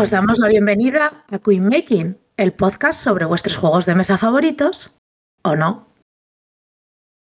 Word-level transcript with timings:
Os 0.00 0.10
damos 0.10 0.38
la 0.38 0.48
bienvenida 0.48 1.26
a 1.30 1.38
Queen 1.40 1.68
Making, 1.68 2.16
el 2.38 2.54
podcast 2.54 3.04
sobre 3.04 3.26
vuestros 3.26 3.58
juegos 3.58 3.84
de 3.84 3.94
mesa 3.94 4.16
favoritos, 4.16 4.96
¿o 5.42 5.56
no? 5.56 5.88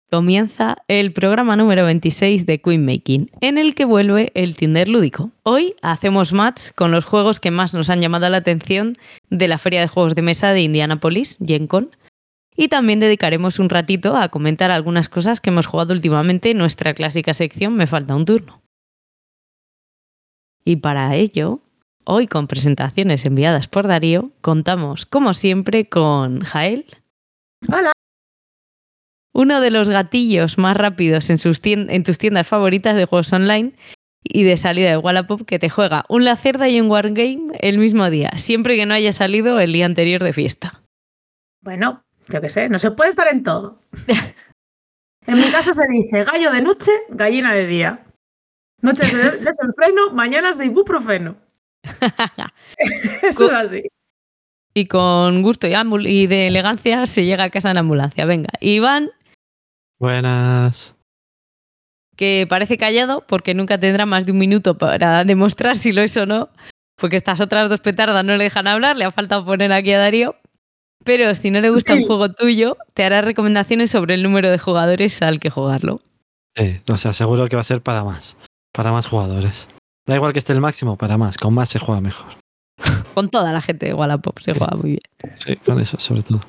Comienza 0.09 0.77
el 0.87 1.13
programa 1.13 1.57
número 1.57 1.85
26 1.85 2.47
de 2.47 2.61
Queen 2.61 2.87
Making, 2.87 3.29
en 3.41 3.59
el 3.59 3.75
que 3.75 3.85
vuelve 3.85 4.31
el 4.37 4.55
Tinder 4.55 4.89
lúdico. 4.89 5.33
Hoy 5.43 5.75
hacemos 5.83 6.33
match 6.33 6.71
con 6.77 6.93
los 6.93 7.07
juegos 7.07 7.41
que 7.41 7.51
más 7.51 7.75
nos 7.75 7.91
han 7.91 8.01
llamado 8.03 8.29
la 8.29 8.37
atención 8.37 8.97
de 9.31 9.49
la 9.49 9.59
Feria 9.59 9.81
de 9.81 9.89
Juegos 9.89 10.15
de 10.15 10.23
Mesa 10.23 10.53
de 10.53 10.61
Indianapolis, 10.61 11.39
GenCon. 11.45 11.91
Y 12.55 12.69
también 12.69 13.01
dedicaremos 13.01 13.59
un 13.59 13.69
ratito 13.69 14.17
a 14.17 14.29
comentar 14.29 14.71
algunas 14.71 15.09
cosas 15.09 15.41
que 15.41 15.51
hemos 15.51 15.67
jugado 15.67 15.93
últimamente 15.93 16.53
en 16.53 16.59
nuestra 16.59 16.95
clásica 16.95 17.35
sección 17.35 17.75
Me 17.75 17.89
falta 17.89 18.15
un 18.15 18.27
turno. 18.27 18.63
Y 20.65 20.77
para 20.77 21.17
ello, 21.17 21.63
hoy 22.11 22.27
con 22.27 22.47
presentaciones 22.47 23.25
enviadas 23.25 23.69
por 23.69 23.87
Darío, 23.87 24.31
contamos 24.41 25.07
como 25.07 25.33
siempre 25.35 25.89
con 25.89 26.41
Jael, 26.41 26.85
Hola. 27.73 27.93
uno 29.33 29.61
de 29.61 29.71
los 29.71 29.89
gatillos 29.89 30.59
más 30.59 30.77
rápidos 30.77 31.31
en, 31.31 31.39
sus 31.39 31.63
tien- 31.63 31.87
en 31.91 32.03
tus 32.03 32.19
tiendas 32.19 32.47
favoritas 32.49 32.97
de 32.97 33.05
juegos 33.05 33.33
online 33.33 33.73
y 34.25 34.43
de 34.45 34.57
salida 34.57 34.91
de 34.91 34.97
Wallapop 34.99 35.43
que 35.47 35.59
te 35.59 35.71
juega 35.71 36.05
un 36.09 36.25
La 36.25 36.37
Cerda 36.37 36.69
y 36.69 36.81
un 36.81 36.91
Wargame 36.91 37.53
el 37.61 37.79
mismo 37.79 38.11
día, 38.11 38.31
siempre 38.37 38.77
que 38.77 38.87
no 38.87 38.95
haya 38.95 39.13
salido 39.13 39.61
el 39.61 39.73
día 39.73 39.87
anterior 39.87 40.23
de 40.23 40.33
fiesta. 40.33 40.83
Bueno, 41.63 42.03
yo 42.29 42.41
qué 42.41 42.49
sé, 42.51 42.69
no 42.69 42.79
se 42.79 42.91
puede 42.91 43.11
estar 43.11 43.29
en 43.29 43.43
todo. 43.43 43.81
En 45.27 45.37
mi 45.37 45.51
casa 45.53 45.75
se 45.75 45.83
dice 45.93 46.25
gallo 46.25 46.51
de 46.51 46.63
noche, 46.63 46.91
gallina 47.11 47.53
de 47.53 47.67
día. 47.67 48.07
Noches 48.81 49.13
de 49.13 49.19
desenfreno, 49.45 50.11
mañanas 50.15 50.57
de 50.57 50.65
ibuprofeno. 50.65 51.37
Eso 53.23 53.47
es 53.47 53.53
así. 53.53 53.83
y 54.75 54.87
con 54.87 55.43
gusto 55.43 55.67
y, 55.67 56.27
de 56.27 56.47
elegancia 56.47 57.07
se 57.07 57.25
llega 57.25 57.45
a 57.45 57.51
casa 57.51 57.71
en 57.71 57.79
ambulancia. 57.79 58.25
Venga, 58.25 58.51
Iván, 58.61 59.11
Buenas. 59.99 60.95
que 62.17 62.47
parece 62.49 62.79
callado 62.79 63.25
porque 63.27 63.55
nunca 63.55 63.79
tendrá 63.79 64.07
más 64.07 64.27
de 64.27 64.33
un 64.33 64.39
minuto 64.39 64.77
para 64.79 65.25
demostrar 65.25 65.77
si 65.77 65.93
lo 65.93 66.03
es 66.03 66.17
o 66.17 66.27
no, 66.27 66.51
porque 66.97 67.17
estas 67.17 67.41
otras 67.41 67.69
dos 67.69 67.81
petardas 67.81 68.25
no 68.25 68.37
le 68.37 68.45
dejan 68.45 68.67
hablar, 68.67 68.97
le 68.97 69.05
ha 69.05 69.11
faltado 69.11 69.45
poner 69.45 69.73
aquí 69.73 69.93
a 69.93 69.99
Darío. 69.99 70.37
Pero 71.03 71.35
si 71.35 71.51
no 71.51 71.63
le 71.63 71.71
gusta 71.71 71.95
un 71.95 72.05
juego 72.07 72.31
tuyo, 72.31 72.77
te 72.93 73.05
hará 73.05 73.23
recomendaciones 73.23 73.91
sobre 73.91 74.15
el 74.15 74.23
número 74.23 74.51
de 74.51 74.59
jugadores 74.59 75.23
al 75.23 75.41
que 75.41 75.49
jugarlo. 75.49 75.99
Sí, 76.55 76.83
o 76.93 76.97
sea, 76.99 77.15
seguro 77.15 77.49
que 77.49 77.57
va 77.57 77.63
a 77.63 77.65
ser 77.65 77.81
para 77.81 78.05
más. 78.05 78.37
Para 78.73 78.93
más 78.93 79.07
jugadores. 79.07 79.67
Da 80.07 80.17
igual 80.17 80.33
que 80.33 80.39
esté 80.39 80.53
el 80.53 80.61
máximo, 80.61 80.97
para 80.97 81.19
más. 81.19 81.39
Con 81.39 81.55
más 81.55 81.69
se 81.69 81.79
juega 81.79 82.01
mejor. 82.01 82.35
Con 83.15 83.29
toda 83.29 83.53
la 83.53 83.61
gente 83.61 83.87
de 83.87 83.95
Wallapop 83.95 84.39
se 84.41 84.55
juega 84.55 84.77
muy 84.77 84.91
bien. 84.91 85.35
Sí, 85.35 85.57
con 85.57 85.79
eso, 85.81 85.99
sobre 85.99 86.23
todo. 86.23 86.41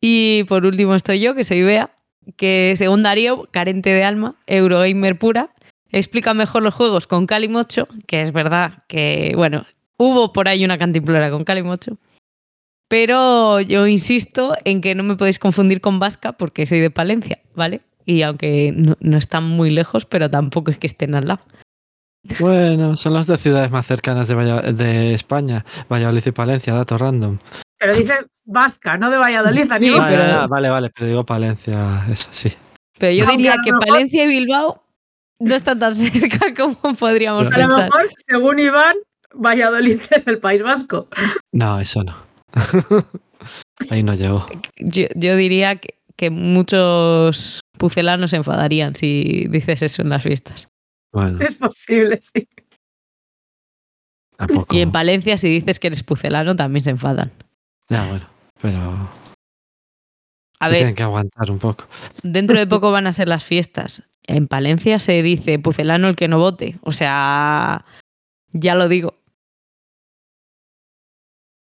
Y 0.00 0.44
por 0.44 0.66
último 0.66 0.94
estoy 0.94 1.20
yo, 1.20 1.34
que 1.34 1.44
soy 1.44 1.62
Bea, 1.62 1.94
que 2.36 2.74
según 2.76 3.02
Darío, 3.02 3.48
carente 3.50 3.90
de 3.90 4.02
alma, 4.02 4.34
Eurogamer 4.46 5.18
pura, 5.18 5.54
explica 5.90 6.34
mejor 6.34 6.62
los 6.62 6.74
juegos 6.74 7.06
con 7.06 7.26
Calimocho, 7.26 7.86
que 8.06 8.22
es 8.22 8.32
verdad 8.32 8.82
que, 8.88 9.32
bueno, 9.36 9.64
hubo 9.96 10.32
por 10.32 10.48
ahí 10.48 10.64
una 10.64 10.78
cantimplora 10.78 11.30
con 11.30 11.44
Calimocho, 11.44 11.98
pero 12.88 13.60
yo 13.60 13.86
insisto 13.86 14.54
en 14.64 14.80
que 14.80 14.94
no 14.94 15.02
me 15.02 15.16
podéis 15.16 15.38
confundir 15.38 15.80
con 15.80 15.98
Vasca 15.98 16.32
porque 16.32 16.66
soy 16.66 16.80
de 16.80 16.90
Palencia, 16.90 17.38
¿vale? 17.54 17.82
Y 18.04 18.22
aunque 18.22 18.72
no, 18.74 18.96
no 19.00 19.16
están 19.16 19.44
muy 19.44 19.70
lejos, 19.70 20.04
pero 20.04 20.28
tampoco 20.28 20.70
es 20.70 20.78
que 20.78 20.88
estén 20.88 21.14
al 21.14 21.28
lado. 21.28 21.44
Bueno, 22.38 22.96
son 22.96 23.14
las 23.14 23.26
dos 23.26 23.40
ciudades 23.40 23.70
más 23.70 23.86
cercanas 23.86 24.28
de, 24.28 24.34
Valla- 24.34 24.72
de 24.72 25.14
España. 25.14 25.64
Valladolid 25.90 26.22
y 26.26 26.30
Palencia, 26.32 26.74
dato 26.74 26.96
random. 26.96 27.38
Pero 27.78 27.94
dice 27.96 28.14
vasca, 28.44 28.96
no 28.96 29.10
de 29.10 29.16
Valladolid, 29.18 29.64
Sí, 29.64 29.72
amigo. 29.72 29.98
vale, 29.98 30.16
pero- 30.16 30.40
ah, 30.40 30.46
vale, 30.48 30.70
vale, 30.70 30.90
pero 30.90 31.06
digo 31.08 31.24
Palencia, 31.26 32.04
eso 32.12 32.28
sí. 32.30 32.52
Pero 32.98 33.12
yo 33.12 33.24
Aunque 33.24 33.36
diría 33.38 33.56
que 33.64 33.72
mejor- 33.72 33.86
Palencia 33.88 34.24
y 34.24 34.26
Bilbao 34.28 34.82
no 35.40 35.54
están 35.54 35.78
tan 35.80 35.96
cerca 36.40 36.54
como 36.54 36.76
podríamos 36.94 37.42
A 37.46 37.50
lo 37.50 37.50
pensar. 37.56 37.84
mejor, 37.84 38.10
según 38.16 38.58
Iván, 38.60 38.94
Valladolid 39.34 40.00
es 40.10 40.26
el 40.28 40.38
País 40.38 40.62
Vasco. 40.62 41.08
No, 41.52 41.80
eso 41.80 42.04
no. 42.04 42.14
Ahí 43.90 44.02
no 44.04 44.14
llegó. 44.14 44.46
Yo, 44.78 45.06
yo 45.16 45.34
diría 45.36 45.76
que, 45.76 45.96
que 46.16 46.30
muchos 46.30 47.60
pucelanos 47.78 48.30
se 48.30 48.36
enfadarían 48.36 48.94
si 48.94 49.46
dices 49.50 49.82
eso 49.82 50.02
en 50.02 50.10
las 50.10 50.22
fiestas. 50.22 50.68
Bueno, 51.12 51.38
Es 51.40 51.54
posible, 51.56 52.18
sí. 52.20 52.48
tampoco. 54.36 54.74
Y 54.74 54.80
en 54.80 54.92
Palencia, 54.92 55.36
si 55.36 55.48
dices 55.48 55.78
que 55.78 55.88
eres 55.88 56.02
pucelano, 56.02 56.56
también 56.56 56.84
se 56.84 56.90
enfadan. 56.90 57.30
Ya, 57.88 58.06
bueno, 58.08 58.26
pero 58.60 59.10
A 60.58 60.68
ver, 60.68 60.78
tienen 60.78 60.94
que 60.94 61.02
aguantar 61.02 61.50
un 61.50 61.58
poco. 61.58 61.84
dentro 62.22 62.58
de 62.58 62.66
poco 62.68 62.90
van 62.90 63.06
a 63.06 63.12
ser 63.12 63.28
las 63.28 63.44
fiestas. 63.44 64.02
En 64.24 64.46
Palencia 64.48 64.98
se 64.98 65.20
dice 65.22 65.58
pucelano 65.58 66.08
el 66.08 66.16
que 66.16 66.28
no 66.28 66.38
vote. 66.38 66.78
O 66.82 66.92
sea, 66.92 67.84
ya 68.52 68.74
lo 68.74 68.88
digo. 68.88 69.18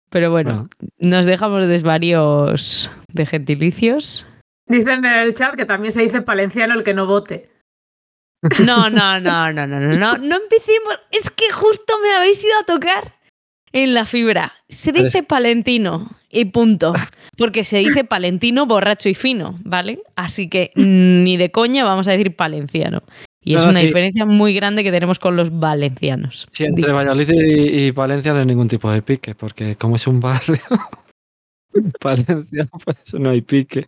Pero 0.10 0.32
bueno, 0.32 0.52
Bueno, 0.52 0.70
nos 1.00 1.26
dejamos 1.26 1.62
de 1.62 1.68
desvaríos 1.68 2.90
de 3.10 3.26
gentilicios. 3.26 4.26
Dicen 4.66 5.06
en 5.06 5.14
el 5.20 5.34
chat 5.34 5.56
que 5.56 5.66
también 5.66 5.92
se 5.92 6.02
dice 6.02 6.22
palenciano 6.22 6.74
el 6.74 6.84
que 6.84 6.94
no 6.94 7.06
vote. 7.06 7.50
No, 8.66 8.90
no, 8.90 9.20
no, 9.20 9.52
no, 9.52 9.68
no, 9.68 9.80
no, 9.80 9.92
no, 9.92 10.18
no 10.18 10.36
empecemos. 10.36 10.94
Es 11.12 11.30
que 11.30 11.52
justo 11.52 11.94
me 12.04 12.14
habéis 12.16 12.44
ido 12.44 12.54
a 12.62 12.66
tocar 12.66 13.16
en 13.74 13.94
la 13.94 14.06
fibra. 14.06 14.54
Se 14.70 14.92
dice 14.92 15.24
palentino 15.24 16.10
y 16.30 16.46
punto. 16.46 16.94
Porque 17.38 17.64
se 17.64 17.78
dice 17.78 18.04
palentino, 18.04 18.66
borracho 18.66 19.10
y 19.10 19.14
fino, 19.16 19.60
¿vale? 19.64 20.02
Así 20.16 20.50
que 20.50 20.72
mm, 20.76 21.24
ni 21.24 21.38
de 21.38 21.52
coña 21.52 21.84
vamos 21.84 22.08
a 22.08 22.12
decir 22.12 22.36
palenciano. 22.36 23.02
Y 23.44 23.56
es 23.56 23.64
No, 23.64 23.70
una 23.70 23.80
sí. 23.80 23.86
diferencia 23.88 24.26
muy 24.26 24.54
grande 24.54 24.84
que 24.84 24.92
tenemos 24.92 25.20
con 25.20 25.36
los 25.36 25.58
valencianos. 25.58 26.46
Sí, 26.52 26.66
entre 26.66 26.92
Valladolid 26.92 27.30
y, 27.30 27.88
y 27.88 27.92
Palencia 27.94 28.34
no 28.34 28.40
hay 28.40 28.46
ningún 28.46 28.68
tipo 28.68 28.92
de 28.92 29.02
pique, 29.02 29.36
porque 29.36 29.76
como 29.78 29.96
es 29.96 30.06
un 30.06 30.20
barrio, 30.20 30.60
Palencia, 32.00 32.66
por 32.84 32.96
eso 33.06 33.20
no 33.20 33.30
hay 33.30 33.42
pique. 33.42 33.88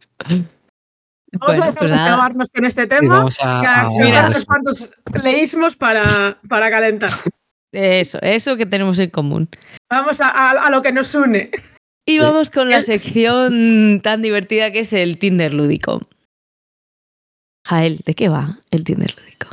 Vamos 1.33 1.57
Bueno, 1.57 1.71
a 1.71 1.75
pues 1.75 1.91
nada. 1.91 2.05
acabarnos 2.13 2.49
con 2.49 2.65
este 2.65 2.87
tema. 2.87 3.17
vamos 3.17 3.37
a, 3.41 3.61
que 3.61 3.67
a 3.67 3.81
a- 3.81 3.89
Mira. 4.03 4.21
de 4.23 4.29
unos 4.29 4.45
cuantos 4.45 4.91
leísmos 5.23 5.75
para, 5.75 6.39
para 6.47 6.69
calentar. 6.71 7.11
Eso, 7.71 8.17
eso 8.21 8.57
que 8.57 8.65
tenemos 8.65 8.97
en 8.99 9.09
común. 9.11 9.47
Vamos 9.91 10.21
a, 10.21 10.27
a- 10.29 10.65
a 10.67 10.69
lo 10.71 10.81
que 10.81 10.91
nos 10.91 11.13
une. 11.13 11.51
Y 12.07 12.17
vamos 12.17 12.49
con 12.49 12.69
la 12.71 12.81
sección 12.81 14.01
tan 14.01 14.23
divertida 14.23 14.71
que 14.71 14.79
es 14.79 14.93
el 14.93 15.19
Tinder 15.19 15.53
lúdico. 15.53 16.01
Jael, 17.67 17.99
¿de 18.05 18.15
qué 18.15 18.29
va 18.29 18.57
el 18.71 18.83
Tinder 18.83 19.13
lúdico? 19.19 19.47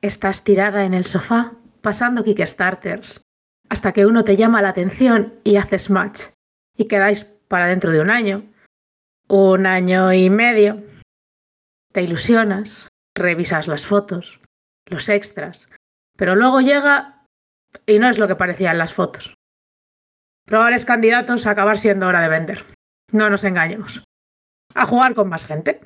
Estás 0.00 0.44
tirada 0.44 0.84
en 0.86 0.94
el 0.94 1.04
sofá, 1.04 1.52
pasando 1.82 2.24
Kickstarters, 2.24 3.20
hasta 3.68 3.92
que 3.92 4.06
uno 4.06 4.24
te 4.24 4.36
llama 4.36 4.62
la 4.62 4.70
atención 4.70 5.34
y 5.44 5.56
haces 5.56 5.90
match. 5.90 6.28
Y 6.76 6.86
quedáis 6.86 7.24
para 7.48 7.66
dentro 7.66 7.92
de 7.92 8.00
un 8.00 8.08
año, 8.08 8.44
un 9.30 9.64
año 9.64 10.12
y 10.12 10.28
medio. 10.28 10.82
Te 11.92 12.02
ilusionas, 12.02 12.88
revisas 13.16 13.68
las 13.68 13.86
fotos, 13.86 14.40
los 14.86 15.08
extras, 15.08 15.68
pero 16.16 16.34
luego 16.34 16.60
llega 16.60 17.24
y 17.86 17.98
no 17.98 18.08
es 18.08 18.18
lo 18.18 18.28
que 18.28 18.36
parecía 18.36 18.72
en 18.72 18.78
las 18.78 18.92
fotos. 18.92 19.34
Probables 20.46 20.84
candidatos 20.84 21.46
a 21.46 21.50
acabar 21.50 21.78
siendo 21.78 22.06
hora 22.06 22.20
de 22.20 22.28
vender. 22.28 22.66
No 23.12 23.30
nos 23.30 23.44
engañemos. 23.44 24.02
A 24.74 24.84
jugar 24.84 25.14
con 25.14 25.28
más 25.28 25.46
gente. 25.46 25.80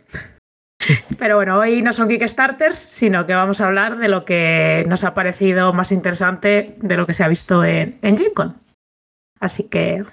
Pero 1.19 1.37
bueno, 1.37 1.59
hoy 1.59 1.83
no 1.83 1.93
son 1.93 2.09
Kickstarters, 2.09 2.79
sino 2.79 3.27
que 3.27 3.35
vamos 3.35 3.61
a 3.61 3.67
hablar 3.67 3.99
de 3.99 4.09
lo 4.09 4.25
que 4.25 4.85
nos 4.89 5.05
ha 5.05 5.15
parecido 5.15 5.73
más 5.73 5.93
interesante 5.93 6.77
de 6.79 6.97
lo 6.97 7.07
que 7.07 7.15
se 7.15 7.25
ha 7.25 7.29
visto 7.29 7.65
en, 7.65 7.99
en. 8.03 8.17
Así 9.41 9.65
que 9.65 10.05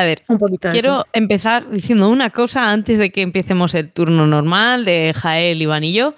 A 0.00 0.04
ver, 0.04 0.22
un 0.28 0.38
poquito 0.38 0.68
de 0.68 0.72
quiero 0.72 1.00
eso. 1.00 1.06
empezar 1.12 1.70
diciendo 1.70 2.08
una 2.08 2.30
cosa 2.30 2.70
antes 2.70 2.98
de 2.98 3.10
que 3.10 3.22
empecemos 3.22 3.74
el 3.74 3.92
turno 3.92 4.26
normal 4.26 4.84
de 4.84 5.12
Jael, 5.14 5.60
Iván 5.60 5.84
y 5.84 5.92
yo. 5.92 6.14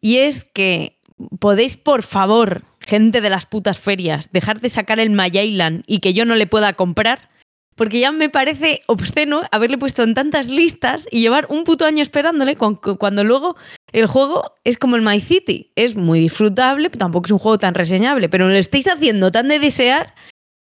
Y 0.00 0.18
es 0.18 0.50
que 0.52 1.00
podéis, 1.38 1.76
por 1.76 2.02
favor, 2.02 2.62
gente 2.80 3.20
de 3.20 3.30
las 3.30 3.46
putas 3.46 3.78
ferias, 3.78 4.30
dejar 4.32 4.60
de 4.60 4.68
sacar 4.68 5.00
el 5.00 5.10
Mayailan 5.10 5.82
y 5.86 6.00
que 6.00 6.14
yo 6.14 6.24
no 6.24 6.34
le 6.34 6.46
pueda 6.46 6.74
comprar. 6.74 7.30
Porque 7.74 8.00
ya 8.00 8.10
me 8.10 8.30
parece 8.30 8.80
obsceno 8.86 9.42
haberle 9.50 9.76
puesto 9.76 10.02
en 10.02 10.14
tantas 10.14 10.48
listas 10.48 11.06
y 11.10 11.20
llevar 11.20 11.46
un 11.50 11.64
puto 11.64 11.84
año 11.84 12.02
esperándole 12.02 12.56
cuando 12.56 13.22
luego 13.22 13.56
el 13.92 14.06
juego 14.06 14.54
es 14.64 14.78
como 14.78 14.96
el 14.96 15.02
My 15.02 15.20
City. 15.20 15.72
Es 15.76 15.94
muy 15.94 16.20
disfrutable, 16.20 16.88
pero 16.88 17.00
tampoco 17.00 17.26
es 17.26 17.32
un 17.32 17.38
juego 17.38 17.58
tan 17.58 17.74
reseñable. 17.74 18.30
Pero 18.30 18.48
lo 18.48 18.54
estáis 18.54 18.88
haciendo 18.88 19.30
tan 19.30 19.48
de 19.48 19.58
desear 19.58 20.14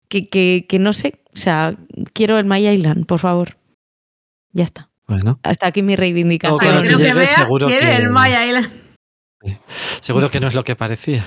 que, 0.08 0.28
que, 0.28 0.66
que 0.68 0.78
no 0.78 0.92
sé. 0.92 1.20
O 1.34 1.36
sea, 1.36 1.76
quiero 2.12 2.38
el 2.38 2.44
My 2.44 2.66
Island, 2.68 3.06
por 3.06 3.18
favor. 3.20 3.56
Ya 4.52 4.64
está. 4.64 4.88
Bueno, 5.06 5.38
Hasta 5.42 5.66
aquí 5.68 5.82
mi 5.82 5.96
reivindicación. 5.96 6.58
que 6.82 6.88
llegue, 6.96 7.14
vea 7.14 7.26
seguro 7.26 7.66
quiere 7.68 7.88
que- 7.90 7.96
el 7.96 8.10
My 8.10 8.28
Island. 8.48 8.70
seguro 10.00 10.30
que 10.30 10.40
no 10.40 10.48
es 10.48 10.54
lo 10.54 10.64
que 10.64 10.76
parecía. 10.76 11.26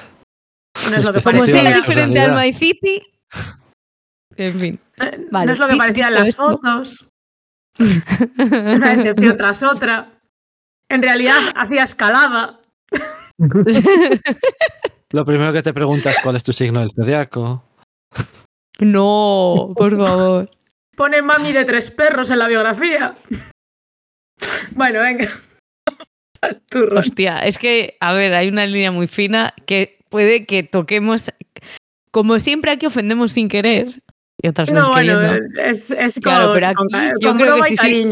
No 0.89 0.97
es 0.97 1.05
lo 1.05 1.13
que 1.13 1.21
Como 1.21 1.39
Parecía 1.39 1.53
sea 1.53 1.61
una 1.61 1.69
parecía. 1.71 1.89
diferente 1.93 2.19
al. 2.19 2.35
My 2.35 2.53
City. 2.53 3.01
En 4.37 4.53
fin. 4.59 4.79
Eh, 5.01 5.27
Vale, 5.31 5.45
no 5.47 5.51
es 5.53 5.59
lo 5.59 5.67
que 5.67 5.73
di- 5.73 5.77
parecía 5.79 6.07
en 6.07 6.13
dicho 6.13 6.19
las 6.19 6.29
esto. 6.29 6.43
fotos. 6.43 7.07
Una 8.37 8.95
decepción 8.95 9.37
tras 9.37 9.63
otra. 9.63 10.09
En 10.89 11.01
realidad 11.01 11.37
hacía 11.55 11.83
escalada. 11.83 12.59
Lo 15.11 15.25
primero 15.25 15.51
que 15.53 15.61
te 15.61 15.73
preguntas 15.73 16.15
cuál 16.23 16.35
es 16.35 16.43
tu 16.43 16.53
signo 16.53 16.79
del 16.81 16.91
zodiaco. 16.91 17.63
No, 18.81 19.73
por 19.75 19.95
favor. 19.97 20.49
Pone 20.95 21.21
mami 21.21 21.51
de 21.53 21.65
tres 21.65 21.89
perros 21.91 22.29
en 22.31 22.39
la 22.39 22.47
biografía. 22.47 23.15
Bueno, 24.71 25.01
venga. 25.01 25.29
Turro. 26.69 26.99
Hostia, 26.99 27.39
es 27.39 27.57
que, 27.57 27.97
a 27.99 28.13
ver, 28.13 28.33
hay 28.33 28.49
una 28.49 28.65
línea 28.65 28.91
muy 28.91 29.07
fina 29.07 29.53
que 29.65 29.99
puede 30.09 30.45
que 30.45 30.63
toquemos. 30.63 31.31
Como 32.11 32.39
siempre, 32.39 32.71
aquí 32.71 32.85
ofendemos 32.87 33.31
sin 33.33 33.47
querer. 33.47 34.01
Y 34.43 34.47
otras 34.47 34.67
veces 34.69 34.87
No, 34.87 34.93
bueno, 34.93 35.19
queriendo. 35.21 35.61
es, 35.61 35.91
es 35.91 36.15
con, 36.15 36.23
Claro, 36.33 36.53
pero 36.53 36.73
con, 36.73 36.95
aquí 36.95 37.11
con 37.11 37.19
yo 37.21 37.35
creo 37.35 37.61
que 37.61 37.77
sí. 37.77 38.07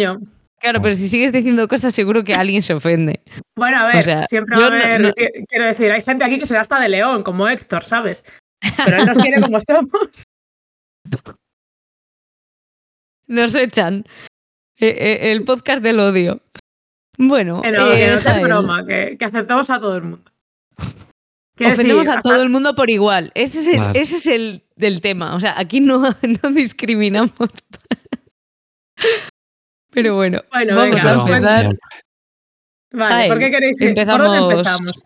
Claro, 0.62 0.82
pero 0.82 0.94
si 0.94 1.10
sigues 1.10 1.32
diciendo 1.32 1.68
cosas, 1.68 1.94
seguro 1.96 2.24
que 2.24 2.34
alguien 2.36 2.62
se 2.62 2.74
ofende. 2.74 3.22
Bueno, 3.58 3.78
a 3.80 3.88
ver, 3.88 4.04
sea, 4.04 4.28
siempre 4.28 4.60
va 4.60 4.68
a 4.68 4.70
no- 4.70 4.76
haber. 4.76 5.02
no- 5.02 5.10
qui- 5.10 5.46
Quiero 5.48 5.66
decir, 5.66 5.90
hay 5.92 6.02
gente 6.02 6.24
aquí 6.26 6.38
que 6.38 6.46
será 6.46 6.62
hasta 6.62 6.80
de 6.80 6.90
León, 6.90 7.24
como 7.24 7.48
Héctor, 7.48 7.84
¿sabes? 7.84 8.24
Pero 8.86 8.98
él 8.98 9.06
nos 9.06 9.18
quiere 9.18 9.42
como 9.42 9.58
somos. 9.60 10.24
Nos 13.28 13.56
echan. 13.56 14.06
Eh, 14.80 14.88
eh, 14.88 15.32
el 15.32 15.44
podcast 15.44 15.82
del 15.84 16.00
odio. 16.00 16.42
Bueno, 17.18 17.60
Pero 17.62 17.92
eh, 17.92 18.00
que 18.00 18.08
no 18.08 18.16
es 18.16 18.42
broma, 18.42 18.86
que, 18.86 19.18
que 19.20 19.26
aceptamos 19.26 19.70
a 19.70 19.80
todo 19.80 19.98
el 19.98 20.04
mundo. 20.04 20.32
Ofendemos 21.60 22.06
decir, 22.06 22.18
a 22.18 22.22
todo 22.22 22.42
el 22.42 22.50
mundo 22.50 22.74
por 22.76 22.90
igual. 22.90 23.32
Ese 23.36 23.60
es 23.60 23.68
el, 23.68 23.78
Vale. 23.78 24.00
ese 24.00 24.16
es 24.16 24.26
el 24.26 24.64
del 24.78 25.02
tema. 25.02 25.36
O 25.36 25.40
sea, 25.42 25.60
aquí 25.60 25.82
no, 25.82 26.00
no 26.44 26.50
discriminamos. 26.52 27.34
Pero 29.92 30.16
bueno, 30.16 30.42
Bueno, 30.52 30.76
vamos 30.76 30.96
venga, 30.96 31.12
a 31.12 31.60
empezar. 31.60 31.78
Vale, 32.92 33.28
¿por 33.28 33.40
qué 33.40 33.52
queréis 33.52 33.82
ir? 33.82 33.94
¿Por 33.94 34.06
dónde 34.06 34.38
empezamos 34.38 34.80
empezamos? 34.80 35.06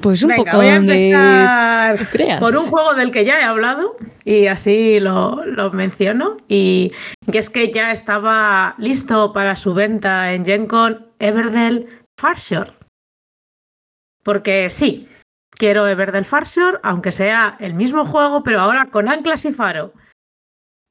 Pues 0.00 0.22
un 0.22 0.28
Venga, 0.28 0.44
poco 0.44 0.56
voy 0.58 0.66
a 0.66 0.76
empezar 0.76 2.08
creas. 2.10 2.40
por 2.40 2.56
un 2.56 2.66
juego 2.66 2.94
del 2.94 3.10
que 3.10 3.24
ya 3.24 3.40
he 3.40 3.44
hablado 3.44 3.96
y 4.24 4.46
así 4.46 5.00
lo, 5.00 5.44
lo 5.44 5.70
menciono. 5.70 6.36
Y 6.48 6.92
que 7.30 7.38
es 7.38 7.50
que 7.50 7.70
ya 7.70 7.92
estaba 7.92 8.74
listo 8.78 9.32
para 9.32 9.56
su 9.56 9.74
venta 9.74 10.32
en 10.32 10.44
GenCon 10.44 11.06
Everdell 11.18 11.88
Farshore. 12.18 12.72
Porque 14.22 14.68
sí, 14.70 15.08
quiero 15.50 15.86
Everdell 15.88 16.24
Farshore, 16.24 16.78
aunque 16.82 17.12
sea 17.12 17.56
el 17.60 17.74
mismo 17.74 18.04
juego, 18.04 18.42
pero 18.42 18.60
ahora 18.60 18.86
con 18.86 19.08
anclas 19.08 19.44
y 19.44 19.52
faro. 19.52 19.92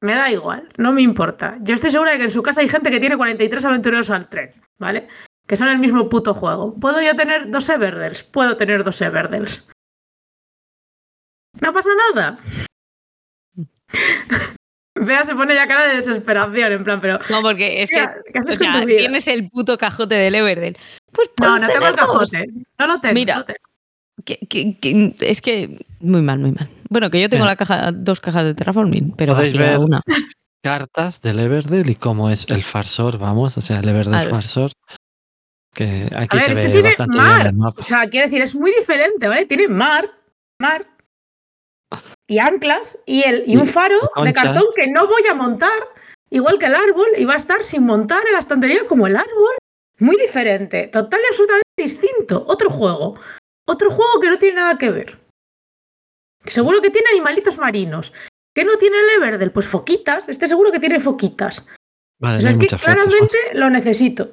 Me 0.02 0.14
da 0.14 0.30
igual, 0.30 0.68
no 0.78 0.92
me 0.92 1.02
importa. 1.02 1.56
Yo 1.60 1.74
estoy 1.74 1.90
segura 1.90 2.12
de 2.12 2.18
que 2.18 2.24
en 2.24 2.30
su 2.30 2.42
casa 2.42 2.60
hay 2.60 2.68
gente 2.68 2.90
que 2.90 3.00
tiene 3.00 3.16
43 3.16 3.64
aventureros 3.64 4.10
al 4.10 4.28
tren, 4.28 4.52
¿vale? 4.78 5.08
Que 5.46 5.56
son 5.56 5.68
el 5.68 5.78
mismo 5.78 6.08
puto 6.08 6.34
juego. 6.34 6.74
¿Puedo 6.74 7.00
yo 7.00 7.14
tener 7.14 7.50
dos 7.50 7.68
Everdells? 7.68 8.24
Puedo 8.24 8.56
tener 8.56 8.82
dos 8.84 9.00
Everdells. 9.00 9.64
No 11.60 11.72
pasa 11.72 11.88
nada. 12.14 12.38
Vea, 14.98 15.24
se 15.24 15.34
pone 15.34 15.54
ya 15.54 15.68
cara 15.68 15.86
de 15.88 15.96
desesperación, 15.96 16.72
en 16.72 16.82
plan, 16.84 17.00
pero. 17.00 17.18
No, 17.28 17.42
porque 17.42 17.82
es 17.82 17.90
que 17.90 17.96
Tía, 17.96 18.14
¿Qué 18.32 18.40
o 18.52 18.56
sea, 18.56 18.84
tienes 18.86 19.28
el 19.28 19.48
puto 19.50 19.76
cajote 19.76 20.14
del 20.14 20.34
Everdell. 20.34 20.76
Pues 21.12 21.30
No, 21.40 21.58
no 21.58 21.66
tengo 21.66 21.86
el 21.86 21.96
dos. 21.96 22.06
cajote. 22.06 22.46
No 22.78 22.86
lo 22.86 23.00
tengo. 23.00 23.14
Mira. 23.14 23.34
no 23.34 23.40
lo 23.40 23.44
tengo. 23.44 23.58
Que- 24.24 24.38
que- 24.48 24.78
que- 24.78 25.14
es 25.20 25.42
que 25.42 25.84
muy 26.00 26.22
mal, 26.22 26.38
muy 26.38 26.52
mal. 26.52 26.70
Bueno, 26.88 27.10
que 27.10 27.20
yo 27.20 27.28
tengo 27.28 27.44
la 27.44 27.56
caja, 27.56 27.92
dos 27.92 28.20
cajas 28.20 28.44
de 28.44 28.54
Terraforming, 28.54 29.12
pero 29.16 29.34
Podéis 29.34 29.52
vacía 29.52 29.70
ver 29.72 29.78
una. 29.80 30.00
Cartas 30.62 31.20
del 31.20 31.38
Everdell 31.40 31.90
y 31.90 31.94
cómo 31.96 32.30
es 32.30 32.46
el 32.48 32.62
Farsor, 32.62 33.18
vamos, 33.18 33.58
o 33.58 33.60
sea, 33.60 33.80
el 33.80 33.88
Everdell. 33.88 34.30
Farsor. 34.30 34.72
Que 35.76 36.08
aquí 36.16 36.36
A 36.38 36.40
ver, 36.40 36.46
se 36.46 36.52
este 36.52 36.66
ve 36.68 36.72
tiene 36.72 36.88
bastante 36.88 37.16
bien 37.18 37.28
mar. 37.28 37.46
el 37.46 37.52
mapa. 37.54 37.74
O 37.78 37.82
sea, 37.82 38.08
quiero 38.08 38.26
decir, 38.26 38.40
es 38.42 38.54
muy 38.54 38.72
diferente, 38.72 39.28
¿vale? 39.28 39.44
Tiene 39.46 39.68
mar, 39.68 40.10
mar 40.58 40.86
y 42.26 42.38
anclas 42.38 42.98
y, 43.06 43.22
el, 43.22 43.44
y 43.46 43.56
un 43.56 43.66
faro 43.66 43.98
de 44.24 44.32
cartón 44.32 44.64
que 44.74 44.88
no 44.88 45.06
voy 45.06 45.22
a 45.30 45.34
montar, 45.34 45.70
igual 46.30 46.58
que 46.58 46.66
el 46.66 46.74
árbol, 46.74 47.08
y 47.16 47.24
va 47.24 47.34
a 47.34 47.38
estar 47.38 47.62
sin 47.62 47.84
montar 47.84 48.26
en 48.26 48.32
la 48.32 48.38
estantería 48.40 48.86
como 48.88 49.06
el 49.06 49.16
árbol. 49.16 49.54
Muy 49.98 50.16
diferente, 50.16 50.88
total 50.88 51.20
y 51.22 51.26
absolutamente 51.28 51.62
distinto. 51.76 52.44
Otro 52.48 52.70
juego. 52.70 53.18
Otro 53.68 53.90
juego 53.90 54.20
que 54.20 54.28
no 54.30 54.38
tiene 54.38 54.56
nada 54.56 54.76
que 54.78 54.90
ver. 54.90 55.18
Seguro 56.44 56.80
que 56.80 56.90
tiene 56.90 57.08
animalitos 57.10 57.58
marinos. 57.58 58.12
¿Qué 58.54 58.64
no 58.64 58.76
tiene 58.78 58.98
el 58.98 59.10
Everdell? 59.22 59.52
Pues 59.52 59.66
foquitas. 59.66 60.28
Este 60.28 60.48
seguro 60.48 60.72
que 60.72 60.80
tiene 60.80 61.00
foquitas. 61.00 61.66
Vale, 62.20 62.38
O 62.38 62.40
sea, 62.40 62.50
es 62.50 62.58
que 62.58 62.66
fotos. 62.68 62.82
claramente 62.82 63.36
lo 63.54 63.68
necesito. 63.70 64.30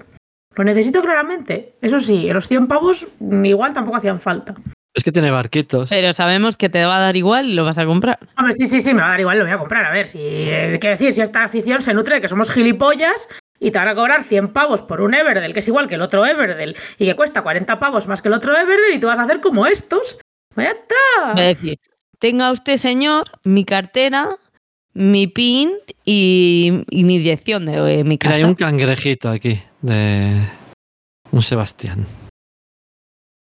Lo 0.55 0.63
necesito 0.63 1.01
claramente. 1.01 1.73
Eso 1.81 1.99
sí, 1.99 2.31
los 2.31 2.47
100 2.47 2.67
pavos 2.67 3.07
mm, 3.19 3.45
igual 3.45 3.73
tampoco 3.73 3.97
hacían 3.97 4.19
falta. 4.19 4.55
Es 4.95 5.03
que 5.03 5.11
tiene 5.11 5.31
barquitos. 5.31 5.89
Pero 5.89 6.13
sabemos 6.13 6.55
que 6.55 6.69
te 6.69 6.85
va 6.85 6.97
a 6.97 6.99
dar 6.99 7.15
igual 7.15 7.49
y 7.49 7.53
lo 7.55 7.65
vas 7.65 7.79
a 7.79 7.85
comprar. 7.85 8.19
Hombre, 8.37 8.53
sí, 8.53 8.67
sí, 8.67 8.79
sí, 8.79 8.93
me 8.93 9.01
va 9.01 9.07
a 9.07 9.09
dar 9.11 9.19
igual, 9.21 9.39
lo 9.39 9.45
voy 9.45 9.53
a 9.53 9.57
comprar. 9.57 9.85
A 9.85 9.91
ver, 9.91 10.07
si. 10.07 10.19
Eh, 10.21 10.77
¿Qué 10.79 10.89
decir? 10.89 11.13
Si 11.13 11.21
esta 11.21 11.43
afición 11.43 11.81
se 11.81 11.93
nutre 11.95 12.15
de 12.15 12.21
que 12.21 12.27
somos 12.27 12.51
gilipollas 12.51 13.27
y 13.59 13.71
te 13.71 13.79
van 13.79 13.87
a 13.87 13.95
cobrar 13.95 14.23
100 14.23 14.49
pavos 14.49 14.83
por 14.83 15.01
un 15.01 15.15
Everdell, 15.15 15.53
que 15.53 15.59
es 15.59 15.67
igual 15.67 15.87
que 15.87 15.95
el 15.95 16.01
otro 16.01 16.25
Everdell, 16.25 16.75
y 16.99 17.05
que 17.05 17.15
cuesta 17.15 17.41
40 17.41 17.79
pavos 17.79 18.07
más 18.07 18.21
que 18.21 18.27
el 18.27 18.35
otro 18.35 18.55
Everdell, 18.55 18.93
y 18.93 18.99
tú 18.99 19.07
vas 19.07 19.17
a 19.17 19.23
hacer 19.23 19.41
como 19.41 19.65
estos. 19.65 20.19
Pues 20.53 20.67
ya 20.67 20.73
está. 20.73 21.41
Es 21.41 21.57
decir, 21.57 21.79
tenga 22.19 22.51
usted, 22.51 22.77
señor, 22.77 23.31
mi 23.43 23.65
cartera, 23.65 24.37
mi 24.93 25.25
PIN 25.25 25.71
y, 26.05 26.83
y 26.91 27.03
mi 27.03 27.17
dirección 27.17 27.65
de 27.65 27.73
eh, 27.73 28.03
mi 28.03 28.11
Mira, 28.11 28.17
casa. 28.19 28.35
hay 28.35 28.43
un 28.43 28.53
cangrejito 28.53 29.29
aquí 29.29 29.59
de 29.83 30.33
un 31.31 31.41
Sebastián. 31.43 32.05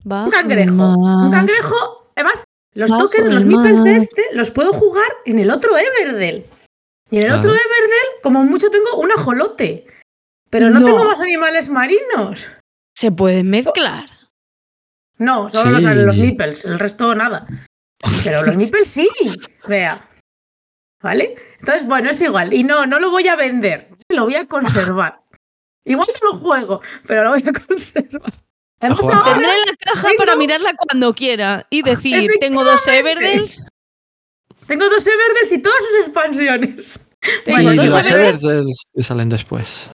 Bajo 0.02 0.24
Un 0.26 0.30
cangrejo. 0.30 0.72
mar. 0.72 1.26
Un 1.26 1.30
cangrejo. 1.30 2.10
Además, 2.16 2.44
los 2.74 2.90
Bajo 2.90 3.04
tokens, 3.04 3.32
los 3.32 3.44
meeples 3.44 3.84
de 3.84 3.96
este, 3.96 4.22
los 4.32 4.50
puedo 4.50 4.72
jugar 4.72 5.08
en 5.24 5.38
el 5.38 5.50
otro 5.50 5.76
Everdell. 5.78 6.46
Y 7.10 7.18
en 7.18 7.26
el 7.26 7.32
otro. 7.32 7.50
Everdell, 7.50 8.08
como 8.22 8.42
mucho, 8.42 8.70
tengo 8.70 8.96
un 8.96 9.12
ajolote. 9.12 9.86
Pero 10.50 10.70
no, 10.70 10.80
No. 10.80 10.86
tengo 10.86 11.04
más 11.04 11.20
animales 11.20 11.68
marinos. 11.68 12.48
Se 12.96 13.12
pueden 13.12 13.50
mezclar. 13.50 14.08
No, 15.18 15.48
solo 15.50 15.78
Sí. 15.78 15.86
los, 15.86 15.96
los 15.96 16.18
meeples, 16.18 16.64
el 16.64 16.78
resto 16.78 17.14
nada. 17.14 17.46
Pero 18.24 18.42
los 18.44 18.56
meeples 18.56 18.88
sí, 18.88 19.08
vea. 19.68 20.08
¿Vale? 21.02 21.36
Entonces, 21.60 21.86
bueno, 21.86 22.10
es 22.10 22.20
igual. 22.22 22.52
Y 22.54 22.64
no, 22.64 22.86
no 22.86 22.98
lo 22.98 23.10
voy 23.10 23.28
a 23.28 23.36
vender. 23.36 23.90
Lo 24.08 24.24
voy 24.24 24.36
a 24.36 24.46
conservar. 24.46 25.20
Igual 25.84 26.06
no 26.22 26.32
lo 26.32 26.38
juego, 26.38 26.80
pero 27.06 27.24
lo 27.24 27.30
voy 27.30 27.44
a 27.46 27.52
conservar. 27.66 28.32
Ahora- 28.80 29.32
Tendré 29.32 29.48
la 29.48 29.76
caja 29.92 30.08
tengo- 30.08 30.16
para 30.18 30.36
mirarla 30.36 30.72
cuando 30.74 31.14
quiera 31.14 31.66
y 31.70 31.82
decir, 31.82 32.30
tengo 32.40 32.64
dos. 32.64 32.86
Everdells. 32.86 33.64
Tengo 34.66 34.88
dos 34.88 35.06
Everdells 35.06 35.52
y 35.52 35.62
todas 35.62 35.78
sus 35.78 36.06
expansiones. 36.06 37.06
Tengo 37.44 37.72
y 37.72 37.76
dos 37.76 38.10
Everdells 38.10 38.82
que 38.94 39.02
salen 39.02 39.28
después. 39.30 39.90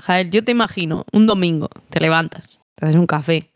Jael, 0.00 0.30
yo 0.30 0.44
te 0.44 0.52
imagino, 0.52 1.04
un 1.12 1.26
domingo, 1.26 1.68
te 1.90 2.00
levantas, 2.00 2.60
te 2.76 2.86
haces 2.86 2.96
un 2.96 3.06
café 3.06 3.50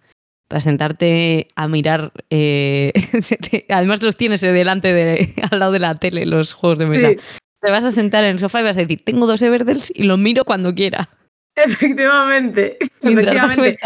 para 0.49 0.61
sentarte 0.61 1.49
a 1.57 1.67
mirar. 1.69 2.13
eh, 2.31 2.93
te- 3.51 3.67
además 3.69 4.03
los 4.03 4.17
tienes 4.17 4.41
delante 4.41 4.93
de, 4.93 5.35
al 5.51 5.59
lado 5.59 5.73
de 5.73 5.79
la 5.81 5.95
tele, 5.97 6.27
los 6.27 6.53
juegos 6.55 6.79
de 6.79 6.87
mesa. 6.87 7.09
Sí, 7.11 7.17
Te 7.61 7.71
vas 7.71 7.85
a 7.85 7.93
sentar 7.93 8.25
en 8.25 8.31
el 8.33 8.39
sofá 8.41 8.61
y 8.61 8.65
vas 8.65 8.77
a 8.77 8.81
decir, 8.81 9.03
tengo 9.05 9.27
dos 9.27 9.43
Everdells 9.43 9.93
y 9.95 10.03
los 10.05 10.19
miro 10.19 10.45
cuando 10.45 10.75
quiera. 10.75 11.09
efectivamente. 11.65 12.79
Efectivamente. 13.01 13.79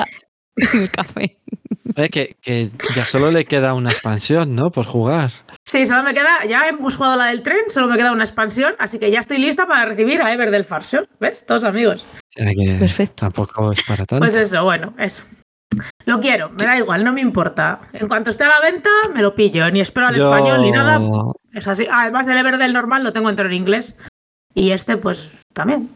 el 0.74 0.90
café. 0.90 1.38
Oye, 1.96 2.08
que, 2.08 2.36
que 2.40 2.68
ya 2.94 3.02
solo 3.02 3.30
le 3.30 3.44
queda 3.44 3.74
una 3.74 3.90
expansión, 3.90 4.54
¿no? 4.54 4.70
Por 4.70 4.86
jugar. 4.86 5.30
Sí, 5.66 5.86
solo 5.86 6.02
me 6.02 6.14
queda, 6.14 6.44
ya 6.48 6.68
hemos 6.68 6.96
jugado 6.96 7.16
la 7.16 7.26
del 7.26 7.42
tren, 7.42 7.68
solo 7.68 7.88
me 7.88 7.96
queda 7.96 8.12
una 8.12 8.24
expansión, 8.24 8.74
así 8.78 8.98
que 8.98 9.10
ya 9.10 9.18
estoy 9.20 9.38
lista 9.38 9.66
para 9.66 9.86
recibir 9.86 10.20
a 10.22 10.32
Ever 10.32 10.50
del 10.50 10.64
Farshore. 10.64 11.08
¿Ves? 11.18 11.44
Todos 11.46 11.64
amigos. 11.64 12.04
Perfecto. 12.34 13.14
Tampoco 13.26 13.72
es 13.72 13.82
para 13.82 14.04
tanto. 14.06 14.24
Pues 14.24 14.34
eso, 14.34 14.62
bueno, 14.64 14.94
eso. 14.98 15.24
Lo 16.04 16.18
quiero, 16.20 16.50
me 16.50 16.64
da 16.64 16.76
igual, 16.78 17.04
no 17.04 17.12
me 17.12 17.20
importa. 17.20 17.80
En 17.92 18.08
cuanto 18.08 18.30
esté 18.30 18.44
a 18.44 18.48
la 18.48 18.60
venta, 18.60 18.90
me 19.14 19.22
lo 19.22 19.34
pillo. 19.34 19.70
Ni 19.70 19.80
espero 19.80 20.08
al 20.08 20.16
Yo- 20.16 20.32
español 20.32 20.62
ni 20.62 20.72
nada. 20.72 21.00
Es 21.52 21.66
así. 21.66 21.86
Además, 21.90 22.26
el 22.26 22.36
Ever 22.36 22.58
del 22.58 22.72
normal 22.72 23.04
lo 23.04 23.12
tengo 23.12 23.30
entero 23.30 23.48
en 23.48 23.54
inglés. 23.54 23.96
Y 24.54 24.72
este, 24.72 24.96
pues, 24.96 25.30
también. 25.54 25.88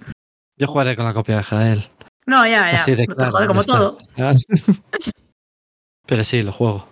Yo 0.56 0.66
jugaré 0.66 0.96
con 0.96 1.04
la 1.04 1.14
copia 1.14 1.36
de 1.36 1.42
Jael. 1.42 1.90
No, 2.26 2.46
ya, 2.46 2.70
ya. 2.72 2.78
Así 2.78 2.94
de 2.94 3.06
claro. 3.06 3.46
como 3.46 3.64
todo. 3.64 3.98
Pero 6.06 6.24
sí, 6.24 6.42
lo 6.42 6.52
juego. 6.52 6.88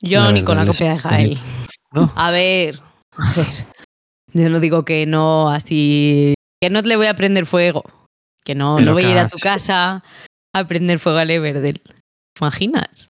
Yo 0.00 0.30
ni 0.32 0.42
con 0.44 0.56
la 0.56 0.66
copia 0.66 0.92
de 0.92 0.98
Jael. 0.98 1.38
¿no? 1.92 2.12
A 2.16 2.30
ver, 2.30 2.80
a 3.16 3.32
ver. 3.36 3.66
Yo 4.32 4.50
no 4.50 4.60
digo 4.60 4.84
que 4.84 5.06
no, 5.06 5.48
así. 5.50 6.34
Que 6.60 6.68
no 6.68 6.80
le 6.82 6.96
voy 6.96 7.06
a 7.06 7.14
prender 7.14 7.46
fuego. 7.46 7.84
Que 8.44 8.54
no, 8.54 8.76
Pero 8.76 8.86
no 8.86 8.92
voy 8.94 9.04
a 9.04 9.10
ir 9.12 9.18
a 9.18 9.28
tu 9.28 9.38
casa 9.38 10.02
a 10.54 10.66
prender 10.66 10.98
fuego 10.98 11.18
al 11.18 11.30
Everdell. 11.30 11.80
¿Te 11.80 12.40
imaginas? 12.40 13.08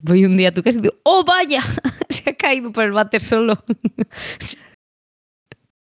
Voy 0.00 0.24
un 0.24 0.36
día 0.36 0.48
a 0.48 0.54
tu 0.54 0.62
casa 0.62 0.78
y 0.78 0.82
digo, 0.82 0.94
¡oh, 1.02 1.24
vaya! 1.24 1.62
Se 2.08 2.30
ha 2.30 2.34
caído 2.34 2.72
por 2.72 2.84
el 2.84 2.92
váter 2.92 3.20
solo. 3.20 3.62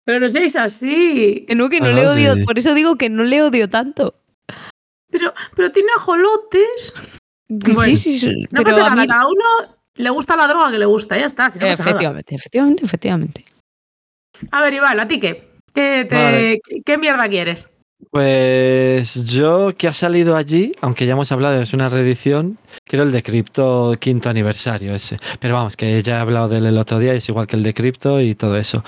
Pero 0.05 0.21
no 0.21 0.29
seáis 0.29 0.57
así. 0.57 1.45
Que 1.47 1.55
no, 1.55 1.69
que 1.69 1.81
no 1.81 1.87
Ah, 1.87 1.93
le 1.93 2.07
odio. 2.09 2.35
sí. 2.35 2.45
Por 2.45 2.59
eso 2.59 2.75
digo 2.75 2.97
que 2.97 3.09
no 3.09 3.23
le 3.25 3.43
odio 3.43 3.69
tanto. 3.69 4.15
Pero, 5.11 5.33
pero 5.55 5.71
tiene 5.71 5.91
ajolotes. 5.97 6.93
Que 7.49 7.73
Bueno, 7.73 7.83
sí, 7.83 7.97
sí, 7.97 8.19
sí, 8.19 8.43
No 8.51 8.63
pero 8.63 8.77
pasa 8.77 8.87
a 8.87 8.89
nada, 8.91 9.03
mí- 9.03 9.07
cada 9.09 9.27
uno 9.27 9.77
le 9.97 10.11
gusta 10.11 10.37
la 10.37 10.49
droga 10.49 10.71
que 10.71 10.79
le 10.79 10.87
gusta, 10.87 11.19
ya 11.19 11.27
está. 11.27 11.51
Si 11.51 11.59
no 11.59 11.67
pasa 11.67 11.83
nada. 11.83 11.91
efectivamente, 11.91 12.35
efectivamente, 12.35 12.85
efectivamente. 12.85 13.45
A 14.51 14.63
ver, 14.63 14.75
Iván, 14.75 14.99
¿a 14.99 15.07
ti 15.07 15.21
qué? 15.21 15.51
¿Qué, 15.75 16.07
te- 16.09 16.15
Vale. 16.15 16.61
¿qué 16.85 16.99
mierda 16.99 17.29
quieres? 17.29 17.69
Pues 18.11 19.25
yo 19.25 19.75
que 19.77 19.89
ha 19.89 19.93
salido 19.93 20.37
allí, 20.37 20.73
aunque 20.81 21.07
ya 21.07 21.13
hemos 21.13 21.33
hablado, 21.33 21.61
es 21.61 21.73
una 21.73 21.89
reedición, 21.89 22.59
quiero 22.85 23.05
el 23.05 23.13
de 23.13 23.23
Crypto 23.23 23.95
quinto 23.99 24.29
aniversario 24.29 24.95
ese. 24.95 25.17
Pero 25.41 25.55
vamos, 25.55 25.77
que 25.77 26.03
ya 26.03 26.17
he 26.17 26.21
hablado 26.21 26.49
del 26.49 26.67
el 26.67 26.79
otro 26.79 26.99
día, 26.99 27.15
es 27.15 27.29
igual 27.29 27.47
que 27.47 27.57
el 27.57 27.63
de 27.63 27.75
Crypto 27.75 28.21
y 28.21 28.35
todo 28.35 28.57
eso. 28.57 28.85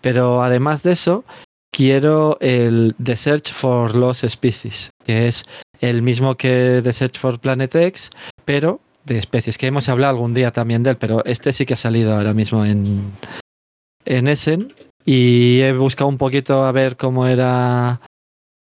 Pero 0.00 0.42
además 0.42 0.82
de 0.82 0.92
eso, 0.92 1.24
quiero 1.72 2.38
el 2.40 2.94
The 3.02 3.16
Search 3.16 3.52
for 3.52 3.94
Lost 3.94 4.24
Species, 4.24 4.90
que 5.04 5.28
es 5.28 5.44
el 5.80 6.02
mismo 6.02 6.36
que 6.36 6.80
The 6.82 6.92
Search 6.92 7.18
for 7.18 7.38
Planet 7.38 7.74
X, 7.74 8.10
pero 8.44 8.80
de 9.04 9.18
especies, 9.18 9.56
que 9.56 9.66
hemos 9.66 9.88
hablado 9.88 10.10
algún 10.10 10.34
día 10.34 10.50
también 10.50 10.82
de 10.82 10.90
él, 10.90 10.96
pero 10.96 11.24
este 11.24 11.52
sí 11.52 11.64
que 11.64 11.74
ha 11.74 11.78
salido 11.78 12.14
ahora 12.14 12.34
mismo 12.34 12.64
en, 12.64 13.12
en 14.04 14.28
Essen. 14.28 14.74
Y 15.08 15.60
he 15.60 15.72
buscado 15.72 16.08
un 16.08 16.18
poquito 16.18 16.64
a 16.64 16.72
ver 16.72 16.96
cómo 16.96 17.28
era 17.28 18.00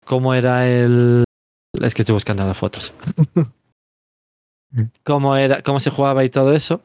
cómo 0.05 0.35
era 0.35 0.69
el. 0.69 1.25
Es 1.73 1.95
que 1.95 2.03
estoy 2.03 2.15
buscando 2.15 2.47
las 2.47 2.57
fotos. 2.57 2.93
cómo 5.05 5.37
era, 5.37 5.63
cómo 5.63 5.81
se 5.81 5.91
jugaba 5.91 6.25
y 6.25 6.31
todo 6.31 6.55
eso. 6.55 6.83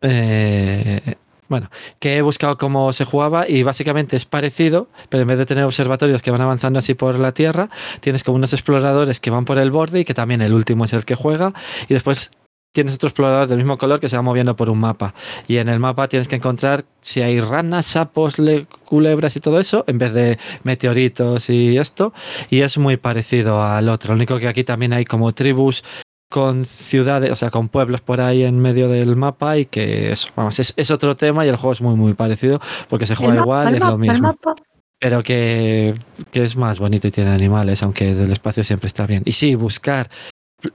Eh, 0.00 1.16
bueno, 1.48 1.70
que 1.98 2.16
he 2.16 2.22
buscado 2.22 2.58
cómo 2.58 2.92
se 2.92 3.04
jugaba 3.04 3.48
y 3.48 3.62
básicamente 3.62 4.16
es 4.16 4.24
parecido, 4.24 4.88
pero 5.08 5.22
en 5.22 5.28
vez 5.28 5.38
de 5.38 5.46
tener 5.46 5.64
observatorios 5.64 6.22
que 6.22 6.30
van 6.30 6.40
avanzando 6.40 6.78
así 6.78 6.94
por 6.94 7.18
la 7.18 7.32
Tierra, 7.32 7.68
tienes 8.00 8.24
como 8.24 8.36
unos 8.36 8.52
exploradores 8.52 9.20
que 9.20 9.30
van 9.30 9.44
por 9.44 9.58
el 9.58 9.70
borde 9.70 10.00
y 10.00 10.04
que 10.04 10.14
también 10.14 10.42
el 10.42 10.52
último 10.52 10.84
es 10.84 10.92
el 10.92 11.04
que 11.04 11.14
juega 11.14 11.52
y 11.88 11.94
después 11.94 12.30
tienes 12.74 12.94
otro 12.96 13.08
explorador 13.08 13.46
del 13.46 13.58
mismo 13.58 13.78
color 13.78 14.00
que 14.00 14.08
se 14.08 14.16
va 14.16 14.22
moviendo 14.22 14.56
por 14.56 14.68
un 14.68 14.78
mapa 14.80 15.14
y 15.46 15.56
en 15.58 15.68
el 15.68 15.78
mapa 15.78 16.08
tienes 16.08 16.26
que 16.28 16.36
encontrar 16.36 16.84
si 17.00 17.22
hay 17.22 17.40
ranas, 17.40 17.86
sapos, 17.86 18.38
le- 18.38 18.66
culebras 18.84 19.36
y 19.36 19.40
todo 19.40 19.60
eso 19.60 19.84
en 19.86 19.96
vez 19.98 20.12
de 20.12 20.38
meteoritos 20.64 21.48
y 21.50 21.78
esto 21.78 22.12
y 22.50 22.60
es 22.62 22.76
muy 22.76 22.96
parecido 22.96 23.62
al 23.62 23.88
otro, 23.88 24.10
lo 24.12 24.16
único 24.16 24.38
que 24.38 24.48
aquí 24.48 24.64
también 24.64 24.92
hay 24.92 25.04
como 25.04 25.32
tribus 25.32 25.84
con 26.30 26.64
ciudades, 26.64 27.30
o 27.30 27.36
sea, 27.36 27.50
con 27.50 27.68
pueblos 27.68 28.00
por 28.00 28.20
ahí 28.20 28.42
en 28.42 28.58
medio 28.58 28.88
del 28.88 29.14
mapa 29.14 29.56
y 29.56 29.66
que 29.66 30.10
eso, 30.10 30.28
vamos, 30.34 30.58
es, 30.58 30.74
es 30.76 30.90
otro 30.90 31.14
tema 31.16 31.46
y 31.46 31.48
el 31.48 31.56
juego 31.56 31.72
es 31.74 31.80
muy 31.80 31.94
muy 31.94 32.14
parecido 32.14 32.60
porque 32.88 33.06
se 33.06 33.14
juega 33.14 33.34
mapa, 33.34 33.44
igual, 33.44 33.74
es 33.76 33.80
lo 33.84 33.98
mismo, 33.98 34.28
mapa. 34.28 34.56
pero 34.98 35.22
que, 35.22 35.94
que 36.32 36.44
es 36.44 36.56
más 36.56 36.80
bonito 36.80 37.06
y 37.06 37.12
tiene 37.12 37.30
animales, 37.30 37.84
aunque 37.84 38.14
del 38.16 38.32
espacio 38.32 38.64
siempre 38.64 38.88
está 38.88 39.06
bien. 39.06 39.22
Y 39.24 39.32
sí, 39.32 39.54
buscar 39.54 40.10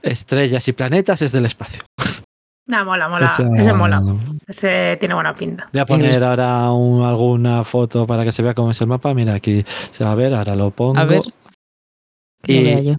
estrellas 0.02 0.66
y 0.68 0.72
planetas 0.72 1.22
es 1.22 1.32
del 1.32 1.46
espacio. 1.46 1.82
Nah, 2.66 2.84
mola, 2.84 3.08
mola. 3.08 3.34
Ese 3.58 3.72
mola. 3.72 4.00
Ese 4.46 4.96
tiene 5.00 5.14
buena 5.14 5.34
pinta. 5.34 5.68
Voy 5.72 5.80
a 5.80 5.86
poner 5.86 6.22
ahora 6.22 6.70
un- 6.72 7.04
alguna 7.04 7.64
foto 7.64 8.06
para 8.06 8.22
que 8.22 8.30
se 8.30 8.42
vea 8.42 8.54
cómo 8.54 8.70
es 8.70 8.80
el 8.80 8.86
mapa. 8.86 9.12
Mira, 9.12 9.34
aquí 9.34 9.64
se 9.90 10.04
va 10.04 10.12
a 10.12 10.14
ver, 10.14 10.34
ahora 10.34 10.54
lo 10.54 10.70
pongo. 10.70 10.98
A 10.98 11.04
ver. 11.04 11.22
Y- 12.46 12.58
lo 12.58 12.62
vea 12.62 12.80
yo. 12.80 12.96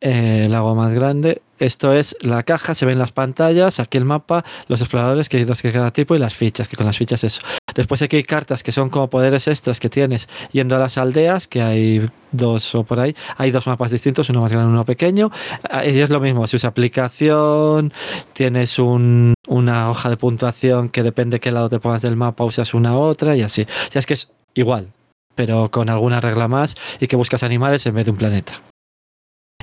Eh, 0.00 0.46
el 0.46 0.54
agua 0.54 0.74
más 0.74 0.92
grande. 0.92 1.42
Esto 1.64 1.94
es 1.94 2.14
la 2.20 2.42
caja, 2.42 2.74
se 2.74 2.84
ven 2.84 2.98
las 2.98 3.12
pantallas, 3.12 3.80
aquí 3.80 3.96
el 3.96 4.04
mapa, 4.04 4.44
los 4.68 4.82
exploradores, 4.82 5.30
que 5.30 5.38
hay 5.38 5.44
dos 5.44 5.62
de 5.62 5.72
cada 5.72 5.92
tipo, 5.92 6.14
y 6.14 6.18
las 6.18 6.34
fichas, 6.34 6.68
que 6.68 6.76
con 6.76 6.84
las 6.84 6.98
fichas 6.98 7.24
eso. 7.24 7.40
Después 7.74 8.02
aquí 8.02 8.16
hay 8.16 8.22
cartas 8.22 8.62
que 8.62 8.70
son 8.70 8.90
como 8.90 9.08
poderes 9.08 9.48
extras 9.48 9.80
que 9.80 9.88
tienes 9.88 10.28
yendo 10.52 10.76
a 10.76 10.78
las 10.78 10.98
aldeas, 10.98 11.48
que 11.48 11.62
hay 11.62 12.06
dos 12.32 12.74
o 12.74 12.84
por 12.84 13.00
ahí. 13.00 13.16
Hay 13.38 13.50
dos 13.50 13.66
mapas 13.66 13.90
distintos, 13.90 14.28
uno 14.28 14.42
más 14.42 14.52
grande 14.52 14.68
y 14.68 14.72
uno 14.74 14.84
pequeño. 14.84 15.30
Ah, 15.70 15.86
Y 15.86 15.98
es 16.00 16.10
lo 16.10 16.20
mismo, 16.20 16.46
si 16.46 16.56
usa 16.56 16.68
aplicación, 16.68 17.94
tienes 18.34 18.78
un- 18.78 19.32
una 19.48 19.88
hoja 19.90 20.10
de 20.10 20.18
puntuación 20.18 20.90
que 20.90 21.02
depende 21.02 21.40
qué 21.40 21.50
lado 21.50 21.70
te 21.70 21.80
pongas 21.80 22.02
del 22.02 22.16
mapa, 22.16 22.44
usas 22.44 22.74
una 22.74 22.98
otra 22.98 23.36
y 23.36 23.40
así. 23.40 23.62
O 23.62 23.92
sea, 23.92 24.00
es 24.00 24.06
que 24.06 24.14
es 24.14 24.30
igual, 24.52 24.92
pero 25.34 25.70
con 25.70 25.88
alguna 25.88 26.20
regla 26.20 26.46
más 26.46 26.76
y 27.00 27.06
que 27.06 27.16
buscas 27.16 27.42
animales 27.42 27.86
en 27.86 27.94
vez 27.94 28.04
de 28.04 28.10
un 28.10 28.18
planeta 28.18 28.60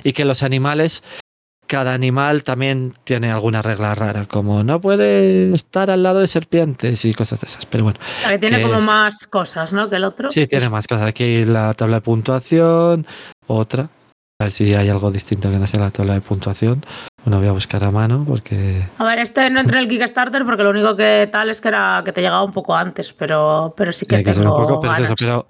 y 0.04 0.12
que 0.14 0.24
los 0.24 0.42
animales, 0.42 1.04
cada 1.72 1.94
animal 1.94 2.44
también 2.44 2.92
tiene 3.04 3.30
alguna 3.32 3.62
regla 3.62 3.94
rara, 3.94 4.26
como 4.26 4.62
no 4.62 4.78
puede 4.82 5.52
estar 5.54 5.90
al 5.90 6.02
lado 6.02 6.20
de 6.20 6.26
serpientes 6.26 7.02
y 7.06 7.14
cosas 7.14 7.40
de 7.40 7.46
esas. 7.46 7.64
Pero 7.64 7.84
bueno, 7.84 7.98
O 7.98 8.20
sea, 8.20 8.30
que 8.32 8.38
tiene 8.38 8.58
Que 8.58 8.62
como 8.64 8.76
es- 8.76 8.82
más 8.82 9.26
cosas, 9.26 9.72
¿no? 9.72 9.88
Que 9.88 9.96
el 9.96 10.04
otro. 10.04 10.28
sí, 10.28 10.46
tiene 10.46 10.68
más 10.68 10.86
cosas. 10.86 11.08
Aquí 11.08 11.46
la 11.46 11.72
tabla 11.72 11.96
de 11.96 12.00
puntuación, 12.02 13.06
otra. 13.46 13.88
A 14.38 14.44
ver 14.44 14.52
si 14.52 14.74
hay 14.74 14.90
algo 14.90 15.10
distinto 15.10 15.50
que 15.50 15.56
no 15.58 15.66
sea 15.66 15.80
la 15.80 15.90
tabla 15.90 16.12
de 16.14 16.20
puntuación. 16.20 16.84
Bueno, 17.24 17.38
voy 17.38 17.48
a 17.48 17.52
buscar 17.52 17.82
a 17.84 17.90
mano 17.90 18.24
porque... 18.28 18.82
A 18.98 19.04
ver, 19.04 19.20
este 19.20 19.48
no 19.48 19.60
entra 19.60 19.78
en 19.78 19.84
el 19.84 19.88
Kickstarter 19.88 20.44
porque 20.44 20.62
lo 20.64 20.70
único 20.70 20.94
que 20.94 21.28
tal 21.32 21.48
es 21.48 21.60
que 21.62 21.68
era 21.68 22.02
que 22.04 22.12
te 22.12 22.20
llegaba 22.20 22.42
un 22.44 22.52
poco 22.52 22.74
antes, 22.74 23.12
pero, 23.14 23.72
pero 23.76 23.92
sí 23.92 24.04
que 24.04 24.18
tengo 24.22 24.40
un 24.40 24.60
poco, 24.66 24.80
pero, 24.80 24.92
es 24.94 24.98
eso, 24.98 25.04
ganas. 25.04 25.18
pero, 25.20 25.46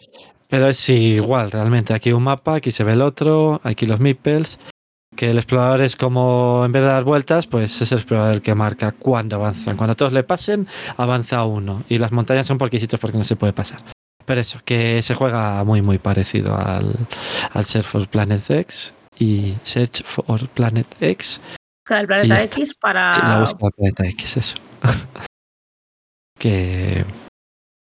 pero 0.48 0.68
es 0.68 0.88
igual, 0.90 1.50
realmente. 1.50 1.94
Aquí 1.94 2.12
un 2.12 2.22
mapa, 2.22 2.56
aquí 2.56 2.70
se 2.70 2.84
ve 2.84 2.92
el 2.92 3.00
otro, 3.02 3.60
aquí 3.64 3.86
los 3.86 3.98
meeples. 3.98 4.58
Que 5.16 5.28
el 5.31 5.37
explorador 5.38 5.83
es 5.83 5.95
como, 5.97 6.62
en 6.64 6.73
vez 6.73 6.83
de 6.83 6.88
dar 6.88 7.04
vueltas, 7.04 7.47
pues 7.47 7.81
es 7.83 7.92
el 7.92 7.99
explorador 7.99 8.33
el 8.35 8.42
que 8.42 8.54
marca 8.54 8.92
cuándo 8.92 9.37
avanzan. 9.37 9.76
Cuando 9.76 9.95
todos 9.95 10.12
le 10.12 10.23
pasen, 10.25 10.66
avanza 10.97 11.45
uno. 11.45 11.85
Y 11.88 11.99
las 11.99 12.12
montañas 12.12 12.47
son 12.47 12.59
por 12.59 12.71
quesitos 12.71 12.99
porque 12.99 13.19
no 13.19 13.25
se 13.25 13.37
puede 13.37 13.52
pasar. 13.52 13.81
Pero 14.25 14.40
eso, 14.40 14.61
que 14.64 15.02
se 15.02 15.14
juega 15.14 15.62
muy, 15.64 15.83
muy 15.83 15.99
parecido 15.99 16.57
al, 16.57 16.95
al 17.50 17.64
Search 17.66 17.85
for 17.87 18.09
Planet 18.09 18.50
X 18.50 18.95
y 19.19 19.54
Search 19.64 20.02
for 20.04 20.49
Planet 20.49 20.87
X. 21.00 21.40
El 21.90 22.07
planeta. 22.07 22.40
X 22.42 22.71
Y 22.71 22.73
la 22.75 22.81
para. 22.81 23.40
búsqueda 23.40 23.66
del 23.66 23.73
planeta 23.75 24.07
X, 24.07 24.37
eso. 24.38 24.57
que. 26.38 27.04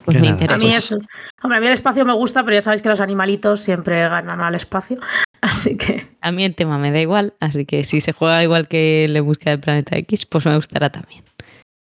Pues 0.05 0.17
que 0.17 0.23
me 0.23 0.31
nada, 0.31 0.39
A 0.41 0.43
interesa. 0.57 0.67
mí 0.67 0.73
pues- 0.73 0.93
es. 0.93 0.99
Hombre, 1.43 1.59
a 1.59 1.61
mí 1.61 1.67
el 1.67 1.73
espacio 1.73 2.05
me 2.05 2.13
gusta, 2.15 2.43
pero 2.45 2.55
ya 2.55 2.63
sabéis 2.63 2.83
que 2.83 2.89
los 2.89 3.01
animalitos 3.01 3.61
siempre 3.61 4.09
ganan 4.09 4.41
al 4.41 4.55
espacio. 4.55 4.99
Así 5.41 5.77
que. 5.77 6.07
A 6.21 6.33
mí 6.33 6.45
el 6.45 6.55
tema 6.55 6.79
me 6.79 6.91
da 6.91 7.01
igual, 7.01 7.35
así 7.41 7.65
que 7.65 7.85
si 7.85 8.01
se 8.01 8.13
juega 8.13 8.43
igual 8.43 8.67
que 8.69 9.07
le 9.09 9.21
busca 9.21 9.51
del 9.51 9.61
planeta 9.61 9.97
X, 9.99 10.27
pues 10.27 10.45
me 10.47 10.57
gustará 10.57 10.91
también. 10.91 11.25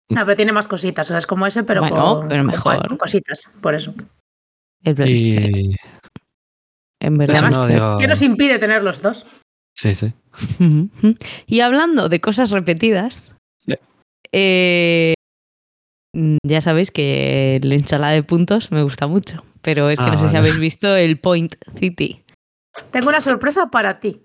No, 0.09 0.25
pero 0.25 0.37
tiene 0.37 0.53
más 0.53 0.69
cositas. 0.69 1.07
O 1.07 1.11
sea, 1.11 1.19
es 1.19 1.27
como 1.27 1.47
ese, 1.47 1.65
pero 1.65 1.81
Bueno, 1.81 2.21
con, 2.21 2.29
pero 2.29 2.45
mejor. 2.45 2.87
con 2.89 2.97
cositas. 2.99 3.49
Por 3.61 3.75
eso. 3.75 3.93
El 4.85 4.95
planeta 4.95 5.19
Y. 5.19 5.77
En 7.01 7.19
verdad. 7.19 7.37
Además, 7.37 7.57
no 7.57 7.67
digo. 7.67 7.99
¿Qué 7.99 8.07
nos 8.07 8.23
impide 8.23 8.59
tener 8.59 8.83
los 8.83 9.03
dos? 9.03 9.25
Sí, 9.75 9.95
sí. 9.95 10.13
Y 11.47 11.61
hablando 11.61 12.09
de 12.09 12.21
cosas 12.21 12.51
repetidas, 12.51 13.33
Sí. 13.59 13.75
eh, 14.33 15.15
ya 16.47 16.61
sabéis 16.61 16.91
que 16.91 17.61
la 17.63 17.75
ensalada 17.75 18.13
de 18.13 18.23
puntos 18.23 18.71
me 18.71 18.83
gusta 18.83 19.07
mucho, 19.07 19.45
pero 19.61 19.91
es 19.91 19.99
que 19.99 20.05
Ah, 20.07 20.13
no 20.15 20.23
sé 20.23 20.31
si 20.31 20.37
habéis 20.37 20.59
visto 20.59 20.95
el 20.97 21.19
Point 21.19 21.57
City. 21.79 22.23
Tengo 22.91 23.09
una 23.09 23.21
sorpresa 23.21 23.67
para 23.71 24.01
ti. 24.01 24.23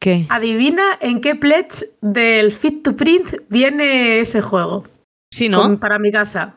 ¿Qué? 0.00 0.26
Adivina 0.30 0.82
en 1.00 1.20
qué 1.20 1.34
pledge 1.34 1.84
del 2.00 2.52
Fit 2.52 2.82
to 2.82 2.96
Print 2.96 3.34
viene 3.48 4.20
ese 4.20 4.40
juego. 4.40 4.84
Sí, 5.32 5.48
¿no? 5.48 5.60
Con- 5.62 5.78
para 5.78 5.98
mi 5.98 6.10
casa. 6.10 6.56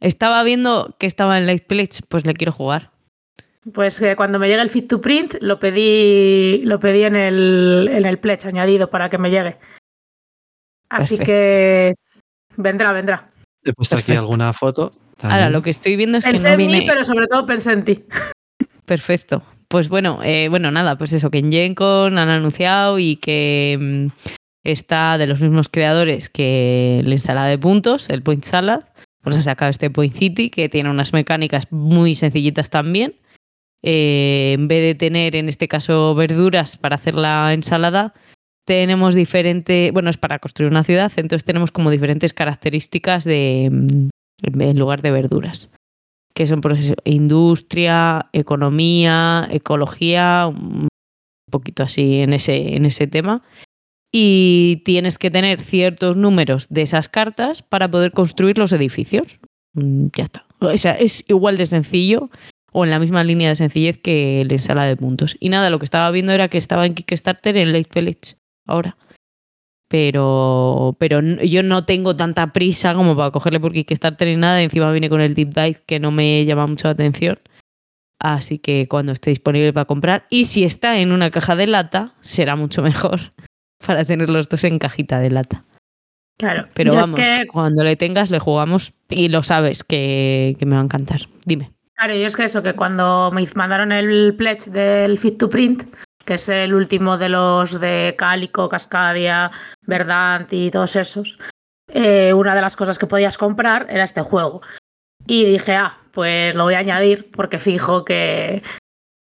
Estaba 0.00 0.42
viendo 0.42 0.94
que 0.98 1.06
estaba 1.06 1.38
en 1.38 1.46
Light 1.46 1.66
Pledge, 1.66 2.00
pues 2.08 2.26
le 2.26 2.34
quiero 2.34 2.52
jugar. 2.52 2.90
Pues 3.72 4.00
eh, 4.02 4.14
cuando 4.16 4.38
me 4.38 4.48
llegue 4.48 4.60
el 4.60 4.68
Fit 4.70 4.88
to 4.88 5.00
Print 5.00 5.36
lo 5.40 5.58
pedí, 5.58 6.58
lo 6.64 6.78
pedí 6.78 7.04
en 7.04 7.16
el, 7.16 7.88
en 7.90 8.04
el 8.04 8.18
pledge 8.18 8.46
añadido 8.46 8.90
para 8.90 9.08
que 9.08 9.16
me 9.18 9.30
llegue. 9.30 9.56
Así 10.90 11.16
Perfecto. 11.16 11.24
que 11.24 11.94
vendrá, 12.56 12.92
vendrá. 12.92 13.30
He 13.64 13.72
puesto 13.72 13.96
aquí 13.96 14.12
alguna 14.12 14.52
foto. 14.52 14.90
Ahora, 15.22 15.48
lo 15.48 15.62
que 15.62 15.70
estoy 15.70 15.96
viendo 15.96 16.18
es 16.18 16.24
que 16.24 16.32
Pensé 16.32 16.54
no 16.54 16.62
en 16.62 16.66
mí, 16.70 16.86
pero 16.86 17.02
sobre 17.04 17.26
todo 17.26 17.46
pensé 17.46 17.72
en 17.72 17.84
ti. 17.84 18.04
Perfecto. 18.84 19.42
Pues 19.68 19.88
bueno, 19.88 20.20
eh, 20.22 20.48
bueno, 20.48 20.70
nada, 20.70 20.96
pues 20.98 21.12
eso, 21.12 21.30
que 21.30 21.38
en 21.38 21.50
GenCon 21.50 22.18
han 22.18 22.28
anunciado 22.28 22.98
y 22.98 23.16
que 23.16 23.76
mm, 23.80 24.06
está 24.64 25.18
de 25.18 25.26
los 25.26 25.40
mismos 25.40 25.68
creadores 25.68 26.28
que 26.28 27.02
la 27.04 27.14
ensalada 27.14 27.48
de 27.48 27.58
puntos, 27.58 28.08
el 28.10 28.22
Point 28.22 28.44
Salad. 28.44 28.84
Pues 29.22 29.36
ha 29.36 29.40
sacado 29.40 29.70
este 29.70 29.88
Point 29.90 30.14
City, 30.14 30.50
que 30.50 30.68
tiene 30.68 30.90
unas 30.90 31.14
mecánicas 31.14 31.72
muy 31.72 32.14
sencillitas 32.14 32.68
también. 32.70 33.14
eh, 33.82 34.52
en 34.54 34.68
vez 34.68 34.82
de 34.82 34.94
tener 34.94 35.36
en 35.36 35.48
este 35.48 35.68
caso 35.68 36.14
verduras 36.14 36.76
para 36.78 36.96
hacer 36.96 37.14
la 37.14 37.52
ensalada, 37.52 38.14
tenemos 38.66 39.14
diferente, 39.14 39.90
bueno, 39.92 40.10
es 40.10 40.16
para 40.16 40.38
construir 40.38 40.70
una 40.70 40.84
ciudad, 40.84 41.12
entonces 41.16 41.44
tenemos 41.44 41.70
como 41.70 41.90
diferentes 41.90 42.32
características 42.32 43.24
de 43.24 43.68
mm, 43.70 44.08
en 44.60 44.78
lugar 44.78 45.02
de 45.02 45.10
verduras, 45.10 45.72
que 46.34 46.46
son 46.46 46.60
por 46.60 46.76
industria, 47.04 48.28
economía, 48.32 49.46
ecología, 49.50 50.46
un 50.48 50.88
poquito 51.50 51.82
así 51.82 52.18
en 52.20 52.32
ese 52.32 52.76
en 52.76 52.86
ese 52.86 53.06
tema. 53.06 53.42
Y 54.12 54.82
tienes 54.84 55.18
que 55.18 55.30
tener 55.30 55.58
ciertos 55.58 56.16
números 56.16 56.68
de 56.70 56.82
esas 56.82 57.08
cartas 57.08 57.62
para 57.62 57.90
poder 57.90 58.12
construir 58.12 58.58
los 58.58 58.72
edificios. 58.72 59.38
Mm, 59.74 60.06
Ya 60.16 60.24
está. 60.24 60.46
O 60.60 60.76
sea, 60.78 60.92
es 60.92 61.24
igual 61.28 61.56
de 61.56 61.66
sencillo 61.66 62.30
o 62.72 62.84
en 62.84 62.90
la 62.90 62.98
misma 62.98 63.22
línea 63.24 63.48
de 63.48 63.56
sencillez 63.56 63.98
que 63.98 64.44
la 64.48 64.54
ensalada 64.54 64.88
de 64.88 64.96
puntos. 64.96 65.36
Y 65.40 65.48
nada, 65.48 65.70
lo 65.70 65.78
que 65.78 65.84
estaba 65.84 66.10
viendo 66.10 66.32
era 66.32 66.48
que 66.48 66.58
estaba 66.58 66.86
en 66.86 66.94
Kickstarter 66.94 67.56
en 67.56 67.72
Late 67.72 67.90
Village 67.94 68.36
ahora. 68.66 68.96
Pero, 69.94 70.96
pero 70.98 71.20
yo 71.20 71.62
no 71.62 71.84
tengo 71.84 72.16
tanta 72.16 72.52
prisa 72.52 72.94
como 72.94 73.14
para 73.14 73.30
cogerle 73.30 73.60
por 73.60 73.72
Kickstarter 73.72 74.26
ni 74.26 74.34
nada. 74.34 74.60
Encima 74.60 74.90
viene 74.90 75.08
con 75.08 75.20
el 75.20 75.34
deep 75.36 75.50
dive 75.54 75.82
que 75.86 76.00
no 76.00 76.10
me 76.10 76.44
llama 76.44 76.66
mucho 76.66 76.88
la 76.88 76.94
atención. 76.94 77.38
Así 78.18 78.58
que 78.58 78.88
cuando 78.88 79.12
esté 79.12 79.30
disponible 79.30 79.72
para 79.72 79.84
comprar, 79.84 80.26
y 80.30 80.46
si 80.46 80.64
está 80.64 80.98
en 80.98 81.12
una 81.12 81.30
caja 81.30 81.54
de 81.54 81.68
lata, 81.68 82.14
será 82.18 82.56
mucho 82.56 82.82
mejor 82.82 83.20
para 83.86 84.04
tener 84.04 84.30
los 84.30 84.48
dos 84.48 84.64
en 84.64 84.80
cajita 84.80 85.20
de 85.20 85.30
lata. 85.30 85.62
Claro. 86.40 86.66
Pero 86.74 86.92
Yo 86.92 86.98
es 86.98 87.04
vamos, 87.06 87.20
que- 87.20 87.46
cuando 87.52 87.84
le 87.84 87.94
tengas, 87.94 88.32
le 88.32 88.40
jugamos 88.40 88.94
y 89.10 89.28
lo 89.28 89.44
sabes 89.44 89.84
que, 89.84 90.56
que 90.58 90.66
me 90.66 90.74
va 90.74 90.80
a 90.80 90.84
encantar. 90.86 91.20
Dime. 91.46 91.70
Claro, 91.94 92.16
y 92.16 92.24
es 92.24 92.34
que 92.34 92.42
eso, 92.42 92.64
que 92.64 92.72
cuando 92.74 93.30
me 93.32 93.46
mandaron 93.54 93.92
el 93.92 94.34
pledge 94.36 94.70
del 94.72 95.18
Fit 95.20 95.38
to 95.38 95.48
Print, 95.48 95.84
que 96.24 96.34
es 96.34 96.48
el 96.48 96.74
último 96.74 97.18
de 97.18 97.28
los 97.28 97.80
de 97.80 98.14
Cálico, 98.18 98.68
Cascadia, 98.68 99.50
Verdant 99.82 100.52
y 100.52 100.70
todos 100.70 100.96
esos, 100.96 101.38
eh, 101.88 102.32
una 102.32 102.54
de 102.54 102.60
las 102.60 102.76
cosas 102.76 102.98
que 102.98 103.06
podías 103.06 103.38
comprar 103.38 103.86
era 103.90 104.04
este 104.04 104.22
juego. 104.22 104.62
Y 105.26 105.44
dije, 105.44 105.76
ah, 105.76 105.98
pues 106.12 106.54
lo 106.54 106.64
voy 106.64 106.74
a 106.74 106.78
añadir 106.78 107.30
porque 107.30 107.58
fijo 107.58 108.04
que, 108.04 108.62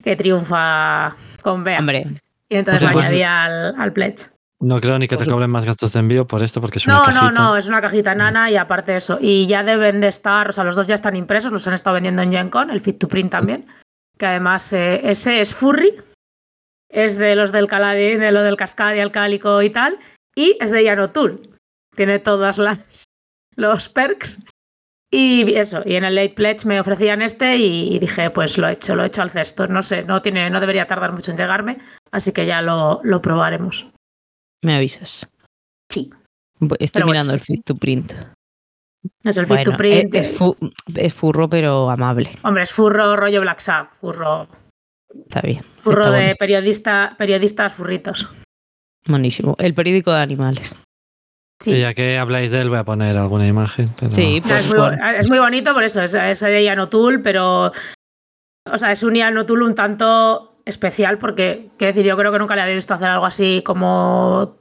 que 0.03 0.17
triunfa 0.17 1.17
con 1.43 1.65
Bea. 1.65 1.79
Hombre, 1.79 2.07
Y 2.49 2.57
entonces 2.57 2.83
lo 2.83 2.89
añadí 2.99 3.23
al, 3.23 3.75
al 3.81 3.93
pledge. 3.93 4.27
No 4.61 4.81
creo 4.81 4.97
ni 4.97 5.09
que 5.09 5.17
te 5.17 5.27
cobren 5.27 5.51
más 5.51 5.65
gastos 5.65 5.93
de 5.93 5.99
envío 5.99 6.25
por 6.25 6.41
esto, 6.41 6.61
porque 6.61 6.79
es 6.79 6.87
una 6.87 6.99
No, 6.99 7.03
cajita. 7.03 7.21
no, 7.23 7.31
no, 7.33 7.57
es 7.57 7.67
una 7.67 7.81
cajita 7.81 8.15
nana 8.15 8.49
y 8.49 8.57
aparte 8.57 8.95
eso. 8.95 9.19
Y 9.21 9.49
ya 9.49 9.65
deben 9.65 10.01
de 10.01 10.07
estar, 10.07 10.49
o 10.49 10.53
sea, 10.53 10.63
los 10.63 10.77
dos 10.77 10.87
ya 10.87 10.95
están 10.95 11.17
impresos, 11.17 11.51
los 11.51 11.67
han 11.67 11.75
estado 11.75 11.95
vendiendo 11.95 12.23
en 12.23 12.31
GenCon, 12.31 12.71
el 12.71 12.81
Fit 12.81 12.99
to 12.99 13.09
Print 13.09 13.33
también. 13.33 13.67
Que 14.17 14.27
además 14.27 14.73
eh, 14.73 15.01
ese 15.03 15.41
es 15.41 15.53
Furry, 15.53 15.95
es 16.93 17.17
de 17.19 17.35
los 17.35 17.51
del 17.51 17.67
Caladi, 17.67 18.15
de 18.17 18.31
lo 18.31 18.43
del 18.43 18.57
Cascadia, 18.57 19.03
el 19.03 19.11
Cálico 19.11 19.61
y 19.63 19.71
tal, 19.71 19.99
y 20.37 20.57
es 20.61 20.71
de 20.71 20.85
Yanotul. 20.85 21.51
Tiene 21.97 22.21
todas 22.21 22.59
las 22.59 23.05
los 23.57 23.89
perks. 23.89 24.39
Y 25.15 25.55
eso, 25.57 25.83
y 25.85 25.97
en 25.97 26.05
el 26.05 26.15
Late 26.15 26.31
Pledge 26.35 26.65
me 26.65 26.81
ofrecían 26.81 27.21
este 27.21 27.57
y 27.57 27.99
dije, 27.99 28.31
pues 28.31 28.57
lo 28.57 28.67
he 28.67 28.73
hecho, 28.73 28.95
lo 28.95 29.03
he 29.05 29.09
hecho 29.09 29.21
al 29.21 29.29
cesto. 29.31 29.67
No 29.67 29.83
sé, 29.83 30.05
no 30.05 30.23
tiene, 30.23 30.49
no 30.49 30.59
debería 30.59 30.87
tardar 30.87 31.13
mucho 31.13 31.31
en 31.33 31.37
llegarme, 31.37 31.79
así 32.13 32.33
que 32.33 32.47
ya 32.47 32.63
lo, 32.63 33.01
lo 33.05 33.21
probaremos. 33.21 33.87
me 34.65 34.75
avisas. 34.77 35.29
Sí. 35.91 36.09
Estoy 36.61 36.89
Pero 36.93 37.07
bueno, 37.07 37.07
mirando 37.07 37.35
el 37.35 37.41
fit 37.41 37.63
to 37.65 37.75
print. 37.75 38.13
Es 39.25 39.37
el 39.37 39.45
Fit 39.47 39.49
Bueno, 39.57 39.73
to 39.73 39.77
Print. 39.77 40.15
es, 40.15 40.29
es 40.29 40.39
fu- 40.39 40.57
es 40.95 41.13
furro, 41.13 41.49
pero 41.51 41.91
amable. 41.91 42.31
Hombre, 42.45 42.63
es 42.63 42.73
furro 42.73 43.17
rollo 43.17 43.41
Black 43.41 43.59
Sabbath, 43.59 43.93
furro, 44.01 44.47
Está 45.27 45.41
bien. 45.43 45.65
Está 45.85 46.11
de 46.11 46.37
periodista, 46.37 47.15
periodistas 47.19 47.73
furritos. 47.73 48.29
Buenísimo. 49.07 49.57
El 49.59 49.75
periódico 49.75 50.13
de 50.13 50.21
animales. 50.21 50.77
Sí. 51.61 51.73
Y 51.73 51.81
ya 51.81 51.95
que 51.95 52.19
habláis 52.19 52.51
de 52.51 52.61
él, 52.61 52.69
voy 52.71 52.79
a 52.79 52.85
poner 52.85 53.17
alguna 53.17 53.47
imagen. 53.47 53.89
pero- 53.99 54.11
Sí, 54.11 54.41
No, 54.41 54.47
pues, 54.49 54.65
es, 54.65 54.75
muy, 54.75 54.97
es 55.19 55.31
muy 55.31 55.39
bonito 55.39 55.73
por 55.75 55.85
eso, 55.85 56.03
es, 56.03 56.15
es 56.15 56.41
de 56.41 56.65
Yanotul, 56.65 57.23
pero. 57.23 57.73
O 58.71 58.79
sea, 58.79 58.93
es 58.93 59.03
un 59.03 59.15
Yanotul 59.15 59.63
un 59.63 59.75
tanto 59.75 60.53
especial 60.65 61.19
porque, 61.19 61.69
quiero 61.79 61.93
decir, 61.93 62.07
yo 62.09 62.17
creo 62.17 62.31
que 62.33 62.39
nunca 62.39 62.55
le 62.57 62.63
había 62.63 62.75
visto 62.77 62.95
hacer 62.95 63.09
algo 63.09 63.27
así 63.27 63.63
como 63.65 64.57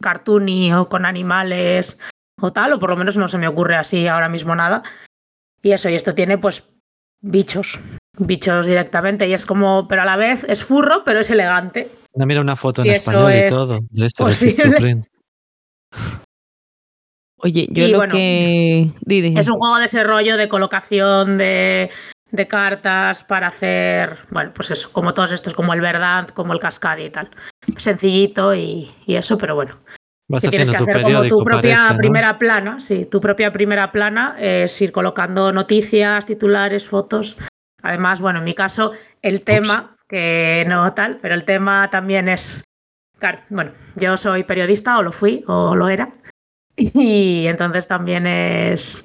cartoony 0.00 0.72
o 0.74 0.88
con 0.88 1.06
animales 1.06 1.98
o 2.40 2.52
tal, 2.52 2.72
o 2.74 2.78
por 2.78 2.90
lo 2.90 2.96
menos 2.96 3.16
no 3.16 3.28
se 3.28 3.38
me 3.38 3.48
ocurre 3.48 3.76
así 3.76 4.06
ahora 4.06 4.28
mismo 4.28 4.54
nada. 4.54 4.82
Y 5.62 5.72
eso, 5.72 5.88
y 5.88 5.94
esto 5.94 6.14
tiene 6.14 6.38
pues 6.38 6.64
bichos, 7.22 7.78
bichos 8.18 8.66
directamente, 8.66 9.26
y 9.26 9.34
es 9.34 9.46
como, 9.46 9.88
pero 9.88 10.02
a 10.02 10.04
la 10.04 10.16
vez 10.16 10.44
es 10.48 10.64
furro, 10.64 11.02
pero 11.04 11.20
es 11.20 11.30
elegante. 11.30 11.90
No, 12.14 12.26
mira 12.26 12.40
una 12.40 12.56
foto 12.56 12.82
en 12.82 12.88
Y 12.88 12.90
español 12.90 13.32
y 13.32 13.48
todo. 13.50 13.80
De 13.90 14.06
este 14.06 14.24
de 14.24 14.32
Fit 14.32 14.56
to 14.56 14.64
posible. 14.64 15.02
Oye, 17.38 17.66
yo 17.70 17.84
Y 17.86 17.88
lo 17.88 17.98
bueno, 17.98 18.14
que. 18.14 18.90
Es 19.08 19.48
un 19.48 19.58
juego 19.58 19.78
de 19.78 19.86
ese 19.86 20.04
rollo 20.04 20.36
de 20.36 20.48
colocación 20.48 21.38
de, 21.38 21.90
de 22.30 22.46
cartas 22.46 23.24
para 23.24 23.48
hacer, 23.48 24.18
bueno, 24.30 24.52
pues 24.54 24.70
eso, 24.70 24.92
como 24.92 25.12
todos 25.12 25.32
estos, 25.32 25.54
como 25.54 25.74
el 25.74 25.80
Verdant, 25.80 26.30
como 26.32 26.52
el 26.52 26.60
Cascadia 26.60 27.06
y 27.06 27.10
tal. 27.10 27.30
Sencillito 27.76 28.54
y, 28.54 28.94
y 29.06 29.16
eso, 29.16 29.38
pero 29.38 29.54
bueno. 29.54 29.78
Vas 30.28 30.42
Que 30.42 30.50
tienes 30.50 30.70
que 30.70 30.76
hacer 30.76 31.02
como 31.02 31.24
tu 31.24 31.42
propia 31.42 31.94
primera 31.96 32.38
plana, 32.38 32.78
sí, 32.78 33.06
tu 33.06 33.20
propia 33.20 33.52
primera 33.52 33.90
plana 33.90 34.36
es 34.38 34.80
ir 34.80 34.92
colocando 34.92 35.52
noticias, 35.52 36.24
titulares, 36.26 36.86
fotos. 36.86 37.36
Además, 37.82 38.20
bueno, 38.20 38.38
en 38.38 38.44
mi 38.44 38.54
caso, 38.54 38.92
el 39.22 39.42
tema, 39.42 39.96
que 40.08 40.64
no 40.68 40.92
tal, 40.94 41.18
pero 41.20 41.34
el 41.34 41.44
tema 41.44 41.88
también 41.90 42.28
es, 42.28 42.64
claro, 43.18 43.40
bueno, 43.50 43.72
yo 43.96 44.16
soy 44.16 44.44
periodista, 44.44 44.98
o 44.98 45.02
lo 45.02 45.12
fui, 45.12 45.44
o 45.46 45.74
lo 45.74 45.88
era, 45.88 46.10
y 46.76 47.46
entonces 47.46 47.86
también 47.86 48.26
es, 48.26 49.04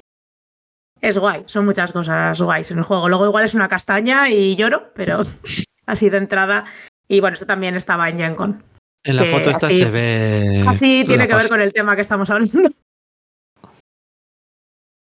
es 1.00 1.18
guay, 1.18 1.42
son 1.46 1.64
muchas 1.64 1.92
cosas 1.92 2.40
guays 2.40 2.70
en 2.70 2.78
el 2.78 2.84
juego. 2.84 3.08
Luego 3.08 3.26
igual 3.26 3.44
es 3.44 3.54
una 3.54 3.68
castaña 3.68 4.28
y 4.30 4.56
lloro, 4.56 4.92
pero 4.94 5.22
así 5.86 6.10
de 6.10 6.18
entrada. 6.18 6.64
Y 7.08 7.20
bueno, 7.20 7.34
esto 7.34 7.46
también 7.46 7.74
estaba 7.76 8.08
en 8.08 8.18
GenCon. 8.18 8.62
En 9.04 9.16
la 9.16 9.24
foto 9.24 9.50
esta 9.50 9.68
así- 9.68 9.78
se 9.78 9.90
ve. 9.90 10.64
Así 10.66 11.04
tiene 11.06 11.26
que 11.28 11.34
ver 11.34 11.48
con 11.48 11.60
el 11.60 11.72
tema 11.72 11.94
que 11.94 12.02
estamos 12.02 12.28
hablando. 12.30 12.70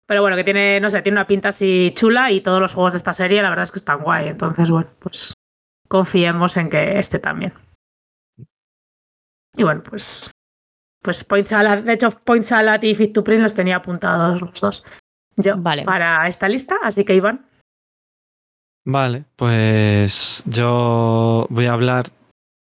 Pero 0.08 0.22
bueno, 0.22 0.38
que 0.38 0.44
tiene, 0.46 0.80
no 0.80 0.90
sé, 0.90 1.02
tiene 1.02 1.18
una 1.18 1.28
pinta 1.28 1.50
así 1.50 1.92
chula 1.94 2.32
y 2.32 2.42
todos 2.42 2.62
los 2.62 2.74
juegos 2.74 2.94
de 2.94 2.98
esta 2.98 3.14
serie 3.14 3.42
la 3.42 3.50
verdad 3.50 3.64
es 3.64 3.72
que 3.72 3.80
están 3.80 4.02
guay. 4.02 4.30
Entonces, 4.30 4.72
bueno, 4.72 4.90
pues 5.00 5.34
confiemos 5.90 6.56
en 6.58 6.70
que 6.70 6.98
este 6.98 7.20
también. 7.20 7.54
Y 9.56 9.64
bueno, 9.64 9.84
pues, 9.84 10.32
pues 11.04 11.24
Point 11.24 11.48
Salad, 11.48 11.84
de 11.84 11.94
hecho 11.94 12.10
Point 12.10 12.44
Salad 12.44 12.82
y 12.84 12.96
Fit 12.96 13.14
to 13.14 13.24
Print 13.24 13.44
los 13.44 13.54
tenía 13.54 13.76
apuntados 13.76 14.40
los 14.40 14.62
dos. 14.62 14.84
Yo 15.36 15.56
Vale. 15.58 15.84
para 15.84 16.28
esta 16.28 16.48
lista, 16.48 16.78
así 16.82 17.04
que 17.04 17.14
Iván. 17.14 17.46
Vale, 18.86 19.26
pues 19.36 20.44
yo 20.46 21.46
voy 21.50 21.66
a 21.66 21.74
hablar 21.74 22.06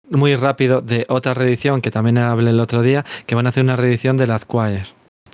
muy 0.09 0.35
rápido 0.37 0.81
de 0.81 1.05
otra 1.09 1.35
reedición 1.35 1.83
que 1.83 1.91
también 1.91 2.19
hablé 2.19 2.51
el 2.51 2.61
otro 2.61 2.81
día, 2.81 3.05
que 3.27 3.35
van 3.35 3.47
a 3.47 3.51
hacer 3.51 3.65
una 3.65 3.77
reedición 3.77 4.17
de 4.17 4.27
la 4.27 4.37
Acquire. 4.37 4.87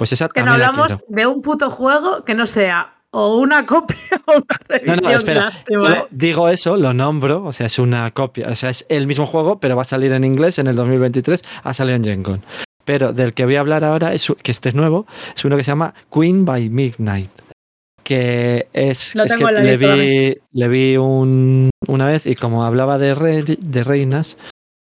Pues 0.02 0.12
esa 0.12 0.28
Que 0.28 0.42
no 0.42 0.52
hablamos 0.52 0.88
quiero. 0.88 1.04
de 1.06 1.26
un 1.26 1.42
puto 1.42 1.70
juego 1.70 2.24
que 2.24 2.34
no 2.34 2.44
sea 2.46 2.94
o 3.12 3.36
una 3.36 3.66
copia 3.66 3.96
o 4.26 4.32
una 4.32 4.42
No, 4.42 4.66
reedición. 4.68 5.00
no, 5.02 5.10
espera. 5.10 5.40
lástima, 5.44 5.88
Yo 5.88 5.94
¿eh? 5.94 6.04
digo 6.10 6.48
eso, 6.48 6.76
lo 6.76 6.92
nombro, 6.92 7.44
o 7.44 7.52
sea, 7.52 7.66
es 7.66 7.78
una 7.78 8.10
copia, 8.10 8.48
o 8.48 8.56
sea, 8.56 8.70
es 8.70 8.84
el 8.88 9.06
mismo 9.06 9.26
juego, 9.26 9.60
pero 9.60 9.76
va 9.76 9.82
a 9.82 9.84
salir 9.84 10.12
en 10.12 10.24
inglés 10.24 10.58
en 10.58 10.66
el 10.66 10.74
2023, 10.74 11.44
ha 11.62 11.72
salido 11.72 11.96
en 11.96 12.04
Gen 12.04 12.22
Con. 12.24 12.42
Pero 12.84 13.12
del 13.12 13.32
que 13.32 13.44
voy 13.44 13.54
a 13.56 13.60
hablar 13.60 13.84
ahora, 13.84 14.12
es, 14.12 14.26
que 14.42 14.50
este 14.50 14.70
es 14.70 14.74
nuevo, 14.74 15.06
es 15.36 15.44
uno 15.44 15.56
que 15.56 15.62
se 15.62 15.70
llama 15.70 15.94
Queen 16.12 16.44
by 16.44 16.68
Midnight. 16.68 17.30
Que 18.02 18.66
es, 18.72 19.14
Lo 19.14 19.22
es 19.22 19.30
tengo 19.32 19.46
que 19.46 19.50
en 19.50 19.54
la 19.54 19.62
le 19.62 19.76
lista 19.76 19.94
vi, 19.94 20.36
le 20.50 20.68
vi 20.68 20.96
un- 20.96 21.70
una 21.86 22.06
vez 22.06 22.26
y 22.26 22.34
como 22.34 22.64
hablaba 22.64 22.98
de, 22.98 23.14
re- 23.14 23.44
de 23.44 23.84
reinas, 23.84 24.36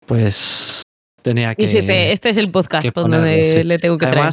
pues 0.07 0.83
tenía 1.23 1.55
que... 1.55 1.67
Dijiste, 1.67 2.13
este 2.13 2.31
es 2.31 2.39
el 2.39 2.51
podcast 2.51 2.89
donde 2.95 3.47
sí. 3.59 3.63
le 3.65 3.79
tengo 3.79 3.99
que 3.99 4.07
traer. 4.07 4.33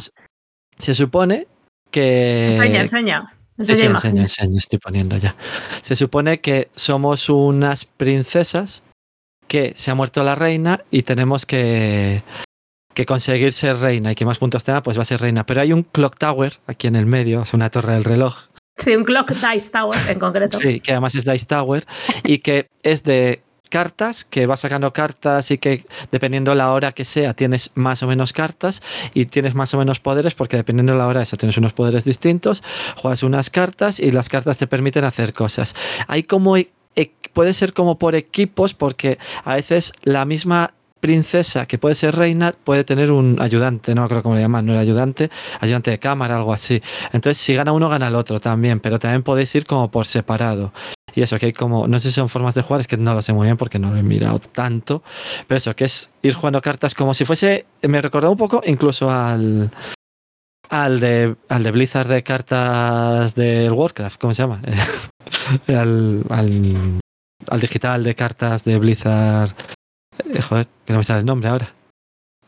Se 0.78 0.94
supone 0.94 1.46
que... 1.90 2.46
Enseña, 2.46 2.80
enseña. 2.82 3.34
Sí, 3.58 3.72
Enseña 3.72 3.98
sí, 3.98 4.08
enseño, 4.08 4.58
estoy 4.58 4.78
poniendo 4.78 5.16
ya. 5.16 5.34
Se 5.82 5.96
supone 5.96 6.40
que 6.40 6.68
somos 6.72 7.28
unas 7.28 7.84
princesas 7.84 8.84
que 9.48 9.72
se 9.74 9.90
ha 9.90 9.94
muerto 9.94 10.22
la 10.22 10.36
reina 10.36 10.84
y 10.92 11.02
tenemos 11.02 11.44
que, 11.44 12.22
que 12.94 13.04
conseguir 13.04 13.52
ser 13.52 13.78
reina 13.78 14.12
y 14.12 14.14
que 14.14 14.24
más 14.24 14.38
puntos 14.38 14.62
tenga, 14.62 14.82
pues 14.82 14.96
va 14.96 15.02
a 15.02 15.06
ser 15.06 15.20
reina. 15.20 15.44
Pero 15.44 15.60
hay 15.60 15.72
un 15.72 15.82
clock 15.82 16.16
tower 16.18 16.60
aquí 16.68 16.86
en 16.86 16.94
el 16.94 17.06
medio, 17.06 17.42
es 17.42 17.52
una 17.52 17.68
torre 17.70 17.94
del 17.94 18.04
reloj, 18.04 18.48
Sí, 18.78 18.94
un 18.94 19.02
Clock 19.02 19.32
Dice 19.32 19.72
Tower 19.72 19.98
en 20.08 20.18
concreto. 20.20 20.56
sí, 20.58 20.78
que 20.78 20.92
además 20.92 21.14
es 21.16 21.24
Dice 21.24 21.46
Tower 21.46 21.84
y 22.22 22.38
que 22.38 22.68
es 22.84 23.02
de 23.02 23.42
cartas, 23.68 24.24
que 24.24 24.46
vas 24.46 24.60
sacando 24.60 24.92
cartas 24.92 25.50
y 25.50 25.58
que 25.58 25.84
dependiendo 26.10 26.54
la 26.54 26.72
hora 26.72 26.92
que 26.92 27.04
sea 27.04 27.34
tienes 27.34 27.70
más 27.74 28.02
o 28.02 28.06
menos 28.06 28.32
cartas 28.32 28.82
y 29.14 29.26
tienes 29.26 29.54
más 29.54 29.74
o 29.74 29.78
menos 29.78 30.00
poderes 30.00 30.34
porque 30.34 30.56
dependiendo 30.56 30.94
la 30.94 31.06
hora 31.06 31.22
eso 31.22 31.36
tienes 31.36 31.56
unos 31.56 31.72
poderes 31.72 32.04
distintos, 32.04 32.62
juegas 32.96 33.22
unas 33.22 33.50
cartas 33.50 34.00
y 34.00 34.10
las 34.10 34.28
cartas 34.28 34.58
te 34.58 34.66
permiten 34.66 35.04
hacer 35.04 35.32
cosas. 35.32 35.74
Hay 36.06 36.22
como 36.24 36.56
e- 36.56 36.70
puede 37.32 37.54
ser 37.54 37.72
como 37.72 37.98
por 37.98 38.16
equipos, 38.16 38.74
porque 38.74 39.18
a 39.44 39.54
veces 39.54 39.92
la 40.02 40.24
misma 40.24 40.74
princesa 41.00 41.66
que 41.66 41.78
puede 41.78 41.94
ser 41.94 42.16
reina 42.16 42.52
puede 42.52 42.84
tener 42.84 43.12
un 43.12 43.40
ayudante, 43.40 43.94
no 43.94 44.02
me 44.02 44.06
acuerdo 44.06 44.22
cómo 44.22 44.34
le 44.34 44.42
llaman, 44.42 44.66
no 44.66 44.72
el 44.72 44.78
ayudante, 44.78 45.30
ayudante 45.60 45.90
de 45.90 45.98
cámara, 45.98 46.36
algo 46.36 46.52
así. 46.52 46.82
Entonces, 47.12 47.38
si 47.38 47.54
gana 47.54 47.72
uno, 47.72 47.88
gana 47.88 48.08
el 48.08 48.14
otro 48.14 48.40
también, 48.40 48.80
pero 48.80 48.98
también 48.98 49.22
podéis 49.22 49.54
ir 49.54 49.64
como 49.64 49.90
por 49.90 50.06
separado. 50.06 50.72
Y 51.14 51.22
eso, 51.22 51.38
que 51.38 51.46
hay 51.46 51.52
como, 51.52 51.88
no 51.88 51.98
sé 51.98 52.10
si 52.10 52.14
son 52.14 52.28
formas 52.28 52.54
de 52.54 52.62
jugar, 52.62 52.80
es 52.80 52.86
que 52.86 52.96
no 52.96 53.14
lo 53.14 53.22
sé 53.22 53.32
muy 53.32 53.46
bien 53.46 53.56
porque 53.56 53.78
no 53.78 53.90
lo 53.90 53.96
he 53.96 54.02
mirado 54.02 54.38
tanto, 54.38 55.02
pero 55.46 55.58
eso, 55.58 55.74
que 55.74 55.84
es 55.84 56.10
ir 56.22 56.34
jugando 56.34 56.60
cartas 56.60 56.94
como 56.94 57.14
si 57.14 57.24
fuese, 57.24 57.66
me 57.82 58.00
recordó 58.00 58.30
un 58.30 58.36
poco 58.36 58.62
incluso 58.66 59.10
al, 59.10 59.70
al 60.68 61.00
de, 61.00 61.34
al 61.48 61.62
de 61.62 61.70
Blizzard 61.70 62.08
de 62.08 62.22
cartas 62.22 63.34
del 63.34 63.72
Warcraft, 63.72 64.20
¿cómo 64.20 64.34
se 64.34 64.42
llama? 64.42 64.60
al, 65.68 66.24
al 66.30 67.60
digital 67.60 68.04
de 68.04 68.14
cartas 68.14 68.64
de 68.64 68.78
Blizzard. 68.78 69.54
Eh, 70.32 70.42
joder, 70.42 70.66
que 70.84 70.92
no 70.92 70.98
me 70.98 71.04
sale 71.04 71.20
el 71.20 71.26
nombre 71.26 71.48
ahora. 71.48 71.72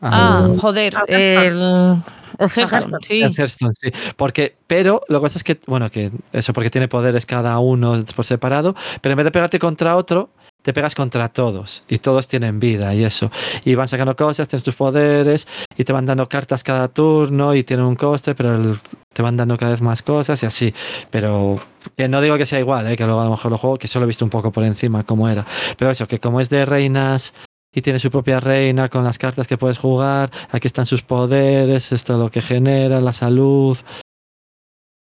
Ah, 0.01 0.45
Al- 0.45 0.59
joder, 0.59 0.95
Ah, 0.97 1.03
el, 1.07 1.17
el 1.17 2.03
Hearthstone, 2.39 2.67
Hearthstone. 2.71 3.03
sí. 3.03 3.21
el 3.21 3.33
Hearthstone, 3.37 3.73
sí. 3.73 3.91
Porque, 4.15 4.55
pero 4.67 5.01
lo 5.09 5.19
que 5.19 5.23
pasa 5.23 5.37
es 5.37 5.43
que, 5.43 5.59
bueno, 5.67 5.89
que 5.91 6.11
eso 6.33 6.53
porque 6.53 6.69
tiene 6.69 6.87
poderes 6.87 7.25
cada 7.25 7.57
uno 7.59 8.03
por 8.15 8.25
separado, 8.25 8.75
pero 9.01 9.13
en 9.13 9.17
vez 9.17 9.25
de 9.25 9.31
pegarte 9.31 9.59
contra 9.59 9.95
otro, 9.95 10.29
te 10.63 10.73
pegas 10.73 10.93
contra 10.95 11.27
todos 11.29 11.83
y 11.87 11.97
todos 11.99 12.27
tienen 12.27 12.59
vida 12.59 12.93
y 12.93 13.03
eso. 13.03 13.31
Y 13.65 13.73
van 13.75 13.87
sacando 13.87 14.15
cosas, 14.15 14.47
tienes 14.47 14.63
tus 14.63 14.75
poderes 14.75 15.47
y 15.77 15.83
te 15.83 15.91
van 15.93 16.05
dando 16.05 16.27
cartas 16.29 16.63
cada 16.63 16.87
turno 16.87 17.53
y 17.55 17.63
tienen 17.63 17.85
un 17.85 17.95
coste, 17.95 18.33
pero 18.35 18.55
el- 18.55 18.79
te 19.13 19.21
van 19.21 19.37
dando 19.37 19.57
cada 19.57 19.71
vez 19.71 19.81
más 19.81 20.01
cosas 20.01 20.41
y 20.41 20.45
así. 20.45 20.73
Pero 21.11 21.59
que 21.97 22.07
no 22.07 22.21
digo 22.21 22.37
que 22.37 22.45
sea 22.45 22.59
igual, 22.59 22.87
¿eh? 22.87 22.95
que 22.97 23.05
luego 23.05 23.21
a 23.21 23.25
lo 23.25 23.31
mejor 23.31 23.51
lo 23.51 23.57
juego, 23.57 23.77
que 23.77 23.87
solo 23.87 24.05
he 24.05 24.07
visto 24.07 24.23
un 24.25 24.29
poco 24.31 24.51
por 24.51 24.63
encima 24.63 25.03
cómo 25.03 25.27
era. 25.29 25.45
Pero 25.77 25.91
eso, 25.91 26.07
que 26.07 26.19
como 26.19 26.39
es 26.41 26.49
de 26.49 26.65
reinas 26.65 27.33
y 27.73 27.81
tiene 27.81 27.99
su 27.99 28.11
propia 28.11 28.39
reina 28.39 28.89
con 28.89 29.03
las 29.03 29.17
cartas 29.17 29.47
que 29.47 29.57
puedes 29.57 29.77
jugar, 29.77 30.29
aquí 30.51 30.67
están 30.67 30.85
sus 30.85 31.03
poderes, 31.03 31.91
esto 31.91 32.13
es 32.13 32.19
lo 32.19 32.29
que 32.29 32.41
genera, 32.41 32.99
la 32.99 33.13
salud. 33.13 33.77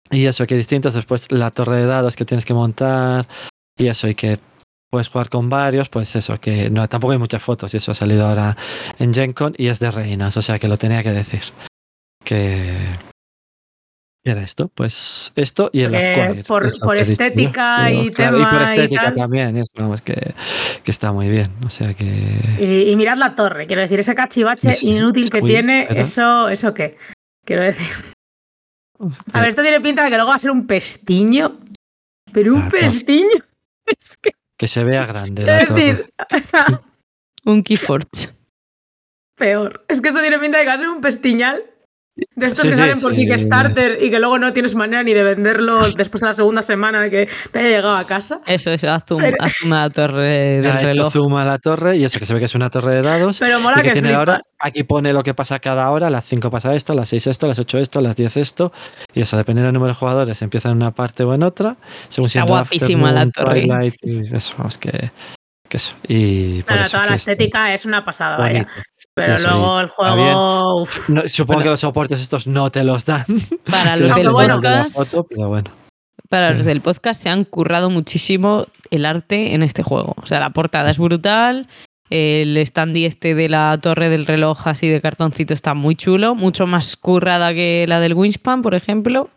Y 0.09 0.25
eso, 0.25 0.45
que 0.45 0.55
distintos, 0.55 0.93
después 0.93 1.31
la 1.31 1.51
torre 1.51 1.77
de 1.77 1.85
dados 1.87 2.15
que 2.15 2.25
tienes 2.25 2.45
que 2.45 2.53
montar. 2.53 3.27
Y 3.77 3.87
eso, 3.87 4.07
y 4.07 4.15
que 4.15 4.39
puedes 4.91 5.07
jugar 5.07 5.29
con 5.29 5.49
varios, 5.49 5.89
pues 5.89 6.15
eso, 6.15 6.39
que 6.39 6.69
no, 6.69 6.87
tampoco 6.87 7.13
hay 7.13 7.17
muchas 7.17 7.41
fotos. 7.41 7.73
Y 7.73 7.77
eso 7.77 7.91
ha 7.91 7.95
salido 7.95 8.27
ahora 8.27 8.55
en 8.99 9.13
Gen 9.13 9.33
Con 9.33 9.55
y 9.57 9.67
es 9.67 9.79
de 9.79 9.89
reinas, 9.89 10.37
o 10.37 10.41
sea 10.41 10.59
que 10.59 10.67
lo 10.67 10.77
tenía 10.77 11.03
que 11.03 11.11
decir. 11.11 11.41
Que... 12.23 12.77
¿Qué 14.23 14.31
era 14.31 14.41
esto? 14.41 14.69
Pues 14.69 15.33
esto 15.35 15.69
y 15.73 15.81
el 15.81 15.93
Eh, 15.95 16.21
Asquire, 16.21 16.43
por- 16.45 16.65
eso 16.65 16.79
por 16.79 16.95
estética 16.95 17.91
y 17.91 18.09
claro, 18.09 18.39
y 18.39 18.41
por 18.43 18.51
tema 18.51 18.61
y 18.61 18.63
estética 18.65 19.03
tal. 19.03 19.15
también, 19.15 19.57
es, 19.57 19.67
vamos, 19.75 20.01
que, 20.01 20.33
que 20.83 20.91
está 20.91 21.11
muy 21.11 21.27
bien, 21.27 21.51
o 21.65 21.69
sea 21.69 21.93
que... 21.93 22.05
Y, 22.59 22.89
y 22.89 22.95
mirad 22.95 23.17
la 23.17 23.35
torre, 23.35 23.67
quiero 23.67 23.81
decir, 23.81 23.99
ese 23.99 24.15
cachivache 24.15 24.71
Sí, 24.71 24.91
inútil 24.91 25.29
que 25.29 25.41
Uy, 25.41 25.49
tiene, 25.49 25.87
eso, 25.89 26.47
¿eso 26.47 26.73
qué? 26.73 26.97
Quiero 27.45 27.63
decir. 27.63 27.87
A 29.33 29.39
ver, 29.41 29.49
esto 29.49 29.61
tiene 29.61 29.81
pinta 29.81 30.03
de 30.05 30.09
que 30.09 30.15
luego 30.15 30.29
va 30.29 30.35
a 30.35 30.39
ser 30.39 30.51
un 30.51 30.65
pestiño. 30.67 31.59
Pero 32.31 32.53
un 32.53 32.69
pestiño. 32.69 33.27
Es 33.85 34.15
que, 34.15 34.31
Que 34.57 34.69
se 34.69 34.85
vea 34.85 35.05
grande 35.05 35.43
la 35.43 35.59
es 35.61 35.67
torre. 35.67 35.81
decir, 35.81 36.13
o 36.37 36.39
sea, 36.39 36.81
Un 37.43 37.61
Keyforge. 37.61 38.29
peor. 39.35 39.83
Es 39.89 39.99
que 40.01 40.07
esto 40.07 40.21
tiene 40.21 40.39
pinta 40.39 40.59
de 40.59 40.63
que 40.63 40.67
va 40.69 40.75
a 40.75 40.77
ser 40.77 40.87
un 40.87 41.01
pestiñal. 41.01 41.61
De 42.35 42.45
estos 42.45 42.61
Sí, 42.61 42.67
que 42.69 42.75
sí, 42.75 42.79
salen 42.79 43.01
por 43.01 43.15
sí. 43.15 43.25
Kickstarter 43.25 44.03
y 44.03 44.11
que 44.11 44.19
luego 44.19 44.37
no 44.37 44.53
tienes 44.53 44.75
manera 44.75 45.01
ni 45.01 45.13
de 45.13 45.23
venderlos 45.23 45.95
después 45.95 46.21
de 46.21 46.27
la 46.27 46.33
segunda 46.33 46.61
semana 46.61 47.09
que 47.09 47.27
te 47.51 47.59
haya 47.59 47.69
llegado 47.69 47.95
a 47.95 48.05
casa. 48.05 48.39
Eso, 48.45 48.69
eso, 48.69 48.91
haz 48.91 49.03
zoom, 49.07 49.19
Pero- 49.21 49.37
haz 49.39 49.53
zoom 49.59 49.73
a 49.73 49.81
la 49.81 49.89
torre 49.89 50.21
del 50.61 50.65
hecho 50.65 50.85
reloj. 50.85 51.11
zoom 51.13 51.35
a 51.37 51.45
la 51.45 51.57
torre 51.57 51.97
y 51.97 52.03
eso 52.03 52.19
que 52.19 52.27
se 52.27 52.33
ve 52.35 52.39
que 52.39 52.45
es 52.45 52.53
una 52.53 52.69
torre 52.69 52.93
de 52.95 53.01
dados. 53.01 53.39
Pero 53.39 53.57
y 53.57 53.61
mola 53.63 53.77
que 53.77 53.83
que, 53.83 53.91
tiene 53.93 54.15
aquí 54.59 54.83
pone 54.83 55.11
lo 55.11 55.23
que 55.23 55.33
pasa 55.33 55.57
cada 55.57 55.89
hora, 55.89 56.11
las 56.11 56.25
5 56.25 56.51
pasa 56.51 56.75
esto, 56.75 56.93
a 56.93 56.95
las 56.95 57.09
6 57.09 57.25
esto, 57.27 57.47
las 57.47 57.57
8 57.57 57.79
esto, 57.79 57.97
a 57.97 58.01
las 58.03 58.15
10 58.15 58.37
esto, 58.37 58.71
y 59.15 59.21
eso, 59.21 59.35
dependiendo 59.35 59.67
del 59.67 59.73
número 59.73 59.93
de 59.93 59.99
jugadores, 59.99 60.39
empieza 60.43 60.69
en 60.69 60.75
una 60.77 60.91
parte 60.91 61.23
o 61.23 61.33
en 61.33 61.41
otra, 61.41 61.77
según 62.09 62.27
Está 62.27 62.43
guapísima 62.43 63.11
la 63.11 63.27
torre. 63.31 63.61
twilight, 63.61 63.95
y 64.03 64.35
eso, 64.35 64.53
vamos, 64.57 64.77
que, 64.77 65.11
que 65.67 65.77
eso. 65.77 65.93
Y 66.07 66.61
por 66.61 66.73
Pero 66.73 66.83
eso 66.83 66.91
toda 66.91 67.03
que 67.03 67.09
la 67.09 67.15
es 67.15 67.21
estética 67.21 67.73
es 67.73 67.85
una 67.85 68.05
pasada, 68.05 68.37
vaya. 68.37 68.67
Pero 69.15 69.35
Eso, 69.35 69.49
luego 69.49 69.79
el 69.79 69.87
juego. 69.89 70.85
No, 71.07 71.21
supongo 71.27 71.45
Bueno. 71.57 71.63
que 71.63 71.69
los 71.69 71.79
soportes 71.79 72.21
estos 72.21 72.47
no 72.47 72.71
te 72.71 72.83
los 72.83 73.05
dan. 73.05 73.25
Para 73.69 73.95
los 73.97 74.15
del 74.15 74.25
podcast, 74.31 74.95
foto, 74.95 75.25
pero 75.29 75.49
bueno. 75.49 75.71
para 76.29 76.51
los 76.53 76.65
del 76.65 76.81
podcast 76.81 77.21
se 77.21 77.29
han 77.29 77.43
currado 77.45 77.89
muchísimo 77.91 78.65
el 78.89 79.05
arte 79.05 79.53
en 79.53 79.61
este 79.61 79.83
juego. 79.83 80.15
O 80.21 80.25
sea, 80.25 80.39
la 80.39 80.49
portada 80.49 80.89
es 80.89 80.97
brutal. 80.97 81.67
El 82.09 82.57
standy 82.65 83.05
este 83.05 83.33
de 83.35 83.49
la 83.49 83.77
torre 83.81 84.09
del 84.09 84.25
reloj 84.25 84.67
así 84.67 84.87
de 84.87 84.99
cartoncito 85.01 85.53
está 85.53 85.73
muy 85.73 85.95
chulo, 85.95 86.35
mucho 86.35 86.65
más 86.67 86.95
currada 86.97 87.53
que 87.53 87.85
la 87.87 87.99
del 87.99 88.13
Wingspan, 88.15 88.61
por 88.61 88.73
ejemplo. 88.75 89.29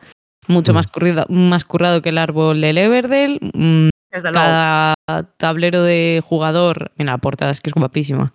Mucho 0.48 0.72
Mm. 0.72 0.74
más, 0.76 0.86
currida- 0.86 1.26
más 1.28 1.64
currado 1.64 2.00
que 2.02 2.08
el 2.10 2.18
árbol 2.18 2.60
del 2.60 2.78
Everdell. 2.78 3.40
Mm, 3.52 3.88
luego. 4.12 4.32
Cada 4.32 4.94
tablero 5.38 5.82
de 5.82 6.22
jugador, 6.24 6.92
mira, 6.96 7.12
la 7.12 7.18
portada 7.18 7.50
es 7.50 7.60
que 7.60 7.70
es 7.70 7.74
guapísima. 7.74 8.32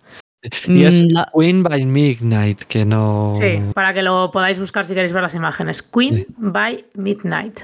Y 0.66 0.84
es 0.84 1.04
Mm, 1.04 1.08
la- 1.12 1.30
Queen 1.32 1.62
by 1.62 1.84
Midnight, 1.86 2.62
que 2.64 2.84
no. 2.84 3.32
Sí, 3.36 3.60
para 3.74 3.94
que 3.94 4.02
lo 4.02 4.30
podáis 4.32 4.58
buscar 4.58 4.84
si 4.84 4.94
queréis 4.94 5.12
ver 5.12 5.22
las 5.22 5.34
imágenes. 5.34 5.82
Queen 5.82 6.16
Sí. 6.16 6.26
by 6.36 6.84
Midnight. 6.94 7.60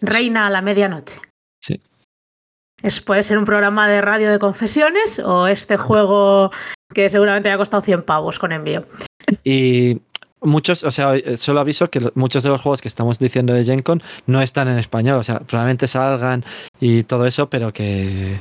Reina 0.00 0.46
a 0.46 0.50
la 0.50 0.62
medianoche. 0.62 1.20
Sí. 1.60 1.80
Es, 2.82 3.00
puede 3.00 3.22
ser 3.22 3.38
un 3.38 3.44
programa 3.44 3.86
de 3.88 4.00
radio 4.00 4.30
de 4.30 4.38
confesiones 4.38 5.20
o 5.20 5.46
este 5.46 5.76
juego 5.76 6.50
que 6.92 7.08
seguramente 7.08 7.50
ha 7.50 7.56
costado 7.56 7.82
100 7.82 8.02
pavos 8.02 8.38
con 8.38 8.50
envío. 8.52 8.84
Y 9.44 10.00
muchos, 10.40 10.82
o 10.82 10.90
sea, 10.90 11.14
eh, 11.16 11.36
solo 11.36 11.60
aviso 11.60 11.88
que 11.90 12.00
muchos 12.16 12.42
de 12.42 12.48
los 12.48 12.60
juegos 12.60 12.82
que 12.82 12.88
estamos 12.88 13.20
diciendo 13.20 13.54
de 13.54 13.64
Gen 13.64 13.82
Con 13.82 14.02
no 14.26 14.42
están 14.42 14.66
en 14.68 14.78
español, 14.78 15.18
o 15.18 15.22
sea, 15.22 15.38
probablemente 15.40 15.86
salgan 15.86 16.44
y 16.80 17.04
todo 17.04 17.26
eso, 17.26 17.48
pero 17.48 17.72
que, 17.72 18.40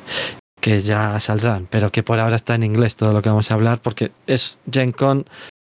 que 0.62 0.80
ya 0.80 1.20
saldrán, 1.20 1.68
pero 1.70 1.92
que 1.92 2.04
por 2.04 2.20
ahora 2.20 2.36
está 2.38 2.56
en 2.56 2.64
inglés 2.64 2.96
todo 2.96 3.12
lo 3.12 3.22
que 3.22 3.30
vamos 3.30 3.52
a 3.52 3.56
hablar, 3.56 3.80
porque 3.82 4.12
es 4.28 4.60
Gen 4.72 4.92
Con 4.94 5.26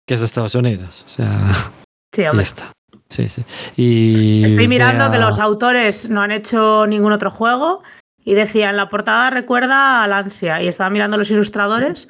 que 0.06 0.14
es 0.14 0.20
de 0.20 0.26
Estados 0.26 0.54
Unidos, 0.54 1.04
o 1.06 1.08
sea, 1.08 1.30
Sí, 2.14 2.22
y 2.22 2.24
ya 2.24 2.30
está. 2.42 2.72
Sí, 3.08 3.28
sí. 3.28 3.44
Y 3.76 4.44
Estoy 4.44 4.68
mirando 4.68 5.10
que 5.10 5.18
los 5.18 5.38
autores 5.38 6.08
no 6.10 6.20
han 6.22 6.30
hecho 6.30 6.86
ningún 6.86 7.12
otro 7.12 7.30
juego 7.30 7.82
y 8.24 8.34
decían 8.34 8.76
la 8.76 8.88
portada 8.88 9.30
recuerda 9.30 10.02
al 10.02 10.12
ansia 10.12 10.62
y 10.62 10.68
estaba 10.68 10.90
mirando 10.90 11.16
los 11.16 11.30
ilustradores 11.30 12.08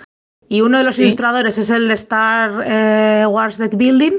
y 0.49 0.61
uno 0.61 0.79
de 0.79 0.85
los 0.85 0.97
Sí. 0.97 1.03
ilustradores 1.05 1.57
es 1.59 1.71
el 1.71 1.89
de 1.89 1.95
Star 1.95 2.63
eh, 2.67 3.27
Wars 3.27 3.59
Deck 3.59 3.77
Building 3.77 4.19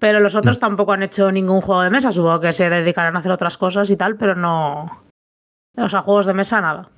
pero 0.00 0.20
los 0.20 0.34
Mm. 0.34 0.38
otros 0.38 0.58
tampoco 0.58 0.92
han 0.92 1.02
hecho 1.04 1.30
ningún 1.32 1.60
juego 1.60 1.82
de 1.82 1.90
mesa 1.90 2.12
supongo 2.12 2.40
que 2.40 2.52
se 2.52 2.68
dedicarán 2.68 3.16
a 3.16 3.20
hacer 3.20 3.32
otras 3.32 3.56
cosas 3.56 3.88
y 3.90 3.96
tal 3.96 4.16
pero 4.16 4.34
no 4.34 5.02
o 5.76 5.88
sea 5.88 6.02
juegos 6.02 6.26
de 6.26 6.34
mesa 6.34 6.60
nada 6.60 6.90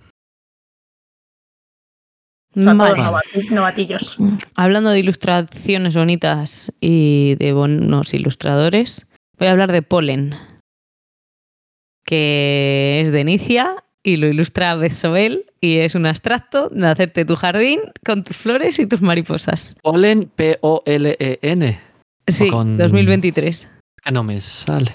o 2.56 2.62
sea, 2.62 2.72
Vale. 2.74 2.94
todos 2.94 3.06
novati- 3.06 3.50
novatillos 3.50 4.16
Hablando 4.54 4.90
de 4.90 4.98
ilustraciones 5.00 5.94
bonitas 5.94 6.72
y 6.80 7.34
de 7.36 7.52
buenos 7.52 8.14
ilustradores, 8.14 9.06
voy 9.38 9.48
a 9.48 9.52
hablar 9.52 9.70
de 9.72 9.82
Polen, 9.82 10.34
que 12.04 13.00
es 13.02 13.12
de 13.12 13.20
Inicia 13.20 13.84
y 14.02 14.16
lo 14.16 14.28
ilustra 14.28 14.74
Bezobel 14.76 15.46
y 15.60 15.78
es 15.78 15.94
un 15.94 16.06
abstracto 16.06 16.68
de 16.68 16.86
hacerte 16.86 17.24
tu 17.24 17.34
jardín 17.36 17.80
con 18.04 18.22
tus 18.24 18.36
flores 18.36 18.78
y 18.78 18.86
tus 18.86 19.02
mariposas. 19.02 19.74
Polen, 19.82 20.30
P-O-L-E-N, 20.34 21.80
Sí, 22.28 22.48
con- 22.48 22.76
2023. 22.78 23.68
que 24.02 24.12
no 24.12 24.22
me 24.22 24.40
sale, 24.40 24.92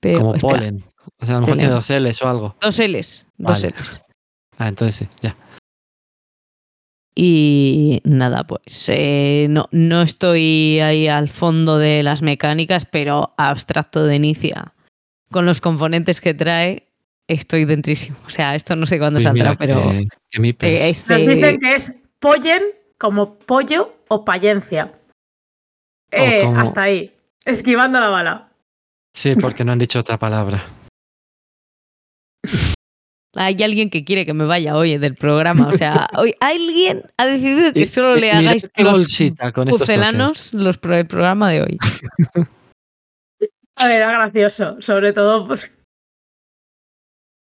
Pero, 0.00 0.18
como 0.18 0.34
espera, 0.34 0.54
polen. 0.58 0.84
O 1.20 1.26
sea, 1.26 1.36
a 1.36 1.38
lo 1.40 1.46
mejor 1.46 1.58
tiene 1.58 1.72
dos 1.74 1.88
L's 1.90 2.22
o 2.22 2.28
algo. 2.28 2.56
Dos 2.60 2.78
L's, 2.78 3.26
dos 3.38 3.62
Vale. 3.62 3.74
L's. 3.76 4.02
Ah, 4.58 4.68
entonces 4.68 4.96
sí, 4.96 5.08
ya. 5.20 5.34
Y 7.14 8.00
nada, 8.04 8.44
pues 8.44 8.88
eh, 8.88 9.46
no, 9.50 9.68
no 9.70 10.00
estoy 10.02 10.80
ahí 10.80 11.08
al 11.08 11.28
fondo 11.28 11.78
de 11.78 12.02
las 12.02 12.22
mecánicas, 12.22 12.86
pero 12.86 13.34
abstracto 13.36 14.04
de 14.04 14.16
inicia. 14.16 14.72
Con 15.30 15.44
los 15.44 15.60
componentes 15.60 16.20
que 16.22 16.32
trae, 16.32 16.88
estoy 17.28 17.64
dentrísimo. 17.66 18.16
O 18.26 18.30
sea, 18.30 18.54
esto 18.54 18.76
no 18.76 18.86
sé 18.86 18.98
cuándo 18.98 19.18
Uy, 19.18 19.24
saldrá, 19.24 19.54
pero 19.54 19.90
que, 19.90 20.06
que 20.30 20.40
mi 20.40 20.52
pez. 20.54 20.70
eh, 20.70 20.88
este- 20.90 21.12
nos 21.12 21.26
dicen 21.26 21.58
que 21.58 21.74
es 21.74 21.94
pollen 22.18 22.62
como 22.98 23.38
pollo 23.38 23.94
o 24.08 24.24
payencia 24.24 24.92
Eh, 26.10 26.42
como- 26.42 26.60
hasta 26.60 26.82
ahí 26.82 27.14
esquivando 27.44 27.98
la 28.00 28.08
bala 28.08 28.48
Sí, 29.14 29.34
porque 29.36 29.64
no 29.64 29.72
han 29.72 29.78
dicho 29.78 29.98
otra 30.00 30.18
palabra. 30.18 30.64
hay 33.34 33.62
alguien 33.62 33.88
que 33.90 34.04
quiere 34.04 34.26
que 34.26 34.34
me 34.34 34.44
vaya 34.44 34.76
hoy 34.76 34.98
del 34.98 35.14
programa. 35.14 35.68
O 35.68 35.72
sea, 35.74 36.08
hoy 36.16 36.34
alguien 36.40 37.02
ha 37.16 37.26
decidido 37.26 37.72
que 37.72 37.86
solo 37.86 38.16
le 38.16 38.30
hagáis 38.32 38.68
los 38.76 38.92
bolsita 38.92 39.52
con 39.52 39.68
pucelanos 39.68 40.52
los, 40.54 40.78
pro- 40.78 40.96
el 40.96 41.06
programa 41.06 41.50
de 41.50 41.62
hoy. 41.62 41.78
A 43.76 43.88
ver, 43.88 43.96
era 44.02 44.12
gracioso, 44.12 44.76
sobre 44.80 45.12
todo 45.12 45.48
por- 45.48 45.58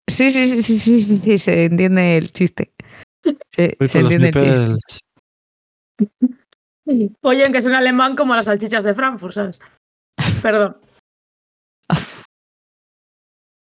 Sí, 0.10 0.32
sí, 0.32 0.46
sí, 0.48 0.64
sí, 0.64 0.80
sí, 0.80 1.02
sí, 1.02 1.18
sí, 1.18 1.38
se 1.38 1.66
entiende 1.66 2.18
el 2.18 2.32
chiste. 2.32 2.72
Se, 3.50 3.76
entiende 3.80 4.30
el 4.30 4.78
chiste. 4.78 5.00
Oyen 7.22 7.52
que 7.52 7.58
es 7.58 7.66
en 7.66 7.74
alemán 7.74 8.16
como 8.16 8.34
las 8.34 8.46
salchichas 8.46 8.86
de 8.86 8.94
Frankfurt, 8.94 9.34
¿sabes? 9.34 9.60
Perdón. 10.42 10.78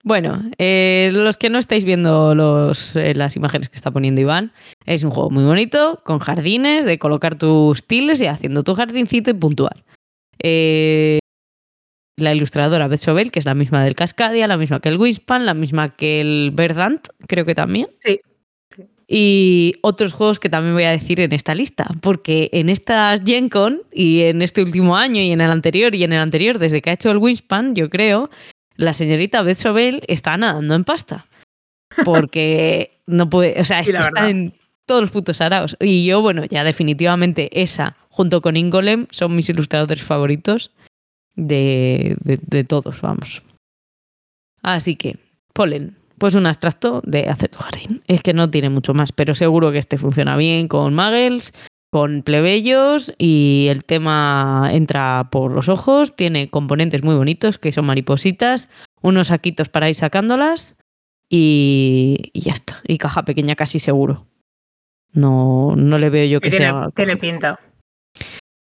Bueno, 0.05 0.39
eh, 0.59 1.09
los 1.13 1.35
que 1.35 1.49
no 1.49 1.57
estáis 1.57 1.83
viendo 1.83 2.35
los, 2.35 2.95
eh, 2.95 3.15
las 3.15 3.35
imágenes 3.35 3.69
que 3.69 3.75
está 3.75 3.89
poniendo 3.89 4.21
Iván, 4.21 4.53
es 4.85 5.03
un 5.03 5.09
juego 5.09 5.31
muy 5.31 5.43
bonito, 5.43 5.97
con 6.05 6.19
jardines, 6.19 6.85
de 6.85 6.99
colocar 6.99 7.39
tus 7.39 7.87
tiles 7.87 8.21
y 8.21 8.27
haciendo 8.27 8.63
tu 8.63 8.75
jardincito 8.75 9.31
y 9.31 9.33
puntuar. 9.33 9.83
Eh, 10.43 11.17
la 12.17 12.35
ilustradora 12.35 12.87
Beth 12.87 12.99
Sobel, 12.99 13.31
que 13.31 13.39
es 13.39 13.45
la 13.45 13.55
misma 13.55 13.83
del 13.83 13.95
Cascadia, 13.95 14.45
la 14.45 14.57
misma 14.57 14.79
que 14.79 14.89
el 14.89 14.97
Winspan, 14.97 15.43
la 15.47 15.55
misma 15.55 15.95
que 15.95 16.21
el 16.21 16.51
Verdant, 16.53 17.07
creo 17.27 17.45
que 17.45 17.55
también. 17.55 17.87
Sí. 17.97 18.19
Y 19.07 19.73
otros 19.81 20.13
juegos 20.13 20.39
que 20.39 20.49
también 20.49 20.75
voy 20.75 20.83
a 20.83 20.91
decir 20.91 21.19
en 21.19 21.33
esta 21.33 21.55
lista, 21.55 21.89
porque 22.01 22.51
en 22.53 22.69
estas 22.69 23.21
Gen 23.25 23.49
Con 23.49 23.81
y 23.91 24.21
en 24.21 24.43
este 24.43 24.61
último 24.61 24.97
año 24.97 25.19
y 25.19 25.31
en 25.31 25.41
el 25.41 25.49
anterior 25.49 25.95
y 25.95 26.03
en 26.03 26.13
el 26.13 26.19
anterior, 26.19 26.59
desde 26.59 26.83
que 26.83 26.91
ha 26.91 26.93
hecho 26.93 27.09
el 27.09 27.17
Winspan, 27.17 27.73
yo 27.73 27.89
creo, 27.89 28.29
la 28.75 28.93
señorita 28.93 29.41
Beth 29.41 29.57
Sobel 29.57 30.01
está 30.07 30.35
nadando 30.37 30.75
en 30.75 30.83
pasta. 30.83 31.27
Porque 32.03 32.99
no 33.07 33.29
puede, 33.29 33.59
o 33.59 33.63
sea, 33.65 33.79
está 33.81 33.91
verdad. 34.11 34.29
en 34.29 34.53
todos 34.85 35.01
los 35.01 35.11
putos 35.11 35.41
araos. 35.41 35.77
Y 35.79 36.05
yo, 36.05 36.21
bueno, 36.21 36.45
ya 36.45 36.63
definitivamente 36.63 37.61
esa, 37.61 37.95
junto 38.09 38.41
con 38.41 38.57
Ingolem, 38.57 39.07
son 39.11 39.35
mis 39.35 39.49
ilustradores 39.49 40.03
favoritos 40.03 40.71
de, 41.35 42.15
de- 42.21 42.39
de 42.45 42.63
todos, 42.63 43.01
vamos. 43.01 43.41
Así 44.61 44.95
que, 44.95 45.17
Polen, 45.53 45.97
pues 46.17 46.35
un 46.35 46.45
abstracto 46.47 47.01
de 47.05 47.29
hacer 47.29 47.49
tu 47.49 47.59
jardín. 47.59 48.01
Es 48.07 48.21
que 48.21 48.33
no 48.33 48.49
tiene 48.49 48.69
mucho 48.69 48.93
más, 48.93 49.11
pero 49.11 49.33
seguro 49.35 49.71
que 49.71 49.77
este 49.77 49.97
funciona 49.97 50.35
bien 50.37 50.67
con 50.67 50.95
Muggles, 50.95 51.53
con 51.95 52.23
plebeyos 52.23 53.13
y 53.17 53.67
el 53.69 53.85
tema 53.85 54.67
entra 54.73 55.29
por 55.31 55.53
los 55.53 55.69
ojos, 55.69 56.13
tiene 56.13 56.49
componentes 56.49 57.03
muy 57.03 57.15
bonitos 57.15 57.57
que 57.57 57.71
son 57.71 57.85
maripositas, 57.85 58.69
unos 59.01 59.27
saquitos 59.27 59.69
para 59.69 59.87
ir 59.87 59.95
sacándolas 59.95 60.75
y, 61.29 62.31
y 62.33 62.41
ya 62.41 62.51
está. 62.51 62.75
Y 62.85 62.97
caja 62.97 63.23
pequeña 63.23 63.55
casi 63.55 63.79
seguro. 63.79 64.27
No, 65.13 65.73
no 65.77 65.97
le 65.97 66.09
veo 66.09 66.25
yo 66.25 66.41
que 66.41 66.49
tiene, 66.49 66.65
sea... 66.65 66.89
tiene 66.93 67.15
pinta. 67.15 67.61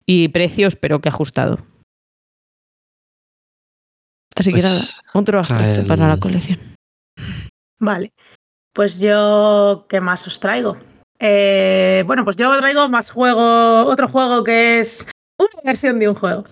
Y 0.05 0.27
precios, 0.27 0.75
pero 0.75 1.01
que 1.01 1.09
ajustado. 1.09 1.65
Así 4.35 4.51
que 4.53 4.61
Pues, 4.61 4.65
nada, 4.65 4.81
otro 5.15 5.39
abstracto 5.39 5.81
el- 5.81 5.88
para 5.88 6.07
la 6.09 6.17
colección. 6.17 6.59
Vale. 7.79 8.13
Pues 8.71 8.99
yo, 8.99 9.88
¿qué 9.89 9.99
más 9.99 10.27
os 10.27 10.39
traigo? 10.39 10.77
Eh, 11.19 12.04
bueno, 12.06 12.23
pues 12.23 12.36
yo 12.36 12.56
traigo 12.60 12.88
más 12.89 13.10
juego, 13.10 13.86
otro 13.86 14.08
juego 14.10 14.43
que 14.43 14.80
es 14.80 15.10
una 15.39 15.62
versión 15.63 15.99
de 15.99 16.10
un 16.10 16.15
juego. 16.15 16.45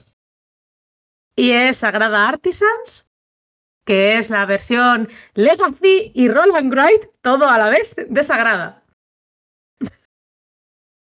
Y 1.35 1.51
es 1.51 1.77
Sagrada 1.77 2.27
Artisans, 2.27 3.09
que 3.85 4.17
es 4.17 4.29
la 4.29 4.45
versión 4.45 5.09
Legacy 5.33 6.11
y 6.13 6.29
Roll 6.29 6.55
and 6.55 6.71
Grind, 6.71 7.09
todo 7.21 7.47
a 7.49 7.57
la 7.57 7.69
vez, 7.69 7.93
de 7.95 8.23
Sagrada. 8.23 8.83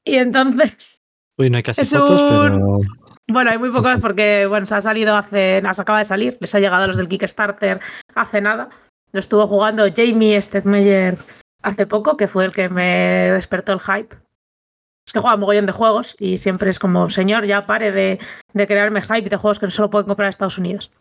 Y 0.05 0.15
entonces, 0.15 1.01
Uy, 1.37 1.49
no 1.49 1.57
hay 1.57 1.63
casi 1.63 1.83
fotos, 1.83 2.21
un- 2.21 2.51
pero. 2.51 2.79
bueno, 3.27 3.51
hay 3.51 3.57
muy 3.57 3.71
pocos 3.71 3.99
porque, 4.01 4.45
bueno, 4.45 4.65
se 4.65 4.75
ha 4.75 4.81
salido 4.81 5.15
hace, 5.15 5.61
nos 5.61 5.79
acaba 5.79 5.97
de 5.99 6.05
salir, 6.05 6.37
les 6.39 6.53
ha 6.55 6.59
llegado 6.59 6.83
a 6.83 6.87
los 6.87 6.97
del 6.97 7.07
Kickstarter 7.07 7.79
hace 8.13 8.41
nada. 8.41 8.69
Lo 9.11 9.19
estuvo 9.19 9.47
jugando 9.47 9.85
Jamie 9.95 10.41
Stegmeyer 10.41 11.17
hace 11.65 11.87
poco, 11.87 12.15
que 12.15 12.27
fue 12.27 12.45
el 12.45 12.53
que 12.53 12.69
me 12.69 13.31
despertó 13.31 13.73
el 13.73 13.79
hype. 13.79 14.15
Es 15.05 15.13
que 15.13 15.19
juega 15.19 15.37
mogollón 15.37 15.65
de 15.65 15.71
juegos 15.71 16.15
y 16.19 16.37
siempre 16.37 16.69
es 16.69 16.79
como, 16.79 17.09
señor, 17.09 17.45
ya 17.45 17.65
pare 17.65 17.91
de, 17.91 18.19
de 18.53 18.67
crearme 18.67 19.01
hype 19.01 19.29
de 19.29 19.37
juegos 19.37 19.59
que 19.59 19.65
no 19.67 19.71
solo 19.71 19.89
pueden 19.89 20.07
comprar 20.07 20.27
en 20.27 20.29
Estados 20.29 20.57
Unidos. 20.57 20.91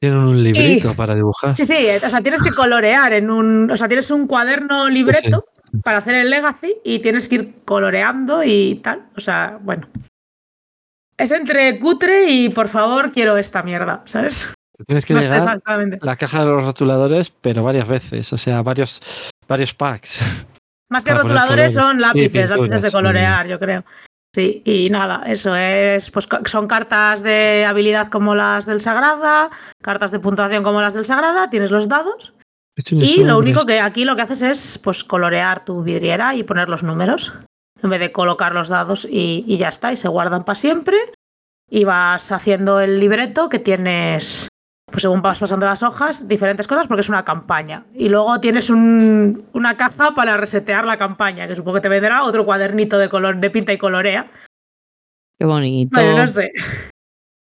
Tienen 0.00 0.18
un 0.18 0.42
librito 0.42 0.94
para 0.94 1.14
dibujar. 1.14 1.56
Sí, 1.56 1.64
sí, 1.64 1.86
o 2.04 2.10
sea, 2.10 2.20
tienes 2.20 2.42
que 2.42 2.50
colorear 2.50 3.12
en 3.12 3.30
un. 3.30 3.70
O 3.70 3.76
sea, 3.76 3.86
tienes 3.86 4.10
un 4.10 4.26
cuaderno 4.26 4.88
libreto 4.88 5.44
para 5.84 5.98
hacer 5.98 6.16
el 6.16 6.30
Legacy 6.30 6.74
y 6.84 6.98
tienes 6.98 7.28
que 7.28 7.36
ir 7.36 7.54
coloreando 7.64 8.42
y 8.42 8.80
tal. 8.82 9.06
O 9.16 9.20
sea, 9.20 9.58
bueno. 9.62 9.86
Es 11.16 11.30
entre 11.30 11.78
cutre 11.78 12.30
y 12.30 12.48
por 12.48 12.66
favor 12.66 13.12
quiero 13.12 13.36
esta 13.36 13.62
mierda, 13.62 14.02
¿sabes? 14.06 14.48
Tienes 14.86 15.06
que 15.06 15.14
No 15.14 15.22
sé 15.22 15.34
llegar 15.34 15.38
exactamente. 15.38 15.98
la 16.02 16.16
caja 16.16 16.40
de 16.40 16.46
los 16.46 16.64
rotuladores, 16.64 17.30
pero 17.30 17.62
varias 17.62 17.86
veces. 17.86 18.32
O 18.32 18.38
sea, 18.38 18.62
varios, 18.62 19.00
varios 19.52 19.74
packs. 19.74 20.20
Más 20.90 21.04
que 21.04 21.14
rotuladores 21.14 21.72
son 21.72 21.96
Sí, 21.96 22.02
lápices, 22.02 22.30
pinturas, 22.32 22.58
lápices 22.58 22.82
de 22.82 22.88
sí. 22.88 22.92
colorear, 22.92 23.46
yo 23.46 23.58
creo. 23.58 23.84
Sí, 24.34 24.62
y 24.64 24.88
nada, 24.90 25.24
eso 25.26 25.54
es, 25.54 26.10
pues 26.10 26.26
son 26.46 26.66
cartas 26.66 27.22
de 27.22 27.66
habilidad 27.68 28.08
como 28.08 28.34
las 28.34 28.64
del 28.64 28.80
Sagrada, 28.80 29.50
cartas 29.82 30.10
de 30.10 30.20
puntuación 30.20 30.62
como 30.62 30.80
las 30.80 30.94
del 30.94 31.04
Sagrada, 31.04 31.50
tienes 31.50 31.70
los 31.70 31.86
dados 31.86 32.32
Y 32.90 33.24
lo 33.24 33.38
único 33.38 33.66
que 33.66 33.78
aquí 33.80 34.06
lo 34.06 34.16
que 34.16 34.22
haces 34.22 34.40
es 34.40 34.78
pues 34.78 35.04
colorear 35.04 35.66
tu 35.66 35.82
vidriera 35.82 36.34
y 36.34 36.44
poner 36.44 36.70
los 36.70 36.82
números. 36.82 37.34
En 37.82 37.90
vez 37.90 38.00
de 38.00 38.12
colocar 38.12 38.54
los 38.54 38.68
dados 38.68 39.06
y, 39.10 39.44
y 39.46 39.58
ya 39.58 39.68
está, 39.68 39.92
y 39.92 39.96
se 39.96 40.08
guardan 40.08 40.44
para 40.44 40.56
siempre. 40.56 40.96
Y 41.68 41.84
vas 41.84 42.32
haciendo 42.32 42.80
el 42.80 43.00
libreto 43.00 43.48
que 43.48 43.58
tienes, 43.58 44.48
pues 44.92 45.02
según 45.02 45.20
vas 45.22 45.40
pasando 45.40 45.66
las 45.66 45.82
hojas, 45.82 46.28
diferentes 46.28 46.68
cosas 46.68 46.86
porque 46.86 47.00
es 47.00 47.08
una 47.08 47.24
campaña. 47.24 47.84
Y 47.94 48.08
luego 48.08 48.38
tienes 48.38 48.70
un- 48.70 49.44
una 49.52 49.76
caja 49.76 50.14
para 50.14 50.36
resetear 50.36 50.84
la 50.84 50.98
campaña, 50.98 51.48
que 51.48 51.56
supongo 51.56 51.76
que 51.76 51.80
te 51.80 51.88
vendrá 51.88 52.22
otro 52.22 52.44
cuadernito 52.44 52.98
de 52.98 53.08
color, 53.08 53.38
de 53.38 53.50
pinta 53.50 53.72
y 53.72 53.78
colorea. 53.78 54.30
Qué 55.38 55.44
bonito. 55.46 55.98
Bueno, 55.98 56.18
no 56.18 56.26
sé. 56.28 56.52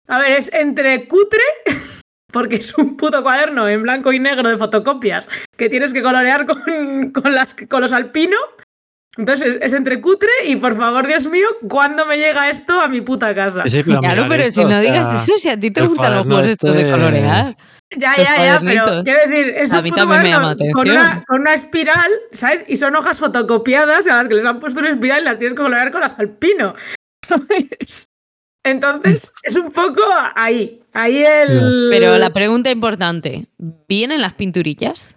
A 0.10 0.20
ver, 0.20 0.34
es 0.34 0.52
entre 0.54 1.08
cutre, 1.08 1.40
porque 2.34 2.56
es 2.58 2.78
un 2.78 2.98
puto 2.98 3.24
cuaderno 3.24 3.68
en 3.70 3.84
blanco 3.84 4.12
y 4.12 4.20
negro 4.20 4.50
de 4.50 4.58
fotocopias 4.58 5.30
que 5.56 5.70
tienes 5.70 5.94
que 5.94 6.02
colorear 6.04 6.46
con, 6.46 7.12
con, 7.12 7.34
las, 7.34 7.54
con 7.70 7.82
los 7.82 7.94
alpino. 7.94 8.38
Entonces 9.18 9.56
es, 9.56 9.62
es 9.62 9.74
entre 9.74 10.00
cutre 10.00 10.30
y 10.46 10.56
por 10.58 10.76
favor, 10.76 11.08
Dios 11.08 11.28
mío, 11.28 11.48
¿cuándo 11.68 12.06
me 12.06 12.18
llega 12.18 12.50
esto 12.50 12.80
a 12.80 12.88
mi 12.88 13.02
puta 13.02 13.34
casa? 13.34 13.64
Sí, 13.66 13.82
pero 13.84 14.00
Claro, 14.00 14.26
pero 14.28 14.44
esto, 14.44 14.62
si 14.62 14.68
no 14.68 14.78
o 14.78 14.80
digas 14.80 15.24
eso, 15.24 15.38
si 15.38 15.50
a 15.50 15.60
ti 15.60 15.72
te 15.72 15.82
gustan 15.82 16.16
los 16.16 16.26
juegos 16.26 16.48
estos 16.48 16.76
de 16.76 16.82
este- 16.82 16.92
colorear. 16.92 17.58
Ya, 17.96 18.14
ya, 18.18 18.44
ya, 18.44 18.60
pero 18.62 19.04
quiero 19.04 19.20
decir, 19.30 19.48
es 19.56 19.72
un 19.72 19.82
puto 19.84 19.96
también 19.96 20.22
me 20.22 20.30
llama 20.30 20.56
cuaderno 20.56 20.74
con 20.74 20.90
una, 20.90 21.24
con 21.26 21.40
una 21.42 21.54
espiral, 21.54 22.12
¿sabes? 22.34 22.66
Y 22.68 22.76
son 22.76 22.94
hojas 22.98 23.18
fotocopiadas 23.18 24.08
a 24.08 24.18
las 24.18 24.28
que 24.28 24.34
les 24.36 24.46
han 24.46 24.60
puesto 24.60 24.82
una 24.82 24.90
espiral 24.90 25.22
y 25.22 25.26
las 25.26 25.40
tienes 25.40 25.54
que 25.54 25.64
colorear 25.64 25.92
con 25.92 26.02
las 26.02 26.20
alpino. 26.20 26.76
¿sabes? 27.28 28.10
Entonces, 28.66 29.32
es 29.44 29.56
un 29.56 29.72
poco 29.72 30.04
ahí. 30.36 30.82
Ahí 30.92 31.24
el. 31.24 31.88
Pero 31.90 32.18
la 32.18 32.32
pregunta 32.32 32.70
importante, 32.70 33.48
¿vienen 33.88 34.20
las 34.20 34.34
pinturillas? 34.34 35.17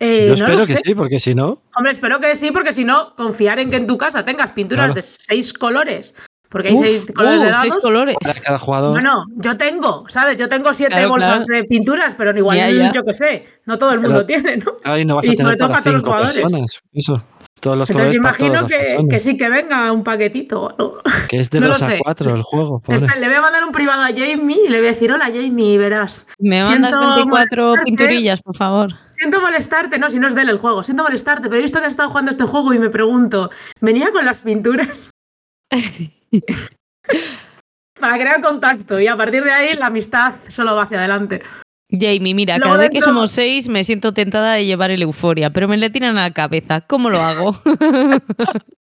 Eh, 0.00 0.24
Yo 0.28 0.28
no 0.30 0.34
espero 0.34 0.66
que 0.66 0.72
sé. 0.72 0.80
sí, 0.84 0.94
porque 0.94 1.20
si 1.20 1.34
no, 1.34 1.58
Hombre, 1.76 1.92
espero 1.92 2.18
que 2.20 2.34
sí, 2.36 2.50
porque 2.50 2.72
si 2.72 2.84
no, 2.84 3.14
confiar 3.14 3.58
en 3.60 3.70
que 3.70 3.76
en 3.76 3.86
tu 3.86 3.96
casa 3.96 4.24
tengas 4.24 4.50
pinturas 4.52 4.86
Claro. 4.86 4.94
de 4.94 5.02
seis 5.02 5.52
colores. 5.52 6.14
Porque 6.48 6.68
hay 6.68 6.74
Uf, 6.74 6.84
seis 6.86 7.06
colores 7.12 7.40
uh, 7.40 7.44
de 7.44 7.50
dados. 7.50 7.62
seis 7.62 7.74
colores. 7.82 8.16
para 8.22 8.40
cada 8.40 8.58
jugador. 8.60 8.90
Bueno, 8.92 9.24
yo 9.36 9.56
tengo, 9.56 10.04
¿sabes? 10.08 10.36
Yo 10.38 10.48
tengo 10.48 10.72
siete 10.72 10.92
Claro, 10.94 11.08
bolsas 11.08 11.44
claro. 11.44 11.62
de 11.62 11.64
pinturas, 11.68 12.14
pero 12.14 12.36
igual, 12.36 12.56
Ya, 12.58 12.70
ya. 12.70 12.92
yo 12.92 13.02
qué 13.02 13.12
sé, 13.12 13.46
no 13.66 13.76
todo 13.76 13.92
el 13.92 13.98
mundo 14.00 14.24
Pero- 14.24 14.42
tiene, 14.42 14.56
¿no? 14.58 14.72
Ahí 14.84 15.04
no 15.04 15.16
vas 15.16 15.26
y 15.26 15.32
a 15.32 15.34
sobre 15.36 15.56
todo 15.56 15.68
para 15.68 15.82
para 15.82 15.82
todos 15.82 15.94
los 15.94 16.02
jugadores. 16.04 16.36
personas. 16.38 16.80
Eso. 16.92 17.22
Todos 17.60 17.78
los 17.78 17.88
Entonces 17.88 18.14
imagino 18.16 18.66
que, 18.66 19.06
que 19.08 19.18
sí 19.20 19.36
que 19.38 19.48
venga 19.48 19.90
un 19.90 20.04
paquetito. 20.04 20.62
o 20.64 20.68
algo. 20.70 20.98
Que 21.28 21.40
es 21.40 21.48
de 21.50 21.60
no 21.60 21.68
lo 21.68 21.72
2 21.72 21.82
a 21.82 21.86
sé. 21.86 21.98
4 22.02 22.34
el 22.34 22.42
juego, 22.42 22.80
pobre. 22.80 22.96
Espera, 22.98 23.18
le 23.18 23.26
voy 23.28 23.36
a 23.36 23.40
mandar 23.40 23.64
un 23.64 23.72
privado 23.72 24.02
a 24.02 24.08
Jamie 24.08 24.58
y 24.66 24.68
le 24.68 24.78
voy 24.78 24.88
a 24.88 24.90
decir, 24.90 25.10
hola 25.12 25.26
Jamie, 25.26 25.72
y 25.74 25.78
verás. 25.78 26.26
¿Me 26.38 26.60
mandas 26.60 26.90
Siento 26.90 26.98
24 27.00 27.64
molestarte. 27.66 27.84
pinturillas, 27.84 28.42
por 28.42 28.56
favor? 28.56 28.90
Siento 29.12 29.40
molestarte, 29.40 29.98
no, 29.98 30.10
si 30.10 30.18
no 30.18 30.26
es 30.26 30.34
de 30.34 30.42
él 30.42 30.50
el 30.50 30.58
juego, 30.58 30.82
siento 30.82 31.02
molestarte, 31.04 31.48
pero 31.48 31.56
he 31.58 31.62
visto 31.62 31.78
que 31.78 31.86
has 31.86 31.92
estado 31.92 32.10
jugando 32.10 32.30
este 32.30 32.44
juego 32.44 32.74
y 32.74 32.78
me 32.78 32.90
pregunto, 32.90 33.50
¿venía 33.80 34.10
con 34.12 34.24
las 34.26 34.42
pinturas? 34.42 35.08
Para 38.00 38.14
crear 38.14 38.42
contacto 38.42 39.00
y 39.00 39.06
a 39.06 39.16
partir 39.16 39.44
de 39.44 39.52
ahí 39.52 39.74
la 39.76 39.86
amistad 39.86 40.34
solo 40.48 40.74
va 40.74 40.82
hacia 40.82 40.98
adelante. 40.98 41.42
Jamie, 42.00 42.34
mira, 42.34 42.58
cada 42.58 42.76
vez 42.76 42.90
que 42.90 43.00
somos 43.00 43.30
seis 43.30 43.68
me 43.68 43.84
siento 43.84 44.12
tentada 44.14 44.54
de 44.54 44.64
llevar 44.66 44.90
el 44.90 45.02
euforia, 45.02 45.50
pero 45.50 45.68
me 45.68 45.76
le 45.76 45.90
tiran 45.90 46.16
a 46.18 46.22
la 46.22 46.30
cabeza. 46.32 46.80
¿Cómo 46.82 47.10
lo 47.10 47.20
hago? 47.20 47.58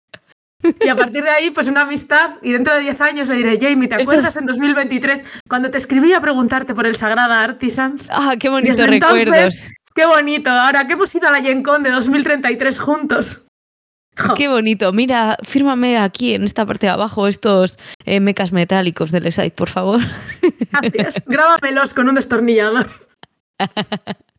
Y 0.80 0.88
a 0.88 0.94
partir 0.94 1.24
de 1.24 1.30
ahí, 1.30 1.50
pues 1.50 1.66
una 1.66 1.80
amistad 1.80 2.36
y 2.40 2.52
dentro 2.52 2.72
de 2.76 2.82
10 2.82 3.00
años 3.00 3.28
le 3.28 3.34
diré, 3.34 3.58
Jamie, 3.60 3.88
¿te 3.88 3.96
Esto- 3.96 4.10
acuerdas 4.12 4.36
en 4.36 4.46
2023 4.46 5.24
cuando 5.48 5.72
te 5.72 5.78
escribí 5.78 6.12
a 6.12 6.20
preguntarte 6.20 6.72
por 6.72 6.86
el 6.86 6.94
Sagrada 6.94 7.42
Artisans? 7.42 8.08
ah, 8.12 8.34
qué 8.38 8.48
bonitos 8.48 8.76
Desde 8.76 8.94
entonces- 8.94 9.24
recuerdos. 9.24 9.68
Qué 9.94 10.06
bonito, 10.06 10.50
ahora 10.50 10.86
que 10.86 10.92
hemos 10.92 11.12
ido 11.16 11.26
a 11.28 11.32
la 11.32 11.42
Gen 11.42 11.64
Con 11.64 11.82
de 11.82 11.90
2033 11.90 12.78
juntos. 12.78 13.42
Qué 14.36 14.48
bonito. 14.48 14.92
Mira, 14.92 15.36
fírmame 15.42 15.98
aquí 15.98 16.34
en 16.34 16.44
esta 16.44 16.66
parte 16.66 16.86
de 16.86 16.92
abajo 16.92 17.26
estos 17.26 17.78
eh, 18.04 18.20
mecas 18.20 18.52
metálicos 18.52 19.10
del 19.10 19.30
site, 19.32 19.52
por 19.52 19.68
favor. 19.68 20.00
Gracias. 20.82 21.22
Grábamelos 21.26 21.94
con 21.94 22.08
un 22.08 22.14
destornillador. 22.14 22.86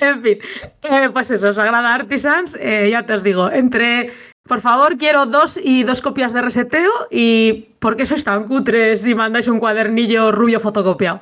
En 0.00 0.22
fin, 0.22 0.38
eh, 0.82 1.10
pues 1.12 1.30
eso, 1.30 1.52
Sagrada 1.52 1.94
Artisans, 1.94 2.56
eh, 2.60 2.88
ya 2.90 3.04
te 3.04 3.12
os 3.12 3.22
digo, 3.22 3.50
entre, 3.50 4.10
por 4.44 4.60
favor, 4.60 4.96
quiero 4.96 5.26
dos 5.26 5.60
y 5.62 5.82
dos 5.82 6.00
copias 6.00 6.32
de 6.32 6.42
reseteo 6.42 6.90
y 7.10 7.68
¿por 7.78 7.96
qué 7.96 8.06
sois 8.06 8.24
tan 8.24 8.44
cutres 8.44 9.02
si 9.02 9.14
mandáis 9.14 9.46
un 9.46 9.60
cuadernillo 9.60 10.32
rubio 10.32 10.60
fotocopiado? 10.60 11.20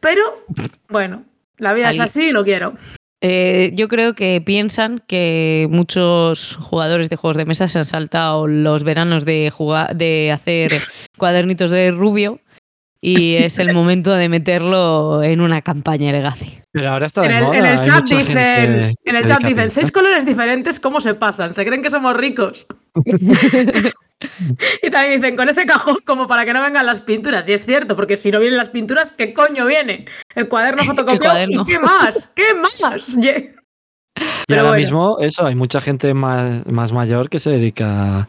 Pero, 0.00 0.44
bueno, 0.88 1.24
la 1.58 1.72
vida 1.72 1.90
es 1.90 2.00
así 2.00 2.24
y 2.24 2.32
lo 2.32 2.44
quiero. 2.44 2.74
Eh, 3.22 3.72
yo 3.74 3.88
creo 3.88 4.14
que 4.14 4.40
piensan 4.40 5.02
que 5.06 5.68
muchos 5.70 6.56
jugadores 6.56 7.10
de 7.10 7.16
juegos 7.16 7.36
de 7.36 7.44
mesa 7.44 7.68
se 7.68 7.78
han 7.78 7.84
saltado 7.84 8.46
los 8.46 8.82
veranos 8.82 9.24
de, 9.26 9.50
jugar, 9.50 9.94
de 9.94 10.32
hacer 10.32 10.72
cuadernitos 11.18 11.70
de 11.70 11.90
rubio 11.90 12.40
y 13.02 13.36
es 13.36 13.58
el 13.58 13.72
momento 13.72 14.12
de 14.12 14.28
meterlo 14.28 15.22
en 15.22 15.40
una 15.40 15.62
campaña 15.62 16.12
Legacy. 16.12 16.60
Pero 16.72 16.90
ahora 16.90 17.06
está 17.06 17.22
de 17.22 17.28
En 17.28 17.32
el, 17.34 17.42
moda. 17.44 17.58
en 17.58 17.64
el 17.66 17.80
chat 17.80 18.04
dicen, 18.04 18.26
gente 18.26 18.94
en 19.04 19.16
el 19.16 19.26
chat 19.26 19.42
dicen, 19.42 19.70
seis 19.70 19.90
colores 19.90 20.24
diferentes, 20.26 20.78
¿cómo 20.78 21.00
se 21.00 21.14
pasan? 21.14 21.54
¿Se 21.54 21.64
creen 21.64 21.82
que 21.82 21.90
somos 21.90 22.16
ricos? 22.16 22.66
y 24.82 24.90
también 24.90 25.20
dicen, 25.20 25.36
con 25.36 25.48
ese 25.48 25.64
cajón 25.66 25.96
como 26.04 26.26
para 26.26 26.44
que 26.44 26.52
no 26.52 26.62
vengan 26.62 26.86
las 26.86 27.00
pinturas. 27.00 27.48
Y 27.48 27.54
es 27.54 27.64
cierto, 27.64 27.96
porque 27.96 28.16
si 28.16 28.30
no 28.30 28.38
vienen 28.38 28.58
las 28.58 28.70
pinturas, 28.70 29.12
¿qué 29.12 29.32
coño 29.32 29.66
viene? 29.66 30.06
El 30.34 30.48
cuaderno 30.48 30.82
fotocopiado. 30.84 31.20
cuaderno. 31.34 31.62
¿Y 31.62 31.64
qué 31.72 31.78
más? 31.78 32.30
¿Qué 32.34 32.54
más? 32.60 33.16
Y 33.16 33.22
Pero 34.46 34.60
ahora 34.60 34.70
bueno. 34.70 34.74
mismo, 34.74 35.16
eso, 35.20 35.46
hay 35.46 35.54
mucha 35.54 35.80
gente 35.80 36.12
más, 36.14 36.66
más 36.66 36.92
mayor 36.92 37.30
que 37.30 37.38
se 37.38 37.50
dedica 37.50 38.28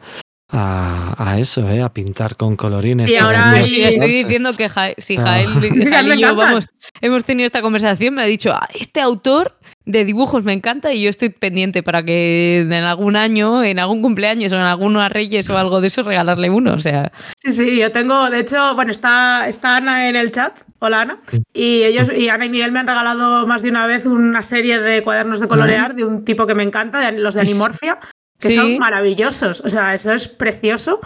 a, 0.51 1.13
a 1.17 1.39
eso, 1.39 1.67
¿eh? 1.69 1.81
a 1.81 1.89
pintar 1.93 2.35
con 2.35 2.55
colorines. 2.55 3.09
Y 3.09 3.15
ahora 3.15 3.61
Sí, 3.63 3.81
estoy 3.81 4.09
diciendo 4.11 4.53
que 4.55 4.69
Ja- 4.69 4.91
si 4.97 5.17
Ah. 5.17 5.21
Jael, 5.23 5.49
me 6.07 6.15
y 6.15 6.21
yo 6.21 6.35
vamos, 6.35 6.69
hemos 7.01 7.23
tenido 7.23 7.45
esta 7.45 7.61
conversación, 7.61 8.15
me 8.15 8.21
ha 8.21 8.25
dicho, 8.25 8.51
"Ah, 8.53 8.67
este 8.73 9.01
autor 9.01 9.57
de 9.85 10.05
dibujos 10.05 10.43
me 10.43 10.53
encanta 10.53 10.93
y 10.93 11.01
yo 11.03 11.09
estoy 11.09 11.29
pendiente 11.29 11.81
para 11.83 12.03
que 12.03 12.59
en 12.61 12.71
algún 12.73 13.15
año, 13.15 13.63
en 13.63 13.79
algún 13.79 14.01
cumpleaños 14.01 14.51
o 14.51 14.55
en 14.55 14.61
algunos 14.61 15.09
reyes 15.09 15.49
o 15.49 15.57
algo 15.57 15.81
de 15.81 15.87
eso, 15.87 16.03
regalarle 16.03 16.49
uno. 16.49 16.73
O 16.73 16.79
sea, 16.79 17.11
Sí, 17.35 17.51
sí, 17.51 17.77
yo 17.79 17.91
tengo, 17.91 18.29
de 18.29 18.39
hecho, 18.41 18.75
bueno, 18.75 18.91
está, 18.91 19.47
está 19.47 19.77
Ana 19.77 20.07
en 20.07 20.15
el 20.15 20.31
chat. 20.31 20.53
Hola 20.79 21.01
Ana. 21.01 21.19
Y 21.53 21.83
ellos, 21.83 22.09
y 22.15 22.29
Ana 22.29 22.45
y 22.45 22.49
Miguel 22.49 22.71
me 22.71 22.79
han 22.79 22.87
regalado 22.87 23.47
más 23.47 23.61
de 23.63 23.69
una 23.69 23.87
vez 23.87 24.05
una 24.05 24.43
serie 24.43 24.79
de 24.79 25.03
cuadernos 25.03 25.39
de 25.39 25.47
colorear 25.47 25.95
de 25.95 26.03
un 26.05 26.23
tipo 26.25 26.45
que 26.45 26.55
me 26.55 26.63
encanta, 26.63 26.99
de- 26.99 27.19
los 27.19 27.33
de 27.33 27.41
Animorphia, 27.41 27.97
que 28.41 28.49
sí. 28.49 28.55
son 28.55 28.77
maravillosos. 28.77 29.61
O 29.61 29.69
sea, 29.69 29.93
eso 29.93 30.13
es 30.13 30.27
precioso. 30.27 30.99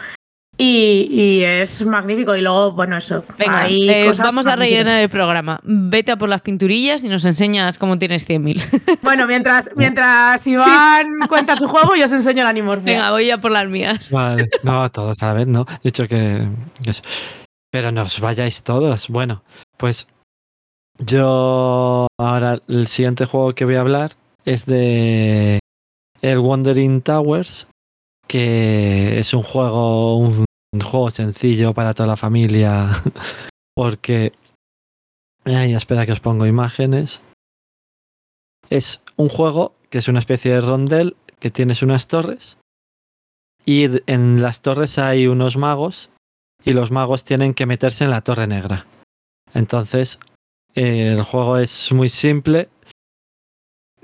Y, 0.58 1.08
y 1.12 1.44
es 1.44 1.86
magnífico. 1.86 2.36
Y 2.36 2.42
luego, 2.42 2.72
bueno, 2.72 2.98
eso. 2.98 3.26
venga, 3.38 3.64
hay 3.64 3.90
eh, 3.90 4.06
cosas 4.08 4.26
vamos 4.26 4.48
a 4.48 4.56
rellenar 4.56 5.00
el 5.00 5.10
programa. 5.10 5.60
Vete 5.64 6.14
a 6.14 6.16
por 6.16 6.30
las 6.30 6.42
pinturillas 6.42 7.04
y 7.04 7.10
nos 7.10 7.26
enseñas 7.26 7.78
cómo 7.78 8.00
tienes 8.00 8.28
100.000. 8.28 9.00
Bueno, 9.02 9.28
mientras, 9.28 9.70
mientras 9.76 10.48
Iván 10.48 11.20
cuenta 11.28 11.56
su 11.56 11.68
juego, 11.68 11.96
yo 11.96 12.06
os 12.06 12.12
enseño 12.12 12.42
el 12.42 12.48
Animorphia. 12.48 12.94
Venga, 12.94 13.12
voy 13.12 13.30
a 13.30 13.38
por 13.38 13.52
las 13.52 13.68
mías. 13.68 14.10
Vale, 14.10 14.48
no, 14.64 14.90
todos 14.90 15.22
a 15.22 15.28
la 15.28 15.34
vez, 15.34 15.48
no. 15.48 15.66
He 15.82 15.90
dicho 15.90 16.08
que. 16.08 16.42
Pero 17.72 17.92
no 17.92 18.04
os 18.04 18.20
vayáis 18.20 18.64
todos. 18.64 19.10
Bueno, 19.10 19.44
pues 19.78 20.08
yo 21.00 22.08
ahora 22.18 22.60
el 22.68 22.88
siguiente 22.88 23.26
juego 23.26 23.54
que 23.54 23.66
voy 23.66 23.76
a 23.76 23.82
hablar 23.82 24.12
es 24.46 24.66
de 24.66 25.60
el 26.32 26.40
Wandering 26.40 27.02
Towers, 27.02 27.68
que 28.28 29.20
es 29.20 29.34
un 29.36 29.44
juego, 29.44 30.18
un, 30.18 30.46
juego 30.84 31.12
sencillo 31.12 31.74
para 31.74 31.94
toda 31.94 32.08
la 32.08 32.18
familia, 32.18 32.90
porque 33.76 34.34
ay, 35.46 35.76
espera 35.76 36.06
que 36.06 36.14
os 36.14 36.20
pongo 36.20 36.48
imágenes. 36.48 37.22
Es 38.72 39.04
un 39.16 39.30
juego 39.30 39.76
que 39.92 40.00
es 40.00 40.08
una 40.08 40.20
especie 40.20 40.52
de 40.52 40.62
rondel 40.62 41.16
que 41.40 41.52
tienes 41.52 41.84
unas 41.84 42.08
torres 42.08 42.58
y 43.64 43.88
en 44.08 44.42
las 44.42 44.64
torres 44.64 44.98
hay 44.98 45.28
unos 45.28 45.58
magos 45.58 46.10
y 46.64 46.74
los 46.74 46.90
magos 46.90 47.24
tienen 47.24 47.54
que 47.54 47.68
meterse 47.68 48.04
en 48.04 48.10
la 48.10 48.22
torre 48.22 48.48
negra. 48.48 48.88
Entonces, 49.54 50.20
el 50.74 51.22
juego 51.22 51.60
es 51.60 51.92
muy 51.92 52.10
simple. 52.10 52.70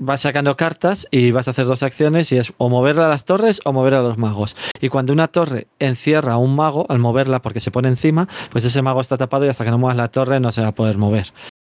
Vas 0.04 0.22
sacando 0.22 0.58
cartas 0.58 1.08
y 1.12 1.30
vas 1.30 1.48
a 1.48 1.52
hacer 1.52 1.68
dos 1.68 1.84
acciones 1.84 2.32
y 2.32 2.38
es 2.38 2.54
o 2.58 2.70
mover 2.70 3.00
a 3.00 3.08
las 3.08 3.24
torres 3.24 3.62
o 3.66 3.72
mover 3.72 3.94
a 3.94 4.02
los 4.02 4.18
magos. 4.18 4.56
Y 4.82 4.90
cuando 4.90 5.14
una 5.14 5.28
torre 5.28 5.68
encierra 5.78 6.34
a 6.34 6.38
un 6.38 6.56
mago, 6.56 6.88
al 6.90 6.98
moverla 6.98 7.44
porque 7.44 7.60
se 7.60 7.70
pone 7.70 7.88
encima, 7.88 8.28
pues 8.50 8.66
ese 8.66 8.82
mago 8.82 9.00
está 9.00 9.16
tapado 9.16 9.46
y 9.46 9.50
hasta 9.50 9.64
que 9.64 9.70
no 9.70 9.78
muevas 9.78 9.98
la 9.98 10.08
torre 10.08 10.40
no 10.40 10.50
se 10.52 10.62
va 10.62 10.70
a 10.70 10.72
poder 10.74 10.98
mover. 10.98 11.32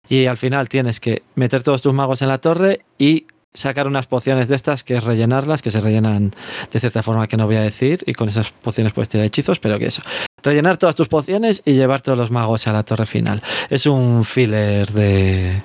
Y 0.09 0.27
al 0.27 0.37
final 0.37 0.69
tienes 0.69 1.01
que 1.01 1.25
meter 1.35 1.65
todos 1.65 1.83
tus 1.83 1.93
magos 1.93 2.23
en 2.23 2.29
la 2.29 2.39
torre 2.39 2.83
y 2.97 3.27
sacar 3.53 3.89
unas 3.89 4.07
pociones 4.07 4.47
de 4.47 4.55
estas 4.55 4.85
que 4.85 4.99
es 4.99 5.03
rellenarlas, 5.03 5.61
que 5.61 5.73
se 5.73 5.81
rellenan 5.81 6.33
de 6.71 6.79
cierta 6.79 7.03
forma 7.03 7.27
que 7.27 7.37
no 7.37 7.47
voy 7.47 7.57
a 7.57 7.63
decir, 7.63 8.05
y 8.07 8.15
con 8.15 8.29
esas 8.29 8.53
pociones 8.53 8.93
puedes 8.93 9.09
tirar 9.09 9.27
hechizos, 9.27 9.59
pero 9.59 9.81
que 9.81 9.87
eso. 9.87 10.03
Rellenar 10.45 10.77
todas 10.77 10.95
tus 10.95 11.09
pociones 11.09 11.61
y 11.65 11.73
llevar 11.73 12.03
todos 12.03 12.17
los 12.17 12.31
magos 12.31 12.69
a 12.69 12.73
la 12.73 12.85
torre 12.85 13.07
final. 13.07 13.43
Es 13.69 13.87
un 13.87 14.25
filler 14.25 14.93
de, 14.93 15.61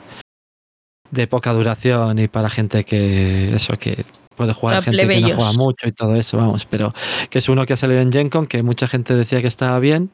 de 1.11 1.27
poca 1.27 1.53
duración 1.53 2.19
y 2.19 2.27
para 2.27 2.49
gente 2.49 2.83
que 2.83 3.53
eso 3.55 3.77
que 3.77 4.03
puede 4.35 4.53
jugar 4.53 4.75
Para 4.75 4.83
gente 4.85 5.07
que 5.07 5.21
no 5.21 5.27
juega 5.35 5.53
mucho 5.53 5.87
y 5.87 5.91
todo 5.91 6.15
eso, 6.15 6.37
vamos, 6.37 6.65
pero 6.65 6.93
que 7.29 7.39
es 7.39 7.49
uno 7.49 7.65
que 7.65 7.73
ha 7.73 7.77
salido 7.77 8.01
en 8.01 8.11
Gen 8.11 8.29
Con, 8.29 8.45
que 8.47 8.61
mucha 8.63 8.87
gente 8.87 9.15
decía 9.15 9.41
que 9.41 9.47
estaba 9.47 9.79
bien. 9.79 10.11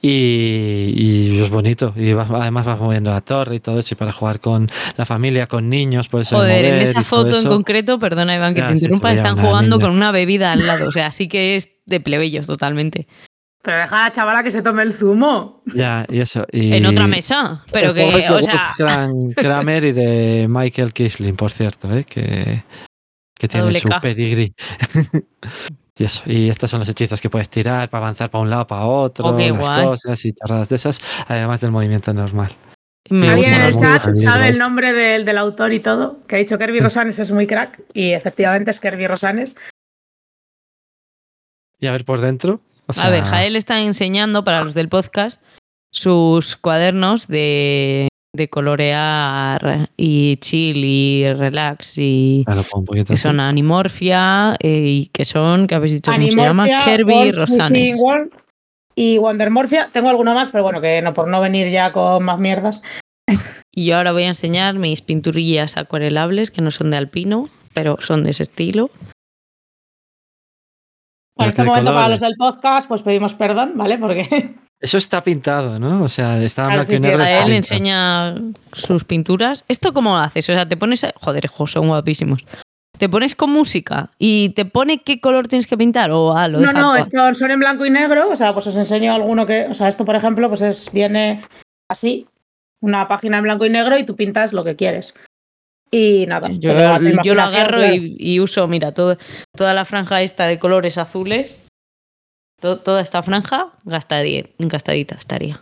Y, 0.00 0.92
y 0.96 1.40
es 1.42 1.50
bonito. 1.50 1.92
Y 1.96 2.12
vas- 2.12 2.30
además 2.30 2.64
vas 2.66 2.78
moviendo 2.78 3.10
la 3.10 3.20
torre 3.20 3.56
y 3.56 3.60
todo 3.60 3.80
eso. 3.80 3.94
Y 3.94 3.96
para 3.96 4.12
jugar 4.12 4.38
con 4.40 4.68
la 4.96 5.04
familia, 5.04 5.46
con 5.48 5.68
niños, 5.68 6.08
por 6.08 6.20
eso. 6.22 6.36
de 6.40 6.52
Joder, 6.52 6.64
en 6.66 6.74
esa 6.82 7.02
foto 7.02 7.30
en 7.30 7.34
eso. 7.40 7.48
concreto, 7.48 7.98
perdona 7.98 8.36
Iván 8.36 8.54
que 8.54 8.60
Ya, 8.60 8.68
te 8.68 8.74
interrumpa, 8.74 9.12
están 9.12 9.36
jugando 9.38 9.76
niña. 9.76 9.88
con 9.88 9.96
una 9.96 10.12
bebida 10.12 10.52
al 10.52 10.66
lado. 10.66 10.88
O 10.88 10.92
sea, 10.92 11.10
sí 11.10 11.26
que 11.26 11.56
es 11.56 11.68
de 11.86 11.98
plebeyos 12.00 12.46
totalmente. 12.46 13.08
Pero 13.62 13.78
deja 13.78 14.04
a 14.04 14.08
la 14.08 14.12
chavala 14.12 14.42
que 14.42 14.50
se 14.50 14.62
tome 14.62 14.82
el 14.82 14.92
zumo. 14.92 15.62
Ya, 15.66 16.06
y 16.08 16.20
eso. 16.20 16.46
Y 16.52 16.74
En 16.74 16.86
otra 16.86 17.06
mesa. 17.06 17.64
Pero 17.72 17.92
que, 17.92 18.02
juego 18.02 18.18
es 18.18 18.28
de 18.28 18.34
o 18.34 18.42
sea, 18.42 18.74
Wolfgang 18.78 19.32
Kramer 19.34 19.84
y 19.84 19.92
de 19.92 20.46
Michael 20.48 20.92
Kisling, 20.92 21.36
por 21.36 21.50
cierto, 21.50 21.92
¿eh? 21.96 22.04
que, 22.04 22.62
que 23.34 23.48
tiene 23.48 23.74
su 23.74 23.88
pedigrí. 24.00 24.54
y 25.98 26.04
eso. 26.04 26.22
Y 26.26 26.48
estos 26.48 26.70
son 26.70 26.80
los 26.80 26.88
hechizos 26.88 27.20
que 27.20 27.28
puedes 27.28 27.50
tirar 27.50 27.90
para 27.90 28.04
avanzar 28.04 28.30
para 28.30 28.42
un 28.42 28.50
lado, 28.50 28.66
para 28.66 28.84
otro, 28.86 29.26
Oh, 29.26 29.36
qué 29.36 29.50
las 29.50 29.58
guay. 29.58 29.84
cosas 29.84 30.24
y 30.24 30.32
chorradas 30.32 30.68
de 30.68 30.76
esas, 30.76 31.00
además 31.26 31.60
del 31.60 31.72
movimiento 31.72 32.14
normal. 32.14 32.52
me 33.10 33.28
Alguien 33.28 33.54
en 33.54 33.62
el 33.62 33.74
chat 33.74 34.16
sabe 34.18 34.50
el 34.50 34.58
nombre 34.58 34.92
del, 34.92 35.24
del 35.24 35.36
autor 35.36 35.72
y 35.72 35.80
todo, 35.80 36.20
que 36.28 36.36
ha 36.36 36.38
dicho 36.38 36.58
Kirby 36.58 36.78
Rosanes 36.78 37.18
es 37.18 37.32
muy 37.32 37.48
crack, 37.48 37.80
y 37.92 38.12
efectivamente 38.12 38.70
es 38.70 38.78
Kirby 38.78 39.08
Rosanes. 39.08 39.56
Y 41.80 41.86
a 41.86 41.92
ver 41.92 42.04
por 42.04 42.20
dentro. 42.20 42.60
O 42.88 43.00
A 43.00 43.10
ver, 43.10 43.24
Jael 43.24 43.56
está 43.56 43.80
enseñando 43.80 44.44
para 44.44 44.64
los 44.64 44.74
del 44.74 44.88
podcast 44.88 45.40
sus 45.92 46.56
cuadernos 46.56 47.28
de, 47.28 48.08
de 48.34 48.48
colorear 48.48 49.90
y 49.96 50.36
chill 50.36 50.84
y 50.84 51.32
relax 51.32 51.98
y 51.98 52.44
que 53.06 53.16
son 53.16 53.40
Animorphia 53.40 54.56
eh, 54.60 54.84
y 54.86 55.06
que 55.06 55.24
son, 55.24 55.66
que 55.66 55.74
habéis 55.74 55.92
dicho 55.94 56.10
cómo 56.10 56.26
se 56.26 56.36
llama, 56.36 56.64
Animorphia, 56.64 56.96
Kirby 56.96 57.32
Rosanes. 57.32 58.04
Y 58.94 59.18
Wondermorphia, 59.18 59.88
tengo 59.92 60.08
alguno 60.08 60.34
más, 60.34 60.48
pero 60.50 60.64
bueno, 60.64 60.80
que 60.80 61.00
no 61.02 61.14
por 61.14 61.28
no 61.28 61.40
venir 61.40 61.70
ya 61.70 61.92
con 61.92 62.24
más 62.24 62.38
mierdas. 62.38 62.82
Y 63.72 63.86
yo 63.86 63.96
ahora 63.96 64.10
voy 64.10 64.24
a 64.24 64.28
enseñar 64.28 64.74
mis 64.74 65.02
pinturillas 65.02 65.76
acuarelables 65.76 66.50
que 66.50 66.62
no 66.62 66.72
son 66.72 66.90
de 66.90 66.96
alpino, 66.96 67.44
pero 67.74 67.96
son 68.00 68.24
de 68.24 68.30
ese 68.30 68.42
estilo. 68.42 68.90
En 71.38 71.50
este 71.50 71.62
momento, 71.64 71.94
para 71.94 72.08
los 72.08 72.20
del 72.20 72.34
podcast, 72.36 72.88
pues 72.88 73.02
pedimos 73.02 73.34
perdón, 73.34 73.72
¿vale? 73.76 73.98
Porque 73.98 74.54
Eso 74.80 74.96
está 74.98 75.22
pintado, 75.24 75.78
¿no? 75.78 76.04
O 76.04 76.08
sea, 76.08 76.40
está 76.40 76.62
en 76.62 76.68
Claro, 76.68 76.84
blanco 76.84 76.86
sí, 76.86 76.94
y 76.94 77.26
sí, 77.26 77.34
a 77.34 77.44
él 77.44 77.52
enseña 77.52 78.34
sus 78.72 79.04
pinturas. 79.04 79.64
¿Esto 79.66 79.92
cómo 79.92 80.10
lo 80.10 80.18
haces? 80.18 80.48
O 80.48 80.52
sea, 80.52 80.68
te 80.68 80.76
pones. 80.76 81.02
a- 81.02 81.12
Joder, 81.16 81.48
jo, 81.48 81.66
son 81.66 81.88
guapísimos. 81.88 82.46
¿Te 82.96 83.08
pones 83.08 83.34
con 83.34 83.50
música 83.50 84.10
y 84.18 84.50
te 84.50 84.64
pone 84.64 85.02
qué 85.02 85.20
color 85.20 85.48
tienes 85.48 85.66
que 85.66 85.76
pintar? 85.76 86.10
O 86.10 86.36
ah, 86.36 86.48
lo 86.48 86.60
no, 86.60 86.72
no, 86.72 86.96
estos 86.96 87.38
son 87.38 87.50
en 87.50 87.60
blanco 87.60 87.86
y 87.86 87.90
negro. 87.90 88.30
O 88.30 88.36
sea, 88.36 88.52
pues 88.52 88.66
os 88.68 88.76
enseño 88.76 89.12
alguno 89.12 89.46
que. 89.46 89.66
O 89.68 89.74
sea, 89.74 89.88
esto, 89.88 90.04
por 90.04 90.14
ejemplo, 90.14 90.48
pues 90.48 90.62
es, 90.62 90.92
viene 90.92 91.42
así, 91.88 92.26
una 92.80 93.08
página 93.08 93.38
en 93.38 93.44
blanco 93.44 93.66
y 93.66 93.70
negro 93.70 93.98
y 93.98 94.04
tú 94.04 94.14
pintas 94.14 94.52
lo 94.52 94.62
que 94.64 94.76
quieres. 94.76 95.14
Y 95.90 96.26
nada. 96.26 96.48
Yo, 96.50 96.72
yo 97.22 97.34
lo 97.34 97.42
agarro 97.42 97.84
y, 97.86 98.16
y 98.18 98.40
uso, 98.40 98.66
mira, 98.68 98.92
todo, 98.92 99.16
toda 99.56 99.72
la 99.74 99.84
franja 99.84 100.20
esta 100.22 100.46
de 100.46 100.58
colores 100.58 100.98
azules. 100.98 101.62
to- 102.60 102.80
toda 102.80 103.00
esta 103.00 103.22
franja 103.22 103.68
gastadi- 103.84 104.50
gastadita 104.58 105.14
estaría. 105.14 105.60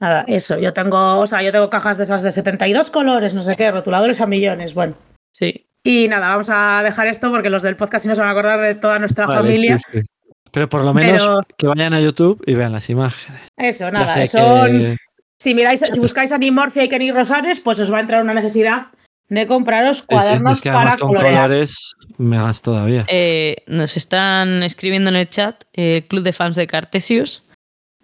Nada, 0.00 0.24
eso. 0.28 0.58
Yo 0.58 0.72
tengo, 0.72 1.18
o 1.20 1.26
sea, 1.26 1.42
yo 1.42 1.52
tengo 1.52 1.70
cajas 1.70 1.96
de 1.96 2.04
esas 2.04 2.22
de 2.22 2.32
72 2.32 2.90
colores, 2.90 3.34
no 3.34 3.42
sé 3.42 3.54
qué, 3.56 3.70
rotuladores 3.70 4.20
a 4.20 4.26
millones. 4.26 4.74
Bueno. 4.74 4.94
Sí. 5.32 5.66
Y 5.84 6.08
nada, 6.08 6.28
vamos 6.28 6.48
a 6.50 6.82
dejar 6.84 7.06
esto 7.06 7.30
porque 7.30 7.50
los 7.50 7.62
del 7.62 7.76
podcast 7.76 8.02
sí 8.04 8.08
nos 8.08 8.18
van 8.18 8.28
a 8.28 8.32
acordar 8.32 8.60
de 8.60 8.74
toda 8.74 8.98
nuestra 8.98 9.26
Vale, 9.26 9.40
familia. 9.40 9.78
sí, 9.78 10.00
sí. 10.00 10.06
Pero 10.50 10.68
por 10.68 10.84
lo 10.84 10.92
menos 10.92 11.22
Pero 11.22 11.40
que 11.56 11.66
vayan 11.66 11.94
a 11.94 12.00
YouTube 12.00 12.42
y 12.46 12.54
vean 12.54 12.72
las 12.72 12.90
imágenes. 12.90 13.40
eso, 13.56 13.90
nada. 13.90 14.26
Son, 14.26 14.70
que- 14.70 14.96
Si 15.40 15.54
miráis, 15.54 15.80
si 15.80 15.98
buscáis 16.00 16.30
Animorphia 16.32 16.84
y 16.84 16.88
Kenny 16.88 17.10
Rosanes, 17.10 17.58
pues 17.60 17.80
os 17.80 17.90
va 17.92 17.98
a 17.98 18.00
entrar 18.02 18.22
una 18.22 18.34
necesidad 18.34 18.88
de 19.34 19.46
compraros 19.46 19.98
Sí, 19.98 20.02
sí, 20.02 20.06
cuadernos 20.14 20.52
es 20.58 20.60
que 20.60 20.68
para 20.68 20.80
además 20.80 20.96
con 20.98 21.08
colorear. 21.08 21.34
colores 21.42 21.92
me 22.18 22.36
hagas 22.36 22.60
todavía. 22.62 23.04
Eh, 23.08 23.56
nos 23.66 23.96
están 23.96 24.62
escribiendo 24.62 25.10
en 25.10 25.16
el 25.16 25.28
chat, 25.28 25.64
eh, 25.72 26.04
Club 26.08 26.22
de 26.22 26.32
Fans 26.32 26.56
de 26.56 26.66
Cartesius. 26.66 27.42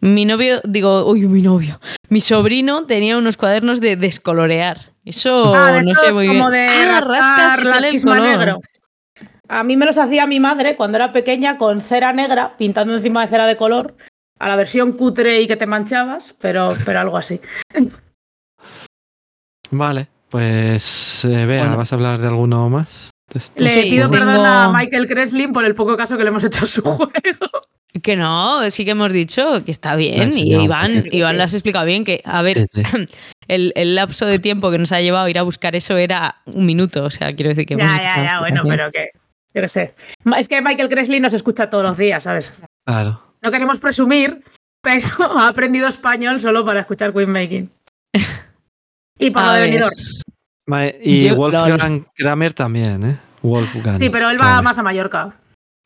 Mi 0.00 0.24
novio, 0.24 0.60
digo, 0.64 1.04
uy, 1.10 1.26
mi 1.28 1.42
novio. 1.42 1.80
Mi 2.08 2.20
sobrino 2.20 2.86
tenía 2.86 3.18
unos 3.18 3.36
cuadernos 3.36 3.80
de 3.80 3.96
descolorear. 3.96 4.78
Eso 5.04 5.54
Ah, 5.54 5.72
de 5.72 5.82
no 5.82 5.94
sé 5.96 6.12
muy 6.12 6.28
como 6.28 6.50
bien. 6.50 6.52
de 6.52 6.66
Ah, 6.68 7.00
rascas 7.06 7.58
y 7.60 7.64
la 7.64 7.72
sale 7.74 7.86
el 7.88 7.92
chisma 7.92 8.16
color. 8.16 8.30
negro. 8.38 8.60
A 9.48 9.64
mí 9.64 9.76
me 9.76 9.86
los 9.86 9.98
hacía 9.98 10.26
mi 10.26 10.40
madre 10.40 10.76
cuando 10.76 10.96
era 10.98 11.10
pequeña 11.12 11.58
con 11.58 11.80
cera 11.80 12.12
negra, 12.12 12.56
pintando 12.56 12.94
encima 12.94 13.22
de 13.22 13.28
cera 13.28 13.46
de 13.46 13.56
color, 13.56 13.96
a 14.38 14.48
la 14.48 14.56
versión 14.56 14.92
cutre 14.92 15.40
y 15.40 15.46
que 15.46 15.56
te 15.56 15.66
manchabas, 15.66 16.34
pero, 16.40 16.74
pero 16.84 17.00
algo 17.00 17.16
así. 17.18 17.40
Vale, 19.70 20.08
pues 20.30 21.24
eh, 21.24 21.44
Bueno. 21.46 21.76
¿vas 21.76 21.92
a 21.92 21.96
hablar 21.96 22.18
de 22.18 22.26
alguno 22.28 22.68
más? 22.68 23.10
Le 23.56 23.66
Sí, 23.66 23.90
pido 23.90 24.08
tengo- 24.10 24.24
perdón 24.24 24.46
a 24.46 24.72
Michael 24.72 25.06
Kreslin 25.06 25.52
por 25.52 25.64
el 25.64 25.74
poco 25.74 25.96
caso 25.96 26.16
que 26.16 26.22
le 26.24 26.30
hemos 26.30 26.44
hecho 26.44 26.64
a 26.64 26.66
su 26.66 26.82
juego. 26.82 27.10
Que 28.02 28.16
no, 28.16 28.70
sí 28.70 28.84
que 28.84 28.92
hemos 28.92 29.12
dicho 29.12 29.64
que 29.64 29.70
está 29.70 29.96
bien. 29.96 30.32
Sí, 30.32 30.42
y 30.46 30.50
no, 30.54 30.62
Iván, 30.62 31.04
Iván 31.10 31.36
lo 31.36 31.42
has 31.42 31.52
explicado 31.52 31.84
bien, 31.84 32.04
que 32.04 32.22
a 32.24 32.42
ver, 32.42 32.58
Sí, 32.72 32.82
sí. 32.84 33.06
el, 33.48 33.72
el 33.76 33.94
lapso 33.94 34.24
de 34.26 34.38
tiempo 34.38 34.70
que 34.70 34.78
nos 34.78 34.92
ha 34.92 35.00
llevado 35.00 35.26
a 35.26 35.30
ir 35.30 35.38
a 35.38 35.42
buscar 35.42 35.74
eso 35.76 35.96
era 35.96 36.36
un 36.46 36.64
minuto. 36.66 37.04
O 37.04 37.10
sea, 37.10 37.34
quiero 37.34 37.48
decir 37.50 37.66
que 37.66 37.74
hemos 37.74 37.86
Ya, 37.86 37.96
hecho 37.96 38.16
ya, 38.16 38.24
ya, 38.24 38.40
bueno, 38.40 38.62
pero 38.66 38.90
que. 38.92 39.10
Yo 39.54 39.62
qué 39.62 39.68
sé. 39.68 39.94
Es 40.36 40.46
que 40.48 40.60
Michael 40.62 40.88
Kreslin 40.90 41.22
nos 41.22 41.32
escucha 41.32 41.68
todos 41.70 41.82
los 41.84 41.96
días, 41.98 42.22
¿sabes? 42.22 42.52
Claro. 42.86 43.20
No 43.42 43.50
queremos 43.50 43.78
presumir, 43.80 44.42
pero 44.82 45.06
ha 45.38 45.48
aprendido 45.48 45.88
español 45.88 46.40
solo 46.40 46.64
para 46.64 46.80
escuchar 46.80 47.12
Queen 47.12 47.30
Making. 47.30 47.70
Y 49.18 49.30
por 49.30 49.42
A 49.42 49.46
lo 49.46 49.52
de 49.52 49.60
venidor. 49.62 49.92
Y 51.02 51.28
Yo- 51.28 51.36
Wolfgang 51.36 52.06
Kramer 52.14 52.52
también, 52.52 53.04
¿eh? 53.04 53.16
Wolfgang. 53.42 53.96
Sí, 53.96 54.10
pero 54.10 54.28
él 54.28 54.36
va 54.40 54.44
Kramer. 54.46 54.64
más 54.64 54.78
a 54.78 54.82
Mallorca. 54.82 55.34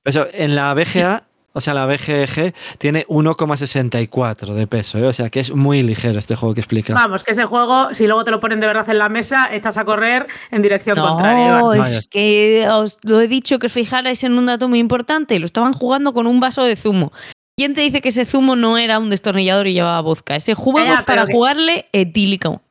Eso, 0.05 0.27
en 0.33 0.57
la 0.57 0.75
BGA, 0.75 1.23
o 1.53 1.61
sea, 1.61 1.75
la 1.75 1.87
BGG 1.87 2.53
tiene 2.79 3.05
1,64 3.09 4.55
de 4.55 4.67
peso, 4.67 4.99
¿eh? 4.99 5.05
o 5.07 5.13
sea 5.13 5.31
que 5.31 5.39
es 5.41 5.55
muy 5.55 5.83
ligero 5.83 6.19
este 6.19 6.35
juego 6.35 6.55
que 6.55 6.61
explica. 6.63 6.95
Vamos, 6.95 7.23
que 7.23 7.31
ese 7.33 7.45
juego, 7.45 7.95
si 7.95 8.07
luego 8.07 8.25
te 8.25 8.31
lo 8.33 8.41
ponen 8.41 8.59
de 8.59 8.67
verdad 8.67 8.89
en 8.89 8.99
la 8.99 9.09
mesa, 9.09 9.55
echas 9.55 9.77
a 9.77 9.85
correr 9.85 10.27
en 10.51 10.63
dirección 10.63 10.99
contraria. 10.99 11.59
No. 11.59 11.69
Vaya. 11.69 11.85
es 11.99 12.09
que 12.09 12.67
os 12.69 12.99
lo 13.05 13.21
he 13.21 13.29
dicho 13.29 13.59
que 13.59 13.67
os 13.67 13.73
fijarais 13.73 14.25
en 14.25 14.37
un 14.37 14.47
dato 14.47 14.69
muy 14.69 14.79
importante. 14.81 15.39
Lo 15.39 15.45
estaban 15.47 15.73
jugando 15.75 16.13
con 16.13 16.27
un 16.27 16.41
vaso 16.41 16.65
de 16.65 16.75
zumo. 16.75 17.13
¿Quién 17.57 17.75
te 17.75 17.83
dice 17.83 18.01
que 18.01 18.09
ese 18.09 18.25
zumo 18.25 18.57
no 18.57 18.79
era 18.79 18.99
un 18.99 19.11
destornillador 19.11 19.67
y 19.67 19.75
llevaba 19.75 20.01
vodka? 20.01 20.35
Ese 20.35 20.55
juego 20.55 20.93
es 20.93 21.03
para 21.03 21.27
que- 21.27 21.33
jugarle 21.35 21.87
etílico. 21.93 22.63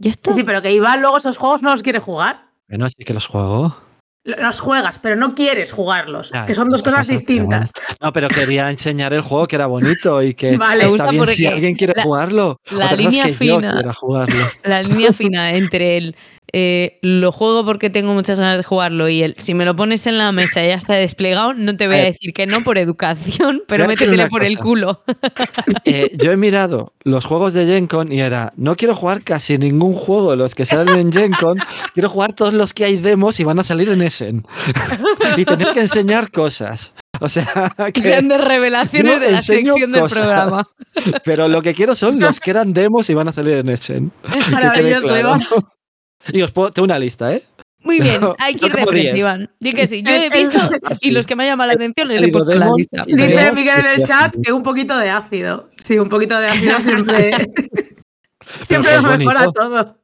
Sí, 0.00 0.12
sí, 0.32 0.44
pero 0.44 0.62
que 0.62 0.72
Iván 0.72 1.00
luego 1.00 1.16
esos 1.16 1.38
juegos 1.38 1.62
no 1.62 1.70
los 1.70 1.82
quiere 1.82 2.00
jugar. 2.00 2.50
Bueno, 2.68 2.88
sí 2.88 3.04
que 3.04 3.14
los 3.14 3.26
juego. 3.26 3.76
Los 4.26 4.58
juegas, 4.58 4.98
pero 4.98 5.14
no 5.14 5.36
quieres 5.36 5.70
jugarlos. 5.70 6.32
Que 6.48 6.54
son 6.54 6.68
dos 6.68 6.82
cosas 6.82 7.06
distintas. 7.06 7.72
No, 8.02 8.12
pero 8.12 8.28
quería 8.28 8.68
enseñar 8.70 9.12
el 9.12 9.22
juego 9.22 9.46
que 9.46 9.54
era 9.54 9.66
bonito 9.66 10.20
y 10.20 10.34
que 10.34 10.56
Vale. 10.58 10.84
Está 10.84 11.10
bien 11.12 11.26
si 11.28 11.46
alguien 11.46 11.76
quiere 11.76 11.92
la- 11.96 12.02
jugarlo. 12.02 12.60
la 12.72 12.86
es 12.88 12.98
línea 12.98 13.24
que 13.24 13.32
yo 13.32 13.36
fina. 13.60 13.92
jugarlo. 13.94 14.46
La 14.64 14.82
línea 14.82 15.12
fina 15.12 15.54
entre 15.54 15.96
el 15.96 16.16
eh, 16.52 16.98
lo 17.02 17.32
juego 17.32 17.64
porque 17.64 17.90
tengo 17.90 18.14
muchas 18.14 18.38
ganas 18.38 18.56
de 18.56 18.62
jugarlo 18.62 19.08
y 19.08 19.22
el 19.22 19.34
si 19.36 19.52
me 19.52 19.64
lo 19.64 19.74
pones 19.74 20.06
en 20.06 20.16
la 20.16 20.30
mesa 20.30 20.64
y 20.64 20.68
ya 20.68 20.74
está 20.74 20.94
desplegado, 20.94 21.54
no 21.54 21.76
te 21.76 21.88
voy 21.88 21.96
a 21.96 22.04
decir 22.04 22.32
que 22.32 22.46
no 22.46 22.62
por 22.62 22.78
educación, 22.78 23.62
pero 23.66 23.84
Voy 23.84 23.92
a 23.92 23.96
decir 23.96 24.08
métetele 24.08 24.22
una 24.22 24.30
por 24.30 24.44
el 24.44 24.58
culo. 24.58 25.02
Eh, 25.84 26.10
yo 26.16 26.32
he 26.32 26.36
mirado 26.36 26.92
los 27.04 27.24
juegos 27.24 27.52
de 27.52 27.64
Gen 27.66 27.86
Con 27.86 28.12
y 28.12 28.20
era, 28.20 28.52
no 28.56 28.76
quiero 28.76 28.94
jugar 28.94 29.22
casi 29.22 29.56
ningún 29.58 29.94
juego 29.94 30.30
de 30.32 30.36
los 30.36 30.54
que 30.54 30.64
salen 30.66 30.98
en 30.98 31.12
Gen 31.12 31.32
Con, 31.32 31.58
quiero 31.94 32.08
jugar 32.08 32.32
todos 32.32 32.54
los 32.54 32.72
que 32.74 32.84
hay 32.84 32.96
demos 32.96 33.38
y 33.40 33.44
van 33.44 33.58
a 33.58 33.64
salir 33.64 33.88
en 33.90 34.02
Y 35.36 35.44
tener 35.44 35.72
que 35.72 35.80
enseñar 35.80 36.30
cosas. 36.30 36.92
O 37.20 37.28
sea, 37.28 37.72
que, 37.94 38.00
Grandes 38.00 38.40
revelaciones 38.40 39.20
de 39.20 39.32
la 39.32 39.40
sección 39.40 39.90
del 39.92 40.00
cosas. 40.02 40.18
programa. 40.18 40.68
pero 41.24 41.48
lo 41.48 41.62
que 41.62 41.74
quiero 41.74 41.94
son 41.94 42.18
los 42.18 42.40
que 42.40 42.50
eran 42.50 42.72
demos 42.72 43.08
y 43.10 43.14
van 43.14 43.28
a 43.28 43.32
salir 43.32 43.54
en 43.54 43.68
Essen. 43.68 44.12
Maravilloso, 44.50 45.08
claro. 45.08 45.20
Iván. 45.36 45.42
Y 46.32 46.42
os 46.42 46.52
puedo, 46.52 46.72
tengo 46.72 46.84
una 46.84 46.98
lista, 46.98 47.32
¿eh? 47.32 47.42
Muy 47.82 48.00
bien, 48.00 48.20
No, 48.20 48.34
hay 48.40 48.54
que 48.54 48.62
no 48.62 48.66
ir 48.68 48.74
de 48.74 48.86
frente, 48.86 49.02
10. 49.12 49.16
Iván. 49.16 49.50
Di 49.60 49.72
que 49.72 49.86
sí. 49.86 50.02
Yo 50.02 50.10
he 50.10 50.28
visto 50.28 50.58
Así. 50.82 51.08
y 51.08 51.10
los 51.12 51.24
que 51.24 51.36
me 51.36 51.46
llaman 51.46 51.68
la 51.68 51.74
atención 51.74 52.08
les 52.08 52.20
he 52.22 52.28
puesto 52.28 52.50
en 52.50 52.58
la 52.58 52.70
lista. 52.76 53.04
Dice- 53.06 53.52
Miguel 53.52 53.78
en 53.78 54.00
el 54.00 54.02
chat 54.02 54.34
que 54.42 54.52
un 54.52 54.62
poquito 54.64 54.98
de 54.98 55.08
ácido. 55.10 55.70
Sí, 55.84 55.96
un 55.98 56.08
poquito 56.08 56.36
de 56.36 56.48
ácido 56.48 56.80
siempre. 56.80 57.30
siempre 58.62 58.96
nos 58.96 59.04
es 59.12 59.18
mejora 59.18 59.40
bonito. 59.44 59.52
todo. 59.52 59.98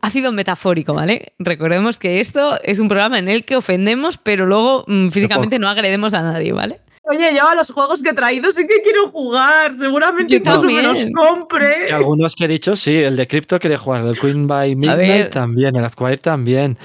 Ácido 0.00 0.32
metafórico, 0.32 0.94
¿vale? 0.94 1.32
Recordemos 1.38 1.98
que 1.98 2.20
esto 2.20 2.58
es 2.62 2.78
un 2.78 2.88
programa 2.88 3.18
en 3.18 3.28
el 3.28 3.44
que 3.44 3.56
ofendemos, 3.56 4.18
pero 4.18 4.46
luego 4.46 4.84
mm, 4.86 5.08
físicamente 5.08 5.58
no 5.58 5.68
agredemos 5.68 6.14
a 6.14 6.22
nadie, 6.22 6.52
¿vale? 6.52 6.80
Oye, 7.10 7.34
yo 7.34 7.48
a 7.48 7.54
los 7.54 7.70
juegos 7.70 8.02
que 8.02 8.10
he 8.10 8.12
traído 8.12 8.50
sí 8.50 8.66
que 8.66 8.82
quiero 8.82 9.10
jugar. 9.10 9.72
Seguramente 9.72 10.36
incluso 10.36 10.66
me 10.66 10.82
los 10.82 11.06
compre. 11.14 11.86
Y 11.88 11.92
algunos 11.92 12.36
que 12.36 12.44
he 12.44 12.48
dicho, 12.48 12.76
sí, 12.76 12.96
el 12.96 13.16
de 13.16 13.26
Crypto 13.26 13.58
quería 13.58 13.78
jugar, 13.78 14.04
el 14.04 14.18
Queen 14.18 14.46
by. 14.46 14.76
Midnight 14.76 15.30
también, 15.30 15.74
el 15.76 15.84
Acquire 15.86 16.18
también. 16.18 16.76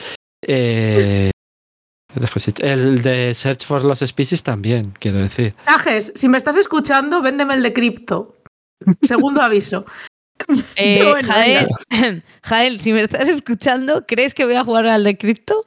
Eh, 0.47 1.29
después 2.15 2.45
dicho- 2.45 2.63
el 2.63 3.01
de 3.01 3.33
Search 3.35 3.65
for 3.65 3.83
Lost 3.83 4.03
Species 4.05 4.43
también, 4.43 4.93
quiero 4.99 5.19
decir. 5.19 5.55
Tajes, 5.65 6.13
si 6.15 6.29
me 6.29 6.37
estás 6.37 6.55
escuchando, 6.55 7.21
véndeme 7.21 7.55
el 7.55 7.63
de 7.63 7.73
cripto. 7.73 8.37
Segundo 9.01 9.41
aviso. 9.41 9.85
Eh, 10.75 11.03
Bueno, 11.09 11.27
Jael, 11.27 11.67
Jael, 12.43 12.79
si 12.79 12.93
me 12.93 13.01
estás 13.01 13.29
escuchando, 13.29 14.05
¿crees 14.07 14.33
que 14.33 14.45
voy 14.45 14.55
a 14.55 14.63
jugar 14.63 14.87
al 14.87 15.03
de 15.03 15.17
cripto? 15.17 15.61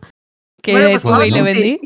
Que 0.63 0.73
Bueno, 0.73 0.89
pues 0.91 1.03
tuve 1.03 1.13
y 1.29 1.31
vamos, 1.31 1.33
le 1.33 1.43
vendí. 1.43 1.81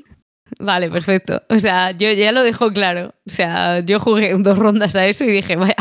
Vale, 0.59 0.91
perfecto. 0.91 1.43
O 1.49 1.59
sea, 1.59 1.93
yo 1.93 2.11
ya 2.13 2.33
lo 2.33 2.43
dejo 2.43 2.73
claro. 2.73 3.15
O 3.27 3.31
sea, 3.31 3.81
yo 3.81 4.01
jugué 4.01 4.35
dos 4.39 4.59
rondas 4.59 4.97
a 4.97 5.07
eso 5.07 5.23
y 5.25 5.29
dije, 5.29 5.55
vaya, 5.57 5.77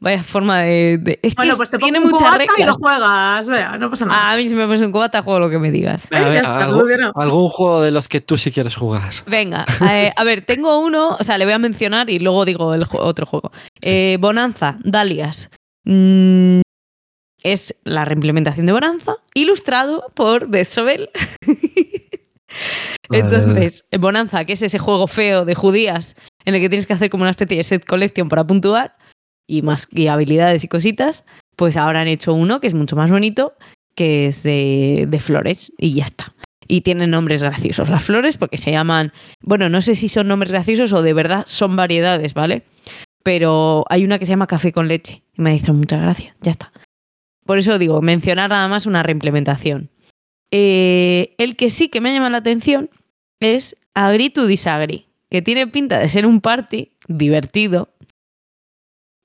vaya 0.00 0.22
forma 0.22 0.60
de. 0.60 0.96
de- 0.98 1.18
Es 1.22 1.34
Bueno, 1.34 1.52
es- 1.52 1.56
pues 1.58 1.70
te 1.70 1.78
pongo 1.78 1.86
tiene 1.92 1.98
un 2.04 2.10
muchas 2.10 2.28
cubata 2.28 2.44
y 2.44 2.46
lo 2.46 2.54
reglas. 2.56 2.76
juegas. 2.78 3.48
Vea, 3.48 3.76
no 3.78 3.90
pasa 3.90 4.06
nada. 4.06 4.30
A 4.32 4.36
mí 4.36 4.48
si 4.48 4.54
me 4.54 4.64
pones 4.64 4.80
un 4.80 4.90
cubata, 4.92 5.20
juego 5.22 5.40
lo 5.40 5.50
que 5.50 5.58
me 5.58 5.70
digas. 5.70 6.08
¿Ves? 6.08 6.20
A 6.20 6.24
ver, 6.24 6.32
Ya 6.32 6.38
está, 6.40 6.64
algún, 6.64 7.48
juego 7.50 7.82
de 7.82 7.90
los 7.90 8.08
que 8.08 8.20
tú 8.22 8.38
sí 8.38 8.50
quieres 8.52 8.74
jugar. 8.74 9.12
Venga, 9.26 9.66
eh, 9.90 10.12
a 10.16 10.24
ver, 10.24 10.40
tengo 10.42 10.78
uno, 10.80 11.16
o 11.20 11.24
sea, 11.24 11.36
le 11.36 11.44
voy 11.44 11.52
a 11.54 11.58
mencionar 11.58 12.08
y 12.08 12.18
luego 12.18 12.44
digo 12.46 12.72
el 12.72 12.84
otro 12.92 13.26
juego. 13.26 13.50
Eh, 13.82 14.16
Bonanza, 14.20 14.78
Dalias. 14.82 15.50
Mm, 15.86 16.60
es 17.42 17.80
la 17.84 18.04
reimplementación 18.04 18.66
de 18.66 18.72
Bonanza, 18.72 19.16
ilustrado 19.34 20.12
por 20.14 20.48
Death 20.48 20.70
Sobel. 20.70 21.10
Entonces, 23.10 23.84
Bonanza, 23.98 24.44
que 24.44 24.54
es 24.54 24.62
ese 24.62 24.78
juego 24.78 25.06
feo 25.06 25.44
de 25.44 25.54
judías 25.54 26.16
en 26.44 26.54
el 26.54 26.60
que 26.60 26.68
tienes 26.68 26.86
que 26.86 26.92
hacer 26.92 27.08
como 27.08 27.22
una 27.22 27.30
especie 27.30 27.56
de 27.56 27.62
set 27.62 27.84
collection 27.84 28.28
para 28.28 28.46
puntuar 28.46 28.96
y 29.46 29.62
más 29.62 29.86
y 29.92 30.08
habilidades 30.08 30.64
y 30.64 30.68
cositas, 30.68 31.24
pues 31.54 31.76
ahora 31.76 32.00
han 32.00 32.08
hecho 32.08 32.34
uno 32.34 32.60
que 32.60 32.66
es 32.66 32.74
mucho 32.74 32.96
más 32.96 33.10
bonito, 33.10 33.54
que 33.94 34.26
es 34.26 34.42
de, 34.42 35.06
de 35.08 35.20
flores 35.20 35.72
y 35.78 35.94
ya 35.94 36.04
está. 36.04 36.34
Y 36.66 36.80
tienen 36.80 37.10
nombres 37.10 37.44
graciosos 37.44 37.88
las 37.88 38.02
flores 38.02 38.38
porque 38.38 38.58
se 38.58 38.72
llaman, 38.72 39.12
bueno, 39.40 39.68
no 39.68 39.80
sé 39.80 39.94
si 39.94 40.08
son 40.08 40.26
nombres 40.26 40.50
graciosos 40.50 40.92
o 40.92 41.02
de 41.02 41.12
verdad 41.12 41.44
son 41.46 41.76
variedades, 41.76 42.34
¿vale? 42.34 42.64
Pero 43.26 43.84
hay 43.88 44.04
una 44.04 44.20
que 44.20 44.24
se 44.24 44.30
llama 44.30 44.46
café 44.46 44.70
con 44.70 44.86
leche 44.86 45.24
y 45.36 45.42
me 45.42 45.50
dicho 45.50 45.74
muchas 45.74 46.00
gracias, 46.00 46.36
ya 46.42 46.52
está. 46.52 46.72
Por 47.44 47.58
eso 47.58 47.76
digo, 47.76 48.00
mencionar 48.00 48.50
nada 48.50 48.68
más 48.68 48.86
una 48.86 49.02
reimplementación. 49.02 49.90
Eh, 50.52 51.34
el 51.36 51.56
que 51.56 51.68
sí 51.68 51.88
que 51.88 52.00
me 52.00 52.14
llama 52.14 52.30
la 52.30 52.38
atención 52.38 52.88
es 53.40 53.74
Agree 53.94 54.30
to 54.30 54.46
Disagree, 54.46 55.08
que 55.28 55.42
tiene 55.42 55.66
pinta 55.66 55.98
de 55.98 56.08
ser 56.08 56.24
un 56.24 56.40
party 56.40 56.92
divertido 57.08 57.88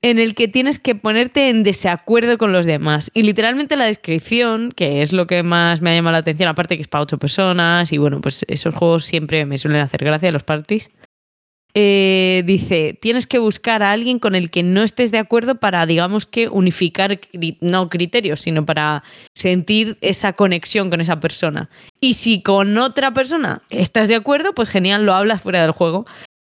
en 0.02 0.18
el 0.18 0.34
que 0.34 0.48
tienes 0.48 0.80
que 0.80 0.96
ponerte 0.96 1.50
en 1.50 1.62
desacuerdo 1.62 2.40
con 2.40 2.52
los 2.52 2.66
demás. 2.66 3.12
Y 3.14 3.22
literalmente 3.22 3.76
la 3.76 3.86
descripción, 3.86 4.72
que 4.72 5.04
es 5.04 5.14
lo 5.14 5.28
que 5.28 5.44
más 5.44 5.82
me 5.82 5.92
ha 5.92 5.94
llamado 5.94 6.14
la 6.14 6.18
atención, 6.18 6.50
aparte 6.50 6.76
que 6.76 6.82
es 6.82 6.88
para 6.88 7.04
ocho 7.04 7.20
personas, 7.20 7.94
y 7.94 8.00
bueno, 8.00 8.20
pues 8.20 8.46
esos 8.48 8.74
juegos 8.74 9.06
siempre 9.06 9.46
me 9.46 9.60
suelen 9.60 9.82
hacer 9.82 10.04
gracia, 10.04 10.32
los 10.32 10.44
parties. 10.44 10.90
Eh, 11.74 12.44
dice, 12.46 12.98
tienes 13.02 13.28
que 13.28 13.40
buscar 13.40 13.84
a 13.84 13.92
alguien 13.92 14.20
con 14.20 14.36
el 14.36 14.50
que 14.50 14.64
no 14.64 14.84
estés 14.84 15.12
de 15.12 15.18
acuerdo 15.20 15.56
para, 15.56 15.86
digamos 15.86 16.26
que, 16.28 16.50
unificar, 16.50 17.20
cri- 17.20 17.58
no 17.62 17.90
criterios, 17.90 18.42
sino 18.42 18.66
para 18.66 19.04
sentir 19.36 19.98
esa 20.02 20.34
conexión 20.34 20.90
con 20.90 21.02
esa 21.02 21.20
persona. 21.20 21.70
Y 22.00 22.16
si 22.16 22.42
con 22.42 22.78
otra 22.78 23.14
persona 23.14 23.62
estás 23.70 24.10
de 24.10 24.16
acuerdo, 24.16 24.54
pues 24.54 24.70
genial, 24.70 25.06
lo 25.06 25.14
hablas 25.14 25.42
fuera 25.42 25.62
del 25.62 25.72
juego. 25.72 26.06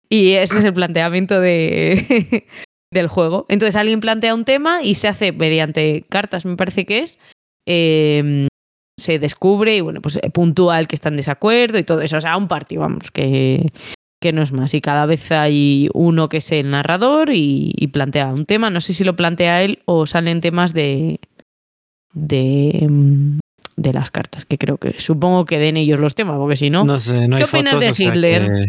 Y 0.09 0.33
ese 0.33 0.59
es 0.59 0.65
el 0.65 0.75
planteamiento 0.75 1.41
de, 1.41 2.47
del 2.93 3.09
juego. 3.09 3.47
Entonces 3.49 3.77
alguien 3.77 4.01
plantea 4.01 4.35
un 4.35 4.45
tema 4.45 4.83
y 4.83 4.95
se 4.97 5.09
hace 5.09 5.33
mediante 5.33 6.05
cartas, 6.09 6.45
me 6.45 6.57
parece 6.57 6.85
que 6.87 6.99
es. 7.01 7.19
eh, 7.69 8.49
se 8.99 9.19
descubre 9.19 9.77
y 9.77 9.83
bueno, 9.83 10.01
pues 10.01 10.17
eh, 10.23 10.31
puntúa 10.31 10.79
el 10.81 10.89
que 10.89 10.95
está 10.95 11.11
en 11.11 11.17
desacuerdo 11.17 11.79
y 11.79 11.83
todo 11.83 12.01
eso. 12.01 12.17
O 12.17 12.21
sea, 12.23 12.35
un 12.39 12.49
party, 12.49 12.79
vamos, 12.79 13.11
que, 13.11 13.67
que 14.27 14.33
no 14.33 14.43
es 14.43 14.53
más. 14.53 14.75
Y 14.75 14.81
cada 14.81 15.07
vez 15.07 15.31
hay 15.33 15.89
uno 15.95 16.29
que 16.29 16.39
es 16.39 16.51
el 16.53 16.71
narrador 16.71 17.31
y, 17.31 17.73
y 17.77 17.87
plantea 17.89 18.27
un 18.29 18.45
tema. 18.47 18.71
No 18.71 18.81
sé 18.81 18.93
si 18.93 19.05
lo 19.05 19.15
plantea 19.17 19.63
él 19.63 19.79
o 19.85 20.07
salen 20.07 20.41
temas 20.41 20.73
de. 20.75 21.21
de. 22.13 22.87
mm, 22.91 23.39
de 23.77 23.93
las 23.93 24.11
cartas, 24.11 24.47
que 24.47 24.57
creo 24.57 24.79
que 24.79 24.99
supongo 25.01 25.45
que 25.45 25.59
den 25.59 25.77
ellos 25.77 26.01
los 26.01 26.15
temas, 26.15 26.39
porque 26.39 26.57
si 26.57 26.71
no, 26.71 26.83
No 26.85 26.99
sé, 26.99 27.29
no 27.29 27.37
hay 27.37 27.43
¿Qué 27.45 27.49
opinas 27.51 27.75
fotos, 27.75 27.81
de 27.85 27.91
o 27.91 27.95
sea 27.95 28.09
Hitler? 28.09 28.43
que- 28.49 28.67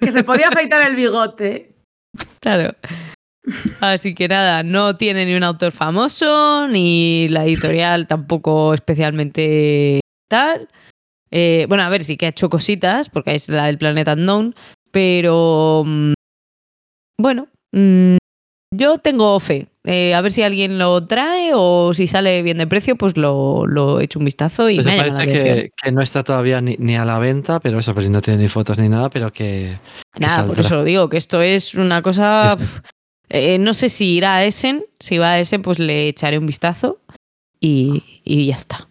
Que 0.00 0.12
se 0.12 0.24
podía 0.24 0.48
afeitar 0.48 0.86
el 0.88 0.96
bigote. 0.96 1.74
claro. 2.40 2.74
Así 3.80 4.14
que 4.14 4.28
nada, 4.28 4.62
no 4.62 4.94
tiene 4.94 5.26
ni 5.26 5.34
un 5.34 5.42
autor 5.42 5.72
famoso, 5.72 6.68
ni 6.68 7.28
la 7.28 7.44
editorial 7.44 8.06
tampoco 8.06 8.74
especialmente 8.74 10.00
tal. 10.28 10.68
Eh, 11.32 11.66
bueno, 11.68 11.82
a 11.82 11.88
ver, 11.88 12.04
sí 12.04 12.16
que 12.16 12.26
ha 12.26 12.28
hecho 12.28 12.50
cositas, 12.50 13.08
porque 13.08 13.34
es 13.34 13.48
la 13.48 13.66
del 13.66 13.78
Planeta 13.78 14.12
Unknown, 14.12 14.54
pero 14.90 15.82
mm, 15.84 16.12
bueno, 17.18 17.48
mm, 17.72 18.16
yo 18.74 18.98
tengo 18.98 19.40
fe. 19.40 19.68
Eh, 19.84 20.14
a 20.14 20.20
ver 20.20 20.30
si 20.30 20.42
alguien 20.42 20.78
lo 20.78 21.04
trae 21.06 21.50
o 21.54 21.92
si 21.94 22.06
sale 22.06 22.42
bien 22.42 22.58
de 22.58 22.68
precio, 22.68 22.96
pues 22.96 23.16
lo, 23.16 23.66
lo 23.66 24.00
echo 24.00 24.20
un 24.20 24.26
vistazo 24.26 24.70
y 24.70 24.76
Pues 24.76 24.86
me 24.86 24.96
parece 24.96 25.32
que, 25.32 25.70
que 25.82 25.90
no 25.90 26.02
está 26.02 26.22
todavía 26.22 26.60
ni, 26.60 26.76
ni 26.78 26.96
a 26.96 27.04
la 27.04 27.18
venta, 27.18 27.58
pero 27.58 27.80
eso, 27.80 27.92
pues 27.92 28.08
no 28.08 28.20
tiene 28.20 28.42
ni 28.42 28.48
fotos 28.48 28.78
ni 28.78 28.88
nada, 28.88 29.10
pero 29.10 29.32
que, 29.32 29.78
que 30.12 30.20
Nada, 30.20 30.46
por 30.46 30.60
eso 30.60 30.76
lo 30.76 30.84
digo, 30.84 31.08
que 31.08 31.16
esto 31.16 31.42
es 31.42 31.74
una 31.74 32.02
cosa. 32.02 32.54
Pf, 32.56 32.80
eh, 33.30 33.58
no 33.58 33.72
sé 33.72 33.88
si 33.88 34.16
irá 34.16 34.36
a 34.36 34.44
Essen. 34.44 34.84
Si 35.00 35.16
va 35.16 35.32
a 35.32 35.40
Essen, 35.40 35.62
pues 35.62 35.78
le 35.78 36.08
echaré 36.08 36.38
un 36.38 36.46
vistazo 36.46 37.00
y, 37.58 38.20
y 38.22 38.46
ya 38.46 38.56
está. 38.56 38.88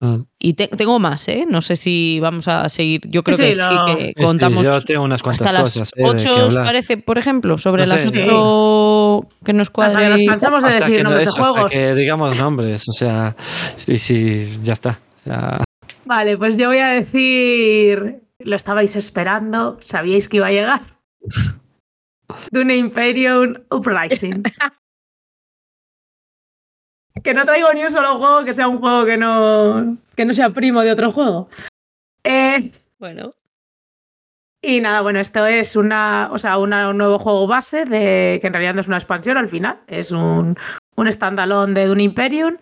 Ah. 0.00 0.18
Y 0.38 0.52
te- 0.54 0.68
tengo 0.68 0.98
más, 0.98 1.26
¿eh? 1.28 1.46
No 1.48 1.62
sé 1.62 1.76
si 1.76 2.18
vamos 2.20 2.46
a 2.48 2.68
seguir. 2.68 3.00
Yo 3.08 3.22
creo 3.22 3.36
Sí, 3.36 3.42
que 3.44 3.54
lo- 3.54 3.68
sí 3.68 3.74
que 3.96 4.02
Sí, 4.06 4.12
sí, 4.18 4.24
contamos 4.24 4.62
yo 4.62 4.80
tengo 4.82 5.02
unas 5.04 5.22
cuantas 5.22 5.46
hasta 5.46 5.52
las 5.52 5.72
cosas 5.72 5.92
eh, 5.96 6.02
de 6.02 6.08
8, 6.08 6.34
que 6.34 6.42
¿os 6.42 6.54
parece, 6.56 6.96
por 6.98 7.16
ejemplo? 7.18 7.56
Sobre 7.58 7.86
No 7.86 7.94
las 7.94 8.02
sé. 8.02 8.08
8 8.08 9.28
que 9.44 9.52
nos 9.54 9.68
Hasta 9.68 9.86
que 9.88 9.92
cuadre. 9.94 10.08
nos 10.10 10.22
cansamos 10.24 10.62
de 10.64 10.68
Hasta 10.70 10.80
decir 10.84 10.96
que, 10.98 11.02
no- 11.04 11.10
nombres 11.10 11.24
de 11.26 11.30
eso, 11.30 11.40
hasta 11.40 11.52
juegos. 11.52 11.72
que 11.72 11.94
digamos 11.94 12.38
nombres, 12.38 12.88
o 12.88 12.92
sea, 12.92 13.36
sí, 13.76 13.98
sí, 13.98 14.58
ya 14.62 14.72
está. 14.74 14.98
O 15.20 15.24
sea, 15.24 15.64
Vale, 16.04 16.36
pues 16.36 16.58
yo 16.58 16.68
voy 16.68 16.78
a 16.78 16.88
decir. 16.88 18.20
Lo 18.40 18.56
estabais 18.56 18.94
esperando, 18.96 19.78
sabíais 19.80 20.28
que 20.28 20.36
iba 20.36 20.48
a 20.48 20.50
llegar. 20.50 20.82
Dune 22.50 22.76
Imperium 22.76 23.52
Uprising. 23.70 24.42
que 27.22 27.34
no 27.34 27.44
traigo 27.44 27.72
ni 27.72 27.82
un 27.84 27.90
solo 27.90 28.18
juego 28.18 28.44
que 28.44 28.54
sea 28.54 28.68
un 28.68 28.78
juego 28.78 29.04
que 29.04 29.16
no, 29.16 29.96
que 30.16 30.24
no 30.24 30.34
sea 30.34 30.50
primo 30.50 30.80
de 30.82 30.92
otro 30.92 31.12
juego. 31.12 31.48
Eh, 32.24 32.72
Bueno, 32.98 33.30
y 34.62 34.80
nada, 34.80 35.02
bueno, 35.02 35.20
esto 35.20 35.46
es 35.46 35.76
una, 35.76 36.28
o 36.32 36.38
sea, 36.38 36.56
una- 36.58 36.88
un 36.88 36.96
nuevo 36.98 37.18
juego 37.18 37.46
base 37.46 37.84
de 37.84 38.38
que 38.40 38.46
en 38.46 38.52
realidad 38.54 38.74
no 38.74 38.80
es 38.80 38.88
una 38.88 38.96
expansión 38.96 39.36
al 39.36 39.48
final, 39.48 39.80
es 39.86 40.10
un, 40.10 40.56
un 40.96 41.12
standalone 41.12 41.74
de 41.78 41.86
Dune 41.86 42.02
Imperium, 42.02 42.56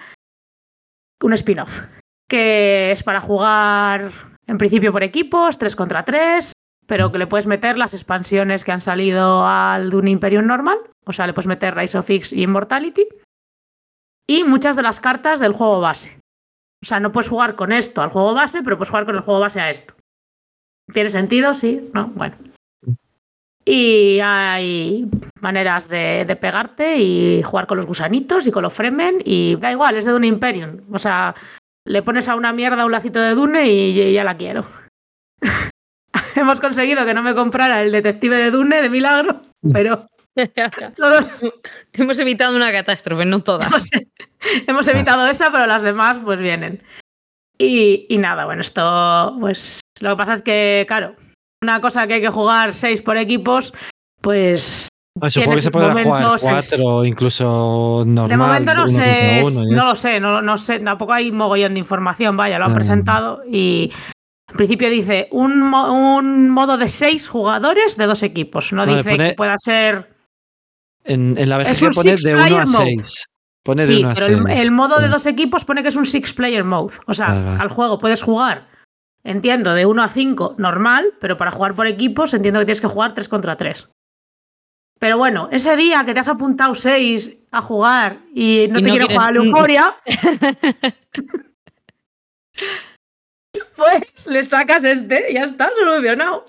un 1.22 1.32
spin-off, 1.34 1.80
que 2.28 2.90
es 2.90 3.02
para 3.04 3.20
jugar 3.20 4.10
en 4.48 4.58
principio 4.58 4.90
por 4.90 5.04
equipos, 5.04 5.58
3 5.58 5.76
contra 5.76 6.04
3, 6.04 6.52
pero 6.88 7.12
que 7.12 7.18
le 7.18 7.28
puedes 7.28 7.46
meter 7.46 7.78
las 7.78 7.94
expansiones 7.94 8.64
que 8.64 8.72
han 8.72 8.80
salido 8.80 9.46
al 9.46 9.88
Dune 9.90 10.10
Imperium 10.10 10.46
normal, 10.46 10.78
o 11.06 11.12
sea, 11.12 11.28
le 11.28 11.32
puedes 11.34 11.46
meter 11.46 11.76
Rise 11.76 11.98
of 11.98 12.10
X 12.10 12.32
y 12.32 12.42
Immortality, 12.42 13.06
y 14.28 14.44
muchas 14.44 14.76
de 14.76 14.82
las 14.82 15.00
cartas 15.00 15.40
del 15.40 15.52
juego 15.52 15.80
base. 15.80 16.18
O 16.82 16.86
sea, 16.86 17.00
no 17.00 17.12
puedes 17.12 17.28
jugar 17.28 17.54
con 17.54 17.72
esto 17.72 18.02
al 18.02 18.10
juego 18.10 18.34
base, 18.34 18.62
pero 18.62 18.76
puedes 18.76 18.90
jugar 18.90 19.06
con 19.06 19.14
el 19.14 19.22
juego 19.22 19.40
base 19.40 19.60
a 19.60 19.70
esto. 19.70 19.94
¿Tiene 20.92 21.10
sentido? 21.10 21.54
Sí, 21.54 21.90
¿no? 21.94 22.08
Bueno. 22.08 22.36
Y 23.64 24.18
hay 24.20 25.08
maneras 25.40 25.88
de, 25.88 26.24
de 26.26 26.36
pegarte 26.36 26.98
y 26.98 27.42
jugar 27.42 27.68
con 27.68 27.76
los 27.76 27.86
gusanitos 27.86 28.46
y 28.46 28.50
con 28.50 28.64
los 28.64 28.74
Fremen 28.74 29.22
y 29.24 29.54
da 29.56 29.70
igual, 29.70 29.96
es 29.96 30.04
de 30.04 30.10
Dune 30.10 30.26
Imperium. 30.26 30.80
O 30.92 30.98
sea, 30.98 31.34
le 31.84 32.02
pones 32.02 32.28
a 32.28 32.34
una 32.34 32.52
mierda 32.52 32.84
un 32.84 32.92
lacito 32.92 33.20
de 33.20 33.34
Dune 33.34 33.68
y, 33.68 34.00
y 34.00 34.12
ya 34.12 34.24
la 34.24 34.36
quiero. 34.36 34.66
Hemos 36.34 36.60
conseguido 36.60 37.06
que 37.06 37.14
no 37.14 37.22
me 37.22 37.34
comprara 37.34 37.82
el 37.82 37.92
detective 37.92 38.36
de 38.36 38.50
Dune 38.50 38.82
de 38.82 38.90
milagro, 38.90 39.42
pero 39.72 40.06
hemos 41.92 42.18
evitado 42.20 42.56
una 42.56 42.72
catástrofe, 42.72 43.24
no 43.24 43.40
todas. 43.40 43.90
hemos, 44.66 44.88
evitado 44.88 45.26
esa, 45.26 45.50
pero 45.50 45.66
las 45.66 45.82
demás 45.82 46.18
pues 46.24 46.40
vienen. 46.40 46.82
Y, 47.58 48.06
y 48.08 48.18
nada, 48.18 48.44
bueno, 48.44 48.60
esto 48.62 49.36
pues 49.40 49.80
lo 50.00 50.10
que 50.10 50.16
pasa 50.16 50.34
es 50.34 50.42
que, 50.42 50.84
claro, 50.88 51.14
una 51.62 51.80
cosa 51.80 52.06
que 52.06 52.14
hay 52.14 52.20
que 52.20 52.28
jugar 52.30 52.74
seis 52.74 53.02
por 53.02 53.16
equipos, 53.16 53.72
pues 54.20 54.88
no, 55.20 55.30
supongo 55.30 55.56
que 55.56 55.62
se 55.62 55.70
podrá 55.70 56.02
jugar 56.02 56.36
cuatro, 56.40 57.04
incluso 57.04 58.02
normal. 58.06 58.28
de 58.30 58.36
momento 58.36 58.74
no 58.74 58.80
uno 58.84 58.88
sé, 58.88 59.42
uno 59.44 59.76
no 59.76 59.86
lo 59.90 59.94
sé, 59.94 60.18
no, 60.18 60.42
no 60.42 60.56
sé, 60.56 60.80
tampoco 60.80 61.12
hay 61.12 61.30
mogollón 61.30 61.74
de 61.74 61.80
información, 61.80 62.36
vaya, 62.36 62.58
lo 62.58 62.64
han 62.64 62.72
Ah. 62.72 62.74
presentado 62.74 63.42
y 63.48 63.92
en 64.50 64.56
principio 64.56 64.90
dice 64.90 65.28
un, 65.30 65.60
mo- 65.60 65.92
un 66.16 66.50
modo 66.50 66.78
de 66.78 66.88
seis 66.88 67.28
jugadores 67.28 67.96
de 67.96 68.06
dos 68.06 68.22
equipos, 68.24 68.72
no 68.72 68.84
Vale, 68.86 68.96
dice 68.98 69.10
pone- 69.10 69.28
que 69.30 69.34
pueda 69.36 69.56
ser... 69.58 70.11
En, 71.04 71.36
en 71.36 71.48
la 71.48 71.58
BGG 71.58 71.90
pone 71.94 72.14
de 72.16 72.34
1 72.34 72.42
a 72.42 72.46
player 72.46 72.66
mode. 72.66 72.84
6. 73.02 73.24
Pone 73.64 73.82
de 73.82 73.86
Sí, 73.94 74.00
1 74.00 74.10
a 74.10 74.14
pero 74.14 74.26
el, 74.26 74.42
6. 74.46 74.58
el 74.60 74.72
modo 74.72 74.98
de 74.98 75.06
Sí. 75.06 75.12
dos 75.12 75.26
equipos 75.26 75.64
pone 75.64 75.82
que 75.82 75.88
es 75.88 75.96
un 75.96 76.06
six 76.06 76.32
player 76.34 76.64
mode. 76.64 76.94
O 77.06 77.14
sea, 77.14 77.56
al 77.60 77.68
juego 77.68 77.98
puedes 77.98 78.22
jugar, 78.22 78.68
entiendo, 79.24 79.74
de 79.74 79.86
1 79.86 80.02
a 80.02 80.08
5 80.08 80.54
normal, 80.58 81.14
pero 81.20 81.36
para 81.36 81.50
jugar 81.50 81.74
por 81.74 81.86
equipos 81.86 82.34
entiendo 82.34 82.60
que 82.60 82.66
tienes 82.66 82.80
que 82.80 82.86
jugar 82.88 83.14
3 83.14 83.28
contra 83.28 83.56
3. 83.56 83.88
Pero 85.00 85.18
bueno, 85.18 85.48
ese 85.50 85.74
día 85.76 86.04
que 86.04 86.14
te 86.14 86.20
has 86.20 86.28
apuntado 86.28 86.74
6 86.76 87.36
a 87.50 87.60
jugar 87.62 88.20
y 88.34 88.68
no 88.70 88.78
Y 88.78 88.82
te 88.82 88.88
no 88.88 88.94
quieres 88.94 89.08
quieres- 89.08 89.16
jugar 89.16 89.30
a 89.30 89.32
la 89.32 89.44
euforia, 89.44 89.96
pues 93.76 94.26
le 94.28 94.42
sacas 94.44 94.84
este 94.84 95.30
y 95.30 95.34
ya 95.34 95.44
está 95.44 95.70
solucionado. 95.74 96.44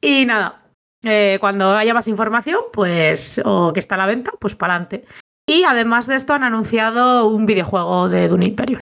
Y 0.00 0.24
nada, 0.26 0.62
eh, 1.04 1.38
cuando 1.40 1.76
haya 1.76 1.94
más 1.94 2.08
información, 2.08 2.60
pues, 2.72 3.40
o 3.44 3.72
que 3.72 3.80
está 3.80 3.94
a 3.94 3.98
la 3.98 4.06
venta, 4.06 4.32
pues 4.38 4.54
para 4.54 4.74
adelante. 4.74 5.04
Y 5.46 5.64
además 5.64 6.06
de 6.06 6.16
esto 6.16 6.34
han 6.34 6.44
anunciado 6.44 7.26
un 7.26 7.46
videojuego 7.46 8.08
de 8.08 8.28
Dune 8.28 8.46
Imperium. 8.46 8.80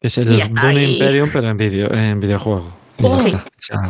Es 0.00 0.18
el 0.18 0.26
Dune 0.26 0.84
Imperium, 0.84 1.30
pero 1.32 1.48
en, 1.48 1.56
video, 1.56 1.92
en 1.92 2.20
videojuego. 2.20 2.78
Oh. 3.00 3.18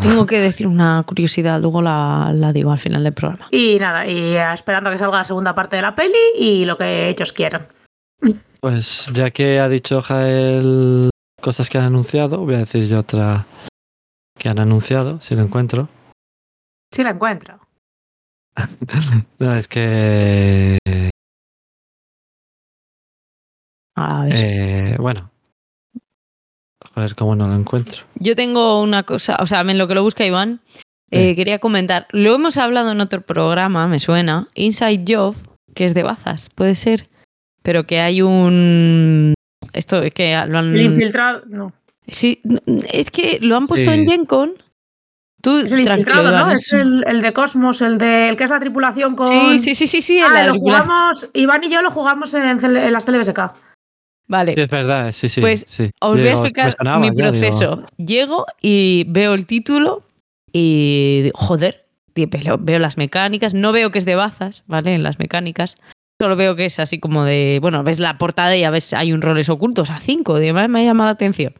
Tengo 0.03 0.27
que 0.27 0.39
decir 0.39 0.67
una 0.67 1.03
curiosidad, 1.07 1.61
luego 1.61 1.81
la, 1.81 2.31
la 2.35 2.53
digo 2.53 2.73
al 2.73 2.79
final 2.79 3.05
del 3.05 3.15
programa. 3.15 3.47
Y 3.51 3.79
nada, 3.79 4.07
y 4.07 4.37
esperando 4.37 4.91
a 4.91 4.93
que 4.93 4.99
salga 4.99 5.19
la 5.19 5.25
segunda 5.25 5.55
parte 5.55 5.77
de 5.77 5.83
la 5.83 5.95
peli 5.95 6.19
y 6.39 6.65
lo 6.67 6.77
que 6.77 7.09
ellos 7.09 7.33
quieran. 7.33 7.69
Pues 8.61 9.11
ya 9.15 9.31
que 9.31 9.61
ha 9.61 9.69
dicho 9.69 10.03
Jael 10.03 11.11
cosas 11.41 11.71
que 11.71 11.79
han 11.79 11.85
anunciado, 11.85 12.39
voy 12.39 12.57
a 12.57 12.59
decir 12.59 12.87
yo 12.87 13.01
otra 13.01 13.47
que 14.37 14.49
han 14.49 14.59
anunciado, 14.59 15.21
si 15.21 15.35
lo 15.37 15.43
encuentro. 15.43 15.89
Si 16.93 17.03
la 17.03 17.11
encuentro. 17.11 17.59
No, 19.39 19.55
es 19.55 19.69
que. 19.69 20.79
A 23.97 24.25
ver. 24.25 24.33
eh, 24.35 24.97
bueno. 24.99 25.31
Joder, 26.95 27.15
cómo 27.15 27.37
no 27.37 27.47
lo 27.49 27.55
encuentro. 27.55 28.03
Yo 28.17 28.35
tengo 28.35 28.81
una 28.83 29.03
cosa, 29.05 29.37
o 29.41 29.47
sea, 29.47 29.61
en 29.61 29.79
lo 29.79 29.87
que 29.87 29.95
lo 29.95 30.03
busca 30.03 30.25
Iván, 30.27 30.61
eh, 31.11 31.37
quería 31.37 31.59
comentar. 31.59 32.07
Lo 32.11 32.35
hemos 32.35 32.57
hablado 32.57 32.91
en 32.93 33.01
otro 33.01 33.21
programa, 33.23 33.87
me 33.87 34.01
suena, 34.01 34.49
Inside 34.55 35.05
Job, 35.07 35.37
que 35.75 35.85
es 35.85 35.95
de 35.95 36.03
bazas, 36.03 36.49
puede 36.51 36.75
ser, 36.75 37.09
pero 37.63 37.87
que 37.87 38.01
hay 38.01 38.23
un. 38.23 39.35
Esto 39.73 40.03
es 40.03 40.13
que 40.15 40.33
lo 40.49 40.59
han. 40.59 40.75
El 40.75 40.81
infiltrado, 40.83 41.43
no. 41.47 41.73
Sí, 42.09 42.41
es 42.93 43.11
que 43.11 43.39
lo 43.41 43.57
han 43.57 43.67
puesto 43.67 43.93
Sí. 43.93 43.97
en 43.99 44.07
GenCon. 44.07 44.55
Tú, 45.41 45.59
Es 45.59 45.73
el 45.73 45.81
infiltrado, 45.81 46.31
¿no? 46.33 46.51
es- 46.51 46.73
el, 46.73 47.05
el 47.07 47.23
de 47.23 47.33
Cosmos, 47.33 47.81
el 47.81 47.97
de 47.99 48.29
el 48.31 48.37
que 48.37 48.45
es 48.45 48.51
la 48.51 48.59
tripulación 48.59 49.15
con. 49.15 49.27
Sí, 49.29 49.59
sí, 49.61 49.75
sí, 49.75 49.87
sí, 49.87 50.03
sí, 50.03 50.21
Ah, 50.21 50.47
lo 50.47 50.55
jugamos, 50.55 51.31
Iván 51.33 51.63
y 51.65 51.71
yo 51.71 51.81
lo 51.83 51.91
jugamos 51.91 52.35
en, 52.35 52.65
en 52.65 52.93
las 52.93 53.05
TLBSK. 53.07 53.39
Vale. 54.27 54.55
Sí, 54.55 54.61
es 54.61 54.69
verdad, 54.69 55.13
sí, 55.13 55.29
sí. 55.29 55.41
Pues, 55.41 55.65
sí. 55.69 55.91
Os 56.01 56.19
voy 56.19 56.29
a 56.29 56.33
explicar 56.33 56.73
sonaba 56.73 56.99
mi 56.99 57.11
digo, 57.11 57.23
proceso. 57.31 57.83
Llego 57.97 58.47
y 58.61 59.05
veo 59.09 59.33
el 59.35 59.47
título 59.47 60.03
y 60.53 61.23
digo, 61.23 61.39
joder, 61.39 61.87
veo, 62.15 62.79
las 62.79 62.97
mecánicas, 62.99 63.55
no 63.55 63.73
veo 63.73 63.91
que 63.91 63.99
es 63.99 64.05
de 64.05 64.17
bazas, 64.17 64.65
¿vale? 64.67 64.95
En 64.95 65.03
las 65.03 65.19
mecánicas. 65.19 65.77
Solo 66.21 66.35
veo 66.35 66.57
que 66.57 66.65
es 66.67 66.81
así 66.81 66.99
como 66.99 67.25
de, 67.25 67.59
bueno, 67.63 67.85
ves 67.85 68.01
la 68.01 68.19
portada 68.19 68.57
y 68.57 68.61
ya 68.61 68.71
ves, 68.71 68.93
hay 68.93 69.13
un 69.13 69.23
roles 69.23 69.49
ocultos 69.49 69.89
a 69.91 70.01
cinco, 70.01 70.35
de, 70.39 70.53
me, 70.53 70.67
me 70.67 70.81
ha 70.81 70.85
llamado 70.85 71.07
la 71.07 71.13
atención. 71.13 71.55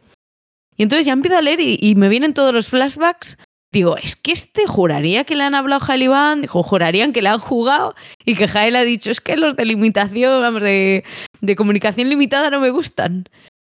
Y 0.77 0.83
entonces 0.83 1.07
ya 1.07 1.13
empiezo 1.13 1.39
a 1.39 1.43
leer 1.43 1.61
y, 1.61 1.79
y 1.81 1.95
me 1.95 2.09
vienen 2.09 2.35
todos 2.35 2.53
los 2.53 2.69
flashbacks. 2.69 3.39
Digo, 3.71 3.97
es 3.99 4.17
que 4.17 4.33
este 4.33 4.67
juraría 4.67 5.25
que 5.25 5.37
le 5.37 5.45
han 5.45 5.55
hablado 5.55 5.83
a 5.83 5.87
Jael 5.87 6.03
Iván, 6.05 6.41
dijo, 6.43 6.63
jurarían 6.63 7.13
que 7.13 7.21
le 7.21 7.29
han 7.29 7.39
jugado 7.39 7.95
y 8.25 8.35
que 8.35 8.49
Jael 8.49 8.77
ha 8.77 8.83
dicho, 8.83 9.11
es 9.11 9.21
que 9.21 9.37
los 9.37 9.57
de 9.57 9.67
limitación, 9.67 10.41
vamos, 10.41 10.63
de, 10.63 11.05
de 11.43 11.57
comunicación 11.57 12.09
limitada 12.09 12.49
no 12.49 12.61
me 12.61 12.71
gustan. 12.71 13.25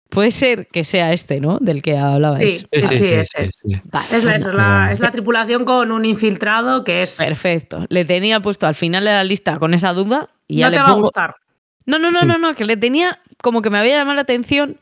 Puede 0.09 0.31
ser 0.31 0.69
que 0.69 0.85
sea 0.85 1.13
este, 1.13 1.41
¿no? 1.41 1.59
Del 1.61 1.83
que 1.83 1.99
hablabais. 1.99 2.61
Sí. 2.61 2.67
Sí, 2.73 2.83
sí, 2.83 3.05
sí, 3.05 3.15
es 3.15 3.29
sí, 3.29 3.43
él. 3.43 3.51
sí. 3.63 3.77
Vale, 3.91 4.07
Es 4.17 4.25
la, 4.25 4.37
eso, 4.37 4.49
es, 4.49 4.55
la, 4.55 4.63
Pero- 4.85 4.93
es 4.95 5.01
la 5.01 5.11
tripulación 5.11 5.65
con 5.67 5.93
un 5.93 6.05
infiltrado 6.05 6.83
que 6.85 7.03
es. 7.03 7.17
Perfecto. 7.19 7.85
Le 7.91 8.05
tenía 8.05 8.41
puesto 8.41 8.67
al 8.67 8.75
final 8.77 9.05
de 9.05 9.11
la 9.11 9.25
lista 9.25 9.59
con 9.59 9.75
esa 9.75 9.93
duda 9.93 10.31
y 10.47 10.59
ya 10.59 10.67
no 10.67 10.71
le 10.71 10.77
te 10.77 10.83
va 10.83 10.89
a 10.89 10.93
pongo. 10.93 11.03
gustar. 11.03 11.35
No, 11.85 11.99
no, 11.99 12.11
no, 12.11 12.23
no, 12.25 12.39
no, 12.39 12.55
que 12.55 12.65
le 12.65 12.77
tenía 12.77 13.21
como 13.43 13.61
que 13.63 13.69
me 13.71 13.79
había 13.79 13.97
llamado 13.97 14.15
la 14.17 14.23
atención, 14.23 14.79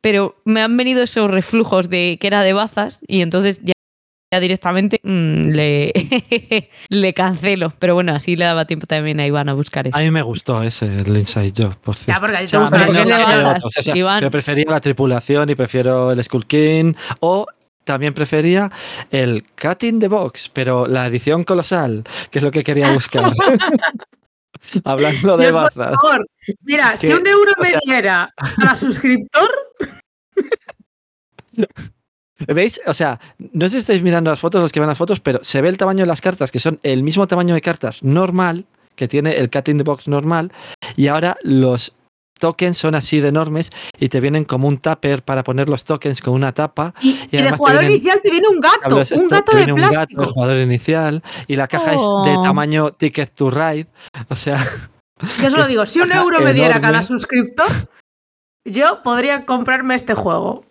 pero 0.00 0.36
me 0.44 0.62
han 0.62 0.76
venido 0.76 1.02
esos 1.02 1.30
reflujos 1.30 1.90
de 1.90 2.16
que 2.20 2.26
era 2.28 2.42
de 2.42 2.52
bazas 2.52 3.00
y 3.06 3.20
entonces 3.22 3.60
ya, 3.62 3.72
ya 4.32 4.38
directamente 4.40 5.00
mm, 5.02 5.48
le, 5.50 5.92
le 6.88 7.14
cancelo. 7.14 7.72
Pero 7.78 7.94
bueno, 7.94 8.14
así 8.14 8.36
le 8.36 8.44
daba 8.44 8.64
tiempo 8.64 8.86
también 8.86 9.18
a 9.20 9.26
Iván 9.26 9.48
a 9.48 9.54
buscar 9.54 9.86
eso. 9.88 9.96
A 9.96 10.00
mí 10.00 10.10
me 10.10 10.22
gustó 10.22 10.62
ese, 10.62 10.86
el 11.00 11.16
Inside 11.16 11.52
Job, 11.56 11.76
por 11.78 11.96
cierto. 11.96 12.20
porque 12.20 12.36
a 12.36 12.40
ti 12.40 12.46
te 12.46 12.58
gusta 12.58 12.86
no 12.86 12.92
bazas, 12.92 13.64
o 13.64 13.70
sea, 13.70 13.96
Iván. 13.96 14.20
Yo 14.22 14.30
prefería 14.30 14.64
la 14.68 14.80
tripulación 14.80 15.50
y 15.50 15.54
prefiero 15.54 16.12
el 16.12 16.22
Skull 16.22 16.46
King 16.46 16.94
o 17.20 17.46
también 17.84 18.14
prefería 18.14 18.70
el 19.10 19.42
Cat 19.56 19.82
in 19.84 19.98
the 19.98 20.06
Box, 20.08 20.48
pero 20.52 20.86
la 20.86 21.06
edición 21.08 21.42
colosal, 21.44 22.04
que 22.30 22.38
es 22.38 22.44
lo 22.44 22.50
que 22.52 22.62
quería 22.62 22.92
buscar. 22.92 23.24
Hablando 24.84 25.36
de 25.38 25.44
Dios, 25.48 25.56
por 25.56 25.74
bazas. 25.74 26.00
favor. 26.00 26.26
Mira, 26.62 26.96
si 26.96 27.08
un 27.12 27.26
euro 27.26 27.50
me 27.60 27.70
sea- 27.70 27.80
diera 27.84 28.32
a 28.68 28.76
suscriptor, 28.76 29.48
¿Veis? 32.46 32.80
O 32.86 32.94
sea, 32.94 33.20
no 33.38 33.64
sé 33.66 33.70
si 33.70 33.76
estáis 33.78 34.02
mirando 34.02 34.30
las 34.30 34.40
fotos, 34.40 34.60
los 34.62 34.72
que 34.72 34.80
ven 34.80 34.88
las 34.88 34.98
fotos, 34.98 35.20
pero 35.20 35.38
se 35.42 35.60
ve 35.60 35.68
el 35.68 35.76
tamaño 35.76 36.00
de 36.00 36.06
las 36.06 36.20
cartas, 36.20 36.50
que 36.50 36.58
son 36.58 36.78
el 36.82 37.02
mismo 37.02 37.26
tamaño 37.26 37.54
de 37.54 37.60
cartas 37.60 38.02
normal, 38.02 38.64
que 38.96 39.08
tiene 39.08 39.36
el 39.36 39.50
Cat 39.50 39.68
in 39.68 39.78
the 39.78 39.84
Box 39.84 40.08
normal, 40.08 40.52
y 40.96 41.06
ahora 41.08 41.36
los 41.42 41.94
tokens 42.38 42.78
son 42.78 42.94
así 42.94 43.20
de 43.20 43.28
enormes 43.28 43.70
y 43.98 44.08
te 44.08 44.18
vienen 44.18 44.44
como 44.44 44.66
un 44.66 44.78
tupper 44.78 45.22
para 45.22 45.44
poner 45.44 45.68
los 45.68 45.84
tokens 45.84 46.22
con 46.22 46.32
una 46.32 46.52
tapa. 46.52 46.94
y, 47.02 47.10
y 47.30 47.36
además 47.36 47.52
te 47.52 47.56
jugador 47.58 47.80
vienen- 47.82 47.96
inicial 47.98 48.20
te 48.22 48.30
viene 48.30 48.48
un 48.48 48.60
gato, 48.60 48.94
un 48.96 49.02
esto, 49.02 49.28
gato 49.28 49.52
te 49.52 49.52
de 49.52 49.56
viene 49.58 49.72
un 49.74 49.80
gato 49.80 49.92
plástico. 49.92 50.22
de 50.22 50.28
jugador 50.28 50.56
inicial 50.56 51.22
y 51.46 51.56
la 51.56 51.68
caja 51.68 51.92
es 51.92 52.00
de 52.00 52.06
Oh. 52.38 52.42
tamaño 52.42 52.92
Ticket 52.92 53.34
to 53.34 53.50
Ride. 53.50 53.86
O 54.30 54.36
sea, 54.36 54.58
Yo 55.42 55.50
solo 55.50 55.66
digo, 55.68 55.84
si 55.84 56.00
un 56.00 56.10
euro 56.12 56.40
me 56.40 56.54
diera 56.54 56.80
cada 56.80 57.02
suscriptor, 57.02 57.68
yo 58.64 59.02
podría 59.02 59.44
comprarme 59.44 59.94
este 59.94 60.14
juego. 60.14 60.64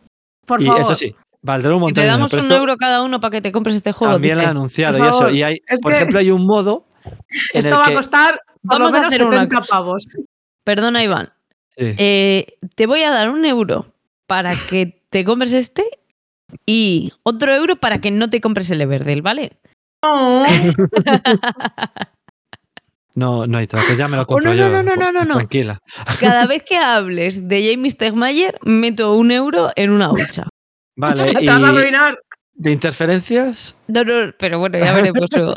Por 0.47 0.61
y 0.63 0.65
favor. 0.65 0.81
eso 0.81 0.95
sí, 0.95 1.15
valdrá 1.41 1.71
un 1.71 1.77
Y 1.77 1.79
montón 1.81 1.93
te 1.95 2.01
de 2.01 2.05
dinero, 2.07 2.17
damos 2.17 2.33
un 2.33 2.39
esto 2.39 2.55
euro 2.55 2.77
cada 2.77 3.01
uno 3.03 3.19
para 3.19 3.31
que 3.31 3.41
te 3.41 3.51
compres 3.51 3.75
este 3.75 3.91
juego. 3.91 4.13
También 4.13 4.37
lo 4.37 4.43
han 4.43 4.49
anunciado 4.49 4.97
Por 4.97 5.07
y 5.07 5.09
eso. 5.09 5.29
Y 5.29 5.43
hay, 5.43 5.57
es 5.67 5.81
por 5.81 5.91
que- 5.91 5.97
ejemplo, 5.97 6.19
hay 6.19 6.31
un 6.31 6.45
modo 6.45 6.85
en 7.03 7.13
Esto 7.53 7.67
el 7.69 7.73
va 7.75 7.85
que 7.85 7.91
a 7.91 7.95
costar 7.95 8.41
por 8.61 8.79
Vamos 8.79 8.93
lo 8.93 8.99
a 8.99 9.07
hacer 9.07 9.23
una 9.23 9.37
70 9.41 9.55
cosa. 9.57 9.75
pavos. 9.75 10.07
Perdona, 10.63 11.03
Iván. 11.03 11.29
Sí. 11.77 11.93
Eh, 11.97 12.47
te 12.75 12.85
voy 12.87 13.03
a 13.03 13.11
dar 13.11 13.29
un 13.29 13.45
euro 13.45 13.93
para 14.27 14.53
que 14.69 15.01
te 15.09 15.23
compres 15.23 15.53
este 15.53 15.85
y 16.65 17.13
otro 17.23 17.53
euro 17.53 17.77
para 17.77 18.01
que 18.01 18.11
no 18.11 18.29
te 18.29 18.41
compres 18.41 18.69
el 18.71 18.81
Everdell, 18.81 19.21
¿vale? 19.21 19.53
Oh, 20.03 20.43
No, 23.15 23.47
no 23.47 23.57
hay 23.57 23.67
trato, 23.67 23.93
ya 23.95 24.07
me 24.07 24.15
lo 24.17 24.23
Oh, 24.23 24.27
compro 24.27 24.51
no, 24.51 24.55
yo. 24.57 24.69
no, 24.69 24.81
no, 24.83 24.95
no, 24.95 25.11
no, 25.11 25.25
no. 25.25 25.35
Tranquila. 25.35 25.79
Cada 26.19 26.45
vez 26.45 26.63
que 26.63 26.77
hables 26.77 27.47
de 27.49 27.69
Jamie 27.71 27.91
Stegmayer, 27.91 28.57
meto 28.63 29.13
un 29.15 29.31
euro 29.31 29.71
en 29.75 29.89
una 29.91 30.11
hucha. 30.11 30.47
Vale, 30.99 31.23
te 31.33 31.45
vas 31.47 31.63
a 31.63 31.69
arruinar. 31.69 32.19
de 32.55 32.71
interferencias, 32.71 33.75
No, 33.87 34.03
no, 34.03 34.31
pero 34.37 34.59
bueno, 34.59 34.77
ya 34.79 34.93
veremos 34.93 35.27
luego. 35.35 35.55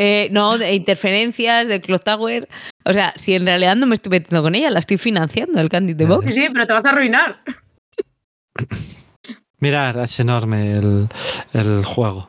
Eh, 0.00 0.28
no, 0.30 0.58
de 0.58 0.74
interferencias, 0.74 1.66
de 1.66 1.80
Clock 1.80 2.04
Tower. 2.04 2.48
O 2.84 2.92
sea, 2.92 3.12
si 3.16 3.34
en 3.34 3.44
realidad 3.44 3.74
no 3.74 3.86
me 3.86 3.96
estoy 3.96 4.10
metiendo 4.10 4.42
con 4.44 4.54
ella, 4.54 4.70
la 4.70 4.78
estoy 4.78 4.96
financiando, 4.96 5.60
el 5.60 5.68
Candy 5.68 5.94
Vale. 5.94 6.06
Box. 6.06 6.26
Sí, 6.26 6.32
sí, 6.32 6.46
pero 6.52 6.66
te 6.68 6.72
vas 6.72 6.84
a 6.84 6.90
arruinar. 6.90 7.42
mirar, 9.60 9.98
es 9.98 10.20
enorme 10.20 10.72
el, 10.72 11.08
el 11.52 11.84
juego. 11.84 12.28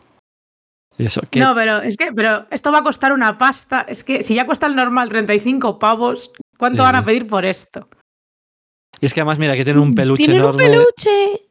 Y 0.98 1.06
eso, 1.06 1.22
No, 1.36 1.56
pero 1.56 1.82
es 1.82 1.96
que 1.96 2.12
pero 2.12 2.46
esto 2.52 2.72
va 2.72 2.80
a 2.80 2.84
costar 2.84 3.14
una 3.14 3.38
pasta. 3.38 3.86
Es 3.88 4.04
que 4.04 4.22
si 4.24 4.34
ya 4.36 4.46
cuesta 4.46 4.66
el 4.66 4.76
normal 4.76 5.08
35 5.10 5.80
pavos, 5.80 6.32
¿cuánto 6.58 6.78
Sí. 6.80 6.84
van 6.84 6.96
a 6.96 7.06
pedir 7.06 7.28
por 7.28 7.46
esto? 7.46 7.88
y 9.02 9.06
es 9.06 9.14
que 9.14 9.22
además, 9.22 9.40
mira, 9.40 9.56
que 9.56 9.64
tiene 9.64 9.80
un 9.80 9.96
peluche 9.96 10.24
Tienen 10.26 10.42
un 10.44 10.50
enorme. 10.60 10.64
peluche. 10.70 11.42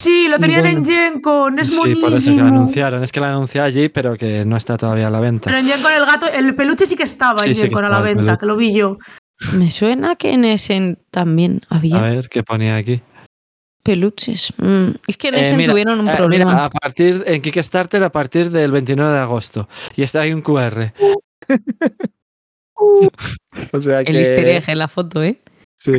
Sí, 0.00 0.26
lo 0.30 0.36
Sí, 0.36 0.40
tenían 0.40 0.60
bueno. 0.62 0.78
en 0.78 0.84
Gen 0.84 1.20
Con, 1.20 1.58
es 1.58 1.68
sí, 1.68 1.76
por 1.76 1.88
eso 1.88 1.96
que 1.96 2.00
buenísimo. 2.06 2.40
lo 2.42 2.46
anunciaron. 2.46 3.02
Es 3.02 3.10
que 3.12 3.20
lo 3.20 3.26
anunciado 3.26 3.66
allí, 3.66 3.88
pero 3.88 4.16
que 4.16 4.44
no 4.44 4.56
está 4.56 4.76
todavía 4.76 5.08
a 5.08 5.10
la 5.10 5.18
venta. 5.20 5.46
Pero 5.46 5.58
en 5.58 5.66
Gen 5.66 5.82
Con 5.82 5.92
el 5.92 6.06
gato, 6.06 6.26
el 6.28 6.54
peluche 6.54 6.86
sí 6.86 6.94
que 6.96 7.02
estaba 7.02 7.38
Sí, 7.40 7.48
en 7.50 7.54
sí 7.56 7.60
Gen 7.62 7.70
que 7.70 7.74
Con 7.74 7.84
a 7.84 7.88
la 7.88 8.00
venta, 8.00 8.36
que 8.36 8.46
lo 8.46 8.56
vi 8.56 8.72
yo. 8.72 8.98
Me 9.54 9.70
suena 9.70 10.14
que 10.16 10.32
en 10.32 10.44
Essen 10.44 10.98
también 11.10 11.62
A 11.68 11.76
había 11.76 12.00
ver, 12.00 12.28
¿qué 12.28 12.42
ponía 12.42 12.76
aquí? 12.76 13.00
peluches. 13.82 14.52
Mm, 14.58 14.90
Es 15.06 15.16
que 15.16 15.28
en 15.28 15.34
Eh, 15.36 15.40
Essen 15.40 15.56
mira, 15.56 15.72
tuvieron 15.72 15.98
un 16.00 16.08
Eh, 16.08 16.14
problema. 16.16 16.44
mira, 16.44 16.64
a 16.66 16.70
partir 16.70 17.24
en 17.26 17.40
Kickstarter 17.40 18.02
a 18.04 18.10
partir 18.12 18.50
del 18.50 18.70
29 18.70 19.10
de 19.12 19.18
agosto. 19.18 19.66
Y 19.96 20.02
está 20.02 20.20
ahí 20.20 20.32
un 20.32 20.42
QR. 20.42 20.92
o 23.72 23.80
sea 23.80 24.04
que. 24.04 24.10
el 24.10 24.16
easter 24.18 24.46
egg 24.48 24.64
en 24.68 24.78
la 24.78 24.88
foto, 24.88 25.22
¿eh? 25.22 25.40
Sí. 25.76 25.92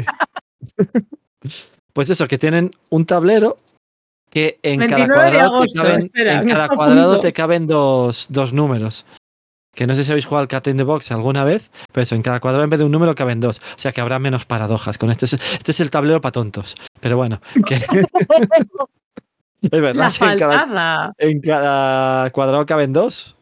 pues 1.94 2.10
eso, 2.12 2.28
que 2.28 2.38
tienen 2.38 2.72
un 2.90 3.06
tablero 3.06 3.58
que 4.30 4.60
en 4.64 4.80
cada 4.80 4.96
29 5.08 5.24
de 5.24 5.32
cuadrado, 5.32 5.56
agosto, 5.56 5.74
te 5.82 5.88
caben, 5.88 5.98
espera, 5.98 6.34
en 6.36 6.48
cada 6.48 6.70
cuadrado 6.70 7.20
te 7.20 7.34
caben 7.34 7.68
dos, 7.68 8.28
dos 8.30 8.54
números. 8.54 9.06
Que 9.74 9.88
no 9.88 9.96
sé 9.96 10.04
si 10.04 10.12
habéis 10.12 10.26
jugado 10.26 10.42
al 10.42 10.48
Cat 10.48 10.68
in 10.68 10.78
the 10.78 10.84
Box 10.84 11.12
alguna 11.12 11.44
vez, 11.44 11.70
pero 11.94 12.04
eso, 12.04 12.16
en 12.16 12.22
cada 12.22 12.40
cuadrado 12.40 12.64
en 12.64 12.70
vez 12.70 12.80
de 12.80 12.86
un 12.86 12.92
número 12.92 13.16
caben 13.16 13.40
dos. 13.40 13.60
O 13.60 13.78
sea 13.80 13.92
que 13.92 14.02
habrá 14.02 14.20
menos 14.20 14.46
paradojas. 14.46 14.98
Con 14.98 15.10
este, 15.12 15.26
es- 15.26 15.34
este 15.34 15.72
es 15.72 15.80
el 15.80 15.90
tablero 15.92 16.20
para 16.22 16.32
tontos. 16.34 16.76
Pero 17.00 17.18
bueno, 17.18 17.40
que 17.66 17.76
es 19.62 19.82
verdad, 19.82 20.06
en 20.34 20.40
cada, 20.40 20.58
en 21.18 21.42
cada 21.42 22.30
cuadrado 22.32 22.66
caben 22.66 22.94
dos. 22.94 23.36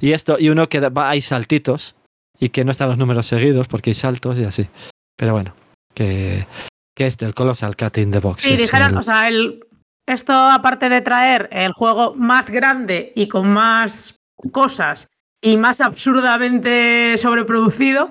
Y 0.00 0.12
esto, 0.12 0.36
y 0.38 0.48
uno 0.48 0.68
que 0.68 0.80
va, 0.80 1.10
hay 1.10 1.20
saltitos 1.20 1.94
y 2.40 2.48
que 2.48 2.64
no 2.64 2.72
están 2.72 2.88
los 2.88 2.98
números 2.98 3.26
seguidos 3.26 3.68
porque 3.68 3.90
hay 3.90 3.94
saltos 3.94 4.38
y 4.38 4.44
así. 4.44 4.68
Pero 5.16 5.32
bueno, 5.32 5.54
que, 5.94 6.46
que 6.94 7.06
este, 7.06 7.24
el 7.24 7.34
Colossal 7.34 7.76
Cat 7.76 7.98
in 7.98 8.10
the 8.10 8.20
Box. 8.20 8.42
Sí, 8.42 8.52
es 8.52 8.58
dijeron, 8.58 8.92
el- 8.92 8.98
o 8.98 9.02
sea, 9.02 9.28
el, 9.28 9.64
esto 10.06 10.32
aparte 10.32 10.88
de 10.88 11.00
traer 11.00 11.48
el 11.52 11.72
juego 11.72 12.14
más 12.14 12.50
grande 12.50 13.12
y 13.14 13.28
con 13.28 13.48
más 13.52 14.16
cosas 14.50 15.08
y 15.42 15.56
más 15.56 15.80
absurdamente 15.80 17.16
sobreproducido, 17.18 18.10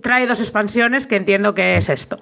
trae 0.00 0.26
dos 0.26 0.40
expansiones 0.40 1.06
que 1.06 1.16
entiendo 1.16 1.54
que 1.54 1.76
es 1.76 1.88
esto. 1.88 2.20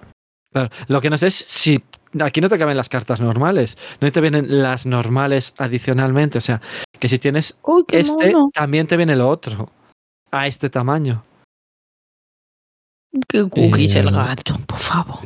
Claro, 0.52 0.70
lo 0.88 1.00
que 1.00 1.10
no 1.10 1.18
sé 1.18 1.28
es 1.28 1.34
si 1.36 1.80
aquí 2.20 2.40
no 2.40 2.48
te 2.48 2.58
caben 2.58 2.76
las 2.76 2.88
cartas 2.88 3.20
normales, 3.20 3.76
no 4.00 4.10
te 4.10 4.20
vienen 4.20 4.62
las 4.62 4.86
normales 4.86 5.54
adicionalmente. 5.58 6.38
O 6.38 6.40
sea, 6.40 6.60
que 6.98 7.08
si 7.08 7.18
tienes 7.20 7.56
este, 7.88 8.32
mono. 8.32 8.50
también 8.52 8.86
te 8.88 8.96
viene 8.96 9.14
lo 9.14 9.28
otro. 9.28 9.70
A 10.32 10.46
este 10.46 10.70
tamaño. 10.70 11.24
Qué 13.28 13.48
cookies 13.48 13.96
Eh, 13.96 14.00
el 14.00 14.10
gato, 14.10 14.54
por 14.66 14.78
favor. 14.78 15.18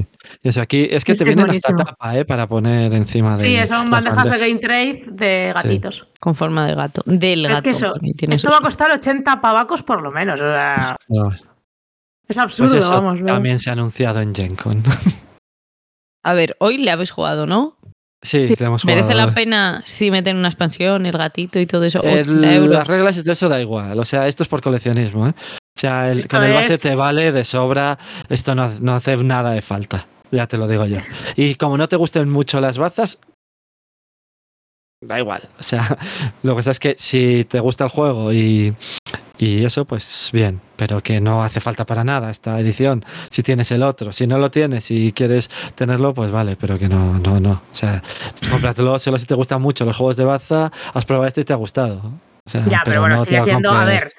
Y 0.42 0.48
eso 0.48 0.60
aquí 0.60 0.88
es 0.90 1.04
que 1.04 1.12
Es 1.12 1.18
te 1.18 1.24
es 1.24 1.34
vienen 1.34 1.50
hasta 1.50 1.74
tapa, 1.76 2.16
¿eh? 2.18 2.24
Para 2.24 2.46
poner 2.46 2.94
encima 2.94 3.36
de. 3.36 3.40
Sí, 3.60 3.66
son 3.66 3.90
bandejas 3.90 4.30
de. 4.30 4.38
Game 4.38 4.58
Trade 4.60 5.04
de 5.10 5.52
gatitos. 5.54 6.06
Con 6.20 6.34
forma 6.34 6.66
de 6.66 6.74
gato. 6.74 7.02
Del 7.06 7.46
Es 7.46 7.52
gato. 7.52 7.62
que 7.62 7.70
eso, 7.70 7.92
Esto 8.02 8.36
sus- 8.48 8.50
va 8.52 8.58
a 8.58 8.62
costar 8.62 8.90
80 8.90 9.40
pavacos 9.40 9.82
por 9.82 10.02
lo 10.02 10.10
menos. 10.10 10.40
O 10.40 10.44
sea, 10.44 10.96
No, 11.08 11.28
es 12.28 12.38
absurdo, 12.38 12.70
Pues 12.70 12.82
eso 12.84 12.90
vamos. 12.90 13.22
también 13.24 13.58
se 13.58 13.70
ha 13.70 13.74
anunciado 13.74 14.20
en 14.20 14.34
Gen 14.34 14.56
Con. 14.56 14.82
A 16.22 16.32
ver, 16.32 16.56
hoy 16.60 16.78
le 16.78 16.90
habéis 16.90 17.10
jugado, 17.10 17.46
¿no? 17.46 17.76
Sí, 18.22 18.46
Sí, 18.46 18.54
le 18.58 18.64
hemos 18.66 18.80
jugado. 18.82 19.02
¿Merece 19.02 19.14
la 19.14 19.34
pena 19.34 19.82
si 19.84 20.10
meten 20.10 20.38
una 20.38 20.48
expansión, 20.48 21.04
el 21.04 21.12
gatito 21.18 21.58
y 21.60 21.66
todo 21.66 21.84
eso? 21.84 22.02
El- 22.02 22.20
80 22.20 22.54
euros. 22.54 22.70
las 22.70 22.86
reglas 22.88 23.16
y 23.18 23.20
todo 23.22 23.32
eso 23.32 23.50
da 23.50 23.60
igual. 23.60 23.98
O 23.98 24.04
sea, 24.06 24.26
esto 24.26 24.42
es 24.42 24.48
por 24.48 24.62
coleccionismo, 24.62 25.28
¿eh? 25.28 25.34
O 25.36 25.78
sea, 25.78 26.10
el- 26.10 26.26
con 26.26 26.42
el 26.42 26.54
base 26.54 26.74
es- 26.74 26.80
te 26.80 26.96
vale 26.96 27.32
de 27.32 27.44
sobra. 27.44 27.98
Esto 28.30 28.54
no, 28.54 28.70
no 28.80 28.94
hace 28.94 29.18
nada 29.18 29.50
de 29.50 29.60
falta. 29.60 30.06
Ya 30.34 30.46
te 30.46 30.58
lo 30.58 30.66
digo 30.68 30.86
yo. 30.86 30.98
Y 31.36 31.54
como 31.54 31.78
no 31.78 31.88
te 31.88 31.96
gusten 31.96 32.28
mucho 32.28 32.60
las 32.60 32.78
bazas, 32.78 33.20
da 35.00 35.18
igual. 35.18 35.42
O 35.58 35.62
sea, 35.62 35.96
lo 36.42 36.52
que 36.52 36.56
pasa 36.56 36.70
es 36.72 36.80
que 36.80 36.96
si 36.98 37.44
te 37.44 37.60
gusta 37.60 37.84
el 37.84 37.90
juego 37.90 38.32
y, 38.32 38.74
y 39.38 39.64
eso, 39.64 39.84
pues 39.84 40.30
bien. 40.32 40.60
Pero 40.76 41.02
que 41.02 41.20
no 41.20 41.42
hace 41.44 41.60
falta 41.60 41.86
para 41.86 42.04
nada 42.04 42.30
esta 42.30 42.58
edición. 42.58 43.04
Si 43.30 43.42
tienes 43.42 43.70
el 43.70 43.82
otro, 43.82 44.12
si 44.12 44.26
no 44.26 44.38
lo 44.38 44.50
tienes 44.50 44.90
y 44.90 45.12
quieres 45.12 45.50
tenerlo, 45.74 46.14
pues 46.14 46.30
vale, 46.30 46.56
pero 46.56 46.78
que 46.78 46.88
no, 46.88 47.18
no, 47.18 47.38
no. 47.40 47.52
O 47.52 47.74
sea, 47.74 48.02
cómpratelo 48.50 48.98
solo 48.98 49.18
si 49.18 49.26
te 49.26 49.34
gustan 49.34 49.62
mucho 49.62 49.84
los 49.84 49.96
juegos 49.96 50.16
de 50.16 50.24
baza, 50.24 50.72
has 50.92 51.04
probado 51.04 51.28
este 51.28 51.42
y 51.42 51.44
te 51.44 51.52
ha 51.52 51.56
gustado. 51.56 52.00
O 52.46 52.50
sea, 52.50 52.64
Ya, 52.64 52.82
pero, 52.84 53.00
bueno, 53.00 53.16
no 53.16 53.24
sigue 53.24 53.40
siendo, 53.40 53.70
a 53.70 53.84
ver, 53.84 54.10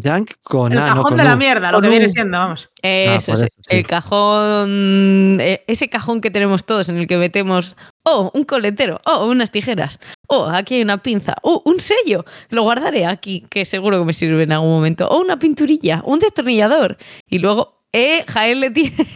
Junk 0.03 0.33
con 0.43 0.73
El 0.73 0.79
A, 0.79 0.83
no 0.83 0.87
cajón 0.89 1.05
con 1.05 1.17
de 1.17 1.25
la 1.25 1.37
mierda, 1.37 1.71
lo 1.71 1.77
Con 1.77 1.83
que 1.83 1.89
U. 1.89 1.91
viene 1.91 2.09
siendo, 2.09 2.39
vamos. 2.39 2.71
Eso, 2.83 3.27
por 3.33 3.35
es, 3.37 3.43
eso, 3.43 3.55
sí. 3.61 3.77
el 3.77 3.87
cajón, 3.87 5.39
eh, 5.41 5.65
ese 5.67 5.89
cajón 5.89 6.21
que 6.21 6.31
tenemos 6.31 6.65
todos 6.65 6.89
en 6.89 6.99
el 6.99 7.07
que 7.07 7.17
metemos, 7.17 7.77
oh, 8.05 8.31
un 8.35 8.45
coletero, 8.45 9.01
oh, 9.07 9.27
unas 9.27 9.51
tijeras, 9.51 10.01
oh, 10.29 10.47
aquí 10.47 10.77
hay 10.77 10.83
una 10.83 10.99
pinza, 10.99 11.35
oh, 11.43 11.63
un 11.65 11.81
sello, 11.81 12.25
lo 12.51 12.63
guardaré 12.63 13.07
aquí, 13.07 13.45
que 13.51 13.65
seguro 13.65 13.99
que 13.99 14.05
me 14.05 14.13
sirve 14.13 14.43
en 14.45 14.53
algún 14.53 14.71
momento, 14.71 15.09
oh, 15.09 15.21
una 15.21 15.39
pinturilla, 15.39 16.03
un 16.05 16.19
destornillador, 16.19 16.97
y 17.29 17.39
luego, 17.39 17.83
eh, 17.93 18.25
Jael 18.29 18.61
le 18.61 18.71
tiene, 18.71 19.07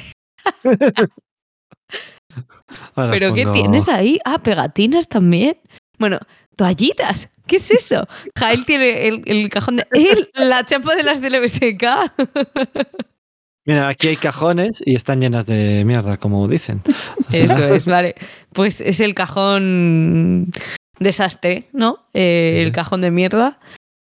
pero 2.94 3.32
¿qué 3.34 3.44
pongo- 3.44 3.52
tienes 3.52 3.88
ahí? 3.88 4.18
Ah, 4.24 4.38
pegatinas 4.38 5.08
también. 5.08 5.58
Bueno, 5.98 6.18
toallitas, 6.56 7.28
¿qué 7.46 7.56
es 7.56 7.70
eso? 7.70 8.06
Jael 8.36 8.64
tiene 8.66 9.06
el, 9.08 9.22
el 9.26 9.48
cajón 9.48 9.76
de, 9.76 9.86
él, 9.92 10.30
la 10.34 10.64
chapa 10.64 10.94
de 10.94 11.02
las 11.02 11.20
del 11.20 11.40
MSK. 11.42 11.84
Mira, 13.64 13.88
aquí 13.88 14.08
hay 14.08 14.16
cajones 14.16 14.82
y 14.84 14.96
están 14.96 15.20
llenas 15.20 15.46
de 15.46 15.84
mierda, 15.84 16.16
como 16.16 16.48
dicen. 16.48 16.82
Eso 17.32 17.74
es, 17.74 17.86
vale. 17.86 18.16
Pues 18.52 18.80
es 18.80 19.00
el 19.00 19.14
cajón 19.14 20.50
desastre, 20.98 21.68
¿no? 21.72 22.06
Eh, 22.12 22.62
el 22.64 22.72
cajón 22.72 23.02
de 23.02 23.12
mierda. 23.12 23.60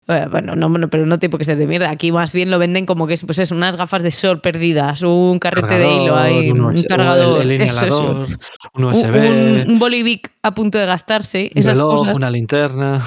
Eh, 0.09 0.27
Bueno, 0.31 0.55
no, 0.55 0.69
bueno, 0.69 0.89
pero 0.89 1.05
no 1.07 1.19
tiene 1.19 1.31
por 1.31 1.39
qué 1.39 1.45
ser 1.45 1.59
de 1.59 1.67
mierda. 1.67 1.91
Aquí 1.91 2.13
más 2.13 2.33
bien 2.33 2.51
lo 2.51 2.59
venden 2.59 2.87
como 2.87 3.07
que 3.07 3.15
es, 3.15 3.25
pues 3.25 3.39
es 3.41 3.51
unas 3.51 3.77
gafas 3.77 4.03
de 4.03 4.11
sol 4.11 4.41
perdidas, 4.41 5.03
un 5.03 5.39
carrete 5.39 5.79
de 5.79 5.89
hilo 5.95 6.17
ahí, 6.17 6.51
un 6.53 6.61
un, 6.61 6.83
cargador, 6.85 7.43
el, 7.43 7.51
el 7.53 7.61
eso, 7.63 7.85
eso. 7.87 8.03
inhalador, 8.03 8.27
un 8.75 8.85
USB, 8.85 9.65
un, 9.67 9.73
un 9.73 9.79
bolivic 9.79 10.33
a 10.43 10.55
punto 10.55 10.79
de 10.79 10.87
gastarse, 10.87 11.51
un 11.55 11.59
esas 11.61 11.77
reloj, 11.77 12.01
cosas. 12.01 12.15
una 12.15 12.31
linterna. 12.31 13.03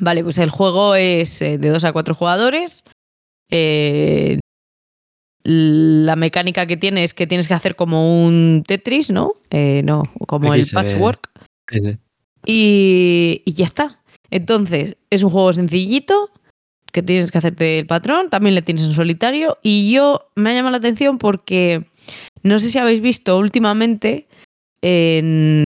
Vale, 0.00 0.22
pues 0.22 0.38
el 0.38 0.50
juego 0.50 0.94
es 0.94 1.40
eh, 1.40 1.56
de 1.58 1.70
2 1.70 1.84
a 1.84 1.92
4 1.92 2.14
jugadores. 2.14 2.84
Eh, 3.50 4.38
la 5.44 6.14
mecánica 6.16 6.66
que 6.66 6.76
tiene 6.76 7.04
es 7.04 7.14
que 7.14 7.26
tienes 7.26 7.48
que 7.48 7.54
hacer 7.54 7.74
como 7.76 8.24
un 8.26 8.64
Tetris, 8.66 9.10
¿no? 9.10 9.32
Eh, 9.50 9.82
no, 9.84 10.02
como 10.26 10.52
Aquí 10.52 10.60
el 10.62 10.66
patchwork. 10.70 11.30
Y 12.44 13.42
ya 13.46 13.64
está. 13.64 13.97
Entonces, 14.30 14.96
es 15.10 15.22
un 15.22 15.30
juego 15.30 15.52
sencillito 15.52 16.30
que 16.92 17.02
tienes 17.02 17.30
que 17.30 17.38
hacerte 17.38 17.78
el 17.78 17.86
patrón, 17.86 18.30
también 18.30 18.54
le 18.54 18.62
tienes 18.62 18.84
en 18.84 18.92
solitario. 18.92 19.58
Y 19.62 19.92
yo 19.92 20.30
me 20.34 20.50
ha 20.50 20.54
llamado 20.54 20.72
la 20.72 20.78
atención 20.78 21.18
porque 21.18 21.86
no 22.42 22.58
sé 22.58 22.70
si 22.70 22.78
habéis 22.78 23.00
visto 23.00 23.38
últimamente 23.38 24.28
en, 24.82 25.64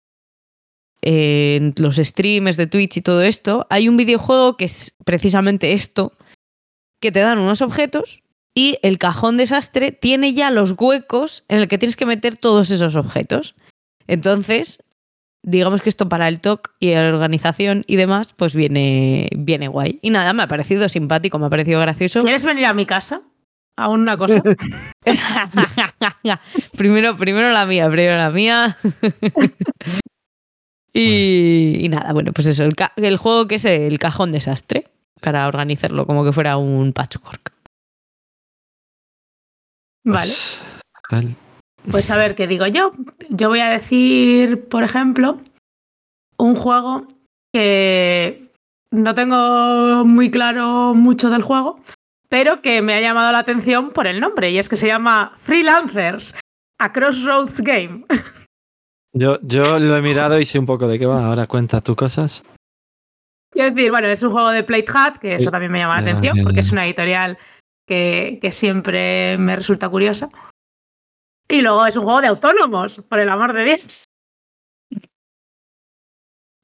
en 1.03 1.75
los 1.79 1.97
streams 1.97 2.57
de 2.57 2.67
Twitch 2.67 2.99
y 2.99 3.01
todo 3.01 3.23
esto, 3.23 3.67
hay 3.71 3.89
un 3.89 3.97
videojuego 3.97 4.57
que 4.57 4.67
es 4.67 4.95
precisamente 5.05 5.73
esto, 5.73 6.13
que 7.01 7.13
te 7.13 7.21
dan 7.21 7.39
unos 7.39 7.63
objetos 7.63 8.23
y 8.55 8.79
el 8.83 8.99
cajón 8.99 9.37
desastre 9.37 9.93
tiene 9.93 10.35
ya 10.35 10.51
los 10.51 10.75
huecos 10.79 11.45
en 11.49 11.61
el 11.61 11.69
que 11.69 11.79
tienes 11.79 11.97
que 11.97 12.07
meter 12.07 12.37
todos 12.37 12.71
esos 12.71 12.97
objetos. 12.97 13.55
Entonces, 14.07 14.83
digamos 15.43 15.83
que 15.83 15.89
esto 15.89 16.09
para 16.09 16.29
el 16.29 16.41
TOC 16.41 16.73
y 16.81 16.95
la 16.95 17.09
organización 17.09 17.85
y 17.87 17.97
demás, 17.97 18.35
pues 18.37 18.55
viene, 18.55 19.29
viene 19.37 19.69
guay. 19.69 19.99
Y 20.03 20.11
nada, 20.11 20.33
me 20.33 20.43
ha 20.43 20.49
parecido 20.49 20.89
simpático, 20.89 21.39
me 21.39 21.47
ha 21.47 21.51
parecido 21.51 21.81
gracioso. 21.81 22.23
¿Quieres 22.23 22.45
venir 22.45 22.67
a 22.67 22.75
mi 22.75 22.87
casa? 22.87 23.23
A 23.77 23.89
una 23.89 24.17
cosa. 24.17 24.43
primero, 26.77 27.17
primero 27.17 27.51
la 27.51 27.65
mía, 27.65 27.89
primero 27.89 28.17
la 28.17 28.31
mía. 28.31 28.77
y, 30.93 31.79
y 31.81 31.89
nada, 31.89 32.13
bueno, 32.13 32.33
pues 32.33 32.49
eso, 32.49 32.65
el, 32.65 33.17
juego 33.17 33.47
que 33.47 33.55
es 33.55 33.65
el 33.65 33.99
cajón 34.01 34.33
desastre, 34.33 34.91
para 35.21 35.47
organizarlo 35.47 36.07
como 36.07 36.25
que 36.25 36.33
fuera 36.33 36.57
un 36.57 36.93
patchwork. 36.93 37.53
Vale. 40.05 40.33
Pues, 40.33 40.61
tal. 41.09 41.37
Pues 41.91 42.11
a 42.11 42.17
ver, 42.17 42.35
¿qué 42.35 42.47
digo 42.47 42.67
yo? 42.67 42.93
Yo 43.31 43.49
voy 43.49 43.61
a 43.61 43.71
decir, 43.71 44.69
por 44.69 44.85
ejemplo, 44.85 45.41
un 46.37 46.55
juego 46.55 47.07
que 47.53 48.51
no 48.91 49.15
tengo 49.15 50.05
muy 50.05 50.31
claro 50.31 50.95
mucho 50.95 51.31
del 51.31 51.43
juego, 51.43 51.81
pero 52.29 52.61
que 52.61 52.83
me 52.83 52.95
ha 52.95 53.01
llamado 53.01 53.33
la 53.33 53.39
atención 53.39 53.91
por 53.91 54.07
el 54.07 54.21
nombre, 54.21 54.51
y 54.51 54.59
es 54.59 54.69
que 54.69 54.77
se 54.77 54.87
llama 54.87 55.33
Freelancers, 55.37 56.35
a 56.79 56.93
Crossroads 56.93 57.61
Game. 57.61 58.05
Yo, 59.15 59.39
yo 59.41 59.81
lo 59.81 59.97
he 59.97 60.03
mirado 60.03 60.39
y 60.39 60.45
sé 60.45 60.59
un 60.59 60.67
poco 60.67 60.87
de 60.87 60.99
qué 60.99 61.07
va. 61.07 61.27
Ahora 61.27 61.47
cuenta 61.47 61.81
tú 61.81 61.97
cosas. 61.97 62.45
Quiero 63.51 63.75
decir, 63.75 63.91
bueno, 63.91 64.07
es 64.07 64.23
un 64.23 64.31
juego 64.31 64.51
de 64.51 64.63
Plate 64.63 64.85
Hat, 64.95 65.17
que 65.17 65.35
eso 65.35 65.51
también 65.51 65.73
me 65.73 65.79
llama 65.79 66.01
la 66.01 66.07
Ya, 66.07 66.11
atención, 66.11 66.45
porque 66.45 66.61
es 66.61 66.71
una 66.71 66.85
editorial 66.85 67.39
que, 67.89 68.39
que 68.41 68.53
siempre 68.53 69.37
me 69.39 69.57
resulta 69.57 69.89
curiosa. 69.89 70.29
Y 71.49 71.63
luego 71.63 71.87
es 71.87 71.97
un 71.97 72.05
juego 72.05 72.21
de 72.21 72.27
autónomos, 72.29 72.99
por 73.09 73.19
el 73.21 73.29
amor 73.31 73.53
de 73.55 73.65
Dios. 73.65 74.05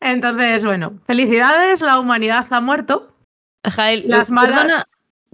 Entonces, 0.01 0.64
bueno, 0.64 0.93
felicidades, 1.07 1.80
la 1.80 1.99
humanidad 1.99 2.47
ha 2.51 2.61
muerto. 2.61 3.14
Jael, 3.66 4.05
Las 4.07 4.30
malas- 4.30 4.53
Perdona, 4.61 4.85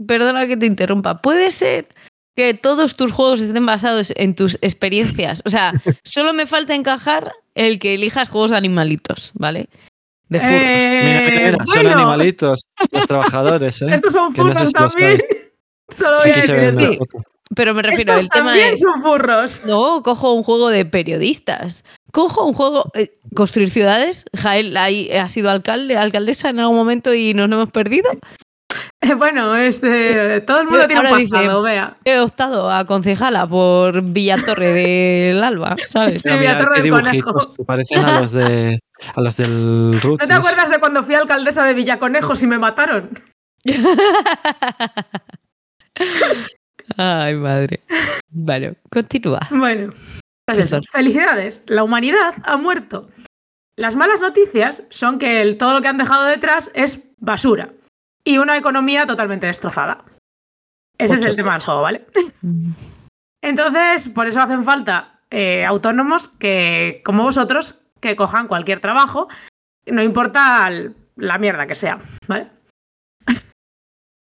perdona 0.06 0.46
que 0.46 0.56
te 0.56 0.66
interrumpa. 0.66 1.20
¿Puede 1.20 1.50
ser 1.50 1.88
que 2.36 2.54
todos 2.54 2.94
tus 2.94 3.10
juegos 3.10 3.40
estén 3.40 3.66
basados 3.66 4.12
en 4.16 4.36
tus 4.36 4.56
experiencias? 4.60 5.42
O 5.44 5.50
sea, 5.50 5.72
solo 6.04 6.32
me 6.32 6.46
falta 6.46 6.74
encajar 6.74 7.32
el 7.56 7.80
que 7.80 7.94
elijas 7.94 8.28
juegos 8.28 8.52
de 8.52 8.56
animalitos, 8.58 9.32
¿vale? 9.34 9.68
De 10.28 10.38
furros. 10.38 10.54
Eh, 10.54 11.02
Mira, 11.02 11.40
mira, 11.50 11.50
mira, 11.50 11.66
son 11.66 11.86
animalitos, 11.88 12.60
los 12.92 13.06
trabajadores, 13.08 13.82
¿eh? 13.82 13.86
Estos 13.90 14.12
son 14.12 14.32
Que 14.32 14.42
no 14.44 14.46
sé 14.50 14.54
furros 14.66 14.72
también. 14.72 15.20
Solo 15.88 16.18
voy 16.18 16.32
Sí, 16.32 16.52
a 16.52 16.56
decir. 16.56 16.76
Sí. 16.76 16.98
Pero 17.54 17.74
me 17.74 17.82
refiero 17.82 18.12
Estos 18.12 18.24
al 18.26 18.30
tema 18.30 18.50
también 18.50 18.70
de. 18.70 18.76
son 18.76 19.02
furros. 19.02 19.62
No, 19.66 20.02
cojo 20.02 20.32
un 20.34 20.44
juego 20.44 20.70
de 20.70 20.84
periodistas. 20.84 21.84
Cojo 22.12 22.44
un 22.44 22.52
juego. 22.54 22.84
eh, 22.94 23.18
construir 23.34 23.70
ciudades. 23.70 24.24
Jael 24.36 24.76
ahí 24.76 25.10
ha 25.10 25.28
sido 25.28 25.50
alcalde, 25.50 25.96
alcaldesa 25.96 26.50
en 26.50 26.60
algún 26.60 26.76
momento 26.76 27.12
y 27.12 27.34
nos 27.34 27.48
lo 27.48 27.56
hemos 27.56 27.70
perdido. 27.72 28.08
Eh, 29.02 29.14
bueno, 29.14 29.56
este, 29.56 30.42
todo 30.42 30.60
el 30.60 30.66
mundo 30.66 30.82
Yo- 30.82 30.86
tiene 30.86 31.00
un 31.00 31.06
ahora 31.06 31.18
dice- 31.18 31.30
pasado, 31.32 31.62
vea. 31.62 31.96
He 32.04 32.18
optado 32.20 32.70
a 32.70 32.84
concejala 32.84 33.46
por 33.48 34.02
Villatorre 34.02 34.72
del 34.74 35.42
Alba, 35.42 35.74
¿sabes? 35.88 36.20
Sí, 36.22 36.28
Mira, 36.28 36.40
mira, 36.40 36.52
mira, 36.54 36.64
Torre 36.64 36.74
qué 36.76 36.82
del 36.82 36.90
Conejo. 36.92 37.54
parecen 37.66 38.04
a 38.04 38.20
los 38.20 38.32
de 38.32 38.78
a 39.14 39.20
los 39.22 39.36
del 39.38 39.90
¿No 39.92 39.98
Rutis. 40.00 40.28
te 40.28 40.34
acuerdas 40.34 40.68
de 40.70 40.78
cuando 40.78 41.02
fui 41.02 41.14
alcaldesa 41.14 41.64
de 41.64 41.72
Villaconejos 41.74 42.42
y 42.42 42.46
me 42.46 42.58
mataron? 42.58 43.10
Ay, 47.02 47.34
madre. 47.34 47.80
Bueno, 48.28 48.74
continúa. 48.90 49.40
Bueno, 49.50 49.88
pues 50.46 50.58
eso. 50.58 50.80
Felicidades, 50.92 51.62
la 51.66 51.82
humanidad 51.82 52.34
ha 52.44 52.56
muerto. 52.58 53.08
Las 53.76 53.96
malas 53.96 54.20
noticias 54.20 54.84
son 54.90 55.18
que 55.18 55.40
el- 55.40 55.56
todo 55.56 55.72
lo 55.72 55.80
que 55.80 55.88
han 55.88 55.96
dejado 55.96 56.26
detrás 56.26 56.70
es 56.74 57.02
basura 57.18 57.70
y 58.22 58.36
una 58.36 58.56
economía 58.58 59.06
totalmente 59.06 59.46
destrozada. 59.46 60.04
Ese 60.98 61.14
es 61.14 61.24
el 61.24 61.36
tema 61.36 61.54
del 61.54 61.62
juego, 61.64 61.80
¿vale? 61.80 62.06
Entonces, 63.42 64.08
por 64.10 64.26
eso 64.26 64.40
hacen 64.40 64.62
falta 64.64 65.20
eh, 65.30 65.64
autónomos 65.64 66.28
que, 66.28 67.00
como 67.04 67.22
vosotros, 67.22 67.78
que 68.00 68.16
cojan 68.16 68.48
cualquier 68.48 68.80
trabajo, 68.80 69.28
no 69.86 70.02
importa 70.02 70.66
el- 70.68 70.94
la 71.16 71.38
mierda 71.38 71.66
que 71.66 71.74
sea, 71.76 71.98
¿vale? 72.28 72.48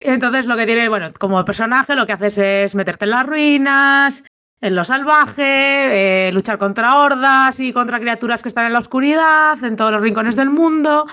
Entonces, 0.02 0.48
lo 0.48 0.58
que 0.58 0.66
tiene, 0.66 0.90
bueno, 0.90 1.12
como 1.18 1.46
personaje, 1.46 1.96
lo 1.96 2.08
que 2.08 2.14
haces 2.14 2.38
es 2.40 2.76
meterte 2.76 3.06
en 3.06 3.12
las 3.12 3.26
ruinas, 3.26 4.24
en 4.60 4.76
lo 4.76 4.84
salvaje, 4.84 6.28
eh, 6.28 6.32
luchar 6.32 6.58
contra 6.58 6.98
hordas 6.98 7.60
y 7.60 7.72
contra 7.72 8.00
criaturas 8.00 8.42
que 8.42 8.50
están 8.50 8.66
en 8.66 8.74
la 8.74 8.80
oscuridad, 8.80 9.64
en 9.64 9.76
todos 9.76 9.92
los 9.92 10.02
rincones 10.02 10.36
del 10.36 10.50
mundo, 10.50 11.06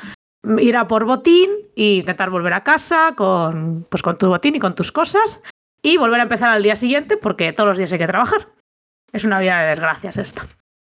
ir 0.59 0.77
a 0.77 0.87
por 0.87 1.05
botín 1.05 1.51
e 1.77 1.97
intentar 1.97 2.31
volver 2.31 2.55
a 2.55 2.65
casa 2.65 3.15
con, 3.15 3.87
pues, 3.91 4.03
con 4.03 4.17
tu 4.17 4.29
botín 4.29 4.57
y 4.57 4.61
con 4.61 4.75
tus 4.75 4.91
cosas 4.91 5.43
y 5.83 5.97
volver 5.99 6.21
a 6.21 6.25
empezar 6.25 6.51
al 6.51 6.63
día 6.63 6.77
siguiente 6.77 7.17
porque 7.19 7.53
todos 7.53 7.69
los 7.69 7.79
días 7.79 7.93
hay 7.93 7.99
que 7.99 8.07
trabajar. 8.07 8.49
Es 9.13 9.25
una 9.25 9.39
vida 9.41 9.61
de 9.61 9.69
desgracias 9.69 10.17
esta. 10.17 10.47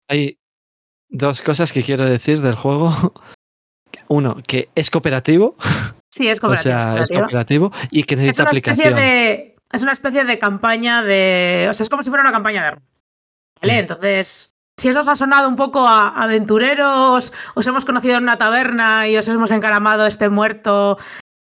Hay 0.09 0.39
dos 1.09 1.43
cosas 1.43 1.73
que 1.73 1.83
quiero 1.83 2.05
decir 2.05 2.41
del 2.41 2.55
juego. 2.57 3.15
Uno, 4.09 4.37
que 4.47 4.69
es 4.75 4.91
cooperativo. 4.91 5.57
Sí, 6.11 6.29
es 6.29 6.39
O 6.39 6.43
cooperativa. 6.43 6.95
sea, 6.95 7.03
es 7.03 7.11
cooperativo 7.11 7.73
y 7.91 8.05
que 8.05 8.15
Es 8.15 8.21
necesita 8.21 8.45
aplicación. 8.49 8.95
de. 8.95 9.57
Es 9.73 9.83
una 9.83 9.93
especie 9.93 10.25
de 10.25 10.39
campaña 10.39 11.03
de. 11.03 11.67
O 11.71 11.75
sea, 11.75 11.85
es 11.85 11.91
como 11.91 12.03
si 12.03 12.11
fuera 12.11 12.23
una 12.23 12.33
campaña 12.33 12.65
de. 12.65 12.71
¿Vale? 13.61 13.75
Mm. 13.75 13.79
Entonces, 13.79 14.55
si 14.79 14.89
eso 14.89 15.01
os 15.01 15.09
ha 15.09 15.17
sonado 15.17 15.49
un 15.49 15.57
poco 15.57 15.87
a 15.89 16.09
aventureros, 16.23 17.33
os 17.55 17.67
hemos 17.67 17.85
conocido 17.85 18.17
en 18.17 18.23
una 18.23 18.39
taberna 18.39 19.09
y 19.09 19.17
os 19.17 19.27
hemos 19.29 19.51
encaramado 19.51 20.07
este 20.07 20.29
muerto, 20.29 20.99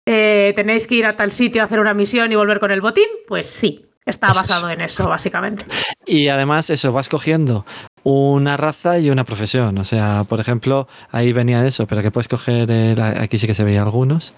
eh, 0.08 0.54
tenéis 0.56 0.88
que 0.88 0.96
ir 0.96 1.06
a 1.06 1.16
tal 1.16 1.32
sitio 1.32 1.62
a 1.62 1.66
hacer 1.66 1.80
una 1.80 1.94
misión 1.94 2.32
y 2.32 2.36
volver 2.36 2.60
con 2.60 2.72
el 2.72 2.82
botín, 2.82 3.08
pues 3.28 3.48
sí, 3.48 3.86
está 4.06 4.34
basado 4.34 4.70
en 4.70 4.82
eso, 4.82 5.08
básicamente. 5.10 5.66
Y 6.06 6.28
además, 6.30 6.70
eso, 6.70 6.92
vas 6.94 7.10
cogiendo 7.10 7.66
una 8.04 8.56
raza 8.58 9.00
y 9.00 9.10
una 9.10 9.24
profesión. 9.26 9.78
O 9.78 9.84
sea, 9.84 10.24
por 10.28 10.40
ejemplo, 10.40 10.88
ahí 11.12 11.34
venía 11.34 11.66
eso, 11.68 11.86
pero 11.88 12.02
que 12.02 12.12
puedes 12.12 12.28
coger. 12.28 12.72
el- 12.72 13.02
aquí 13.02 13.38
sí 13.38 13.48
que 13.48 13.54
se 13.56 13.64
veía 13.64 13.82
algunos. 13.82 14.34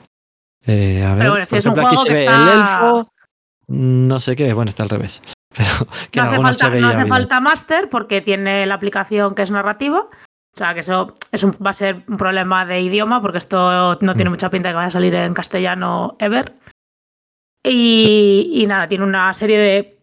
Eh, 0.68 1.04
a 1.04 1.16
ver, 1.16 1.30
bueno, 1.30 1.46
si 1.48 1.52
por 1.52 1.60
es 1.60 1.66
un 1.66 1.72
ejemplo, 1.74 1.88
aquí 1.88 1.96
juego 1.96 2.02
se 2.04 2.08
que 2.08 2.20
ve 2.20 2.26
está- 2.26 2.44
el 2.54 2.60
elfo. 2.60 3.12
No 3.70 4.20
sé 4.20 4.36
qué, 4.36 4.54
bueno, 4.54 4.70
está 4.70 4.84
al 4.84 4.90
revés. 4.90 5.22
Pero 5.58 5.88
que 6.12 6.20
No 6.20 6.26
hace 6.28 6.36
se 6.36 6.42
falta, 6.42 6.80
no 6.80 6.88
hace 6.90 7.06
falta 7.06 7.42
máster 7.42 7.90
porque 7.90 8.22
tiene 8.22 8.66
la 8.66 8.76
aplicación 8.76 9.34
que 9.36 9.42
es 9.44 9.52
narrativa. 9.52 10.02
O 10.02 10.58
sea, 10.58 10.74
que 10.74 10.80
eso 10.82 11.14
es 11.32 11.44
un- 11.44 11.52
va 11.66 11.70
a 11.70 11.74
ser 11.74 12.04
un 12.08 12.18
problema 12.18 12.66
de 12.66 12.82
idioma 12.82 13.22
porque 13.22 13.38
esto 13.38 13.98
no 14.02 14.16
tiene 14.16 14.30
Mm. 14.30 14.34
mucha 14.34 14.50
pinta 14.50 14.70
de 14.70 14.74
que 14.74 14.78
vaya 14.78 14.88
a 14.88 14.92
salir 14.92 15.14
en 15.16 15.34
castellano 15.34 16.16
ever. 16.20 16.54
Y, 17.64 18.50
y 18.54 18.66
nada, 18.68 18.88
tiene 18.88 19.04
una 19.04 19.34
serie 19.34 19.58
de, 19.58 20.00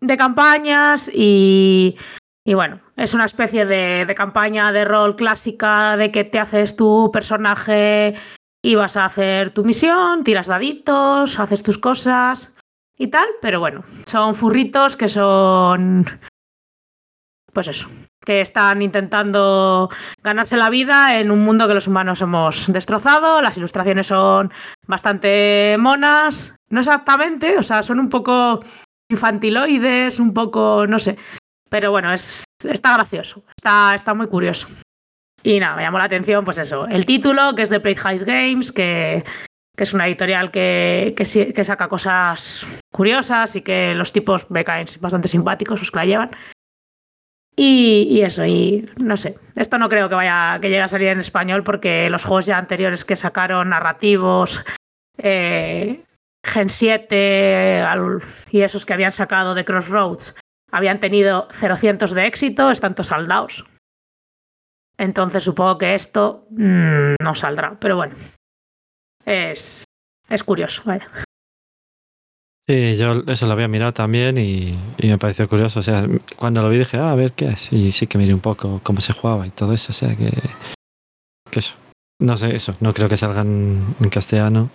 de 0.00 0.16
campañas 0.16 1.10
y, 1.12 1.96
y 2.44 2.54
bueno, 2.54 2.80
es 2.96 3.14
una 3.14 3.24
especie 3.24 3.64
de, 3.66 4.04
de 4.06 4.14
campaña 4.14 4.72
de 4.72 4.84
rol 4.84 5.16
clásica 5.16 5.96
de 5.96 6.10
que 6.12 6.24
te 6.24 6.38
haces 6.38 6.76
tu 6.76 7.10
personaje 7.12 8.14
y 8.68 8.74
vas 8.74 8.98
a 8.98 9.06
hacer 9.06 9.50
tu 9.52 9.64
misión, 9.64 10.22
tiras 10.22 10.46
daditos, 10.46 11.40
haces 11.40 11.62
tus 11.62 11.78
cosas 11.78 12.52
y 12.98 13.06
tal, 13.06 13.26
pero 13.40 13.60
bueno, 13.60 13.82
son 14.04 14.34
furritos 14.34 14.94
que 14.94 15.08
son, 15.08 16.04
pues 17.50 17.68
eso, 17.68 17.88
que 18.22 18.42
están 18.42 18.82
intentando 18.82 19.88
ganarse 20.22 20.58
la 20.58 20.68
vida 20.68 21.18
en 21.18 21.30
un 21.30 21.46
mundo 21.46 21.66
que 21.66 21.72
los 21.72 21.88
humanos 21.88 22.20
hemos 22.20 22.70
destrozado, 22.70 23.40
las 23.40 23.56
ilustraciones 23.56 24.08
son 24.08 24.52
bastante 24.86 25.76
monas, 25.78 26.54
no 26.68 26.80
exactamente, 26.80 27.56
o 27.56 27.62
sea, 27.62 27.82
son 27.82 27.98
un 27.98 28.10
poco 28.10 28.62
infantiloides, 29.08 30.20
un 30.20 30.34
poco, 30.34 30.86
no 30.86 30.98
sé, 30.98 31.16
pero 31.70 31.90
bueno, 31.90 32.12
es, 32.12 32.44
está 32.62 32.92
gracioso, 32.92 33.42
está, 33.56 33.94
está 33.94 34.12
muy 34.12 34.26
curioso. 34.26 34.68
Y 35.42 35.60
nada, 35.60 35.76
me 35.76 35.82
llamó 35.82 35.98
la 35.98 36.04
atención, 36.04 36.44
pues 36.44 36.58
eso, 36.58 36.86
el 36.86 37.06
título, 37.06 37.54
que 37.54 37.62
es 37.62 37.70
de 37.70 37.80
Play 37.80 37.94
Hide 37.94 38.24
Games, 38.24 38.72
que, 38.72 39.24
es 39.76 39.94
una 39.94 40.08
editorial 40.08 40.50
que, 40.50 41.14
saca 41.64 41.88
cosas 41.88 42.66
curiosas 42.92 43.54
y 43.54 43.62
que 43.62 43.94
los 43.94 44.12
tipos 44.12 44.50
me 44.50 44.64
caen 44.64 44.86
bastante 45.00 45.28
simpáticos 45.28 45.78
los 45.78 45.90
que 45.90 45.98
la 45.98 46.06
llevan. 46.06 46.30
Y, 47.60 48.20
eso, 48.20 48.44
y 48.44 48.88
no 48.98 49.16
sé, 49.16 49.36
esto 49.56 49.78
no 49.78 49.88
creo 49.88 50.08
que 50.08 50.14
vaya 50.14 50.58
que 50.60 50.68
llegue 50.68 50.82
a 50.82 50.88
salir 50.88 51.08
en 51.08 51.18
español 51.18 51.64
porque 51.64 52.08
los 52.08 52.24
juegos 52.24 52.46
ya 52.46 52.56
anteriores 52.56 53.04
que 53.04 53.16
sacaron 53.16 53.70
narrativos, 53.70 54.64
eh, 55.16 56.04
Gen 56.44 56.68
7 56.68 57.80
al- 57.80 58.22
y 58.52 58.60
esos 58.60 58.86
que 58.86 58.92
habían 58.92 59.10
sacado 59.10 59.56
de 59.56 59.64
Crossroads, 59.64 60.36
habían 60.70 61.00
tenido 61.00 61.48
0 61.50 61.76
de 62.14 62.26
éxito, 62.26 62.70
están 62.70 62.94
todos 62.94 63.08
saldados. 63.08 63.64
Entonces 64.98 65.44
supongo 65.44 65.78
que 65.78 65.94
esto 65.94 66.46
mm, 66.50 67.14
no 67.24 67.34
saldrá, 67.34 67.78
pero 67.78 67.96
bueno, 67.96 68.16
es, 69.24 69.84
es 70.28 70.44
curioso, 70.44 70.82
vaya. 70.84 71.08
Sí, 72.68 72.96
yo 72.96 73.22
eso 73.26 73.46
lo 73.46 73.52
había 73.52 73.66
mirado 73.66 73.94
también 73.94 74.36
y, 74.36 74.78
me 75.02 75.16
pareció 75.16 75.48
curioso. 75.48 75.80
O 75.80 75.82
sea, 75.82 76.06
cuando 76.36 76.60
lo 76.60 76.68
vi 76.68 76.76
dije, 76.76 76.98
ah, 76.98 77.12
a 77.12 77.14
ver 77.14 77.32
qué 77.32 77.46
es. 77.46 77.72
Y 77.72 77.92
sí 77.92 78.06
que 78.06 78.18
miré 78.18 78.34
un 78.34 78.40
poco 78.40 78.82
cómo 78.82 79.00
se 79.00 79.14
jugaba 79.14 79.46
y 79.46 79.50
todo 79.50 79.72
eso. 79.72 79.90
O 79.90 79.94
sea, 79.94 80.14
que, 80.14 80.30
que 81.50 81.60
eso. 81.60 81.74
No 82.20 82.36
sé, 82.36 82.54
eso. 82.54 82.76
No 82.80 82.92
creo 82.92 83.08
que 83.08 83.16
salgan 83.16 83.96
en 84.00 84.10
castellano. 84.10 84.68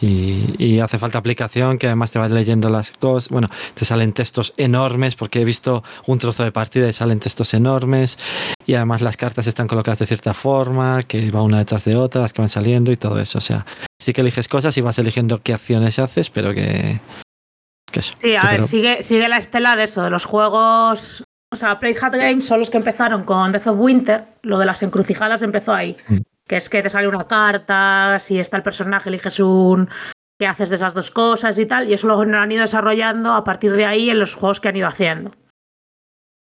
Y, 0.00 0.56
y 0.58 0.80
hace 0.80 0.98
falta 0.98 1.18
aplicación 1.18 1.78
que 1.78 1.86
además 1.86 2.10
te 2.10 2.18
vas 2.18 2.30
leyendo 2.30 2.68
las 2.68 2.90
cosas. 2.90 3.28
Bueno, 3.28 3.48
te 3.74 3.84
salen 3.84 4.12
textos 4.12 4.52
enormes 4.56 5.14
porque 5.14 5.40
he 5.40 5.44
visto 5.44 5.84
un 6.06 6.18
trozo 6.18 6.42
de 6.42 6.50
partida 6.50 6.88
y 6.88 6.92
salen 6.92 7.20
textos 7.20 7.54
enormes. 7.54 8.18
Y 8.66 8.74
además 8.74 9.00
las 9.00 9.16
cartas 9.16 9.46
están 9.46 9.68
colocadas 9.68 10.00
de 10.00 10.06
cierta 10.06 10.34
forma, 10.34 11.02
que 11.02 11.30
va 11.30 11.42
una 11.42 11.58
detrás 11.58 11.84
de 11.84 11.94
otra, 11.94 12.22
las 12.22 12.32
que 12.32 12.42
van 12.42 12.48
saliendo 12.48 12.90
y 12.90 12.96
todo 12.96 13.20
eso. 13.20 13.38
O 13.38 13.42
sea, 13.42 13.64
sí 14.00 14.12
que 14.12 14.22
eliges 14.22 14.48
cosas 14.48 14.76
y 14.76 14.80
vas 14.80 14.98
eligiendo 14.98 15.40
qué 15.42 15.52
acciones 15.54 15.98
haces, 15.98 16.30
pero 16.30 16.52
que... 16.52 17.00
que 17.90 18.00
eso. 18.00 18.14
Sí, 18.20 18.34
a 18.34 18.40
que 18.42 18.46
ver, 18.48 18.62
sigue, 18.64 19.02
sigue 19.02 19.28
la 19.28 19.36
estela 19.36 19.76
de 19.76 19.84
eso, 19.84 20.02
de 20.02 20.10
los 20.10 20.24
juegos. 20.24 21.22
O 21.52 21.56
sea, 21.56 21.78
Play 21.78 21.94
Hat 22.00 22.14
Games 22.14 22.44
son 22.44 22.58
los 22.58 22.70
que 22.70 22.78
empezaron 22.78 23.24
con 23.24 23.52
Death 23.52 23.66
of 23.68 23.78
Winter. 23.78 24.24
Lo 24.42 24.58
de 24.58 24.66
las 24.66 24.82
encrucijadas 24.82 25.42
empezó 25.42 25.74
ahí. 25.74 25.96
Mm. 26.08 26.16
Que 26.52 26.58
es 26.58 26.68
que 26.68 26.82
te 26.82 26.90
sale 26.90 27.08
una 27.08 27.26
carta, 27.26 28.18
si 28.20 28.38
está 28.38 28.58
el 28.58 28.62
personaje, 28.62 29.08
eliges 29.08 29.40
un. 29.40 29.88
¿Qué 30.38 30.46
haces 30.46 30.68
de 30.68 30.76
esas 30.76 30.92
dos 30.92 31.10
cosas 31.10 31.58
y 31.58 31.64
tal? 31.64 31.88
Y 31.88 31.94
eso 31.94 32.06
lo 32.06 32.20
han 32.20 32.52
ido 32.52 32.60
desarrollando 32.60 33.32
a 33.32 33.42
partir 33.42 33.72
de 33.72 33.86
ahí 33.86 34.10
en 34.10 34.18
los 34.18 34.34
juegos 34.34 34.60
que 34.60 34.68
han 34.68 34.76
ido 34.76 34.86
haciendo. 34.86 35.30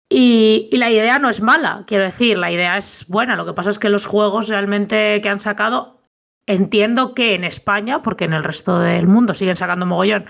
Y, 0.08 0.70
y 0.72 0.78
la 0.78 0.92
idea 0.92 1.18
no 1.18 1.28
es 1.28 1.42
mala, 1.42 1.86
quiero 1.88 2.04
decir, 2.04 2.38
la 2.38 2.52
idea 2.52 2.78
es 2.78 3.08
buena. 3.08 3.36
Lo 3.36 3.48
que 3.48 3.54
pasa 3.54 3.72
es 3.72 3.80
que 3.80 3.90
los 3.90 4.06
juegos 4.06 4.48
realmente 4.48 5.20
que 5.24 5.30
han 5.30 5.40
sacado, 5.40 6.04
entiendo 6.46 7.16
que 7.16 7.34
en 7.34 7.44
España, 7.44 8.04
porque 8.04 8.26
en 8.26 8.34
el 8.34 8.44
resto 8.44 8.78
del 8.78 9.08
mundo 9.08 9.34
siguen 9.34 9.58
sacando 9.58 9.88
mogollón, 9.88 10.28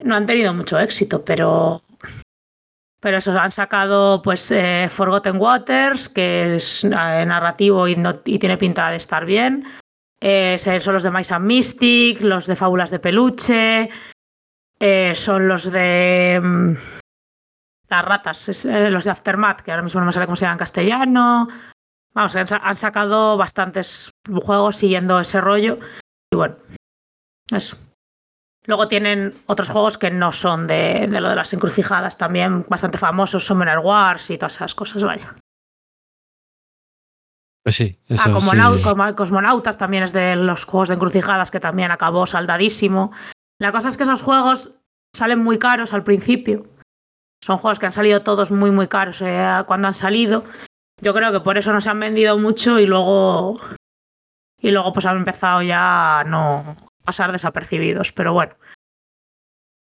no 0.00 0.16
han 0.16 0.26
tenido 0.26 0.52
mucho 0.54 0.80
éxito, 0.80 1.24
pero. 1.24 1.82
Pero 3.02 3.16
eso, 3.16 3.36
han 3.36 3.50
sacado 3.50 4.22
pues 4.22 4.48
eh, 4.52 4.86
Forgotten 4.88 5.36
Waters, 5.36 6.08
que 6.08 6.54
es 6.54 6.84
eh, 6.84 6.88
narrativo 6.90 7.88
y, 7.88 7.96
no- 7.96 8.20
y 8.24 8.38
tiene 8.38 8.56
pinta 8.56 8.90
de 8.90 8.96
estar 8.96 9.26
bien. 9.26 9.64
Eh, 10.20 10.56
son 10.58 10.94
los 10.94 11.02
de 11.02 11.10
Mice 11.10 11.34
and 11.34 11.44
Mystic, 11.44 12.20
los 12.20 12.46
de 12.46 12.54
Fábulas 12.54 12.90
de 12.92 13.00
Peluche, 13.00 13.90
eh, 14.78 15.12
son 15.16 15.48
los 15.48 15.72
de 15.72 16.40
mm, 16.40 16.74
las 17.88 18.04
ratas, 18.04 18.48
es, 18.48 18.64
los 18.64 19.04
de 19.04 19.10
Aftermath, 19.10 19.62
que 19.62 19.72
ahora 19.72 19.82
mismo 19.82 19.98
no 20.00 20.06
me 20.06 20.12
sale 20.12 20.26
cómo 20.26 20.36
se 20.36 20.42
llama 20.44 20.52
en 20.52 20.58
castellano. 20.58 21.48
Vamos, 22.14 22.36
han 22.36 22.76
sacado 22.76 23.36
bastantes 23.36 24.12
juegos 24.44 24.76
siguiendo 24.76 25.18
ese 25.18 25.40
rollo. 25.40 25.80
Y 26.32 26.36
bueno, 26.36 26.54
eso. 27.50 27.76
Luego 28.64 28.86
tienen 28.86 29.34
otros 29.46 29.70
juegos 29.70 29.98
que 29.98 30.10
no 30.10 30.30
son 30.30 30.66
de, 30.66 31.08
de 31.10 31.20
lo 31.20 31.28
de 31.28 31.36
las 31.36 31.52
encrucijadas, 31.52 32.16
también 32.16 32.64
bastante 32.68 32.96
famosos, 32.98 33.44
Summoner 33.44 33.80
Wars 33.80 34.30
y 34.30 34.38
todas 34.38 34.54
esas 34.54 34.74
cosas, 34.74 35.02
vaya. 35.02 35.34
Pues 37.64 37.76
sí, 37.76 37.98
eso 38.08 38.22
Ah, 38.24 38.40
sí. 38.40 39.14
Cosmonautas 39.14 39.78
también 39.78 40.02
es 40.02 40.12
de 40.12 40.36
los 40.36 40.64
juegos 40.64 40.88
de 40.88 40.94
encrucijadas 40.94 41.50
que 41.50 41.60
también 41.60 41.90
acabó 41.90 42.26
saldadísimo. 42.26 43.12
La 43.60 43.72
cosa 43.72 43.88
es 43.88 43.96
que 43.96 44.02
esos 44.02 44.22
juegos 44.22 44.76
salen 45.14 45.38
muy 45.40 45.58
caros 45.58 45.92
al 45.92 46.02
principio. 46.02 46.66
Son 47.44 47.58
juegos 47.58 47.78
que 47.78 47.86
han 47.86 47.92
salido 47.92 48.22
todos 48.22 48.50
muy, 48.50 48.70
muy 48.70 48.88
caros 48.88 49.20
eh, 49.22 49.62
cuando 49.66 49.88
han 49.88 49.94
salido. 49.94 50.44
Yo 51.00 51.14
creo 51.14 51.32
que 51.32 51.40
por 51.40 51.58
eso 51.58 51.72
no 51.72 51.80
se 51.80 51.90
han 51.90 52.00
vendido 52.00 52.38
mucho 52.38 52.78
y 52.78 52.86
luego. 52.86 53.60
Y 54.60 54.70
luego 54.70 54.92
pues 54.92 55.06
han 55.06 55.16
empezado 55.16 55.62
ya 55.62 56.20
a 56.20 56.24
no 56.24 56.76
pasar 57.04 57.32
desapercibidos. 57.32 58.12
Pero 58.12 58.32
bueno. 58.32 58.54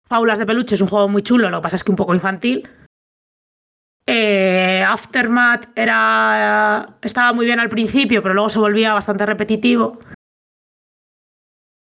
Fábulas 0.08 0.38
de 0.38 0.46
peluche 0.46 0.76
es 0.76 0.80
un 0.80 0.88
juego 0.88 1.08
muy 1.08 1.22
chulo, 1.22 1.50
lo 1.50 1.58
que 1.58 1.62
pasa 1.64 1.76
es 1.76 1.84
que 1.84 1.90
un 1.90 1.96
poco 1.96 2.14
infantil. 2.14 2.68
Eh, 4.08 4.84
Aftermath 4.86 5.66
era, 5.74 6.96
estaba 7.02 7.32
muy 7.32 7.44
bien 7.44 7.58
al 7.58 7.68
principio, 7.68 8.22
pero 8.22 8.34
luego 8.34 8.48
se 8.48 8.60
volvía 8.60 8.94
bastante 8.94 9.26
repetitivo. 9.26 9.98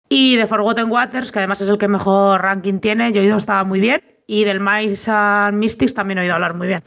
Y 0.06 0.36
de 0.36 0.46
Forgotten 0.46 0.90
Waters, 0.90 1.32
que 1.32 1.38
además 1.38 1.62
es 1.62 1.68
el 1.70 1.78
que 1.78 1.88
mejor 1.88 2.42
ranking 2.42 2.80
tiene, 2.80 3.12
yo 3.12 3.20
he 3.20 3.24
oído 3.24 3.36
estaba 3.36 3.64
muy 3.64 3.80
bien. 3.80 4.02
Y 4.26 4.44
del 4.44 4.60
Mice 4.60 5.10
and 5.10 5.58
Mystics 5.58 5.94
también 5.94 6.18
he 6.18 6.22
oído 6.22 6.34
hablar 6.34 6.54
muy 6.54 6.66
bien. 6.66 6.82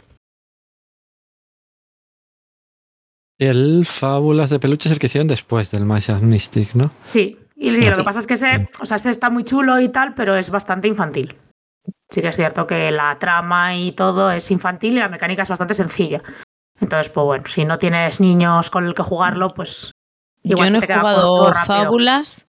El 3.40 3.86
Fábulas 3.86 4.50
de 4.50 4.60
Peluche 4.60 4.88
es 4.88 4.94
el 4.94 5.00
que 5.00 5.08
hicieron 5.08 5.28
después 5.28 5.72
del 5.72 5.86
Mice 5.86 6.12
and 6.12 6.24
Mystic, 6.24 6.76
¿no? 6.76 6.92
Sí, 7.06 7.40
y 7.64 7.90
lo 7.90 7.96
que 7.96 8.04
pasa 8.04 8.20
es 8.20 8.28
que 8.28 8.34
ese, 8.34 8.68
o 8.82 8.86
sea, 8.86 8.96
este 8.96 9.10
está 9.10 9.30
muy 9.30 9.46
chulo 9.46 9.80
y 9.80 9.90
tal, 9.90 10.14
pero 10.16 10.36
es 10.36 10.50
bastante 10.50 10.88
infantil. 10.88 11.36
Sí 12.10 12.22
que 12.22 12.28
es 12.28 12.36
cierto 12.36 12.68
que 12.68 12.92
la 12.92 13.18
trama 13.20 13.76
y 13.76 13.94
todo 13.94 14.32
es 14.32 14.52
infantil 14.52 14.94
y 14.94 15.00
la 15.00 15.08
mecánica 15.08 15.44
es 15.44 15.50
bastante 15.50 15.74
sencilla. 15.74 16.22
Entonces, 16.82 17.10
pues 17.10 17.24
bueno, 17.26 17.46
si 17.48 17.64
no 17.64 17.78
tienes 17.78 18.20
niños 18.20 18.70
con 18.70 18.86
el 18.86 18.94
que 18.94 19.04
jugarlo, 19.04 19.54
pues 19.54 19.92
igual 20.44 20.68
Yo 20.68 20.72
se 20.72 20.78
no 20.82 20.88
te 20.88 20.94
he 20.94 20.98
jugado 20.98 21.54
fábulas, 21.66 22.48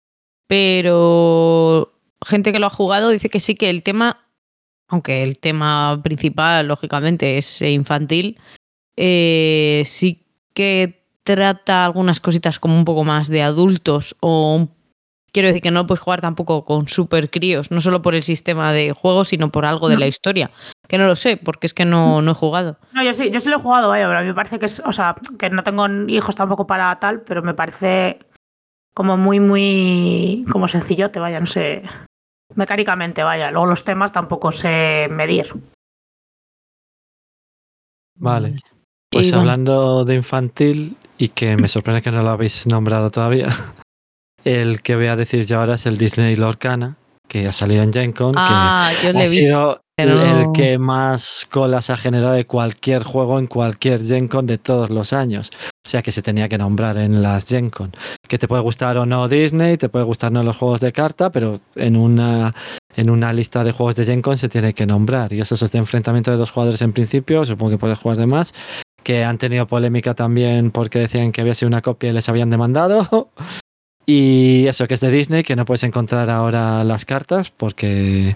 pero 0.47 1.93
gente 2.25 2.53
que 2.53 2.61
lo 2.61 2.67
ha 2.67 2.71
jugado 2.71 3.09
dice 3.09 3.31
que 3.31 3.41
sí 3.41 3.57
que 3.57 3.69
el 3.69 3.83
tema, 3.83 4.29
aunque 4.89 5.25
el 5.25 5.39
tema 5.39 6.01
principal, 6.03 6.69
lógicamente, 6.69 7.37
es 7.37 7.63
infantil, 7.63 8.39
eh, 8.97 9.83
sí 9.87 10.25
que 10.55 11.05
trata 11.25 11.85
algunas 11.85 12.21
cositas 12.21 12.59
como 12.59 12.77
un 12.77 12.85
poco 12.85 13.05
más 13.05 13.29
de 13.29 13.43
adultos 13.43 14.17
o 14.21 14.55
un 14.57 14.80
quiero 15.33 15.49
decir 15.49 15.63
que 15.63 15.71
no 15.71 15.87
puedes 15.87 16.01
jugar 16.01 16.21
tampoco 16.21 16.65
con 16.65 16.89
super 16.89 17.31
críos, 17.31 17.71
no 17.71 17.81
solo 17.81 18.03
por 18.03 18.15
el 18.15 18.23
sistema 18.23 18.73
de 18.73 18.93
juego, 18.93 19.25
sino 19.25 19.51
por 19.51 19.65
algo 19.65 19.89
de 19.89 19.99
la 19.99 20.07
historia. 20.07 20.51
Que 20.89 20.99
no 20.99 21.07
lo 21.07 21.17
sé, 21.17 21.37
porque 21.37 21.67
es 21.67 21.75
que 21.75 21.85
no, 21.85 22.21
no 22.23 22.33
he 22.33 22.35
jugado. 22.35 22.79
No, 22.93 23.03
yo 23.03 23.13
sí, 23.13 23.31
yo 23.31 23.41
sí 23.41 23.49
lo 23.49 23.57
he 23.57 23.61
jugado, 23.61 23.89
vaya, 23.89 24.07
pero 24.07 24.19
a 24.19 24.23
mí 24.23 24.29
me 24.29 24.35
parece 24.35 24.59
que 24.59 24.67
es, 24.67 24.83
o 24.85 24.93
sea, 24.93 25.15
que 25.39 25.51
no 25.51 25.63
tengo 25.63 25.87
hijos 26.09 26.35
tampoco 26.35 26.67
para 26.67 26.99
tal, 26.99 27.23
pero 27.23 27.43
me 27.43 27.55
parece 27.55 28.19
como 28.95 29.17
muy, 29.17 29.41
muy, 29.41 30.45
como 30.51 30.69
sencillote, 30.69 31.21
vaya, 31.21 31.41
no 31.41 31.47
sé, 31.47 31.83
mecánicamente, 32.55 33.23
vaya. 33.23 33.51
Luego 33.51 33.67
los 33.67 33.85
temas 33.85 34.13
tampoco 34.13 34.53
sé 34.53 35.09
medir. 35.11 35.53
Vale. 38.17 38.57
Pues 39.11 39.27
Y 39.27 39.31
bueno, 39.31 39.41
hablando 39.41 40.05
de 40.05 40.15
infantil, 40.15 40.97
y 41.19 41.29
que 41.29 41.57
me 41.57 41.69
sorprende 41.69 42.03
que 42.03 42.11
no 42.11 42.23
lo 42.23 42.31
habéis 42.31 42.67
nombrado 42.67 43.11
todavía, 43.11 43.49
el 44.45 44.83
que 44.83 44.97
voy 44.97 45.07
a 45.07 45.17
decir 45.17 45.47
yo 45.47 45.61
ahora 45.61 45.75
es 45.75 45.87
el 45.87 45.97
Disney 45.99 46.37
Lorcana, 46.37 46.97
que 47.29 47.47
ha 47.47 47.53
salido 47.53 47.83
en 47.83 47.93
Gen 47.93 48.13
Con, 48.13 48.35
Ah, 48.37 48.91
yo 49.03 49.09
que 49.09 49.13
le 49.13 49.19
ha 49.21 49.23
vi. 49.23 49.29
sido 49.29 49.81
pero 49.97 50.23
el 50.23 50.53
que 50.53 50.79
más 50.79 51.47
colas 51.51 51.91
ha 51.91 51.97
generado 51.99 52.33
de 52.33 52.47
cualquier 52.47 53.03
juego 53.05 53.39
en 53.39 53.47
cualquier 53.47 54.03
Gen 54.03 54.29
Con 54.29 54.47
de 54.47 54.57
todos 54.57 54.89
los 54.89 55.13
años. 55.13 55.51
O 55.87 55.89
sea 55.91 56.01
que 56.01 56.11
se 56.11 56.23
tenía 56.23 56.49
que 56.49 56.57
nombrar 56.57 56.97
en 56.97 57.21
las 57.23 57.45
Gen 57.45 57.69
Con. 57.69 57.93
Que 58.27 58.39
te 58.39 58.49
puede 58.49 58.63
gustar 58.63 58.97
o 58.97 59.05
no 59.05 59.29
Disney, 59.29 59.77
te 59.77 59.91
puede 59.91 60.07
gustar 60.07 60.31
o 60.31 60.35
no 60.35 60.43
los 60.43 60.57
juegos 60.57 60.81
de 60.81 60.93
carta, 60.93 61.31
pero 61.31 61.61
en 61.75 61.97
una, 61.97 62.55
en 62.97 63.11
una 63.11 63.33
lista 63.35 63.63
de 63.63 63.73
juegos 63.73 63.95
de 63.97 64.07
Gen 64.07 64.23
Con 64.23 64.39
se 64.39 64.49
tiene 64.49 64.73
que 64.73 64.87
nombrar. 64.87 65.35
Y 65.35 65.41
eso 65.43 65.55
es 65.55 65.71
de 65.71 65.79
enfrentamiento 65.79 66.31
de 66.31 66.39
dos 66.39 66.51
jugadores 66.51 66.81
en 66.81 66.95
principio, 66.95 67.45
supongo 67.45 67.73
que 67.73 67.79
puedes 67.79 67.99
jugar 67.99 68.17
de 68.17 68.27
más. 68.27 68.55
Que 69.03 69.25
han 69.25 69.37
tenido 69.37 69.67
polémica 69.67 70.15
también 70.15 70.71
porque 70.71 70.99
decían 71.01 71.31
que 71.31 71.43
había 71.43 71.53
sido 71.55 71.69
una 71.69 71.83
copia 71.83 72.09
y 72.09 72.13
les 72.15 72.27
habían 72.31 72.49
demandado. 72.49 73.29
Y 74.13 74.67
eso 74.67 74.89
que 74.89 74.95
es 74.95 75.01
de 75.01 75.09
Disney, 75.09 75.45
que 75.45 75.55
no 75.55 75.65
puedes 75.65 75.85
encontrar 75.85 76.31
ahora 76.31 76.83
las 76.83 77.05
cartas 77.05 77.53
porque, 77.53 78.35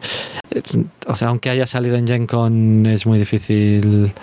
eh, 0.53 0.63
o 1.09 1.17
sea, 1.17 1.31
aunque 1.31 1.51
haya 1.51 1.67
salido 1.67 1.97
en 1.97 2.07
Gen 2.07 2.29
Con, 2.29 2.87
es 2.87 3.07
muy 3.07 3.19
difícil 3.19 4.15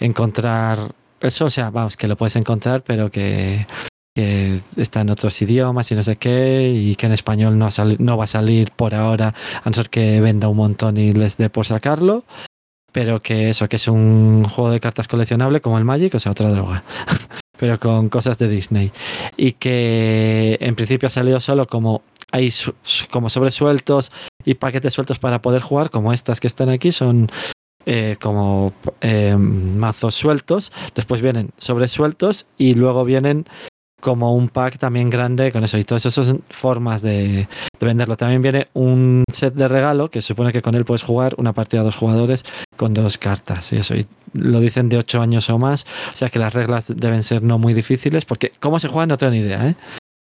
encontrar 0.00 0.96
eso. 1.20 1.44
O 1.44 1.50
sea, 1.50 1.70
vamos, 1.70 1.96
que 1.96 2.08
lo 2.08 2.16
puedes 2.16 2.34
encontrar, 2.34 2.82
pero 2.82 3.08
que, 3.08 3.68
está 4.16 5.02
en 5.02 5.10
otros 5.10 5.40
idiomas 5.42 5.92
y 5.92 5.94
no 5.94 6.02
sé 6.02 6.16
qué, 6.16 6.72
y 6.74 6.96
que 6.96 7.06
en 7.06 7.12
español 7.12 7.56
no, 7.56 7.68
no 8.00 8.16
va 8.16 8.24
a 8.24 8.26
salir 8.26 8.72
por 8.72 8.92
ahora, 8.92 9.32
a 9.62 9.70
no 9.70 9.74
ser 9.74 9.90
que 9.90 10.20
venda 10.20 10.48
un 10.48 10.56
montón 10.56 10.96
y 10.96 11.12
les 11.12 11.36
dé 11.36 11.50
por 11.50 11.66
sacarlo. 11.66 12.24
Pero 12.90 13.22
que 13.22 13.50
eso, 13.50 13.68
que 13.68 13.76
es 13.76 13.86
un 13.86 14.42
juego 14.42 14.70
de 14.70 14.80
cartas 14.80 15.06
coleccionable 15.06 15.60
como 15.60 15.78
el 15.78 15.84
Magic, 15.84 16.16
o 16.16 16.18
sea, 16.18 16.32
otra 16.32 16.50
droga. 16.50 16.82
pero 17.58 17.78
con 17.78 18.08
cosas 18.08 18.38
de 18.38 18.48
Disney. 18.48 18.92
Y 19.36 19.52
que 19.52 20.58
en 20.60 20.74
principio 20.74 21.06
ha 21.06 21.10
salido 21.10 21.40
solo 21.40 21.66
como 21.66 22.02
hay 22.32 22.52
como 23.10 23.30
sobresueltos 23.30 24.12
y 24.44 24.54
paquetes 24.54 24.94
sueltos 24.94 25.18
para 25.18 25.40
poder 25.42 25.62
jugar 25.62 25.90
como 25.90 26.12
estas 26.12 26.40
que 26.40 26.48
están 26.48 26.68
aquí 26.68 26.92
son 26.92 27.28
eh, 27.86 28.16
como 28.20 28.72
eh, 29.00 29.36
mazos 29.36 30.14
sueltos. 30.14 30.72
Después 30.94 31.22
vienen 31.22 31.50
sobresueltos 31.56 32.46
y 32.58 32.74
luego 32.74 33.04
vienen 33.04 33.46
como 34.00 34.34
un 34.34 34.48
pack 34.48 34.78
también 34.78 35.10
grande 35.10 35.52
con 35.52 35.64
eso. 35.64 35.78
Y 35.78 35.84
todas 35.84 36.06
esas 36.06 36.34
formas 36.48 37.02
de, 37.02 37.48
de 37.78 37.86
venderlo. 37.86 38.16
También 38.16 38.42
viene 38.42 38.68
un 38.74 39.24
set 39.32 39.54
de 39.54 39.68
regalo 39.68 40.10
que 40.10 40.22
supone 40.22 40.52
que 40.52 40.62
con 40.62 40.74
él 40.74 40.84
puedes 40.84 41.02
jugar 41.02 41.34
una 41.38 41.52
partida 41.52 41.80
a 41.80 41.84
dos 41.84 41.96
jugadores 41.96 42.44
con 42.76 42.94
dos 42.94 43.18
cartas 43.18 43.72
y 43.72 43.76
eso. 43.76 43.94
Y 43.94 44.06
lo 44.32 44.60
dicen 44.60 44.88
de 44.88 44.98
ocho 44.98 45.20
años 45.20 45.48
o 45.50 45.58
más. 45.58 45.86
O 46.12 46.16
sea 46.16 46.30
que 46.30 46.38
las 46.38 46.54
reglas 46.54 46.92
deben 46.94 47.22
ser 47.22 47.42
no 47.42 47.58
muy 47.58 47.74
difíciles, 47.74 48.24
porque 48.24 48.52
cómo 48.60 48.78
se 48.80 48.88
juega 48.88 49.06
no 49.06 49.18
tengo 49.18 49.32
ni 49.32 49.38
idea, 49.38 49.68
¿eh? 49.68 49.74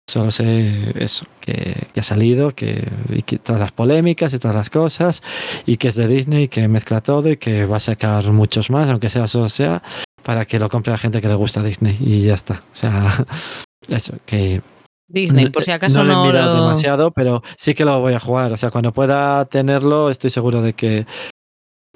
Solo 0.09 0.31
sé 0.31 0.95
eso, 0.97 1.27
que, 1.43 1.89
ha 1.95 2.03
salido, 2.03 2.55
que, 2.55 2.89
y 3.11 3.21
que 3.21 3.37
todas 3.37 3.61
las 3.61 3.73
polémicas 3.73 4.33
y 4.33 4.39
todas 4.39 4.57
las 4.57 4.71
cosas, 4.71 5.23
y 5.67 5.77
que 5.77 5.89
es 5.89 5.97
de 5.97 6.09
Disney, 6.09 6.49
que 6.49 6.67
mezcla 6.67 7.03
todo 7.03 7.31
y 7.31 7.37
que 7.37 7.67
va 7.67 7.77
a 7.77 7.81
sacar 7.81 8.33
muchos 8.33 8.71
más, 8.71 8.89
aunque 8.89 9.11
sea 9.11 9.27
solo 9.27 9.51
sea, 9.51 9.83
para 10.29 10.45
que 10.45 10.59
lo 10.59 10.69
compre 10.69 10.93
la 10.93 10.99
gente 10.99 11.23
que 11.23 11.29
le 11.29 11.35
gusta 11.35 11.63
Disney. 11.63 11.97
Y 11.99 12.27
ya 12.27 12.35
está. 12.35 12.61
O 12.71 12.75
sea, 12.77 13.07
eso, 13.89 14.13
que 14.27 14.61
Disney, 15.09 15.49
por 15.49 15.63
si 15.65 15.71
acaso 15.73 16.01
no 16.01 16.05
lo 16.05 16.11
he 16.13 16.15
no, 16.17 16.25
mirado 16.27 16.55
lo- 16.55 16.63
demasiado, 16.65 17.11
pero 17.13 17.43
sí 17.57 17.75
que 17.75 17.87
lo 17.87 17.99
voy 18.01 18.13
a 18.13 18.21
jugar. 18.21 18.53
O 18.53 18.59
sea, 18.59 18.71
cuando 18.71 18.93
pueda 18.93 19.47
tenerlo, 19.47 20.11
estoy 20.11 20.29
seguro 20.29 20.61
de 20.61 20.75
que 20.75 21.07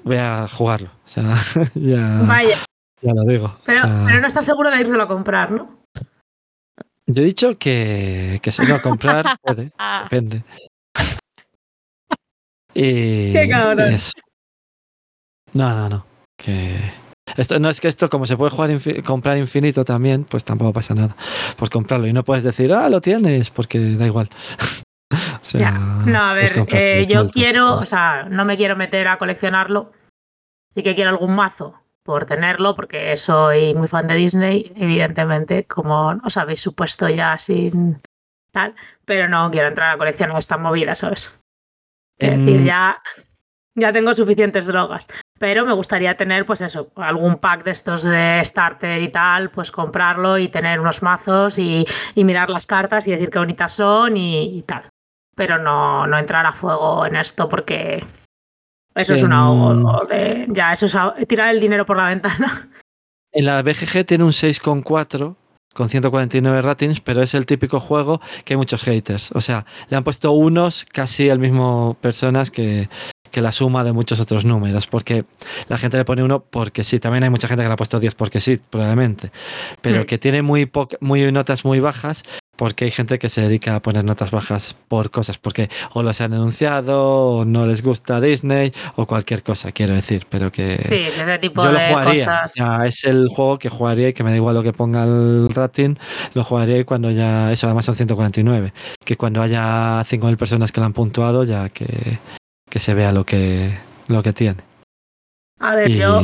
voy 0.03 0.15
a 0.17 0.47
jugarlo. 0.47 0.89
O 1.05 1.07
sea, 1.07 1.35
ya, 1.75 2.23
Vaya, 2.27 2.57
ya 3.03 3.11
lo 3.13 3.21
digo. 3.21 3.45
O 3.45 3.59
pero, 3.65 3.85
sea, 3.85 4.03
pero 4.07 4.19
no 4.19 4.25
estás 4.27 4.45
seguro 4.47 4.71
de 4.71 4.79
irlo 4.81 5.03
a 5.03 5.07
comprar, 5.07 5.51
¿no? 5.51 5.83
Yo 7.05 7.21
he 7.21 7.25
dicho 7.25 7.55
que, 7.59 8.39
que 8.41 8.51
si 8.51 8.63
no 8.63 8.81
comprar, 8.81 9.25
puede, 9.43 9.71
Ah, 9.77 10.07
depende. 10.09 10.43
Y, 12.73 13.31
Qué 13.31 13.47
cabrón. 13.47 13.93
y. 13.93 15.55
No, 15.55 15.75
no, 15.75 15.87
no. 15.87 16.05
Que 16.35 16.91
esto 17.37 17.59
no 17.59 17.69
es 17.69 17.79
que 17.81 17.87
esto, 17.87 18.09
como 18.09 18.25
se 18.25 18.37
puede 18.37 18.51
jugar 18.51 18.69
infi- 18.69 19.03
comprar 19.03 19.37
infinito 19.37 19.83
también, 19.85 20.23
pues 20.25 20.43
tampoco 20.43 20.73
pasa 20.73 20.93
nada 20.95 21.15
por 21.57 21.69
comprarlo. 21.69 22.07
Y 22.07 22.13
no 22.13 22.23
puedes 22.23 22.43
decir, 22.43 22.73
ah, 22.73 22.89
lo 22.89 23.01
tienes, 23.01 23.49
porque 23.49 23.79
da 23.79 24.05
igual. 24.05 24.29
o 25.11 25.39
sea, 25.45 25.59
Ya. 25.59 25.71
No, 26.05 26.19
a 26.19 26.33
ver, 26.33 26.53
compras 26.53 26.85
eh, 26.85 27.05
yo 27.07 27.29
quiero, 27.29 27.73
o 27.73 27.85
sea, 27.85 28.23
no 28.29 28.45
me 28.45 28.57
quiero 28.57 28.75
meter 28.75 29.07
a 29.07 29.17
coleccionarlo. 29.17 29.91
Sí 30.75 30.81
que 30.83 30.95
quiero 30.95 31.11
algún 31.11 31.35
mazo 31.35 31.79
por 32.03 32.25
tenerlo, 32.25 32.75
porque 32.75 33.15
soy 33.15 33.73
muy 33.75 33.87
fan 33.87 34.07
de 34.07 34.15
Disney, 34.15 34.73
evidentemente, 34.75 35.63
como 35.65 36.19
os 36.23 36.35
habéis 36.37 36.59
supuesto 36.61 37.07
ya 37.09 37.37
sin 37.37 38.01
tal, 38.51 38.75
pero 39.05 39.29
no 39.29 39.49
quiero 39.51 39.69
entrar 39.69 39.91
a 39.93 39.97
coleccionar 39.97 40.37
esta 40.37 40.57
movida, 40.57 40.95
¿sabes? 40.95 41.39
Es 42.19 42.37
decir, 42.39 42.61
Mm. 42.61 42.65
ya, 42.65 43.01
ya 43.75 43.93
tengo 43.93 44.13
suficientes 44.13 44.65
drogas. 44.67 45.07
Pero 45.43 45.65
me 45.65 45.73
gustaría 45.73 46.15
tener, 46.15 46.45
pues 46.45 46.61
eso, 46.61 46.89
algún 46.95 47.35
pack 47.35 47.65
de 47.65 47.71
estos 47.71 48.03
de 48.03 48.39
starter 48.45 49.01
y 49.01 49.09
tal, 49.09 49.49
pues 49.51 49.73
comprarlo 49.73 50.37
y 50.37 50.47
tener 50.47 50.79
unos 50.79 51.01
mazos 51.01 51.59
y, 51.59 51.85
y 52.15 52.23
mirar 52.23 52.49
las 52.49 52.65
cartas 52.65 53.05
y 53.07 53.11
decir 53.11 53.29
qué 53.29 53.39
bonitas 53.39 53.73
son 53.73 54.15
y, 54.15 54.57
y 54.57 54.61
tal. 54.61 54.83
Pero 55.35 55.57
no, 55.57 56.07
no 56.07 56.17
entrar 56.17 56.45
a 56.45 56.53
fuego 56.53 57.05
en 57.05 57.17
esto 57.17 57.49
porque 57.49 58.05
eso 58.95 59.15
es 59.15 59.23
un 59.23 59.33
ahogo. 59.33 60.05
de- 60.05 60.45
ya, 60.47 60.71
eso 60.71 60.85
es 60.85 60.95
ahogo- 60.95 61.27
tirar 61.27 61.49
el 61.49 61.59
dinero 61.59 61.85
por 61.85 61.97
la 61.97 62.05
ventana. 62.07 62.69
En 63.33 63.43
la 63.43 63.61
BGG 63.63 64.05
tiene 64.05 64.23
un 64.23 64.31
6,4 64.31 65.35
con 65.73 65.89
149 65.89 66.61
ratings, 66.61 67.01
pero 67.01 67.21
es 67.21 67.33
el 67.33 67.45
típico 67.45 67.81
juego 67.81 68.21
que 68.45 68.53
hay 68.53 68.57
muchos 68.57 68.81
haters. 68.83 69.33
O 69.33 69.41
sea, 69.41 69.65
le 69.89 69.97
han 69.97 70.05
puesto 70.05 70.31
unos 70.31 70.85
casi 70.85 71.27
el 71.27 71.39
mismo 71.39 71.97
personas 71.99 72.49
que, 72.49 72.87
que 73.33 73.41
la 73.41 73.51
suma 73.51 73.83
de 73.83 73.91
muchos 73.91 74.19
otros 74.21 74.45
números, 74.45 74.87
porque 74.87 75.25
la 75.67 75.77
gente 75.79 75.97
le 75.97 76.05
pone 76.05 76.23
uno 76.23 76.39
porque 76.49 76.83
sí, 76.83 76.99
también 76.99 77.23
hay 77.25 77.29
mucha 77.31 77.47
gente 77.49 77.63
que 77.63 77.67
le 77.67 77.73
ha 77.73 77.77
puesto 77.77 77.99
10 77.99 78.13
porque 78.15 78.39
sí, 78.39 78.59
probablemente, 78.69 79.31
pero 79.81 80.03
Mm. 80.03 80.05
que 80.05 80.17
tiene 80.19 80.41
muy, 80.43 80.69
muy 81.01 81.31
notas 81.31 81.65
muy 81.65 81.79
bajas 81.81 82.23
porque 82.55 82.85
hay 82.85 82.91
gente 82.91 83.17
que 83.17 83.29
se 83.29 83.41
dedica 83.41 83.75
a 83.75 83.81
poner 83.81 84.05
notas 84.05 84.29
bajas 84.29 84.75
por 84.87 85.09
cosas, 85.09 85.39
porque 85.39 85.69
o 85.93 86.03
los 86.03 86.21
han 86.21 86.33
anunciado, 86.33 87.01
o 87.39 87.45
no 87.45 87.65
les 87.65 87.81
gusta 87.81 88.21
Disney, 88.21 88.71
o 88.95 89.07
cualquier 89.07 89.41
cosa, 89.41 89.71
quiero 89.71 89.95
decir, 89.95 90.27
pero 90.29 90.51
que... 90.51 90.77
Sí, 90.83 90.93
es 90.93 91.17
ese 91.17 91.39
tipo 91.39 91.63
Yo 91.63 91.71
lo 91.71 91.79
de 91.79 91.87
jugaría. 91.89 92.25
cosas. 92.25 92.53
Sea, 92.53 92.85
es 92.85 93.03
el 93.05 93.27
juego 93.29 93.57
que 93.57 93.69
jugaría 93.69 94.09
y 94.09 94.13
que 94.13 94.23
me 94.23 94.29
da 94.29 94.35
igual 94.35 94.53
lo 94.53 94.61
que 94.61 94.71
ponga 94.71 95.03
el 95.03 95.49
rating. 95.49 95.95
Lo 96.35 96.43
jugaría 96.43 96.77
y 96.77 96.83
cuando 96.83 97.09
ya. 97.09 97.51
Eso 97.51 97.65
además 97.65 97.85
son 97.85 97.95
149. 97.95 98.71
Que 99.03 99.17
cuando 99.17 99.41
haya 99.41 100.03
5.000 100.05 100.37
personas 100.37 100.71
que 100.71 100.79
lo 100.79 100.85
han 100.85 100.93
puntuado, 100.93 101.43
ya 101.45 101.69
que, 101.69 102.19
que 102.73 102.79
se 102.79 102.95
vea 102.95 103.11
lo 103.11 103.23
que, 103.23 103.71
lo 104.07 104.23
que 104.23 104.33
tiene. 104.33 104.63
A 105.59 105.75
ver, 105.75 105.91
Y, 105.91 105.99
yo 105.99 106.23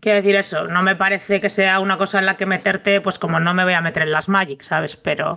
quiero 0.00 0.14
decir 0.14 0.36
eso, 0.36 0.68
no 0.68 0.84
me 0.84 0.94
parece 0.94 1.40
que 1.40 1.50
sea 1.50 1.80
una 1.80 1.96
cosa 1.96 2.20
en 2.20 2.26
la 2.26 2.36
que 2.36 2.46
meterte, 2.46 3.00
pues 3.00 3.18
como 3.18 3.40
no 3.40 3.54
me 3.54 3.64
voy 3.64 3.72
a 3.72 3.80
meter 3.80 4.04
en 4.04 4.12
las 4.12 4.28
Magic, 4.28 4.62
¿sabes? 4.62 4.96
Pero, 4.96 5.36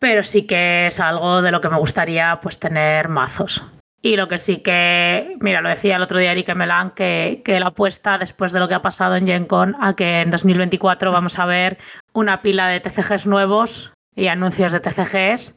pero 0.00 0.24
sí 0.24 0.48
que 0.48 0.88
es 0.88 0.98
algo 0.98 1.42
de 1.42 1.52
lo 1.52 1.60
que 1.60 1.68
me 1.68 1.78
gustaría 1.78 2.40
pues 2.42 2.58
tener 2.58 3.08
mazos. 3.08 3.64
Y 4.02 4.16
lo 4.16 4.26
que 4.26 4.38
sí 4.38 4.56
que, 4.56 5.36
mira, 5.38 5.60
lo 5.60 5.68
decía 5.68 5.94
el 5.94 6.02
otro 6.02 6.18
día 6.18 6.32
Eric 6.32 6.52
Melan, 6.56 6.90
que, 6.90 7.40
que 7.44 7.60
la 7.60 7.68
apuesta 7.68 8.18
después 8.18 8.50
de 8.50 8.58
lo 8.58 8.66
que 8.66 8.74
ha 8.74 8.82
pasado 8.82 9.14
en 9.14 9.28
Gen 9.28 9.46
Con 9.46 9.76
a 9.80 9.94
que 9.94 10.22
en 10.22 10.32
2024 10.32 11.12
vamos 11.12 11.38
a 11.38 11.46
ver 11.46 11.78
una 12.14 12.42
pila 12.42 12.66
de 12.66 12.80
TCGs 12.80 13.28
nuevos 13.28 13.92
y 14.16 14.26
anuncios 14.26 14.72
de 14.72 14.80
TCGs. 14.80 15.54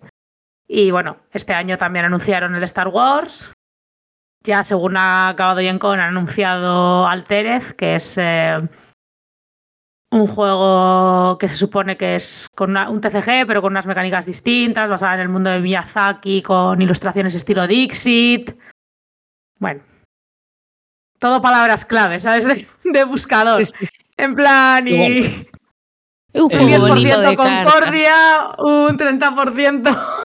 Y 0.68 0.92
bueno, 0.92 1.18
este 1.32 1.54
año 1.54 1.78
también 1.78 2.06
anunciaron 2.06 2.54
el 2.56 2.60
de 2.60 2.66
Star 2.66 2.88
Wars, 2.88 3.54
ya 4.44 4.64
según 4.64 4.98
ha 4.98 5.30
acabado 5.30 5.60
Gen 5.60 5.80
Con, 5.80 6.00
han 6.00 6.10
anunciado 6.10 7.08
Alterez, 7.08 7.74
que 7.74 7.96
es 7.96 8.18
eh, 8.18 8.58
un 10.12 10.28
juego 10.28 11.38
que 11.38 11.48
se 11.48 11.56
supone 11.56 11.98
que 11.98 12.16
es 12.16 12.48
con 12.56 12.72
una- 12.72 12.90
un 12.90 13.02
TCG, 13.02 13.46
pero 13.46 13.62
con 13.62 13.74
unas 13.74 13.86
mecánicas 13.88 14.26
distintas, 14.26 14.90
basada 14.90 15.16
en 15.16 15.20
el 15.22 15.30
mundo 15.30 15.50
de 15.50 15.60
Miyazaki, 15.60 16.42
con 16.42 16.82
ilustraciones 16.82 17.36
estilo 17.36 17.68
Dixit. 17.68 18.58
Bueno. 19.60 19.82
Todo 21.20 21.42
palabras 21.42 21.86
claves, 21.86 22.24
¿sabes? 22.24 22.46
De, 22.46 22.68
de 22.84 23.04
buscador. 23.04 23.64
sí, 23.66 23.72
sí. 23.80 23.88
En 24.18 24.34
plan, 24.36 24.88
y 24.88 25.48
Un 26.34 26.44
un 26.44 26.50
juego 26.50 26.88
bonito 26.88 27.22
10% 27.22 27.30
de 27.30 27.36
cartas. 27.38 27.64
Concordia, 27.74 28.16
un 28.60 28.98
30% 28.98 30.24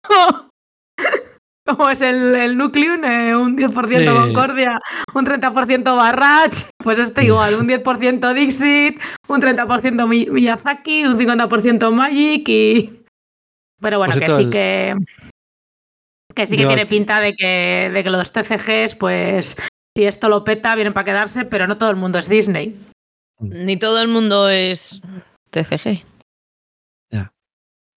como 1.67 1.89
es 1.91 2.01
el, 2.03 2.35
el 2.35 2.57
Nucleum, 2.57 3.05
eh, 3.05 3.37
un 3.37 3.57
10% 3.57 3.99
Sí. 4.13 4.19
Concordia, 4.19 4.81
un 5.15 5.25
30% 5.25 5.97
Barrage, 5.97 6.67
pues 6.79 6.99
este 6.99 7.25
igual, 7.25 7.55
un 7.55 7.69
10% 7.69 8.35
Dixit, 8.35 9.01
un 9.29 9.41
30% 9.41 10.07
Mi- 10.09 10.27
Miyazaki, 10.27 11.05
un 11.05 11.19
50% 11.19 11.91
Magic 11.93 12.49
y... 12.49 12.99
Pero 13.81 13.99
bueno, 13.99 14.13
Por 14.13 14.23
que 14.25 14.31
sí 14.31 14.43
el- 14.43 14.51
que... 14.51 14.95
Que 16.35 16.47
sí 16.47 16.57
que 16.57 16.63
Yo- 16.63 16.69
tiene 16.69 16.87
pinta 16.87 17.21
de 17.21 17.35
que, 17.35 17.91
de 17.93 18.03
que 18.03 18.11
los 18.11 18.33
TCGs, 18.33 18.95
pues 18.97 19.57
si 19.97 20.05
esto 20.05 20.29
lo 20.31 20.45
peta, 20.45 20.75
vienen 20.75 20.95
para 20.95 21.05
quedarse, 21.05 21.45
pero 21.45 21.67
no 21.67 21.77
todo 21.77 21.91
el 21.91 21.97
mundo 21.97 22.19
es 22.19 22.29
Disney. 22.29 22.75
Ni 23.39 23.77
todo 23.77 24.01
el 24.01 24.09
mundo 24.09 24.49
es 24.49 25.03
TCG. 25.51 26.05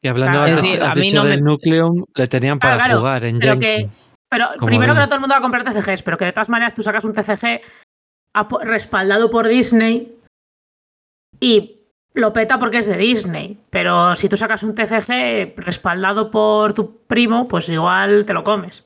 Y 0.06 0.08
hablando 0.08 0.38
Claro, 0.44 0.58
antes, 0.58 0.80
has 0.80 0.92
a 0.92 0.94
mí 0.94 1.12
me- 1.12 1.28
del 1.30 1.44
Nucleum, 1.44 2.04
le 2.14 2.28
tenían 2.28 2.60
para 2.60 2.76
Claro, 2.76 2.86
claro, 2.90 3.00
jugar 3.00 3.26
en 3.26 3.40
pero 3.40 3.60
que- 3.60 3.90
Pero 4.30 4.48
Como 4.60 4.68
primero 4.68 4.94
que 4.94 5.00
no 5.00 5.06
todo 5.08 5.16
el 5.16 5.22
mundo 5.22 5.34
va 5.34 5.40
a 5.40 5.42
comprar 5.42 5.64
TCGs, 5.64 6.04
pero 6.04 6.18
que 6.18 6.26
de 6.26 6.32
todas 6.32 6.50
maneras 6.50 6.76
tú 6.76 6.84
sacas 6.84 7.04
un 7.06 7.14
TCG 7.14 7.62
respaldado 8.62 9.32
por 9.32 9.48
Disney 9.48 10.16
y 11.40 11.80
lo 12.14 12.34
peta 12.34 12.60
porque 12.60 12.78
es 12.80 12.88
de 12.88 12.98
Disney. 12.98 13.58
Pero 13.72 14.16
si 14.16 14.30
tú 14.30 14.38
sacas 14.38 14.62
un 14.62 14.76
TCG 14.76 15.56
respaldado 15.58 16.30
por 16.30 16.74
tu 16.74 16.98
primo, 17.08 17.48
pues 17.48 17.68
igual 17.70 18.28
te 18.28 18.34
lo 18.34 18.44
comes. 18.44 18.86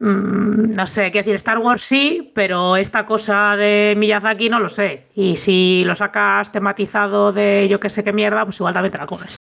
Mm, 0.00 0.74
no 0.74 0.86
sé, 0.86 1.10
qué 1.12 1.18
decir, 1.18 1.34
Star 1.36 1.58
Wars 1.58 1.82
sí, 1.82 2.32
pero 2.34 2.76
esta 2.76 3.04
cosa 3.06 3.56
de 3.56 3.94
Miyazaki 3.96 4.48
no 4.48 4.58
lo 4.58 4.68
sé. 4.68 5.06
Y 5.14 5.36
si 5.36 5.82
lo 5.84 5.94
sacas 5.94 6.50
tematizado 6.50 7.32
de 7.32 7.68
yo 7.68 7.78
que 7.80 7.90
sé 7.90 8.02
qué 8.04 8.12
mierda, 8.12 8.44
pues 8.44 8.58
igual 8.58 8.74
también 8.74 8.92
te 8.92 8.98
la 8.98 9.06
comes. 9.06 9.36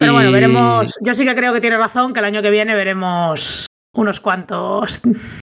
Pero 0.00 0.14
bueno, 0.14 0.30
Y- 0.30 0.32
veremos. 0.32 0.98
Yo 1.02 1.14
sí 1.14 1.24
que 1.24 1.34
creo 1.36 1.52
que 1.52 1.60
tiene 1.60 1.76
razón, 1.76 2.12
que 2.12 2.18
el 2.18 2.24
año 2.24 2.42
que 2.42 2.50
viene 2.50 2.74
veremos 2.74 3.66
unos 3.94 4.18
cuantos. 4.20 5.00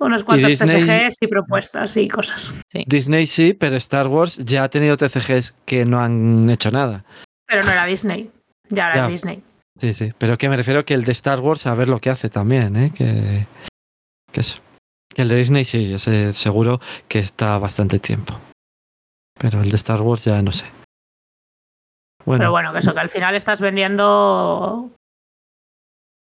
Unos 0.00 0.24
cuantos 0.24 0.48
Disney- 0.48 0.82
TCGs 0.82 1.16
y 1.20 1.26
propuestas 1.26 1.94
y 1.98 2.08
cosas. 2.08 2.54
Disney 2.86 3.26
sí, 3.26 3.52
pero 3.52 3.76
Star 3.76 4.08
Wars 4.08 4.38
ya 4.38 4.64
ha 4.64 4.68
tenido 4.70 4.96
TCGs 4.96 5.52
que 5.66 5.84
no 5.84 6.00
han 6.00 6.48
hecho 6.48 6.70
nada. 6.70 7.04
Pero 7.46 7.62
no 7.62 7.70
era 7.70 7.84
Disney. 7.84 8.30
Ya 8.70 8.86
era 8.92 8.96
Ya. 9.02 9.06
Disney. 9.08 9.42
Sí, 9.78 9.92
sí. 9.92 10.12
Pero 10.16 10.38
que 10.38 10.48
me 10.48 10.56
refiero 10.56 10.86
que 10.86 10.94
el 10.94 11.04
de 11.04 11.12
Star 11.12 11.40
Wars 11.40 11.66
a 11.66 11.74
ver 11.74 11.90
lo 11.90 12.00
que 12.00 12.08
hace 12.08 12.30
también, 12.30 12.76
¿eh? 12.76 12.92
Que, 12.94 13.46
que 14.32 14.40
eso. 14.40 14.56
Que 15.14 15.20
el 15.20 15.28
de 15.28 15.36
Disney 15.36 15.66
sí, 15.66 15.92
ese 15.92 16.32
seguro 16.32 16.80
que 17.06 17.18
está 17.18 17.58
bastante 17.58 17.98
tiempo. 17.98 18.40
Pero 19.38 19.60
el 19.60 19.68
de 19.68 19.76
Star 19.76 20.00
Wars 20.00 20.24
ya 20.24 20.40
no 20.40 20.52
sé. 20.52 20.64
Bueno, 22.30 22.42
Pero 22.42 22.50
bueno, 22.52 22.72
que 22.72 22.78
eso, 22.78 22.94
que 22.94 23.00
al 23.00 23.08
final 23.08 23.34
estás 23.34 23.60
vendiendo. 23.60 24.88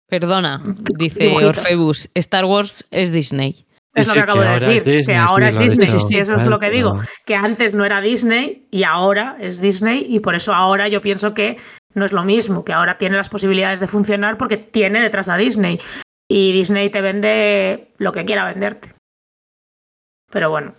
Perdona, 0.08 0.62
dice 0.96 1.24
Dibujitos. 1.24 1.58
Orfeus, 1.58 2.10
Star 2.14 2.44
Wars 2.44 2.86
es 2.92 3.10
Disney. 3.10 3.66
Es 3.94 4.06
sí, 4.06 4.14
lo 4.14 4.14
que 4.14 4.20
acabo 4.20 4.40
de 4.40 4.48
decir. 4.60 4.84
Disney, 4.84 5.04
que 5.04 5.16
ahora 5.16 5.48
es 5.48 5.58
Disney. 5.58 5.88
Sí, 5.88 6.18
eso 6.18 6.36
es 6.36 6.46
lo 6.46 6.60
que 6.60 6.70
digo. 6.70 7.00
Que 7.26 7.34
antes 7.34 7.74
no 7.74 7.84
era 7.84 8.00
Disney 8.00 8.68
y 8.70 8.84
ahora 8.84 9.36
es 9.40 9.60
Disney. 9.60 10.06
Y 10.08 10.20
por 10.20 10.36
eso 10.36 10.54
ahora 10.54 10.86
yo 10.86 11.02
pienso 11.02 11.34
que 11.34 11.56
no 11.94 12.04
es 12.04 12.12
lo 12.12 12.22
mismo. 12.22 12.64
Que 12.64 12.72
ahora 12.72 12.96
tiene 12.96 13.16
las 13.16 13.28
posibilidades 13.28 13.80
de 13.80 13.88
funcionar 13.88 14.38
porque 14.38 14.56
tiene 14.56 15.00
detrás 15.00 15.28
a 15.28 15.36
Disney. 15.36 15.80
Y 16.30 16.52
Disney 16.52 16.90
te 16.90 17.00
vende 17.00 17.92
lo 17.98 18.12
que 18.12 18.24
quiera 18.24 18.44
venderte. 18.44 18.92
Pero 20.30 20.50
bueno. 20.50 20.74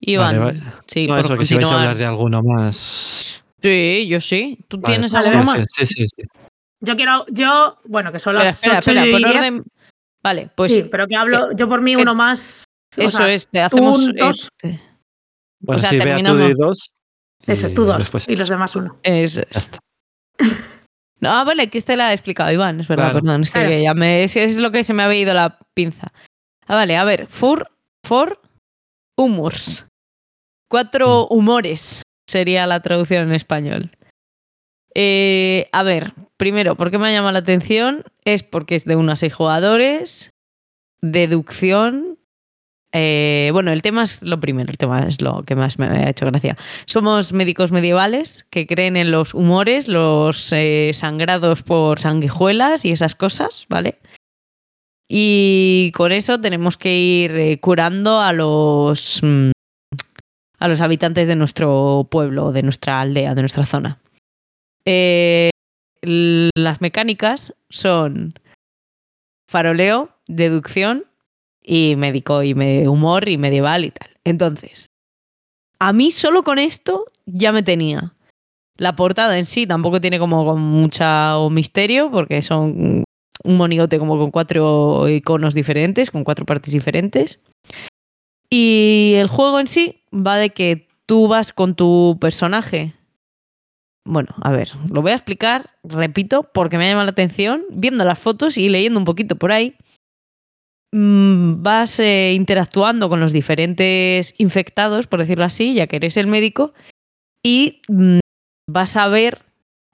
Iván, 0.00 0.40
Vale, 0.40 0.60
sí, 0.86 1.06
No, 1.06 1.16
por 1.16 1.24
eso, 1.24 1.36
que 1.36 1.44
si 1.44 1.56
vais 1.56 1.70
a 1.70 1.74
hablar 1.74 1.96
de 1.96 2.06
alguno 2.06 2.40
más. 2.42 3.29
Sí, 3.62 4.06
yo 4.08 4.20
sí. 4.20 4.58
¿Tú 4.68 4.78
Vale, 4.78 4.94
tienes 4.94 5.12
Vale, 5.12 5.28
algo 5.28 5.44
más? 5.44 5.64
Sí, 5.70 5.86
sí, 5.86 6.06
sí. 6.08 6.22
Yo 6.80 6.96
quiero, 6.96 7.26
yo, 7.28 7.78
bueno, 7.84 8.10
que 8.12 8.18
son 8.18 8.36
Espera, 8.36 8.44
las 8.48 8.54
espera, 8.56 8.78
8 8.78 8.90
espera, 8.90 9.06
y 9.06 9.10
por 9.12 9.20
10. 9.20 9.36
orden. 9.36 9.64
Vale, 10.22 10.50
pues 10.54 10.72
sí, 10.72 10.84
pero 10.90 11.06
que 11.06 11.16
hablo, 11.16 11.52
yo 11.56 11.68
por 11.68 11.80
mí 11.80 11.94
que- 11.94 12.02
uno 12.02 12.14
más. 12.14 12.64
o 12.98 13.02
eso 13.02 13.16
sea, 13.18 13.28
es, 13.32 13.48
te 13.48 13.60
hacemos. 13.60 13.98
un, 13.98 14.12
dos. 14.16 14.48
este, 14.62 14.80
Bueno, 15.60 15.78
sea, 15.80 15.90
sí, 15.90 15.98
vea 15.98 16.22
tú 16.22 16.34
de 16.36 16.54
dos. 16.54 16.90
Eso, 17.46 17.68
tú 17.70 17.84
dos. 17.84 17.98
después- 17.98 18.28
y 18.28 18.36
los 18.36 18.48
demás 18.48 18.74
uno. 18.76 18.98
eso 19.02 19.40
es. 19.50 19.70
No, 21.22 21.28
ah, 21.32 21.44
vale, 21.44 21.68
que 21.68 21.76
este 21.76 21.96
la 21.98 22.08
ha 22.08 22.12
explicado 22.14 22.50
Iván, 22.50 22.80
es 22.80 22.88
verdad, 22.88 23.10
Claro. 23.10 23.20
perdón, 23.20 23.42
es 23.42 23.50
que, 23.50 23.58
Claro. 23.60 23.78
ya 23.82 23.92
me, 23.92 24.24
es, 24.24 24.36
es 24.36 24.56
lo 24.56 24.70
que 24.70 24.84
se 24.84 24.94
me 24.94 25.02
había 25.02 25.20
ido 25.20 25.34
la 25.34 25.58
pinza. 25.74 26.06
Ah, 26.66 26.76
vale, 26.76 26.96
a 26.96 27.04
ver, 27.04 27.26
for, 27.26 27.70
for 28.02 28.40
humors. 29.18 29.86
Cuatro 30.66 31.28
Mm. 31.30 31.34
humores 31.36 32.00
sería 32.30 32.66
la 32.66 32.80
traducción 32.80 33.28
en 33.28 33.34
español. 33.34 33.90
Eh, 34.94 35.68
a 35.72 35.82
ver, 35.82 36.14
primero, 36.36 36.74
¿por 36.76 36.90
qué 36.90 36.98
me 36.98 37.08
ha 37.08 37.12
llamado 37.12 37.32
la 37.32 37.38
atención? 37.40 38.04
Es 38.24 38.42
porque 38.42 38.74
es 38.74 38.84
de 38.84 38.96
unos 38.96 39.20
seis 39.20 39.34
jugadores, 39.34 40.30
deducción. 41.00 42.18
eh, 42.92 43.50
bueno, 43.52 43.70
el 43.70 43.82
tema 43.82 44.02
es 44.02 44.20
lo 44.22 44.40
primero, 44.40 44.70
el 44.70 44.78
tema 44.78 45.06
es 45.06 45.20
lo 45.20 45.44
que 45.44 45.54
más 45.54 45.78
me 45.78 45.86
ha 45.86 46.10
hecho 46.10 46.26
gracia. 46.26 46.56
Somos 46.86 47.32
médicos 47.32 47.70
medievales 47.70 48.44
que 48.50 48.66
creen 48.66 48.96
en 48.96 49.12
los 49.12 49.32
humores, 49.32 49.86
los 49.86 50.52
eh, 50.52 50.90
sangrados 50.92 51.62
por 51.62 52.00
sanguijuelas 52.00 52.84
y 52.84 52.90
esas 52.90 53.14
cosas, 53.14 53.66
¿vale? 53.68 53.98
Y 55.08 55.92
con 55.94 56.12
eso 56.12 56.40
tenemos 56.40 56.76
que 56.76 56.96
ir 56.96 57.32
eh, 57.32 57.58
curando 57.60 58.20
a 58.20 58.32
los 58.32 59.20
mm, 59.22 59.50
a 60.60 60.68
los 60.68 60.80
habitantes 60.80 61.26
de 61.26 61.36
nuestro 61.36 62.06
pueblo, 62.10 62.52
de 62.52 62.62
nuestra 62.62 63.00
aldea, 63.00 63.34
de 63.34 63.42
nuestra 63.42 63.66
zona. 63.66 63.98
Eh, 64.84 65.50
las 66.02 66.80
mecánicas 66.80 67.54
son 67.68 68.34
faroleo, 69.48 70.10
deducción 70.28 71.06
y 71.62 71.96
médico 71.96 72.42
y 72.42 72.52
humor 72.86 73.28
y 73.28 73.38
medieval 73.38 73.84
y 73.84 73.90
tal. 73.90 74.10
Entonces, 74.24 74.90
a 75.78 75.92
mí 75.92 76.10
solo 76.10 76.44
con 76.44 76.58
esto 76.58 77.06
ya 77.26 77.52
me 77.52 77.62
tenía. 77.62 78.14
La 78.76 78.96
portada 78.96 79.38
en 79.38 79.46
sí 79.46 79.66
tampoco 79.66 80.00
tiene 80.00 80.18
como 80.18 80.56
mucho 80.56 81.48
misterio 81.50 82.10
porque 82.10 82.42
son 82.42 83.04
un 83.44 83.56
monigote 83.56 83.98
como 83.98 84.18
con 84.18 84.30
cuatro 84.30 85.08
iconos 85.08 85.54
diferentes, 85.54 86.10
con 86.10 86.24
cuatro 86.24 86.44
partes 86.44 86.72
diferentes. 86.72 87.40
Y 88.50 89.14
el 89.16 89.28
juego 89.28 89.60
en 89.60 89.68
sí 89.68 90.02
va 90.12 90.36
de 90.36 90.50
que 90.50 90.88
tú 91.06 91.28
vas 91.28 91.52
con 91.52 91.76
tu 91.76 92.18
personaje. 92.20 92.94
Bueno, 94.04 94.34
a 94.42 94.50
ver, 94.50 94.70
lo 94.88 95.02
voy 95.02 95.12
a 95.12 95.16
explicar, 95.16 95.70
repito, 95.84 96.42
porque 96.52 96.76
me 96.76 96.86
ha 96.86 96.88
llamado 96.88 97.06
la 97.06 97.12
atención, 97.12 97.64
viendo 97.70 98.04
las 98.04 98.18
fotos 98.18 98.58
y 98.58 98.68
leyendo 98.68 98.98
un 98.98 99.04
poquito 99.04 99.36
por 99.36 99.52
ahí. 99.52 99.76
Mm, 100.92 101.62
Vas 101.62 102.00
eh, 102.00 102.32
interactuando 102.34 103.08
con 103.08 103.20
los 103.20 103.32
diferentes 103.32 104.34
infectados, 104.38 105.06
por 105.06 105.20
decirlo 105.20 105.44
así, 105.44 105.74
ya 105.74 105.86
que 105.86 105.96
eres 105.96 106.16
el 106.16 106.26
médico, 106.26 106.72
y 107.44 107.82
mm, 107.88 108.18
vas 108.68 108.96
a 108.96 109.06
ver 109.06 109.44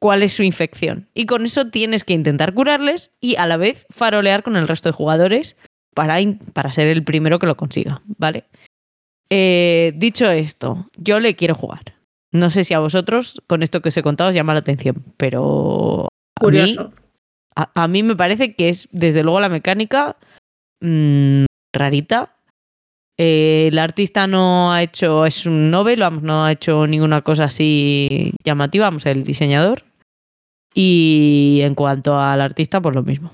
cuál 0.01 0.23
es 0.23 0.33
su 0.33 0.43
infección. 0.43 1.09
Y 1.13 1.27
con 1.27 1.45
eso 1.45 1.69
tienes 1.69 2.05
que 2.05 2.15
intentar 2.15 2.55
curarles 2.55 3.11
y 3.21 3.37
a 3.37 3.47
la 3.47 3.57
vez 3.57 3.87
farolear 3.91 4.43
con 4.43 4.57
el 4.57 4.69
resto 4.69 4.89
de 4.89 4.95
jugadores 4.95 5.57
para, 5.97 6.19
para 6.53 6.71
ser 6.73 6.89
el 6.89 7.03
primero 7.03 7.39
que 7.39 7.47
lo 7.47 7.57
consiga, 7.57 8.03
¿vale? 8.19 8.45
Eh, 9.31 9.95
dicho 9.97 10.31
esto, 10.31 10.87
yo 10.99 11.19
le 11.21 11.35
quiero 11.35 11.55
jugar. 11.55 11.95
No 12.33 12.51
sé 12.51 12.65
si 12.65 12.75
a 12.75 12.81
vosotros, 12.81 13.41
con 13.47 13.63
esto 13.63 13.81
que 13.81 13.89
os 13.89 13.97
he 13.97 14.03
contado, 14.03 14.29
os 14.29 14.37
llama 14.37 14.53
la 14.53 14.61
atención, 14.61 15.03
pero 15.17 16.09
a 16.39 16.47
mí, 16.49 16.77
a 17.55 17.89
mí 17.89 18.03
me 18.03 18.15
parece 18.15 18.55
que 18.55 18.69
es, 18.69 18.89
desde 18.93 19.23
luego, 19.23 19.41
la 19.41 19.49
mecánica 19.49 20.17
mm, 20.83 21.47
rarita. 21.75 22.37
Eh, 23.19 23.69
el 23.73 23.79
artista 23.79 24.27
no 24.27 24.75
ha 24.75 24.83
hecho, 24.83 25.25
es 25.25 25.47
un 25.47 25.71
novel, 25.71 26.01
vamos, 26.01 26.23
no 26.23 26.45
ha 26.45 26.53
hecho 26.53 26.87
ninguna 26.87 27.23
cosa 27.23 27.45
así 27.45 28.35
llamativa, 28.45 28.85
vamos, 28.85 29.07
el 29.07 29.25
diseñador. 29.25 29.83
Y 30.75 31.61
en 31.63 31.75
cuanto 31.75 32.19
al 32.19 32.43
artista, 32.43 32.83
pues 32.83 32.95
lo 32.95 33.03
mismo. 33.03 33.33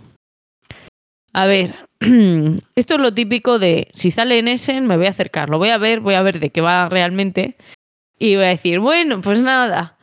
A 1.33 1.47
ver, 1.47 1.75
esto 2.75 2.95
es 2.95 3.01
lo 3.01 3.15
típico 3.15 3.59
de 3.59 3.89
si 3.95 4.11
sale 4.11 4.39
en 4.39 4.49
Essen, 4.49 4.87
me 4.87 4.97
voy 4.97 5.07
a 5.07 5.11
acercar, 5.11 5.49
lo 5.49 5.59
voy 5.59 5.71
a 5.71 5.79
ver, 5.79 6.01
voy 6.01 6.15
a 6.15 6.23
ver 6.23 6.41
de 6.41 6.51
qué 6.51 6.61
va 6.61 6.89
realmente. 6.89 7.57
Y 8.19 8.37
voy 8.37 8.45
a 8.45 8.49
decir, 8.49 8.79
bueno, 8.79 9.21
pues 9.21 9.41
nada. 9.41 9.97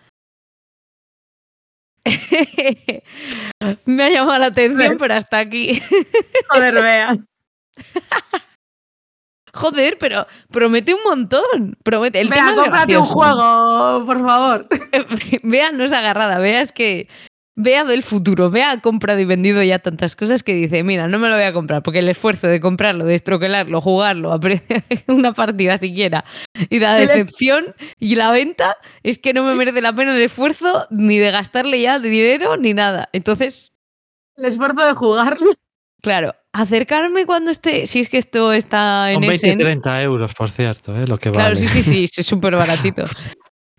me 3.85 4.03
ha 4.03 4.09
llamado 4.09 4.39
la 4.39 4.47
atención, 4.47 4.97
pero 4.97 5.13
hasta 5.13 5.39
aquí. 5.39 5.81
Joder, 6.49 6.73
vea. 6.75 7.17
Joder, 9.53 9.97
pero 9.99 10.27
promete 10.51 10.93
un 10.93 11.01
montón. 11.03 11.77
Promete. 11.83 12.21
El 12.21 12.29
Vea, 12.29 12.51
tema 12.51 12.55
cómprate 12.55 12.97
un 12.97 13.05
juego, 13.05 14.05
por 14.05 14.19
favor. 14.19 14.67
Vea 15.43 15.71
no 15.71 15.83
es 15.83 15.91
agarrada, 15.91 16.39
Vea 16.39 16.61
es 16.61 16.71
que. 16.71 17.07
Vea 17.61 17.83
del 17.83 18.03
futuro, 18.03 18.49
Vea 18.49 18.79
comprado 18.79 19.19
y 19.19 19.25
vendido 19.25 19.61
ya 19.61 19.79
tantas 19.79 20.15
cosas 20.15 20.43
que 20.43 20.53
dice, 20.53 20.81
mira, 20.81 21.09
no 21.09 21.19
me 21.19 21.27
lo 21.27 21.35
voy 21.35 21.43
a 21.43 21.51
comprar, 21.51 21.83
porque 21.83 21.99
el 21.99 22.07
esfuerzo 22.07 22.47
de 22.47 22.61
comprarlo, 22.61 23.03
de 23.03 23.15
estroquelarlo, 23.15 23.81
jugarlo, 23.81 24.39
una 25.07 25.33
partida 25.33 25.77
siquiera, 25.77 26.23
y 26.69 26.79
la 26.79 26.93
decepción 26.93 27.75
y 27.99 28.15
la 28.15 28.31
venta, 28.31 28.77
es 29.03 29.19
que 29.19 29.33
no 29.33 29.43
me 29.43 29.55
merece 29.55 29.81
la 29.81 29.91
pena 29.91 30.15
el 30.15 30.21
esfuerzo 30.21 30.87
ni 30.89 31.17
de 31.17 31.31
gastarle 31.31 31.81
ya 31.81 31.99
de 31.99 32.07
dinero 32.07 32.55
ni 32.55 32.73
nada. 32.73 33.09
Entonces, 33.11 33.73
El 34.37 34.45
esfuerzo 34.45 34.79
de 34.85 34.93
jugarlo. 34.93 35.51
Claro, 36.01 36.33
acercarme 36.53 37.25
cuando 37.25 37.51
esté, 37.51 37.87
si 37.87 37.99
es 37.99 38.07
que 38.07 38.19
esto 38.19 38.53
está 38.53 39.11
en 39.11 39.19
Con 39.19 39.27
20 39.27 39.47
y 39.47 39.49
ese. 39.49 39.59
30 39.61 40.01
euros, 40.03 40.33
por 40.33 40.49
cierto, 40.49 40.95
¿eh? 40.97 41.05
lo 41.05 41.17
que 41.17 41.29
Claro, 41.29 41.55
vale. 41.55 41.57
sí, 41.57 41.67
sí, 41.67 41.83
sí, 41.83 42.03
es 42.05 42.25
súper 42.25 42.55
baratito. 42.55 43.03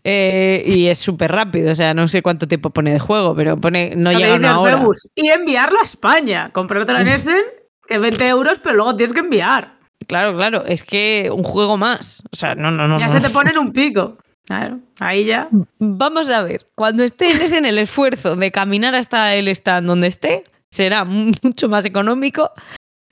Eh, 0.05 0.63
y 0.67 0.87
es 0.87 0.99
súper 0.99 1.31
rápido, 1.31 1.73
o 1.73 1.75
sea, 1.75 1.93
no 1.93 2.09
sé 2.09 2.23
cuánto 2.23 2.49
tiempo 2.49 2.71
pone 2.71 2.93
de 2.93 2.99
juego, 2.99 3.35
pero 3.35 3.61
pone, 3.61 3.95
no 3.97 4.13
llega 4.13 4.35
una 4.35 4.61
hora. 4.61 4.83
Y 5.15 5.29
enviarlo 5.29 5.79
a 5.79 5.83
España. 5.83 6.51
Comprártelo 6.53 6.99
en 7.01 7.09
Essen, 7.09 7.43
que 7.87 7.95
es 7.97 8.01
20 8.01 8.27
euros, 8.29 8.61
pero 8.63 8.77
luego 8.77 8.97
tienes 8.97 9.13
que 9.13 9.21
enviar. 9.21 9.79
Claro, 10.07 10.35
claro, 10.35 10.65
es 10.65 10.83
que 10.83 11.31
un 11.33 11.45
juego 11.45 11.77
más. 11.77 12.23
O 12.33 12.37
sea, 12.37 12.55
no, 12.55 12.71
no, 12.71 12.89
no. 12.89 12.99
ya 12.99 13.07
no. 13.07 13.13
se 13.13 13.21
te 13.21 13.31
pone 13.31 13.51
en 13.51 13.59
un 13.59 13.73
pico. 13.73 14.17
Claro, 14.47 14.81
ahí 14.99 15.27
ya. 15.27 15.49
Vamos 15.79 16.29
a 16.31 16.43
ver, 16.43 16.67
cuando 16.75 17.05
estés 17.05 17.53
en 17.53 17.65
el 17.67 17.79
esfuerzo 17.79 18.35
de 18.35 18.51
caminar 18.51 18.95
hasta 18.95 19.35
el 19.35 19.49
stand 19.49 19.87
donde 19.87 20.09
esté, 20.09 20.45
será 20.71 21.05
mucho 21.05 21.69
más 21.69 21.85
económico 21.85 22.51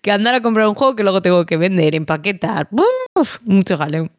que 0.03 0.11
andar 0.11 0.35
a 0.35 0.41
comprar 0.41 0.69
un 0.69 0.75
juego 0.75 0.97
que 0.97 1.03
luego 1.03 1.23
tengo 1.23 1.45
que 1.47 1.57
vender, 1.57 1.95
empaquetar. 1.95 2.69
Uf, 3.15 3.39
mucho 3.45 3.77
jaleo. 3.77 4.11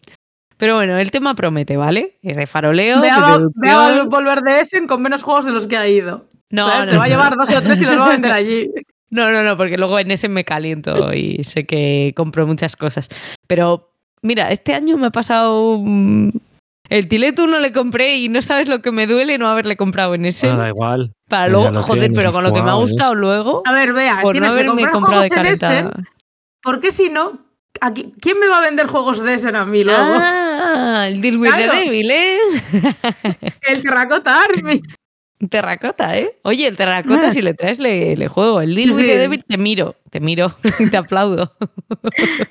Pero 0.59 0.75
bueno, 0.75 0.97
el 0.97 1.09
tema 1.09 1.35
promete, 1.35 1.77
¿vale? 1.77 2.17
Es 2.21 2.35
de 2.35 2.45
faroleo, 2.45 2.99
Ve 2.99 3.07
de 3.07 3.69
a, 3.69 4.03
volver 4.03 4.41
de 4.41 4.59
Essen 4.59 4.87
con 4.87 5.01
menos 5.01 5.23
juegos 5.23 5.45
de 5.45 5.51
los 5.51 5.67
que 5.67 5.77
ha 5.77 5.87
ido. 5.87 6.25
No, 6.49 6.67
no, 6.67 6.85
se 6.85 6.97
va 6.97 7.05
a 7.05 7.07
no. 7.07 7.13
llevar 7.13 7.37
dos 7.37 7.49
o 7.55 7.61
tres 7.61 7.81
y 7.81 7.85
los 7.85 7.97
va 7.97 8.07
a 8.07 8.09
vender 8.09 8.31
allí. 8.31 8.69
No, 9.11 9.31
no, 9.31 9.41
no, 9.41 9.57
porque 9.57 9.75
luego 9.75 9.97
en 9.97 10.11
ese 10.11 10.29
me 10.29 10.43
caliento 10.45 11.11
y 11.15 11.43
sé 11.43 11.65
que 11.65 12.13
compro 12.15 12.45
muchas 12.45 12.75
cosas. 12.75 13.09
Pero 13.47 13.91
mira, 14.21 14.51
este 14.51 14.75
año 14.75 14.97
me 14.97 15.07
ha 15.07 15.09
pasado. 15.09 15.79
mm, 15.79 16.29
El 16.91 17.07
Tiletu 17.07 17.47
no 17.47 17.57
le 17.57 17.71
compré 17.71 18.17
y 18.17 18.29
no 18.29 18.43
sabes 18.43 18.69
lo 18.69 18.83
que 18.83 18.91
me 18.91 19.07
duele 19.07 19.39
no 19.39 19.47
haberle 19.47 19.77
comprado 19.77 20.13
en 20.13 20.25
ese. 20.25 20.45
Bueno, 20.45 20.61
da 20.61 20.69
igual. 20.69 21.13
Para 21.27 21.47
luego, 21.47 21.81
joder, 21.81 22.01
tienes 22.01 22.17
pero 22.19 22.31
con 22.31 22.43
lo 22.43 22.53
que 22.53 22.61
me 22.61 22.69
ha 22.69 22.75
gustado 22.75 23.15
luego, 23.15 23.63
A 23.65 23.73
ver, 23.73 23.93
vea, 23.93 24.19
por 24.21 24.25
no 24.25 24.31
tienes 24.33 24.53
que 24.53 24.59
haberme 24.59 24.91
comprar 24.91 24.91
comprado 24.91 25.21
de 25.21 25.27
Essen, 25.53 25.67
calentada. 25.69 26.03
porque 26.61 26.91
si 26.91 27.09
no, 27.09 27.39
aquí, 27.81 28.11
¿quién 28.21 28.39
me 28.39 28.47
va 28.47 28.59
a 28.59 28.61
vender 28.61 28.87
juegos 28.87 29.23
de 29.23 29.33
Essen 29.33 29.55
a 29.55 29.65
mí 29.65 29.83
luego? 29.83 29.99
Ah, 30.01 31.05
el 31.07 31.21
Deal 31.21 31.37
with 31.37 31.49
Claro. 31.49 31.71
the 31.73 31.77
Devil, 31.85 32.11
¿eh? 32.11 32.37
El 33.69 33.81
Terracota 33.81 34.41
Army. 34.41 34.81
Terracota, 35.49 36.17
¿eh? 36.17 36.35
Oye, 36.43 36.67
el 36.67 36.75
terracota, 36.75 37.27
Ah. 37.27 37.31
si 37.31 37.41
le 37.41 37.53
traes, 37.53 37.79
le, 37.79 38.17
le 38.17 38.27
juego. 38.27 38.59
El 38.59 38.75
Deal 38.75 38.91
Sí, 38.93 39.03
with 39.03 39.07
the. 39.07 39.17
Devil, 39.17 39.43
te 39.45 39.57
miro, 39.57 39.95
te 40.09 40.19
miro 40.19 40.53
y 40.79 40.89
te 40.89 40.97
aplaudo. 40.97 41.49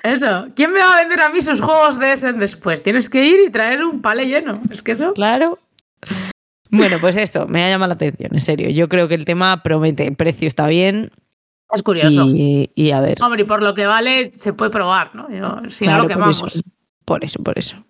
Eso. 0.01 0.47
¿Quién 0.55 0.73
me 0.73 0.79
va 0.79 0.93
a 0.97 1.01
vender 1.01 1.21
a 1.21 1.29
mí 1.29 1.39
sus 1.41 1.61
juegos 1.61 1.99
de 1.99 2.13
Essen 2.13 2.39
después? 2.39 2.81
Tienes 2.81 3.07
que 3.11 3.23
ir 3.23 3.37
y 3.47 3.51
traer 3.51 3.83
un 3.83 4.01
pale 4.01 4.25
lleno. 4.25 4.53
Es 4.71 4.81
que 4.81 4.93
eso. 4.93 5.13
Claro. 5.13 5.59
Bueno, 6.71 6.97
pues 6.99 7.17
esto, 7.17 7.47
me 7.47 7.63
ha 7.63 7.69
llamado 7.69 7.89
la 7.89 7.93
atención, 7.95 8.31
en 8.33 8.41
serio. 8.41 8.69
Yo 8.71 8.89
creo 8.89 9.07
que 9.07 9.15
el 9.15 9.25
tema 9.25 9.61
promete, 9.61 10.07
el 10.07 10.15
precio 10.15 10.47
está 10.47 10.65
bien 10.65 11.11
Es 11.71 11.83
curioso. 11.83 12.25
y, 12.29 12.71
y 12.75 12.91
a 12.91 12.99
ver. 13.01 13.21
Hombre, 13.21 13.43
y 13.43 13.45
por 13.45 13.61
lo 13.61 13.73
que 13.73 13.85
vale, 13.85 14.31
se 14.35 14.53
puede 14.53 14.71
probar, 14.71 15.13
¿no? 15.15 15.29
Yo- 15.29 15.69
si 15.69 15.85
claro, 15.85 16.03
no, 16.03 16.09
lo 16.09 16.13
por 16.19 16.29
eso, 16.31 16.45
quemamos. 16.45 16.63
por 17.05 17.23
eso, 17.23 17.43
por 17.43 17.59
eso. 17.59 17.85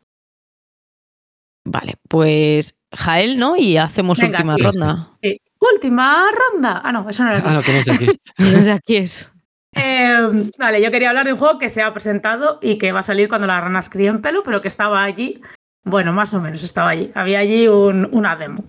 Vale, 1.65 1.95
pues 2.07 2.77
Jael, 2.93 3.37
¿no? 3.37 3.55
Y 3.55 3.77
hacemos 3.77 4.19
Venga, 4.19 4.39
última 4.39 4.55
sí. 4.57 4.63
ronda. 4.63 5.09
Sí. 5.21 5.41
Última 5.73 6.25
ronda. 6.31 6.81
Ah, 6.83 6.91
no, 6.91 7.07
eso 7.09 7.23
no 7.23 7.31
era. 7.31 7.41
Ah, 7.45 7.53
lo 7.53 7.61
que 7.61 7.71
no 7.73 7.77
es 7.79 7.85
de 7.85 7.91
aquí. 7.93 8.07
No 8.37 8.63
sé 8.63 8.71
aquí 8.71 8.95
es. 8.97 9.31
Eh, 9.75 10.49
vale, 10.57 10.81
yo 10.81 10.89
quería 10.89 11.09
hablar 11.09 11.25
de 11.27 11.33
un 11.33 11.39
juego 11.39 11.59
que 11.59 11.69
se 11.69 11.81
ha 11.83 11.91
presentado 11.93 12.57
y 12.61 12.77
que 12.77 12.91
va 12.91 12.99
a 12.99 13.03
salir 13.03 13.29
cuando 13.29 13.45
las 13.45 13.61
ranas 13.61 13.89
críen 13.89 14.21
pelo, 14.21 14.41
pero 14.43 14.61
que 14.61 14.67
estaba 14.67 15.03
allí. 15.03 15.41
Bueno, 15.83 16.11
más 16.11 16.33
o 16.33 16.41
menos 16.41 16.63
estaba 16.63 16.89
allí. 16.89 17.11
Había 17.13 17.39
allí 17.39 17.67
un- 17.67 18.09
una 18.11 18.35
demo. 18.35 18.63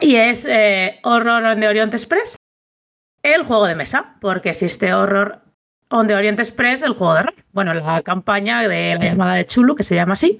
Y 0.00 0.16
es 0.16 0.44
eh, 0.44 0.98
Horror 1.04 1.44
on 1.44 1.60
the 1.60 1.68
Orient 1.68 1.94
Express, 1.94 2.36
el 3.24 3.42
juego 3.42 3.66
de 3.66 3.74
mesa, 3.74 4.16
porque 4.20 4.50
existe 4.50 4.94
Horror 4.94 5.40
on 5.88 6.06
the 6.06 6.14
Orient 6.14 6.38
Express, 6.38 6.82
el 6.82 6.92
juego 6.92 7.14
de 7.14 7.22
rol. 7.22 7.34
Bueno, 7.52 7.74
la 7.74 8.02
campaña 8.02 8.62
de 8.62 8.94
la 8.94 9.04
llamada 9.04 9.34
de 9.34 9.46
Chulu, 9.46 9.74
que 9.74 9.82
se 9.82 9.94
llama 9.94 10.12
así. 10.12 10.38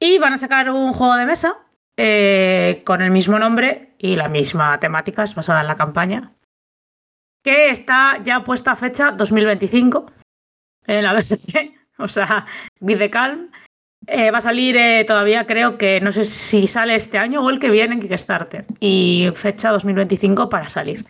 Y 0.00 0.18
van 0.18 0.32
a 0.32 0.38
sacar 0.38 0.70
un 0.70 0.92
juego 0.92 1.16
de 1.16 1.26
mesa 1.26 1.58
eh, 1.96 2.82
con 2.86 3.02
el 3.02 3.10
mismo 3.10 3.38
nombre 3.38 3.94
y 3.98 4.16
la 4.16 4.28
misma 4.28 4.78
temática, 4.78 5.24
es 5.24 5.34
basada 5.34 5.60
en 5.60 5.66
la 5.66 5.74
campaña 5.74 6.32
que 7.42 7.70
está 7.70 8.20
ya 8.22 8.44
puesta 8.44 8.72
a 8.72 8.76
fecha 8.76 9.12
2025 9.12 10.10
en 10.86 11.02
la 11.02 11.12
BSC, 11.14 11.72
o 11.98 12.08
sea, 12.08 12.46
with 12.80 12.98
the 12.98 13.10
calm. 13.10 13.50
Eh, 14.06 14.30
va 14.30 14.38
a 14.38 14.42
salir 14.42 14.76
eh, 14.76 15.04
todavía, 15.06 15.46
creo 15.46 15.76
que 15.76 16.00
no 16.00 16.12
sé 16.12 16.24
si 16.24 16.66
sale 16.68 16.94
este 16.94 17.18
año 17.18 17.42
o 17.42 17.50
el 17.50 17.58
que 17.58 17.70
viene 17.70 17.94
en 17.94 18.00
Kickstarter. 18.00 18.64
Y 18.80 19.30
fecha 19.34 19.70
2025 19.70 20.48
para 20.48 20.68
salir. 20.68 21.04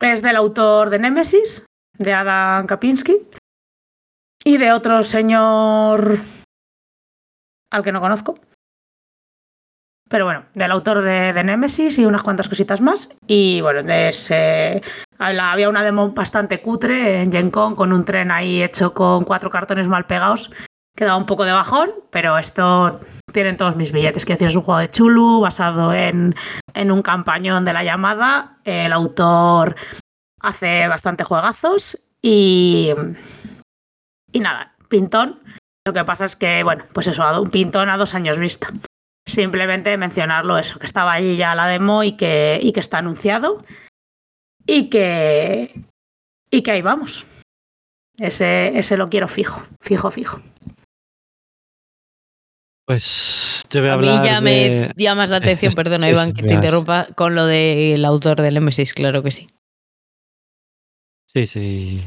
Es 0.00 0.22
del 0.22 0.36
autor 0.36 0.88
de 0.88 0.98
Nemesis, 0.98 1.66
de 1.98 2.14
Adam 2.14 2.66
Kapinski, 2.66 3.28
y 4.42 4.56
de 4.56 4.72
otro 4.72 5.02
señor 5.02 6.18
al 7.70 7.84
que 7.84 7.92
no 7.92 8.00
conozco. 8.00 8.38
Pero 10.08 10.24
bueno, 10.24 10.46
del 10.54 10.72
autor 10.72 11.02
de, 11.02 11.32
de 11.32 11.44
Nemesis 11.44 11.98
y 11.98 12.06
unas 12.06 12.22
cuantas 12.22 12.48
cositas 12.48 12.80
más. 12.80 13.14
Y 13.26 13.60
bueno, 13.60 13.82
de 13.82 14.08
ese, 14.08 14.82
había 15.18 15.68
una 15.68 15.84
demo 15.84 16.10
bastante 16.10 16.60
cutre 16.60 17.22
en 17.22 17.30
Gen 17.30 17.50
Con 17.50 17.76
con 17.76 17.92
un 17.92 18.04
tren 18.04 18.30
ahí 18.30 18.62
hecho 18.62 18.92
con 18.92 19.24
cuatro 19.24 19.50
cartones 19.50 19.86
mal 19.86 20.06
pegados. 20.06 20.50
Que 21.00 21.06
daba 21.06 21.16
un 21.16 21.24
poco 21.24 21.46
de 21.46 21.52
bajón, 21.52 21.92
pero 22.10 22.36
esto 22.36 23.00
tienen 23.32 23.56
todos 23.56 23.74
mis 23.74 23.90
billetes. 23.90 24.26
Que 24.26 24.34
decir, 24.34 24.48
es 24.48 24.54
un 24.54 24.60
juego 24.60 24.80
de 24.80 24.90
Chulu 24.90 25.40
basado 25.40 25.94
en, 25.94 26.34
en 26.74 26.92
un 26.92 27.00
campañón 27.00 27.64
de 27.64 27.72
la 27.72 27.82
llamada. 27.82 28.58
El 28.64 28.92
autor 28.92 29.76
hace 30.42 30.88
bastante 30.88 31.24
juegazos 31.24 31.98
y, 32.20 32.90
y 34.30 34.40
nada, 34.40 34.74
pintón. 34.90 35.40
Lo 35.86 35.94
que 35.94 36.04
pasa 36.04 36.26
es 36.26 36.36
que, 36.36 36.62
bueno, 36.64 36.84
pues 36.92 37.06
eso, 37.06 37.22
un 37.40 37.50
pintón 37.50 37.88
a 37.88 37.96
dos 37.96 38.14
años 38.14 38.36
vista. 38.36 38.68
Simplemente 39.26 39.96
mencionarlo 39.96 40.58
eso, 40.58 40.78
que 40.78 40.84
estaba 40.84 41.14
allí 41.14 41.38
ya 41.38 41.54
la 41.54 41.66
demo 41.66 42.04
y 42.04 42.18
que, 42.18 42.60
y 42.60 42.72
que 42.72 42.80
está 42.80 42.98
anunciado. 42.98 43.64
Y 44.66 44.90
que. 44.90 45.82
Y 46.50 46.60
que 46.60 46.70
ahí 46.72 46.82
vamos. 46.82 47.24
Ese, 48.18 48.78
ese 48.78 48.98
lo 48.98 49.08
quiero 49.08 49.28
fijo, 49.28 49.62
fijo, 49.80 50.10
fijo. 50.10 50.42
Pues 52.90 53.62
yo 53.70 53.82
voy 53.82 53.90
a 53.90 53.92
A 53.92 53.96
mí 53.98 54.08
hablar 54.08 54.26
ya 54.26 54.40
de... 54.40 54.40
me 54.40 54.92
llamas 54.96 55.30
la 55.30 55.36
atención, 55.36 55.72
perdona 55.74 56.08
Sí, 56.08 56.12
Iván 56.12 56.30
sí, 56.30 56.34
que 56.34 56.42
te 56.42 56.54
interrumpa, 56.54 57.06
con 57.14 57.36
lo 57.36 57.46
del 57.46 58.04
autor 58.04 58.42
del 58.42 58.56
M6, 58.56 58.94
claro 58.94 59.22
que 59.22 59.30
sí. 59.30 59.48
Sí, 61.24 61.46
sí. 61.46 62.04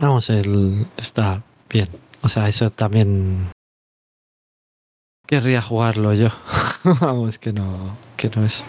Vamos, 0.00 0.30
el... 0.30 0.86
está 0.96 1.42
bien. 1.68 1.86
O 2.22 2.30
sea, 2.30 2.48
eso 2.48 2.70
también... 2.70 3.50
Querría 5.26 5.60
jugarlo 5.60 6.14
yo. 6.14 6.28
Vamos, 7.02 7.38
que 7.38 7.52
no, 7.52 7.98
que 8.16 8.30
no 8.30 8.46
es. 8.46 8.64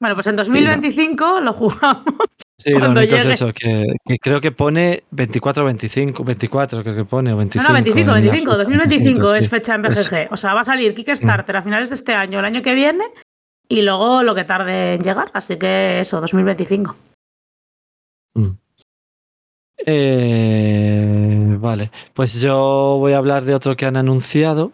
Bueno, 0.00 0.14
pues 0.14 0.28
en 0.28 0.36
2025 0.36 1.40
lo 1.40 1.54
jugamos. 1.54 2.14
Sí, 2.58 2.70
lo 2.70 2.78
Cuando 2.78 3.00
único 3.00 3.16
llegue. 3.16 3.32
es 3.32 3.40
eso, 3.40 3.52
que, 3.52 3.86
que 4.04 4.18
creo 4.18 4.40
que 4.40 4.50
pone 4.50 5.04
24 5.10 5.64
25, 5.66 6.24
24 6.24 6.82
creo 6.82 6.94
que 6.96 7.04
pone, 7.04 7.30
o 7.30 7.34
No, 7.34 7.38
25. 7.38 7.68
no, 7.68 7.74
25, 7.74 8.06
la 8.08 8.14
25, 8.14 8.44
fecha, 8.50 8.56
2025 8.56 9.30
sí. 9.30 9.36
es 9.36 9.50
fecha 9.50 9.74
en 9.74 9.82
BGG. 9.82 10.28
O 10.32 10.36
sea, 10.38 10.54
va 10.54 10.62
a 10.62 10.64
salir 10.64 10.94
Kickstarter 10.94 11.56
a 11.56 11.62
finales 11.62 11.90
de 11.90 11.96
este 11.96 12.14
año, 12.14 12.38
el 12.38 12.44
año 12.46 12.62
que 12.62 12.74
viene, 12.74 13.04
y 13.68 13.82
luego 13.82 14.22
lo 14.22 14.34
que 14.34 14.44
tarde 14.44 14.94
en 14.94 15.02
llegar. 15.02 15.30
Así 15.34 15.58
que 15.58 16.00
eso, 16.00 16.18
2025. 16.20 16.96
Mm. 18.34 18.50
Eh, 19.88 21.56
vale, 21.60 21.90
pues 22.14 22.40
yo 22.40 22.96
voy 22.98 23.12
a 23.12 23.18
hablar 23.18 23.44
de 23.44 23.54
otro 23.54 23.76
que 23.76 23.84
han 23.84 23.96
anunciado, 23.96 24.72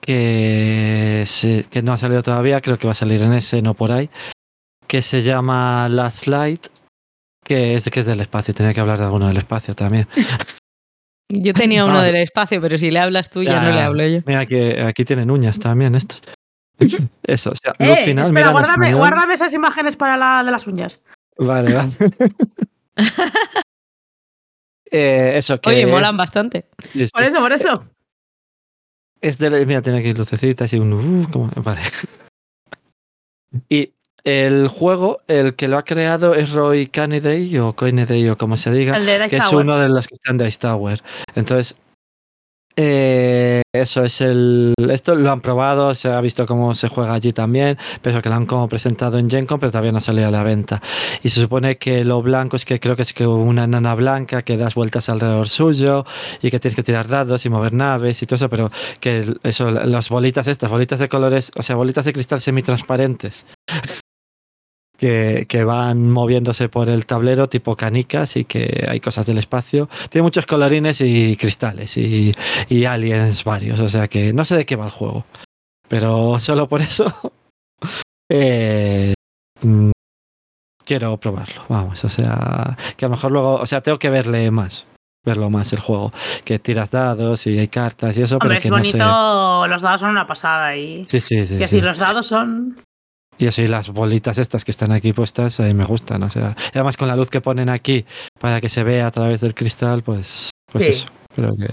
que, 0.00 1.24
se- 1.26 1.64
que 1.70 1.82
no 1.82 1.92
ha 1.92 1.98
salido 1.98 2.22
todavía, 2.22 2.60
creo 2.62 2.78
que 2.78 2.86
va 2.86 2.92
a 2.92 2.94
salir 2.96 3.20
en 3.22 3.34
ese, 3.34 3.60
no 3.60 3.74
por 3.74 3.92
ahí, 3.92 4.08
que 4.86 5.02
se 5.02 5.22
llama 5.22 5.88
Last 5.90 6.26
Light, 6.26 6.66
que 7.44 7.74
es, 7.74 7.88
que 7.90 8.00
es 8.00 8.06
del 8.06 8.20
espacio, 8.20 8.54
tenía 8.54 8.72
que 8.74 8.80
hablar 8.80 8.98
de 8.98 9.04
alguno 9.04 9.28
del 9.28 9.36
espacio 9.36 9.74
también. 9.74 10.08
Yo 11.30 11.54
tenía 11.54 11.84
uno 11.84 11.94
Vale. 11.94 12.06
del 12.12 12.16
espacio, 12.22 12.60
pero 12.60 12.78
si 12.78 12.90
le 12.90 13.00
hablas 13.00 13.30
tú 13.30 13.42
ya, 13.42 13.52
Ya, 13.54 13.62
no 13.62 13.70
le 13.72 13.80
hablo 13.80 14.06
yo. 14.06 14.20
Mira 14.26 14.44
que 14.46 14.80
aquí 14.82 15.04
tienen 15.06 15.30
uñas 15.30 15.58
también 15.58 15.94
estos. 15.94 16.22
Eso, 17.22 17.50
o 17.50 17.54
sea, 17.56 17.74
luz 17.78 17.98
Eh, 17.98 18.04
final, 18.04 18.26
espera, 18.26 18.52
mira 18.76 18.90
en 18.90 18.96
guárdame, 18.98 19.34
esas 19.34 19.54
imágenes 19.54 19.96
para 19.96 20.16
la 20.16 20.44
de 20.44 20.50
las 20.50 20.66
uñas. 20.66 21.02
Vale, 21.38 21.72
vale. 21.74 21.90
Eh, 24.90 25.32
eso 25.38 25.60
que 25.60 25.70
Oye, 25.70 25.82
es- 25.82 25.88
molan 25.90 26.16
bastante. 26.16 26.66
Por 27.12 27.22
eso, 27.24 27.38
por 27.40 27.52
eso. 27.52 27.72
Es 29.20 29.38
de, 29.38 29.66
mira, 29.66 29.82
tiene 29.82 29.98
aquí 29.98 30.12
lucecitas 30.12 30.72
y 30.72 30.78
un... 30.78 30.92
uh, 30.92 31.30
como- 31.30 31.50
vale. 31.56 31.80
Y 33.68 33.92
el 34.24 34.68
juego, 34.68 35.20
el 35.28 35.54
que 35.54 35.68
lo 35.68 35.76
ha 35.78 35.84
creado 35.84 36.34
es 36.34 36.52
Roy 36.52 36.86
Kennedy 36.86 37.58
o 37.58 37.76
Kennedy 37.76 38.28
o 38.28 38.38
como 38.38 38.56
se 38.56 38.72
diga, 38.72 38.96
El 38.96 39.06
de 39.06 39.28
que 39.28 39.36
es 39.36 39.52
uno 39.52 39.78
de 39.78 39.88
los 39.88 40.08
que 40.08 40.14
están 40.14 40.38
de 40.38 40.48
Ice 40.48 40.58
Tower. 40.58 41.02
Entonces, 41.34 41.76
Eh, 42.76 43.62
eso 43.72 44.02
es 44.02 44.20
el. 44.20 44.74
Esto 44.90 45.14
lo 45.14 45.30
han 45.30 45.40
probado, 45.40 45.94
se 45.94 46.08
ha 46.08 46.20
visto 46.20 46.44
cómo 46.44 46.74
se 46.74 46.88
juega 46.88 47.14
allí 47.14 47.32
también, 47.32 47.78
pero 48.02 48.20
que 48.20 48.28
lo 48.28 48.34
han 48.34 48.46
como 48.46 48.68
presentado 48.68 49.16
en 49.18 49.30
GenCon, 49.30 49.60
pero 49.60 49.70
todavía 49.70 49.92
no 49.92 49.98
ha 49.98 50.00
salido 50.00 50.26
a 50.26 50.30
la 50.32 50.42
venta. 50.42 50.82
Y 51.22 51.28
se 51.28 51.40
supone 51.40 51.76
que 51.78 52.04
lo 52.04 52.20
blanco 52.20 52.56
es 52.56 52.64
que 52.64 52.80
creo 52.80 52.96
que 52.96 53.02
es 53.02 53.12
que 53.12 53.26
una 53.28 53.68
nana 53.68 53.94
blanca 53.94 54.42
que 54.42 54.56
das 54.56 54.74
vueltas 54.74 55.08
alrededor 55.08 55.48
suyo 55.48 56.04
y 56.42 56.50
que 56.50 56.58
tienes 56.58 56.74
que 56.74 56.82
tirar 56.82 57.06
dados 57.06 57.46
y 57.46 57.48
mover 57.48 57.72
naves 57.74 58.20
y 58.22 58.26
todo 58.26 58.36
eso, 58.36 58.48
pero 58.48 58.70
que 58.98 59.36
eso, 59.44 59.70
las 59.70 60.08
bolitas 60.08 60.48
estas, 60.48 60.68
bolitas 60.68 60.98
de 60.98 61.08
colores, 61.08 61.52
o 61.56 61.62
sea, 61.62 61.76
bolitas 61.76 62.04
de 62.06 62.12
cristal 62.12 62.40
semitransparentes. 62.40 63.46
Que, 64.96 65.46
que 65.48 65.64
van 65.64 66.08
moviéndose 66.08 66.68
por 66.68 66.88
el 66.88 67.04
tablero 67.04 67.48
tipo 67.48 67.74
canicas 67.74 68.36
y 68.36 68.44
que 68.44 68.84
hay 68.88 69.00
cosas 69.00 69.26
del 69.26 69.38
espacio. 69.38 69.88
Tiene 70.08 70.22
muchos 70.22 70.46
colorines 70.46 71.00
y 71.00 71.36
cristales 71.36 71.96
y, 71.96 72.32
y 72.68 72.84
aliens 72.84 73.42
varios, 73.42 73.80
o 73.80 73.88
sea 73.88 74.06
que 74.06 74.32
no 74.32 74.44
sé 74.44 74.56
de 74.56 74.64
qué 74.64 74.76
va 74.76 74.86
el 74.86 74.92
juego. 74.92 75.24
Pero 75.88 76.38
solo 76.38 76.68
por 76.68 76.80
eso 76.80 77.12
eh, 78.30 79.14
mm, 79.62 79.90
quiero 80.84 81.16
probarlo, 81.18 81.64
vamos, 81.68 82.04
o 82.04 82.08
sea, 82.08 82.76
que 82.96 83.04
a 83.04 83.08
lo 83.08 83.16
mejor 83.16 83.32
luego, 83.32 83.54
o 83.56 83.66
sea, 83.66 83.80
tengo 83.80 83.98
que 83.98 84.10
verle 84.10 84.50
más, 84.50 84.86
verlo 85.24 85.50
más 85.50 85.72
el 85.72 85.80
juego, 85.80 86.12
que 86.44 86.58
tiras 86.58 86.90
dados 86.90 87.46
y 87.46 87.58
hay 87.58 87.68
cartas 87.68 88.16
y 88.16 88.22
eso, 88.22 88.36
Hombre, 88.36 88.48
pero 88.48 88.58
es 88.58 88.62
que 88.64 88.70
no 88.70 88.76
bonito, 88.76 89.62
sé. 89.64 89.68
los 89.68 89.82
dados 89.82 90.00
son 90.00 90.10
una 90.10 90.26
pasada 90.26 90.76
y... 90.76 91.04
Sí, 91.06 91.20
sí, 91.20 91.36
sí. 91.36 91.42
es 91.42 91.48
sí. 91.48 91.56
decir, 91.56 91.84
los 91.84 91.98
dados 91.98 92.26
son... 92.26 92.76
Y 93.38 93.46
eso, 93.46 93.62
y 93.62 93.68
las 93.68 93.88
bolitas 93.90 94.38
estas 94.38 94.64
que 94.64 94.70
están 94.70 94.92
aquí 94.92 95.12
puestas, 95.12 95.58
mí 95.60 95.74
me 95.74 95.84
gustan. 95.84 96.22
O 96.22 96.30
sea, 96.30 96.54
y 96.66 96.78
además 96.78 96.96
con 96.96 97.08
la 97.08 97.16
luz 97.16 97.30
que 97.30 97.40
ponen 97.40 97.68
aquí 97.68 98.04
para 98.38 98.60
que 98.60 98.68
se 98.68 98.82
vea 98.84 99.06
a 99.06 99.10
través 99.10 99.40
del 99.40 99.54
cristal, 99.54 100.02
pues, 100.02 100.50
pues 100.70 100.84
Sí. 100.84 100.90
eso. 100.92 101.06
Creo 101.34 101.56
que. 101.56 101.66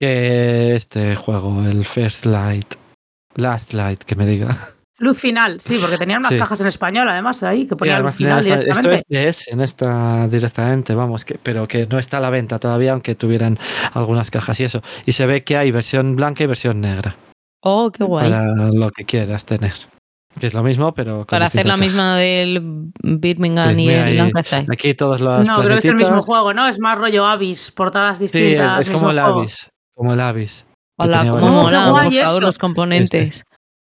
Que 0.00 0.74
este 0.74 1.14
juego, 1.16 1.64
el 1.64 1.84
First 1.84 2.26
Light, 2.26 2.74
Last 3.36 3.72
Light, 3.72 4.02
que 4.02 4.16
me 4.16 4.26
diga. 4.26 4.56
Luz 4.98 5.18
final, 5.18 5.60
sí, 5.60 5.78
porque 5.80 5.96
tenían 5.96 6.18
unas 6.18 6.32
Sí. 6.32 6.38
cajas 6.38 6.60
en 6.60 6.66
español 6.68 7.08
además 7.08 7.42
ahí, 7.42 7.66
que 7.66 7.74
ponían 7.74 8.02
luz 8.02 8.14
final 8.14 8.38
tenía- 8.42 8.54
esto 8.60 8.64
directamente. 8.82 9.28
es 9.28 9.44
de 9.46 9.52
en 9.52 9.60
esta 9.60 10.28
directamente, 10.28 10.94
vamos, 10.94 11.24
que, 11.24 11.38
pero 11.42 11.66
que 11.66 11.86
no 11.88 11.98
está 11.98 12.18
a 12.18 12.20
la 12.20 12.30
venta 12.30 12.60
todavía, 12.60 12.92
aunque 12.92 13.14
tuvieran 13.16 13.58
algunas 13.94 14.30
cajas 14.30 14.60
y 14.60 14.64
eso. 14.64 14.82
Y 15.06 15.12
se 15.12 15.26
ve 15.26 15.42
que 15.42 15.56
hay 15.56 15.72
versión 15.72 16.14
blanca 16.14 16.44
y 16.44 16.46
versión 16.46 16.80
negra, 16.80 17.16
Oh, 17.62 17.90
qué 17.90 18.04
guay. 18.04 18.28
Para, 18.30 18.54
para 18.56 18.70
lo 18.72 18.90
que 18.90 19.04
quieras 19.04 19.44
tener. 19.44 19.72
Que 20.38 20.46
es 20.46 20.54
lo 20.54 20.62
mismo, 20.62 20.92
pero 20.94 21.26
con 21.26 21.42
hacer 21.42 21.66
la 21.66 21.74
caja. 21.74 21.84
misma 21.84 22.16
del 22.16 22.90
Birmingham 23.02 23.78
y 23.78 23.90
el. 23.90 24.16
Lancashire. 24.16 24.66
Aquí 24.72 24.94
todos 24.94 25.20
los 25.20 25.46
No, 25.46 25.56
creo 25.62 25.68
que 25.74 25.78
es 25.80 25.84
el 25.84 25.94
mismo 25.96 26.22
juego, 26.22 26.54
¿no? 26.54 26.66
Es 26.66 26.78
más 26.80 26.96
rollo 26.98 27.26
Abyss, 27.26 27.70
portadas 27.70 28.16
Sí, 28.18 28.24
distintas. 28.24 28.88
es 28.88 28.90
como 28.94 29.10
el. 29.10 29.18
Abyss. 29.18 29.68
Como 29.94 30.12
el 30.14 30.20
Abyss. 30.20 30.64
que 30.98 31.04
Hola, 31.06 31.22
qué 31.22 31.30
mola, 31.30 31.50
por 31.50 31.72
favor, 31.72 32.12
eso. 32.14 32.40
los 32.40 32.58
componentes. 32.58 33.44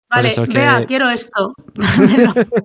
Vale, 0.10 0.30
eso 0.30 0.46
que- 0.46 0.58
vea, 0.58 0.86
quiero 0.86 1.10
esto. 1.10 1.54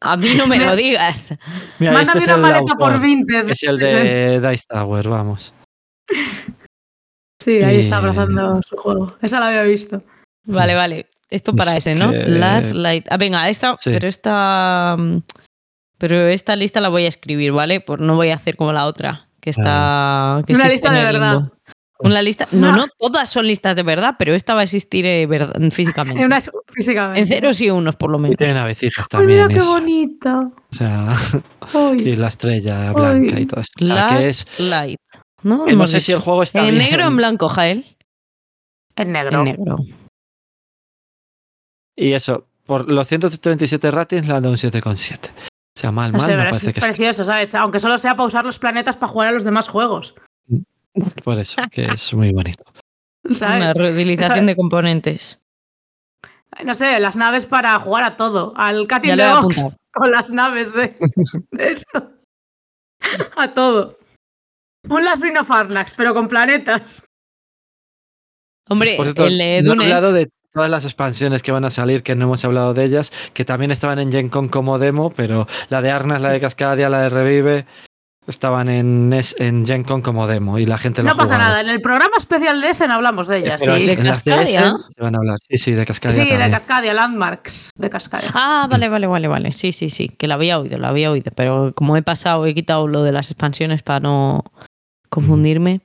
A 0.00 0.16
mí 0.16 0.34
no 0.36 0.48
me 0.48 0.58
lo 0.58 0.74
digas. 0.74 1.32
Mira, 1.78 1.92
Mándame 1.92 2.18
este 2.18 2.30
es 2.32 2.36
una 2.36 2.48
maleta 2.48 2.74
por 2.74 2.88
autor, 2.94 3.00
20. 3.02 3.44
que 3.44 3.52
es 3.52 3.62
el 3.62 3.78
de 3.78 4.40
Dice 4.40 4.64
Tower, 4.68 5.08
vamos. 5.08 5.54
Sí, 7.42 7.62
ahí 7.62 7.76
Y- 7.76 7.80
está 7.80 7.96
abrazando 7.98 8.60
su 8.68 8.76
juego. 8.76 9.16
Esa 9.22 9.40
la 9.40 9.48
había 9.48 9.62
visto. 9.62 10.02
Vale, 10.46 10.74
vale. 10.74 11.06
Esto 11.30 11.54
para 11.54 11.76
Eso 11.76 11.90
ese, 11.90 11.94
¿no? 11.98 12.10
que- 12.10 12.26
Last 12.28 12.72
Light. 12.74 13.06
Ah, 13.10 13.16
venga, 13.16 13.48
esta, 13.48 13.76
Sí. 13.78 13.90
pero 13.92 14.08
esta. 14.08 14.96
mm, 14.98 15.18
Pero 15.98 16.26
esta 16.26 16.56
lista 16.56 16.80
la 16.80 16.88
voy 16.88 17.04
a 17.04 17.08
escribir, 17.08 17.52
¿vale? 17.52 17.78
Pues 17.80 18.00
no 18.00 18.16
voy 18.16 18.30
a 18.30 18.34
hacer 18.34 18.56
como 18.56 18.72
la 18.72 18.86
otra, 18.86 19.28
que 19.40 19.50
está. 19.50 20.42
Que 20.46 20.52
Una 20.54 20.66
lista 20.66 20.90
de 20.92 21.00
verdad. 21.00 21.32
limbo. 21.34 21.52
Una 22.00 22.20
lista. 22.22 22.48
No, 22.50 22.72
No. 22.72 22.76
no, 22.78 22.84
todas 22.98 23.30
son 23.30 23.46
listas 23.46 23.76
de 23.76 23.84
verdad, 23.84 24.16
pero 24.18 24.34
esta 24.34 24.54
va 24.54 24.62
a 24.62 24.64
existir 24.64 25.06
eh, 25.06 25.24
verdad- 25.26 25.54
físicamente. 25.70 26.24
Una 26.24 26.40
físicamente. 26.66 27.20
En 27.20 27.26
ceros 27.28 27.60
y 27.60 27.70
unos, 27.70 27.94
por 27.94 28.10
lo 28.10 28.18
Y 28.18 28.22
menos. 28.22 28.36
tiene 28.36 28.54
navecitas 28.54 29.04
Ay, 29.04 29.06
también. 29.10 29.46
mira 29.46 29.60
qué 29.60 29.64
bonita. 29.64 30.40
O 30.40 30.74
sea, 30.74 31.14
Ay. 31.72 32.00
y 32.08 32.16
la 32.16 32.26
estrella 32.26 32.92
blanca 32.92 33.34
Ay. 33.36 33.42
y 33.44 33.46
todo 33.46 33.60
eso. 33.60 33.70
O 33.80 33.84
sea, 33.86 33.94
Last 33.94 34.14
que 34.18 34.28
es. 34.28 34.46
Light. 34.58 34.98
¿No? 35.42 35.64
que 35.64 35.74
no 35.74 35.86
sé 35.86 36.00
si 36.00 36.12
el 36.12 36.20
juego 36.20 36.42
está 36.42 36.60
¿En 36.60 36.74
bien. 36.74 36.78
negro 36.78 37.04
o 37.04 37.08
en 37.08 37.16
blanco, 37.16 37.48
Jael? 37.48 37.96
En 38.96 39.12
negro. 39.12 39.38
En 39.38 39.44
negro. 39.44 39.76
Y 41.96 42.12
eso, 42.12 42.46
por 42.66 42.88
los 42.90 43.06
137 43.06 43.90
ratings 43.90 44.26
le 44.26 44.34
han 44.34 44.42
dado 44.42 44.52
un 44.52 44.58
7,7. 44.58 45.30
O 45.30 45.78
sea, 45.78 45.92
mal, 45.92 46.12
No 46.12 46.18
mal, 46.18 46.26
sé, 46.26 46.36
no 46.36 46.42
parece 46.44 46.68
es 46.70 46.74
que 46.74 46.80
precioso, 46.80 47.24
¿sabes? 47.24 47.54
Aunque 47.54 47.80
solo 47.80 47.96
sea 47.98 48.14
para 48.16 48.26
usar 48.26 48.44
los 48.44 48.58
planetas 48.58 48.96
para 48.96 49.12
jugar 49.12 49.28
a 49.28 49.32
los 49.32 49.44
demás 49.44 49.68
juegos. 49.68 50.14
Por 51.24 51.38
eso, 51.38 51.62
que 51.70 51.84
es 51.86 52.12
muy 52.14 52.32
bonito. 52.32 52.62
Una 53.24 53.34
¿Sabes? 53.34 53.74
reutilización 53.74 54.38
Esa- 54.38 54.46
de 54.46 54.56
componentes. 54.56 55.42
No 56.64 56.74
sé, 56.74 57.00
las 57.00 57.16
naves 57.16 57.46
para 57.46 57.78
jugar 57.80 58.04
a 58.04 58.16
todo. 58.16 58.52
Al 58.56 58.86
Cat 58.86 59.04
in 59.06 59.16
the 59.16 59.22
he 59.24 59.28
Box 59.40 59.62
con 59.92 60.10
las 60.10 60.30
naves 60.30 60.72
de, 60.74 60.96
de 61.52 61.70
esto. 61.70 62.10
A 63.36 63.50
todo. 63.50 63.98
Un 64.92 65.04
Last 65.04 65.22
Ring 65.22 65.36
of 65.40 65.50
Arnax, 65.50 65.94
pero 65.96 66.14
con 66.14 66.28
planetas. 66.28 67.04
Hombre, 68.68 68.94
Por 68.96 69.06
cierto, 69.06 69.26
el 69.26 69.38
de 69.38 69.62
no 69.62 69.74
he 69.82 69.86
hablado 69.86 70.12
de 70.12 70.28
todas 70.52 70.70
las 70.70 70.84
expansiones 70.84 71.42
que 71.42 71.50
van 71.52 71.64
a 71.64 71.70
salir, 71.70 72.02
que 72.02 72.14
no 72.14 72.24
hemos 72.26 72.44
hablado 72.44 72.74
de 72.74 72.84
ellas, 72.84 73.12
que 73.34 73.44
también 73.44 73.70
estaban 73.70 73.98
en 73.98 74.10
Gen 74.10 74.28
Con 74.28 74.48
como 74.48 74.78
demo, 74.78 75.10
pero 75.10 75.46
la 75.68 75.82
de 75.82 75.90
Arnas, 75.90 76.22
la 76.22 76.30
de 76.30 76.40
Cascadia, 76.40 76.88
la 76.88 77.02
de 77.02 77.08
Revive, 77.08 77.66
estaban 78.26 78.68
en, 78.68 79.18
en 79.38 79.66
Gen 79.66 79.82
Con 79.82 80.00
como 80.00 80.26
demo 80.28 80.58
y 80.58 80.66
la 80.66 80.78
gente 80.78 81.02
lo 81.02 81.08
No 81.08 81.14
ha 81.14 81.16
pasa 81.16 81.34
jugado. 81.34 81.50
nada. 81.50 81.60
En 81.62 81.68
el 81.70 81.80
programa 81.80 82.12
especial 82.18 82.60
de 82.60 82.68
Essen 82.70 82.90
hablamos 82.92 83.26
de 83.26 83.38
ellas. 83.38 83.60
Pero 83.64 83.78
sí. 83.80 83.86
¿De 83.86 83.92
en 83.94 84.06
las 84.06 84.24
de 84.24 84.30
Cascadia? 84.30 84.60
Essen 84.60 84.76
se 84.86 85.02
van 85.02 85.14
a 85.14 85.18
hablar. 85.18 85.38
Sí, 85.42 85.58
sí, 85.58 85.72
de 85.72 85.84
Cascadia 85.86 86.22
Sí, 86.24 86.30
de. 86.30 86.50
Cascadia, 86.50 86.94
Landmarks 86.94 87.70
de 87.76 87.90
Cascadia. 87.90 88.30
Ah, 88.34 88.66
vale, 88.70 88.88
vale, 88.88 89.06
vale, 89.08 89.26
vale. 89.28 89.52
Sí, 89.52 89.72
sí, 89.72 89.90
sí, 89.90 90.08
que 90.08 90.28
la 90.28 90.34
había 90.34 90.58
oído, 90.60 90.78
la 90.78 90.88
había 90.90 91.10
oído. 91.10 91.32
Pero 91.34 91.72
como 91.74 91.96
he 91.96 92.02
pasado, 92.02 92.46
he 92.46 92.54
quitado 92.54 92.86
lo 92.86 93.02
de 93.02 93.10
las 93.12 93.30
expansiones 93.30 93.82
para 93.82 93.98
no 94.00 94.44
confundirme. 95.12 95.80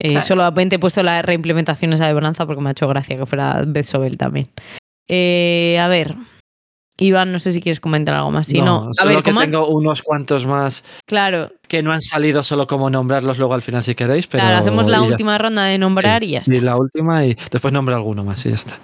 Eh, 0.00 0.10
Claro. 0.10 0.26
Solamente 0.26 0.76
he 0.76 0.78
puesto 0.78 1.02
la 1.02 1.22
reimplementación 1.22 1.92
esa 1.92 2.06
de 2.06 2.14
Bonanza 2.14 2.46
porque 2.46 2.62
me 2.62 2.68
ha 2.70 2.72
hecho 2.72 2.88
gracia 2.88 3.16
que 3.16 3.26
fuera 3.26 3.62
Beth 3.66 3.84
Sobel 3.84 4.16
también. 4.16 4.48
Eh, 5.08 5.78
a 5.80 5.88
ver, 5.88 6.14
Iván, 6.98 7.32
no 7.32 7.38
sé 7.38 7.52
si 7.52 7.60
quieres 7.60 7.80
comentar 7.80 8.14
algo 8.14 8.30
más. 8.30 8.46
Si 8.48 8.60
no, 8.60 8.88
a 8.90 8.94
solo 8.94 9.10
ver, 9.14 9.22
que 9.22 9.30
¿cómo 9.30 9.40
has- 9.40 9.46
tengo 9.50 9.68
unos 9.68 10.02
cuantos 10.02 10.46
más 10.46 10.84
Claro, 11.06 11.50
que 11.68 11.82
no 11.82 11.92
han 11.92 12.00
salido 12.00 12.42
solo 12.42 12.66
como 12.66 12.88
nombrarlos 12.90 13.38
luego 13.38 13.54
al 13.54 13.62
final 13.62 13.82
si 13.84 13.94
queréis, 13.94 14.26
pero 14.26 14.42
claro, 14.44 14.58
hacemos 14.58 14.86
la 14.86 14.98
ya 14.98 15.02
última 15.02 15.36
ronda 15.38 15.64
de 15.64 15.78
nombrar 15.78 16.22
Sí, 16.22 16.28
y 16.28 16.30
ya 16.32 16.38
está. 16.40 16.54
Y 16.54 16.60
la 16.60 16.76
última 16.76 17.24
y 17.26 17.36
después 17.50 17.72
nombro 17.72 17.94
alguno 17.96 18.24
más 18.24 18.44
y 18.46 18.50
ya 18.50 18.56
está. 18.56 18.80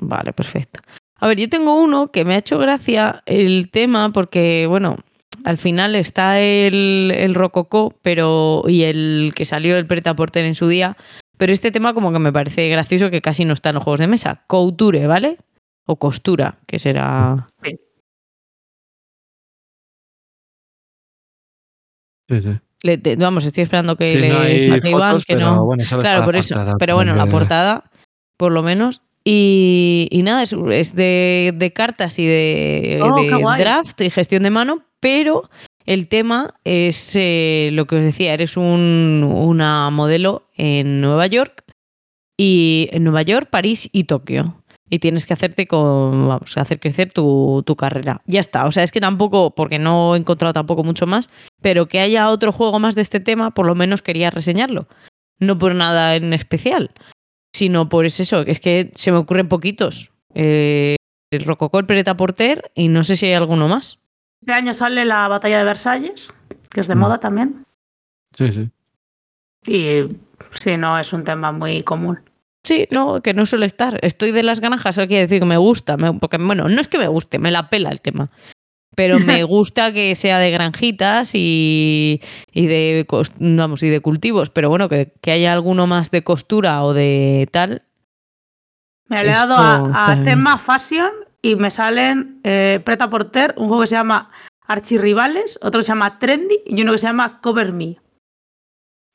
Vale, 0.00 0.32
perfecto. 0.32 0.80
A 1.20 1.26
ver, 1.28 1.38
yo 1.38 1.48
tengo 1.48 1.80
uno 1.80 2.10
que 2.10 2.24
me 2.24 2.34
ha 2.34 2.38
hecho 2.38 2.58
gracia 2.58 3.22
el 3.26 3.70
tema 3.70 4.10
porque, 4.12 4.66
bueno, 4.68 4.96
al 5.44 5.58
final 5.58 5.94
está 5.96 6.40
el, 6.40 7.12
el 7.14 7.34
Rococó 7.34 7.94
pero, 8.02 8.64
y 8.68 8.82
el 8.84 9.32
que 9.34 9.44
salió 9.44 9.76
el 9.76 9.86
Preta 9.86 10.14
Porter 10.14 10.44
en 10.44 10.54
su 10.54 10.68
día, 10.68 10.96
pero 11.36 11.52
este 11.52 11.70
tema 11.70 11.94
como 11.94 12.12
que 12.12 12.18
me 12.18 12.32
parece 12.32 12.68
gracioso 12.68 13.10
que 13.10 13.20
casi 13.22 13.44
no 13.44 13.52
está 13.54 13.70
en 13.70 13.74
los 13.76 13.84
juegos 13.84 14.00
de 14.00 14.06
mesa. 14.06 14.44
Couture, 14.46 15.06
¿vale? 15.06 15.38
O 15.86 15.96
costura, 15.96 16.58
que 16.66 16.78
será... 16.78 17.48
Sí, 22.28 22.40
sí. 22.40 22.50
le- 22.82 22.98
te- 22.98 23.16
vamos, 23.16 23.44
estoy 23.44 23.64
esperando 23.64 23.96
que 23.96 24.10
Sí, 24.12 24.18
le 24.18 24.28
no 24.28 24.74
saque 24.74 24.90
Iván, 24.90 25.18
que 25.18 25.34
pero 25.34 25.46
no... 25.54 25.64
bueno, 25.64 25.84
Claro, 26.00 26.20
la 26.20 26.24
por 26.24 26.36
eso. 26.36 26.54
portada, 26.54 26.76
Pero 26.78 26.94
bueno, 26.94 27.14
la 27.16 27.26
portada, 27.26 27.90
por 28.36 28.52
lo 28.52 28.62
menos. 28.62 29.02
Y, 29.24 30.08
y 30.10 30.22
nada, 30.22 30.42
es, 30.42 30.52
es 30.52 30.94
de, 30.94 31.52
de 31.54 31.72
cartas 31.72 32.18
y 32.18 32.26
de, 32.26 33.00
Oh, 33.02 33.16
de 33.16 33.58
draft 33.58 34.00
y 34.00 34.10
gestión 34.10 34.42
de 34.42 34.50
mano, 34.50 34.84
pero 35.00 35.48
el 35.86 36.08
tema 36.08 36.54
es 36.64 37.14
eh, 37.16 37.70
lo 37.72 37.86
que 37.86 37.96
os 37.96 38.02
decía, 38.02 38.34
eres 38.34 38.56
un, 38.56 39.24
una 39.34 39.90
modelo 39.90 40.48
en 40.56 41.00
Nueva 41.00 41.26
York 41.26 41.64
y 42.36 42.88
en 42.92 43.04
Nueva 43.04 43.22
York, 43.22 43.48
París 43.50 43.88
y 43.92 44.04
Tokio. 44.04 44.56
Y 44.88 44.98
tienes 44.98 45.26
que 45.26 45.32
hacerte 45.32 45.66
con, 45.66 46.28
vamos, 46.28 46.56
hacer 46.58 46.78
crecer 46.78 47.12
tu, 47.12 47.62
tu 47.64 47.76
carrera. 47.76 48.20
Ya 48.26 48.40
está. 48.40 48.66
O 48.66 48.72
sea, 48.72 48.82
es 48.82 48.92
que 48.92 49.00
tampoco, 49.00 49.54
porque 49.54 49.78
no 49.78 50.14
he 50.14 50.18
encontrado 50.18 50.52
tampoco 50.52 50.84
mucho 50.84 51.06
más, 51.06 51.30
pero 51.62 51.88
que 51.88 52.00
haya 52.00 52.28
otro 52.28 52.52
juego 52.52 52.78
más 52.78 52.94
de 52.94 53.00
este 53.00 53.18
tema, 53.18 53.52
por 53.52 53.64
lo 53.64 53.74
menos 53.74 54.02
quería 54.02 54.30
reseñarlo. 54.30 54.88
No 55.38 55.58
por 55.58 55.74
nada 55.74 56.14
en 56.14 56.34
especial, 56.34 56.90
sino 57.52 57.88
por 57.88 58.04
es 58.06 58.18
eso, 58.20 58.40
es 58.40 58.60
que 58.60 58.90
se 58.94 59.12
me 59.12 59.18
ocurren 59.18 59.48
poquitos. 59.48 60.10
Eh, 60.34 60.96
el 61.30 61.44
Rococó, 61.44 61.78
el 61.78 61.86
Pereta 61.86 62.16
Porter 62.16 62.70
y 62.74 62.88
no 62.88 63.04
sé 63.04 63.16
si 63.16 63.26
hay 63.26 63.34
alguno 63.34 63.68
más. 63.68 63.98
Este 64.40 64.52
año 64.52 64.74
sale 64.74 65.04
la 65.04 65.28
batalla 65.28 65.58
de 65.58 65.64
Versalles, 65.64 66.34
que 66.70 66.80
es 66.80 66.88
de 66.88 66.94
moda 66.94 67.20
también. 67.20 67.64
Sí, 68.36 68.50
sí. 68.52 68.70
Y 69.66 70.08
sí, 70.58 70.76
no 70.76 70.98
es 70.98 71.12
un 71.12 71.24
tema 71.24 71.52
muy 71.52 71.82
común. 71.82 72.18
Sí, 72.64 72.86
no, 72.90 73.20
que 73.22 73.34
no 73.34 73.44
suele 73.46 73.66
estar. 73.66 73.98
Estoy 74.02 74.30
de 74.32 74.42
las 74.42 74.60
granjas, 74.60 74.96
eso 74.98 75.06
quiere 75.06 75.22
decir 75.22 75.40
que 75.40 75.46
me 75.46 75.56
gusta. 75.56 75.96
me- 75.96 76.14
porque, 76.14 76.38
bueno, 76.38 76.68
no 76.68 76.80
es 76.80 76.88
que 76.88 76.98
me 76.98 77.08
guste, 77.08 77.38
me 77.38 77.50
la 77.50 77.68
pela 77.70 77.90
el 77.90 78.00
tema. 78.00 78.30
Pero 78.94 79.18
me 79.18 79.42
gusta 79.44 79.92
que 79.92 80.14
sea 80.14 80.38
de 80.38 80.50
granjitas 80.50 81.32
y, 81.34 82.20
y 82.52 82.66
de 82.66 83.06
vamos, 83.38 83.82
y 83.82 83.88
de 83.88 84.00
cultivos. 84.00 84.50
Pero 84.50 84.68
bueno, 84.68 84.88
que, 84.88 85.12
que 85.20 85.32
haya 85.32 85.52
alguno 85.52 85.86
más 85.86 86.10
de 86.10 86.22
costura 86.22 86.84
o 86.84 86.94
de 86.94 87.48
tal. 87.50 87.82
Me 89.08 89.24
le 89.24 89.30
he 89.30 89.34
dado 89.34 89.56
a, 89.56 90.22
tema 90.24 90.58
fashion 90.58 91.10
y 91.42 91.56
me 91.56 91.70
salen 91.70 92.40
eh, 92.44 92.80
Preta 92.84 93.10
Porter, 93.10 93.54
un 93.58 93.68
juego 93.68 93.82
que 93.82 93.88
se 93.88 93.96
llama 93.96 94.30
Archirrivales, 94.66 95.58
otro 95.62 95.80
que 95.80 95.84
se 95.84 95.92
llama 95.92 96.18
Trendy 96.18 96.60
y 96.64 96.80
uno 96.80 96.92
que 96.92 96.98
se 96.98 97.08
llama 97.08 97.40
Cover 97.40 97.72
Me. 97.72 97.98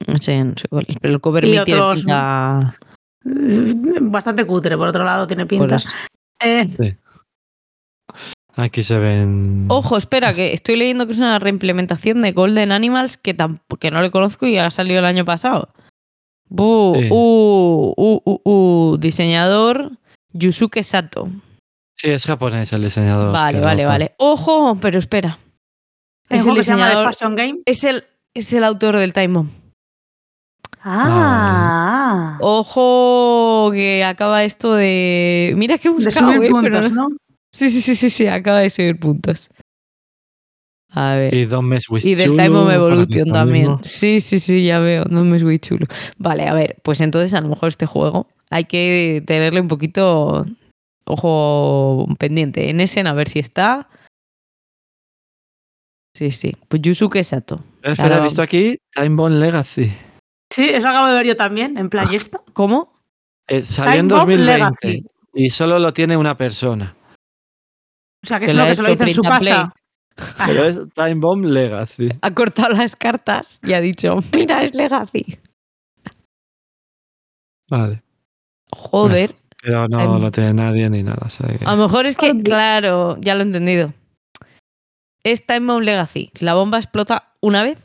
No 0.06 0.18
sé, 0.18 0.44
no 0.44 0.54
sé 0.56 0.68
cuál 0.68 0.86
es, 0.88 0.98
pero 1.02 1.14
el 1.14 1.22
cover 1.22 1.46
Y 1.46 1.58
me 1.58 1.64
tiene 1.64 1.82
pinta. 1.94 2.78
Bastante 3.24 4.46
cutre, 4.46 4.78
por 4.78 4.90
otro 4.90 5.04
lado, 5.04 5.26
tiene 5.26 5.46
pinta. 5.46 5.78
pues, 5.78 5.96
Eh, 6.44 6.96
Aquí 8.58 8.84
se 8.84 8.98
ven. 8.98 9.66
Ojo, 9.70 9.98
espera, 9.98 10.34
que 10.34 10.52
estoy 10.52 10.76
leyendo 10.78 11.06
que 11.06 11.14
es 11.14 11.20
una 11.20 11.38
reimplementación 11.40 12.20
de 12.22 12.32
Golden 12.32 12.72
Animals 12.72 13.16
que, 13.16 13.38
tamp- 13.38 13.62
que 13.80 13.92
no 13.92 14.02
le 14.02 14.10
conozco 14.12 14.48
y 14.48 14.58
ha 14.58 14.70
salido 14.72 15.00
el 15.00 15.06
año 15.06 15.26
pasado. 15.26 15.70
Bu, 16.50 16.96
Sí. 16.98 17.08
uh, 17.12 17.94
uh, 17.96 18.22
uh, 18.26 18.42
uh, 18.44 18.98
diseñador 18.98 19.92
Yusuke 20.34 20.84
Sato. 20.84 21.30
Sí, 21.96 22.10
es 22.10 22.26
japonés 22.26 22.74
el 22.74 22.84
diseñador. 22.84 23.32
Vale, 23.32 23.60
vale, 23.60 23.84
loco. 23.84 23.92
vale. 23.92 24.16
Ojo, 24.18 24.78
pero 24.82 24.98
espera. 25.00 25.38
es 26.30 26.46
el 26.46 26.56
diseñador. 26.56 27.08
Fashion 27.14 27.36
Game. 27.36 27.60
Es 27.66 27.84
el, 27.84 28.04
es 28.34 28.52
el 28.54 28.64
autor 28.64 28.98
del 28.98 29.14
Time 29.14 29.28
Bomb. 29.30 29.50
Ah, 31.10 32.38
Ojo, 32.40 33.72
que 33.74 34.04
acaba 34.04 34.44
esto 34.44 34.74
de. 34.76 35.54
Mira 35.58 35.78
que 35.78 35.90
he 35.90 35.92
de 35.92 35.96
buscado, 35.96 36.34
subir 36.34 36.46
eh, 36.46 36.50
puntos, 36.50 36.92
¿no? 36.92 37.10
Sí, 37.52 37.70
sí, 37.70 37.82
sí, 37.82 37.96
sí, 37.96 38.10
sí, 38.10 38.28
acaba 38.28 38.60
de 38.60 38.70
subir 38.70 39.00
puntos. 39.00 39.50
A 40.90 41.16
ver. 41.16 41.34
Y 41.34 41.46
Don't 41.46 41.68
Mess 41.68 41.90
With 41.90 42.06
Y 42.06 42.16
del 42.16 42.32
Time 42.32 42.56
of 42.58 42.72
Evolution 42.72 43.32
también. 43.32 43.78
Sí, 43.84 44.22
sí, 44.22 44.40
sí, 44.40 44.66
ya 44.66 44.80
veo. 44.80 45.06
No 45.10 45.24
me 45.24 45.38
es 45.38 45.44
muy 45.44 45.60
chulo. 45.60 45.86
Vale, 46.18 46.48
a 46.48 46.54
ver, 46.54 46.78
pues 46.84 47.02
entonces 47.02 47.34
a 47.34 47.42
lo 47.42 47.50
mejor 47.50 47.70
este 47.70 47.86
juego 47.86 48.28
hay 48.50 48.66
que 48.66 49.24
tenerle 49.26 49.62
un 49.62 49.68
poquito 49.68 50.46
ojo 51.06 52.08
pendiente 52.20 52.70
en 52.70 52.80
ese, 52.80 53.02
a 53.02 53.14
ver 53.14 53.30
si 53.30 53.40
está. 53.40 53.90
Sí, 56.16 56.32
sí. 56.32 56.56
Pues 56.68 56.82
Yusuke 56.82 57.24
Sato. 57.24 57.64
Espera, 57.84 58.04
Ahora 58.04 58.18
he 58.18 58.24
visto 58.24 58.42
aquí 58.42 58.78
Time 58.94 59.16
Bomb 59.16 59.40
Legacy. 59.40 59.92
Sí, 60.52 60.70
eso 60.70 60.88
acabo 60.88 61.08
de 61.08 61.14
ver 61.14 61.28
yo 61.28 61.36
también, 61.36 61.78
en 61.78 61.90
plan, 61.90 62.08
¿y 62.12 62.16
esto? 62.16 62.44
¿Cómo? 62.54 62.92
Eh, 63.48 63.62
salió 63.62 64.00
en 64.00 64.08
Time 64.08 64.20
Bomb 64.20 64.32
2020 64.32 64.88
Legacy. 64.88 65.06
y 65.36 65.50
solo 65.50 65.78
lo 65.80 65.94
tiene 65.94 66.18
una 66.18 66.36
persona. 66.36 66.96
O 68.28 68.30
sea, 68.30 68.40
que 68.40 68.46
Se 68.48 68.52
es 68.52 68.58
lo 68.58 68.66
que 68.66 68.76
se 68.76 68.84
lo 68.84 68.92
hizo 68.94 69.04
en 69.04 69.14
su 69.14 69.22
casa. 69.22 69.74
Pero 70.46 70.64
es 70.66 70.78
Time 70.96 71.16
Bomb 71.16 71.46
Legacy. 71.46 72.10
Ha 72.22 72.32
cortado 72.34 72.74
las 72.74 72.96
cartas 72.96 73.60
y 73.64 73.74
ha 73.74 73.80
dicho, 73.82 74.18
mira, 74.34 74.64
es 74.64 74.76
Legacy. 74.76 75.40
Vale. 77.70 78.02
Joder. 78.74 79.36
Pero 79.62 79.88
no 79.88 79.98
Time- 79.98 80.20
lo 80.20 80.32
tiene 80.32 80.54
nadie 80.54 80.90
ni 80.90 81.04
nada. 81.04 81.28
que- 81.60 81.66
A 81.66 81.76
lo 81.76 81.84
mejor 81.84 82.06
es 82.06 82.18
que, 82.18 82.42
claro, 82.42 83.18
ya 83.20 83.34
lo 83.36 83.42
he 83.42 83.44
entendido. 83.44 83.94
Es 85.24 85.46
Time 85.46 85.62
Bomb 85.72 85.84
Legacy. 85.84 86.32
La 86.40 86.54
bomba 86.54 86.78
explota 86.78 87.34
una 87.42 87.64
vez. 87.64 87.80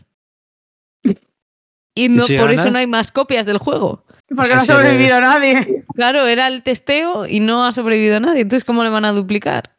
Y 1.94 2.09
no, 2.09 2.23
si 2.24 2.36
por 2.39 2.51
eso 2.51 2.70
no 2.70 2.78
hay 2.78 2.86
más 2.86 3.12
copias 3.12 3.44
del 3.47 3.59
juego. 3.59 4.05
Porque 4.28 4.47
sea, 4.47 4.56
no 4.56 4.62
ha 4.62 4.64
si 4.64 4.73
eres- 4.73 4.82
sobrevivido 4.85 5.20
nadie. 5.20 5.85
Claro, 5.94 6.27
era 6.27 6.47
el 6.47 6.62
testeo 6.62 7.27
y 7.27 7.40
no 7.40 7.66
ha 7.66 7.73
sobrevivido 7.73 8.19
nadie. 8.20 8.40
Entonces, 8.43 8.64
¿cómo 8.64 8.82
le 8.82 8.89
van 8.90 9.05
a 9.05 9.12
duplicar? 9.12 9.74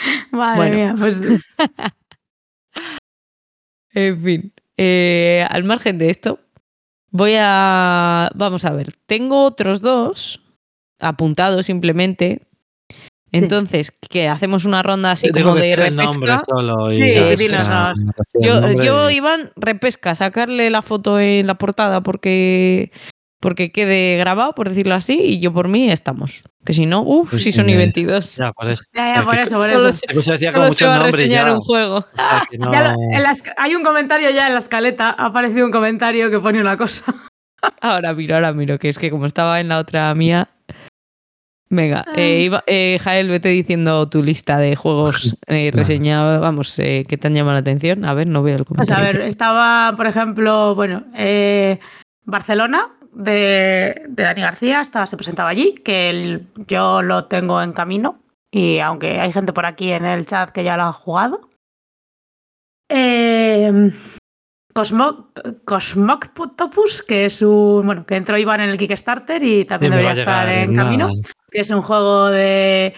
Madre 0.30 0.56
Bueno. 0.56 0.76
mía, 0.76 0.94
pues 0.98 1.16
En 3.92 4.22
fin. 4.22 4.52
eh, 4.76 5.44
al 5.50 5.64
margen 5.64 5.98
de 5.98 6.10
esto, 6.10 6.38
voy 7.10 7.34
a. 7.38 8.30
Vamos 8.34 8.64
a 8.64 8.70
ver. 8.70 8.92
Tengo 9.06 9.44
otros 9.44 9.80
dos 9.80 10.40
apuntados 11.00 11.66
simplemente. 11.66 12.42
Entonces, 13.32 13.92
que 13.92 14.28
hacemos 14.28 14.64
una 14.64 14.82
ronda 14.82 15.12
así 15.12 15.30
como 15.30 15.54
que 15.54 15.60
de 15.60 15.76
repesca. 15.76 16.42
solo. 16.48 16.90
y 16.90 16.94
Sí, 16.94 17.00
está. 17.02 17.92
El 18.34 18.44
Yo, 18.44 18.72
yo, 18.82 19.10
Iván, 19.10 19.52
repesca, 19.54 20.16
sacarle 20.16 20.68
la 20.70 20.82
foto 20.82 21.20
en 21.20 21.46
la 21.46 21.54
portada 21.54 22.00
porque, 22.02 22.90
porque 23.40 23.72
quede 23.72 24.16
grabado, 24.18 24.54
por 24.54 24.68
decirlo 24.68 24.94
así, 24.94 25.18
y 25.20 25.40
yo 25.40 25.52
por 25.52 25.68
mí 25.68 25.90
estamos. 25.90 26.42
Que 26.64 26.74
si 26.74 26.84
no, 26.86 27.00
uff, 27.02 27.30
Pues 27.30 27.42
si 27.42 27.52
son 27.52 27.68
y 27.68 27.72
me- 27.72 27.78
22. 27.78 28.36
Ya, 28.36 28.52
por 28.52 28.68
eso. 28.70 28.84
ya, 28.94 29.14
ya, 29.16 29.22
por 29.22 29.34
eso, 29.34 29.56
por 29.56 29.70
eso. 29.70 29.92
se- 29.92 30.12
Pues 30.12 30.24
se 30.26 30.32
decía 30.32 30.52
Solo 30.52 30.66
con 30.66 30.74
se 30.76 30.84
muchos 30.84 30.88
va 30.88 30.92
a 30.94 30.98
nombres 30.98 31.16
reseñar 31.16 31.46
ya. 31.46 31.54
un 31.54 31.60
juego. 31.60 31.96
O 31.96 32.06
sea, 32.16 32.42
que 32.50 32.58
no- 32.58 32.70
Ya 32.70 32.92
lo- 32.92 33.00
en 33.16 33.22
la 33.22 33.30
esca- 33.30 33.54
hay 33.56 33.74
un 33.74 33.82
comentario 33.82 34.30
ya 34.30 34.46
en 34.46 34.52
la 34.52 34.58
escaleta, 34.58 35.08
ha 35.18 35.26
aparecido 35.26 35.64
un 35.64 35.72
comentario 35.72 36.30
que 36.30 36.38
pone 36.38 36.60
una 36.60 36.76
cosa. 36.76 37.04
Ahora 37.80 38.12
miro, 38.14 38.34
ahora 38.34 38.52
miro, 38.54 38.78
que 38.78 38.88
es 38.88 38.98
que 38.98 39.10
como 39.10 39.26
estaba 39.26 39.60
en 39.60 39.68
la 39.68 39.78
otra 39.78 40.14
mía. 40.14 40.48
Venga, 41.72 42.04
Ah. 42.06 42.12
eh, 42.16 42.40
iba- 42.42 42.64
eh, 42.66 42.98
Jael, 43.00 43.28
vete 43.28 43.48
diciendo 43.50 44.08
tu 44.08 44.22
lista 44.22 44.58
de 44.58 44.74
juegos 44.76 45.36
eh, 45.46 45.70
reseñados, 45.72 46.40
vamos, 46.40 46.78
eh, 46.78 47.04
que 47.08 47.16
te 47.16 47.28
han 47.28 47.34
llamado 47.34 47.54
la 47.54 47.60
atención. 47.60 48.04
A 48.04 48.12
ver, 48.14 48.26
no 48.26 48.42
veo 48.42 48.56
el 48.56 48.64
Pues 48.64 48.90
a 48.90 48.94
comentario. 48.96 49.20
ver, 49.20 49.28
estaba, 49.28 49.94
por 49.96 50.06
ejemplo, 50.06 50.74
bueno, 50.74 51.04
eh, 51.16 51.78
Barcelona 52.24 52.88
de, 53.12 54.02
de 54.08 54.22
Dani 54.22 54.40
García, 54.40 54.80
estaba, 54.80 55.06
se 55.06 55.16
presentaba 55.16 55.50
allí, 55.50 55.74
que 55.84 56.10
el- 56.10 56.46
yo 56.68 57.02
lo 57.02 57.24
tengo 57.26 57.60
en 57.62 57.72
camino. 57.72 58.18
Y 58.52 58.78
aunque 58.80 59.20
hay 59.20 59.32
gente 59.32 59.52
por 59.52 59.66
aquí 59.66 59.92
en 59.92 60.04
el 60.04 60.26
chat 60.26 60.50
que 60.50 60.64
ya 60.64 60.76
lo 60.76 60.84
ha 60.84 60.92
jugado. 60.92 61.48
Eh, 62.88 63.92
Cosmo, 64.72 65.30
Cosmoctopus, 65.64 67.02
que 67.02 67.24
es 67.26 67.42
un. 67.42 67.86
Bueno, 67.86 68.06
que 68.06 68.16
entró 68.16 68.38
Iván 68.38 68.60
en 68.60 68.70
el 68.70 68.78
Kickstarter 68.78 69.42
y 69.42 69.64
también 69.64 69.92
debería 69.92 70.12
estar 70.12 70.48
en 70.48 70.72
nada. 70.72 70.88
camino. 70.88 71.10
Que 71.50 71.60
es 71.60 71.70
un 71.70 71.82
juego 71.82 72.28
de 72.28 72.94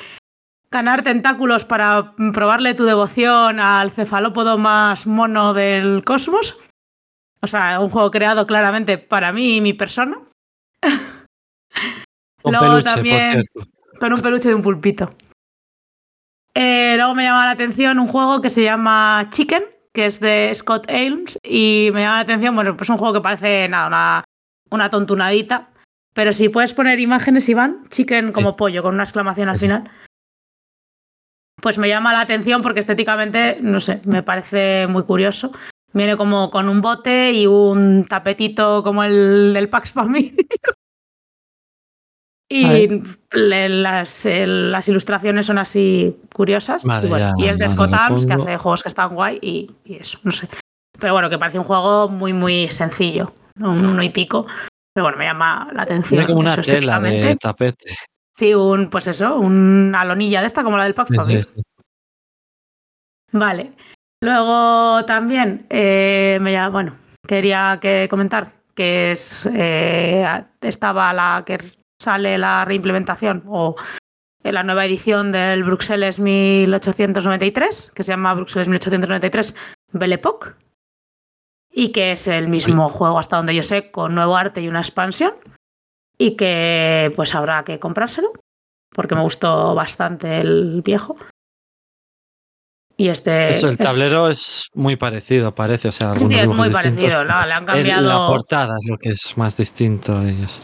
ganar 0.70 1.02
tentáculos 1.02 1.64
para 1.64 2.14
probarle 2.32 2.74
tu 2.74 2.84
devoción 2.84 3.60
al 3.60 3.90
cefalópodo 3.90 4.58
más 4.58 5.06
mono 5.06 5.52
del 5.54 6.02
cosmos. 6.04 6.58
O 7.44 7.46
sea, 7.46 7.80
un 7.80 7.90
juego 7.90 8.10
creado 8.10 8.46
claramente 8.46 8.98
para 8.98 9.32
mí 9.32 9.56
y 9.56 9.60
mi 9.60 9.72
persona. 9.72 10.16
Con 12.42 12.52
Luego 12.52 12.66
peluche, 12.76 12.84
también- 12.94 13.16
por 13.52 13.62
cierto. 13.64 13.72
Con 14.00 14.12
un 14.12 14.20
peluche 14.20 14.48
de 14.48 14.54
un 14.54 14.62
pulpito. 14.62 15.14
Eh, 16.54 16.94
luego 16.96 17.14
me 17.14 17.22
llama 17.24 17.46
la 17.46 17.52
atención 17.52 17.98
un 17.98 18.08
juego 18.08 18.40
que 18.40 18.50
se 18.50 18.62
llama 18.64 19.26
Chicken, 19.30 19.64
que 19.92 20.06
es 20.06 20.20
de 20.20 20.50
Scott 20.54 20.88
Ames. 20.90 21.38
Y 21.42 21.90
me 21.92 22.00
llama 22.00 22.16
la 22.16 22.20
atención, 22.22 22.54
bueno, 22.54 22.76
pues 22.76 22.90
un 22.90 22.96
juego 22.98 23.14
que 23.14 23.20
parece 23.20 23.68
nada, 23.68 23.86
una, 23.86 24.24
una 24.70 24.90
tontunadita. 24.90 25.68
Pero 26.14 26.32
si 26.32 26.48
puedes 26.48 26.74
poner 26.74 27.00
imágenes, 27.00 27.48
Iván, 27.48 27.88
chicken 27.88 28.32
como 28.32 28.54
pollo, 28.56 28.82
con 28.82 28.94
una 28.94 29.04
exclamación 29.04 29.48
al 29.48 29.56
Sí. 29.56 29.66
final. 29.66 29.90
Pues 31.60 31.78
me 31.78 31.88
llama 31.88 32.12
la 32.12 32.20
atención 32.22 32.60
porque 32.60 32.80
estéticamente, 32.80 33.58
no 33.62 33.78
sé, 33.80 34.00
me 34.04 34.22
parece 34.22 34.86
muy 34.88 35.04
curioso. 35.04 35.52
Viene 35.94 36.16
como 36.16 36.50
con 36.50 36.68
un 36.68 36.80
bote 36.80 37.32
y 37.32 37.46
un 37.46 38.06
tapetito 38.08 38.82
como 38.82 39.04
el 39.04 39.52
del 39.54 39.68
Pax 39.68 39.92
Family. 39.92 40.34
Y 42.54 43.00
le- 43.32 43.68
las, 43.70 44.26
eh, 44.26 44.46
las 44.46 44.86
ilustraciones 44.86 45.46
son 45.46 45.56
así 45.56 46.14
curiosas. 46.34 46.84
Vale, 46.84 47.06
y, 47.06 47.08
bueno, 47.08 47.34
ya, 47.38 47.44
y 47.44 47.48
es 47.48 47.58
de 47.58 47.66
Scott 47.66 47.94
Adams, 47.94 48.26
que 48.26 48.34
hace 48.34 48.56
juegos 48.58 48.82
que 48.82 48.88
están 48.90 49.14
guay 49.14 49.38
y, 49.40 49.70
y 49.86 49.94
eso, 49.94 50.18
no 50.22 50.32
sé. 50.32 50.48
Pero 51.00 51.14
bueno, 51.14 51.30
que 51.30 51.38
parece 51.38 51.58
un 51.58 51.64
juego 51.64 52.10
muy, 52.10 52.34
muy 52.34 52.68
sencillo. 52.68 53.32
Un 53.58 53.86
uno 53.86 54.02
y 54.02 54.10
pico. 54.10 54.46
Pero 54.92 55.04
bueno, 55.04 55.16
me 55.16 55.24
llama 55.24 55.70
la 55.72 55.84
atención. 55.84 56.10
Tiene 56.18 56.26
como 56.26 56.40
una 56.40 56.56
tela 56.60 57.00
de 57.00 57.36
tapete. 57.36 57.94
Sí, 58.34 58.52
un, 58.52 58.90
pues 58.90 59.06
eso, 59.06 59.36
una 59.36 60.02
alonilla 60.02 60.42
de 60.42 60.46
esta 60.46 60.62
como 60.62 60.76
la 60.76 60.84
del 60.84 60.92
Pax 60.94 61.08
Sí, 61.08 61.16
Family. 61.16 61.42
sí, 61.42 61.48
sí. 61.54 61.62
Vale. 63.32 63.72
Luego 64.22 65.04
también, 65.04 65.66
eh, 65.68 66.38
me 66.40 66.68
bueno, 66.68 66.96
quería 67.26 67.78
que 67.82 68.06
comentar 68.08 68.52
que 68.72 69.10
es, 69.10 69.50
eh, 69.52 70.24
estaba 70.60 71.12
la 71.12 71.42
que 71.44 71.58
sale 72.00 72.38
la 72.38 72.64
reimplementación 72.64 73.42
o 73.48 73.74
la 74.44 74.62
nueva 74.62 74.86
edición 74.86 75.32
del 75.32 75.64
Bruxelles 75.64 76.20
1893, 76.20 77.90
que 77.92 78.02
se 78.04 78.12
llama 78.12 78.34
Bruxelles 78.34 78.68
1893 78.68 79.56
Belle 79.92 80.14
Époque, 80.14 80.50
y 81.72 81.90
que 81.90 82.12
es 82.12 82.28
el 82.28 82.46
mismo 82.46 82.88
juego 82.88 83.18
hasta 83.18 83.38
donde 83.38 83.56
yo 83.56 83.64
sé, 83.64 83.90
con 83.90 84.14
nuevo 84.14 84.36
arte 84.36 84.62
y 84.62 84.68
una 84.68 84.82
expansión, 84.82 85.32
y 86.16 86.36
que 86.36 87.12
pues 87.16 87.34
habrá 87.34 87.64
que 87.64 87.80
comprárselo, 87.80 88.32
porque 88.94 89.16
me 89.16 89.22
gustó 89.22 89.74
bastante 89.74 90.38
el 90.38 90.80
viejo. 90.82 91.16
Y 92.96 93.08
este 93.08 93.48
Eso, 93.50 93.68
el 93.68 93.78
tablero 93.78 94.28
es 94.28 94.68
muy 94.74 94.96
parecido, 94.96 95.54
parece. 95.54 95.88
O 95.88 95.92
sea, 95.92 96.16
Sí, 96.16 96.26
sí, 96.26 96.34
es 96.38 96.48
muy 96.48 96.70
parecido. 96.70 97.24
no, 97.24 97.46
le 97.46 97.52
han 97.52 97.68
el- 97.70 97.88
La 97.88 97.94
cambiado. 97.94 98.26
portada 98.28 98.76
es 98.80 98.88
lo 98.88 98.98
que 98.98 99.10
es 99.10 99.36
más 99.36 99.56
distinto 99.56 100.20
de 100.20 100.30
ellos. 100.32 100.60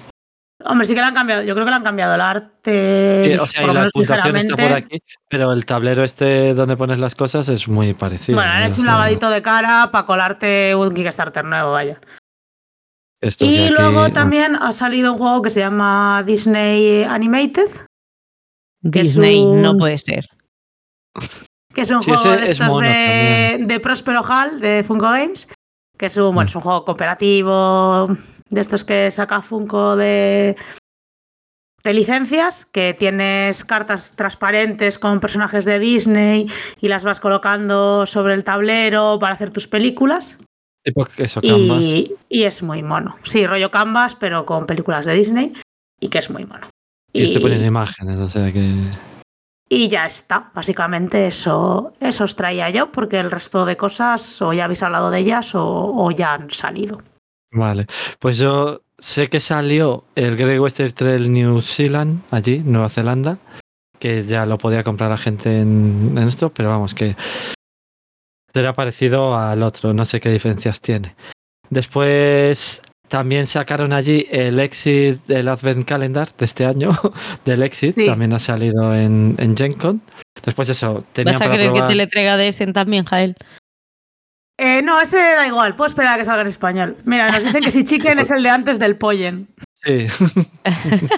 Hombre, 0.64 0.86
sí 0.86 0.94
que 0.94 1.00
le 1.00 1.06
han 1.06 1.14
cambiado. 1.14 1.42
Yo 1.42 1.54
creo 1.54 1.64
que 1.64 1.70
le 1.70 1.76
han 1.76 1.84
cambiado 1.84 2.14
el 2.16 2.20
arte. 2.20 3.22
Sí, 3.26 3.38
o 3.38 3.46
sea, 3.46 3.62
y 3.62 3.66
la 3.72 3.86
puntuación 3.92 4.36
está 4.36 4.56
por 4.56 4.72
aquí, 4.72 4.98
pero 5.30 5.52
el 5.52 5.64
tablero 5.64 6.02
este 6.04 6.52
donde 6.52 6.76
pones 6.76 6.98
las 6.98 7.14
cosas 7.14 7.48
es 7.48 7.68
muy 7.68 7.94
parecido. 7.94 8.36
Bueno, 8.38 8.50
han 8.52 8.64
¿eh? 8.64 8.66
hecho 8.66 8.80
un 8.80 8.86
sea, 8.86 8.94
lavadito 8.94 9.30
de 9.30 9.40
cara 9.40 9.90
para 9.92 10.04
colarte 10.04 10.74
un 10.74 10.92
Kickstarter 10.92 11.44
nuevo, 11.44 11.72
vaya. 11.72 12.00
esto 13.20 13.44
Y 13.46 13.56
aquí- 13.66 13.70
luego 13.74 14.10
también 14.10 14.56
ha 14.56 14.72
salido 14.72 15.12
un 15.12 15.18
juego 15.18 15.42
que 15.42 15.50
se 15.50 15.60
llama 15.60 16.22
Disney 16.26 17.04
Animated, 17.04 17.70
Disney, 18.80 19.44
no 19.44 19.72
un- 19.72 19.78
puede 19.78 19.96
ser. 19.98 20.26
que 21.78 21.82
es 21.82 21.90
un 21.92 22.02
Sí, 22.02 22.10
juego 22.10 22.36
de 22.36 22.44
es 22.44 22.50
estos 22.60 22.80
de, 22.80 23.80
Prospero 23.80 24.22
Hall, 24.22 24.58
de 24.58 24.82
Funko 24.82 25.06
Games, 25.10 25.48
que 25.96 26.06
es 26.06 26.16
un, 26.16 26.34
bueno, 26.34 26.46
Mm. 26.46 26.50
es 26.50 26.56
un 26.56 26.62
juego 26.62 26.84
cooperativo 26.84 28.08
de 28.50 28.60
estos 28.60 28.82
que 28.84 29.10
saca 29.12 29.42
Funko 29.42 29.94
de, 29.94 30.56
de 31.84 31.92
licencias, 31.94 32.66
que 32.66 32.94
tienes 32.94 33.64
cartas 33.64 34.16
transparentes 34.16 34.98
con 34.98 35.20
personajes 35.20 35.64
de 35.64 35.78
Disney 35.78 36.50
y 36.80 36.88
las 36.88 37.04
vas 37.04 37.20
colocando 37.20 38.06
sobre 38.06 38.34
el 38.34 38.42
tablero 38.42 39.18
para 39.20 39.34
hacer 39.34 39.50
tus 39.50 39.68
películas. 39.68 40.36
Eso. 41.16 41.40
Y, 41.42 42.12
y 42.28 42.42
es 42.44 42.62
muy 42.62 42.82
mono. 42.82 43.16
Sí, 43.22 43.46
rollo 43.46 43.70
Canvas, 43.70 44.16
pero 44.16 44.44
con 44.46 44.66
películas 44.66 45.06
de 45.06 45.14
Disney 45.14 45.52
y 46.00 46.08
que 46.08 46.18
es 46.18 46.28
muy 46.30 46.44
mono. 46.44 46.68
Y 47.12 47.24
estoy 47.24 47.40
poniendo 47.42 47.66
imágenes, 47.66 48.16
o 48.18 48.26
sea 48.26 48.50
que. 48.52 48.74
Y 49.68 49.88
ya 49.88 50.06
está. 50.06 50.50
Básicamente 50.54 51.26
eso, 51.26 51.92
eso 52.00 52.24
os 52.24 52.36
traía 52.36 52.70
yo, 52.70 52.90
porque 52.90 53.20
el 53.20 53.30
resto 53.30 53.64
de 53.64 53.76
cosas 53.76 54.40
o 54.42 54.52
ya 54.52 54.64
habéis 54.64 54.82
hablado 54.82 55.10
de 55.10 55.20
ellas 55.20 55.50
o, 55.54 56.10
ya 56.10 56.34
han 56.34 56.50
salido. 56.50 57.02
Vale. 57.52 57.86
Pues 58.18 58.38
yo 58.38 58.82
sé 58.98 59.28
que 59.28 59.40
salió 59.40 60.04
el 60.14 60.36
Great 60.36 60.60
Western 60.60 60.92
Trail 60.92 61.32
New 61.32 61.60
Zealand, 61.60 62.22
allí, 62.30 62.60
Nueva 62.64 62.88
Zelanda, 62.88 63.38
que 63.98 64.22
ya 64.22 64.46
lo 64.46 64.58
podía 64.58 64.84
comprar 64.84 65.10
la 65.10 65.18
gente 65.18 65.60
en, 65.60 66.16
esto, 66.18 66.50
pero 66.50 66.68
vamos, 66.70 66.94
que 66.94 67.16
será 68.52 68.72
parecido 68.72 69.36
al 69.36 69.62
otro, 69.62 69.92
no 69.92 70.04
sé 70.04 70.20
qué 70.20 70.30
diferencias 70.30 70.80
tiene. 70.80 71.14
Después 71.70 72.82
también 73.08 73.46
sacaron 73.46 73.92
allí 73.92 74.26
el 74.30 74.60
Exit 74.60 75.24
del 75.26 75.48
Advent 75.48 75.86
Calendar 75.86 76.28
de 76.36 76.44
este 76.44 76.66
año, 76.66 76.90
del 77.44 77.62
Exit, 77.62 77.94
Sí. 77.96 78.06
también 78.06 78.32
ha 78.32 78.40
salido 78.40 78.94
en, 78.94 79.36
en 79.38 79.56
Gen 79.56 79.74
Con. 79.74 80.02
Después 80.44 80.68
eso, 80.68 81.04
tenía 81.12 81.32
¿Vas 81.32 81.40
a 81.40 81.44
para 81.46 81.56
querer 81.56 81.72
que 81.72 81.82
te 81.82 81.94
le 81.94 82.06
traiga 82.06 82.36
de 82.36 82.48
Essen 82.48 82.72
también, 82.72 83.04
Jael? 83.04 83.36
Eh, 84.60 84.82
no, 84.82 85.00
ese 85.00 85.16
da 85.18 85.46
igual, 85.46 85.76
puedo 85.76 85.88
esperar 85.88 86.14
a 86.14 86.18
que 86.18 86.24
salga 86.24 86.42
en 86.42 86.48
español. 86.48 86.96
Mira, 87.04 87.30
nos 87.30 87.44
dicen 87.44 87.62
que 87.62 87.70
si 87.70 87.84
Chicken 87.84 88.18
es 88.18 88.30
el 88.30 88.42
de 88.42 88.50
antes 88.50 88.78
del 88.78 88.96
Pollen. 88.96 89.48
Sí. 89.84 90.06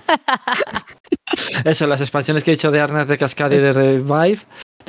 Eso, 1.65 1.87
las 1.87 2.01
expansiones 2.01 2.45
que 2.45 2.51
he 2.51 2.55
dicho 2.55 2.71
de 2.71 2.81
Arnas 2.81 3.07
de 3.09 3.19
Cascade 3.19 3.57
y 3.57 3.61
de 3.61 3.73
Revive. 3.73 4.41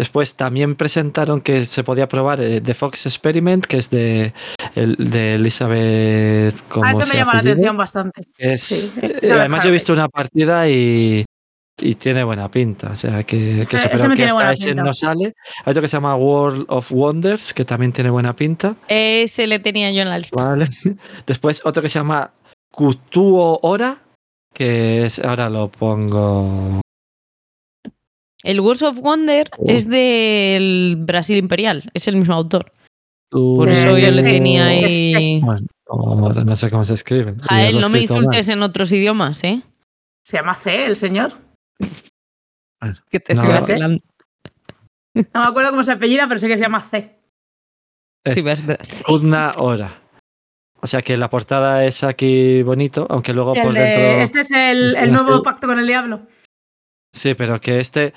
Después 0.01 0.33
también 0.33 0.75
presentaron 0.75 1.41
que 1.41 1.63
se 1.67 1.83
podía 1.83 2.07
probar 2.09 2.41
eh, 2.41 2.59
The 2.59 2.73
Fox 2.73 3.05
Experiment, 3.05 3.67
que 3.67 3.77
es 3.77 3.91
de, 3.91 4.33
el- 4.73 4.95
de 4.97 5.35
Elizabeth. 5.35 6.55
¿cómo 6.69 6.87
A 6.87 6.91
eso 6.93 7.05
me 7.05 7.19
llama 7.19 7.35
la 7.35 7.39
atención 7.41 7.77
bastante. 7.77 8.23
Es, 8.35 8.61
Sí, 8.63 8.93
eh, 8.99 9.31
además, 9.31 9.63
yo 9.63 9.69
he 9.69 9.73
visto 9.73 9.93
una 9.93 10.09
partida 10.09 10.67
y, 10.67 11.23
y 11.79 11.93
tiene 11.95 12.23
buena 12.23 12.49
pinta. 12.49 12.89
O 12.89 12.95
sea, 12.95 13.21
que, 13.21 13.63
que 13.69 13.75
eso, 13.77 14.07
me 14.07 14.15
que 14.15 14.25
hasta 14.25 14.53
ese 14.53 14.73
no 14.73 14.91
sale. 14.95 15.35
Hay 15.65 15.69
otro 15.71 15.83
que 15.83 15.87
se 15.87 15.97
llama 15.97 16.15
World 16.15 16.65
of 16.69 16.91
Wonders, 16.91 17.53
que 17.53 17.63
también 17.63 17.91
tiene 17.91 18.09
buena 18.09 18.35
pinta. 18.35 18.73
Ese 18.87 19.45
le 19.45 19.59
tenía 19.59 19.91
yo 19.91 20.01
en 20.01 20.09
la 20.09 20.17
lista. 20.17 20.43
Vale. 20.43 20.67
Después 21.27 21.61
otro 21.63 21.83
que 21.83 21.89
se 21.89 21.99
llama 21.99 22.31
Kutuo 22.71 23.59
Ora, 23.61 23.97
que 24.51 25.05
es, 25.05 25.19
ahora 25.19 25.47
lo 25.47 25.67
pongo. 25.67 26.81
El 28.43 28.59
Wars 28.59 28.81
of 28.81 28.97
Wonder 28.99 29.49
Oh. 29.57 29.65
es 29.67 29.87
del 29.87 30.95
Brasil 30.99 31.37
Imperial, 31.37 31.89
es 31.93 32.07
el 32.07 32.15
mismo 32.17 32.33
autor. 32.33 32.71
Por 33.29 33.69
eso 33.69 33.97
yo 33.97 34.11
le 34.11 34.23
tenía 34.23 34.65
ahí. 34.65 35.39
Bueno, 35.41 35.67
no 36.45 36.55
sé 36.55 36.69
cómo 36.69 36.83
se 36.83 36.95
escribe. 36.95 37.35
Jael, 37.43 37.79
no 37.79 37.89
me 37.89 38.01
insultes 38.01 38.49
en 38.49 38.61
otros 38.61 38.91
idiomas, 38.91 39.43
¿eh? 39.43 39.61
Se 40.23 40.37
llama 40.37 40.53
C, 40.55 40.85
el 40.85 40.95
señor. 40.95 41.33
Que 43.09 43.19
te 43.19 43.33
No. 43.35 43.43
No 43.43 45.41
me 45.41 45.47
acuerdo 45.47 45.71
cómo 45.71 45.83
se 45.83 45.91
apellida, 45.91 46.27
pero 46.27 46.39
sé 46.39 46.47
que 46.47 46.57
se 46.57 46.63
llama 46.63 46.81
C. 46.81 47.19
Sí, 48.33 48.41
ves, 48.41 48.65
ves. 48.65 49.03
Kudna 49.05 49.51
Ora. 49.57 50.01
O 50.81 50.87
sea 50.87 51.01
que 51.01 51.15
la 51.17 51.29
portada 51.29 51.85
es 51.85 52.03
aquí 52.03 52.63
bonito, 52.63 53.05
aunque 53.09 53.33
luego 53.33 53.53
El 53.55 53.61
por 53.63 53.73
de- 53.73 53.79
dentro. 53.81 54.03
este 54.23 54.39
es 54.41 54.51
el, 54.51 55.11
nuevo 55.11 55.43
pacto 55.43 55.67
con 55.67 55.79
el 55.79 55.85
diablo. 55.87 56.21
Sí, 57.13 57.33
pero 57.33 57.59
que 57.59 57.79
este 57.79 58.13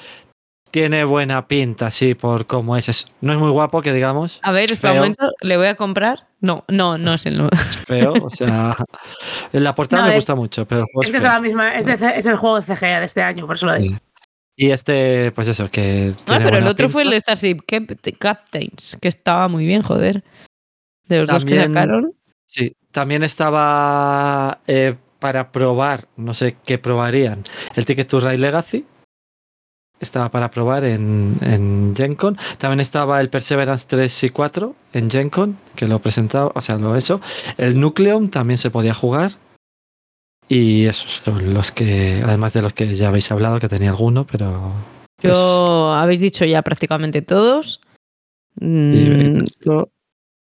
tiene 0.71 1.05
buena 1.05 1.47
pinta, 1.47 1.91
sí, 1.91 2.15
por 2.15 2.47
cómo 2.47 2.77
es. 2.77 2.89
Es- 2.89 3.13
No 3.21 3.33
es 3.33 3.39
muy 3.39 3.51
guapo, 3.51 3.81
que 3.83 3.93
digamos. 3.93 4.41
A 4.43 4.51
ver, 4.53 4.75
Feo. 4.77 4.95
momento, 4.95 5.31
¿le 5.41 5.57
voy 5.57 5.67
a 5.69 5.77
comprar? 5.77 6.27
No, 6.41 6.65
no, 6.69 6.99
no 6.99 7.15
es 7.15 7.27
el 7.27 7.37
nuevo. 7.39 7.51
Feo, 7.87 8.13
o 8.23 8.31
sea. 8.31 8.75
La 9.53 9.75
portada 9.75 10.03
No, 10.03 10.09
me 10.09 10.15
es- 10.15 10.23
gusta 10.23 10.35
mucho, 10.35 10.67
pero 10.67 10.83
Es 10.83 10.89
es 11.07 11.11
que 11.13 11.17
es 11.19 11.23
feo. 11.23 11.33
la 11.33 11.41
misma, 11.41 11.75
es, 11.77 11.85
de 11.87 11.95
es 12.17 12.27
el 12.27 12.37
juego 12.37 12.61
de 12.61 12.67
CGA 12.67 12.99
de 13.01 13.07
este 13.07 13.23
año, 13.23 13.47
por 13.47 13.57
eso 13.57 13.67
lo 13.67 13.75
digo. 13.75 13.95
Sí. 13.97 14.01
Y 14.57 14.71
este, 14.71 15.33
pues 15.33 15.49
eso, 15.49 15.69
que. 15.69 16.13
Ah, 16.17 16.23
tiene 16.27 16.45
pero 16.45 16.59
el 16.59 16.67
otro 16.69 16.89
fue 16.89 17.03
el. 17.03 17.19
Starship 17.21 17.59
Cap- 17.67 17.99
Captains, 18.19 18.97
que 19.01 19.09
estaba 19.09 19.49
muy 19.49 19.67
bien, 19.67 19.83
joder. 19.83 20.23
De 21.09 21.19
los 21.19 21.29
dos 21.29 21.45
que 21.45 21.57
sacaron. 21.57 22.13
Sí, 22.47 22.75
también 22.93 23.23
estaba 23.25 24.61
eh, 24.67 24.95
para 25.25 25.53
probar, 25.53 26.07
no 26.19 26.35
sé 26.35 26.59
qué 26.67 26.77
probarían, 26.77 27.45
el 27.77 27.87
Ticket 27.87 28.07
to 28.07 28.21
Ride 28.21 28.37
Legacy. 28.37 28.85
Estaba 29.99 30.31
para 30.31 30.51
probar 30.51 30.85
en, 30.85 31.39
en 31.41 31.95
Gen 31.97 32.15
Con. 32.15 32.37
También 32.59 32.81
estaba 32.81 33.23
el 33.23 33.31
Perseverance 33.31 33.87
3 33.89 34.25
y 34.25 34.29
4 34.29 34.77
en 34.93 35.11
Gen 35.11 35.31
Con, 35.31 35.57
que 35.77 35.89
lo 35.89 35.97
he 35.97 35.99
presentado, 35.99 36.53
o 36.55 36.61
sea, 36.61 36.77
lo 36.77 36.95
he 36.95 36.99
hecho. 36.99 37.23
El 37.57 37.81
Nucleon 37.81 38.29
también 38.29 38.59
se 38.59 38.71
podía 38.71 38.93
jugar. 38.93 39.39
Y 40.47 40.85
esos 40.85 41.23
son 41.25 41.55
los 41.55 41.73
que, 41.73 42.21
además 42.23 42.53
de 42.53 42.61
los 42.61 42.75
que 42.75 42.95
ya 42.95 43.09
habéis 43.09 43.33
hablado, 43.33 43.59
que 43.61 43.71
tenía 43.71 43.93
alguno, 43.93 44.27
pero. 44.27 44.75
esos. 45.23 45.39
Yo 45.39 45.93
habéis 45.95 46.21
dicho 46.21 46.45
ya 46.45 46.61
prácticamente 46.61 47.23
todos. 47.23 47.81
Mm, 48.61 49.45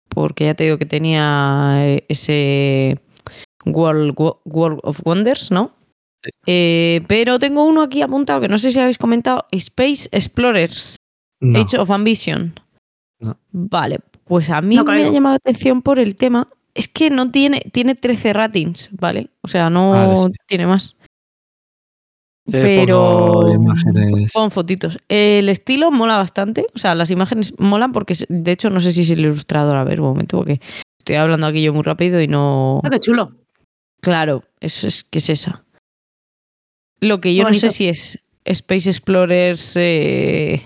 porque 0.08 0.46
ya 0.46 0.54
te 0.54 0.64
digo 0.64 0.78
que 0.78 0.86
tenía 0.86 1.74
eh, 1.76 2.06
ese 2.08 3.02
World, 3.64 4.14
Wo- 4.16 4.40
World 4.44 4.80
of 4.82 5.00
Wonders, 5.04 5.50
¿no? 5.50 5.72
Sí. 6.24 6.30
Eh, 6.46 7.00
pero 7.08 7.38
tengo 7.38 7.64
uno 7.64 7.82
aquí 7.82 8.00
apuntado 8.02 8.40
que 8.40 8.48
no 8.48 8.58
sé 8.58 8.70
si 8.70 8.78
habéis 8.80 8.98
comentado: 8.98 9.46
Space 9.50 10.08
Explorers, 10.12 10.96
No. 11.40 11.58
Age 11.58 11.78
of 11.78 11.90
Ambition. 11.90 12.54
No. 13.20 13.36
Vale, 13.52 13.98
pues 14.24 14.50
a 14.50 14.60
mí 14.62 14.76
No 14.76 14.84
me 14.84 15.04
ha 15.04 15.10
llamado 15.10 15.34
la 15.34 15.36
atención 15.36 15.82
por 15.82 15.98
el 15.98 16.14
tema. 16.16 16.48
Es 16.74 16.88
que 16.88 17.10
no 17.10 17.30
tiene, 17.30 17.60
tiene 17.72 17.94
13 17.94 18.32
ratings, 18.32 18.88
¿vale? 18.98 19.28
O 19.42 19.48
sea, 19.48 19.68
no 19.68 19.90
Vale, 19.90 20.16
sí. 20.16 20.28
tiene 20.46 20.66
más. 20.66 20.96
Eh, 22.46 22.50
pero-. 22.84 23.40
Pon 24.32 24.50
fotitos. 24.50 24.98
El 25.08 25.48
estilo 25.48 25.90
mola 25.90 26.16
bastante. 26.16 26.66
O 26.74 26.78
sea, 26.78 26.94
las 26.94 27.10
imágenes 27.10 27.58
molan 27.58 27.92
porque, 27.92 28.14
de 28.28 28.52
hecho, 28.52 28.70
no 28.70 28.80
sé 28.80 28.90
si 28.92 29.02
es 29.02 29.10
el 29.10 29.20
ilustrador. 29.20 29.76
A 29.76 29.84
ver, 29.84 30.00
un 30.00 30.08
momento, 30.08 30.38
porque 30.38 30.60
estoy 30.98 31.16
hablando 31.16 31.46
aquí 31.46 31.62
yo 31.62 31.72
muy 31.72 31.82
rápido 31.82 32.20
y 32.20 32.26
no. 32.28 32.80
Ah, 32.84 32.90
qué 32.90 33.00
chulo. 33.00 33.32
Claro, 34.02 34.42
eso 34.60 34.86
es 34.88 35.04
que 35.04 35.18
es 35.18 35.30
esa. 35.30 35.64
Lo 37.00 37.20
que 37.20 37.34
yo 37.34 37.44
no 37.44 37.52
sé 37.54 37.70
si 37.70 37.88
es 37.88 38.18
Space 38.44 38.88
Explorers. 38.90 39.74
eh, 39.76 40.62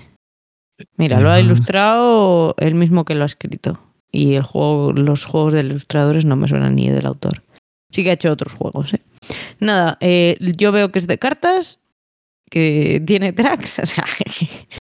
Mira, 0.97 1.21
lo 1.21 1.31
ha 1.31 1.41
ilustrado 1.41 2.55
el 2.59 2.75
mismo 2.75 3.05
que 3.05 3.15
lo 3.15 3.23
ha 3.23 3.27
escrito. 3.27 3.81
Y 4.13 4.35
el 4.35 4.43
juego, 4.43 4.93
los 4.93 5.25
juegos 5.27 5.53
de 5.55 5.61
ilustradores 5.61 6.25
no 6.25 6.37
me 6.37 6.49
suenan 6.49 6.75
ni 6.75 6.89
del 6.89 7.07
autor. 7.07 7.43
Sí 7.91 8.03
que 8.05 8.11
ha 8.11 8.15
hecho 8.15 8.31
otros 8.33 8.55
juegos, 8.55 8.95
¿eh? 8.95 9.03
Nada, 9.61 9.97
eh, 10.01 10.37
yo 10.41 10.73
veo 10.73 10.93
que 10.93 10.99
es 10.99 11.07
de 11.07 11.19
cartas, 11.19 11.81
que 12.51 13.03
tiene 13.07 13.33
tracks, 13.33 13.79
o 13.83 13.87
sea, 13.87 14.05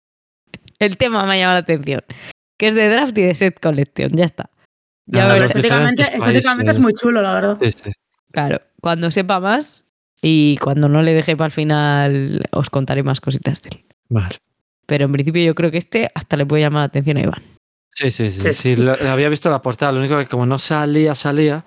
el 0.79 0.97
tema 0.97 1.25
me 1.25 1.33
ha 1.33 1.37
llamado 1.37 1.55
la 1.55 1.59
atención. 1.59 2.01
Que 2.59 2.67
es 2.67 2.75
de 2.75 2.89
draft 2.89 3.17
y 3.17 3.23
de 3.23 3.35
set 3.35 3.59
collection, 3.59 4.09
ya 4.13 4.25
está. 4.25 4.49
Ya 5.07 5.21
Nada, 5.23 5.33
ves, 5.33 5.41
los 5.43 5.49
Estéticamente, 5.51 6.03
es 6.03 6.23
países. 6.23 6.79
muy 6.79 6.93
chulo, 6.93 7.21
la 7.21 7.33
verdad. 7.33 7.57
Sí, 7.61 7.71
sí. 7.71 7.91
Claro, 8.33 8.59
cuando 8.81 9.09
sepa 9.11 9.39
más 9.39 9.89
y 10.21 10.57
cuando 10.57 10.89
no 10.89 11.01
le 11.01 11.13
deje 11.13 11.37
para 11.37 11.45
el 11.45 11.51
final 11.53 12.41
os 12.51 12.69
contaré 12.69 13.03
más 13.03 13.21
cositas 13.21 13.61
de 13.61 13.69
él. 13.73 13.85
Vale. 14.09 14.35
Pero 14.85 15.05
en 15.05 15.11
principio 15.13 15.41
yo 15.43 15.55
creo 15.55 15.71
que 15.71 15.77
este 15.77 16.09
hasta 16.13 16.35
le 16.35 16.45
puede 16.45 16.63
llamar 16.63 16.81
la 16.81 16.85
atención 16.85 17.15
a 17.17 17.21
Iván. 17.21 17.41
Sí, 17.89 18.11
sí, 18.11 18.31
sí. 18.31 18.39
Sí, 18.41 18.53
sí, 18.53 18.75
sí. 18.75 18.81
lo- 18.81 18.95
había 19.09 19.29
visto 19.29 19.49
la 19.49 19.61
portada, 19.61 19.91
lo 19.93 19.99
único 19.99 20.17
que 20.17 20.25
como 20.25 20.45
no 20.45 20.57
salía, 20.59 21.13
salía, 21.15 21.63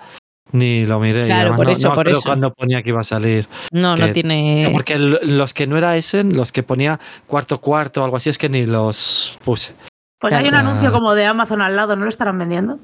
ni 0.52 0.84
lo 0.84 0.98
miré. 1.00 1.26
Claro, 1.26 1.40
además 1.54 1.56
por 1.56 1.66
no- 1.66 1.72
eso, 1.72 1.82
no 1.82 1.88
me 1.90 1.94
por 1.94 2.00
acuerdo 2.02 2.18
eso. 2.18 2.28
cuándo 2.28 2.52
ponía 2.52 2.82
que 2.82 2.88
iba 2.90 3.00
a 3.00 3.04
salir. 3.04 3.48
No, 3.72 3.96
no 3.96 4.12
tiene... 4.12 4.56
O 4.56 4.58
sea, 4.58 4.72
porque 4.72 4.98
los 4.98 5.54
que 5.54 5.66
no 5.66 5.76
era 5.78 5.96
ese, 5.96 6.24
los 6.24 6.50
que 6.52 6.62
ponía 6.62 6.98
cuarto 7.26 7.60
cuarto 7.60 8.02
o 8.02 8.04
algo 8.04 8.16
así, 8.16 8.28
es 8.28 8.38
que 8.38 8.48
ni 8.48 8.66
los 8.66 9.38
puse. 9.44 9.72
Pues 10.18 10.34
hay 10.34 10.48
un 10.48 10.54
anuncio 10.54 10.90
como 10.92 11.14
de 11.14 11.26
Amazon 11.26 11.62
al 11.62 11.76
lado, 11.76 11.94
¿no 11.94 12.04
lo 12.04 12.08
estarán 12.08 12.38
vendiendo? 12.38 12.78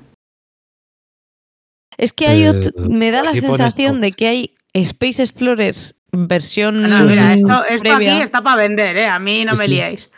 Es 1.98 2.12
que 2.12 2.26
hay 2.26 2.42
Eh, 2.44 2.50
otro- 2.50 2.88
me 2.90 3.10
da 3.10 3.22
la 3.22 3.34
sensación 3.34 4.00
de 4.00 4.12
que 4.12 4.26
hay 4.28 4.54
Space 4.74 5.22
Explorers 5.22 6.02
versión 6.12 6.80
No, 6.80 6.88
Sí, 6.88 6.94
mira, 7.04 7.30
esto, 7.30 7.64
esto 7.64 7.88
previa. 7.90 8.14
aquí 8.14 8.22
está 8.22 8.40
para 8.42 8.56
vender, 8.62 8.96
¿eh? 8.96 9.06
A 9.06 9.18
mí 9.18 9.44
no 9.44 9.52
me 9.52 9.66
sí. 9.66 9.72
liéis. 9.72 10.10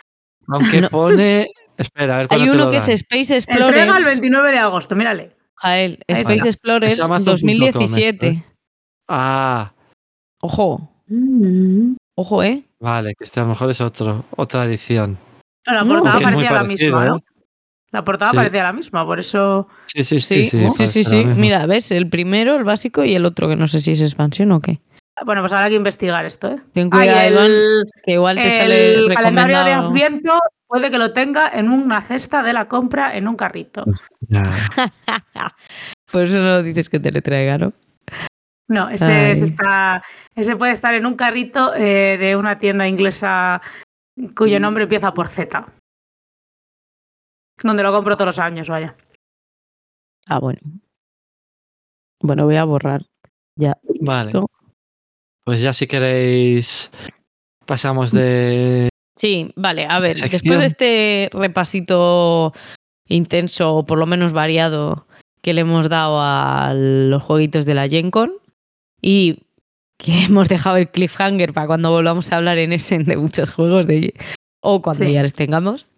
Aunque 0.47 0.81
No. 0.81 0.89
pone. 0.89 1.47
Espera, 1.77 2.15
a 2.15 2.17
ver 2.19 2.27
Hay 2.31 2.41
uno 2.49 2.65
lo 2.65 2.71
que 2.71 2.77
es. 2.77 2.87
Space 2.87 3.35
Entrega 3.35 3.67
el 3.67 3.69
Explorers. 3.73 4.05
29 4.05 4.51
de 4.51 4.57
agosto, 4.59 4.95
mírale. 4.95 5.35
Jael, 5.55 5.99
Space 6.07 6.33
está. 6.35 6.47
Explorers 6.49 6.93
Es 6.93 6.99
Amazon.com 7.01 7.31
2017. 7.31 8.27
esto, 8.29 8.45
Ah, 9.07 9.73
Ojo, 10.41 10.91
Mm. 11.07 11.95
ojo, 12.15 12.43
¿eh? 12.43 12.63
vale, 12.79 13.13
que 13.15 13.23
este 13.23 13.39
a 13.39 13.43
lo 13.43 13.49
mejor 13.49 13.69
es 13.71 13.79
otro, 13.81 14.25
otra 14.35 14.65
edición. 14.65 15.17
La 15.65 15.83
No, 15.83 15.95
portada 15.95 16.15
muy 16.15 16.23
parecía 16.23 16.51
la 16.51 16.61
parecido, 16.63 16.97
misma, 16.99 17.05
¿eh? 17.05 17.09
¿no? 17.09 17.19
La 17.95 18.03
portada 18.03 18.31
Sí. 18.31 18.37
parecía 18.37 18.61
la 18.63 18.73
misma, 18.73 19.05
por 19.05 19.21
eso. 19.21 19.69
Sí, 19.85 20.03
sí, 20.03 20.19
Sí, 20.19 20.49
sí. 20.49 20.87
sí, 20.87 21.03
sí. 21.05 21.23
Mira, 21.23 21.65
¿ves? 21.65 21.93
El 21.93 22.09
primero, 22.09 22.57
el 22.57 22.65
básico, 22.65 23.05
y 23.05 23.15
el 23.15 23.23
otro 23.23 23.47
que 23.47 23.55
no 23.55 23.67
sé 23.67 23.79
si 23.79 23.93
es 23.93 24.01
expansión 24.01 24.51
o 24.51 24.59
qué. 24.59 24.81
Bueno, 25.25 25.39
pues 25.41 25.53
habrá 25.53 25.69
que 25.69 25.75
investigar 25.75 26.25
esto, 26.25 26.49
¿eh? 26.49 26.57
Ten 26.73 26.89
Ah, 26.91 27.05
Iván, 27.05 27.45
el, 27.45 27.83
que 28.03 28.11
igual 28.11 28.35
te 28.35 28.49
sale 28.49 28.95
el 28.95 29.13
calendario 29.13 29.63
de. 29.63 29.71
Adviento 29.71 30.33
puede 30.67 30.91
que 30.91 30.97
lo 30.97 31.13
tenga 31.13 31.49
en 31.53 31.69
una 31.69 32.01
cesta 32.01 32.43
de 32.43 32.51
la 32.51 32.67
compra 32.67 33.15
en 33.15 33.29
un 33.29 33.37
carrito. 33.37 33.85
Ya. 34.27 34.43
Por 36.11 36.23
eso 36.23 36.41
no 36.41 36.61
dices 36.63 36.89
que 36.89 36.99
te 36.99 37.13
le 37.13 37.21
traiga, 37.21 37.57
¿no? 37.57 37.71
No, 38.67 38.89
ese, 38.89 39.31
está, 39.31 40.03
ese 40.35 40.57
puede 40.57 40.73
estar 40.73 40.93
en 40.95 41.05
un 41.05 41.15
carrito 41.15 41.73
eh, 41.75 42.17
de 42.19 42.35
una 42.35 42.59
tienda 42.59 42.85
inglesa 42.87 43.61
cuyo 44.35 44.59
nombre 44.59 44.83
empieza 44.83 45.13
por 45.13 45.29
Z. 45.29 45.65
Donde 47.63 47.83
lo 47.83 47.91
compro 47.93 48.15
todos 48.15 48.27
los 48.27 48.39
años, 48.39 48.67
vaya. 48.69 48.95
Ah, 50.27 50.39
bueno. 50.39 50.59
Bueno, 52.21 52.45
voy 52.45 52.55
a 52.55 52.63
borrar 52.63 53.05
ya. 53.57 53.77
Vale. 54.01 54.29
esto. 54.29 54.49
Pues 55.43 55.61
ya 55.61 55.73
si 55.73 55.87
queréis. 55.87 56.91
Pasamos 57.65 58.11
de. 58.11 58.89
Sí, 59.17 59.51
vale, 59.55 59.85
a 59.89 59.99
ver, 59.99 60.13
Sección. 60.15 60.31
después 60.41 60.59
de 60.59 60.65
este 60.65 61.29
repasito 61.37 62.51
intenso, 63.07 63.75
o 63.75 63.85
por 63.85 63.97
lo 63.97 64.05
menos 64.05 64.33
variado, 64.33 65.07
que 65.41 65.53
le 65.53 65.61
hemos 65.61 65.87
dado 65.89 66.19
a 66.19 66.73
los 66.75 67.23
jueguitos 67.23 67.65
de 67.65 67.75
la 67.75 67.87
Gen 67.87 68.11
Con 68.11 68.33
y 69.01 69.43
que 69.97 70.23
hemos 70.25 70.49
dejado 70.49 70.77
el 70.77 70.89
cliffhanger 70.91 71.53
para 71.53 71.67
cuando 71.67 71.91
volvamos 71.91 72.31
a 72.31 72.37
hablar 72.37 72.57
en 72.57 72.73
Essen 72.73 73.05
de 73.05 73.15
muchos 73.17 73.51
juegos 73.51 73.87
de, 73.87 74.13
o 74.61 74.81
cuando 74.81 75.05
Sí. 75.05 75.13
ya 75.13 75.21
les 75.21 75.33
tengamos, 75.33 75.93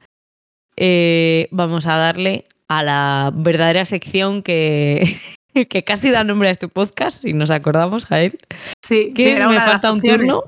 eh, 0.78 1.48
vamos 1.52 1.86
a 1.88 1.98
darle 1.98 2.45
a 2.70 2.84
la 2.84 3.32
verdadera 3.34 3.86
sección 3.86 4.41
que, 4.44 5.16
que 5.70 5.84
casi 5.84 6.12
da 6.12 6.24
nombre 6.24 6.49
a 6.49 6.52
este 6.52 6.68
podcast, 6.68 7.22
si 7.22 7.34
nos 7.34 7.49
acordamos, 7.52 8.06
Jael. 8.06 8.38
Sí, 8.84 9.12
¿Qué 9.16 9.24
sí, 9.24 9.30
es? 9.30 9.38
era 9.40 9.48
Me 9.49 9.56
una 9.56 9.66
de 9.66 9.72
las 9.72 9.82
falta 9.82 9.94
un 9.94 10.02
turno. 10.02 10.44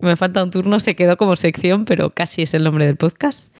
Me 0.00 0.16
falta 0.16 0.42
un 0.42 0.50
turno, 0.50 0.80
se 0.80 0.96
quedó 0.96 1.16
como 1.18 1.36
sección, 1.36 1.84
pero 1.84 2.10
casi 2.10 2.42
es 2.42 2.54
el 2.54 2.64
nombre 2.64 2.86
del 2.86 2.96
podcast. 2.96 3.54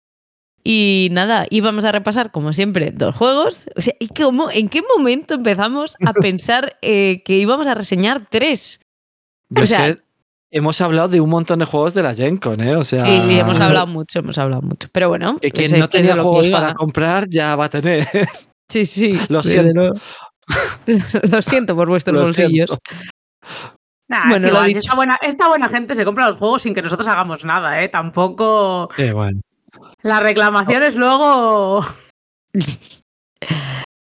Y 0.63 1.09
nada, 1.13 1.47
íbamos 1.51 1.85
a 1.87 1.93
repasar, 1.93 2.31
como 2.33 2.53
siempre, 2.53 2.91
dos 2.93 3.15
juegos. 3.15 3.67
O 3.77 3.83
sea, 3.83 3.95
¿y 3.99 4.09
cómo, 4.09 4.51
¿en 4.51 4.69
qué 4.69 4.83
momento 4.83 5.35
empezamos 5.35 5.97
a 6.07 6.13
pensar 6.15 6.77
eh, 6.83 7.23
que 7.25 7.37
íbamos 7.37 7.67
a 7.67 7.75
reseñar 7.75 8.27
tres? 8.31 8.81
Yo 9.49 9.61
O 9.63 9.65
es 9.65 9.71
sea- 9.71 9.95
que 9.95 10.03
hemos 10.51 10.81
hablado 10.81 11.09
de 11.09 11.21
un 11.21 11.31
montón 11.31 11.61
de 11.61 11.65
juegos 11.65 11.95
de 11.95 12.03
la 12.03 12.15
Gen 12.15 12.37
Con, 12.37 12.61
¿eh? 12.61 12.77
O 12.77 12.85
sea. 12.85 13.05
Sí, 13.05 13.21
sí, 13.21 13.39
hemos 13.41 13.59
hablado 13.61 13.87
mucho, 13.87 14.19
hemos 14.19 14.37
hablado 14.39 14.63
mucho. 14.63 14.89
Pero 14.93 15.09
bueno, 15.09 15.39
Que 15.41 15.51
quien 15.51 15.71
pues, 15.71 15.79
no 15.79 15.85
es 15.85 15.91
de 15.91 15.99
tenía 15.99 16.23
juegos 16.23 16.49
para 16.49 16.75
comprar 16.75 17.29
ya 17.29 17.57
va 17.57 17.67
a 17.67 17.71
tener. 17.71 18.07
Sí, 18.71 18.87
sí. 18.87 19.19
Lo 19.29 19.43
siento. 19.43 19.95
Lo 21.29 21.43
siento 21.43 21.75
por 21.75 21.89
vuestros 21.89 22.15
Lo 22.15 22.23
bolsillos. 22.23 22.79
Nah, 24.09 24.29
Bueno, 24.29 24.43
lo 24.43 24.49
igual, 24.49 24.67
dicho. 24.67 24.79
Esta 24.79 24.95
buena, 24.95 25.19
esta 25.23 25.49
buena 25.49 25.69
gente 25.69 25.97
se 25.97 26.05
compra 26.05 26.27
los 26.27 26.37
juegos 26.37 26.63
sin 26.63 26.73
que 26.73 26.81
nosotros 26.81 27.09
hagamos 27.09 27.45
nada, 27.45 27.83
¿eh? 27.83 27.89
Tampoco. 27.89 28.89
Sí, 28.97 29.11
bueno. 29.11 29.41
Las 30.03 30.23
reclamaciones 30.23 30.95
luego. 30.95 31.85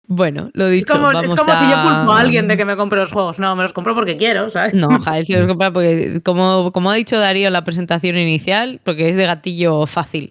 Bueno, 0.07 0.51
lo 0.53 0.67
Es 0.67 0.83
dicho. 0.83 0.93
como, 0.95 1.09
es 1.09 1.15
vamos 1.15 1.35
como 1.35 1.57
si 1.57 1.65
yo 1.65 1.75
a- 1.77 1.83
culpo 1.83 2.13
a 2.13 2.21
alguien 2.21 2.47
de 2.47 2.57
que 2.59 2.65
me 2.67 2.77
compre 2.77 2.99
los 3.01 3.11
juegos. 3.13 3.39
No, 3.39 3.57
me 3.57 3.63
los 3.63 3.73
compro 3.73 3.95
porque 3.95 4.17
quiero, 4.17 4.51
¿sabes? 4.51 4.75
No, 4.75 4.99
Jael, 5.01 5.25
si 5.27 5.35
los 5.35 5.47
compra 5.47 5.73
porque, 5.73 6.21
como, 6.25 6.73
como 6.73 6.91
ha 6.91 6.95
dicho 6.95 7.19
Darío 7.19 7.47
en 7.47 7.53
la 7.55 7.65
presentación 7.65 8.19
inicial, 8.19 8.81
porque 8.85 9.09
es 9.09 9.17
de 9.17 9.25
gatillo 9.27 9.87
fácil 9.87 10.31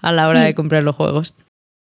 a 0.00 0.10
la 0.12 0.26
hora 0.28 0.40
Sí. 0.40 0.46
de 0.46 0.54
comprar 0.54 0.82
los 0.82 0.96
juegos. 0.96 1.34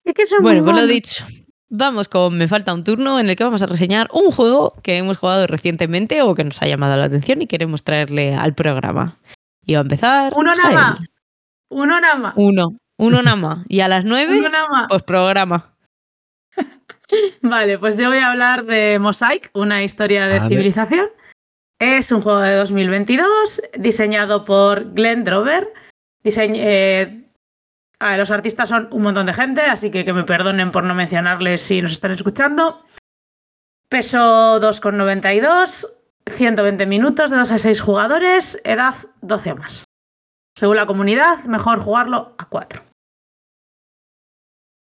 Es 0.04 0.14
que 0.14 0.26
son 0.26 0.40
Bueno, 0.42 0.62
muy 0.62 0.72
pues 0.72 0.82
lo 0.82 0.88
dicho. 0.88 1.24
Vamos 1.72 2.08
con 2.08 2.36
Me 2.36 2.48
falta 2.48 2.74
un 2.74 2.82
turno 2.82 3.20
en 3.20 3.28
el 3.30 3.36
que 3.36 3.44
vamos 3.44 3.62
a 3.62 3.66
reseñar 3.66 4.08
un 4.12 4.32
juego 4.32 4.72
que 4.82 4.96
hemos 4.98 5.16
jugado 5.18 5.46
recientemente 5.46 6.20
o 6.22 6.34
que 6.34 6.42
nos 6.42 6.60
ha 6.62 6.66
llamado 6.66 6.96
la 6.96 7.04
atención 7.04 7.42
y 7.42 7.46
queremos 7.46 7.84
traerle 7.84 8.34
al 8.34 8.54
programa. 8.56 9.18
Y 9.64 9.74
va 9.74 9.78
a 9.78 9.82
empezar. 9.82 10.32
Uno 10.34 10.52
nada 10.56 10.70
más. 10.72 10.98
Uno 11.70 12.00
nada 12.00 12.14
más. 12.16 12.32
Uno. 12.36 12.70
Uno 12.98 13.22
nada 13.22 13.36
más. 13.36 13.58
Y 13.68 13.80
a 13.82 13.88
las 13.88 14.04
nueve, 14.04 14.42
pues 14.88 15.02
programa. 15.04 15.76
Vale, 17.42 17.78
pues 17.78 17.96
yo 17.98 18.08
voy 18.08 18.18
a 18.18 18.30
hablar 18.30 18.64
de 18.64 18.98
Mosaic, 18.98 19.50
una 19.54 19.82
historia 19.82 20.26
de 20.28 20.38
civilización. 20.48 21.08
Es 21.80 22.12
un 22.12 22.20
juego 22.22 22.40
de 22.40 22.54
2022 22.56 23.62
diseñado 23.78 24.44
por 24.44 24.92
Glenn 24.92 25.24
Drover. 25.24 25.72
Diseñ- 26.22 26.54
eh, 26.56 27.24
a 27.98 28.10
ver, 28.10 28.18
los 28.18 28.30
artistas 28.30 28.68
son 28.68 28.88
un 28.92 29.02
montón 29.02 29.26
de 29.26 29.34
gente, 29.34 29.62
así 29.62 29.90
que 29.90 30.04
que 30.04 30.12
me 30.12 30.24
perdonen 30.24 30.70
por 30.72 30.84
no 30.84 30.94
mencionarles 30.94 31.62
si 31.62 31.80
nos 31.80 31.92
están 31.92 32.10
escuchando. 32.12 32.84
Peso 33.88 34.60
2,92, 34.60 35.86
120 36.26 36.86
minutos 36.86 37.30
de 37.30 37.38
2 37.38 37.50
a 37.50 37.58
6 37.58 37.80
jugadores, 37.80 38.60
edad 38.64 38.94
12 39.22 39.52
o 39.52 39.56
más. 39.56 39.84
Según 40.56 40.76
la 40.76 40.86
comunidad, 40.86 41.44
mejor 41.44 41.80
jugarlo 41.80 42.34
a 42.38 42.48
4. 42.48 42.82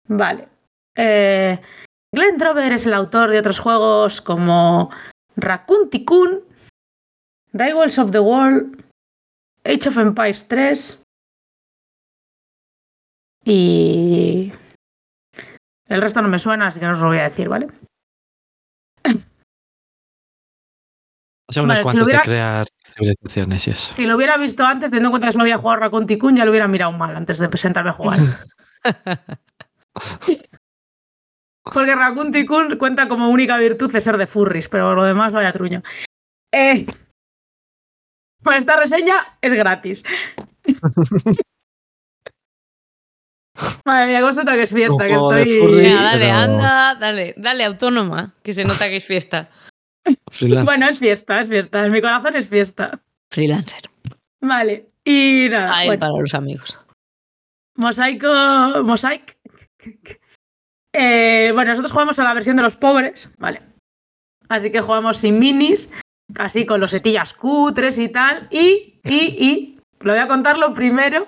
Vale. 0.07 0.47
Eh, 0.97 1.59
Glenn 2.13 2.37
Drover 2.37 2.73
es 2.73 2.85
el 2.85 2.93
autor 2.93 3.31
de 3.31 3.39
otros 3.39 3.59
juegos 3.59 4.21
como 4.21 4.89
Raccoon 5.37 5.89
Tycoon, 5.89 6.43
Rivals 7.53 7.97
of 7.97 8.11
the 8.11 8.19
World, 8.19 8.83
Age 9.63 9.89
of 9.89 9.97
Empires 9.97 10.47
3 10.47 11.03
y... 13.45 14.51
El 15.87 16.01
resto 16.01 16.21
no 16.21 16.27
me 16.29 16.39
suena, 16.39 16.67
así 16.67 16.79
que 16.79 16.85
no 16.85 16.93
os 16.93 16.99
lo 16.99 17.07
voy 17.07 17.17
a 17.17 17.23
decir, 17.23 17.49
¿vale? 17.49 17.67
O 21.49 21.53
sea, 21.53 21.63
unos 21.63 21.75
Vale, 21.75 21.79
si 21.79 21.83
cuantos 21.83 22.03
hubiera- 22.07 22.21
de 22.21 22.25
crear 22.25 22.65
civilizaciones 22.95 23.67
y 23.67 23.71
eso. 23.71 23.91
Si 23.91 24.05
lo 24.05 24.15
hubiera 24.15 24.37
visto 24.37 24.63
antes, 24.65 24.89
teniendo 24.91 25.07
en 25.09 25.11
cuenta 25.11 25.27
que 25.27 25.31
solo 25.33 25.43
había 25.43 25.57
jugado 25.57 25.81
Raccoon 25.81 26.07
Tycoon, 26.07 26.37
ya 26.37 26.45
lo 26.45 26.51
hubiera 26.51 26.69
mirado 26.69 26.93
mal 26.93 27.13
antes 27.15 27.39
de 27.39 27.49
presentarme 27.49 27.89
a 27.89 27.93
jugar. 27.93 28.19
Porque 31.71 31.95
Raccoon 31.95 32.31
Tycoon 32.31 32.77
cuenta 32.77 33.07
como 33.07 33.29
única 33.29 33.57
virtud 33.57 33.91
de 33.91 34.01
ser 34.01 34.17
de 34.17 34.27
furries, 34.27 34.67
pero 34.67 34.93
lo 34.93 35.03
demás 35.03 35.31
vaya 35.31 35.53
truño. 35.53 35.81
Eh, 36.53 36.85
pues 38.43 38.57
esta 38.57 38.75
reseña 38.77 39.37
es 39.41 39.53
gratis. 39.53 40.03
Madre 43.85 44.07
mía, 44.07 44.21
cómo 44.21 44.33
se 44.33 44.43
nota 44.43 44.55
que 44.55 44.63
es 44.63 44.73
fiesta, 44.73 45.05
que 45.05 45.13
estoy... 45.13 45.59
furries. 45.59 45.87
Venga, 45.95 46.03
dale, 46.03 46.25
pero- 46.25 46.37
anda, 46.37 46.95
dale, 46.95 47.33
dale, 47.37 47.63
autónoma, 47.63 48.33
que 48.43 48.53
se 48.53 48.65
nota 48.65 48.89
que 48.89 48.97
es 48.97 49.05
fiesta. 49.05 49.49
Bueno, 50.41 50.87
es 50.89 50.99
fiesta, 50.99 51.41
es 51.41 51.47
fiesta. 51.47 51.85
En 51.85 51.91
mi 51.91 52.01
corazón 52.01 52.35
es 52.35 52.49
fiesta. 52.49 52.99
Freelancer. 53.31 53.83
Vale. 54.41 54.87
Y 55.05 55.47
nada, 55.49 55.67
Jael 55.67 55.87
bueno. 55.89 55.99
para 55.99 56.19
los 56.19 56.33
amigos. 56.33 56.79
Mosaico. 57.75 58.83
Mosaic. 58.83 59.37
Eh, 60.93 61.51
bueno, 61.53 61.71
nosotros 61.71 61.91
jugamos 61.91 62.19
a 62.19 62.23
la 62.23 62.33
versión 62.33 62.57
de 62.57 62.63
los 62.63 62.75
pobres, 62.75 63.29
¿vale? 63.37 63.61
Así 64.49 64.71
que 64.71 64.81
jugamos 64.81 65.17
sin 65.17 65.39
minis, 65.39 65.91
así 66.37 66.65
con 66.65 66.81
los 66.81 66.91
setillas 66.91 67.33
cutres 67.33 67.97
y 67.97 68.09
tal. 68.09 68.47
Y, 68.51 68.99
y, 69.03 69.15
y, 69.15 69.79
lo 70.01 70.11
voy 70.13 70.21
a 70.21 70.27
contar 70.27 70.57
lo 70.57 70.73
primero, 70.73 71.27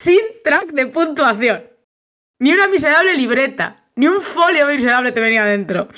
sin 0.00 0.20
track 0.42 0.72
de 0.72 0.86
puntuación. 0.86 1.64
Ni 2.40 2.52
una 2.52 2.68
miserable 2.68 3.14
libreta, 3.14 3.76
ni 3.96 4.08
un 4.08 4.20
folio 4.20 4.66
miserable 4.66 5.12
te 5.12 5.20
venía 5.20 5.44
dentro. 5.44 5.88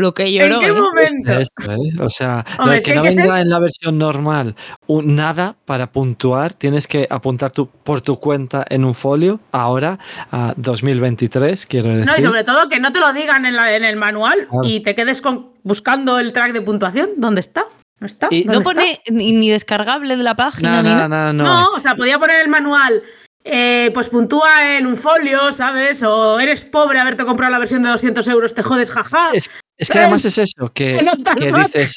Lo 0.00 0.12
que 0.14 0.24
¿En 0.26 0.48
lloró, 0.50 0.60
qué 0.60 0.66
¿eh? 0.66 0.72
momento? 0.72 1.32
Esto, 1.38 1.72
¿eh? 1.72 1.76
O 2.00 2.08
sea, 2.10 2.44
lo 2.64 2.72
es 2.72 2.84
que 2.84 2.94
no 2.94 3.02
venga 3.02 3.12
ser- 3.24 3.36
en 3.42 3.48
la 3.48 3.58
versión 3.60 3.98
normal 3.98 4.56
un 4.86 5.14
nada 5.14 5.56
para 5.64 5.92
puntuar, 5.92 6.52
tienes 6.54 6.86
que 6.88 7.06
apuntar 7.10 7.50
tu, 7.52 7.68
por 7.68 8.00
tu 8.00 8.18
cuenta 8.18 8.64
en 8.68 8.84
un 8.84 8.94
folio 8.94 9.40
ahora 9.52 9.98
a 10.32 10.54
2023, 10.56 11.66
quiero 11.66 11.90
decir. 11.90 12.06
No, 12.06 12.16
y 12.18 12.22
sobre 12.22 12.44
todo 12.44 12.68
que 12.68 12.80
no 12.80 12.92
te 12.92 13.00
lo 13.00 13.12
digan 13.12 13.44
en, 13.46 13.56
la- 13.56 13.74
en 13.76 13.84
el 13.84 13.96
manual 13.96 14.46
Claro. 14.48 14.66
y 14.66 14.80
te 14.80 14.94
quedes 14.94 15.20
con, 15.22 15.50
buscando 15.62 16.18
el 16.18 16.32
track 16.32 16.52
de 16.52 16.62
puntuación. 16.62 17.10
¿Dónde 17.16 17.40
está? 17.40 17.64
¿No 17.98 18.06
está? 18.06 18.28
Y- 18.30 18.44
¿Dónde 18.44 18.52
No 18.54 18.60
está? 18.60 18.72
pone 18.72 19.00
ni, 19.10 19.32
ni 19.32 19.50
descargable 19.50 20.16
de 20.16 20.22
la 20.22 20.34
página 20.34 20.76
No, 20.76 20.82
ni 20.82 20.88
no, 20.88 21.08
nada. 21.08 21.32
no, 21.32 21.44
no. 21.44 21.44
No, 21.44 21.70
o 21.72 21.80
sea, 21.80 21.94
podía 21.94 22.18
poner 22.18 22.42
el 22.42 22.48
manual. 22.48 23.02
Eh, 23.44 23.90
pues 23.94 24.08
puntúa 24.08 24.76
en 24.76 24.86
un 24.86 24.96
folio, 24.96 25.50
¿sabes? 25.52 26.02
O 26.02 26.38
eres 26.38 26.64
pobre 26.64 27.00
haberte 27.00 27.24
comprado 27.24 27.52
la 27.52 27.58
versión 27.58 27.82
de 27.82 27.90
200 27.90 28.26
euros, 28.28 28.54
te 28.54 28.62
jodes, 28.62 28.90
jaja. 28.90 29.30
Es, 29.32 29.50
es 29.78 29.88
que 29.88 29.98
además 29.98 30.24
es 30.24 30.38
eso, 30.38 30.70
que, 30.72 30.92
dices, 31.56 31.96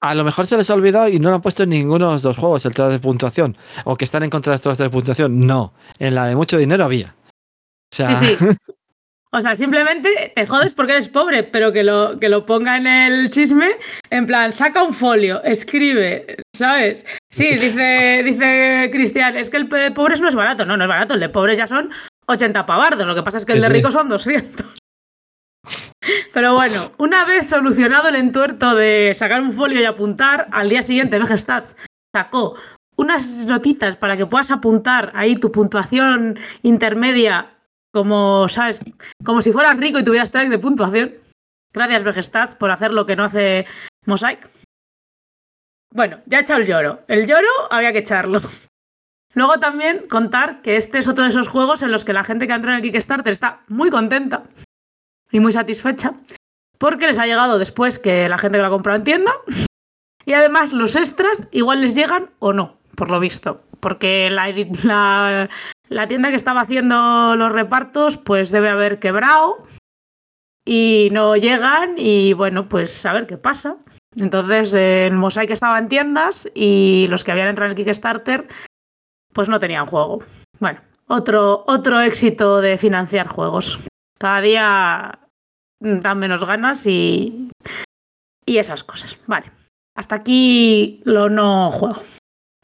A 0.00 0.14
lo 0.14 0.24
mejor 0.24 0.46
se 0.46 0.56
les 0.56 0.70
ha 0.70 0.74
olvidado 0.74 1.08
y 1.08 1.18
no 1.18 1.28
lo 1.28 1.36
han 1.36 1.42
puesto 1.42 1.64
en 1.64 1.70
ninguno 1.70 2.06
de 2.06 2.12
los 2.14 2.22
dos 2.22 2.36
juegos 2.36 2.64
el 2.64 2.74
tras 2.74 2.92
de 2.92 2.98
puntuación. 2.98 3.56
O 3.84 3.96
que 3.96 4.04
están 4.04 4.22
en 4.22 4.30
contra 4.30 4.52
de 4.52 4.56
los 4.56 4.62
tras 4.62 4.78
de 4.78 4.90
puntuación. 4.90 5.46
No. 5.46 5.74
En 5.98 6.14
la 6.14 6.26
de 6.26 6.36
mucho 6.36 6.56
dinero 6.56 6.84
había. 6.84 7.14
O 7.92 7.94
sea, 7.94 8.18
Sí, 8.18 8.36
sí. 8.38 8.46
O 9.30 9.40
sea, 9.40 9.54
simplemente 9.54 10.32
te 10.34 10.46
jodes 10.46 10.72
porque 10.72 10.92
eres 10.92 11.08
pobre, 11.08 11.42
pero 11.42 11.70
que 11.72 11.84
lo, 11.84 12.18
que 12.18 12.30
lo 12.30 12.46
ponga 12.46 12.78
en 12.78 12.86
el 12.86 13.28
chisme, 13.28 13.76
en 14.08 14.26
plan, 14.26 14.52
saca 14.52 14.82
un 14.82 14.94
folio, 14.94 15.42
escribe, 15.44 16.36
¿sabes? 16.56 17.04
Sí, 17.30 17.56
dice, 17.56 18.22
dice 18.24 18.88
Cristian, 18.90 19.36
es 19.36 19.50
que 19.50 19.58
el 19.58 19.68
de 19.68 19.90
pobres 19.90 20.20
no 20.20 20.28
es 20.28 20.34
barato. 20.34 20.64
No, 20.64 20.76
no 20.76 20.84
es 20.84 20.88
barato, 20.88 21.14
el 21.14 21.20
de 21.20 21.28
pobres 21.28 21.58
ya 21.58 21.66
son 21.66 21.90
80 22.26 22.64
pavardos, 22.64 23.06
lo 23.06 23.14
que 23.14 23.22
pasa 23.22 23.38
es 23.38 23.44
que 23.44 23.52
el 23.52 23.60
de 23.60 23.68
ricos 23.68 23.92
son 23.92 24.08
200. 24.08 24.66
Pero 26.32 26.54
bueno, 26.54 26.92
una 26.98 27.24
vez 27.24 27.48
solucionado 27.48 28.08
el 28.08 28.16
entuerto 28.16 28.74
de 28.74 29.12
sacar 29.14 29.42
un 29.42 29.52
folio 29.52 29.80
y 29.80 29.84
apuntar, 29.84 30.48
al 30.52 30.70
día 30.70 30.82
siguiente 30.82 31.18
Vegestats 31.18 31.76
sacó 32.14 32.54
unas 32.96 33.44
notitas 33.46 33.96
para 33.96 34.16
que 34.16 34.26
puedas 34.26 34.50
apuntar 34.50 35.12
ahí 35.14 35.36
tu 35.36 35.52
puntuación 35.52 36.38
intermedia 36.62 37.57
como, 37.98 38.48
¿sabes? 38.48 38.80
Como 39.24 39.42
si 39.42 39.52
fueras 39.52 39.76
rico 39.76 39.98
y 39.98 40.04
tuvieras 40.04 40.30
track 40.30 40.48
de 40.48 40.58
puntuación. 40.58 41.14
Gracias, 41.72 42.04
Vegestats, 42.04 42.54
por 42.54 42.70
hacer 42.70 42.92
lo 42.92 43.06
que 43.06 43.16
no 43.16 43.24
hace 43.24 43.66
Mosaic. 44.06 44.48
Bueno, 45.92 46.20
ya 46.26 46.38
he 46.38 46.40
echado 46.42 46.60
el 46.60 46.66
lloro. 46.66 47.00
El 47.08 47.26
lloro 47.26 47.48
había 47.70 47.92
que 47.92 47.98
echarlo. 47.98 48.40
Luego 49.34 49.58
también 49.58 50.06
contar 50.08 50.62
que 50.62 50.76
este 50.76 50.98
es 50.98 51.08
otro 51.08 51.24
de 51.24 51.30
esos 51.30 51.48
juegos 51.48 51.82
en 51.82 51.92
los 51.92 52.04
que 52.04 52.12
la 52.12 52.24
gente 52.24 52.46
que 52.46 52.52
ha 52.52 52.56
entrado 52.56 52.78
en 52.78 52.84
el 52.84 52.90
Kickstarter 52.90 53.32
está 53.32 53.62
muy 53.68 53.90
contenta 53.90 54.44
y 55.30 55.40
muy 55.40 55.52
satisfecha 55.52 56.14
porque 56.78 57.06
les 57.06 57.18
ha 57.18 57.26
llegado 57.26 57.58
después 57.58 57.98
que 57.98 58.28
la 58.28 58.38
gente 58.38 58.58
que 58.58 58.62
lo 58.62 58.68
ha 58.68 58.70
comprado 58.70 58.96
en 58.96 59.04
tienda 59.04 59.32
y 60.24 60.32
además 60.32 60.72
los 60.72 60.96
extras 60.96 61.46
igual 61.50 61.80
les 61.80 61.94
llegan 61.94 62.30
o 62.38 62.52
no, 62.52 62.78
por 62.94 63.10
lo 63.10 63.20
visto. 63.20 63.62
Porque 63.80 64.28
la, 64.30 64.48
la, 64.84 65.48
la 65.88 66.06
tienda 66.06 66.30
que 66.30 66.36
estaba 66.36 66.62
haciendo 66.62 67.36
los 67.36 67.52
repartos 67.52 68.16
pues 68.18 68.50
debe 68.50 68.68
haber 68.68 68.98
quebrado 68.98 69.66
y 70.64 71.08
no 71.12 71.36
llegan 71.36 71.94
y 71.96 72.34
bueno, 72.34 72.68
pues 72.68 73.04
a 73.06 73.12
ver 73.12 73.26
qué 73.26 73.38
pasa. 73.38 73.78
Entonces 74.16 74.72
el 74.74 75.14
Mosaic 75.14 75.50
estaba 75.50 75.78
en 75.78 75.88
tiendas 75.88 76.48
y 76.54 77.06
los 77.08 77.24
que 77.24 77.32
habían 77.32 77.48
entrado 77.48 77.70
en 77.72 77.78
el 77.78 77.84
Kickstarter 77.84 78.48
pues 79.32 79.48
no 79.48 79.58
tenían 79.58 79.86
juego. 79.86 80.22
Bueno, 80.58 80.80
otro, 81.06 81.64
otro 81.66 82.00
éxito 82.00 82.60
de 82.60 82.76
financiar 82.76 83.28
juegos. 83.28 83.78
Cada 84.18 84.40
día 84.40 85.18
dan 85.80 86.18
menos 86.18 86.44
ganas 86.44 86.86
y, 86.86 87.50
y 88.44 88.58
esas 88.58 88.84
cosas. 88.84 89.16
Vale, 89.26 89.50
hasta 89.94 90.16
aquí 90.16 91.00
lo 91.04 91.28
no 91.28 91.70
juego. 91.70 92.02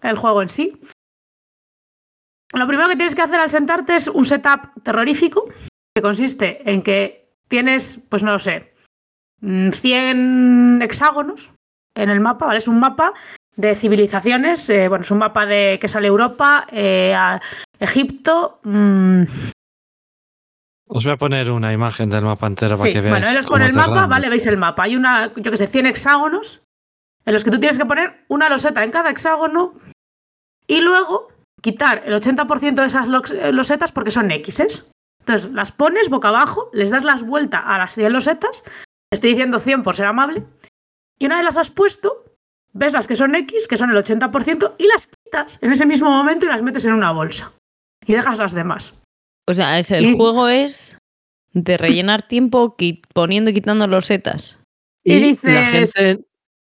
El 0.03 0.19
juego 0.19 0.43
en 0.43 0.49
sí. 0.51 0.79
Lo 2.55 2.67
primero 2.67 2.89
que 2.89 2.97
tienes 2.97 3.15
que 3.15 3.23
hacer 3.23 3.41
al 3.41 3.51
sentarte 3.51 3.97
es 3.97 4.09
un 4.09 4.25
setup 4.25 4.83
terrorífico 4.83 5.47
que 5.95 6.03
consiste 6.03 6.69
en 6.71 6.83
que 6.83 7.29
tienes, 7.49 8.01
pues 8.09 8.23
no 8.23 8.33
lo 8.33 8.39
sé, 8.39 8.75
mm, 9.41 9.71
100 9.71 10.83
hexágonos 10.83 11.53
en 11.95 12.11
el 12.11 12.21
mapa, 12.21 12.47
¿vale? 12.47 12.59
Es 12.59 12.69
un 12.69 12.81
mapa 12.81 13.13
de 13.57 13.77
civilizaciones, 13.77 14.69
eh, 14.71 14.89
bueno, 14.89 15.03
es 15.03 15.11
un 15.11 15.19
mapa 15.19 15.47
de 15.47 15.79
que 15.81 15.89
sale 15.89 16.09
Europa, 16.09 16.67
eh, 16.73 17.15
a 17.15 17.41
Egipto, 17.79 18.59
mm, 18.65 19.23
os 20.87 21.03
voy 21.05 21.13
a 21.13 21.17
poner 21.17 21.51
una 21.51 21.73
imagen 21.73 22.11
del 22.11 22.25
mapa 22.25 22.47
entero 22.47 22.77
para 22.77 22.89
Sí, 22.89 22.95
que 22.95 23.01
veáis. 23.01 23.25
bueno, 23.25 23.39
cómo 23.39 23.49
con 23.49 23.63
el 23.63 23.73
mapa, 23.73 24.07
vale, 24.07 24.29
veis 24.29 24.47
el 24.47 24.59
mapa. 24.59 24.83
Hay 24.85 24.97
una, 24.97 25.33
yo 25.35 25.51
que 25.51 25.57
sé, 25.57 25.67
100 25.67 25.87
hexágonos 25.87 26.61
en 27.25 27.33
los 27.33 27.43
que 27.43 27.51
tú 27.51 27.59
tienes 27.59 27.79
que 27.79 27.87
poner 27.87 28.25
una 28.29 28.49
loseta 28.51 28.85
en 28.85 28.91
cada 28.91 29.11
hexágono 29.11 29.73
y 30.67 30.81
luego 30.83 31.29
quitar 31.65 32.03
el 32.05 32.13
80% 32.13 32.75
de 32.75 32.87
esas 32.87 33.09
eh, 33.33 33.51
losetas 33.51 33.91
porque 33.91 34.11
son 34.11 34.31
X's. 34.31 34.87
Entonces 35.21 35.51
las 35.53 35.73
pones 35.73 36.11
boca 36.11 36.29
abajo, 36.29 36.69
les 36.75 36.91
das 36.91 37.03
las 37.05 37.23
vueltas 37.23 37.63
a 37.65 37.79
las 37.79 37.95
100 37.95 38.13
losetas, 38.13 38.63
estoy 39.11 39.31
diciendo 39.31 39.59
100 39.59 39.83
por 39.83 39.97
ser 39.97 40.05
amable, 40.05 40.45
y 41.19 41.25
una 41.25 41.37
vez 41.37 41.45
las 41.47 41.57
has 41.57 41.71
puesto, 41.71 42.27
ves 42.75 42.93
las 42.93 43.07
que 43.07 43.17
son 43.17 43.35
X, 43.35 43.67
que 43.67 43.79
son 43.79 43.91
el 43.91 43.97
80%, 43.97 44.75
y 44.77 44.87
las 44.87 45.07
quitas 45.07 45.59
en 45.63 45.73
ese 45.73 45.87
mismo 45.87 46.11
momento 46.11 46.45
y 46.45 46.51
las 46.51 46.63
metes 46.63 46.85
en 46.85 46.93
una 46.93 47.11
bolsa. 47.13 47.53
Y 48.07 48.13
dejas 48.13 48.37
las 48.37 48.53
demás. 48.53 48.93
O 49.49 49.55
sea, 49.55 49.79
es, 49.79 49.91
el 49.91 50.05
Y- 50.05 50.17
juego 50.17 50.49
es 50.49 50.99
de 51.55 51.79
rellenar 51.79 52.23
tiempo 52.29 52.77
poniendo 53.15 53.51
y 53.51 53.55
quitando 53.55 53.87
los 53.87 54.05
setas. 54.05 54.59
y 55.03 55.15
la 55.19 55.27
dices- 55.27 55.95
gente, 55.95 56.25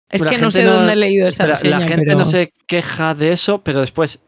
Es 0.09 0.21
La 0.21 0.29
que 0.29 0.37
no 0.37 0.41
gente 0.43 0.51
sé 0.59 0.63
no- 0.63 0.73
dónde 0.75 0.93
he 0.93 0.95
leído 0.95 1.27
esa 1.27 1.43
espera, 1.51 1.69
la 1.69 1.79
reseña, 1.79 1.87
gente 1.95 2.05
pero- 2.11 2.19
no 2.19 2.25
se 2.25 2.53
queja 2.65 3.13
de 3.13 3.33
eso, 3.33 3.61
pero 3.61 3.81
después 3.81 4.23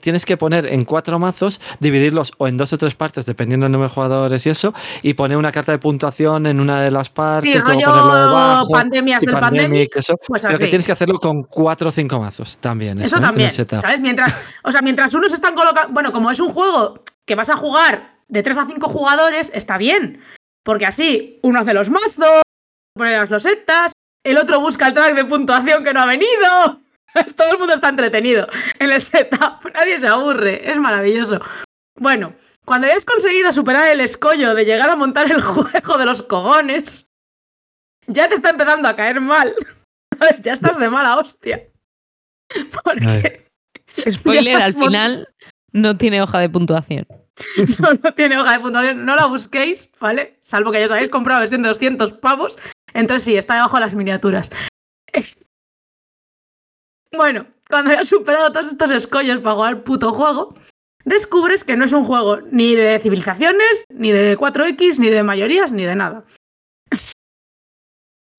tienes 0.00 0.26
que 0.26 0.36
poner 0.36 0.66
en 0.66 0.84
cuatro 0.84 1.18
mazos, 1.18 1.60
dividirlos 1.80 2.32
o 2.38 2.48
en 2.48 2.56
dos 2.56 2.72
o 2.72 2.78
tres 2.78 2.94
partes, 2.94 3.26
dependiendo 3.26 3.64
del 3.64 3.72
número 3.72 3.88
de 3.88 3.94
jugadores 3.94 4.46
y 4.46 4.50
eso, 4.50 4.74
y 5.02 5.14
poner 5.14 5.36
una 5.36 5.52
carta 5.52 5.72
de 5.72 5.78
puntuación 5.78 6.46
en 6.46 6.60
una 6.60 6.82
de 6.82 6.90
las 6.90 7.10
partes, 7.10 7.50
Sí, 7.50 7.58
luego 7.58 7.80
ponerlo 7.80 8.14
debajo. 8.14 8.68
pandemias 8.70 9.20
del 9.20 9.34
pandemic, 9.34 9.96
eso. 9.96 10.16
pues 10.26 10.42
Pero 10.42 10.58
que 10.58 10.66
tienes 10.66 10.86
que 10.86 10.92
hacerlo 10.92 11.18
con 11.18 11.42
cuatro 11.44 11.88
o 11.88 11.90
cinco 11.90 12.20
mazos 12.20 12.58
también. 12.58 13.00
Eso 13.00 13.18
¿eh? 13.18 13.20
También. 13.20 13.50
¿sabes? 13.52 14.00
Mientras, 14.00 14.40
o 14.64 14.72
sea, 14.72 14.82
mientras 14.82 15.14
unos 15.14 15.32
están 15.32 15.54
colocando. 15.54 15.92
Bueno, 15.92 16.12
como 16.12 16.30
es 16.30 16.40
un 16.40 16.50
juego 16.50 17.00
que 17.26 17.34
vas 17.34 17.50
a 17.50 17.56
jugar 17.56 18.18
de 18.28 18.42
3 18.42 18.58
a 18.58 18.66
5 18.66 18.88
jugadores, 18.88 19.50
está 19.54 19.76
bien. 19.78 20.20
Porque 20.62 20.86
así 20.86 21.38
uno 21.42 21.60
hace 21.60 21.74
los 21.74 21.90
mazos, 21.90 22.42
pone 22.94 23.12
las 23.12 23.30
losetas, 23.30 23.92
el 24.24 24.38
otro 24.38 24.60
busca 24.60 24.88
el 24.88 24.94
track 24.94 25.14
de 25.14 25.24
puntuación 25.24 25.84
que 25.84 25.92
no 25.92 26.00
ha 26.00 26.06
venido. 26.06 26.80
Todo 27.36 27.52
el 27.52 27.58
mundo 27.58 27.74
está 27.74 27.88
entretenido 27.88 28.46
en 28.78 28.90
el 28.90 29.00
setup. 29.00 29.64
Nadie 29.74 29.98
se 29.98 30.06
aburre. 30.06 30.70
Es 30.70 30.78
maravilloso. 30.78 31.40
Bueno, 31.98 32.34
cuando 32.64 32.86
hayas 32.86 33.04
conseguido 33.04 33.52
superar 33.52 33.88
el 33.88 34.00
escollo 34.00 34.54
de 34.54 34.64
llegar 34.64 34.90
a 34.90 34.96
montar 34.96 35.30
el 35.30 35.40
juego 35.42 35.98
de 35.98 36.04
los 36.04 36.22
cogones, 36.22 37.10
ya 38.06 38.28
te 38.28 38.34
está 38.34 38.50
empezando 38.50 38.88
a 38.88 38.96
caer 38.96 39.20
mal. 39.20 39.54
¿Sabes? 40.18 40.42
Ya 40.42 40.52
estás 40.52 40.78
de 40.78 40.90
mala 40.90 41.16
hostia. 41.16 41.66
Porque 42.84 43.46
Spoiler, 44.10 44.56
al 44.56 44.74
final 44.74 45.28
no 45.72 45.96
tiene 45.96 46.20
hoja 46.20 46.40
de 46.40 46.48
puntuación. 46.48 47.06
no, 47.80 47.94
no 48.02 48.14
tiene 48.14 48.38
hoja 48.38 48.52
de 48.52 48.60
puntuación. 48.60 49.04
No 49.04 49.14
la 49.14 49.26
busquéis, 49.26 49.92
¿vale? 50.00 50.38
Salvo 50.42 50.72
que 50.72 50.80
ya 50.80 50.86
os 50.86 50.90
habéis 50.90 51.08
comprado 51.08 51.38
la 51.38 51.42
versión 51.42 51.62
de 51.62 51.68
200 51.68 52.12
pavos. 52.14 52.58
Entonces 52.92 53.22
sí, 53.24 53.36
está 53.36 53.54
debajo 53.54 53.76
de 53.76 53.80
las 53.80 53.94
miniaturas. 53.94 54.50
Bueno, 57.12 57.46
cuando 57.68 57.90
hayas 57.90 58.08
superado 58.08 58.52
todos 58.52 58.68
estos 58.68 58.90
escollos 58.90 59.40
para 59.40 59.54
jugar 59.56 59.84
puto 59.84 60.12
juego, 60.12 60.54
descubres 61.04 61.64
que 61.64 61.76
no 61.76 61.84
es 61.84 61.92
un 61.92 62.04
juego 62.04 62.40
ni 62.40 62.74
de 62.74 62.98
civilizaciones, 63.00 63.84
ni 63.88 64.12
de 64.12 64.38
4X, 64.38 64.98
ni 64.98 65.08
de 65.08 65.22
mayorías, 65.22 65.72
ni 65.72 65.84
de 65.84 65.96
nada. 65.96 66.24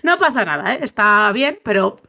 No 0.03 0.17
pasa 0.17 0.43
nada, 0.43 0.73
¿eh? 0.73 0.79
Está 0.81 1.31
bien, 1.31 1.59
pero... 1.63 2.01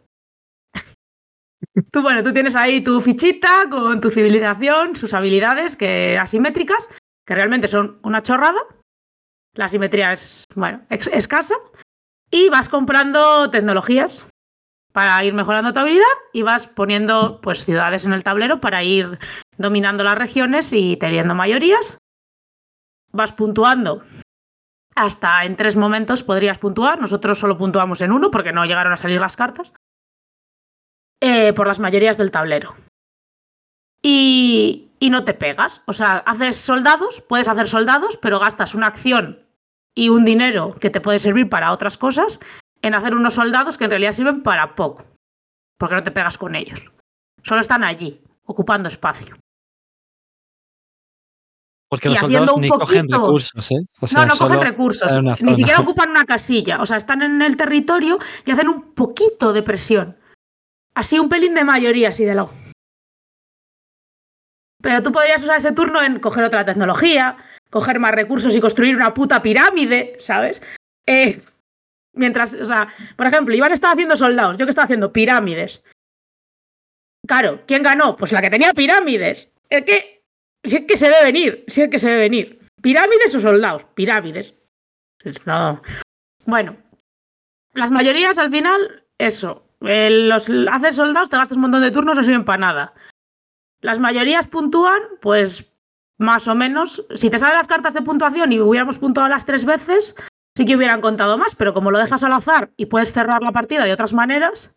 Tú, 1.93 2.01
bueno, 2.01 2.23
tú 2.23 2.33
tienes 2.33 2.57
ahí 2.57 2.83
tu 2.83 3.03
fichita 3.03 3.69
con 3.69 4.01
tu 4.01 4.09
civilización, 4.09 4.97
sus 4.97 5.13
habilidades 5.13 5.77
que 5.77 6.17
asimétricas, 6.19 6.89
que 7.27 7.35
realmente 7.35 7.69
son 7.69 7.99
una 8.03 8.23
chorrada. 8.23 8.61
La 9.55 9.69
simetría 9.69 10.11
es, 10.13 10.47
bueno, 10.55 10.87
escasa. 10.89 11.55
Y 12.31 12.49
vas 12.49 12.71
comprando 12.71 13.51
tecnologías 13.51 14.27
para 14.93 15.25
ir 15.25 15.35
mejorando 15.35 15.73
tu 15.73 15.81
habilidad 15.81 16.05
y 16.33 16.43
vas 16.43 16.67
poniendo 16.67 17.41
pues 17.41 17.65
ciudades 17.65 18.05
en 18.05 18.13
el 18.13 18.25
tablero 18.25 18.61
para 18.61 18.83
ir 18.83 19.19
dominando 19.57 20.05
las 20.05 20.17
regiones 20.17 20.73
y 20.73 20.97
teniendo 20.97 21.35
mayorías. 21.35 21.99
Vas 23.11 23.33
puntuando 23.33 24.03
hasta 24.95 25.45
en 25.45 25.57
tres 25.57 25.77
momentos 25.77 26.23
podrías 26.23 26.59
puntuar. 26.59 27.01
Nosotros 27.01 27.39
solo 27.39 27.57
puntuamos 27.57 28.01
en 28.01 28.13
uno 28.13 28.31
porque 28.31 28.53
no 28.53 28.65
llegaron 28.65 28.93
a 28.93 28.99
salir 28.99 29.21
las 29.21 29.37
cartas. 29.37 29.73
Eh, 31.21 31.53
por 31.53 31.67
las 31.67 31.79
mayorías 31.79 32.19
del 32.19 32.31
tablero. 32.31 32.75
Y, 34.03 34.91
y 34.99 35.11
no 35.11 35.25
te 35.25 35.35
pegas. 35.35 35.83
O 35.87 35.93
sea, 35.93 36.19
haces 36.19 36.57
soldados, 36.57 37.21
puedes 37.21 37.49
hacer 37.49 37.69
soldados, 37.69 38.17
pero 38.17 38.41
gastas 38.41 38.75
una 38.75 38.89
acción 38.89 39.47
y 39.95 40.09
un 40.09 40.25
dinero 40.25 40.75
que 40.81 40.91
te 40.91 41.01
puede 41.01 41.21
servir 41.21 41.49
para 41.49 41.73
otras 41.73 41.97
cosas 41.97 42.41
en 42.83 42.95
hacer 42.95 43.15
unos 43.15 43.35
soldados 43.35 43.79
que 43.79 43.85
en 43.85 43.91
realidad 43.91 44.13
sirven 44.13 44.43
para 44.43 44.75
poco. 44.75 45.07
Porque 45.79 45.95
no 45.95 46.03
te 46.03 46.11
pegas 46.11 46.37
con 46.37 46.55
ellos. 46.55 46.85
Solo 47.43 47.61
están 47.61 47.85
allí, 47.85 48.21
ocupando 48.45 48.89
espacio. 48.89 49.37
Porque 51.89 52.09
y 52.09 52.13
los 52.13 52.23
haciendo 52.23 52.53
soldados 52.53 52.61
ni 52.61 52.69
cogen 52.69 53.09
recursos, 53.09 53.71
¿eh? 53.71 53.81
O 54.01 54.07
sea, 54.07 54.27
no, 54.27 54.35
no 54.35 54.39
cogen 54.39 54.61
recursos. 54.61 55.43
Ni 55.43 55.55
siquiera 55.55 55.81
ocupan 55.81 56.11
una 56.11 56.25
casilla. 56.25 56.81
O 56.81 56.87
sea, 56.87 56.97
están 56.97 57.23
en 57.23 57.43
el 57.43 57.57
territorio 57.57 58.19
y 58.45 58.51
hacen 58.51 58.69
un 58.69 58.95
poquito 58.95 59.53
de 59.53 59.63
presión. 59.63 60.17
Así 60.95 61.19
un 61.19 61.29
pelín 61.29 61.55
de 61.55 61.65
mayoría, 61.65 62.11
así 62.11 62.25
de 62.25 62.35
lado. 62.35 62.51
Pero 64.83 65.03
tú 65.03 65.13
podrías 65.13 65.43
usar 65.43 65.59
ese 65.59 65.73
turno 65.73 66.03
en 66.03 66.19
coger 66.19 66.45
otra 66.45 66.65
tecnología, 66.65 67.37
coger 67.71 68.01
más 68.01 68.11
recursos 68.13 68.55
y 68.57 68.61
construir 68.61 68.97
una 68.97 69.15
puta 69.15 69.41
pirámide, 69.41 70.17
¿sabes? 70.19 70.61
Eh, 71.07 71.41
Mientras, 72.15 72.55
o 72.55 72.65
sea, 72.65 72.89
por 73.17 73.27
ejemplo, 73.27 73.55
Iván 73.55 73.73
estaba 73.73 73.95
haciendo 73.95 74.17
soldados, 74.17 74.59
yo 74.59 74.67
que 74.67 74.71
estaba 74.71 74.85
haciendo 74.85 75.13
pirámides. 75.13 75.85
Claro, 77.27 77.63
¿quién 77.67 77.83
ganó? 77.83 78.17
Pues 78.17 78.33
la 78.33 78.43
que 78.43 78.51
tenía 78.51 78.75
pirámides. 78.75 79.53
Es 79.71 79.85
que, 79.85 80.25
si 80.65 80.77
es 80.77 80.85
que 80.87 80.97
se 80.97 81.09
ve 81.09 81.25
venir, 81.25 81.65
si 81.69 81.83
es 81.83 81.91
que 81.91 81.99
se 81.99 82.11
ve 82.11 82.19
venir. 82.19 82.61
¿Pirámides 82.83 83.35
o 83.35 83.41
soldados? 83.41 83.87
Pirámides. 83.95 84.55
No. 85.47 85.81
Bueno, 86.45 86.77
las 87.75 87.91
mayorías 87.91 88.39
al 88.39 88.51
final, 88.51 89.05
eso. 89.19 89.65
los 89.81 90.51
haces 90.71 90.97
soldados, 90.97 91.31
te 91.31 91.37
gastas 91.37 91.57
un 91.57 91.63
montón 91.63 91.83
de 91.83 91.91
turnos, 91.91 92.17
no 92.17 92.25
sirven 92.25 92.45
para 92.45 92.59
nada. 92.59 92.95
Las 93.81 93.99
mayorías 93.99 94.49
puntúan, 94.49 95.01
pues 95.21 95.73
más 96.19 96.49
o 96.49 96.55
menos. 96.55 97.05
Si 97.15 97.31
te 97.31 97.39
salen 97.39 97.57
las 97.57 97.69
cartas 97.69 97.95
de 97.95 98.03
puntuación 98.03 98.53
y 98.53 98.61
hubiéramos 98.61 98.99
puntuado 98.99 99.29
las 99.29 99.47
tres 99.47 99.65
veces, 99.65 100.15
sí 100.57 100.65
que 100.65 100.77
hubieran 100.77 101.01
contado 101.01 101.39
más, 101.39 101.55
pero 101.55 101.75
como 101.75 101.91
lo 101.91 101.99
dejas 101.99 102.23
al 102.23 102.33
azar 102.33 102.71
y 102.77 102.87
puedes 102.87 103.13
cerrar 103.13 103.43
la 103.43 103.53
partida 103.53 103.85
de 103.85 103.93
otras 103.93 104.13
maneras, 104.13 104.73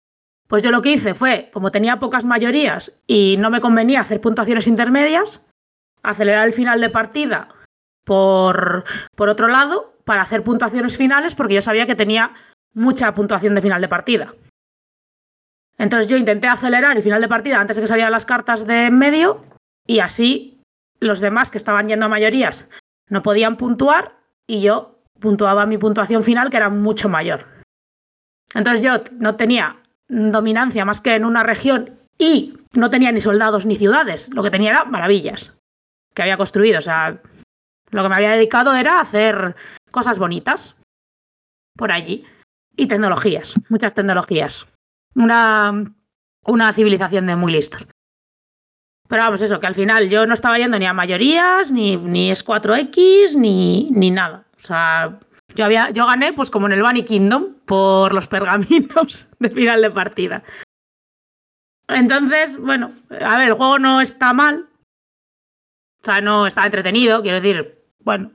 pues 0.48 0.64
yo 0.64 0.72
lo 0.72 0.82
que 0.82 0.92
hice 0.92 1.16
fue, 1.16 1.50
como 1.52 1.72
tenía 1.72 2.00
pocas 2.00 2.26
mayorías 2.26 3.02
y 3.08 3.38
no 3.38 3.50
me 3.50 3.62
convenía 3.62 4.02
hacer 4.02 4.22
puntuaciones 4.22 4.68
intermedias, 4.68 5.46
acelerar 6.04 6.48
el 6.48 6.54
final 6.54 6.80
de 6.82 6.90
partida 6.90 7.50
por, 8.04 8.86
por 9.16 9.30
otro 9.30 9.48
lado 9.48 9.96
para 10.06 10.22
hacer 10.22 10.44
puntuaciones 10.44 10.98
finales 10.98 11.36
porque 11.36 11.56
yo 11.56 11.62
sabía 11.62 11.88
que 11.88 11.96
tenía 11.96 12.34
mucha 12.74 13.14
puntuación 13.14 13.56
de 13.56 13.62
final 13.62 13.82
de 13.82 13.88
partida. 13.88 14.36
Entonces 15.78 16.08
yo 16.08 16.18
intenté 16.18 16.48
acelerar 16.48 16.96
el 16.96 17.04
final 17.04 17.22
de 17.22 17.28
partida 17.28 17.60
antes 17.60 17.76
de 17.76 17.82
que 17.82 17.88
salieran 17.88 18.12
las 18.12 18.26
cartas 18.26 18.66
de 18.66 18.86
en 18.86 18.98
medio 18.98 19.44
y 19.88 20.00
así 20.00 20.62
los 21.00 21.20
demás 21.20 21.52
que 21.52 21.58
estaban 21.58 21.88
yendo 21.88 22.06
a 22.06 22.10
mayorías 22.10 22.70
no 23.10 23.22
podían 23.22 23.58
puntuar 23.58 24.18
y 24.48 24.62
yo 24.62 24.95
puntuaba 25.26 25.66
mi 25.66 25.80
puntuación 25.80 26.24
final 26.24 26.52
que 26.52 26.58
era 26.58 26.70
mucho 26.70 27.10
mayor. 27.10 27.48
Entonces 28.54 28.84
yo 28.84 29.02
no 29.20 29.36
tenía 29.36 29.82
dominancia 30.08 30.86
más 30.86 31.02
que 31.02 31.16
en 31.16 31.26
una 31.26 31.42
región 31.42 31.96
y 32.20 32.54
no 32.74 32.92
tenía 32.92 33.12
ni 33.12 33.20
soldados 33.20 33.66
ni 33.66 33.76
ciudades, 33.76 34.30
lo 34.34 34.44
que 34.44 34.52
tenía 34.52 34.70
era 34.70 34.86
maravillas 34.86 35.52
que 36.14 36.22
había 36.22 36.38
construido, 36.38 36.78
o 36.78 36.82
sea, 36.82 37.20
lo 37.90 38.04
que 38.04 38.10
me 38.10 38.16
había 38.16 38.32
dedicado 38.32 38.76
era 38.76 39.02
hacer 39.02 39.56
cosas 39.92 40.20
bonitas 40.20 40.76
por 41.76 41.92
allí 41.92 42.24
y 42.78 42.88
tecnologías, 42.88 43.56
muchas 43.70 43.96
tecnologías. 43.96 44.68
Una, 45.16 45.94
una 46.46 46.74
civilización 46.74 47.26
de 47.26 47.36
muy 47.36 47.52
listos. 47.52 47.88
Pero 49.08 49.24
vamos, 49.24 49.42
eso, 49.42 49.60
que 49.60 49.68
al 49.68 49.76
final 49.76 50.10
yo 50.10 50.26
no 50.26 50.34
estaba 50.34 50.58
yendo 50.58 50.78
ni 50.78 50.86
a 50.86 50.94
mayorías, 50.94 51.72
ni, 51.72 51.98
ni 51.98 52.32
es 52.32 52.46
4X, 52.46 53.36
ni, 53.36 53.90
ni 53.92 54.12
nada. 54.12 54.46
O 54.66 54.68
sea, 54.68 55.20
yo, 55.54 55.66
había, 55.66 55.92
yo 55.92 56.08
gané, 56.08 56.34
pues 56.34 56.50
como 56.50 56.66
en 56.66 56.74
el 56.74 56.82
Bunny 56.82 57.06
Kingdom, 57.06 57.54
por 57.66 58.14
los 58.14 58.28
pergaminos 58.28 59.28
de 59.40 59.50
final 59.52 59.84
de 59.84 59.92
partida. 59.92 60.44
Entonces, 61.88 62.60
bueno, 62.60 62.92
a 63.12 63.38
ver, 63.38 63.50
el 63.50 63.54
juego 63.54 63.78
no 63.78 64.02
está 64.02 64.34
mal. 64.34 64.68
O 66.02 66.04
sea, 66.04 66.20
no 66.20 66.48
está 66.48 66.66
entretenido, 66.66 67.22
quiero 67.22 67.40
decir, 67.42 67.80
bueno. 68.00 68.32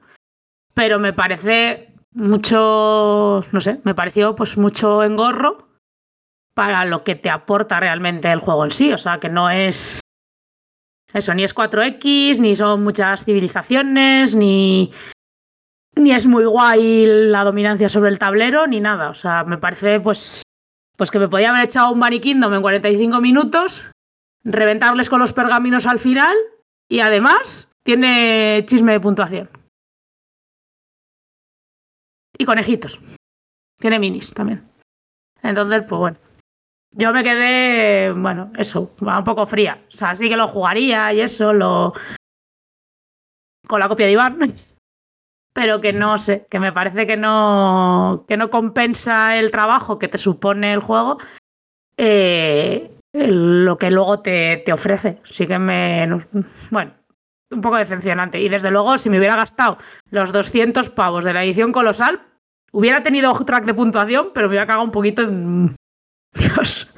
Pero 0.73 1.01
me 1.01 1.13
parece 1.13 1.93
mucho, 2.13 3.45
no 3.51 3.61
sé, 3.61 3.81
me 3.83 3.95
pareció 3.97 4.37
pues 4.37 4.57
mucho 4.57 5.03
engorro 5.03 5.69
para 6.55 6.85
lo 6.85 7.03
que 7.03 7.17
te 7.17 7.29
aporta 7.29 7.81
realmente 7.81 8.31
el 8.31 8.39
juego 8.39 8.65
en 8.65 8.71
sí. 8.71 8.93
O 8.93 8.99
sea, 8.99 9.19
que 9.19 9.29
no 9.29 9.51
es 9.51 9.99
eso, 11.13 11.35
ni 11.35 11.43
es 11.43 11.57
4X, 11.57 12.39
ni 12.39 12.55
son 12.55 12.85
muchas 12.85 13.25
civilizaciones, 13.25 14.37
ni, 14.37 14.93
ni 15.97 16.13
es 16.13 16.27
muy 16.27 16.45
guay 16.45 17.07
la 17.07 17.45
dominancia 17.45 17.89
sobre 17.89 18.11
el 18.11 18.19
tablero, 18.19 18.67
ni 18.67 18.81
nada. 18.81 19.11
O 19.11 19.15
sea, 19.15 19.45
me 19.45 19.59
parece 19.59 20.01
pues, 20.01 20.43
pues 20.97 21.11
que 21.11 21.19
me 21.19 21.29
podía 21.29 21.51
haber 21.51 21.65
echado 21.65 21.93
un 21.93 22.01
Bunny 22.01 22.21
Kingdom 22.21 22.55
en 22.55 22.63
45 22.63 23.21
minutos, 23.21 23.91
reventarles 24.45 25.11
con 25.11 25.21
los 25.21 25.33
pergaminos 25.33 25.87
al 25.87 25.99
final 25.99 26.37
y 26.89 27.01
además 27.01 27.69
tiene 27.85 28.65
chisme 28.67 28.93
de 28.93 29.01
puntuación. 29.01 29.51
Y 32.39 32.45
conejitos. 32.45 32.99
Tiene 33.79 33.99
minis 33.99 34.33
también. 34.33 34.67
Entonces, 35.43 35.85
pues 35.89 35.99
bueno. 35.99 36.19
Yo 36.93 37.13
me 37.13 37.23
quedé, 37.23 38.13
bueno, 38.13 38.51
eso, 38.57 38.93
un 39.01 39.25
poco 39.25 39.47
fría. 39.47 39.85
O 39.89 39.91
sea, 39.91 40.17
sí 40.17 40.29
que 40.29 40.37
lo 40.37 40.49
jugaría 40.49 41.13
y 41.13 41.21
eso, 41.21 41.53
lo. 41.53 41.93
con 43.69 43.79
la 43.79 43.89
copia 43.89 44.07
de 44.07 44.13
Iván. 44.13 44.55
Pero 45.53 45.81
que 45.81 45.93
no 45.93 46.17
sé, 46.19 46.47
que 46.49 46.61
me 46.61 46.73
parece 46.73 47.07
que 47.07 47.17
no. 47.17 48.25
que 48.29 48.37
no 48.37 48.51
compensa 48.51 49.37
el 49.37 49.51
trabajo 49.51 49.99
que 49.99 50.09
te 50.09 50.19
supone 50.19 50.73
el 50.73 50.81
juego. 50.81 51.19
eh, 51.97 52.91
lo 53.13 53.77
que 53.77 53.91
luego 53.91 54.21
te, 54.21 54.59
te 54.65 54.73
ofrece. 54.73 55.19
Sí 55.25 55.47
que 55.47 55.59
me. 55.59 56.07
no- 56.07 56.21
Bueno, 56.71 56.93
un 57.51 57.61
poco 57.61 57.77
decepcionante. 57.77 58.41
Y 58.41 58.49
desde 58.49 58.71
luego, 58.71 58.97
si 58.99 59.11
me 59.11 59.19
hubiera 59.19 59.35
gastado 59.37 59.79
los 60.11 60.33
200 60.33 60.89
pavos 60.91 61.25
de 61.25 61.33
la 61.35 61.45
edición 61.45 61.73
colosal, 61.73 62.21
hubiera 62.73 63.03
tenido 63.03 63.33
track 63.45 63.65
de 63.65 63.75
puntuación, 63.75 64.31
pero 64.33 64.47
me 64.47 64.51
hubiera 64.53 64.67
cagado 64.67 64.85
un 64.85 64.93
poquito 64.93 65.23
en. 65.23 65.75
Dios. 66.33 66.95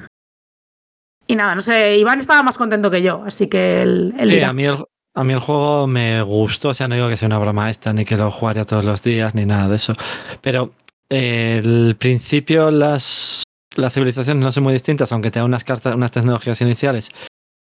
Y 1.25 1.35
nada, 1.35 1.55
no 1.55 1.61
sé, 1.61 1.97
Iván 1.97 2.19
estaba 2.19 2.43
más 2.43 2.57
contento 2.57 2.91
que 2.91 3.01
yo, 3.01 3.23
así 3.25 3.47
que 3.49 3.83
Sí, 4.19 4.25
dirá. 4.25 4.49
a, 4.49 4.53
mí 4.53 4.65
el, 4.65 4.85
a 5.15 5.23
mí 5.23 5.33
el 5.33 5.39
juego 5.39 5.87
me 5.87 6.21
gustó, 6.23 6.69
o 6.69 6.73
sea, 6.73 6.87
no 6.87 6.95
digo 6.95 7.09
que 7.09 7.17
sea 7.17 7.27
una 7.27 7.39
obra 7.39 7.53
maestra, 7.53 7.93
ni 7.93 8.03
que 8.05 8.17
lo 8.17 8.31
jugaría 8.31 8.65
todos 8.65 8.83
los 8.85 9.03
días, 9.03 9.35
ni 9.35 9.45
nada 9.45 9.69
de 9.69 9.75
eso. 9.75 9.93
Pero 10.41 10.71
eh, 11.09 11.61
el 11.63 11.95
principio, 11.99 12.71
las, 12.71 13.43
las 13.75 13.93
civilizaciones 13.93 14.43
no 14.43 14.51
son 14.51 14.63
muy 14.63 14.73
distintas, 14.73 15.11
aunque 15.11 15.29
te 15.31 15.39
da 15.39 15.45
unas 15.45 15.63
cartas, 15.63 15.95
unas 15.95 16.11
tecnologías 16.11 16.59
iniciales. 16.61 17.11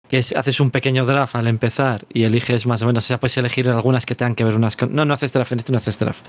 Que 0.08 0.18
es- 0.18 0.36
haces 0.36 0.60
un 0.60 0.70
pequeño 0.70 1.06
draft 1.06 1.34
al 1.34 1.46
empezar 1.48 2.04
y 2.12 2.24
eliges 2.24 2.66
más 2.66 2.82
o 2.82 2.86
menos, 2.86 3.04
o 3.04 3.06
sea, 3.06 3.18
puedes 3.18 3.36
elegir 3.38 3.68
algunas 3.70 4.04
que 4.06 4.14
tengan 4.14 4.34
que 4.34 4.44
ver 4.44 4.54
unas 4.54 4.76
con. 4.76 4.94
No, 4.94 5.04
no 5.04 5.14
haces 5.14 5.32
draft, 5.32 5.52
en 5.52 5.58
este 5.60 5.72
no 5.72 5.78
haces 5.78 5.98
draft. 5.98 6.24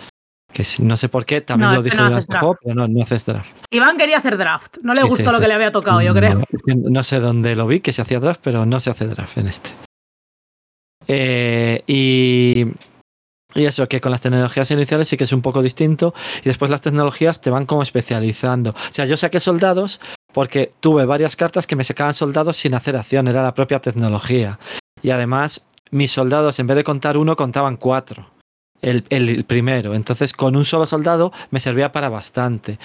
Que 0.54 0.64
no 0.80 0.96
sé 0.96 1.10
por 1.10 1.26
qué, 1.26 1.42
también 1.42 1.68
No, 1.70 1.76
lo 1.76 1.82
este 1.82 1.90
dije 1.90 2.02
no 2.02 2.08
durante 2.10 2.34
el 2.34 2.40
juego, 2.40 2.58
pero 2.64 2.76
no, 2.76 2.88
no 2.88 3.04
haces 3.04 3.26
draft. 3.26 3.58
Iván 3.72 3.98
quería 3.98 4.18
hacer 4.18 4.38
draft, 4.38 4.78
no 4.82 4.94
le 4.94 5.02
Sí, 5.02 5.08
gustó 5.10 5.18
sí, 5.26 5.32
lo 5.32 5.36
sí. 5.36 5.42
que 5.42 5.48
le 5.50 5.54
había 5.54 5.72
tocado, 5.74 6.02
yo 6.02 6.14
creo. 6.14 6.42
No 6.66 7.04
sé 7.04 7.20
dónde 7.20 7.58
lo 7.58 7.68
vi, 7.68 7.82
que 7.82 7.92
se 7.92 8.02
hacía 8.02 8.22
draft, 8.22 8.40
pero 8.42 8.66
no 8.66 8.80
se 8.80 8.90
hace 8.92 9.08
draft 9.08 9.38
en 9.38 9.48
este. 9.48 9.72
Eh, 11.08 11.82
y, 11.88 12.66
y 13.54 13.66
eso, 13.66 13.88
que 13.88 14.02
con 14.02 14.12
las 14.12 14.22
tecnologías 14.22 14.70
iniciales 14.72 15.08
sí 15.08 15.18
que 15.18 15.24
es 15.26 15.34
un 15.34 15.42
poco 15.42 15.62
distinto. 15.62 16.14
Y 16.44 16.46
después 16.50 16.72
las 16.72 16.82
tecnologías 16.82 17.42
te 17.42 17.50
van 17.50 17.66
como 17.66 17.84
especializando. 17.84 18.72
O 18.72 18.92
sea, 18.94 19.06
yo 19.06 19.18
saqué 19.18 19.40
soldados 19.40 20.00
porque 20.34 20.72
tuve 20.82 21.06
varias 21.06 21.36
cartas 21.36 21.66
que 21.68 21.76
me 21.78 21.84
sacaban 21.86 22.14
soldados 22.14 22.58
sin 22.58 22.74
hacer 22.74 22.98
acción, 22.98 23.28
era 23.28 23.42
la 23.42 23.54
propia 23.54 23.80
tecnología. 23.80 24.60
Y 25.02 25.12
además, 25.12 25.62
mis 25.92 26.12
soldados, 26.12 26.60
en 26.60 26.68
vez 26.68 26.76
de 26.78 26.84
contar 26.84 27.18
uno, 27.18 27.36
contaban 27.36 27.78
cuatro. 27.78 28.30
El, 28.82 29.06
el- 29.10 29.30
el 29.30 29.46
primero. 29.46 29.96
Entonces, 29.96 30.34
con 30.34 30.56
un 30.58 30.66
solo 30.66 30.86
soldado 30.86 31.32
me 31.52 31.60
servía 31.62 31.92
para 31.94 32.10
bastante. 32.10 32.78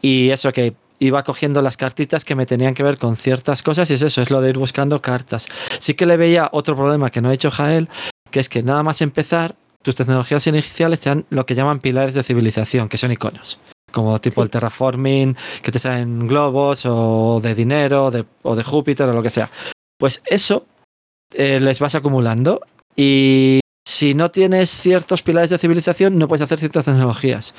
Y 0.00 0.30
eso 0.30 0.50
que 0.52 0.74
iba 0.98 1.22
cogiendo 1.24 1.60
las 1.62 1.76
cartitas 1.76 2.24
que 2.24 2.34
me 2.34 2.46
tenían 2.46 2.74
que 2.74 2.82
ver 2.82 2.98
con 2.98 3.16
ciertas 3.16 3.62
cosas 3.62 3.90
y 3.90 3.94
es 3.94 4.02
eso, 4.02 4.22
es 4.22 4.30
lo 4.30 4.40
de 4.40 4.50
ir 4.50 4.58
buscando 4.58 5.00
cartas. 5.02 5.46
Sí 5.78 5.94
que 5.94 6.06
le 6.06 6.16
veía 6.16 6.48
otro 6.52 6.76
problema 6.76 7.10
que 7.10 7.20
no 7.20 7.28
ha 7.28 7.32
dicho 7.32 7.50
Jael, 7.50 7.88
que 8.30 8.40
es 8.40 8.48
que 8.48 8.62
nada 8.62 8.82
más 8.82 9.00
empezar, 9.02 9.54
tus 9.82 9.94
tecnologías 9.94 10.46
iniciales 10.46 11.00
te 11.00 11.10
dan 11.10 11.24
lo 11.30 11.44
que 11.46 11.54
llaman 11.54 11.80
pilares 11.80 12.14
de 12.14 12.22
civilización, 12.22 12.88
que 12.88 12.96
son 12.98 13.12
iconos. 13.12 13.58
Como 13.92 14.18
tipo 14.20 14.40
Sí. 14.40 14.44
el 14.46 14.50
terraforming, 14.50 15.36
que 15.62 15.70
te 15.70 15.78
salen 15.78 16.26
globos 16.26 16.84
o 16.86 17.40
de 17.42 17.54
dinero 17.54 18.10
de- 18.10 18.24
o 18.42 18.56
de 18.56 18.64
Júpiter 18.64 19.08
o 19.08 19.12
lo 19.12 19.22
que 19.22 19.30
sea. 19.30 19.50
Pues 19.98 20.22
eso 20.26 20.66
eh, 21.32 21.58
les 21.60 21.80
vas 21.80 21.94
acumulando 21.94 22.60
y 22.96 23.60
si 23.86 24.14
no 24.14 24.30
tienes 24.30 24.70
ciertos 24.70 25.22
pilares 25.22 25.50
de 25.50 25.58
civilización 25.58 26.16
no 26.18 26.28
puedes 26.28 26.42
hacer 26.44 26.58
ciertas 26.60 26.84
tecnologías. 26.86 27.54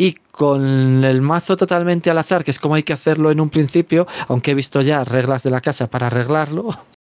Y 0.00 0.12
con 0.12 1.02
el 1.02 1.20
mazo 1.22 1.56
totalmente 1.56 2.08
al 2.08 2.18
azar, 2.18 2.44
que 2.44 2.52
es 2.52 2.60
como 2.60 2.76
hay 2.76 2.84
que 2.84 2.92
hacerlo 2.92 3.32
en 3.32 3.40
un 3.40 3.50
principio, 3.50 4.06
aunque 4.28 4.52
he 4.52 4.54
visto 4.54 4.80
ya 4.80 5.02
reglas 5.02 5.42
de 5.42 5.50
la 5.50 5.60
casa 5.60 5.90
para 5.90 6.06
arreglarlo, 6.06 6.68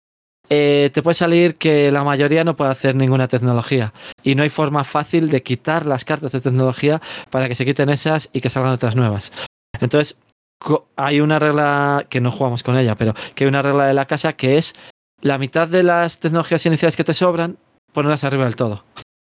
eh, 0.50 0.90
te 0.92 1.00
puede 1.00 1.14
salir 1.14 1.54
que 1.58 1.92
la 1.92 2.02
mayoría 2.02 2.42
no 2.42 2.56
puede 2.56 2.72
hacer 2.72 2.96
ninguna 2.96 3.28
tecnología. 3.28 3.92
Y 4.24 4.34
no 4.34 4.42
hay 4.42 4.50
forma 4.50 4.82
fácil 4.82 5.28
de 5.28 5.44
quitar 5.44 5.86
las 5.86 6.04
cartas 6.04 6.32
de 6.32 6.40
tecnología 6.40 7.00
para 7.30 7.48
que 7.48 7.54
se 7.54 7.64
quiten 7.64 7.88
esas 7.88 8.30
y 8.32 8.40
que 8.40 8.50
salgan 8.50 8.72
otras 8.72 8.96
nuevas. 8.96 9.32
Entonces, 9.80 10.18
hay 10.96 11.20
una 11.20 11.38
regla 11.38 12.06
que 12.08 12.20
no 12.20 12.32
jugamos 12.32 12.64
con 12.64 12.76
ella, 12.76 12.96
pero 12.96 13.14
que 13.36 13.44
hay 13.44 13.48
una 13.48 13.62
regla 13.62 13.86
de 13.86 13.94
la 13.94 14.06
casa 14.06 14.32
que 14.32 14.58
es 14.58 14.74
la 15.20 15.38
mitad 15.38 15.68
de 15.68 15.84
las 15.84 16.18
tecnologías 16.18 16.66
iniciales 16.66 16.96
que 16.96 17.04
te 17.04 17.14
sobran, 17.14 17.58
ponerlas 17.92 18.24
arriba 18.24 18.44
del 18.44 18.56
todo. 18.56 18.82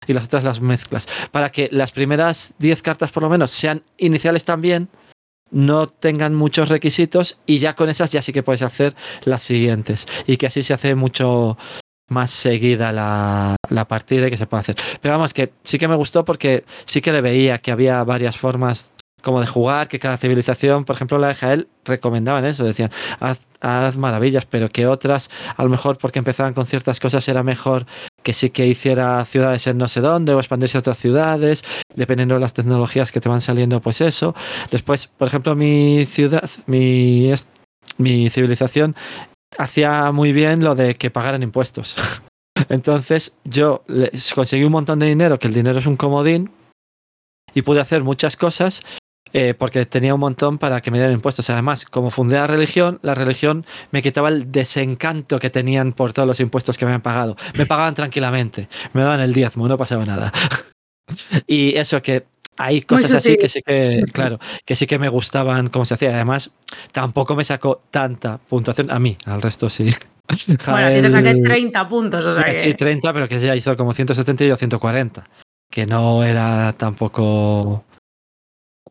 Y 0.06 0.12
las 0.12 0.26
otras 0.26 0.44
las 0.44 0.60
mezclas. 0.60 1.08
Para 1.30 1.50
que 1.50 1.68
las 1.72 1.92
primeras 1.92 2.54
10 2.58 2.82
cartas 2.82 3.10
por 3.10 3.22
lo 3.22 3.28
menos 3.28 3.50
sean 3.50 3.82
iniciales 3.98 4.44
también, 4.44 4.88
no 5.50 5.86
tengan 5.86 6.34
muchos 6.34 6.68
requisitos 6.68 7.38
y 7.46 7.58
ya 7.58 7.74
con 7.74 7.88
esas 7.88 8.10
ya 8.10 8.22
sí 8.22 8.32
que 8.32 8.42
puedes 8.42 8.62
hacer 8.62 8.94
las 9.24 9.42
siguientes. 9.42 10.06
Y 10.26 10.36
que 10.36 10.46
así 10.46 10.62
se 10.62 10.74
hace 10.74 10.94
mucho 10.94 11.56
más 12.08 12.30
seguida 12.30 12.92
la, 12.92 13.56
la 13.70 13.88
partida 13.88 14.26
y 14.26 14.30
que 14.30 14.36
se 14.36 14.46
puede 14.46 14.60
hacer. 14.62 14.76
Pero 15.00 15.14
vamos, 15.14 15.32
que 15.32 15.52
sí 15.62 15.78
que 15.78 15.88
me 15.88 15.94
gustó 15.94 16.24
porque 16.24 16.64
sí 16.84 17.00
que 17.00 17.12
le 17.12 17.20
veía 17.20 17.58
que 17.58 17.72
había 17.72 18.02
varias 18.04 18.36
formas 18.36 18.92
como 19.22 19.40
de 19.40 19.46
jugar, 19.46 19.88
que 19.88 19.98
cada 19.98 20.18
civilización, 20.18 20.84
por 20.84 20.96
ejemplo, 20.96 21.18
la 21.18 21.28
de 21.28 21.34
Jael, 21.34 21.68
recomendaban 21.84 22.44
eso, 22.44 22.62
decían, 22.62 22.90
haz, 23.18 23.40
haz 23.60 23.96
maravillas, 23.96 24.44
pero 24.44 24.68
que 24.68 24.86
otras, 24.86 25.30
a 25.56 25.64
lo 25.64 25.70
mejor 25.70 25.96
porque 25.96 26.18
empezaban 26.18 26.52
con 26.52 26.66
ciertas 26.66 27.00
cosas, 27.00 27.26
era 27.26 27.42
mejor 27.42 27.86
que 28.24 28.32
sí 28.32 28.50
que 28.50 28.66
hiciera 28.66 29.24
ciudades 29.26 29.66
en 29.68 29.78
no 29.78 29.86
sé 29.86 30.00
dónde 30.00 30.34
o 30.34 30.38
expandirse 30.38 30.78
a 30.78 30.80
otras 30.80 30.98
ciudades, 30.98 31.62
dependiendo 31.94 32.34
de 32.34 32.40
las 32.40 32.54
tecnologías 32.54 33.12
que 33.12 33.20
te 33.20 33.28
van 33.28 33.40
saliendo, 33.40 33.80
pues 33.80 34.00
eso. 34.00 34.34
Después, 34.70 35.06
por 35.06 35.28
ejemplo, 35.28 35.54
mi 35.54 36.06
ciudad, 36.06 36.50
mi, 36.66 37.30
mi 37.98 38.30
civilización 38.30 38.96
hacía 39.58 40.10
muy 40.10 40.32
bien 40.32 40.64
lo 40.64 40.74
de 40.74 40.96
que 40.96 41.10
pagaran 41.10 41.42
impuestos. 41.42 41.96
Entonces 42.70 43.34
yo 43.44 43.84
les 43.86 44.32
conseguí 44.32 44.64
un 44.64 44.72
montón 44.72 44.98
de 44.98 45.06
dinero, 45.06 45.38
que 45.38 45.48
el 45.48 45.54
dinero 45.54 45.78
es 45.78 45.86
un 45.86 45.96
comodín, 45.96 46.50
y 47.54 47.62
pude 47.62 47.80
hacer 47.80 48.02
muchas 48.02 48.36
cosas 48.36 48.82
eh, 49.36 49.52
porque 49.52 49.84
tenía 49.84 50.14
un 50.14 50.20
montón 50.20 50.58
para 50.58 50.80
que 50.80 50.92
me 50.92 50.98
dieran 50.98 51.12
impuestos. 51.12 51.50
Además, 51.50 51.84
como 51.84 52.12
fundé 52.12 52.36
la 52.36 52.46
religión, 52.46 53.00
la 53.02 53.14
religión 53.14 53.66
me 53.90 54.00
quitaba 54.00 54.28
el 54.28 54.52
desencanto 54.52 55.40
que 55.40 55.50
tenían 55.50 55.92
por 55.92 56.12
todos 56.12 56.28
los 56.28 56.38
impuestos 56.38 56.78
que 56.78 56.84
me 56.84 56.92
habían 56.92 57.02
pagado. 57.02 57.36
Me 57.58 57.66
pagaban 57.66 57.94
tranquilamente, 57.96 58.68
me 58.92 59.02
daban 59.02 59.20
el 59.20 59.34
diezmo, 59.34 59.66
no 59.66 59.76
pasaba 59.76 60.04
nada. 60.04 60.32
y 61.48 61.76
eso 61.76 62.00
que 62.00 62.26
hay 62.56 62.82
cosas 62.82 63.12
así 63.14 63.36
que 63.36 63.48
sí 63.48 63.60
que, 63.66 64.04
claro, 64.12 64.38
que 64.64 64.76
sí 64.76 64.86
que 64.86 65.00
me 65.00 65.08
gustaban 65.08 65.68
cómo 65.68 65.84
se 65.84 65.94
hacía. 65.94 66.10
Además, 66.14 66.52
tampoco 66.92 67.34
me 67.34 67.44
sacó 67.44 67.82
tanta 67.90 68.38
puntuación 68.38 68.92
a 68.92 69.00
mí, 69.00 69.16
al 69.26 69.42
resto 69.42 69.68
sí. 69.68 69.92
Bueno, 70.66 70.86
a 70.86 70.90
ti 70.90 71.02
te 71.02 71.10
saqué 71.10 71.30
Jael- 71.30 71.42
30 71.42 71.88
puntos, 71.88 72.24
o 72.24 72.34
sea 72.34 72.44
que... 72.44 72.54
Sí, 72.54 72.74
30, 72.74 73.12
pero 73.12 73.26
que 73.26 73.34
ella 73.34 73.56
hizo 73.56 73.76
como 73.76 73.92
170 73.92 74.44
y 74.44 74.48
yo 74.48 74.54
140. 74.54 75.26
Que 75.68 75.86
no 75.86 76.22
era 76.22 76.72
tampoco. 76.78 77.84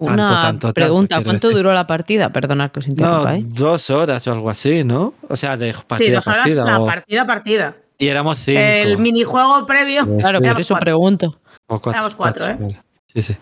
Una 0.06 0.16
Tanto, 0.18 0.34
tanto, 0.34 0.68
tanto, 0.68 0.74
pregunta, 0.74 1.24
¿cuánto 1.24 1.48
decir. 1.48 1.64
duró 1.64 1.74
la 1.74 1.88
partida? 1.88 2.30
Perdonad 2.32 2.72
que 2.72 2.80
os 2.80 2.88
No, 2.88 2.92
interrumpa, 2.92 3.36
¿eh? 3.38 3.44
dos 3.48 3.90
horas 3.90 4.28
o 4.28 4.32
algo 4.34 4.50
así, 4.50 4.84
¿no? 4.84 5.14
O 5.30 5.36
sea, 5.36 5.56
de 5.58 5.74
Sí, 5.74 5.80
partida 5.88 6.16
dos 6.16 6.28
a 6.28 6.32
horas 6.32 6.44
partida. 6.46 6.64
la 6.66 6.80
o- 6.82 6.86
partida 6.86 7.26
partida. 7.28 7.76
Y 7.98 8.08
éramos 8.08 8.38
cinco. 8.40 8.60
El 8.60 8.98
minijuego 8.98 9.66
previo, 9.66 10.04
Claro, 10.18 10.40
sí, 10.42 10.48
por 10.50 10.60
eso 10.60 10.74
cuatro. 10.74 10.86
pregunto. 10.86 11.40
o 11.68 11.80
cuatro, 11.80 11.92
éramos 11.92 12.16
cuatro, 12.16 12.46
¿eh? 12.48 12.58
Sí, 13.08 13.22
sí. 13.24 13.38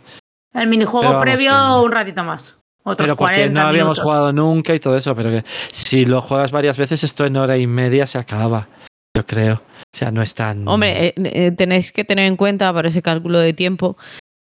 el 0.53 0.67
minijuego 0.67 1.19
previo 1.19 1.51
que- 1.51 1.85
un 1.85 1.91
ratito 1.91 2.23
más. 2.23 2.57
Otros 2.83 3.05
Pero 3.07 3.15
porque 3.15 3.33
40 3.35 3.61
no 3.61 3.67
habíamos 3.67 3.97
minutos. 3.97 4.03
jugado 4.03 4.33
nunca 4.33 4.73
y 4.75 4.79
todo 4.79 4.97
eso, 4.97 5.15
pero 5.15 5.29
que 5.29 5.43
si 5.71 6.05
lo 6.05 6.21
juegas 6.21 6.51
varias 6.51 6.77
veces, 6.77 7.03
esto 7.03 7.25
en 7.25 7.37
hora 7.37 7.57
y 7.57 7.67
media 7.67 8.05
se 8.07 8.17
acaba. 8.17 8.67
Yo 9.15 9.25
creo. 9.25 9.55
O 9.55 9.97
sea, 9.97 10.09
no 10.11 10.21
es 10.21 10.33
tan. 10.33 10.67
Hombre, 10.67 11.07
eh, 11.07 11.13
eh, 11.17 11.51
tenéis 11.51 11.91
que 11.91 12.03
tener 12.05 12.25
en 12.25 12.37
cuenta 12.37 12.73
para 12.73 12.87
ese 12.87 13.01
cálculo 13.01 13.39
de 13.39 13.53
tiempo 13.53 13.97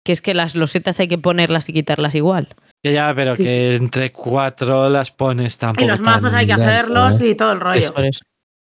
que 0.09 0.13
es 0.13 0.23
que 0.23 0.33
las 0.33 0.55
losetas 0.55 0.99
hay 0.99 1.07
que 1.07 1.19
ponerlas 1.19 1.69
y 1.69 1.73
quitarlas 1.73 2.15
igual. 2.15 2.47
Ya, 2.83 2.91
ya, 2.91 3.13
pero 3.13 3.35
Sí, 3.35 3.43
que 3.43 3.75
entre 3.75 4.11
cuatro 4.11 4.89
las 4.89 5.11
pones 5.11 5.55
tampoco. 5.59 5.85
Y 5.85 5.87
los 5.87 6.01
mazos 6.01 6.33
hay 6.33 6.47
que 6.47 6.53
hacerlos 6.53 7.21
¿eh? 7.21 7.27
y 7.29 7.35
todo 7.35 7.51
el 7.51 7.59
rollo. 7.59 7.79
Eso 7.79 7.93
es. 7.99 8.21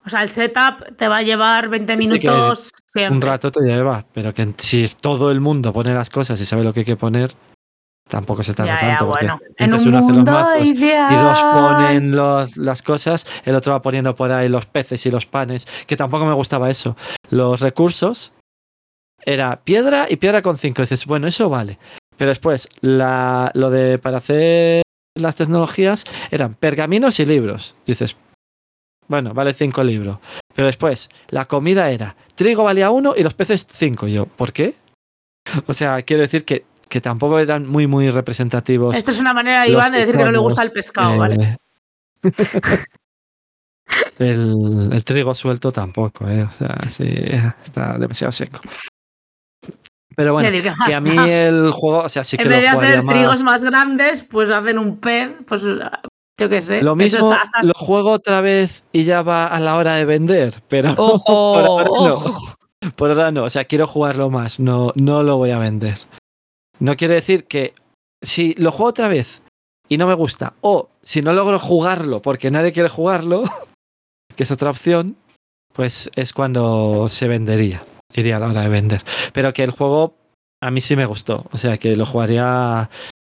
O 0.04 0.10
sea, 0.10 0.22
el 0.24 0.28
setup 0.30 0.96
te 0.96 1.06
va 1.06 1.18
a 1.18 1.22
llevar 1.22 1.68
20 1.68 1.96
minutos 1.96 2.70
siempre. 2.92 3.14
Un 3.16 3.22
rato 3.22 3.52
te 3.52 3.60
lleva, 3.60 4.04
pero 4.12 4.34
que 4.34 4.52
si 4.58 4.82
es 4.82 4.96
todo 4.96 5.30
el 5.30 5.40
mundo 5.40 5.72
pone 5.72 5.94
las 5.94 6.10
cosas 6.10 6.40
y 6.40 6.44
sabe 6.44 6.64
lo 6.64 6.72
que 6.72 6.80
hay 6.80 6.86
que 6.86 6.96
poner, 6.96 7.30
tampoco 8.08 8.42
se 8.42 8.52
tarda 8.52 8.74
Ya, 8.74 8.80
ya, 8.80 8.88
tanto. 8.96 9.06
porque 9.12 9.26
bueno. 9.26 9.40
En 9.56 9.72
un 9.72 9.86
uno 9.86 9.98
hace 9.98 10.12
los 10.14 10.24
mazos 10.24 10.66
ideal. 10.66 11.12
y 11.12 11.16
dos 11.16 11.40
ponen 11.42 12.16
los- 12.16 12.56
las 12.56 12.82
cosas, 12.82 13.24
el 13.44 13.54
otro 13.54 13.72
va 13.74 13.82
poniendo 13.82 14.16
por 14.16 14.32
ahí 14.32 14.48
los 14.48 14.66
peces 14.66 15.06
y 15.06 15.12
los 15.12 15.26
panes, 15.26 15.64
que 15.86 15.96
tampoco 15.96 16.24
me 16.26 16.34
gustaba 16.34 16.68
eso. 16.70 16.96
Los 17.30 17.60
recursos 17.60 18.32
era 19.24 19.60
piedra 19.62 20.06
y 20.08 20.16
piedra 20.16 20.42
con 20.42 20.58
cinco. 20.58 20.82
dices, 20.82 21.06
bueno, 21.06 21.26
eso 21.26 21.48
vale. 21.48 21.78
Pero 22.16 22.28
después, 22.30 22.68
la, 22.80 23.50
lo 23.54 23.70
de 23.70 23.98
para 23.98 24.18
hacer 24.18 24.82
las 25.16 25.36
tecnologías 25.36 26.04
eran 26.30 26.54
pergaminos 26.54 27.18
y 27.20 27.26
libros. 27.26 27.74
Dices, 27.86 28.16
bueno, 29.08 29.34
vale 29.34 29.54
cinco 29.54 29.82
libros. 29.82 30.18
Pero 30.54 30.66
después, 30.66 31.08
la 31.28 31.46
comida 31.46 31.90
era 31.90 32.16
trigo 32.34 32.64
valía 32.64 32.90
uno 32.90 33.14
y 33.16 33.22
los 33.22 33.34
peces 33.34 33.66
cinco. 33.72 34.06
Y 34.06 34.14
yo, 34.14 34.26
¿por 34.26 34.52
qué? 34.52 34.74
O 35.66 35.74
sea, 35.74 36.02
quiero 36.02 36.22
decir 36.22 36.44
que, 36.44 36.64
que 36.88 37.00
tampoco 37.00 37.38
eran 37.38 37.66
muy, 37.66 37.86
muy 37.86 38.10
representativos. 38.10 38.96
Esto 38.96 39.10
es 39.10 39.20
una 39.20 39.32
manera 39.32 39.66
Iván 39.66 39.92
de 39.92 40.00
decir 40.00 40.16
que 40.16 40.24
no 40.24 40.32
le 40.32 40.38
gusta 40.38 40.62
el 40.62 40.72
pescado, 40.72 41.14
eh, 41.14 41.18
¿vale? 41.18 41.56
el, 44.18 44.90
el 44.92 45.04
trigo 45.04 45.34
suelto 45.34 45.72
tampoco, 45.72 46.28
¿eh? 46.28 46.42
O 46.42 46.52
sea, 46.58 46.78
sí, 46.90 47.08
está 47.64 47.98
demasiado 47.98 48.32
seco. 48.32 48.60
Pero 50.20 50.34
bueno, 50.34 50.50
que 50.86 50.94
a 50.94 51.00
mí 51.00 51.16
el 51.16 51.70
juego, 51.70 52.00
o 52.00 52.08
sea, 52.10 52.24
sí 52.24 52.36
que 52.36 52.42
en 52.42 52.50
lo 52.50 52.56
vez 52.56 52.64
de 52.64 52.70
jugaría 52.72 52.94
hacer 52.98 53.06
trigos 53.06 53.42
más. 53.42 53.44
más 53.44 53.64
grandes, 53.64 54.22
pues 54.22 54.50
hacen 54.50 54.78
un 54.78 54.98
pez, 54.98 55.30
pues 55.46 55.62
yo 55.62 56.48
qué 56.50 56.60
sé. 56.60 56.82
Lo 56.82 56.94
mismo 56.94 57.32
está- 57.32 57.62
lo 57.62 57.72
juego 57.74 58.10
otra 58.10 58.42
vez 58.42 58.84
y 58.92 59.04
ya 59.04 59.22
va 59.22 59.46
a 59.46 59.58
la 59.60 59.78
hora 59.78 59.94
de 59.94 60.04
vender, 60.04 60.62
pero 60.68 60.90
Ojo, 60.98 61.54
por 61.54 61.64
ahora 61.64 61.84
no. 61.88 62.14
ojo. 62.16 62.54
Por 62.96 63.10
ahora 63.12 63.32
no, 63.32 63.44
o 63.44 63.50
sea, 63.50 63.64
quiero 63.64 63.86
jugarlo 63.86 64.28
más, 64.28 64.60
no, 64.60 64.92
no 64.94 65.22
lo 65.22 65.38
voy 65.38 65.52
a 65.52 65.58
vender. 65.58 65.96
No 66.80 66.96
quiere 66.96 67.14
decir 67.14 67.44
que 67.44 67.72
si 68.20 68.52
lo 68.58 68.72
juego 68.72 68.90
otra 68.90 69.08
vez 69.08 69.40
y 69.88 69.96
no 69.96 70.06
me 70.06 70.12
gusta, 70.12 70.52
o 70.60 70.90
si 71.00 71.22
no 71.22 71.32
logro 71.32 71.58
jugarlo 71.58 72.20
porque 72.20 72.50
nadie 72.50 72.72
quiere 72.74 72.90
jugarlo, 72.90 73.44
que 74.36 74.42
es 74.42 74.50
otra 74.50 74.68
opción, 74.68 75.16
pues 75.72 76.10
es 76.14 76.34
cuando 76.34 77.08
se 77.08 77.26
vendería, 77.26 77.82
iría 78.14 78.36
a 78.36 78.40
la 78.40 78.48
hora 78.48 78.62
de 78.62 78.68
vender. 78.68 79.02
Pero 79.32 79.52
que 79.52 79.62
el 79.64 79.70
juego 79.70 80.14
a 80.62 80.70
mí 80.70 80.80
sí 80.80 80.96
me 80.96 81.06
gustó, 81.06 81.46
o 81.52 81.58
sea, 81.58 81.78
que 81.78 81.96
lo 81.96 82.06
jugaría 82.06 82.90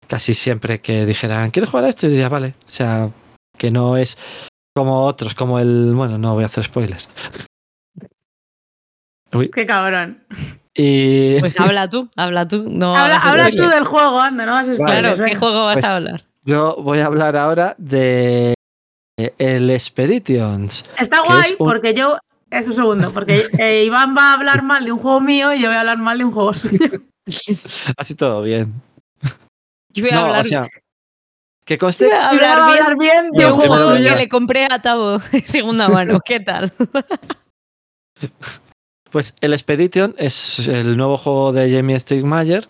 casi 0.06 0.34
siempre 0.34 0.80
que 0.80 1.06
dijeran, 1.06 1.50
¿quieres 1.50 1.70
jugar 1.70 1.86
a 1.86 1.88
esto? 1.88 2.06
Y 2.06 2.10
diría, 2.10 2.28
vale, 2.28 2.54
o 2.66 2.70
sea, 2.70 3.10
que 3.56 3.70
no 3.70 3.96
es 3.96 4.18
como 4.76 5.04
otros, 5.04 5.34
como 5.34 5.58
el, 5.58 5.94
bueno, 5.94 6.18
no 6.18 6.34
voy 6.34 6.42
a 6.42 6.46
hacer 6.46 6.64
spoilers. 6.64 7.08
Uy, 9.32 9.50
Qué 9.50 9.66
cabrón. 9.66 10.22
y 10.74 11.38
Pues 11.40 11.56
habla 11.60 11.88
tú, 11.88 12.08
habla 12.16 12.46
tú. 12.46 12.64
No 12.68 12.96
Habla, 12.96 13.50
tú 13.50 13.68
del 13.68 13.84
juego, 13.84 14.20
anda, 14.20 14.46
no 14.46 14.56
hagas 14.56 14.78
Vale. 14.78 15.00
Claro, 15.00 15.24
¿qué 15.24 15.34
juego 15.34 15.64
vas 15.64 15.74
Pues- 15.76 15.86
a 15.86 15.96
hablar? 15.96 16.24
yo 16.44 16.76
voy 16.80 16.98
a 16.98 17.06
hablar 17.06 17.36
ahora 17.36 17.74
de 17.78 18.54
el 19.16 19.70
Expeditions. 19.70 20.84
Está 20.98 21.22
guay 21.22 21.40
es 21.40 21.50
un- 21.52 21.56
porque 21.66 21.94
yo. 21.94 22.18
Es 22.54 22.68
un 22.68 22.74
segundo, 22.74 23.12
porque 23.12 23.46
eh, 23.58 23.84
Iván 23.84 24.14
va 24.16 24.30
a 24.30 24.34
hablar 24.34 24.62
mal 24.62 24.84
de 24.84 24.92
un 24.92 25.00
juego 25.00 25.20
mío 25.20 25.52
y 25.52 25.60
yo 25.60 25.66
voy 25.66 25.76
a 25.76 25.80
hablar 25.80 25.98
mal 25.98 26.18
de 26.18 26.24
un 26.24 26.30
juego 26.30 26.54
suyo. 26.54 26.86
Así 27.96 28.14
todo 28.14 28.42
bien. 28.42 28.72
Yo 29.92 30.04
voy 30.04 30.10
a 30.10 30.14
No, 30.14 30.20
hablar, 30.26 30.40
o 30.40 30.44
sea, 30.44 30.68
que 31.64 31.78
conste 31.78 32.06
voy 32.06 32.14
a 32.14 32.28
hablar 32.28 32.60
a 32.60 32.66
bien 32.66 32.82
hablar 32.82 32.98
bien 32.98 33.30
de 33.32 33.44
de 33.44 33.52
un 33.52 33.58
juego 33.58 33.94
que 33.94 33.98
le 33.98 34.28
compré 34.28 34.68
a 34.70 34.80
Tabo 34.80 35.18
de 35.32 35.44
segunda 35.44 35.88
mano. 35.88 36.20
¿Qué 36.24 36.40
tal? 36.40 36.72
Pues 39.10 39.32
el 39.42 39.52
Expedition 39.52 40.12
es 40.18 40.66
el 40.66 40.96
nuevo 40.96 41.16
juego 41.16 41.52
de 41.52 41.72
Jamie 41.72 42.00
Stigmayer, 42.00 42.66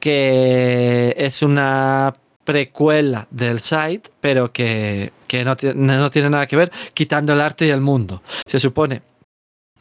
que 0.00 1.14
es 1.18 1.42
una 1.42 2.14
precuela 2.48 3.28
del 3.30 3.60
site, 3.60 4.08
pero 4.22 4.54
que, 4.54 5.12
que 5.26 5.44
no, 5.44 5.54
tiene, 5.54 5.98
no 5.98 6.10
tiene 6.10 6.30
nada 6.30 6.46
que 6.46 6.56
ver, 6.56 6.72
quitando 6.94 7.34
el 7.34 7.42
arte 7.42 7.66
y 7.66 7.68
el 7.68 7.82
mundo. 7.82 8.22
Se 8.46 8.58
supone 8.58 9.02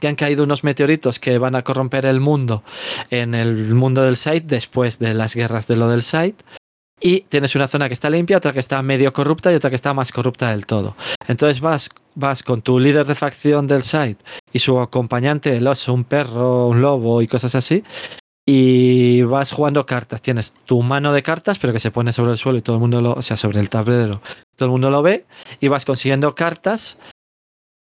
que 0.01 0.09
han 0.09 0.15
caído 0.15 0.43
unos 0.43 0.65
meteoritos 0.65 1.17
que 1.17 1.37
van 1.37 1.55
a 1.55 1.63
corromper 1.63 2.05
el 2.05 2.19
mundo 2.19 2.63
en 3.09 3.35
el 3.35 3.73
mundo 3.73 4.03
del 4.03 4.17
site 4.17 4.43
después 4.47 4.99
de 4.99 5.13
las 5.13 5.33
guerras 5.33 5.67
de 5.67 5.77
lo 5.77 5.87
del 5.87 6.03
site. 6.03 6.43
Y 6.99 7.21
tienes 7.21 7.55
una 7.55 7.69
zona 7.69 7.87
que 7.87 7.93
está 7.93 8.09
limpia, 8.09 8.35
otra 8.35 8.51
que 8.51 8.59
está 8.59 8.81
medio 8.81 9.13
corrupta 9.13 9.49
y 9.49 9.55
otra 9.55 9.69
que 9.69 9.77
está 9.77 9.93
más 9.93 10.11
corrupta 10.11 10.51
del 10.51 10.65
todo. 10.65 10.97
Entonces 11.29 11.61
vas, 11.61 11.89
vas 12.15 12.43
con 12.43 12.61
tu 12.61 12.79
líder 12.79 13.05
de 13.05 13.15
facción 13.15 13.65
del 13.65 13.83
site 13.83 14.17
y 14.51 14.59
su 14.59 14.77
acompañante, 14.81 15.55
el 15.55 15.67
oso, 15.67 15.93
un 15.93 16.03
perro, 16.03 16.67
un 16.67 16.81
lobo 16.81 17.21
y 17.21 17.27
cosas 17.27 17.55
así. 17.55 17.85
Y 18.49 19.23
vas 19.23 19.51
jugando 19.51 19.85
cartas. 19.85 20.21
Tienes 20.21 20.53
tu 20.65 20.81
mano 20.81 21.11
de 21.11 21.21
cartas, 21.21 21.59
pero 21.59 21.73
que 21.73 21.81
se 21.81 21.91
pone 21.91 22.13
sobre 22.13 22.31
el 22.31 22.37
suelo 22.37 22.57
y 22.57 22.61
todo 22.61 22.77
el 22.77 22.79
mundo 22.79 23.01
lo, 23.01 23.11
o 23.13 23.21
sea, 23.21 23.35
sobre 23.35 23.59
el 23.59 23.69
tablero, 23.69 24.21
todo 24.55 24.67
el 24.67 24.71
mundo 24.71 24.89
lo 24.89 25.01
ve. 25.01 25.25
Y 25.59 25.67
vas 25.67 25.83
consiguiendo 25.83 26.33
cartas 26.33 26.97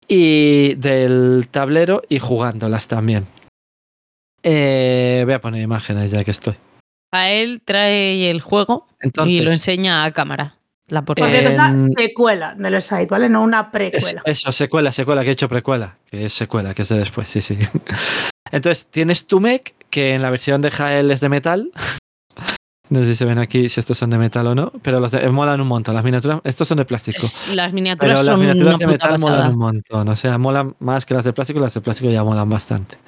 y 0.07 0.75
del 0.75 1.49
tablero 1.51 2.03
y 2.11 2.19
jugándolas 2.19 2.89
también. 2.89 3.27
Eh, 4.43 5.23
voy 5.25 5.35
a 5.35 5.41
poner 5.41 5.63
imágenes 5.63 6.11
ya 6.11 6.25
que 6.25 6.31
estoy. 6.31 6.55
A 7.13 7.31
él 7.31 7.63
trae 7.65 8.31
el 8.31 8.41
juego 8.41 8.87
Entonces, 9.01 9.33
y 9.35 9.41
lo 9.41 9.51
enseña 9.53 10.05
a 10.05 10.13
cámara. 10.13 10.57
La 10.89 11.03
Por 11.05 11.17
portada. 11.17 11.31
cierto, 11.41 11.63
es 11.77 11.83
En- 11.83 11.91
secuela 11.93 12.55
del 12.55 12.83
site, 12.83 13.07
¿vale? 13.07 13.29
No 13.29 13.43
una 13.43 13.71
precuela. 13.71 14.23
eso, 14.27 14.53
secuela, 14.53 14.93
secuela, 14.93 15.23
que 15.23 15.31
he 15.31 15.33
hecho 15.33 15.49
precuela, 15.49 15.97
que 16.11 16.27
es 16.27 16.33
secuela, 16.33 16.75
que 16.75 16.83
es 16.83 16.89
de 16.89 16.99
después, 16.99 17.29
sí, 17.29 17.41
sí. 17.41 17.57
Entonces, 18.53 18.87
tienes 18.87 19.27
tu 19.27 19.39
mech, 19.41 19.73
que 19.91 20.15
en 20.15 20.23
la 20.23 20.31
versión 20.31 20.63
de 20.63 20.71
Jael 20.71 21.11
es 21.11 21.21
de 21.21 21.29
metal. 21.29 21.71
No 22.91 22.99
sé 22.99 23.07
si 23.07 23.15
se 23.15 23.25
ven 23.25 23.39
aquí 23.39 23.69
si 23.69 23.79
estos 23.79 23.97
son 23.97 24.11
de 24.11 24.19
metal 24.19 24.45
o 24.49 24.55
no, 24.57 24.73
pero 24.83 24.99
los 24.99 25.13
de, 25.13 25.19
eh, 25.19 25.29
molan 25.31 25.61
un 25.61 25.69
montón. 25.69 25.95
Las 25.95 26.03
miniaturas, 26.03 26.41
estos 26.43 26.67
son 26.67 26.79
de 26.79 26.85
plástico. 26.85 27.23
Las 27.23 27.71
Pero 27.71 27.73
miniaturas 27.73 28.19
las 28.19 28.27
son 28.27 28.41
miniaturas 28.41 28.79
de 28.81 28.87
metal 28.89 29.11
pasada. 29.11 29.31
molan 29.31 29.53
un 29.53 29.59
montón. 29.59 30.09
O 30.09 30.17
sea, 30.17 30.39
molan 30.39 30.75
más 30.81 31.07
que 31.07 31.15
las 31.15 31.23
de 31.23 31.33
plástico, 31.33 31.61
las 31.61 31.73
de 31.73 31.83
plástico 31.83 32.11
ya 32.11 32.25
molan 32.25 32.51
bastante. 32.51 32.99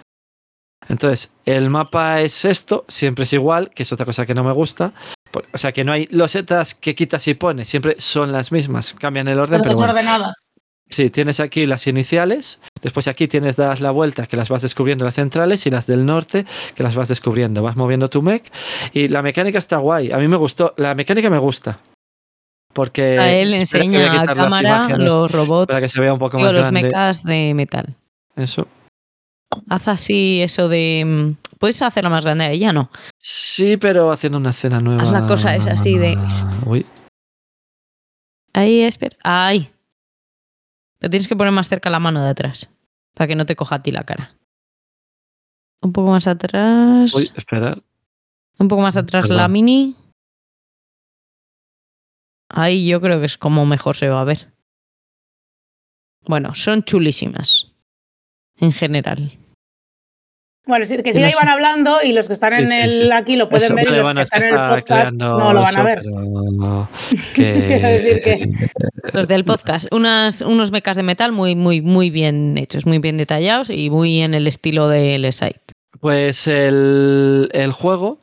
Entonces, 0.88 1.32
el 1.46 1.68
mapa 1.68 2.20
es 2.20 2.44
esto, 2.44 2.84
siempre 2.86 3.24
es 3.24 3.32
igual, 3.32 3.70
que 3.70 3.82
es 3.82 3.92
otra 3.92 4.06
cosa 4.06 4.24
que 4.24 4.34
no 4.34 4.44
me 4.44 4.52
gusta, 4.52 4.92
O 5.52 5.58
sea 5.58 5.72
que 5.72 5.82
no 5.84 5.90
hay 5.90 6.06
losetas 6.12 6.76
que 6.76 6.94
quitas 6.94 7.26
y 7.26 7.34
pones, 7.34 7.68
siempre 7.68 7.96
son 7.98 8.30
las 8.30 8.52
mismas, 8.52 8.94
cambian 8.94 9.26
el 9.26 9.40
orden, 9.40 9.62
pero 9.62 9.74
bueno. 9.74 9.94
desordenadas. 9.94 10.36
Sí, 10.92 11.08
tienes 11.08 11.40
aquí 11.40 11.64
las 11.66 11.86
iniciales, 11.86 12.60
después 12.82 13.08
aquí 13.08 13.26
tienes 13.26 13.56
das 13.56 13.80
la 13.80 13.90
vuelta 13.92 14.26
que 14.26 14.36
las 14.36 14.50
vas 14.50 14.60
descubriendo 14.60 15.06
las 15.06 15.14
centrales 15.14 15.66
y 15.66 15.70
las 15.70 15.86
del 15.86 16.04
norte 16.04 16.44
que 16.74 16.82
las 16.82 16.94
vas 16.94 17.08
descubriendo. 17.08 17.62
Vas 17.62 17.76
moviendo 17.76 18.10
tu 18.10 18.20
mech 18.20 18.44
y 18.92 19.08
la 19.08 19.22
mecánica 19.22 19.58
está 19.58 19.78
guay. 19.78 20.12
A 20.12 20.18
mí 20.18 20.28
me 20.28 20.36
gustó, 20.36 20.74
la 20.76 20.94
mecánica 20.94 21.30
me 21.30 21.38
gusta. 21.38 21.80
Porque 22.74 23.18
A 23.18 23.32
él 23.32 23.54
enseña 23.54 24.20
a 24.20 24.26
cámara 24.34 24.88
los 24.98 25.30
robots, 25.30 25.68
para 25.68 25.80
que 25.80 25.88
se 25.88 25.98
vea 26.02 26.12
un 26.12 26.18
poco 26.18 26.38
más 26.38 26.52
los 26.52 26.60
grande. 26.62 26.82
mechas 26.82 27.24
de 27.24 27.54
metal. 27.54 27.94
Eso. 28.36 28.68
Haz 29.70 29.88
así 29.88 30.42
eso 30.42 30.68
de... 30.68 31.04
mm, 31.06 31.56
¿Puedes 31.58 31.80
hacerla 31.80 32.10
más 32.10 32.24
grande 32.24 32.44
a 32.44 32.50
ella? 32.50 32.70
No. 32.72 32.90
Sí, 33.18 33.78
pero 33.78 34.10
haciendo 34.10 34.36
una 34.36 34.50
escena 34.50 34.78
nueva. 34.80 35.02
Haz 35.02 35.10
la 35.10 35.26
cosa 35.26 35.54
esa 35.54 35.72
así 35.72 35.96
de- 35.96 36.18
Uy, 36.66 36.84
Ahí, 38.52 38.82
espera. 38.82 39.16
Ahí. 39.22 39.70
Pero 41.02 41.10
tienes 41.10 41.26
que 41.26 41.34
poner 41.34 41.52
más 41.52 41.68
cerca 41.68 41.90
la 41.90 41.98
mano 41.98 42.22
de 42.22 42.30
atrás. 42.30 42.70
Para 43.14 43.26
que 43.26 43.34
no 43.34 43.44
te 43.44 43.56
coja 43.56 43.74
a 43.74 43.82
ti 43.82 43.90
la 43.90 44.04
cara. 44.04 44.38
Un 45.80 45.92
poco 45.92 46.12
más 46.12 46.28
atrás. 46.28 47.12
uy, 47.12 47.28
espera. 47.34 47.76
Un 48.60 48.68
poco 48.68 48.82
más 48.82 48.96
atrás 48.96 49.28
la 49.28 49.48
mini. 49.48 49.96
Ahí 52.48 52.86
yo 52.86 53.00
creo 53.00 53.18
que 53.18 53.26
es 53.26 53.36
como 53.36 53.66
mejor 53.66 53.96
se 53.96 54.10
va 54.10 54.20
a 54.20 54.24
ver. 54.24 54.52
Bueno, 56.24 56.54
son 56.54 56.84
chulísimas. 56.84 57.74
En 58.58 58.72
general. 58.72 59.36
Bueno, 60.64 60.86
sí, 60.86 60.96
que 60.98 61.12
no 61.12 61.18
Iván 61.20 61.32
sé. 61.32 61.48
hablando 61.48 62.02
y 62.04 62.12
los 62.12 62.28
que 62.28 62.34
están 62.34 62.52
en 62.52 62.68
Sí, 62.68 62.74
sí, 62.74 62.80
el 62.80 63.02
sí. 63.06 63.10
aquí 63.12 63.36
lo 63.36 63.48
pueden 63.48 63.64
Eso, 63.66 63.74
ver 63.74 63.88
y 63.88 63.90
los 63.90 64.02
bueno, 64.02 64.20
que 64.20 64.22
es 64.22 64.30
que 64.30 64.36
están 64.38 64.54
en 64.54 64.60
el 64.60 64.68
podcast 64.80 65.12
no 65.14 65.52
lo 65.52 65.60
van 65.60 65.76
a 65.76 65.82
ver. 65.82 66.02
Quiero 67.34 67.88
decir 67.88 68.20
que, 68.22 68.50
Los 69.12 69.28
del 69.28 69.44
podcast. 69.44 69.92
Unas, 69.92 70.40
unos 70.42 70.70
mechas 70.70 70.96
de 70.96 71.02
metal 71.02 71.32
muy, 71.32 71.56
muy, 71.56 71.80
muy 71.80 72.10
bien 72.10 72.56
hechos, 72.58 72.86
muy 72.86 72.98
bien 72.98 73.16
detallados 73.16 73.70
y 73.70 73.90
muy 73.90 74.20
en 74.20 74.34
el 74.34 74.46
estilo 74.46 74.88
del 74.88 75.30
site. 75.32 75.60
Pues 76.00 76.46
el, 76.46 77.48
el 77.52 77.72
juego 77.72 78.18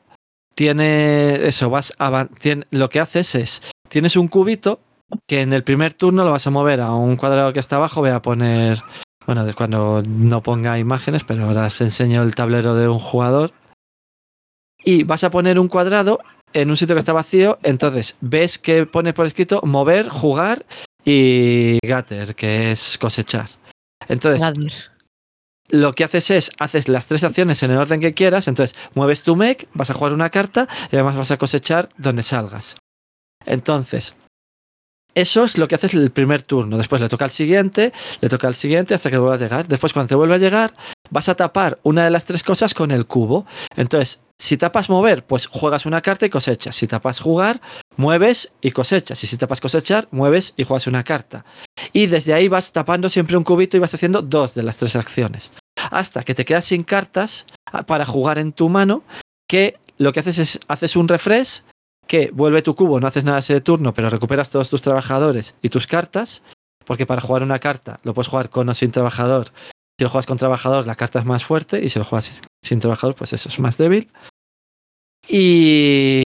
tiene 0.55 1.45
eso, 1.47 1.69
vas 1.69 1.93
tien- 2.41 2.65
lo 2.71 2.89
que 2.89 2.99
haces 2.99 3.35
es, 3.35 3.61
tienes 3.87 4.15
un 4.15 4.27
cubito 4.27 4.79
que 5.27 5.41
en 5.41 5.53
el 5.53 5.63
primer 5.63 5.93
turno 5.93 6.23
lo 6.23 6.31
vas 6.31 6.45
a 6.47 6.51
mover 6.51 6.81
a 6.81 6.93
un 6.93 7.15
cuadrado 7.15 7.53
que 7.53 7.59
está 7.59 7.77
abajo, 7.77 8.01
voy 8.01 8.09
a 8.11 8.21
poner, 8.21 8.79
bueno, 9.25 9.45
de 9.45 9.53
cuando 9.53 10.01
no 10.07 10.41
ponga 10.41 10.79
imágenes, 10.79 11.23
pero 11.23 11.45
ahora 11.45 11.67
os 11.67 11.81
enseño 11.81 12.23
el 12.23 12.35
tablero 12.35 12.75
de 12.75 12.87
un 12.87 12.99
jugador. 12.99 13.53
Y 14.83 15.03
vas 15.03 15.23
a 15.23 15.29
poner 15.29 15.59
un 15.59 15.67
cuadrado 15.67 16.19
en 16.53 16.69
un 16.69 16.77
sitio 16.77 16.95
que 16.95 16.99
está 16.99 17.13
vacío, 17.13 17.59
entonces 17.63 18.17
ves 18.21 18.57
que 18.57 18.85
pone 18.85 19.13
por 19.13 19.25
escrito 19.25 19.61
mover, 19.63 20.09
jugar 20.09 20.65
y 21.05 21.77
gatter, 21.85 22.35
que 22.35 22.71
es 22.71 22.97
cosechar. 22.97 23.49
Entonces, 24.07 24.41
lo 25.67 25.93
que 25.93 26.03
haces 26.03 26.31
es, 26.31 26.51
haces 26.57 26.87
las 26.87 27.07
tres 27.07 27.23
acciones 27.23 27.61
en 27.61 27.71
el 27.71 27.77
orden 27.77 27.99
que 27.99 28.13
quieras, 28.13 28.47
entonces 28.47 28.75
mueves 28.95 29.23
tu 29.23 29.35
mech, 29.35 29.67
vas 29.73 29.91
a 29.91 29.93
jugar 29.93 30.13
una 30.13 30.29
carta 30.29 30.67
y 30.91 30.95
además 30.95 31.15
vas 31.15 31.31
a 31.31 31.37
cosechar 31.37 31.89
donde 31.97 32.23
salgas. 32.23 32.75
Entonces, 33.45 34.15
eso 35.15 35.43
es 35.43 35.57
lo 35.57 35.67
que 35.67 35.75
haces 35.75 35.93
el 35.93 36.11
primer 36.11 36.41
turno. 36.41 36.77
Después 36.77 37.01
le 37.01 37.09
toca 37.09 37.25
al 37.25 37.31
siguiente, 37.31 37.91
le 38.21 38.29
toca 38.29 38.47
al 38.47 38.55
siguiente 38.55 38.93
hasta 38.93 39.09
que 39.09 39.17
vuelva 39.17 39.35
a 39.35 39.39
llegar. 39.39 39.67
Después, 39.67 39.93
cuando 39.93 40.09
te 40.09 40.15
vuelva 40.15 40.35
a 40.35 40.39
llegar, 40.39 40.73
vas 41.09 41.29
a 41.29 41.35
tapar 41.35 41.79
una 41.83 42.05
de 42.05 42.11
las 42.11 42.25
tres 42.25 42.43
cosas 42.43 42.73
con 42.73 42.91
el 42.91 43.05
cubo. 43.05 43.45
Entonces, 43.75 44.21
si 44.37 44.55
tapas 44.55 44.89
mover, 44.89 45.25
pues 45.25 45.47
juegas 45.47 45.85
una 45.85 46.01
carta 46.01 46.25
y 46.25 46.29
cosechas. 46.29 46.75
Si 46.75 46.87
tapas 46.87 47.19
jugar, 47.19 47.59
mueves 47.97 48.53
y 48.61 48.71
cosechas. 48.71 49.21
Y 49.23 49.27
si 49.27 49.37
tapas 49.37 49.59
cosechar, 49.59 50.07
mueves 50.11 50.53
y 50.55 50.63
juegas 50.63 50.87
una 50.87 51.03
carta. 51.03 51.43
Y 51.91 52.07
desde 52.07 52.33
ahí 52.33 52.47
vas 52.47 52.71
tapando 52.71 53.09
siempre 53.09 53.35
un 53.35 53.43
cubito 53.43 53.75
y 53.75 53.79
vas 53.79 53.93
haciendo 53.93 54.21
dos 54.21 54.53
de 54.53 54.63
las 54.63 54.77
tres 54.77 54.95
acciones. 54.95 55.51
Hasta 55.91 56.23
que 56.23 56.35
te 56.35 56.45
quedas 56.45 56.65
sin 56.65 56.83
cartas 56.83 57.45
ah, 57.65 57.83
para 57.83 58.05
jugar 58.05 58.37
en 58.37 58.53
tu 58.53 58.69
mano, 58.69 59.03
que 59.47 59.77
lo 59.97 60.13
que 60.13 60.21
haces 60.21 60.37
es 60.37 60.59
haces 60.67 60.95
un 60.95 61.07
refresh, 61.07 61.63
que 62.09 62.31
vuelve 62.33 62.63
tu 62.63 62.75
cubo, 62.75 62.99
no 62.99 63.05
haces 63.05 63.23
nada 63.23 63.37
ese 63.37 63.61
turno, 63.61 63.93
pero 63.93 64.09
recuperas 64.09 64.49
todos 64.49 64.67
tus 64.71 64.81
trabajadores 64.81 65.53
y 65.61 65.69
tus 65.69 65.85
cartas, 65.85 66.41
porque 66.83 67.05
para 67.05 67.21
jugar 67.21 67.43
una 67.43 67.59
carta 67.59 67.99
lo 68.03 68.15
puedes 68.15 68.29
jugar 68.29 68.49
con 68.49 68.67
o 68.67 68.73
sin 68.73 68.91
trabajador. 68.91 69.51
Si 69.95 70.03
lo 70.03 70.09
juegas 70.09 70.25
con 70.25 70.39
trabajador, 70.39 70.87
la 70.87 70.95
carta 70.95 71.19
es 71.19 71.25
más 71.25 71.45
fuerte, 71.45 71.85
y 71.85 71.89
si 71.89 71.99
lo 71.99 72.05
juegas 72.05 72.41
sin 72.63 72.79
trabajador, 72.79 73.13
pues 73.15 73.33
eso 73.33 73.47
es 73.47 73.59
más 73.59 73.77
débil. 73.77 74.11
Y, 75.27 76.23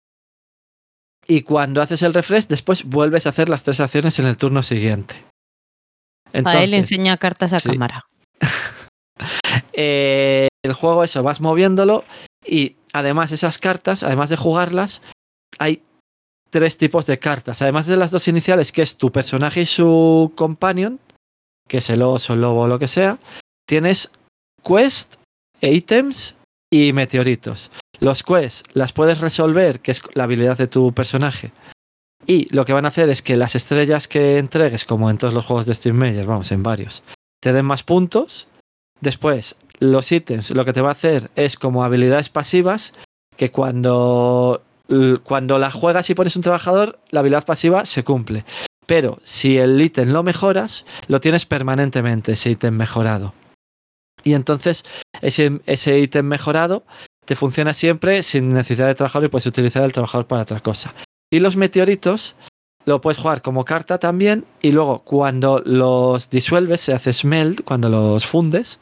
y 1.29 1.43
cuando 1.43 1.81
haces 1.81 2.03
el 2.03 2.13
refresh, 2.13 2.49
después 2.49 2.83
vuelves 2.83 3.27
a 3.27 3.29
hacer 3.29 3.49
las 3.49 3.63
tres 3.63 3.79
acciones 3.79 4.19
en 4.19 4.27
el 4.27 4.37
turno 4.37 4.65
siguiente. 4.65 5.15
a 5.15 6.39
él 6.39 6.45
Entonces, 6.47 6.73
enseña 6.73 7.19
cartas 7.19 7.53
a 7.53 7.61
sí. 7.61 7.69
cámara. 7.69 8.05
eh, 9.73 10.49
el 10.65 10.73
juego 10.73 11.05
eso, 11.05 11.23
vas 11.23 11.41
moviéndolo 11.41 12.03
y 12.45 12.75
además 12.93 13.31
esas 13.31 13.59
cartas, 13.59 14.03
además 14.03 14.29
de 14.29 14.37
jugarlas, 14.37 15.03
hay 15.59 15.83
tres 16.51 16.77
tipos 16.77 17.07
de 17.07 17.19
cartas. 17.19 17.63
Además 17.63 17.87
de 17.87 17.97
las 17.97 18.11
dos 18.11 18.29
iniciales, 18.29 18.73
que 18.73 18.83
es 18.83 18.97
tu 18.97 19.13
personaje 19.13 19.63
y 19.63 19.67
su 19.67 20.33
companion, 20.35 20.99
que 21.67 21.79
es 21.79 21.91
el 21.91 22.03
oso, 22.03 22.33
el 22.35 22.41
lobo 22.41 22.63
o 22.63 22.69
lo 22.69 22.79
que 22.79 22.89
sea, 22.89 23.19
tienes 23.67 24.11
quest, 24.65 25.17
ítems 25.61 26.37
y 26.71 26.93
meteoritos. 26.93 27.71
Los 28.01 28.23
quests 28.23 28.65
las 28.73 28.93
puedes 28.93 29.21
resolver, 29.21 29.81
que 29.81 29.91
es 29.91 30.03
la 30.15 30.25
habilidad 30.25 30.57
de 30.57 30.69
tu 30.69 30.93
personaje. 30.93 31.53
Y 32.27 32.53
lo 32.55 32.65
que 32.65 32.73
van 32.73 32.85
a 32.85 32.89
hacer 32.89 33.09
es 33.09 33.23
que 33.23 33.37
las 33.37 33.55
estrellas 33.55 34.09
que 34.09 34.39
entregues, 34.39 34.85
como 34.85 35.11
en 35.11 35.19
todos 35.19 35.35
los 35.35 35.47
juegos 35.47 35.67
de 35.67 35.75
Steam 35.75 35.97
Major, 35.97 36.27
vamos, 36.27 36.53
en 36.53 36.63
varios, 36.63 37.03
te 37.41 37.53
den 37.53 37.65
más 37.65 37.83
puntos. 37.83 38.49
Después, 39.01 39.57
los 39.79 40.11
ítems, 40.11 40.51
lo 40.51 40.65
que 40.65 40.73
te 40.73 40.81
va 40.81 40.91
a 40.91 40.93
hacer 40.93 41.31
es 41.37 41.57
como 41.57 41.85
habilidades 41.85 42.29
pasivas, 42.29 42.93
que 43.37 43.51
cuando, 43.51 44.63
cuando 45.23 45.59
la 45.59 45.71
juegas 45.71 46.09
y 46.11 46.15
pones 46.15 46.37
un 46.37 46.43
trabajador, 46.43 46.99
la 47.11 47.21
habilidad 47.21 47.45
pasiva 47.45 47.85
se 47.85 48.05
cumple. 48.05 48.45
Pero 48.87 49.19
si 49.23 49.59
el 49.59 49.81
ítem 49.81 50.11
lo 50.11 50.23
mejoras, 50.23 50.87
lo 51.09 51.21
tienes 51.21 51.45
permanentemente, 51.45 52.33
ese 52.33 52.51
ítem 52.51 52.75
mejorado. 52.75 53.35
Y 54.25 54.35
entonces, 54.35 54.85
ese 55.21 55.61
ese 55.67 55.99
ítem 55.99 56.27
mejorado 56.27 56.85
te 57.25 57.37
funciona 57.37 57.75
siempre 57.75 58.23
sin 58.23 58.49
necesidad 58.55 58.87
de 58.87 58.95
trabajador 58.95 59.27
y 59.27 59.29
puedes 59.29 59.47
utilizar 59.47 59.83
el 59.83 59.93
trabajador 59.93 60.27
para 60.27 60.43
otra 60.43 60.61
cosa. 60.61 60.95
Y 61.31 61.41
los 61.41 61.57
meteoritos 61.57 62.35
lo 62.87 63.03
puedes 63.03 63.19
jugar 63.21 63.43
como 63.43 63.67
carta 63.67 63.99
también 63.99 64.47
y 64.63 64.73
luego 64.73 65.01
cuando 65.01 65.61
los 65.63 66.31
disuelves, 66.31 66.81
se 66.81 66.95
hace 66.95 67.13
smelt, 67.13 67.63
cuando 67.65 67.91
los 67.91 68.27
fundes, 68.27 68.81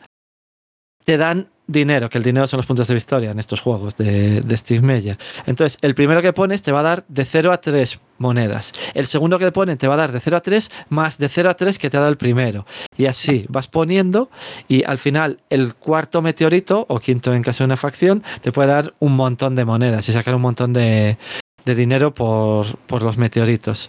te 1.04 1.16
dan 1.16 1.48
dinero, 1.66 2.08
que 2.08 2.18
el 2.18 2.24
dinero 2.24 2.46
son 2.46 2.58
los 2.58 2.66
puntos 2.66 2.86
de 2.88 2.94
victoria 2.94 3.30
en 3.32 3.38
estos 3.38 3.60
juegos 3.60 3.96
de, 3.96 4.40
de 4.40 4.56
Steve 4.56 4.80
Meyer. 4.86 5.18
Entonces, 5.46 5.78
el 5.82 5.94
primero 5.94 6.22
que 6.22 6.32
pones 6.32 6.62
te 6.62 6.70
va 6.72 6.80
a 6.80 6.82
dar 6.84 7.04
de 7.08 7.24
0 7.24 7.52
a 7.52 7.60
3 7.60 7.98
monedas. 8.18 8.72
El 8.94 9.06
segundo 9.06 9.38
que 9.38 9.46
te 9.46 9.52
ponen 9.52 9.76
te 9.76 9.88
va 9.88 9.94
a 9.94 9.96
dar 9.98 10.12
de 10.12 10.20
0 10.20 10.36
a 10.36 10.40
3 10.40 10.70
más 10.90 11.18
de 11.18 11.28
0 11.28 11.50
a 11.50 11.54
3 11.54 11.78
que 11.78 11.90
te 11.90 11.96
ha 11.96 12.00
dado 12.00 12.10
el 12.12 12.16
primero. 12.18 12.66
Y 12.96 13.06
así 13.06 13.46
vas 13.48 13.66
poniendo 13.66 14.30
y 14.68 14.84
al 14.84 14.98
final 14.98 15.40
el 15.50 15.74
cuarto 15.74 16.22
meteorito, 16.22 16.86
o 16.88 16.98
quinto 17.00 17.34
en 17.34 17.42
caso 17.42 17.64
de 17.64 17.66
una 17.66 17.76
facción, 17.76 18.22
te 18.42 18.52
puede 18.52 18.68
dar 18.68 18.94
un 19.00 19.14
montón 19.16 19.54
de 19.56 19.64
monedas 19.64 20.08
y 20.08 20.12
sacar 20.12 20.34
un 20.34 20.42
montón 20.42 20.72
de, 20.72 21.18
de 21.64 21.74
dinero 21.74 22.14
por, 22.14 22.78
por 22.86 23.02
los 23.02 23.16
meteoritos. 23.18 23.88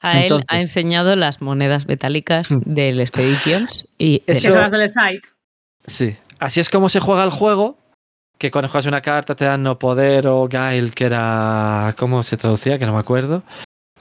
A 0.00 0.16
él 0.16 0.22
Entonces- 0.22 0.46
ha 0.50 0.60
enseñado 0.60 1.14
las 1.16 1.40
monedas 1.42 1.86
metálicas 1.86 2.50
Mm. 2.50 2.60
del 2.64 3.00
Expeditions 3.00 3.86
y 3.98 4.22
de 4.26 4.32
Eso- 4.34 4.48
Que 4.48 4.52
son 4.54 4.62
las 4.62 4.70
del 4.72 4.88
site. 4.90 5.28
Sí. 5.86 6.16
Así 6.42 6.58
es 6.58 6.68
como 6.68 6.88
se 6.88 6.98
juega 6.98 7.22
el 7.22 7.30
juego. 7.30 7.78
Que 8.36 8.50
cuando 8.50 8.68
juegas 8.68 8.86
una 8.86 9.00
carta 9.00 9.36
te 9.36 9.44
dan 9.44 9.62
no 9.62 9.78
poder 9.78 10.26
o 10.26 10.48
Guile, 10.48 10.90
que 10.90 11.04
era. 11.04 11.94
¿Cómo 11.96 12.24
se 12.24 12.36
traducía? 12.36 12.80
Que 12.80 12.86
no 12.86 12.92
me 12.92 12.98
acuerdo. 12.98 13.44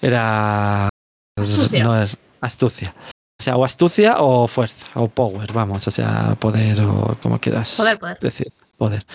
Era. 0.02 0.90
Astucia. 1.38 1.84
No 1.84 2.02
es 2.02 2.18
astucia. 2.42 2.96
O 3.40 3.44
sea, 3.44 3.58
o 3.58 3.64
astucia 3.64 4.16
o 4.20 4.48
fuerza, 4.48 4.88
o 4.96 5.08
power, 5.08 5.54
vamos, 5.54 5.88
o 5.88 5.92
sea, 5.92 6.36
poder 6.40 6.82
o 6.82 7.16
como 7.22 7.40
quieras 7.40 7.76
Poder, 7.78 8.00
poder. 8.00 8.20
decir, 8.20 8.52
poder. 8.78 9.06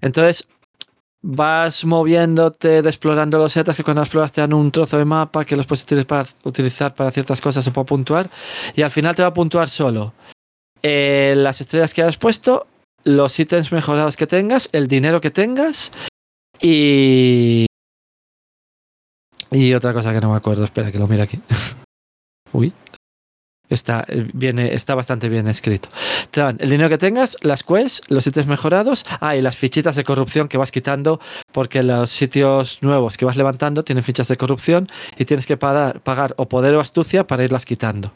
Entonces, 0.00 0.46
vas 1.22 1.84
moviéndote, 1.84 2.78
explorando 2.78 3.38
los 3.38 3.52
setas 3.52 3.76
que 3.76 3.84
cuando 3.84 4.02
exploras 4.02 4.32
te 4.32 4.40
dan 4.40 4.54
un 4.54 4.70
trozo 4.70 4.96
de 4.96 5.04
mapa 5.04 5.44
que 5.44 5.56
los 5.56 5.66
puedes 5.66 5.82
utilizar 5.82 6.06
para, 6.06 6.28
utilizar 6.44 6.94
para 6.94 7.10
ciertas 7.10 7.40
cosas 7.42 7.66
o 7.66 7.72
para 7.72 7.84
puntuar. 7.84 8.30
Y 8.74 8.80
al 8.82 8.90
final 8.90 9.14
te 9.14 9.20
va 9.22 9.28
a 9.28 9.34
puntuar 9.34 9.68
solo 9.68 10.14
eh, 10.82 11.34
las 11.36 11.60
estrellas 11.60 11.94
que 11.94 12.02
has 12.02 12.16
puesto, 12.16 12.66
los 13.04 13.38
ítems 13.38 13.72
mejorados 13.72 14.16
que 14.16 14.26
tengas, 14.26 14.68
el 14.72 14.88
dinero 14.88 15.20
que 15.20 15.30
tengas 15.30 15.92
y. 16.60 17.66
Y 19.50 19.74
otra 19.74 19.92
cosa 19.92 20.12
que 20.12 20.20
no 20.20 20.30
me 20.30 20.36
acuerdo, 20.36 20.64
espera 20.64 20.92
que 20.92 20.98
lo 20.98 21.08
mire 21.08 21.22
aquí. 21.22 21.40
Uy. 22.52 22.72
Está, 23.68 24.04
eh, 24.08 24.28
viene, 24.32 24.74
está 24.74 24.96
bastante 24.96 25.28
bien 25.28 25.46
escrito. 25.46 25.88
Te 26.32 26.40
dan 26.40 26.56
el 26.60 26.70
dinero 26.70 26.88
que 26.88 26.98
tengas, 26.98 27.36
las 27.40 27.62
quests, 27.62 28.02
los 28.08 28.24
sitios 28.24 28.46
mejorados, 28.46 29.06
ah, 29.20 29.36
y 29.36 29.42
las 29.42 29.56
fichitas 29.56 29.94
de 29.94 30.02
corrupción 30.02 30.48
que 30.48 30.58
vas 30.58 30.72
quitando, 30.72 31.20
porque 31.52 31.84
los 31.84 32.10
sitios 32.10 32.82
nuevos 32.82 33.16
que 33.16 33.24
vas 33.24 33.36
levantando 33.36 33.84
tienen 33.84 34.02
fichas 34.02 34.26
de 34.26 34.36
corrupción 34.36 34.88
y 35.16 35.24
tienes 35.24 35.46
que 35.46 35.56
pagar, 35.56 36.00
pagar 36.00 36.34
o 36.36 36.48
poder 36.48 36.74
o 36.74 36.80
astucia 36.80 37.28
para 37.28 37.44
irlas 37.44 37.64
quitando. 37.64 38.12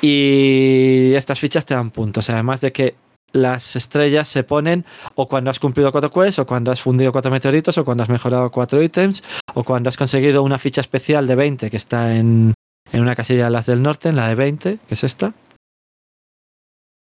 Y 0.00 1.12
estas 1.14 1.38
fichas 1.40 1.66
te 1.66 1.74
dan 1.74 1.90
puntos, 1.90 2.30
además 2.30 2.60
de 2.60 2.72
que 2.72 2.94
las 3.32 3.76
estrellas 3.76 4.26
se 4.28 4.42
ponen 4.42 4.86
o 5.14 5.28
cuando 5.28 5.50
has 5.50 5.58
cumplido 5.58 5.92
cuatro 5.92 6.10
quests, 6.10 6.38
o 6.38 6.46
cuando 6.46 6.70
has 6.70 6.80
fundido 6.80 7.12
cuatro 7.12 7.30
meteoritos, 7.30 7.76
o 7.78 7.84
cuando 7.84 8.02
has 8.04 8.08
mejorado 8.08 8.50
cuatro 8.50 8.82
ítems, 8.82 9.22
o 9.54 9.64
cuando 9.64 9.88
has 9.88 9.96
conseguido 9.96 10.42
una 10.42 10.58
ficha 10.58 10.80
especial 10.80 11.26
de 11.26 11.34
20 11.34 11.70
que 11.70 11.76
está 11.76 12.16
en, 12.16 12.54
en 12.92 13.00
una 13.00 13.14
casilla 13.14 13.44
de 13.44 13.50
las 13.50 13.66
del 13.66 13.82
norte, 13.82 14.08
en 14.08 14.16
la 14.16 14.28
de 14.28 14.34
20, 14.34 14.78
que 14.86 14.94
es 14.94 15.04
esta. 15.04 15.34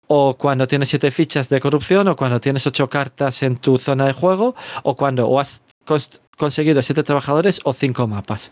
O 0.08 0.38
cuando 0.38 0.68
tienes 0.68 0.90
siete 0.90 1.12
fichas 1.12 1.50
de 1.50 1.60
corrupción, 1.60 2.08
o 2.08 2.16
cuando 2.16 2.40
tienes 2.42 2.66
ocho 2.66 2.90
cartas 2.90 3.44
en 3.44 3.58
tu 3.58 3.78
zona 3.78 4.06
de 4.08 4.14
juego, 4.14 4.56
o 4.84 4.96
cuando 4.96 5.28
o 5.28 5.40
has 5.40 5.62
cons- 5.86 6.20
conseguido 6.38 6.82
siete 6.82 7.04
trabajadores 7.04 7.60
o 7.64 7.74
cinco 7.74 8.08
mapas. 8.08 8.50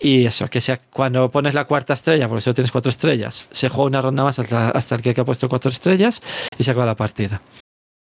Y 0.00 0.24
eso, 0.24 0.48
que 0.48 0.62
sea 0.62 0.78
cuando 0.78 1.30
pones 1.30 1.52
la 1.52 1.66
cuarta 1.66 1.92
estrella, 1.92 2.26
porque 2.26 2.40
solo 2.40 2.54
tienes 2.54 2.72
cuatro 2.72 2.88
estrellas, 2.88 3.46
se 3.50 3.68
juega 3.68 3.86
una 3.86 4.00
ronda 4.00 4.24
más 4.24 4.38
hasta, 4.38 4.94
el 4.94 5.02
que 5.02 5.20
ha 5.20 5.24
puesto 5.24 5.48
cuatro 5.48 5.70
estrellas 5.70 6.22
y 6.56 6.64
se 6.64 6.70
acaba 6.70 6.86
la 6.86 6.96
partida. 6.96 7.42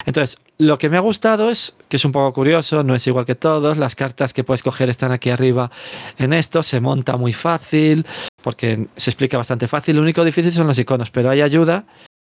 Entonces, 0.06 0.39
lo 0.59 0.78
que 0.78 0.89
me 0.89 0.97
ha 0.97 1.01
gustado 1.01 1.51
es 1.51 1.77
que 1.89 1.97
es 1.97 2.05
un 2.05 2.12
poco 2.12 2.32
curioso, 2.32 2.82
no 2.82 2.94
es 2.94 3.06
igual 3.06 3.27
que 3.27 3.35
todos, 3.35 3.77
las 3.77 3.94
cartas 3.94 4.32
que 4.32 4.43
puedes 4.43 4.62
coger 4.62 4.89
están 4.89 5.12
aquí 5.12 5.31
arriba 5.31 5.70
en 6.19 6.32
esto, 6.32 6.62
se 6.62 6.81
monta 6.81 7.16
muy 7.19 7.35
fácil, 7.35 8.06
porque 8.43 8.89
se 8.97 9.10
explica 9.10 9.36
bastante 9.36 9.69
fácil, 9.69 9.97
lo 9.97 10.02
único 10.02 10.24
difícil 10.24 10.51
son 10.51 10.66
los 10.66 10.78
iconos, 10.78 11.10
pero 11.10 11.31
hay 11.31 11.43
ayuda 11.43 11.85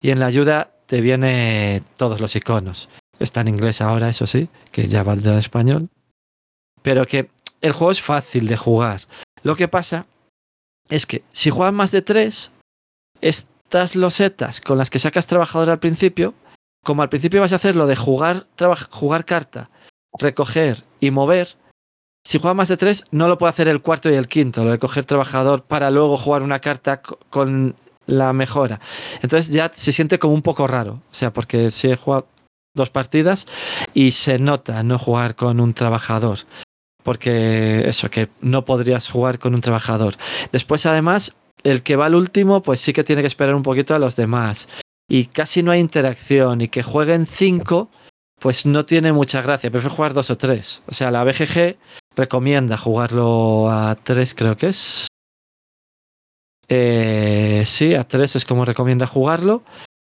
y 0.02 0.12
en 0.12 0.20
la 0.20 0.28
ayuda 0.28 0.72
te 0.86 1.02
viene 1.02 1.84
todos 1.98 2.22
los 2.22 2.36
iconos. 2.36 2.90
Está 3.20 3.42
en 3.42 3.50
inglés 3.50 3.82
ahora, 3.82 4.10
eso 4.10 4.26
sí, 4.26 4.48
que 4.72 4.88
ya 4.88 5.04
valdrá 5.04 5.34
en 5.34 5.40
español. 5.40 5.90
Pero 6.82 7.06
que 7.06 7.30
el 7.62 7.74
juego 7.74 7.92
es 7.92 8.02
fácil 8.02 8.48
de 8.48 8.58
jugar. 8.58 9.02
Lo 9.44 9.56
que 9.56 9.68
pasa 9.68 10.06
es 10.90 11.06
que 11.06 11.24
si 11.34 11.50
juegas 11.50 11.74
más 11.74 11.92
de 11.92 12.02
tres, 12.02 12.52
estas 13.22 13.96
losetas 13.96 14.62
con 14.62 14.78
las 14.78 14.90
que 14.90 15.00
sacas 15.00 15.28
trabajador 15.28 15.70
al 15.70 15.80
principio, 15.80 16.34
como 16.84 17.02
al 17.02 17.10
principio 17.10 17.42
vas 17.42 17.54
a 17.54 17.58
hacer 17.58 17.76
lo 17.76 17.88
de 17.88 17.96
jugar, 17.96 18.48
jugar 18.90 19.26
carta, 19.26 19.70
recoger 20.18 20.84
y 21.00 21.12
mover, 21.12 21.58
si 22.26 22.40
juegas 22.40 22.56
más 22.56 22.68
de 22.70 22.78
tres, 22.78 23.06
no 23.12 23.28
lo 23.28 23.38
puede 23.38 23.52
hacer 23.52 23.68
el 23.68 23.82
cuarto 23.82 24.10
y 24.10 24.14
el 24.16 24.28
quinto, 24.28 24.64
lo 24.64 24.72
de 24.72 24.80
coger 24.80 25.06
trabajador 25.06 25.64
para 25.64 25.90
luego 25.92 26.18
jugar 26.18 26.42
una 26.42 26.60
carta 26.60 27.02
co- 27.02 27.20
con 27.30 27.76
la 28.06 28.34
mejora. 28.34 28.80
Entonces 29.22 29.50
ya 29.54 29.72
se 29.74 29.92
siente 29.92 30.20
como 30.20 30.34
un 30.34 30.42
poco 30.42 30.68
raro, 30.68 31.02
o 31.12 31.14
sea, 31.14 31.32
porque 31.32 31.72
si 31.72 31.90
he 31.92 31.96
jugado 31.96 32.28
dos 32.76 32.90
partidas 32.90 33.46
y 33.94 34.12
se 34.12 34.40
nota 34.40 34.84
no 34.84 34.98
jugar 35.00 35.36
con 35.36 35.60
un 35.60 35.74
trabajador. 35.74 36.40
Porque 37.10 37.90
eso, 37.90 38.12
que 38.12 38.30
no 38.40 38.66
podrías 38.66 39.10
jugar 39.10 39.40
con 39.40 39.56
un 39.56 39.62
trabajador. 39.62 40.14
Después, 40.52 40.86
además, 40.86 41.36
el 41.64 41.82
que 41.82 41.96
va 41.96 42.06
al 42.06 42.14
último, 42.14 42.62
pues 42.62 42.82
sí 42.82 42.94
que 42.94 43.04
tiene 43.04 43.24
que 43.24 43.28
esperar 43.28 43.56
un 43.56 43.64
poquito 43.64 43.96
a 43.96 44.00
los 44.00 44.16
demás. 44.16 44.68
Y 45.10 45.26
casi 45.26 45.64
no 45.64 45.72
hay 45.72 45.80
interacción. 45.80 46.62
Y 46.62 46.68
que 46.68 46.84
jueguen 46.84 47.26
cinco, 47.26 47.90
pues 48.40 48.68
no 48.68 48.86
tiene 48.86 49.12
mucha 49.12 49.42
gracia. 49.42 49.72
Prefiero 49.72 49.96
jugar 49.96 50.14
dos 50.14 50.30
o 50.30 50.38
tres. 50.38 50.84
O 50.86 50.94
sea, 50.94 51.10
la 51.10 51.24
BGG 51.24 51.78
recomienda 52.16 52.78
jugarlo 52.78 53.72
a 53.72 53.96
tres, 53.96 54.36
creo 54.36 54.56
que 54.56 54.68
es. 54.68 55.08
Eh, 56.68 57.64
sí, 57.66 57.96
a 57.96 58.04
tres 58.04 58.36
es 58.36 58.46
como 58.46 58.66
recomienda 58.66 59.08
jugarlo. 59.08 59.64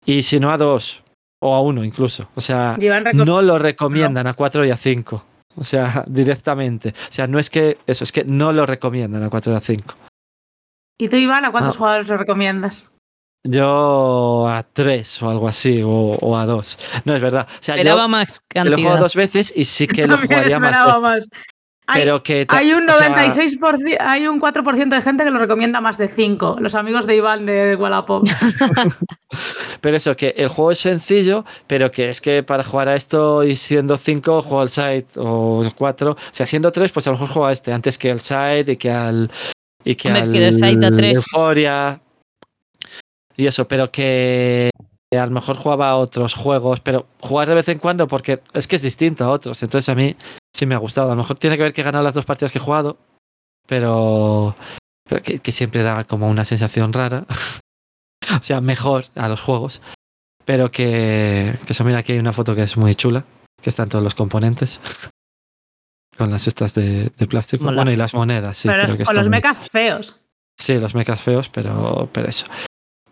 Y 0.05 0.23
si 0.23 0.41
no, 0.41 0.51
a 0.51 0.59
dos. 0.59 1.05
O 1.39 1.55
a 1.55 1.63
uno 1.63 1.85
incluso. 1.85 2.29
O 2.35 2.41
sea, 2.41 2.77
no 3.15 3.41
lo 3.41 3.57
recomiendan 3.61 4.27
a 4.27 4.35
4 4.35 4.67
y 4.67 4.71
a 4.71 4.77
5. 4.77 5.28
O 5.59 5.65
sea, 5.65 6.05
directamente. 6.09 6.91
O 6.91 7.13
sea, 7.13 7.27
no 7.27 7.39
es 7.39 7.51
que 7.51 7.79
eso, 7.87 8.05
es 8.05 8.13
que 8.13 8.25
no 8.25 8.53
lo 8.53 8.67
recomiendan 8.67 9.23
a 9.23 9.31
4 9.31 9.53
y 9.53 9.57
a 9.57 9.61
5. 9.61 9.95
¿Y 11.01 11.09
tú, 11.09 11.17
Iván, 11.17 11.45
a 11.45 11.51
cuántos 11.53 11.75
Ah. 11.77 11.79
jugadores 11.79 12.09
lo 12.09 12.17
recomiendas? 12.17 12.87
Yo 13.47 14.47
a 14.49 14.65
3 14.65 15.23
o 15.23 15.31
algo 15.31 15.49
así, 15.49 15.81
o, 15.83 15.91
o 15.91 16.37
a 16.37 16.45
2. 16.45 16.79
No, 17.05 17.15
es 17.15 17.21
verdad. 17.21 17.47
O 17.49 17.63
sea, 17.63 17.77
Esperaba 17.77 18.03
yo 18.03 18.09
más 18.09 18.41
lo 18.55 18.63
he 18.63 18.65
jugado 18.65 18.75
cantidad. 18.75 18.99
dos 19.01 19.15
veces 19.15 19.53
y 19.55 19.65
sí 19.65 19.87
que 19.87 20.07
lo 20.09 20.19
jugaría 20.19 20.59
más 20.59 21.01
más. 21.01 21.31
Hay, 21.91 22.03
Pero 22.03 22.23
que 22.23 22.45
ta- 22.45 22.59
hay 22.59 22.75
un 22.75 22.89
o 22.89 22.93
sea, 22.93 23.09
96%, 23.09 23.97
hay 23.99 24.29
un 24.29 24.39
4% 24.39 24.95
de 24.95 25.01
gente 25.01 25.25
que 25.25 25.31
lo 25.31 25.39
recomienda 25.39 25.81
más 25.81 25.97
de 25.97 26.09
5. 26.09 26.59
Los 26.61 26.75
amigos 26.75 27.07
de 27.07 27.17
Iván 27.17 27.47
de 27.47 27.77
Wallapop. 27.77 28.29
pero 29.81 29.97
eso, 29.97 30.15
que 30.15 30.35
el 30.37 30.49
juego 30.49 30.73
es 30.73 30.81
sencillo, 30.81 31.47
pero 31.67 31.91
que 31.91 32.11
es 32.11 32.21
que 32.21 32.43
para 32.43 32.63
jugar 32.63 32.91
a 32.91 32.95
esto 32.95 33.43
y 33.43 33.57
siendo 33.57 33.97
5, 33.97 34.43
juego 34.43 34.61
al 34.61 34.69
side 34.69 35.07
o 35.17 35.65
4. 35.77 36.11
O 36.11 36.17
sea, 36.31 36.45
siendo 36.45 36.71
3, 36.71 36.93
pues 36.93 37.07
a 37.07 37.11
lo 37.11 37.17
mejor 37.17 37.29
juego 37.31 37.47
a 37.47 37.53
este 37.53 37.73
antes 37.73 37.97
que 37.97 38.11
al 38.11 38.21
side 38.21 38.73
y 38.73 38.77
que 38.77 38.91
al. 38.91 39.31
Y 39.83 39.95
que 39.95 40.09
Hombre, 40.09 40.21
es 40.21 40.29
al 40.29 40.33
que 40.35 40.47
el 40.47 40.53
side 40.53 40.87
a 40.87 40.91
tres. 40.91 41.17
Euphoria. 41.17 42.01
Y 43.35 43.47
eso, 43.47 43.67
pero 43.67 43.91
que 43.91 44.69
a 45.17 45.25
lo 45.25 45.33
mejor 45.33 45.57
jugaba 45.57 45.89
a 45.89 45.97
otros 45.97 46.35
juegos, 46.35 46.81
pero 46.81 47.07
jugar 47.21 47.49
de 47.49 47.55
vez 47.55 47.69
en 47.69 47.79
cuando 47.79 48.07
porque 48.07 48.43
es 48.53 48.69
que 48.69 48.77
es 48.77 48.83
distinto 48.83 49.25
a 49.25 49.31
otros. 49.31 49.63
Entonces 49.63 49.89
a 49.89 49.95
mí 49.95 50.15
sí 50.59 50.67
me 50.67 50.75
ha 50.75 50.79
gustado. 50.79 51.09
A 51.09 51.15
lo 51.15 51.23
mejor 51.23 51.39
tiene 51.39 51.57
que 51.57 51.63
ver 51.63 51.73
que 51.73 51.83
he 51.83 51.85
ganado 51.85 52.03
las 52.05 52.15
dos 52.15 52.25
partidas 52.25 52.51
que 52.53 52.59
he 52.59 52.63
jugado, 52.63 52.99
pero, 53.67 54.57
pero 55.09 55.23
que, 55.23 55.39
que 55.39 55.53
siempre 55.53 55.83
da 55.85 56.05
como 56.05 56.29
una 56.29 56.45
sensación 56.45 56.93
rara. 56.93 57.25
o 58.39 58.43
sea, 58.43 58.61
mejor 58.61 59.05
a 59.15 59.29
los 59.29 59.41
juegos. 59.41 59.81
Pero 60.45 60.71
que, 60.71 61.57
que 61.67 61.73
eso, 61.73 61.85
mira, 61.85 61.99
aquí 61.99 62.13
hay 62.13 62.19
una 62.19 62.33
foto 62.33 62.55
que 62.55 62.63
es 62.63 62.77
muy 62.77 62.95
chula, 62.95 63.25
que 63.63 63.71
están 63.71 63.89
todos 63.89 64.03
los 64.03 64.15
componentes. 64.15 64.81
Con 66.17 66.31
las 66.33 66.49
estas 66.49 66.75
de, 66.75 67.11
de 67.17 67.27
plástico. 67.29 67.63
Mola. 67.65 67.77
Bueno, 67.77 67.93
y 67.93 67.97
las 67.97 68.13
monedas, 68.13 68.59
sí. 68.59 68.67
Pero 68.67 68.81
creo 68.83 68.95
es- 68.95 68.99
que 68.99 69.05
con 69.05 69.15
los 69.15 69.29
mechas 69.29 69.69
feos. 69.71 70.17
Sí, 70.59 70.77
los 70.81 70.93
mechas 70.97 71.21
feos, 71.21 71.49
pero, 71.49 72.09
pero 72.13 72.29
eso. 72.29 72.45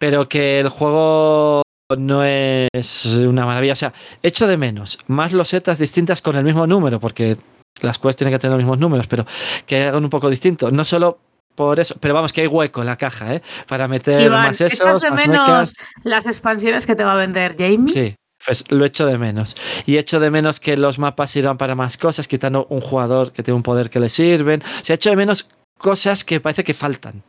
Pero 0.01 0.28
que 0.28 0.59
el 0.59 0.68
juego 0.68 1.62
no 1.95 2.25
es 2.25 3.07
una 3.07 3.47
maravilla. 3.47 3.75
O 3.75 3.77
sea, 3.77 3.93
echo 4.23 4.47
de 4.47 4.57
menos 4.57 4.99
más 5.07 5.33
losetas 5.33 5.79
distintas 5.79 6.21
con 6.21 6.37
el 6.37 6.45
mismo 6.45 6.67
número, 6.67 6.99
porque 6.99 7.37
las 7.81 7.99
quests 7.99 8.17
tienen 8.17 8.35
que 8.35 8.39
tener 8.39 8.53
los 8.53 8.65
mismos 8.65 8.79
números, 8.79 9.07
pero 9.07 9.27
que 9.67 9.85
hagan 9.85 10.03
un 10.03 10.11
poco 10.11 10.29
distinto. 10.29 10.71
No 10.71 10.85
solo 10.85 11.19
por 11.55 11.79
eso, 11.79 11.97
pero 12.01 12.15
vamos, 12.15 12.33
que 12.33 12.43
hay 12.43 12.47
hueco 12.47 12.81
en 12.81 12.87
la 12.87 12.97
caja, 12.97 13.35
¿eh? 13.35 13.43
Para 13.67 13.89
meter 13.89 14.21
Iván, 14.23 14.49
más 14.49 14.61
echas 14.61 14.81
esos, 14.81 15.01
de 15.01 15.11
más 15.11 15.27
menos 15.27 15.73
las 16.03 16.27
expansiones 16.27 16.87
que 16.87 16.95
te 16.97 17.05
va 17.05 17.13
a 17.13 17.17
vender 17.17 17.55
Jamie. 17.57 17.89
Sí, 17.89 18.15
pues 18.45 18.65
lo 18.71 18.85
echo 18.85 19.07
de 19.07 19.17
menos. 19.17 19.55
Y 19.87 19.97
echo 19.97 20.21
de 20.21 20.31
menos 20.31 20.61
que 20.61 20.77
los 20.77 20.99
mapas 20.99 21.31
sirvan 21.31 21.57
para 21.57 21.75
más 21.75 21.97
cosas, 21.97 22.29
quitando 22.29 22.67
un 22.69 22.81
jugador 22.81 23.33
que 23.33 23.43
tiene 23.43 23.57
un 23.57 23.63
poder 23.63 23.91
que 23.91 24.01
le 24.01 24.09
sirven. 24.09 24.63
O 24.63 24.85
sea, 24.85 24.95
echo 24.97 25.11
de 25.11 25.17
menos 25.17 25.49
cosas 25.79 26.25
que 26.25 26.41
parece 26.41 26.65
que 26.65 26.75
faltan. 26.75 27.23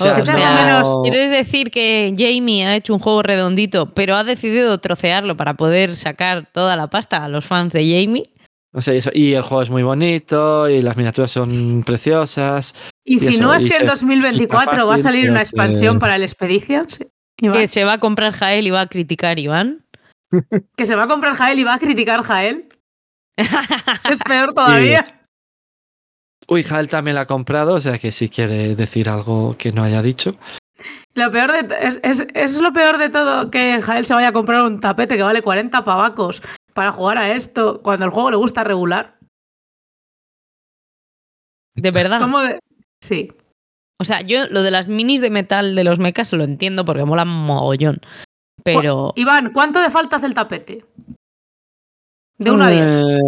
O 0.00 0.04
sea, 0.04 0.16
menos- 0.64 1.00
¿quieres 1.02 1.30
decir 1.30 1.70
que 1.70 2.14
Jamie 2.16 2.64
ha 2.66 2.76
hecho 2.76 2.94
un 2.94 2.98
juego 3.00 3.22
redondito, 3.22 3.92
pero 3.94 4.16
ha 4.16 4.24
decidido 4.24 4.78
trocearlo 4.78 5.36
para 5.36 5.54
poder 5.54 5.96
sacar 5.96 6.48
toda 6.52 6.76
la 6.76 6.88
pasta 6.88 7.22
a 7.24 7.28
los 7.28 7.44
fans 7.44 7.72
de 7.74 7.80
Jamie? 7.80 8.22
No 8.74 8.80
sé, 8.80 8.96
eso. 8.96 9.10
Y 9.12 9.34
el 9.34 9.42
juego 9.42 9.62
es 9.62 9.68
muy 9.70 9.82
bonito 9.82 10.66
y 10.70 10.80
las 10.80 10.96
miniaturas 10.96 11.30
son 11.30 11.82
preciosas. 11.84 12.74
Y 13.04 13.16
Y 13.16 13.20
si 13.20 13.34
eso, 13.34 13.42
no 13.42 13.52
es 13.54 13.64
que 13.64 13.70
en 13.74 13.80
se- 13.80 13.84
2024 13.84 14.86
va 14.86 14.94
a 14.94 14.98
salir 14.98 15.28
una 15.28 15.40
que- 15.40 15.42
expansión 15.42 15.98
para 15.98 16.14
el 16.14 16.22
Expeditions. 16.22 17.00
Iván, 17.38 17.58
Que 17.58 17.66
se 17.66 17.84
va 17.84 17.94
a 17.94 17.98
comprar 17.98 18.32
Jael 18.32 18.66
y 18.66 18.70
va 18.70 18.80
a 18.82 18.86
criticar 18.86 19.38
Iván. 19.38 19.84
que 20.76 20.86
se 20.86 20.94
va 20.94 21.02
a 21.04 21.08
comprar 21.08 21.34
Jael 21.34 21.58
y 21.58 21.64
va 21.64 21.74
a 21.74 21.78
criticar 21.78 22.22
Jael. 22.22 22.68
Es 24.10 24.20
peor 24.26 24.54
todavía. 24.54 25.04
Uy, 26.48 26.64
Hal 26.70 26.88
también 26.88 27.14
la 27.14 27.22
ha 27.22 27.26
comprado, 27.26 27.74
o 27.74 27.80
sea 27.80 27.98
que 27.98 28.12
si 28.12 28.28
quiere 28.28 28.74
decir 28.74 29.08
algo 29.08 29.56
que 29.56 29.72
no 29.72 29.82
haya 29.82 30.02
dicho. 30.02 30.36
Lo 31.14 31.30
peor 31.30 31.52
de 31.52 31.76
es, 31.80 32.00
es, 32.02 32.26
es 32.34 32.60
lo 32.60 32.72
peor 32.72 32.98
de 32.98 33.08
todo 33.08 33.50
que 33.50 33.80
Jael 33.80 34.04
se 34.06 34.14
vaya 34.14 34.28
a 34.28 34.32
comprar 34.32 34.64
un 34.64 34.80
tapete 34.80 35.16
que 35.16 35.22
vale 35.22 35.42
40 35.42 35.84
pavacos 35.84 36.42
para 36.74 36.90
jugar 36.92 37.18
a 37.18 37.32
esto 37.34 37.80
cuando 37.82 38.04
el 38.06 38.10
juego 38.10 38.30
le 38.30 38.36
gusta 38.36 38.64
regular. 38.64 39.18
De 41.76 41.90
verdad. 41.90 42.18
¿Cómo 42.20 42.40
de- 42.40 42.58
Sí. 43.00 43.32
O 44.00 44.04
sea, 44.04 44.20
yo 44.20 44.46
lo 44.48 44.62
de 44.62 44.70
las 44.70 44.88
minis 44.88 45.20
de 45.20 45.30
metal 45.30 45.74
de 45.76 45.84
los 45.84 45.98
mechas 45.98 46.32
lo 46.32 46.44
entiendo 46.44 46.84
porque 46.84 47.04
molan 47.04 47.28
mogollón. 47.28 48.00
Pero. 48.64 49.12
Iván, 49.16 49.52
¿cuánto 49.52 49.80
de 49.80 49.90
falta 49.90 50.16
hace 50.16 50.26
el 50.26 50.34
tapete? 50.34 50.84
De 52.44 52.50
1 52.50 52.64
a 52.64 52.68
10. 52.70 52.82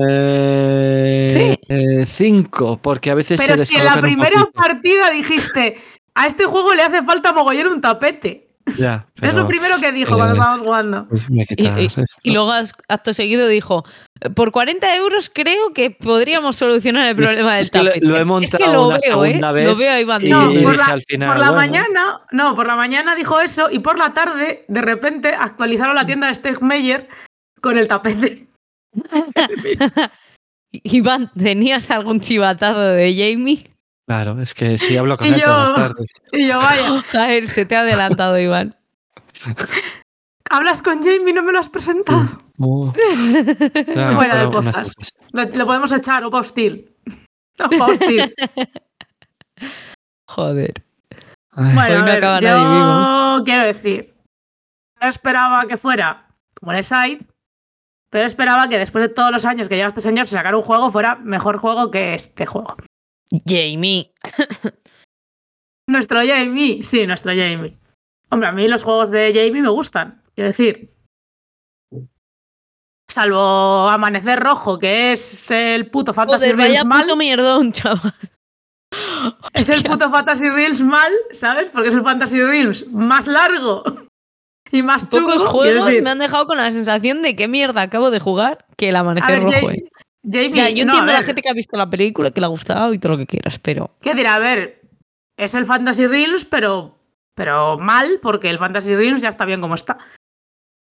Eh, 0.09 1.27
Sí. 1.31 1.59
eh, 1.69 2.05
cinco, 2.07 2.78
porque 2.81 3.11
a 3.11 3.15
veces 3.15 3.41
Pero 3.45 3.59
se 3.59 3.66
si 3.66 3.77
en 3.77 3.85
la 3.85 4.01
primera 4.01 4.45
partida 4.53 5.11
dijiste, 5.11 5.77
a 6.15 6.27
este 6.27 6.45
juego 6.45 6.74
le 6.74 6.82
hace 6.82 7.03
falta 7.03 7.32
mogollón 7.32 7.69
un 7.73 7.81
tapete. 7.81 8.43
Ya, 8.78 9.07
es 9.20 9.35
lo 9.35 9.47
primero 9.47 9.77
que 9.78 9.93
dijo 9.93 10.15
eh, 10.15 10.16
cuando 10.16 10.32
estábamos 10.36 10.62
jugando. 10.62 11.07
pues 11.11 11.27
Y- 11.51 11.69
esto. 11.85 12.01
Y 12.23 12.31
luego, 12.31 12.51
acto 12.89 13.12
seguido, 13.12 13.47
dijo: 13.47 13.85
por 14.35 14.53
40 14.53 14.97
euros 14.97 15.31
creo 15.32 15.74
que 15.74 15.91
podríamos 15.91 16.57
solucionar 16.57 17.05
el 17.09 17.11
Es- 17.11 17.16
problema 17.31 17.53
del 17.57 17.61
es 17.61 17.70
que 17.70 17.78
lo- 17.81 17.85
tapete. 17.91 18.07
lo 18.07 18.15
he 18.15 18.16
es 18.16 18.23
que 18.23 18.24
montado 18.24 18.73
lo 18.73 18.86
una 18.89 18.97
veo, 18.97 19.01
segunda 19.03 19.51
¿eh? 19.51 19.53
vez 19.53 19.66
Lo 19.66 19.77
veo 19.77 19.93
a 19.93 20.01
Iván 20.01 20.23
y- 20.27 20.31
No, 20.31 20.51
por 20.62 20.77
la, 20.78 20.85
al 20.86 21.03
final, 21.03 21.28
por 21.28 21.39
la 21.41 21.51
bueno. 21.51 21.57
mañana, 21.61 22.20
no, 22.32 22.55
por 22.55 22.66
la 22.66 22.77
mañana 22.77 23.15
dijo 23.15 23.39
eso 23.39 23.69
y 23.70 23.81
por 23.81 23.99
la 23.99 24.15
tarde, 24.15 24.65
de 24.66 24.81
repente, 24.81 25.35
actualizaron 25.39 25.95
la 25.95 26.07
tienda 26.07 26.28
de 26.28 26.35
Stegmeyer 26.35 27.07
con 27.61 27.77
el 27.77 27.86
tapete. 27.86 28.47
Iván, 30.72 31.30
¿tenías 31.38 31.90
algún 31.90 32.20
chivatazo 32.20 32.80
de 32.80 33.12
Jamie? 33.14 33.70
Claro, 34.06 34.40
es 34.42 34.54
que 34.54 34.76
sí 34.76 34.96
hablo 34.96 35.16
con 35.16 35.26
Y 35.26 35.30
él 35.34 35.42
todas 35.42 35.70
las 35.70 35.78
tardes. 35.78 36.10
Y 36.32 36.48
yo, 36.48 36.58
vaya, 36.58 37.02
Jair, 37.08 37.48
se 37.48 37.64
te 37.64 37.76
ha 37.76 37.80
adelantado, 37.80 38.38
Iván. 38.38 38.76
hablas 40.50 40.82
con 40.82 41.02
Jamie, 41.02 41.32
no 41.32 41.42
me 41.42 41.52
lo 41.52 41.58
has 41.60 41.68
presentado. 41.68 42.38
Uh, 42.58 42.92
claro, 42.92 44.16
Fuera 44.16 44.36
del 44.36 44.48
podcast. 44.50 44.92
le 45.32 45.46
podemos 45.64 45.90
echar, 45.92 46.22
Opa 46.24 46.38
Hostil. 46.40 46.92
Opa 47.58 47.86
Hostil. 47.86 48.34
Joder. 50.28 50.72
Ay, 51.52 51.74
Bueno, 51.74 51.94
Hoy 51.94 52.00
a 52.00 52.04
ver, 52.04 52.16
acaba 52.18 52.40
yo 52.40 52.48
nadie 52.48 53.36
vivo. 53.36 53.44
quiero 53.44 53.62
decir, 53.64 54.14
no 55.00 55.08
esperaba 55.08 55.66
que 55.66 55.76
fuera 55.78 56.26
como 56.58 56.72
en 56.72 56.78
el 56.78 56.84
site, 56.84 57.24
pero 58.15 58.27
esperaba 58.27 58.69
que 58.69 58.78
después 58.78 59.03
de 59.03 59.12
todos 59.12 59.32
los 59.32 59.45
años 59.45 59.69
que 59.69 59.74
lleva 59.74 59.89
este 59.89 60.01
señor, 60.01 60.28
si 60.28 60.35
sacara 60.35 60.57
un 60.57 60.62
juego 60.62 60.89
fuera 60.89 61.16
mejor 61.16 61.59
juego 61.59 61.91
que 61.91 62.15
este 62.15 62.47
juego. 62.47 62.77
Jamie. 63.45 64.12
Nuestro 65.89 66.20
Jamie, 66.24 66.81
sí, 66.85 67.09
nuestro 67.09 67.32
Jamie. 67.32 67.77
Hombre, 68.31 68.49
a 68.49 68.53
mí 68.53 68.69
los 68.69 68.85
juegos 68.85 69.11
de 69.11 69.32
Jamie 69.35 69.62
me 69.62 69.69
gustan, 69.69 70.23
quiero 70.32 70.51
decir. 70.51 70.95
Salvo 73.11 73.89
Amanecer 73.89 74.39
Rojo, 74.39 74.78
que 74.78 75.11
es 75.11 75.51
el 75.51 75.91
puto 75.91 76.15
Fantasy 76.15 76.53
Joder, 76.53 76.57
Reels 76.57 76.85
mal. 76.85 77.03
puto 77.03 77.16
mierdón, 77.16 77.73
chaval. 77.73 78.15
Es 79.53 79.69
el 79.70 79.82
puto 79.82 80.09
Fantasy 80.09 80.49
Reels 80.51 80.81
mal, 80.82 81.12
¿sabes? 81.32 81.69
Porque 81.69 81.89
es 81.89 81.95
el 81.95 82.03
Fantasy 82.03 82.41
Reels 82.41 82.86
más 82.93 83.27
largo 83.27 83.82
y 84.74 84.82
más 84.82 85.09
chungo. 85.09 85.28
Pocos 85.28 85.44
juegos 85.44 85.86
decir. 85.86 86.02
me 86.02 86.10
han 86.10 86.18
dejado 86.18 86.46
con 86.46 86.56
la 86.56 86.70
sensación 86.70 87.22
de 87.22 87.36
qué 87.36 87.48
mierda 87.48 87.82
acabo 87.82 88.10
de 88.10 88.20
jugar 88.20 88.66
que 88.76 88.88
el 88.88 88.96
amanecer 88.96 89.40
ver, 89.40 89.42
rojo. 89.42 89.66
Jamie, 89.66 89.78
eh. 89.78 89.90
Jamie, 90.30 90.51
O 90.51 90.55
sea, 90.55 90.70
yo 90.70 90.84
no, 90.84 90.92
entiendo 90.92 91.12
a 91.12 91.16
a 91.16 91.20
la 91.20 91.24
gente 91.24 91.42
que 91.42 91.48
ha 91.48 91.55
visto 91.55 91.76
la 91.76 91.88
película, 91.88 92.30
que 92.30 92.40
le 92.40 92.46
ha 92.46 92.48
gustado 92.48 92.92
y 92.92 92.98
todo 92.98 93.12
lo 93.12 93.18
que 93.18 93.26
quieras, 93.26 93.59
pero. 93.59 93.90
¿Qué 94.01 94.14
dirá? 94.14 94.34
A 94.34 94.38
ver, 94.38 94.82
es 95.36 95.55
el 95.55 95.66
Fantasy 95.66 96.06
Reels, 96.06 96.44
pero, 96.44 96.98
pero 97.34 97.78
mal, 97.78 98.18
porque 98.20 98.51
el 98.51 98.59
Fantasy 98.59 98.94
Reels 98.94 99.22
ya 99.22 99.28
está 99.28 99.44
bien 99.44 99.60
como 99.60 99.74
está. 99.74 99.98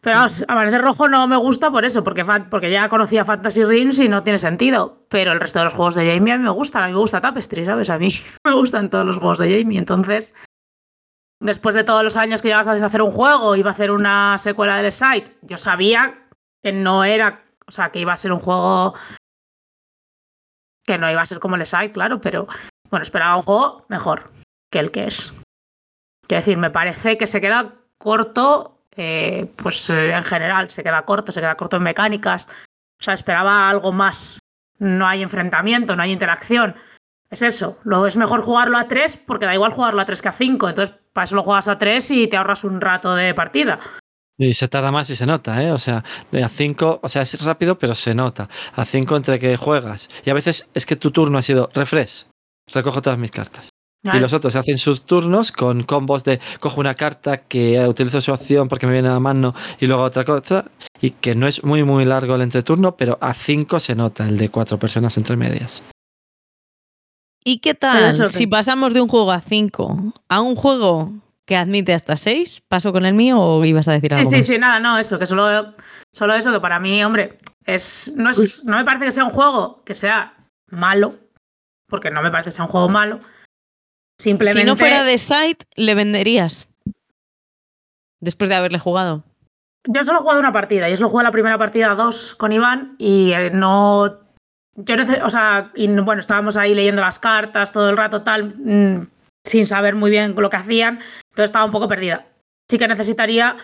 Pero 0.03 0.17
vamos, 0.17 0.43
Amanecer 0.49 0.81
Rojo 0.81 1.07
no 1.07 1.25
me 1.27 1.37
gusta 1.37 1.71
por 1.71 1.85
eso, 1.85 2.03
porque, 2.03 2.25
porque 2.51 2.69
ya 2.69 2.89
conocía 2.89 3.23
Fantasy 3.23 3.63
Reels 3.63 3.99
y 3.99 4.09
no 4.09 4.21
tiene 4.21 4.37
sentido. 4.37 5.05
Pero 5.07 5.31
el 5.31 5.39
resto 5.39 5.59
de 5.59 5.65
los 5.65 5.73
juegos 5.73 5.95
de 5.95 6.13
Jamie 6.13 6.33
a 6.33 6.37
mí 6.37 6.43
me 6.43 6.49
gustan. 6.49 6.83
A 6.83 6.87
mí 6.87 6.93
me 6.93 6.99
gusta 6.99 7.21
Tapestry, 7.21 7.65
¿sabes? 7.65 7.89
A 7.89 7.97
mí 7.97 8.09
me 8.45 8.53
gustan 8.53 8.89
todos 8.89 9.05
los 9.05 9.17
juegos 9.17 9.37
de 9.37 9.57
Jamie. 9.57 9.79
Entonces, 9.79 10.35
después 11.43 11.75
de 11.75 11.83
todos 11.83 12.03
los 12.03 12.17
años 12.17 12.41
que 12.41 12.47
llevas 12.47 12.67
a 12.67 12.71
hacer 12.85 13.01
un 13.01 13.11
juego, 13.11 13.55
iba 13.55 13.69
a 13.69 13.73
hacer 13.73 13.91
una 13.91 14.37
secuela 14.37 14.81
del 14.81 14.91
site, 14.91 15.37
yo 15.41 15.57
sabía 15.57 16.27
que 16.63 16.71
no 16.71 17.03
era, 17.03 17.43
o 17.67 17.71
sea, 17.71 17.91
que 17.91 17.99
iba 17.99 18.13
a 18.13 18.17
ser 18.17 18.31
un 18.31 18.39
juego 18.39 18.95
que 20.85 20.97
no 20.97 21.11
iba 21.11 21.21
a 21.21 21.25
ser 21.25 21.39
como 21.39 21.55
el 21.55 21.65
site, 21.65 21.91
claro, 21.91 22.19
pero 22.21 22.47
bueno, 22.89 23.03
esperaba 23.03 23.35
un 23.35 23.43
juego 23.43 23.85
mejor 23.89 24.31
que 24.71 24.79
el 24.79 24.91
que 24.91 25.05
es. 25.05 25.33
Quiero 26.27 26.41
decir, 26.41 26.57
me 26.57 26.71
parece 26.71 27.17
que 27.17 27.27
se 27.27 27.41
queda 27.41 27.73
corto, 27.97 28.79
eh, 28.95 29.51
pues 29.57 29.89
eh, 29.89 30.13
en 30.13 30.23
general, 30.23 30.69
se 30.69 30.83
queda 30.83 31.03
corto, 31.03 31.31
se 31.31 31.41
queda 31.41 31.55
corto 31.55 31.77
en 31.77 31.83
mecánicas. 31.83 32.47
O 32.47 33.03
sea, 33.03 33.13
esperaba 33.13 33.69
algo 33.69 33.91
más. 33.91 34.39
No 34.79 35.07
hay 35.07 35.21
enfrentamiento, 35.21 35.95
no 35.95 36.03
hay 36.03 36.11
interacción. 36.11 36.75
Es 37.33 37.41
eso, 37.41 37.79
lo 37.83 38.05
es 38.05 38.15
mejor 38.15 38.43
jugarlo 38.43 38.77
a 38.77 38.87
3 38.87 39.17
porque 39.25 39.47
da 39.47 39.55
igual 39.55 39.71
jugarlo 39.71 39.99
a 39.99 40.05
3 40.05 40.21
que 40.21 40.27
a 40.27 40.33
5. 40.33 40.69
Entonces, 40.69 40.95
para 41.13 41.25
eso 41.25 41.35
lo 41.35 41.41
juegas 41.41 41.67
a 41.67 41.79
3 41.79 42.11
y 42.11 42.27
te 42.27 42.37
ahorras 42.37 42.63
un 42.63 42.79
rato 42.79 43.15
de 43.15 43.33
partida. 43.33 43.79
Y 44.37 44.53
se 44.53 44.67
tarda 44.67 44.91
más 44.91 45.09
y 45.09 45.15
se 45.15 45.25
nota, 45.25 45.63
¿eh? 45.63 45.71
O 45.71 45.79
sea, 45.79 46.03
de 46.31 46.43
a 46.43 46.47
5, 46.47 46.99
o 47.01 47.09
sea, 47.09 47.23
es 47.23 47.43
rápido, 47.43 47.79
pero 47.79 47.95
se 47.95 48.13
nota. 48.13 48.49
A 48.75 48.85
5 48.85 49.17
entre 49.17 49.39
que 49.39 49.57
juegas. 49.57 50.11
Y 50.23 50.29
a 50.29 50.35
veces 50.35 50.69
es 50.75 50.85
que 50.85 50.95
tu 50.95 51.09
turno 51.09 51.39
ha 51.39 51.41
sido 51.41 51.71
refresh. 51.73 52.27
Recojo 52.71 53.01
todas 53.01 53.17
mis 53.17 53.31
cartas. 53.31 53.69
Y 54.03 54.19
los 54.19 54.33
otros 54.33 54.55
hacen 54.55 54.77
sus 54.77 55.01
turnos 55.01 55.51
con 55.51 55.81
combos 55.83 56.23
de 56.23 56.39
cojo 56.59 56.81
una 56.81 56.93
carta 56.93 57.37
que 57.37 57.79
utilizo 57.87 58.21
su 58.21 58.31
acción 58.31 58.67
porque 58.67 58.85
me 58.85 58.93
viene 58.93 59.07
a 59.07 59.13
la 59.13 59.19
mano 59.19 59.55
y 59.79 59.87
luego 59.87 60.03
otra 60.03 60.23
cosa. 60.23 60.65
Y 61.01 61.11
que 61.11 61.33
no 61.33 61.47
es 61.47 61.63
muy, 61.63 61.83
muy 61.83 62.05
largo 62.05 62.35
el 62.35 62.41
entreturno, 62.41 62.95
pero 62.95 63.17
a 63.21 63.33
5 63.33 63.79
se 63.79 63.95
nota 63.95 64.27
el 64.27 64.37
de 64.37 64.49
cuatro 64.49 64.77
personas 64.77 65.17
entre 65.17 65.35
medias. 65.35 65.81
¿Y 67.43 67.59
qué 67.59 67.73
tal 67.73 68.15
si 68.31 68.47
pasamos 68.47 68.93
de 68.93 69.01
un 69.01 69.07
juego 69.07 69.31
a 69.31 69.41
5 69.41 70.13
a 70.29 70.41
un 70.41 70.55
juego 70.55 71.11
que 71.45 71.57
admite 71.57 71.93
hasta 71.93 72.15
6? 72.15 72.63
¿Paso 72.67 72.91
con 72.93 73.05
el 73.05 73.13
mío 73.13 73.39
o 73.39 73.63
ibas 73.65 73.87
a 73.87 73.93
decir 73.93 74.13
Sí, 74.13 74.19
algo 74.19 74.29
sí, 74.29 74.35
más? 74.37 74.45
sí, 74.45 74.57
nada, 74.57 74.79
no, 74.79 74.97
eso, 74.97 75.19
que 75.19 75.25
solo, 75.25 75.75
solo 76.13 76.33
eso, 76.35 76.51
que 76.51 76.59
para 76.59 76.79
mí, 76.79 77.03
hombre, 77.03 77.37
es, 77.65 78.13
no, 78.17 78.29
es, 78.29 78.63
no 78.63 78.77
me 78.77 78.85
parece 78.85 79.05
que 79.05 79.11
sea 79.11 79.25
un 79.25 79.31
juego 79.31 79.83
que 79.83 79.93
sea 79.93 80.35
malo, 80.69 81.15
porque 81.87 82.11
no 82.11 82.21
me 82.21 82.31
parece 82.31 82.49
que 82.49 82.55
sea 82.55 82.65
un 82.65 82.71
juego 82.71 82.89
malo. 82.89 83.19
Simplemente. 84.19 84.61
Si 84.61 84.65
no 84.65 84.75
fuera 84.75 85.03
de 85.03 85.17
site, 85.17 85.65
le 85.75 85.95
venderías. 85.95 86.69
Después 88.21 88.49
de 88.49 88.55
haberle 88.55 88.79
jugado. 88.79 89.23
Yo 89.85 90.01
solo 90.05 90.19
he 90.19 90.21
jugado 90.21 90.39
una 90.39 90.53
partida, 90.53 90.89
y 90.89 90.95
solo 90.95 91.09
jugué 91.09 91.25
la 91.25 91.31
primera 91.31 91.57
partida 91.57 91.93
2 91.93 92.35
con 92.35 92.53
Iván, 92.53 92.95
y 92.97 93.33
eh, 93.33 93.51
no. 93.51 94.22
Yo 94.75 94.95
nece- 94.95 95.21
o 95.23 95.29
sea, 95.29 95.71
y 95.75 95.87
no- 95.87 96.03
bueno, 96.03 96.19
estábamos 96.19 96.57
ahí 96.57 96.73
leyendo 96.73 97.01
las 97.01 97.19
cartas 97.19 97.71
todo 97.71 97.89
el 97.89 97.97
rato, 97.97 98.23
tal, 98.23 99.07
sin 99.45 99.67
saber 99.67 99.95
muy 99.95 100.09
bien 100.09 100.33
lo 100.35 100.49
que 100.49 100.57
hacían, 100.57 100.95
entonces 101.29 101.45
estaba 101.45 101.65
un 101.65 101.71
poco 101.71 101.87
perdida. 101.87 102.25
Sí 102.69 102.77
que 102.79 102.87
necesitaría 102.87 103.55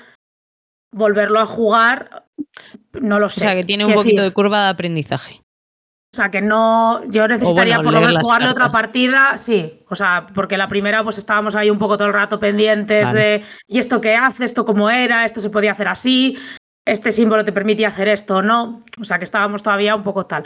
volverlo 0.94 1.40
a 1.40 1.45
jugar, 1.45 2.26
no 2.94 3.19
lo 3.19 3.27
O 3.27 3.30
sé. 3.30 3.41
sea, 3.41 3.56
que 3.56 3.64
tiene 3.64 3.86
un 3.86 3.94
poquito 3.94 4.18
decir, 4.22 4.30
de 4.30 4.34
curva 4.34 4.64
de 4.64 4.69
aprendizaje. 4.69 5.41
O 6.11 6.15
sea, 6.15 6.31
que 6.31 6.41
no. 6.41 7.03
Yo 7.10 7.27
necesitaría 7.27 7.76
bueno, 7.77 7.91
por 7.91 7.94
lo 8.02 8.07
menos 8.07 8.18
jugarle 8.22 8.49
otra 8.49 8.72
partida, 8.72 9.38
sí. 9.38 9.84
O 9.90 9.95
sea, 9.95 10.26
porque 10.34 10.57
la 10.57 10.68
primera, 10.68 11.03
pues 11.03 11.19
estábamos 11.19 11.53
ahí 11.56 11.69
un 11.69 11.77
poco 11.77 11.98
todo 11.98 12.07
el 12.07 12.15
rato 12.15 12.40
pendientes 12.40 13.06
Vale. 13.06 13.19
de. 13.19 13.44
¿Y 13.68 13.77
esto 13.77 14.02
qué 14.02 14.15
hace? 14.15 14.45
¿Esto 14.45 14.65
cómo 14.65 14.90
era? 14.90 15.23
¿Esto 15.26 15.40
se 15.40 15.52
podía 15.52 15.73
hacer 15.73 15.88
así? 15.88 16.36
¿Este 16.84 17.11
símbolo 17.11 17.45
te 17.45 17.52
permitía 17.52 17.90
hacer 17.90 18.07
esto 18.07 18.38
o 18.38 18.41
no? 18.41 18.84
O 18.99 19.03
sea, 19.03 19.19
que 19.19 19.23
estábamos 19.23 19.61
todavía 19.61 19.95
un 19.95 20.02
poco 20.02 20.26
tal. 20.26 20.44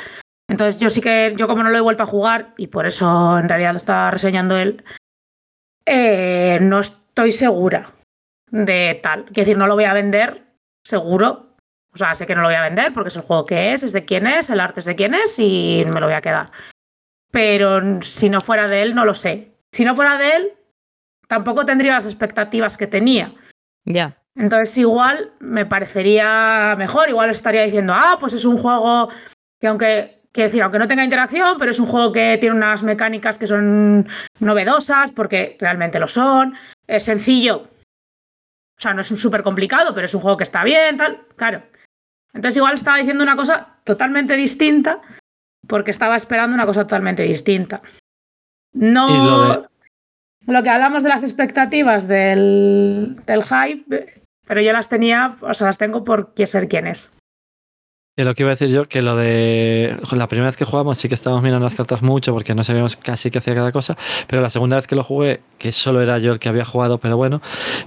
Entonces, 0.53 0.79
yo 0.79 0.91
sí 0.91 1.01
que. 1.01 1.33
Yo, 1.35 1.47
como 1.47 1.63
no 1.63 1.71
lo 1.71 1.77
he 1.77 1.81
vuelto 1.81 2.03
a 2.03 2.05
jugar, 2.05 2.53
y 2.57 2.67
por 2.67 2.85
eso 2.85 3.39
en 3.39 3.49
realidad 3.49 3.71
lo 3.71 3.77
está 3.77 4.11
reseñando 4.11 4.55
él, 4.55 4.83
eh, 5.87 6.59
no 6.61 6.79
estoy 6.79 7.31
segura 7.31 7.91
de 8.51 8.99
tal. 9.01 9.25
Quiero 9.25 9.41
decir, 9.45 9.57
no 9.57 9.65
lo 9.65 9.73
voy 9.73 9.85
a 9.85 9.95
vender, 9.95 10.43
seguro. 10.83 11.55
O 11.91 11.97
sea, 11.97 12.13
sé 12.13 12.27
que 12.27 12.35
no 12.35 12.41
lo 12.41 12.49
voy 12.49 12.55
a 12.55 12.61
vender 12.61 12.93
porque 12.93 13.07
es 13.07 13.15
el 13.15 13.23
juego 13.23 13.45
que 13.45 13.73
es, 13.73 13.81
es 13.81 13.93
de 13.93 14.05
quién 14.05 14.27
es, 14.27 14.51
el 14.51 14.59
arte 14.59 14.81
es 14.81 14.85
de 14.85 14.95
quién 14.95 15.15
es 15.15 15.39
y 15.39 15.83
me 15.87 15.99
lo 15.99 16.05
voy 16.05 16.15
a 16.15 16.21
quedar. 16.21 16.51
Pero 17.31 17.99
si 18.03 18.29
no 18.29 18.39
fuera 18.39 18.67
de 18.67 18.83
él, 18.83 18.93
no 18.93 19.05
lo 19.05 19.15
sé. 19.15 19.57
Si 19.71 19.83
no 19.83 19.95
fuera 19.95 20.19
de 20.19 20.35
él, 20.35 20.53
tampoco 21.27 21.65
tendría 21.65 21.93
las 21.93 22.05
expectativas 22.05 22.77
que 22.77 22.85
tenía. 22.85 23.33
Ya. 23.85 24.21
Entonces 24.35 24.77
igual 24.77 25.33
me 25.39 25.65
parecería 25.65 26.75
mejor, 26.77 27.09
igual 27.09 27.31
estaría 27.31 27.63
diciendo, 27.63 27.93
ah, 27.95 28.17
pues 28.19 28.33
es 28.33 28.45
un 28.45 28.57
juego 28.57 29.09
que 29.59 29.67
aunque, 29.67 30.22
quiero 30.33 30.49
decir, 30.49 30.61
aunque 30.63 30.79
no 30.79 30.87
tenga 30.87 31.03
interacción, 31.03 31.55
pero 31.57 31.71
es 31.71 31.79
un 31.79 31.85
juego 31.87 32.11
que 32.11 32.37
tiene 32.39 32.55
unas 32.55 32.83
mecánicas 32.83 33.37
que 33.37 33.47
son 33.47 34.07
novedosas, 34.39 35.11
porque 35.11 35.55
realmente 35.59 35.99
lo 35.99 36.07
son, 36.07 36.55
es 36.87 37.03
sencillo, 37.05 37.69
o 38.77 38.81
sea, 38.81 38.93
no 38.93 39.01
es 39.01 39.11
un 39.11 39.17
súper 39.17 39.43
complicado, 39.43 39.93
pero 39.93 40.05
es 40.05 40.13
un 40.13 40.21
juego 40.21 40.37
que 40.37 40.43
está 40.43 40.63
bien, 40.63 40.97
tal, 40.97 41.21
claro. 41.35 41.63
Entonces 42.33 42.57
igual 42.57 42.73
estaba 42.73 42.97
diciendo 42.97 43.23
una 43.23 43.35
cosa 43.35 43.77
totalmente 43.83 44.35
distinta, 44.35 45.01
porque 45.67 45.91
estaba 45.91 46.15
esperando 46.15 46.55
una 46.55 46.65
cosa 46.65 46.81
totalmente 46.81 47.23
distinta. 47.23 47.81
No... 48.73 49.07
Lo 49.07 49.47
de- 49.61 49.67
Lo 50.47 50.63
que 50.63 50.69
hablamos 50.69 51.03
de 51.03 51.09
las 51.09 51.23
expectativas 51.23 52.07
del, 52.07 53.21
del 53.25 53.43
hype, 53.43 54.23
pero 54.47 54.61
yo 54.61 54.73
las 54.73 54.89
tenía, 54.89 55.37
o 55.41 55.53
sea, 55.53 55.67
las 55.67 55.77
tengo 55.77 56.03
por 56.03 56.33
que 56.33 56.47
ser 56.47 56.67
quien 56.67 56.87
es. 56.87 57.13
Y 58.15 58.23
lo 58.23 58.35
que 58.35 58.43
iba 58.43 58.51
a 58.51 58.55
decir 58.55 58.69
yo, 58.69 58.85
que 58.87 59.01
lo 59.01 59.15
de 59.15 59.97
la 60.11 60.27
primera 60.27 60.47
vez 60.47 60.55
que 60.55 60.65
jugamos 60.65 60.99
sí 60.99 61.09
que 61.09 61.15
estábamos 61.15 61.41
mirando 61.41 61.65
las 61.65 61.73
cartas 61.73 62.03
mucho 62.03 62.31
porque 62.31 62.53
no 62.53 62.63
sabíamos 62.63 62.95
casi 62.95 63.31
qué 63.31 63.39
hacía 63.39 63.55
cada 63.55 63.71
cosa, 63.71 63.97
pero 64.27 64.39
la 64.39 64.51
segunda 64.51 64.75
vez 64.75 64.85
que 64.85 64.93
lo 64.95 65.03
jugué, 65.03 65.41
que 65.57 65.71
solo 65.71 65.99
era 65.99 66.19
yo 66.19 66.31
el 66.31 66.37
que 66.37 66.47
había 66.47 66.63
jugado, 66.63 66.99
pero 66.99 67.17
bueno, 67.17 67.41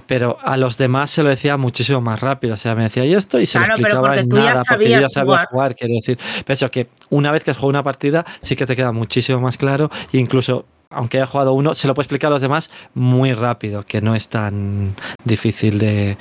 pero 0.05 0.37
a 0.41 0.57
los 0.57 0.77
demás 0.77 1.11
se 1.11 1.23
lo 1.23 1.29
decía 1.29 1.55
muchísimo 1.55 2.01
más 2.01 2.19
rápido, 2.19 2.55
o 2.55 2.57
sea, 2.57 2.75
me 2.75 2.83
decía 2.83 3.05
y 3.05 3.13
esto 3.13 3.39
y 3.39 3.45
se 3.45 3.57
Claro, 3.57 3.77
lo 3.77 3.83
pero 3.83 3.87
explicaba 3.87 4.07
porque 4.07 4.19
en 4.19 4.29
tú 4.29 4.35
ya 4.35 4.43
nada, 4.43 4.63
porque 4.67 4.89
yo 4.89 4.99
ya 4.99 5.07
sabía 5.09 5.45
jugar. 5.45 5.47
jugar. 5.47 5.75
quiero 5.75 5.93
decir. 5.93 6.17
Pero 6.45 6.53
eso, 6.55 6.71
que 6.71 6.89
una 7.09 7.31
vez 7.31 7.45
que 7.45 7.51
has 7.51 7.57
jugado 7.57 7.69
una 7.69 7.83
partida 7.83 8.25
sí 8.41 8.57
que 8.57 8.65
te 8.65 8.75
queda 8.75 8.91
muchísimo 8.91 9.39
más 9.39 9.57
claro 9.57 9.89
e 10.11 10.17
incluso 10.17 10.65
aunque 10.89 11.17
haya 11.19 11.27
jugado 11.27 11.53
uno, 11.53 11.73
se 11.73 11.87
lo 11.87 11.93
puede 11.93 12.03
explicar 12.03 12.29
a 12.29 12.31
los 12.31 12.41
demás 12.41 12.69
muy 12.93 13.31
rápido, 13.31 13.83
que 13.83 14.01
no 14.01 14.13
es 14.13 14.27
tan 14.27 14.93
difícil 15.23 15.79
de 15.79 16.17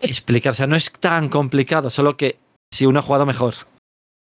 explicar. 0.00 0.52
O 0.52 0.56
sea, 0.56 0.68
no 0.68 0.76
es 0.76 0.92
tan 0.92 1.28
complicado, 1.28 1.90
solo 1.90 2.16
que 2.16 2.38
si 2.72 2.86
uno 2.86 2.98
ha 3.00 3.02
jugado 3.02 3.26
mejor. 3.26 3.54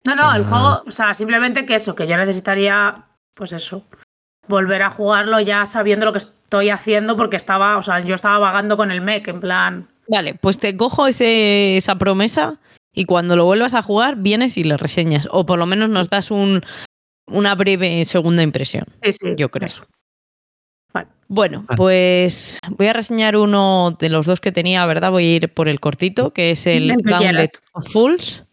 No, 0.05 0.15
no, 0.15 0.33
el 0.35 0.45
juego, 0.45 0.83
o 0.87 0.91
sea, 0.91 1.13
simplemente 1.13 1.65
que 1.65 1.75
eso, 1.75 1.93
que 1.95 2.07
yo 2.07 2.17
necesitaría, 2.17 3.05
pues 3.35 3.51
eso, 3.51 3.83
volver 4.47 4.81
a 4.81 4.89
jugarlo 4.91 5.39
ya 5.39 5.65
sabiendo 5.65 6.05
lo 6.05 6.11
que 6.13 6.19
estoy 6.19 6.69
haciendo 6.69 7.15
porque 7.17 7.35
estaba, 7.37 7.77
o 7.77 7.83
sea, 7.83 7.99
yo 7.99 8.15
estaba 8.15 8.39
vagando 8.39 8.77
con 8.77 8.91
el 8.91 9.01
mech, 9.01 9.27
en 9.27 9.39
plan, 9.39 9.87
Vale, 10.07 10.33
pues 10.33 10.57
te 10.57 10.75
cojo 10.75 11.05
ese- 11.05 11.77
esa 11.77 11.95
promesa 11.95 12.57
y 12.95 13.05
cuando 13.05 13.35
lo 13.35 13.45
vuelvas 13.45 13.75
a 13.75 13.83
jugar 13.83 14.15
vienes 14.15 14.57
y 14.57 14.63
le 14.63 14.75
reseñas. 14.75 15.27
O 15.31 15.45
por 15.45 15.59
lo 15.59 15.67
menos 15.67 15.87
nos 15.89 16.09
das 16.09 16.31
un, 16.31 16.63
una 17.27 17.53
breve 17.53 18.03
segunda 18.05 18.41
impresión. 18.41 18.85
sí, 19.03 19.11
sí, 19.11 19.27
Yo 19.37 19.49
creo. 19.49 19.67
eso. 19.67 19.85
Bueno, 21.31 21.63
Vale. 21.67 21.77
pues 21.77 22.59
voy 22.71 22.87
a 22.87 22.93
reseñar 22.93 23.37
uno 23.37 23.95
de 23.99 24.09
los 24.09 24.25
dos 24.25 24.39
que 24.39 24.51
tenía, 24.51 24.83
¿verdad? 24.87 25.11
Voy 25.11 25.25
a 25.25 25.35
ir 25.35 25.53
por 25.53 25.67
el 25.67 25.79
cortito, 25.79 26.31
que 26.33 26.49
es 26.49 26.65
el 26.65 26.91
Gauntlet 27.03 27.51
of 27.73 27.87
Fools. 27.91 28.45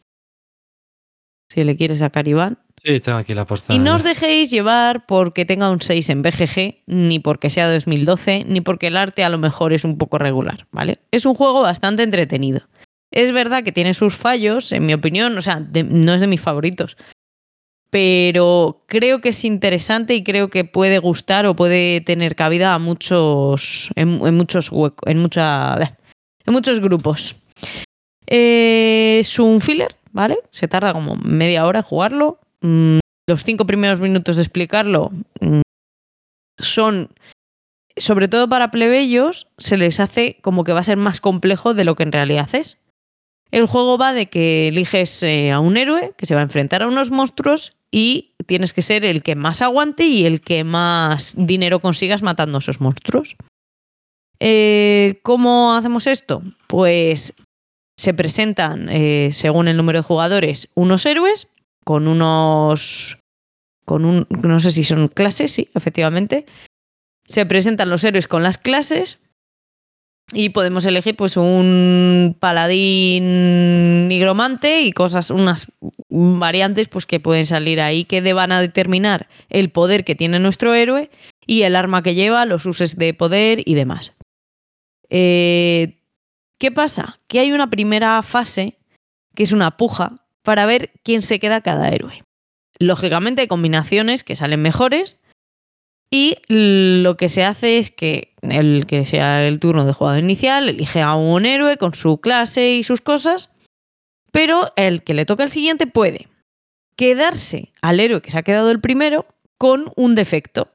Si 1.50 1.64
le 1.64 1.76
quiere 1.76 1.96
sacar 1.96 2.28
Iván. 2.28 2.58
Sí, 2.76 3.00
tengo 3.00 3.16
aquí 3.16 3.32
la 3.32 3.46
portada. 3.46 3.74
Y 3.74 3.78
no 3.78 3.94
os 3.94 4.02
dejéis 4.02 4.50
llevar 4.50 5.06
porque 5.06 5.46
tenga 5.46 5.70
un 5.70 5.80
6 5.80 6.10
en 6.10 6.20
BGG, 6.20 6.82
ni 6.86 7.18
porque 7.18 7.48
sea 7.48 7.72
2012, 7.72 8.44
ni 8.46 8.60
porque 8.60 8.88
el 8.88 8.98
arte 8.98 9.24
a 9.24 9.30
lo 9.30 9.38
mejor 9.38 9.72
es 9.72 9.84
un 9.84 9.96
poco 9.96 10.18
regular, 10.18 10.66
¿vale? 10.70 10.98
Es 11.10 11.24
un 11.24 11.34
juego 11.34 11.62
bastante 11.62 12.02
entretenido. 12.02 12.60
Es 13.10 13.32
verdad 13.32 13.62
que 13.64 13.72
tiene 13.72 13.94
sus 13.94 14.14
fallos, 14.16 14.72
en 14.72 14.84
mi 14.84 14.92
opinión, 14.92 15.38
o 15.38 15.40
sea, 15.40 15.60
de- 15.60 15.84
no 15.84 16.12
es 16.12 16.20
de 16.20 16.26
mis 16.26 16.40
favoritos. 16.42 16.98
Pero 17.90 18.82
creo 18.86 19.20
que 19.20 19.30
es 19.30 19.44
interesante 19.44 20.14
y 20.14 20.24
creo 20.24 20.50
que 20.50 20.64
puede 20.64 20.98
gustar 20.98 21.46
o 21.46 21.54
puede 21.54 22.00
tener 22.00 22.34
cabida 22.34 22.74
a 22.74 22.78
muchos. 22.78 23.90
en, 23.94 24.08
muchos 24.36 24.70
huecos. 24.72 25.04
En 25.06 25.18
muchos 26.52 26.80
grupos. 26.80 27.36
Eh, 28.26 29.18
es 29.20 29.38
un 29.38 29.60
filler, 29.60 29.94
¿vale? 30.12 30.38
Se 30.50 30.68
tarda 30.68 30.92
como 30.92 31.16
media 31.16 31.66
hora 31.66 31.80
en 31.80 31.84
jugarlo. 31.84 32.40
Mm, 32.60 32.98
los 33.26 33.44
cinco 33.44 33.66
primeros 33.66 34.00
minutos 34.00 34.36
de 34.36 34.42
explicarlo 34.42 35.10
mm, 35.40 35.60
son, 36.58 37.10
sobre 37.96 38.28
todo 38.28 38.48
para 38.48 38.70
plebeyos, 38.70 39.48
se 39.58 39.76
les 39.76 40.00
hace 40.00 40.38
como 40.42 40.64
que 40.64 40.72
va 40.72 40.80
a 40.80 40.84
ser 40.84 40.96
más 40.96 41.20
complejo 41.20 41.74
de 41.74 41.84
lo 41.84 41.94
que 41.94 42.02
en 42.02 42.12
realidad 42.12 42.52
es. 42.54 42.78
El 43.51 43.66
juego 43.66 43.97
va 43.97 44.12
de 44.12 44.27
que 44.27 44.68
eliges 44.68 45.23
eh, 45.23 45.52
a 45.52 45.60
un 45.60 45.77
héroe 45.77 46.12
que 46.16 46.27
se 46.27 46.35
va 46.35 46.40
a 46.40 46.44
enfrentar 46.44 46.82
a 46.82 46.89
unos 46.89 47.10
monstruos 47.10 47.77
y 47.90 48.35
tienes 48.47 48.73
que 48.73 48.82
ser 48.82 49.05
el 49.05 49.23
que 49.23 49.36
más 49.36 49.62
aguante 49.62 50.05
y 50.05 50.27
el 50.27 50.40
que 50.40 50.64
más 50.64 51.35
dinero 51.39 51.81
consigas 51.81 52.23
matando 52.23 52.59
a 52.59 52.60
esos 52.60 52.81
monstruos. 52.81 53.36
Eh, 54.40 55.20
¿Cómo 55.23 55.74
hacemos 55.74 56.06
esto? 56.06 56.43
Pues 56.66 57.35
se 57.97 58.12
presentan, 58.12 58.89
eh, 58.90 59.31
según 59.32 59.68
el 59.68 59.77
número 59.77 60.01
de 60.01 60.05
jugadores, 60.05 60.68
unos 60.74 61.06
héroes 61.06 61.48
con 61.85 62.09
unos. 62.09 63.18
con 63.85 64.05
un. 64.05 64.27
no 64.28 64.60
sé 64.60 64.70
si 64.73 64.85
son 64.85 65.09
clases, 65.09 65.52
sí, 65.52 65.68
efectivamente. 65.74 66.47
Se 67.24 67.47
presentan 67.47 67.89
los 67.89 68.05
héroes 68.05 68.28
con 68.28 68.43
las 68.43 68.59
clases. 68.59 69.18
Y 70.32 70.48
podemos 70.48 70.85
elegir 70.86 71.15
pues 71.15 71.36
un 71.36 72.36
paladín 72.39 74.09
nigromante 74.09 74.81
y 74.82 74.93
cosas, 74.93 75.31
unas 75.31 75.69
variantes 76.09 76.89
pues 76.89 77.07
que 77.07 77.20
pueden 77.20 77.47
salir 77.47 77.81
ahí 77.81 78.05
que 78.05 78.32
van 78.32 78.51
a 78.51 78.61
determinar 78.61 79.28
el 79.51 79.70
poder 79.70 80.05
que 80.05 80.16
tiene 80.16 80.40
nuestro 80.40 80.74
héroe 80.74 81.11
y 81.47 81.62
el 81.62 81.77
arma 81.77 82.03
que 82.03 82.16
lleva, 82.16 82.44
los 82.44 82.66
usos 82.66 82.97
de 82.97 83.15
poder 83.15 83.62
y 83.65 83.74
demás. 83.74 84.15
Eh, 85.11 86.01
¿Qué 86.59 86.73
pasa? 86.73 87.20
Que 87.28 87.39
hay 87.39 87.53
una 87.53 87.70
primera 87.70 88.20
fase 88.23 88.78
que 89.35 89.44
es 89.44 89.53
una 89.53 89.77
puja 89.77 90.27
para 90.43 90.66
ver 90.66 90.90
quién 91.05 91.23
se 91.23 91.39
queda 91.39 91.61
cada 91.61 91.89
héroe. 91.90 92.24
Lógicamente 92.78 93.43
hay 93.43 93.48
combinaciones 93.48 94.24
que 94.24 94.35
salen 94.36 94.62
mejores 94.62 95.20
y 96.10 96.36
lo 96.48 97.16
que 97.16 97.28
se 97.28 97.44
hace 97.44 97.78
es 97.78 97.90
que 97.90 98.34
el 98.42 98.86
que 98.86 99.04
sea 99.06 99.46
el 99.46 99.58
turno 99.58 99.84
de 99.84 99.92
jugador 99.92 100.20
inicial 100.20 100.68
elige 100.68 101.02
a 101.02 101.14
un 101.14 101.46
héroe 101.46 101.76
con 101.76 101.94
su 101.94 102.18
clase 102.18 102.74
y 102.74 102.82
sus 102.82 103.00
cosas, 103.00 103.52
pero 104.32 104.70
el 104.76 105.02
que 105.02 105.14
le 105.14 105.26
toca 105.26 105.42
el 105.42 105.50
siguiente 105.50 105.86
puede 105.86 106.28
quedarse 106.96 107.72
al 107.82 108.00
héroe 108.00 108.22
que 108.22 108.30
se 108.30 108.38
ha 108.38 108.42
quedado 108.42 108.70
el 108.70 108.80
primero 108.80 109.26
con 109.58 109.92
un 109.96 110.14
defecto. 110.14 110.68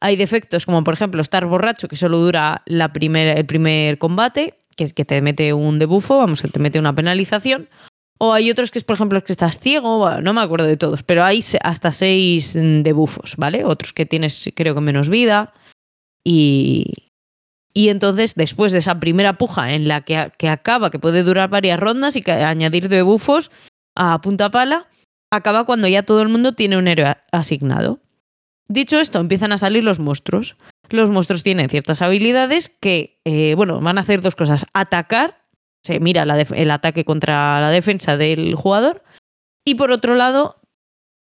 Hay 0.00 0.16
defectos 0.16 0.64
como 0.64 0.84
por 0.84 0.94
ejemplo 0.94 1.20
estar 1.20 1.44
borracho 1.46 1.88
que 1.88 1.96
solo 1.96 2.18
dura 2.18 2.62
la 2.66 2.92
el 2.94 3.46
primer 3.46 3.98
combate, 3.98 4.54
que 4.76 4.84
es 4.84 4.92
que 4.92 5.04
te 5.04 5.20
mete 5.22 5.52
un 5.52 5.78
debufo, 5.80 6.18
vamos, 6.18 6.40
que 6.40 6.48
te 6.48 6.60
mete 6.60 6.78
una 6.78 6.94
penalización. 6.94 7.68
O 8.18 8.32
hay 8.32 8.50
otros 8.50 8.70
que 8.70 8.78
es, 8.78 8.84
por 8.84 8.94
ejemplo, 8.94 9.22
que 9.22 9.32
estás 9.32 9.58
ciego, 9.58 10.20
no 10.20 10.32
me 10.32 10.40
acuerdo 10.40 10.66
de 10.66 10.76
todos, 10.76 11.02
pero 11.04 11.24
hay 11.24 11.40
hasta 11.62 11.92
seis 11.92 12.54
debufos, 12.54 13.36
¿vale? 13.36 13.64
Otros 13.64 13.92
que 13.92 14.06
tienes, 14.06 14.50
creo 14.56 14.74
que 14.74 14.80
menos 14.80 15.08
vida. 15.08 15.54
Y, 16.24 17.12
y 17.72 17.90
entonces, 17.90 18.34
después 18.34 18.72
de 18.72 18.78
esa 18.78 18.98
primera 18.98 19.38
puja 19.38 19.72
en 19.72 19.86
la 19.86 20.00
que, 20.00 20.32
que 20.36 20.48
acaba, 20.48 20.90
que 20.90 20.98
puede 20.98 21.22
durar 21.22 21.48
varias 21.48 21.78
rondas 21.78 22.16
y 22.16 22.22
que 22.22 22.32
añadir 22.32 22.88
debufos 22.88 23.52
a 23.94 24.20
punta 24.20 24.50
pala, 24.50 24.88
acaba 25.30 25.64
cuando 25.64 25.86
ya 25.86 26.02
todo 26.02 26.20
el 26.22 26.28
mundo 26.28 26.54
tiene 26.54 26.76
un 26.76 26.88
héroe 26.88 27.16
asignado. 27.30 28.00
Dicho 28.68 28.98
esto, 29.00 29.20
empiezan 29.20 29.52
a 29.52 29.58
salir 29.58 29.84
los 29.84 29.98
monstruos. 29.98 30.56
Los 30.90 31.10
monstruos 31.10 31.42
tienen 31.42 31.68
ciertas 31.68 32.02
habilidades 32.02 32.68
que, 32.68 33.20
eh, 33.24 33.54
bueno, 33.54 33.80
van 33.80 33.98
a 33.98 34.02
hacer 34.02 34.20
dos 34.22 34.34
cosas. 34.34 34.66
Atacar, 34.74 35.42
se 35.88 36.00
mira 36.00 36.24
el 36.24 36.70
ataque 36.70 37.06
contra 37.06 37.60
la 37.62 37.70
defensa 37.70 38.18
del 38.18 38.54
jugador. 38.54 39.02
Y 39.64 39.74
por 39.76 39.90
otro 39.90 40.14
lado, 40.14 40.60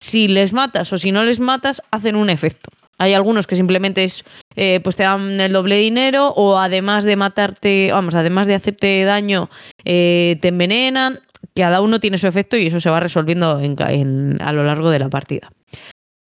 si 0.02 0.28
les 0.28 0.52
matas 0.52 0.92
o 0.92 0.98
si 0.98 1.14
no 1.14 1.24
les 1.24 1.40
matas, 1.40 1.82
hacen 1.90 2.18
un 2.18 2.30
efecto. 2.30 2.70
Hay 2.98 3.14
algunos 3.14 3.48
que 3.48 3.56
simplemente 3.56 4.04
es, 4.04 4.26
eh, 4.58 4.82
pues 4.84 4.98
te 4.98 5.04
dan 5.04 5.40
el 5.40 5.54
doble 5.54 5.78
dinero 5.78 6.34
o 6.36 6.58
además 6.58 7.06
de 7.06 7.16
matarte, 7.16 7.90
vamos, 7.94 8.14
además 8.14 8.46
de 8.46 8.56
hacerte 8.56 9.06
daño, 9.06 9.50
eh, 9.86 10.38
te 10.42 10.50
envenenan. 10.50 11.20
Cada 11.56 11.80
uno 11.80 12.02
tiene 12.02 12.18
su 12.18 12.28
efecto 12.28 12.58
y 12.58 12.68
eso 12.68 12.82
se 12.82 12.90
va 12.90 13.00
resolviendo 13.00 13.52
a 13.52 14.54
lo 14.54 14.64
largo 14.64 14.90
de 14.90 15.00
la 15.00 15.10
partida. 15.10 15.50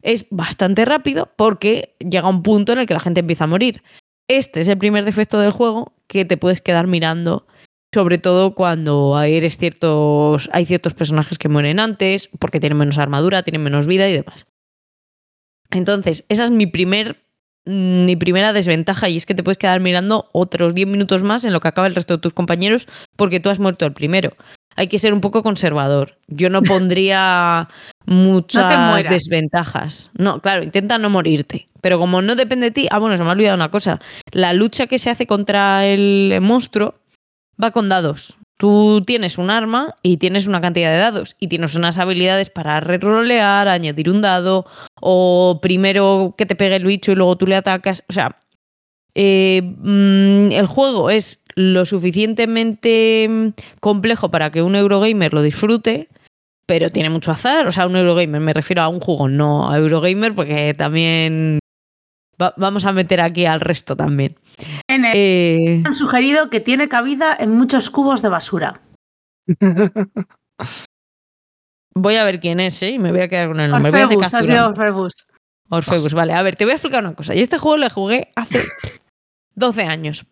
Es 0.02 0.28
bastante 0.30 0.86
rápido 0.86 1.30
porque 1.36 1.96
llega 2.00 2.30
un 2.30 2.42
punto 2.42 2.72
en 2.72 2.80
el 2.80 2.88
que 2.88 2.94
la 2.94 3.02
gente 3.02 3.20
empieza 3.20 3.44
a 3.44 3.48
morir. 3.48 3.84
Este 4.30 4.62
es 4.62 4.68
el 4.70 4.78
primer 4.78 5.04
defecto 5.04 5.40
del 5.40 5.52
juego 5.52 5.92
que 6.08 6.24
te 6.24 6.38
puedes 6.38 6.62
quedar 6.62 6.88
mirando, 6.88 7.48
sobre 7.94 8.20
todo 8.20 8.54
cuando 8.54 9.20
eres 9.22 9.58
ciertos, 9.58 10.50
hay 10.54 10.66
ciertos 10.66 10.94
personajes 10.94 11.38
que 11.40 11.50
mueren 11.50 11.80
antes, 11.80 12.30
porque 12.40 12.60
tienen 12.60 12.78
menos 12.78 12.98
armadura, 12.98 13.44
tienen 13.44 13.64
menos 13.64 13.88
vida 13.88 14.08
y 14.08 14.14
demás. 14.14 14.46
Entonces, 15.72 16.26
esa 16.30 16.46
es 16.46 16.52
mi, 16.52 16.68
primer, 16.68 17.18
mm, 17.66 18.06
mi 18.06 18.16
primera 18.16 18.54
desventaja 18.54 19.10
y 19.10 19.18
es 19.18 19.26
que 19.26 19.36
te 19.36 19.44
puedes 19.44 19.58
quedar 19.58 19.80
mirando 19.80 20.30
otros 20.34 20.74
10 20.76 20.88
minutos 20.88 21.24
más 21.24 21.46
en 21.46 21.54
lo 21.54 21.60
que 21.60 21.68
acaba 21.68 21.88
el 21.88 21.96
resto 21.96 22.16
de 22.16 22.22
tus 22.22 22.34
compañeros 22.34 22.88
porque 23.16 23.40
tú 23.40 23.50
has 23.50 23.60
muerto 23.60 23.86
el 23.86 23.94
primero. 23.94 24.36
Hay 24.76 24.88
que 24.88 25.00
ser 25.00 25.14
un 25.14 25.22
poco 25.22 25.42
conservador. 25.42 26.18
Yo 26.28 26.50
no 26.50 26.62
pondría 26.64 27.70
muchas 28.06 28.78
mueras. 28.78 29.14
desventajas. 29.14 30.12
No, 30.16 30.42
claro, 30.42 30.64
intenta 30.64 30.98
no 30.98 31.10
morirte. 31.10 31.68
Pero 31.82 31.98
como 31.98 32.22
no 32.22 32.36
depende 32.36 32.68
de 32.68 32.72
ti, 32.72 32.88
ah, 32.92 33.00
bueno, 33.00 33.18
se 33.18 33.24
me 33.24 33.30
ha 33.30 33.34
olvidado 33.34 33.56
una 33.56 33.72
cosa. 33.72 34.00
La 34.32 34.54
lucha 34.54 34.88
que 34.88 35.00
se 35.00 35.10
hace 35.10 35.26
contra 35.28 35.86
el 35.86 36.38
monstruo 36.42 36.96
va 37.62 37.72
con 37.72 37.90
dados. 37.90 38.38
Tú 38.58 39.04
tienes 39.08 39.38
un 39.38 39.50
arma 39.50 39.96
y 40.04 40.18
tienes 40.18 40.46
una 40.46 40.60
cantidad 40.60 40.92
de 40.92 40.98
dados 40.98 41.36
y 41.40 41.48
tienes 41.48 41.76
unas 41.76 41.98
habilidades 41.98 42.50
para 42.50 42.80
rerolear, 42.82 43.70
añadir 43.70 44.10
un 44.10 44.22
dado 44.22 44.66
o 45.00 45.60
primero 45.62 46.36
que 46.38 46.46
te 46.46 46.56
pegue 46.56 46.76
el 46.76 46.86
bicho 46.86 47.12
y 47.12 47.16
luego 47.16 47.38
tú 47.38 47.48
le 47.48 47.56
atacas. 47.56 48.04
O 48.10 48.14
sea, 48.14 48.38
eh, 49.16 49.62
mm, 49.64 50.52
el 50.52 50.66
juego 50.68 51.10
es 51.10 51.42
lo 51.56 51.86
suficientemente 51.86 53.28
mm, 53.30 53.48
complejo 53.80 54.30
para 54.30 54.52
que 54.52 54.62
un 54.62 54.76
Eurogamer 54.76 55.34
lo 55.34 55.42
disfrute, 55.42 56.10
pero 56.66 56.92
tiene 56.92 57.10
mucho 57.10 57.32
azar. 57.32 57.66
O 57.66 57.72
sea, 57.72 57.88
un 57.88 57.96
Eurogamer, 57.96 58.42
me 58.42 58.54
refiero 58.54 58.82
a 58.82 58.90
un 58.90 59.00
juego, 59.00 59.30
no 59.30 59.72
a 59.72 59.78
Eurogamer, 59.78 60.36
porque 60.36 60.74
también 60.78 61.60
va- 62.42 62.54
vamos 62.58 62.84
a 62.84 62.92
meter 62.92 63.22
aquí 63.22 63.46
al 63.46 63.62
resto 63.62 63.96
también. 63.96 64.36
En 64.90 65.06
el- 65.06 65.14
Eh, 65.16 65.84
han 65.86 65.94
sugerido 65.94 66.50
que 66.50 66.60
tiene 66.60 66.90
cabida 66.90 67.36
en 67.40 67.52
muchos 67.52 67.90
cubos 67.90 68.22
de 68.22 68.30
basura. 68.30 68.82
voy 71.96 72.16
a 72.16 72.24
ver 72.24 72.40
quién 72.40 72.60
es, 72.60 72.82
¿eh? 72.84 72.92
Y 72.92 73.00
me 73.00 73.12
voy 73.12 73.22
a 73.22 73.28
quedar 73.30 73.48
con 73.50 73.60
el 73.60 73.72
nombre. 73.72 73.92
Orfebus, 74.04 74.34
ha 74.34 74.44
sido 74.44 74.68
Orfebus. 74.68 75.14
Orfebus, 75.70 76.14
vale. 76.14 76.34
A 76.34 76.42
ver, 76.42 76.56
te 76.56 76.66
voy 76.66 76.72
a 76.72 76.76
explicar 76.76 77.04
una 77.04 77.14
cosa. 77.16 77.36
Y 77.36 77.40
este 77.42 77.58
juego 77.58 77.78
le 77.78 77.90
jugué 77.90 78.32
hace 78.36 78.60
12 79.56 79.84
años. 79.84 80.26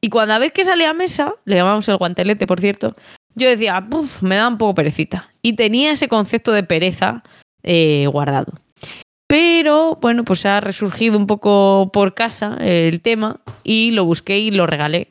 Y 0.00 0.10
cuando 0.10 0.34
a 0.34 0.38
vez 0.38 0.52
que 0.52 0.64
salía 0.64 0.90
a 0.90 0.94
mesa, 0.94 1.34
le 1.46 1.56
llamamos 1.56 1.88
el 1.88 1.96
guantelete, 1.96 2.46
por 2.46 2.60
cierto, 2.60 2.94
yo 3.34 3.48
decía, 3.48 3.80
"Puf, 3.88 4.22
me 4.22 4.36
da 4.36 4.48
un 4.48 4.58
poco 4.58 4.74
perecita. 4.74 5.30
Y 5.40 5.54
tenía 5.56 5.92
ese 5.92 6.08
concepto 6.08 6.52
de 6.52 6.62
pereza 6.62 7.22
eh, 7.62 8.06
guardado. 8.12 8.52
Pero 9.34 9.98
bueno, 10.00 10.22
pues 10.22 10.46
ha 10.46 10.60
resurgido 10.60 11.18
un 11.18 11.26
poco 11.26 11.90
por 11.92 12.14
casa 12.14 12.56
el 12.60 13.00
tema 13.00 13.40
y 13.64 13.90
lo 13.90 14.04
busqué 14.04 14.38
y 14.38 14.52
lo 14.52 14.64
regalé. 14.64 15.08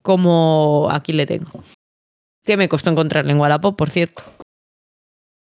Como 0.00 0.88
aquí 0.90 1.12
le 1.12 1.26
tengo. 1.26 1.62
Que 2.42 2.56
me 2.56 2.70
costó 2.70 2.88
encontrarlo 2.88 3.30
en 3.30 3.38
Wallapop, 3.38 3.76
por 3.76 3.90
cierto. 3.90 4.22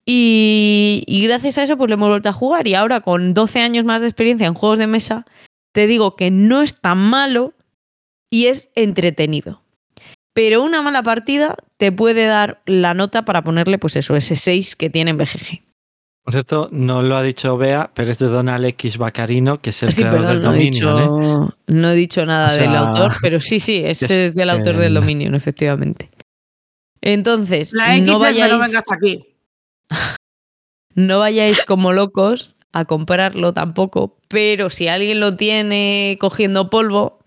Y, 0.05 1.05
gracias 1.29 1.59
a 1.59 1.63
eso 1.63 1.77
pues 1.77 1.91
le 1.91 1.95
hemos 1.95 2.09
vuelto 2.09 2.29
a 2.29 2.33
jugar 2.33 2.67
y 2.67 2.75
ahora 2.75 3.03
con 3.03 3.35
12 3.35 3.61
años 3.61 3.85
más 3.85 4.01
de 4.01 4.09
experiencia 4.09 4.49
en 4.49 4.55
juegos 4.55 4.79
de 4.79 4.89
mesa, 4.89 5.25
te 5.73 5.87
digo 5.87 6.17
que 6.17 6.33
no 6.33 6.63
es 6.63 6.81
tan 6.81 6.99
malo 6.99 7.55
y 8.31 8.47
es 8.47 8.73
entretenido. 8.75 9.63
Pero 10.35 10.65
una 10.65 10.83
mala 10.83 11.05
partida 11.05 11.55
te 11.77 11.93
puede 11.93 12.27
dar 12.27 12.63
la 12.67 12.95
nota 12.95 13.25
para 13.25 13.45
ponerle 13.45 13.79
pues 13.79 13.95
eso, 13.95 14.17
ese 14.17 14.35
6 14.35 14.75
que 14.75 14.91
tiene 14.91 15.13
en 15.13 15.19
BGG. 15.19 15.68
Por 16.29 16.35
cierto, 16.35 16.69
no 16.73 17.01
lo 17.01 17.17
ha 17.17 17.23
dicho 17.23 17.57
Bea, 17.57 17.91
pero 17.95 18.11
es 18.13 18.19
de 18.19 18.27
Donald 18.27 18.63
X 18.67 18.99
Bacarino, 18.99 19.63
que 19.63 19.71
es 19.71 19.83
el 19.83 19.95
Sí, 19.95 20.03
creador 20.03 20.21
perdón, 20.21 20.35
del 20.35 20.43
no 20.43 20.51
he, 20.51 20.57
Dominion. 20.59 20.99
¿eh? 20.99 21.55
no 21.69 21.91
he 21.91 21.95
dicho 21.95 22.27
nada 22.27 22.49
O 22.49 22.51
sea, 22.51 22.65
del 22.67 22.77
autor, 22.77 23.13
pero 23.23 23.41
sí, 23.41 23.61
sí, 23.61 23.77
ese 23.85 24.05
es 24.05 24.11
es 24.11 24.35
del 24.35 24.51
autor 24.51 24.75
el- 24.75 24.81
del 24.83 24.95
Dominion, 24.95 25.35
efectivamente. 25.35 26.11
Entonces, 27.01 27.73
La 27.73 27.97
X 27.97 28.05
no 28.07 28.19
vayáis, 28.19 28.53
no 28.53 28.59
vengas 28.59 28.85
aquí. 28.93 29.25
no 30.95 31.19
vayáis 31.19 31.65
como 31.65 31.93
locos 31.95 32.57
a 32.73 32.85
comprarlo 32.85 33.55
tampoco, 33.55 34.19
pero 34.29 34.69
si 34.69 34.89
alguien 34.89 35.21
lo 35.21 35.35
tiene 35.37 36.19
cogiendo 36.21 36.69
polvo, 36.69 37.21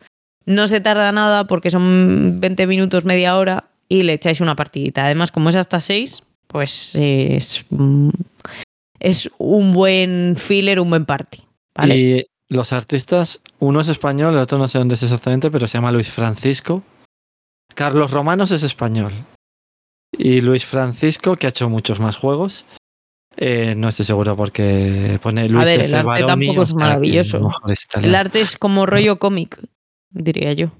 no 0.45 0.67
se 0.67 0.79
tarda 0.79 1.11
nada 1.11 1.45
porque 1.47 1.71
son 1.71 2.39
20 2.39 2.67
minutos, 2.67 3.05
media 3.05 3.35
hora 3.35 3.65
y 3.89 4.03
le 4.03 4.13
echáis 4.13 4.41
una 4.41 4.55
partidita. 4.55 5.05
Además, 5.05 5.31
como 5.31 5.49
es 5.49 5.55
hasta 5.55 5.79
6, 5.79 6.23
pues 6.47 6.95
es, 6.95 7.65
mm, 7.69 8.09
es 9.01 9.31
un 9.39 9.73
buen 9.73 10.35
filler, 10.37 10.79
un 10.79 10.91
buen 10.91 11.05
party. 11.05 11.39
¿vale? 11.73 11.97
Y 11.97 12.27
los 12.49 12.71
artistas, 12.71 13.41
uno 13.59 13.81
es 13.81 13.87
español, 13.87 14.35
el 14.35 14.39
otro 14.41 14.59
no 14.59 14.67
sé 14.67 14.77
dónde 14.77 14.95
es 14.95 15.03
exactamente, 15.03 15.49
pero 15.49 15.67
se 15.67 15.77
llama 15.77 15.91
Luis 15.91 16.11
Francisco. 16.11 16.83
Carlos 17.73 18.11
Romanos 18.11 18.51
es 18.51 18.61
español. 18.63 19.11
Y 20.11 20.41
Luis 20.41 20.65
Francisco, 20.65 21.35
que 21.35 21.47
ha 21.47 21.49
hecho 21.49 21.69
muchos 21.69 21.99
más 21.99 22.17
juegos. 22.17 22.65
eh, 23.37 23.73
no 23.75 23.87
estoy 23.87 24.05
seguro 24.05 24.35
porque 24.35 25.17
pone 25.21 25.49
Luis 25.49 25.65
ver, 25.65 25.81
el 25.81 25.95
arte 25.95 26.23
tampoco 26.25 26.61
es 26.61 26.75
maravilloso. 26.75 27.37
a 27.37 27.39
mejor 27.39 27.73
El 28.03 28.13
arte 28.13 28.41
es 28.41 28.57
como 28.57 28.85
rollo 28.85 29.17
cómic, 29.17 29.59
diría 30.11 30.53
yo. 30.53 30.71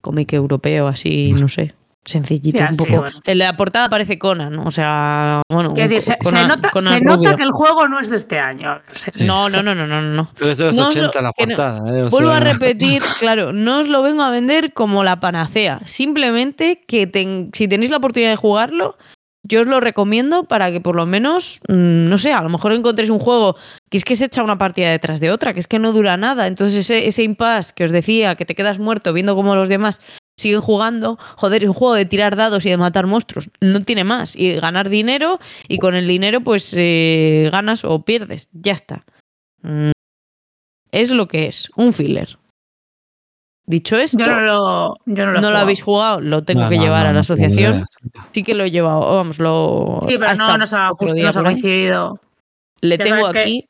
Cómic 0.00 0.34
europeo, 0.34 0.86
así, 0.86 1.32
no 1.32 1.48
sé. 1.48 1.74
Sencillito, 2.04 2.62
un 2.70 2.76
poco. 2.76 2.96
bueno. 2.98 3.18
En 3.24 3.38
la 3.38 3.56
portada 3.56 3.86
aparece 3.86 4.18
Conan, 4.18 4.58
o 4.58 4.70
sea, 4.70 5.40
bueno. 5.48 5.70
Decir, 5.72 6.02
se, 6.02 6.12
se 6.12 6.18
Conan- 6.18 6.48
nota, 6.48 6.70
Conan 6.70 6.92
se 6.98 7.00
nota 7.00 7.34
que 7.36 7.42
el 7.42 7.50
juego 7.50 7.88
no 7.88 7.98
es 7.98 8.10
de 8.10 8.16
este 8.16 8.38
año. 8.38 8.80
Se- 8.92 9.10
Sí. 9.12 9.24
No, 9.24 9.48
no, 9.48 9.62
no, 9.62 9.74
no, 9.74 9.86
no, 9.86 10.02
no. 10.02 10.28
Pero 10.38 10.50
es 10.50 10.58
de 10.58 10.64
los 10.66 10.74
No 10.76 10.88
os 10.88 10.96
lo- 10.96 11.02
80 11.08 11.22
la 11.22 11.28
no- 11.28 11.32
portada. 11.32 11.78
eh, 11.98 12.02
o 12.02 12.10
Vuelvo 12.10 12.30
a 12.30 12.40
repetir, 12.40 13.02
claro, 13.20 13.52
no 13.52 13.78
os 13.78 13.88
lo 13.88 14.02
vengo 14.02 14.22
a 14.22 14.30
vender 14.30 14.72
como 14.74 15.02
la 15.02 15.18
panacea. 15.20 15.80
Simplemente 15.84 16.84
que 16.86 17.06
ten- 17.06 17.50
si 17.54 17.66
tenéis 17.68 17.90
la 17.90 17.96
oportunidad 17.96 18.30
de 18.30 18.36
jugarlo, 18.36 18.96
yo 19.42 19.60
os 19.62 19.66
lo 19.66 19.80
recomiendo 19.80 20.44
para 20.44 20.70
que 20.72 20.80
por 20.80 20.96
lo 20.96 21.06
menos, 21.06 21.60
mm, 21.68 22.08
no 22.08 22.18
sé, 22.18 22.32
a 22.32 22.42
lo 22.42 22.48
mejor 22.48 22.72
encontréis 22.72 23.10
un 23.10 23.18
juego 23.18 23.56
que 23.90 23.96
es 23.98 24.04
que 24.04 24.16
se 24.16 24.26
echa 24.26 24.42
una 24.42 24.58
partida 24.58 24.90
detrás 24.90 25.20
de 25.20 25.30
otra, 25.30 25.52
que 25.54 25.60
es 25.60 25.68
que 25.68 25.78
no 25.78 25.92
dura 25.92 26.16
nada. 26.16 26.46
Entonces 26.46 26.80
ese, 26.80 27.06
ese 27.06 27.22
impasse 27.22 27.72
que 27.74 27.84
os 27.84 27.90
decía, 27.90 28.34
que 28.36 28.44
te 28.44 28.54
quedas 28.54 28.78
muerto 28.78 29.12
viendo 29.12 29.34
cómo 29.34 29.54
los 29.54 29.68
demás 29.68 30.00
siguen 30.36 30.60
jugando, 30.60 31.16
joder, 31.36 31.62
es 31.62 31.68
un 31.68 31.74
juego 31.74 31.94
de 31.94 32.04
tirar 32.06 32.36
dados 32.36 32.64
y 32.66 32.70
de 32.70 32.76
matar 32.76 33.06
monstruos. 33.06 33.50
No 33.60 33.82
tiene 33.84 34.04
más. 34.04 34.34
Y 34.36 34.54
ganar 34.54 34.88
dinero 34.88 35.38
y 35.68 35.78
con 35.78 35.94
el 35.94 36.06
dinero 36.06 36.40
pues 36.40 36.74
eh, 36.76 37.48
ganas 37.52 37.84
o 37.84 38.04
pierdes. 38.04 38.48
Ya 38.52 38.72
está. 38.72 39.04
Mm, 39.62 39.92
Es 40.92 41.10
lo 41.10 41.28
que 41.28 41.46
es, 41.46 41.70
un 41.76 41.92
filler. 41.92 42.38
Dicho 43.66 43.96
esto, 43.96 44.18
Yo 44.18 44.26
no 44.26 44.40
lo, 44.40 44.96
yo 45.06 45.24
no 45.24 45.32
lo, 45.32 45.38
he 45.38 45.40
no 45.40 45.40
lo 45.40 45.46
jugado. 45.48 45.56
habéis 45.62 45.82
jugado, 45.82 46.20
lo 46.20 46.44
tengo 46.44 46.64
no, 46.64 46.68
que 46.68 46.76
no, 46.76 46.82
llevar 46.82 47.04
no, 47.04 47.10
a 47.10 47.12
la 47.14 47.20
asociación. 47.20 47.86
Sí 48.32 48.42
que 48.42 48.54
lo 48.54 48.64
he 48.64 48.70
llevado, 48.70 49.00
vamos, 49.16 49.38
lo. 49.38 50.00
Sí, 50.06 50.16
pero 50.18 50.34
no 50.34 50.58
nos 50.58 50.74
ha, 50.74 50.90
justo 50.90 51.14
día 51.14 51.24
nos 51.26 51.36
ha 51.38 51.42
coincidido. 51.42 52.20
Le 52.82 52.98
Ya 52.98 53.04
tengo 53.04 53.30
que- 53.30 53.38
aquí. 53.38 53.68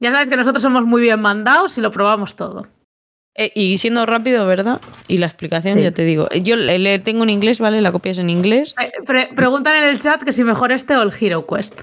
Ya 0.00 0.10
sabes 0.10 0.28
que 0.28 0.36
nosotros 0.36 0.60
somos 0.60 0.84
muy 0.84 1.02
bien 1.02 1.20
mandados 1.20 1.78
y 1.78 1.82
lo 1.82 1.92
probamos 1.92 2.34
todo. 2.34 2.66
Eh, 3.36 3.50
y 3.54 3.78
siendo 3.78 4.06
rápido, 4.06 4.46
¿verdad? 4.46 4.80
Y 5.08 5.18
la 5.18 5.26
explicación, 5.26 5.78
Sí. 5.78 5.82
ya 5.84 5.90
te 5.92 6.04
digo. 6.04 6.28
Yo 6.42 6.56
le, 6.56 6.78
le 6.78 6.98
tengo 6.98 7.24
en 7.24 7.30
inglés, 7.30 7.58
¿vale? 7.58 7.80
La 7.82 7.92
copia 7.92 8.12
es 8.12 8.18
en 8.18 8.30
inglés. 8.30 8.74
Eh, 8.80 8.92
pre- 9.06 9.30
preguntan 9.34 9.76
en 9.82 9.88
el 9.90 10.00
chat 10.00 10.22
que 10.22 10.32
si 10.32 10.44
mejor 10.44 10.72
este 10.72 10.96
o 10.96 11.02
el 11.02 11.12
Hero 11.18 11.46
Quest. 11.46 11.80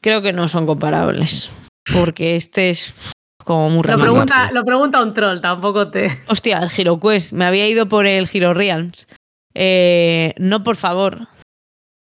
Creo 0.00 0.22
que 0.22 0.32
no 0.32 0.48
son 0.48 0.66
comparables. 0.66 1.50
Porque 1.92 2.36
este 2.36 2.70
es 2.70 2.94
como 3.44 3.68
muy 3.68 3.78
Lo 3.78 3.82
rápido. 3.82 4.04
pregunta, 4.04 4.50
lo 4.52 4.62
pregunta 4.62 5.02
un 5.02 5.12
troll, 5.14 5.40
tampoco 5.40 5.90
te. 5.90 6.08
Hostia, 6.28 6.58
el 6.58 6.70
Hero 6.76 6.98
Quest. 7.00 7.32
Me 7.32 7.44
había 7.44 7.68
ido 7.68 7.86
por 7.88 8.06
el 8.06 8.28
Hero 8.32 8.54
Realms. 8.54 9.08
Eh, 9.54 10.34
no, 10.38 10.62
por 10.62 10.76
favor. 10.76 11.26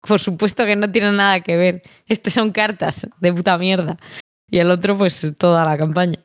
Por 0.01 0.21
supuesto 0.21 0.65
que 0.65 0.77
no 0.77 0.91
tiene 0.91 1.13
nada 1.13 1.41
que 1.41 1.57
ver. 1.57 1.83
Este 2.07 2.31
son 2.31 2.51
cartas 2.53 3.09
de 3.21 3.33
puta 3.33 3.59
mierda. 3.59 3.99
Y 4.51 4.59
el 4.59 4.71
otro, 4.71 4.97
pues, 4.99 5.33
toda 5.39 5.65
la 5.65 5.77
campaña. 5.79 6.19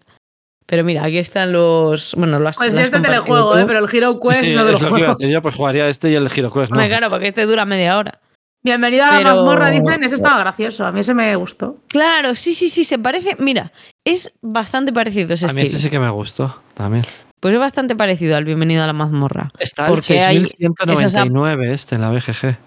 Pero 0.67 0.83
mira, 0.83 1.03
aquí 1.05 1.17
están 1.17 1.53
los. 1.53 2.13
Bueno, 2.15 2.39
las. 2.39 2.57
Pues 2.57 2.73
este 2.73 2.91
compartido 2.91 3.23
telejuego, 3.23 3.51
tú. 3.53 3.57
¿eh? 3.57 3.65
pero 3.65 3.79
el 3.85 3.95
Hero 3.95 4.19
Quest 4.19 4.41
Sí, 4.41 4.53
no 4.53 4.65
te 4.65 4.73
lo 4.73 4.79
lo 4.79 4.89
juego. 4.89 5.17
yo, 5.19 5.41
pues 5.41 5.55
jugaría 5.55 5.87
este 5.87 6.11
y 6.11 6.15
el 6.15 6.29
Giro 6.29 6.51
Quest, 6.51 6.71
¿no? 6.71 6.85
Claro, 6.85 7.09
porque 7.09 7.27
este 7.29 7.45
dura 7.45 7.65
media 7.65 7.97
hora. 7.97 8.19
Bienvenido 8.63 9.05
a 9.05 9.21
la 9.21 9.33
mazmorra, 9.33 9.69
dicen. 9.69 10.03
Ese 10.03 10.15
estaba 10.15 10.39
gracioso. 10.39 10.85
A 10.85 10.91
mí 10.91 10.99
ese 10.99 11.13
me 11.13 11.33
gustó. 11.37 11.77
Claro, 11.87 12.35
sí, 12.35 12.53
sí, 12.53 12.67
sí, 12.67 12.83
se 12.83 12.99
parece. 12.99 13.37
Mira, 13.39 13.71
es 14.03 14.33
bastante 14.41 14.91
parecido 14.91 15.35
ese 15.35 15.45
A 15.45 15.53
mí 15.53 15.61
ese 15.61 15.77
sí 15.77 15.89
que 15.89 15.99
me 15.99 16.09
gustó 16.09 16.61
también. 16.73 17.05
Pues 17.39 17.53
es 17.53 17.59
bastante 17.61 17.95
parecido 17.95 18.35
al 18.35 18.43
Bienvenido 18.43 18.83
a 18.83 18.87
la 18.87 18.93
mazmorra. 18.93 19.51
Está 19.59 19.85
el 19.85 19.93
Porque 19.93 20.19
hay 20.19 20.43
6199 20.43 21.71
este 21.71 21.95
en 21.95 22.01
la 22.01 22.09
BGG. 22.09 22.57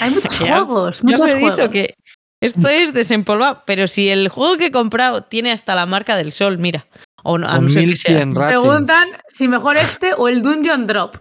Hay 0.00 0.10
muchos 0.10 0.38
juegos, 0.38 0.98
ya 0.98 1.04
muchos 1.04 1.20
os 1.20 1.26
he 1.28 1.32
juegos. 1.32 1.58
dicho 1.58 1.70
que 1.70 1.94
esto 2.40 2.68
es 2.68 2.94
desempolvado, 2.94 3.62
pero 3.66 3.86
si 3.88 4.08
el 4.08 4.28
juego 4.28 4.56
que 4.56 4.66
he 4.66 4.70
comprado 4.72 5.22
tiene 5.22 5.52
hasta 5.52 5.74
la 5.74 5.86
marca 5.86 6.16
del 6.16 6.32
sol, 6.32 6.56
mira. 6.58 6.86
O 7.24 7.38
no, 7.38 7.46
a 7.48 7.58
no 7.60 7.68
ser 7.68 7.88
que 7.88 7.96
sea. 7.96 8.16
1100 8.26 8.34
ratings. 8.34 8.62
Preguntan 8.62 9.08
si 9.28 9.48
mejor 9.48 9.76
este 9.76 10.12
o 10.16 10.28
el 10.28 10.42
Dungeon 10.42 10.86
Drop. 10.86 11.16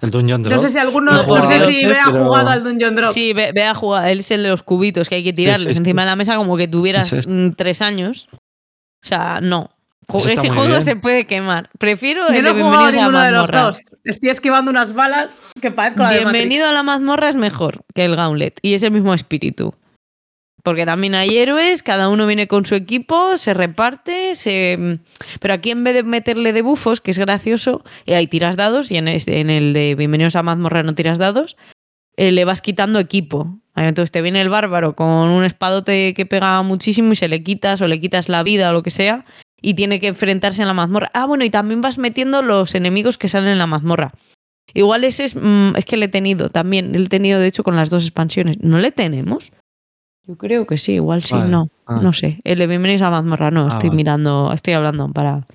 El 0.00 0.10
Dungeon 0.10 0.42
Drop. 0.42 0.54
No 0.56 0.60
sé 0.60 0.68
si 0.70 0.78
alguno, 0.78 1.12
No 1.12 1.18
no, 1.18 1.24
jugado 1.24 1.46
sé 1.46 1.60
si 1.60 1.76
este, 1.76 1.86
me 1.88 1.98
ha 2.00 2.04
pero- 2.06 2.24
jugado 2.26 2.48
al 2.48 2.64
Dungeon 2.64 2.94
Drop. 2.96 3.10
Sí, 3.10 3.32
ve, 3.32 3.52
ve 3.54 3.64
a 3.64 3.74
jugar. 3.74 4.08
Él 4.08 4.18
es 4.20 4.30
el 4.30 4.42
de 4.42 4.50
los 4.50 4.62
cubitos 4.62 5.08
que 5.08 5.14
hay 5.16 5.24
que 5.24 5.32
tirarlos 5.32 5.68
sí, 5.68 5.72
sí. 5.72 5.78
encima 5.78 6.02
de 6.02 6.06
la 6.06 6.16
mesa 6.16 6.36
como 6.36 6.56
que 6.56 6.68
tuvieras 6.68 7.06
Ese 7.06 7.20
es. 7.20 7.26
mm, 7.28 7.50
tres 7.56 7.80
años. 7.82 8.28
O 8.32 9.06
sea, 9.06 9.40
no. 9.42 9.70
Ese 10.12 10.50
juego 10.50 10.66
bien. 10.66 10.82
se 10.82 10.96
puede 10.96 11.26
quemar. 11.26 11.70
Prefiero 11.78 12.28
Yo 12.28 12.34
el 12.34 12.42
no 12.44 12.52
de 12.54 12.60
he 12.60 12.62
jugado 12.62 12.84
a 12.84 12.90
la 12.90 12.96
ninguno 12.96 13.20
de 13.20 13.30
los 13.30 13.40
mazmorra. 13.42 13.62
dos. 13.62 13.78
Estoy 14.04 14.28
esquivando 14.28 14.70
unas 14.70 14.92
balas 14.92 15.40
que 15.62 15.70
parezco 15.70 16.02
la 16.02 16.10
de 16.10 16.18
Bienvenido 16.18 16.68
a 16.68 16.72
la 16.72 16.82
mazmorra 16.82 17.30
es 17.30 17.36
mejor 17.36 17.82
que 17.94 18.04
el 18.04 18.14
Gauntlet 18.14 18.58
y 18.60 18.74
es 18.74 18.82
el 18.82 18.90
mismo 18.90 19.14
espíritu. 19.14 19.74
Porque 20.64 20.86
también 20.86 21.14
hay 21.14 21.36
héroes, 21.36 21.82
cada 21.82 22.08
uno 22.08 22.26
viene 22.26 22.48
con 22.48 22.64
su 22.64 22.74
equipo, 22.74 23.36
se 23.36 23.52
reparte, 23.52 24.34
se... 24.34 24.98
pero 25.38 25.52
aquí 25.54 25.70
en 25.70 25.84
vez 25.84 25.92
de 25.94 26.02
meterle 26.02 26.54
de 26.54 26.62
bufos, 26.62 27.02
que 27.02 27.10
es 27.10 27.18
gracioso, 27.18 27.84
eh, 28.06 28.16
hay 28.16 28.26
tiras 28.26 28.56
dados 28.56 28.90
y 28.90 28.96
en, 28.96 29.06
este- 29.08 29.40
en 29.40 29.50
el 29.50 29.74
de 29.74 29.94
Bienvenidos 29.94 30.36
a 30.36 30.42
mazmorra 30.42 30.82
no 30.82 30.94
tiras 30.94 31.18
dados, 31.18 31.56
eh, 32.16 32.32
le 32.32 32.46
vas 32.46 32.62
quitando 32.62 32.98
equipo. 32.98 33.58
Entonces 33.76 34.10
te 34.10 34.22
viene 34.22 34.40
el 34.40 34.48
bárbaro 34.48 34.94
con 34.96 35.06
un 35.28 35.44
espadote 35.44 36.14
que 36.14 36.24
pega 36.26 36.62
muchísimo 36.62 37.12
y 37.12 37.16
se 37.16 37.28
le 37.28 37.42
quitas 37.42 37.82
o 37.82 37.86
le 37.86 38.00
quitas 38.00 38.28
la 38.30 38.42
vida 38.42 38.70
o 38.70 38.72
lo 38.72 38.82
que 38.82 38.90
sea 38.90 39.26
y 39.60 39.74
tiene 39.74 40.00
que 40.00 40.06
enfrentarse 40.06 40.62
en 40.62 40.68
la 40.68 40.74
mazmorra. 40.74 41.10
Ah, 41.12 41.26
bueno, 41.26 41.44
y 41.44 41.50
también 41.50 41.82
vas 41.82 41.98
metiendo 41.98 42.40
los 42.42 42.74
enemigos 42.74 43.18
que 43.18 43.28
salen 43.28 43.50
en 43.50 43.58
la 43.58 43.66
mazmorra. 43.66 44.12
Igual 44.72 45.04
ese 45.04 45.24
es, 45.24 45.36
mm, 45.36 45.76
es 45.76 45.84
que 45.84 45.96
le 45.98 46.06
he 46.06 46.08
tenido 46.08 46.48
también, 46.48 46.92
le 46.92 47.04
he 47.04 47.08
tenido 47.08 47.38
de 47.38 47.48
hecho 47.48 47.64
con 47.64 47.76
las 47.76 47.90
dos 47.90 48.04
expansiones. 48.04 48.58
¿No 48.60 48.78
le 48.78 48.92
tenemos? 48.92 49.52
Yo 50.26 50.36
creo 50.36 50.66
que 50.66 50.78
sí, 50.78 50.92
igual 50.94 51.22
sí, 51.22 51.34
Vale. 51.34 51.50
no. 51.50 51.68
Ah. 51.86 52.00
No 52.02 52.12
sé. 52.12 52.40
El 52.44 52.58
de 52.58 52.66
Bienvenidos 52.66 53.02
a 53.02 53.10
Mazmorra, 53.10 53.50
no, 53.50 53.66
Ah, 53.66 53.68
estoy 53.74 53.90
vale. 53.90 53.96
mirando, 53.96 54.52
estoy 54.52 54.74
hablando 54.74 55.08
para. 55.08 55.46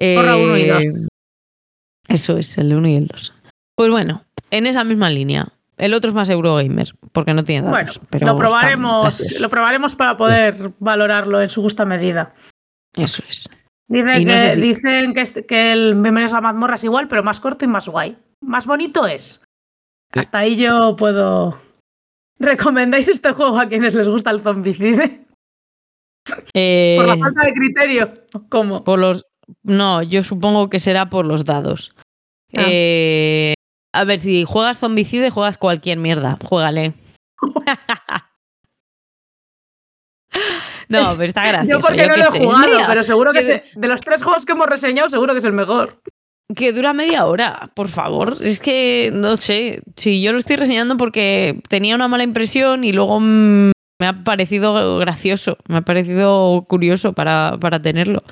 Mazmorra 0.00 0.36
uno 0.36 0.56
y 0.58 0.66
dos. 0.66 0.82
Eh, 0.82 1.06
Eso 2.08 2.36
es, 2.36 2.58
el 2.58 2.74
1 2.74 2.88
y 2.88 2.96
el 2.96 3.06
2. 3.06 3.32
Pues 3.76 3.90
bueno, 3.90 4.22
en 4.50 4.66
esa 4.66 4.82
misma 4.84 5.08
línea. 5.08 5.48
El 5.78 5.94
otro 5.94 6.10
es 6.10 6.14
más 6.14 6.28
Eurogamer, 6.28 6.92
porque 7.12 7.32
no 7.32 7.42
tiene 7.44 7.68
Bueno, 7.68 7.86
datos. 7.86 8.00
pero 8.10 8.26
lo 8.26 8.36
probaremos, 8.36 9.40
lo 9.40 9.48
probaremos 9.48 9.96
para 9.96 10.16
poder 10.16 10.72
valorarlo 10.78 11.40
en 11.40 11.48
su 11.48 11.62
justa 11.62 11.84
medida. 11.84 12.34
Eso 12.94 13.22
es. 13.28 13.48
Dicen, 13.88 14.22
Y 14.22 14.24
no 14.24 14.32
que, 14.32 14.38
sé 14.38 14.54
si- 14.56 14.60
dicen 14.60 15.14
que, 15.14 15.20
este- 15.22 15.46
que 15.46 15.72
el 15.72 15.94
Bienvenidos 15.94 16.32
a 16.32 16.36
la 16.36 16.40
mazmorra 16.42 16.74
es 16.74 16.84
igual, 16.84 17.08
pero 17.08 17.22
más 17.22 17.40
corto 17.40 17.64
y 17.64 17.68
más 17.68 17.88
guay. 17.88 18.16
Más 18.40 18.66
bonito 18.66 19.06
es. 19.06 19.40
Hasta 20.12 20.38
ahí 20.38 20.56
yo 20.56 20.94
puedo. 20.96 21.58
¿Recomendáis 22.38 23.08
este 23.08 23.32
juego 23.32 23.58
a 23.58 23.66
quienes 23.68 23.94
les 23.94 24.08
gusta 24.08 24.30
el 24.30 24.40
zombicide? 24.42 25.26
Eh, 26.54 26.94
Por 26.98 27.06
la 27.08 27.16
falta 27.18 27.44
de 27.46 27.52
criterio. 27.52 28.12
¿Cómo? 28.48 28.84
Por 28.84 28.98
los. 28.98 29.26
No, 29.62 30.02
yo 30.02 30.22
supongo 30.24 30.70
que 30.70 30.80
será 30.80 31.10
por 31.10 31.26
los 31.26 31.44
dados. 31.44 31.94
Ah. 32.56 32.62
Eh, 32.68 33.54
a 33.94 34.04
ver, 34.04 34.18
si 34.20 34.44
juegas 34.44 34.78
zombicide, 34.78 35.30
juegas 35.30 35.58
cualquier 35.58 35.98
mierda. 35.98 36.36
Juégale. 36.44 36.94
no, 40.88 41.02
pero 41.12 41.22
está 41.24 41.46
gracioso. 41.48 41.80
yo 41.80 41.86
porque 41.86 42.06
no 42.06 42.16
lo 42.16 42.22
he 42.22 42.30
sé. 42.30 42.38
jugado, 42.38 42.66
Mira, 42.66 42.86
pero 42.86 43.02
seguro 43.02 43.32
que 43.32 43.42
se- 43.42 43.62
de 43.74 43.88
los 43.88 44.00
tres 44.00 44.22
juegos 44.22 44.44
que 44.46 44.52
hemos 44.52 44.66
reseñado, 44.68 45.08
seguro 45.08 45.32
que 45.32 45.38
es 45.40 45.44
el 45.44 45.52
mejor. 45.52 46.00
Que 46.54 46.72
dura 46.72 46.92
media 46.92 47.26
hora, 47.26 47.70
por 47.74 47.88
favor. 47.88 48.36
Es 48.40 48.60
que, 48.60 49.10
no 49.12 49.36
sé, 49.36 49.82
si 49.96 50.22
yo 50.22 50.32
lo 50.32 50.38
estoy 50.38 50.56
reseñando 50.56 50.96
porque 50.96 51.60
tenía 51.68 51.94
una 51.94 52.08
mala 52.08 52.24
impresión 52.24 52.84
y 52.84 52.92
luego 52.92 53.20
mm, 53.20 53.72
me 54.00 54.06
ha 54.06 54.24
parecido 54.24 54.98
gracioso, 54.98 55.58
me 55.68 55.78
ha 55.78 55.82
parecido 55.82 56.64
curioso 56.68 57.12
para, 57.12 57.56
para 57.60 57.80
tenerlo. 57.80 58.22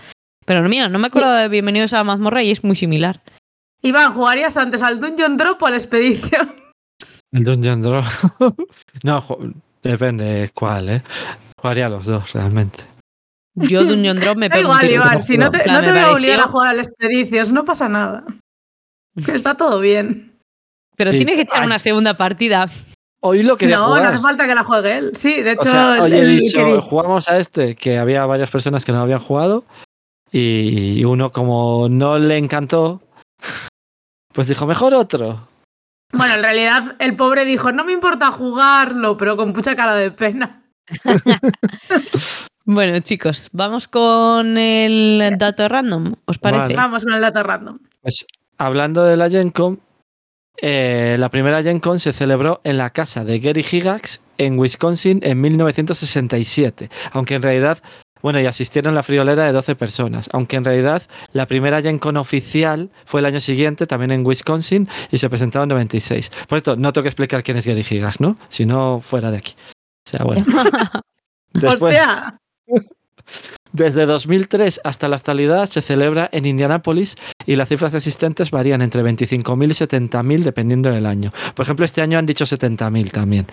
Pero 0.46 0.68
mira, 0.68 0.88
no 0.88 0.98
me 0.98 1.06
acuerdo 1.06 1.32
de 1.32 1.48
Bienvenidos 1.48 1.92
a 1.92 1.98
la 1.98 2.04
mazmorra 2.04 2.42
y 2.42 2.50
es 2.50 2.64
muy 2.64 2.76
similar. 2.76 3.22
Iván, 3.82 4.12
¿jugarías 4.12 4.56
antes 4.56 4.82
al 4.82 5.00
Dungeon 5.00 5.36
Drop 5.36 5.62
o 5.62 5.66
a 5.66 5.70
la 5.70 5.76
expedición? 5.76 6.54
El 7.32 7.44
Dungeon 7.44 7.82
Drop. 7.82 8.04
no, 9.02 9.24
depende 9.82 10.50
cuál, 10.54 10.88
¿eh? 10.88 11.02
Jugaría 11.56 11.86
a 11.86 11.90
los 11.90 12.04
dos, 12.04 12.32
realmente. 12.32 12.89
Yo 13.54 13.84
Dungeon 13.84 14.20
Drop 14.20 14.36
me 14.36 14.48
Da 14.48 14.56
pego 14.56 14.70
un 14.70 14.76
igual, 14.76 14.88
tiro. 14.88 15.02
Iván, 15.04 15.22
si 15.22 15.36
no 15.36 15.50
te, 15.50 15.58
no 15.66 15.80
te 15.80 15.90
voy 15.90 16.00
a 16.00 16.12
obligar 16.12 16.40
a 16.40 16.48
jugar 16.48 16.68
al 16.70 16.78
Expeditions, 16.80 17.52
no 17.52 17.64
pasa 17.64 17.88
nada. 17.88 18.24
Está 19.26 19.54
todo 19.56 19.80
bien. 19.80 20.38
Pero 20.96 21.10
Sí. 21.10 21.18
tienes 21.18 21.36
que 21.36 21.42
echar 21.42 21.60
Ay. 21.60 21.66
una 21.66 21.78
segunda 21.78 22.14
partida. 22.16 22.68
Hoy 23.22 23.42
lo 23.42 23.56
quería 23.56 23.76
no, 23.76 23.86
jugar. 23.86 24.02
no 24.04 24.08
hace 24.10 24.18
falta 24.22 24.46
que 24.46 24.54
la 24.54 24.64
juegue 24.64 24.96
él. 24.98 25.10
Sí, 25.14 25.42
de 25.42 25.50
O 25.50 25.54
hecho, 25.54 25.68
sea, 25.70 26.02
hoy 26.02 26.12
he 26.12 26.18
el- 26.20 26.38
dicho, 26.40 26.80
jugamos 26.82 27.28
a 27.28 27.38
este, 27.38 27.74
que 27.74 27.98
había 27.98 28.24
varias 28.24 28.50
personas 28.50 28.84
que 28.84 28.92
no 28.92 29.00
habían 29.00 29.18
jugado, 29.18 29.64
y 30.32 31.04
uno 31.04 31.30
como 31.32 31.88
no 31.90 32.18
le 32.18 32.38
encantó, 32.38 33.02
pues 34.32 34.48
dijo, 34.48 34.66
mejor 34.66 34.94
otro. 34.94 35.48
Bueno, 36.12 36.34
en 36.34 36.42
realidad 36.42 36.96
el 36.98 37.14
pobre 37.14 37.44
dijo, 37.44 37.72
no 37.72 37.84
me 37.84 37.92
importa 37.92 38.32
jugarlo, 38.32 39.16
pero 39.16 39.36
con 39.36 39.50
mucha 39.52 39.76
cara 39.76 39.94
de 39.94 40.10
pena. 40.10 40.59
Bueno, 42.72 43.00
chicos, 43.00 43.48
vamos 43.52 43.88
con 43.88 44.56
el 44.56 45.34
dato 45.38 45.68
random, 45.68 46.14
¿os 46.24 46.38
parece? 46.38 46.62
Vale. 46.62 46.76
Vamos 46.76 47.04
con 47.04 47.14
el 47.14 47.20
dato 47.20 47.42
random. 47.42 47.78
Pues 48.00 48.26
hablando 48.58 49.02
de 49.02 49.16
la 49.16 49.28
Gen 49.28 49.50
Con, 49.50 49.80
eh, 50.62 51.16
la 51.18 51.30
primera 51.30 51.62
Gen 51.62 51.80
Con 51.80 51.98
se 51.98 52.12
celebró 52.12 52.60
en 52.62 52.76
la 52.76 52.90
casa 52.90 53.24
de 53.24 53.40
Gary 53.40 53.62
Gygax 53.62 54.22
en 54.38 54.58
Wisconsin 54.58 55.20
en 55.24 55.40
1967, 55.40 56.90
aunque 57.12 57.34
en 57.34 57.42
realidad, 57.42 57.78
bueno, 58.22 58.40
y 58.40 58.46
asistieron 58.46 58.94
la 58.94 59.02
friolera 59.02 59.46
de 59.46 59.52
12 59.52 59.74
personas, 59.74 60.28
aunque 60.32 60.56
en 60.56 60.64
realidad 60.64 61.02
la 61.32 61.46
primera 61.46 61.82
Gen 61.82 61.98
Con 61.98 62.18
oficial 62.18 62.90
fue 63.04 63.20
el 63.20 63.26
año 63.26 63.40
siguiente, 63.40 63.86
también 63.86 64.12
en 64.12 64.24
Wisconsin, 64.24 64.88
y 65.10 65.18
se 65.18 65.28
presentó 65.28 65.62
en 65.62 65.70
96. 65.70 66.30
Por 66.46 66.58
esto, 66.58 66.76
no 66.76 66.92
tengo 66.92 67.02
que 67.02 67.08
explicar 67.08 67.42
quién 67.42 67.56
es 67.56 67.66
Gary 67.66 67.82
Gygax, 67.82 68.20
¿no? 68.20 68.36
Si 68.48 68.64
no, 68.66 69.00
fuera 69.00 69.30
de 69.30 69.38
aquí. 69.38 69.54
Sea, 70.10 70.24
bueno. 70.24 70.44
Después, 71.52 71.96
Hostia, 71.96 72.40
desde 73.72 74.06
2003 74.06 74.80
hasta 74.82 75.08
la 75.08 75.16
actualidad 75.16 75.66
se 75.66 75.80
celebra 75.80 76.28
en 76.32 76.46
Indianápolis 76.46 77.16
y 77.46 77.56
las 77.56 77.68
cifras 77.68 77.92
de 77.92 77.98
asistentes 77.98 78.50
varían 78.50 78.82
entre 78.82 79.02
25.000 79.02 79.64
y 79.64 80.08
70.000 80.08 80.42
dependiendo 80.42 80.90
del 80.90 81.06
año. 81.06 81.32
Por 81.54 81.64
ejemplo, 81.64 81.84
este 81.84 82.02
año 82.02 82.18
han 82.18 82.26
dicho 82.26 82.44
70.000 82.44 83.10
también. 83.10 83.46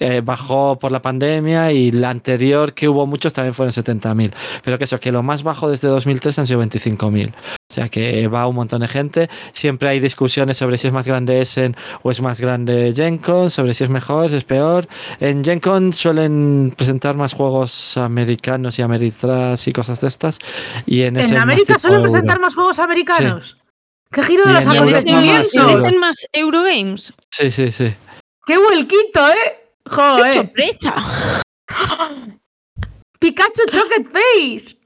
Eh, 0.00 0.20
bajó 0.22 0.78
por 0.78 0.92
la 0.92 1.00
pandemia 1.00 1.72
y 1.72 1.90
la 1.90 2.10
anterior 2.10 2.74
que 2.74 2.90
hubo 2.90 3.06
muchos 3.06 3.32
también 3.32 3.54
fueron 3.54 3.72
70.000. 3.72 4.32
Pero 4.62 4.76
que 4.76 4.84
eso, 4.84 5.00
que 5.00 5.10
lo 5.10 5.22
más 5.22 5.42
bajo 5.42 5.70
desde 5.70 5.88
2003 5.88 6.38
han 6.38 6.46
sido 6.46 6.62
25.000. 6.62 7.30
O 7.30 7.74
sea 7.74 7.88
que 7.88 8.28
va 8.28 8.46
un 8.46 8.54
montón 8.54 8.82
de 8.82 8.88
gente. 8.88 9.30
Siempre 9.52 9.88
hay 9.88 9.98
discusiones 9.98 10.58
sobre 10.58 10.76
si 10.76 10.88
es 10.88 10.92
más 10.92 11.06
grande 11.06 11.40
Essen 11.40 11.74
o 12.02 12.10
es 12.10 12.20
más 12.20 12.38
grande 12.38 12.92
GenCon, 12.94 13.50
sobre 13.50 13.72
si 13.72 13.84
es 13.84 13.90
mejor, 13.90 14.28
si 14.28 14.36
es 14.36 14.44
peor. 14.44 14.86
En 15.20 15.42
GenCon 15.42 15.94
suelen 15.94 16.74
presentar 16.76 17.16
más 17.16 17.32
juegos 17.32 17.96
americanos 17.96 18.78
y 18.78 18.82
ameritras 18.82 19.66
y 19.68 19.72
cosas 19.72 20.02
de 20.02 20.08
estas. 20.08 20.38
Y 20.84 21.02
en, 21.02 21.16
Essen 21.16 21.36
en 21.36 21.42
América 21.42 21.78
suelen 21.78 22.00
euro. 22.00 22.10
presentar 22.10 22.40
más 22.40 22.54
juegos 22.54 22.78
americanos. 22.78 23.56
¿Qué 24.10 24.22
giro 24.22 24.44
de 24.44 24.50
Y 24.50 24.54
los 24.54 24.66
en 24.66 24.72
¿Y 24.72 24.76
en 24.76 24.84
Euro 24.84 24.98
ese, 24.98 25.10
más 25.10 25.46
acontecimientos? 25.46 25.54
en 25.54 25.60
euros. 25.60 25.88
ese 25.88 25.98
más 25.98 26.16
Eurogames? 26.32 27.12
Sí, 27.30 27.50
sí, 27.50 27.72
sí. 27.72 27.94
¡Qué 28.46 28.58
vuelquito, 28.58 29.28
eh! 29.28 29.67
¡Qué 29.88 29.94
Joder. 29.94 30.34
sorpresa! 30.34 30.94
Pikachu 33.18 33.62
Chocolate 33.70 34.10
Face. 34.10 34.76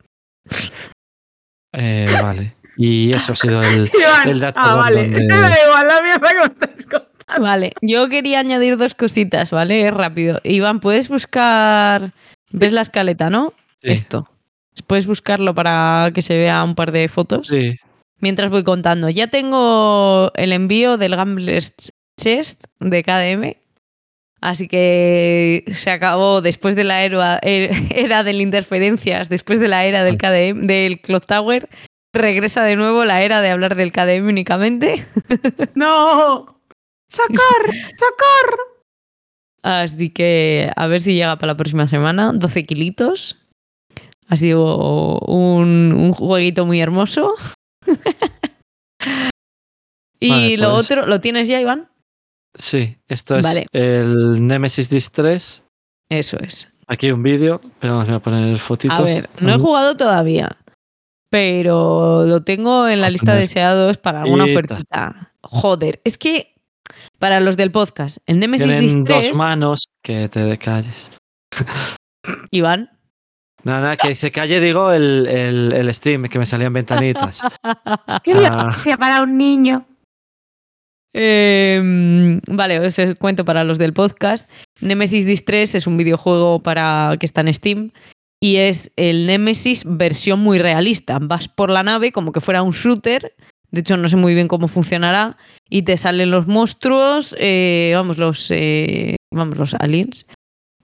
Eh, 1.74 2.06
vale. 2.22 2.54
Y 2.76 3.12
eso 3.12 3.32
ha 3.32 3.36
sido 3.36 3.62
el. 3.62 3.90
El 4.24 4.40
dato 4.40 4.60
ah, 4.62 4.74
vale. 4.76 5.02
random 5.02 5.20
de- 5.20 5.28
Te 5.28 5.34
da 5.40 5.66
igual 5.66 5.86
la 5.88 6.02
mierda 6.02 6.28
que 6.28 6.34
me 6.34 6.44
estás 6.44 6.86
contando. 6.86 7.08
Vale, 7.40 7.72
yo 7.80 8.08
quería 8.08 8.40
añadir 8.40 8.76
dos 8.76 8.94
cositas, 8.94 9.50
¿vale? 9.50 9.90
Rápido. 9.90 10.40
Iván, 10.44 10.80
puedes 10.80 11.08
buscar. 11.08 12.12
¿Ves 12.50 12.72
la 12.72 12.82
escaleta, 12.82 13.30
no? 13.30 13.54
Sí. 13.82 13.90
Esto. 13.90 14.28
Puedes 14.86 15.06
buscarlo 15.06 15.54
para 15.54 16.10
que 16.14 16.22
se 16.22 16.36
vea 16.36 16.62
un 16.64 16.74
par 16.74 16.92
de 16.92 17.08
fotos. 17.08 17.48
Sí. 17.48 17.76
Mientras 18.20 18.50
voy 18.50 18.64
contando. 18.64 19.08
Ya 19.08 19.26
tengo 19.28 20.30
el 20.34 20.52
envío 20.52 20.96
del 20.98 21.16
Gambler's 21.16 21.72
Chest 22.20 22.64
de 22.80 23.02
KDM. 23.02 23.56
Así 24.42 24.66
que 24.66 25.64
se 25.72 25.92
acabó 25.92 26.42
después 26.42 26.74
de 26.74 26.82
la 26.82 27.04
era, 27.04 27.38
era 27.42 28.24
de 28.24 28.32
interferencias, 28.32 29.28
después 29.28 29.60
de 29.60 29.68
la 29.68 29.84
era 29.84 30.02
del 30.02 30.18
KDM, 30.18 30.66
del 30.66 31.00
Clock 31.00 31.26
Tower. 31.26 31.68
Regresa 32.12 32.64
de 32.64 32.74
nuevo 32.74 33.04
la 33.04 33.22
era 33.22 33.40
de 33.40 33.50
hablar 33.50 33.76
del 33.76 33.92
KDM 33.92 34.26
únicamente. 34.26 35.06
¡No! 35.74 36.46
¡Socorro! 37.08 37.72
¡Socorro! 37.96 38.58
Así 39.62 40.10
que 40.10 40.72
a 40.74 40.88
ver 40.88 41.00
si 41.00 41.14
llega 41.14 41.36
para 41.36 41.52
la 41.52 41.56
próxima 41.56 41.86
semana. 41.86 42.32
12 42.34 42.66
kilitos. 42.66 43.38
Ha 44.26 44.36
sido 44.36 45.20
un, 45.20 45.94
un 45.96 46.12
jueguito 46.14 46.66
muy 46.66 46.80
hermoso. 46.80 47.32
y 50.18 50.30
Vale, 50.30 50.58
lo 50.58 50.74
pues- 50.74 50.90
otro, 50.90 51.06
¿lo 51.06 51.20
tienes 51.20 51.46
ya, 51.46 51.60
Iván? 51.60 51.91
Sí. 52.54 52.96
Esto 53.08 53.36
es 53.36 53.42
Vale. 53.42 53.66
el 53.72 54.46
Nemesis 54.46 54.88
3. 55.12 55.62
Eso 56.08 56.36
es. 56.40 56.68
Aquí 56.86 57.10
un 57.10 57.22
vídeo, 57.22 57.60
pero 57.78 57.96
vamos 57.96 58.12
a 58.12 58.18
poner 58.20 58.58
fotitos. 58.58 58.98
A 58.98 59.02
ver, 59.02 59.30
no 59.40 59.54
he 59.54 59.58
jugado 59.58 59.96
todavía, 59.96 60.58
pero 61.30 62.24
lo 62.26 62.42
tengo 62.42 62.88
en 62.88 63.00
la 63.00 63.06
A 63.06 63.10
lista 63.10 63.32
de 63.32 63.36
poner 63.36 63.42
deseados 63.42 63.96
para 63.96 64.22
alguna 64.22 64.44
ofertita. 64.44 65.32
Joder, 65.42 66.00
es 66.04 66.18
que 66.18 66.54
para 67.18 67.40
los 67.40 67.56
del 67.56 67.70
podcast, 67.70 68.18
en 68.26 68.40
Nemesis 68.40 68.66
Tienen 68.66 69.04
3, 69.04 69.28
dos 69.28 69.36
manos 69.38 69.88
que 70.02 70.28
te 70.28 70.58
calles. 70.58 71.10
Iván. 72.50 72.90
Nada, 73.64 73.80
nada, 73.80 73.96
que 73.96 74.14
se 74.16 74.32
calle, 74.32 74.60
digo, 74.60 74.90
el, 74.92 75.26
el, 75.28 75.72
el 75.72 75.94
Steam, 75.94 76.24
que 76.24 76.38
me 76.38 76.46
salían 76.46 76.72
ventanitas. 76.72 77.40
¡Qué 78.24 78.34
O 78.34 78.40
sea, 78.40 78.72
sea 78.72 78.96
para 78.96 79.22
un 79.22 79.38
niño! 79.38 79.86
Eh, 81.14 82.40
vale, 82.46 82.80
os 82.80 82.96
cuento 83.18 83.44
para 83.44 83.64
los 83.64 83.78
del 83.78 83.92
podcast. 83.92 84.48
Nemesis 84.80 85.44
3 85.44 85.74
es 85.74 85.86
un 85.86 85.96
videojuego 85.96 86.62
para 86.62 87.16
que 87.18 87.26
está 87.26 87.42
en 87.42 87.52
Steam 87.52 87.92
y 88.42 88.56
es 88.56 88.90
el 88.96 89.28
Nemesis 89.28 89.84
versión 89.86 90.40
muy 90.40 90.58
realista. 90.58 91.20
Vas 91.20 91.48
por 91.48 91.70
la 91.70 91.84
nave 91.84 92.10
como 92.10 92.32
que 92.32 92.40
fuera 92.40 92.62
un 92.62 92.72
shooter. 92.72 93.36
De 93.70 93.80
hecho, 93.80 93.96
no 93.96 94.08
sé 94.08 94.16
muy 94.16 94.34
bien 94.34 94.48
cómo 94.48 94.66
funcionará. 94.66 95.36
Y 95.70 95.82
te 95.82 95.96
salen 95.96 96.32
los 96.32 96.48
monstruos, 96.48 97.36
eh, 97.38 97.92
vamos, 97.94 98.18
los, 98.18 98.50
eh, 98.50 99.14
vamos, 99.30 99.56
los 99.56 99.74
aliens. 99.74 100.26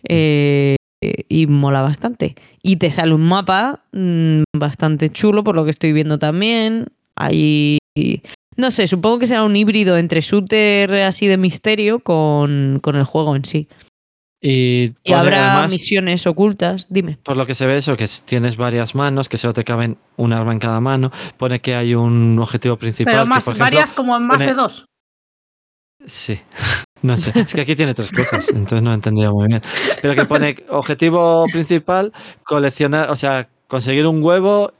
Eh, 0.08 0.76
y 1.00 1.48
mola 1.48 1.82
bastante. 1.82 2.36
Y 2.62 2.76
te 2.76 2.92
sale 2.92 3.12
un 3.12 3.26
mapa 3.26 3.84
mm, 3.92 4.42
bastante 4.56 5.10
chulo, 5.10 5.42
por 5.42 5.56
lo 5.56 5.64
que 5.64 5.70
estoy 5.70 5.92
viendo 5.92 6.20
también. 6.20 6.86
Ahí 7.16 7.78
no 8.58 8.70
sé, 8.70 8.86
supongo 8.88 9.20
que 9.20 9.26
será 9.26 9.44
un 9.44 9.56
híbrido 9.56 9.96
entre 9.96 10.20
shooter 10.20 10.92
así 11.02 11.26
de 11.28 11.36
misterio 11.38 12.00
con, 12.00 12.80
con 12.82 12.96
el 12.96 13.04
juego 13.04 13.34
en 13.36 13.44
sí. 13.44 13.68
y 14.42 14.92
habrá 15.12 15.52
además, 15.54 15.70
misiones 15.72 16.26
ocultas. 16.26 16.86
Dime. 16.90 17.18
por 17.22 17.36
lo 17.36 17.46
que 17.46 17.54
se 17.54 17.66
ve 17.66 17.78
eso, 17.78 17.96
que 17.96 18.04
es- 18.04 18.22
tienes 18.22 18.56
varias 18.56 18.94
manos, 18.94 19.28
que 19.28 19.38
solo 19.38 19.52
te 19.54 19.64
caben 19.64 19.96
un 20.16 20.32
arma 20.32 20.52
en 20.52 20.58
cada 20.58 20.80
mano. 20.80 21.10
Pone 21.36 21.60
que 21.60 21.74
hay 21.74 21.94
un 21.94 22.38
objetivo 22.38 22.76
principal. 22.76 23.14
Pero 23.14 23.24
que, 23.24 23.28
más, 23.30 23.44
ejemplo, 23.44 23.64
varias 23.64 23.92
como 23.92 24.16
en 24.16 24.26
más 24.26 24.36
pone- 24.38 24.46
de 24.46 24.54
dos. 24.54 24.84
Sí, 26.04 26.38
no 27.02 27.16
sé. 27.18 27.32
Es 27.34 27.54
que 27.54 27.60
aquí 27.62 27.74
tiene 27.74 27.94
tres 27.94 28.10
cosas, 28.12 28.48
entonces 28.50 28.82
no 28.82 28.92
he 28.92 28.94
entendido 28.94 29.32
muy 29.32 29.48
bien. 29.48 29.60
Pero 30.02 30.14
que 30.14 30.24
pone 30.24 30.56
objetivo 30.68 31.44
principal, 31.52 32.12
coleccionar, 32.44 33.10
o 33.10 33.16
sea, 33.16 33.48
conseguir 33.66 34.06
un 34.06 34.22
huevo, 34.22 34.72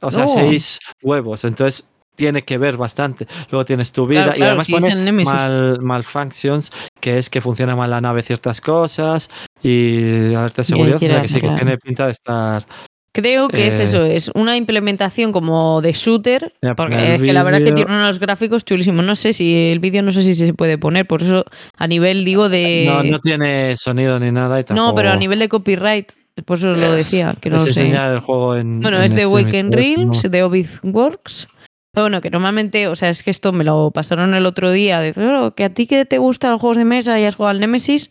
o 0.00 0.10
sea, 0.10 0.24
Oh. 0.24 0.28
seis 0.34 0.78
huevos. 1.02 1.44
Entonces 1.44 1.86
tiene 2.16 2.42
que 2.42 2.58
ver 2.58 2.76
bastante. 2.76 3.26
Luego 3.50 3.64
tienes 3.64 3.92
tu 3.92 4.06
vida 4.06 4.22
Claro, 4.24 4.32
y 4.32 4.38
claro, 4.38 4.50
además 4.52 4.66
si 4.66 4.72
pone 4.72 4.94
Nemesis. 4.94 5.32
mal, 5.34 5.78
malfunctions, 5.82 6.72
que 7.00 7.18
es 7.18 7.30
que 7.30 7.40
funciona 7.40 7.76
mal 7.76 7.90
la 7.90 8.00
nave 8.00 8.22
ciertas 8.22 8.60
cosas 8.60 9.28
y 9.62 10.34
alerta 10.34 10.62
de 10.62 10.64
seguridad. 10.64 10.96
O 10.96 10.98
sea, 11.06 11.22
que 11.22 11.28
sí, 11.28 11.40
que 11.40 11.48
tiene 11.50 11.78
pinta 11.78 12.06
de 12.06 12.12
estar. 12.12 12.64
Creo 13.12 13.48
que 13.48 13.66
es 13.68 13.80
Eh, 13.80 13.84
eso, 13.84 14.02
es 14.02 14.30
una 14.34 14.58
implementación 14.58 15.32
como 15.32 15.80
de 15.80 15.92
shooter, 15.94 16.52
porque 16.76 17.14
es 17.14 17.22
que 17.22 17.32
la 17.32 17.42
verdad 17.44 17.62
es 17.62 17.68
que 17.68 17.72
tiene 17.74 17.90
unos 17.90 18.18
gráficos 18.20 18.62
chulísimos. 18.66 19.06
No 19.06 19.14
sé 19.14 19.32
si 19.32 19.70
el 19.70 19.78
vídeo 19.78 20.02
no 20.02 20.12
sé 20.12 20.22
si 20.22 20.34
se 20.34 20.52
puede 20.52 20.76
poner, 20.76 21.06
por 21.06 21.22
eso 21.22 21.44
a 21.78 21.86
nivel 21.86 22.26
digo 22.26 22.50
de 22.50 22.84
No, 22.86 23.02
no 23.02 23.18
tiene 23.20 23.74
sonido 23.78 24.20
ni 24.20 24.30
nada. 24.32 24.58
Y 24.58 24.62
Eh, 24.62 24.66
No, 24.74 24.94
pero 24.94 25.08
a 25.08 25.12
tampoco- 25.12 25.18
nivel 25.20 25.38
de 25.38 25.48
copyright, 25.48 26.12
por 26.44 26.58
eso 26.58 26.72
lo 26.72 26.88
Es- 26.88 27.10
decía, 27.10 27.34
que 27.40 27.48
no 27.48 27.56
es 27.56 27.64
lo 27.64 27.72
sé. 27.72 27.80
enseñar 27.84 28.12
el 28.12 28.20
juego 28.20 28.54
en. 28.54 28.80
Bueno, 28.82 28.98
en 28.98 29.04
es 29.04 29.14
de 29.14 29.22
todo 29.22 29.38
eso, 29.38 29.48
Realms, 29.70 30.24
¿no? 30.24 30.30
de 30.30 30.42
Ovid 30.42 30.66
Works. 30.82 31.48
Bueno, 31.96 32.20
que 32.20 32.28
normalmente, 32.28 32.88
o 32.88 32.94
sea, 32.94 33.08
es 33.08 33.22
que 33.22 33.30
esto 33.30 33.52
me 33.52 33.64
lo 33.64 33.90
pasaron 33.90 34.34
el 34.34 34.44
otro 34.44 34.70
día, 34.70 35.00
de 35.00 35.14
"Oh, 35.16 35.54
que 35.54 35.64
a 35.64 35.72
ti 35.72 35.86
que 35.86 36.04
te 36.04 36.18
gustan 36.18 36.50
los 36.52 36.60
juegos 36.60 36.76
de 36.76 36.84
mesa 36.84 37.18
y 37.18 37.24
has 37.24 37.36
jugado 37.36 37.52
al 37.52 37.60
Nemesis, 37.60 38.10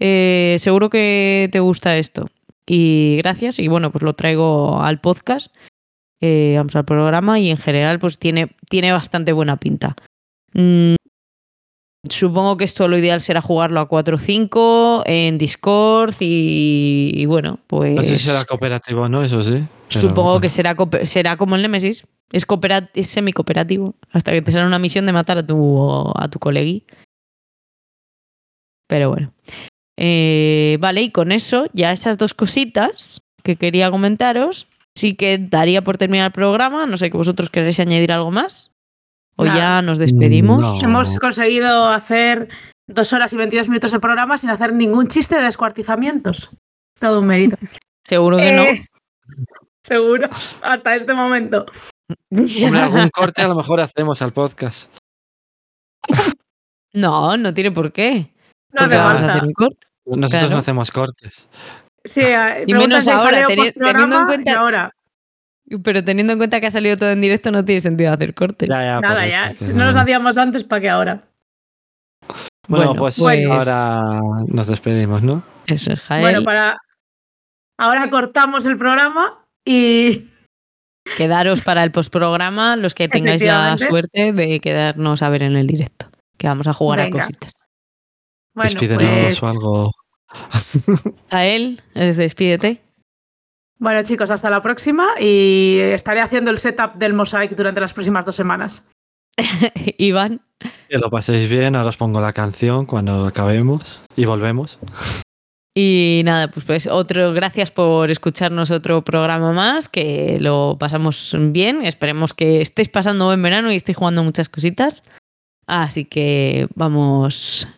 eh, 0.00 0.56
seguro 0.58 0.88
que 0.88 1.50
te 1.52 1.60
gusta 1.60 1.98
esto. 1.98 2.24
Y 2.66 3.16
gracias, 3.18 3.58
y 3.58 3.68
bueno, 3.68 3.92
pues 3.92 4.02
lo 4.02 4.14
traigo 4.14 4.80
al 4.80 5.00
podcast, 5.00 5.54
eh, 6.20 6.54
vamos 6.56 6.76
al 6.76 6.86
programa, 6.86 7.38
y 7.38 7.50
en 7.50 7.58
general, 7.58 7.98
pues 7.98 8.18
tiene, 8.18 8.56
tiene 8.70 8.92
bastante 8.92 9.32
buena 9.32 9.56
pinta. 9.58 9.94
Mm, 10.54 10.94
supongo 12.08 12.56
que 12.56 12.64
esto 12.64 12.88
lo 12.88 12.96
ideal 12.98 13.20
será 13.20 13.40
jugarlo 13.40 13.80
a 13.80 13.88
4 13.88 14.16
o 14.16 14.18
5 14.18 15.02
en 15.06 15.38
Discord 15.38 16.14
y, 16.20 17.12
y 17.14 17.26
bueno, 17.26 17.58
pues... 17.66 17.96
No 17.96 18.02
sé 18.02 18.16
si 18.16 18.28
será 18.28 18.44
cooperativo, 18.44 19.08
¿no? 19.08 19.22
Eso 19.22 19.42
sí. 19.42 19.64
pero 19.88 20.00
Supongo 20.00 20.38
bueno. 20.38 20.40
que 20.40 21.06
será, 21.06 21.36
como 21.36 21.56
el 21.56 21.62
Nemesis. 21.62 22.06
Es, 22.30 22.46
es 22.94 23.08
semi-cooperativo. 23.08 23.94
Hasta 24.12 24.32
que 24.32 24.42
te 24.42 24.52
sale 24.52 24.66
una 24.66 24.78
misión 24.78 25.06
de 25.06 25.12
matar 25.12 25.38
a 25.38 25.46
tu, 25.46 26.12
a 26.14 26.28
tu 26.28 26.38
colegui. 26.38 26.84
Pero 28.86 29.10
bueno. 29.10 29.32
Eh, 29.96 30.78
vale, 30.80 31.02
y 31.02 31.10
con 31.10 31.32
eso, 31.32 31.66
ya 31.72 31.92
esas 31.92 32.18
dos 32.18 32.34
cositas 32.34 33.22
que 33.42 33.56
quería 33.56 33.90
comentaros, 33.90 34.68
sí 34.94 35.14
que 35.14 35.38
daría 35.38 35.82
por 35.82 35.98
terminar 35.98 36.26
el 36.26 36.32
programa. 36.32 36.86
No 36.86 36.96
sé 36.96 37.10
que 37.10 37.16
vosotros 37.16 37.50
queréis 37.50 37.80
añadir 37.80 38.12
algo 38.12 38.30
más. 38.30 38.70
O 39.40 39.44
Nada. 39.44 39.58
ya 39.58 39.82
nos 39.82 39.98
despedimos. 39.98 40.60
No. 40.82 40.88
Hemos 40.88 41.16
conseguido 41.18 41.88
hacer 41.88 42.48
dos 42.88 43.12
horas 43.12 43.32
y 43.32 43.36
22 43.36 43.68
minutos 43.68 43.92
de 43.92 44.00
programa 44.00 44.36
sin 44.36 44.50
hacer 44.50 44.72
ningún 44.72 45.06
chiste 45.08 45.36
de 45.36 45.42
descuartizamientos. 45.42 46.50
Todo 46.98 47.20
un 47.20 47.26
mérito. 47.28 47.56
Seguro 48.06 48.36
que 48.38 48.52
no. 48.52 48.62
Eh, 48.62 48.84
Seguro, 49.82 50.28
hasta 50.62 50.96
este 50.96 51.14
momento. 51.14 51.64
Hombre, 52.32 52.80
algún 52.80 53.10
corte 53.10 53.42
a 53.42 53.48
lo 53.48 53.54
mejor 53.54 53.80
hacemos 53.80 54.20
al 54.22 54.32
podcast. 54.32 54.90
no, 56.94 57.36
no 57.36 57.54
tiene 57.54 57.70
por 57.70 57.92
qué. 57.92 58.32
No 58.72 58.82
hace 58.86 58.96
vamos 58.96 59.12
a 59.12 59.18
falta. 59.18 59.32
hacer 59.32 59.44
un 59.44 59.52
corte. 59.52 59.86
Nosotros 60.06 60.30
Claro. 60.40 60.50
no 60.54 60.58
hacemos 60.58 60.90
cortes. 60.90 61.48
Sí, 62.04 62.22
eh, 62.22 62.64
Y 62.66 62.72
menos 62.74 63.06
ahora, 63.08 63.46
teni- 63.46 63.72
teniendo 63.74 64.16
en 64.16 64.22
y 64.22 64.26
cuenta- 64.26 64.58
ahora. 64.58 64.92
Pero 65.82 66.02
teniendo 66.04 66.32
en 66.32 66.38
cuenta 66.38 66.60
que 66.60 66.66
ha 66.66 66.70
salido 66.70 66.96
todo 66.96 67.10
en 67.10 67.20
directo, 67.20 67.50
no 67.50 67.64
tiene 67.64 67.80
sentido 67.80 68.12
hacer 68.12 68.34
cortes. 68.34 68.68
Ya, 68.68 68.82
ya, 68.82 69.00
Nada, 69.00 69.26
eso, 69.26 69.34
ya. 69.36 69.48
que 69.48 69.54
Si 69.54 69.72
no 69.74 69.84
los 69.86 69.96
hacíamos 69.96 70.38
antes, 70.38 70.64
¿para 70.64 70.80
qué 70.80 70.88
ahora? 70.88 71.28
Bueno, 72.68 72.86
Bueno, 72.86 72.94
pues, 72.94 73.18
pues- 73.18 73.44
ahora 73.46 74.20
nos 74.46 74.66
despedimos, 74.66 75.22
¿no? 75.22 75.42
Eso 75.66 75.92
es, 75.92 76.00
Jael. 76.02 76.22
Bueno, 76.22 76.42
para. 76.44 76.78
Ahora 77.78 78.10
cortamos 78.10 78.66
el 78.66 78.76
programa 78.76 79.44
y. 79.64 80.28
Quedaros 81.16 81.62
para 81.62 81.84
el 81.84 81.90
postprograma 81.90 82.76
los 82.76 82.94
que 82.94 83.08
tengáis 83.08 83.42
la 83.42 83.78
suerte 83.78 84.32
de 84.32 84.60
quedarnos 84.60 85.22
a 85.22 85.28
ver 85.30 85.42
en 85.42 85.56
el 85.56 85.66
directo. 85.66 86.10
Que 86.36 86.46
vamos 86.48 86.66
a 86.66 86.74
jugar 86.74 87.00
Venga. 87.00 87.18
a 87.18 87.20
cositas. 87.22 87.54
Bueno, 88.54 88.70
Despídenos 88.70 89.40
pues. 89.40 89.42
o 89.42 89.46
algo. 89.46 89.90
Jael, 91.30 91.82
eh, 91.94 92.12
despídete. 92.12 92.82
Bueno, 93.78 94.02
chicos, 94.02 94.30
hasta 94.30 94.50
la 94.50 94.60
próxima 94.60 95.06
y 95.20 95.78
estaré 95.78 96.20
haciendo 96.20 96.50
el 96.50 96.58
setup 96.58 96.94
del 96.94 97.14
Mosaic 97.14 97.54
durante 97.54 97.80
las 97.80 97.94
próximas 97.94 98.24
dos 98.24 98.34
semanas. 98.34 98.84
Iván, 99.98 100.40
Que 100.88 100.98
lo 100.98 101.10
paséis 101.10 101.48
bien. 101.48 101.76
Ahora 101.76 101.90
os 101.90 101.96
pongo 101.96 102.20
la 102.20 102.32
canción 102.32 102.86
cuando 102.86 103.26
acabemos 103.26 104.00
y 104.16 104.24
volvemos. 104.24 104.78
Y 105.76 106.22
nada, 106.24 106.48
pues, 106.50 106.66
pues 106.66 106.86
otro, 106.88 107.32
gracias 107.32 107.70
por 107.70 108.10
escucharnos 108.10 108.72
otro 108.72 109.04
programa 109.04 109.52
más, 109.52 109.88
que 109.88 110.38
lo 110.40 110.76
pasamos 110.76 111.36
bien. 111.38 111.82
Esperemos 111.84 112.34
que 112.34 112.60
estéis 112.60 112.88
pasando 112.88 113.26
buen 113.26 113.40
verano 113.40 113.70
y 113.70 113.76
estéis 113.76 113.96
jugando 113.96 114.24
muchas 114.24 114.48
cositas. 114.48 115.04
Así 115.68 116.04
que 116.04 116.66
vamos. 116.74 117.68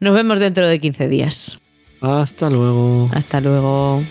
Nos 0.00 0.14
vemos 0.14 0.38
dentro 0.38 0.66
de 0.66 0.80
15 0.80 1.08
días. 1.08 1.58
Hasta 2.00 2.48
luego. 2.48 3.10
Hasta 3.12 3.42
luego. 3.42 4.02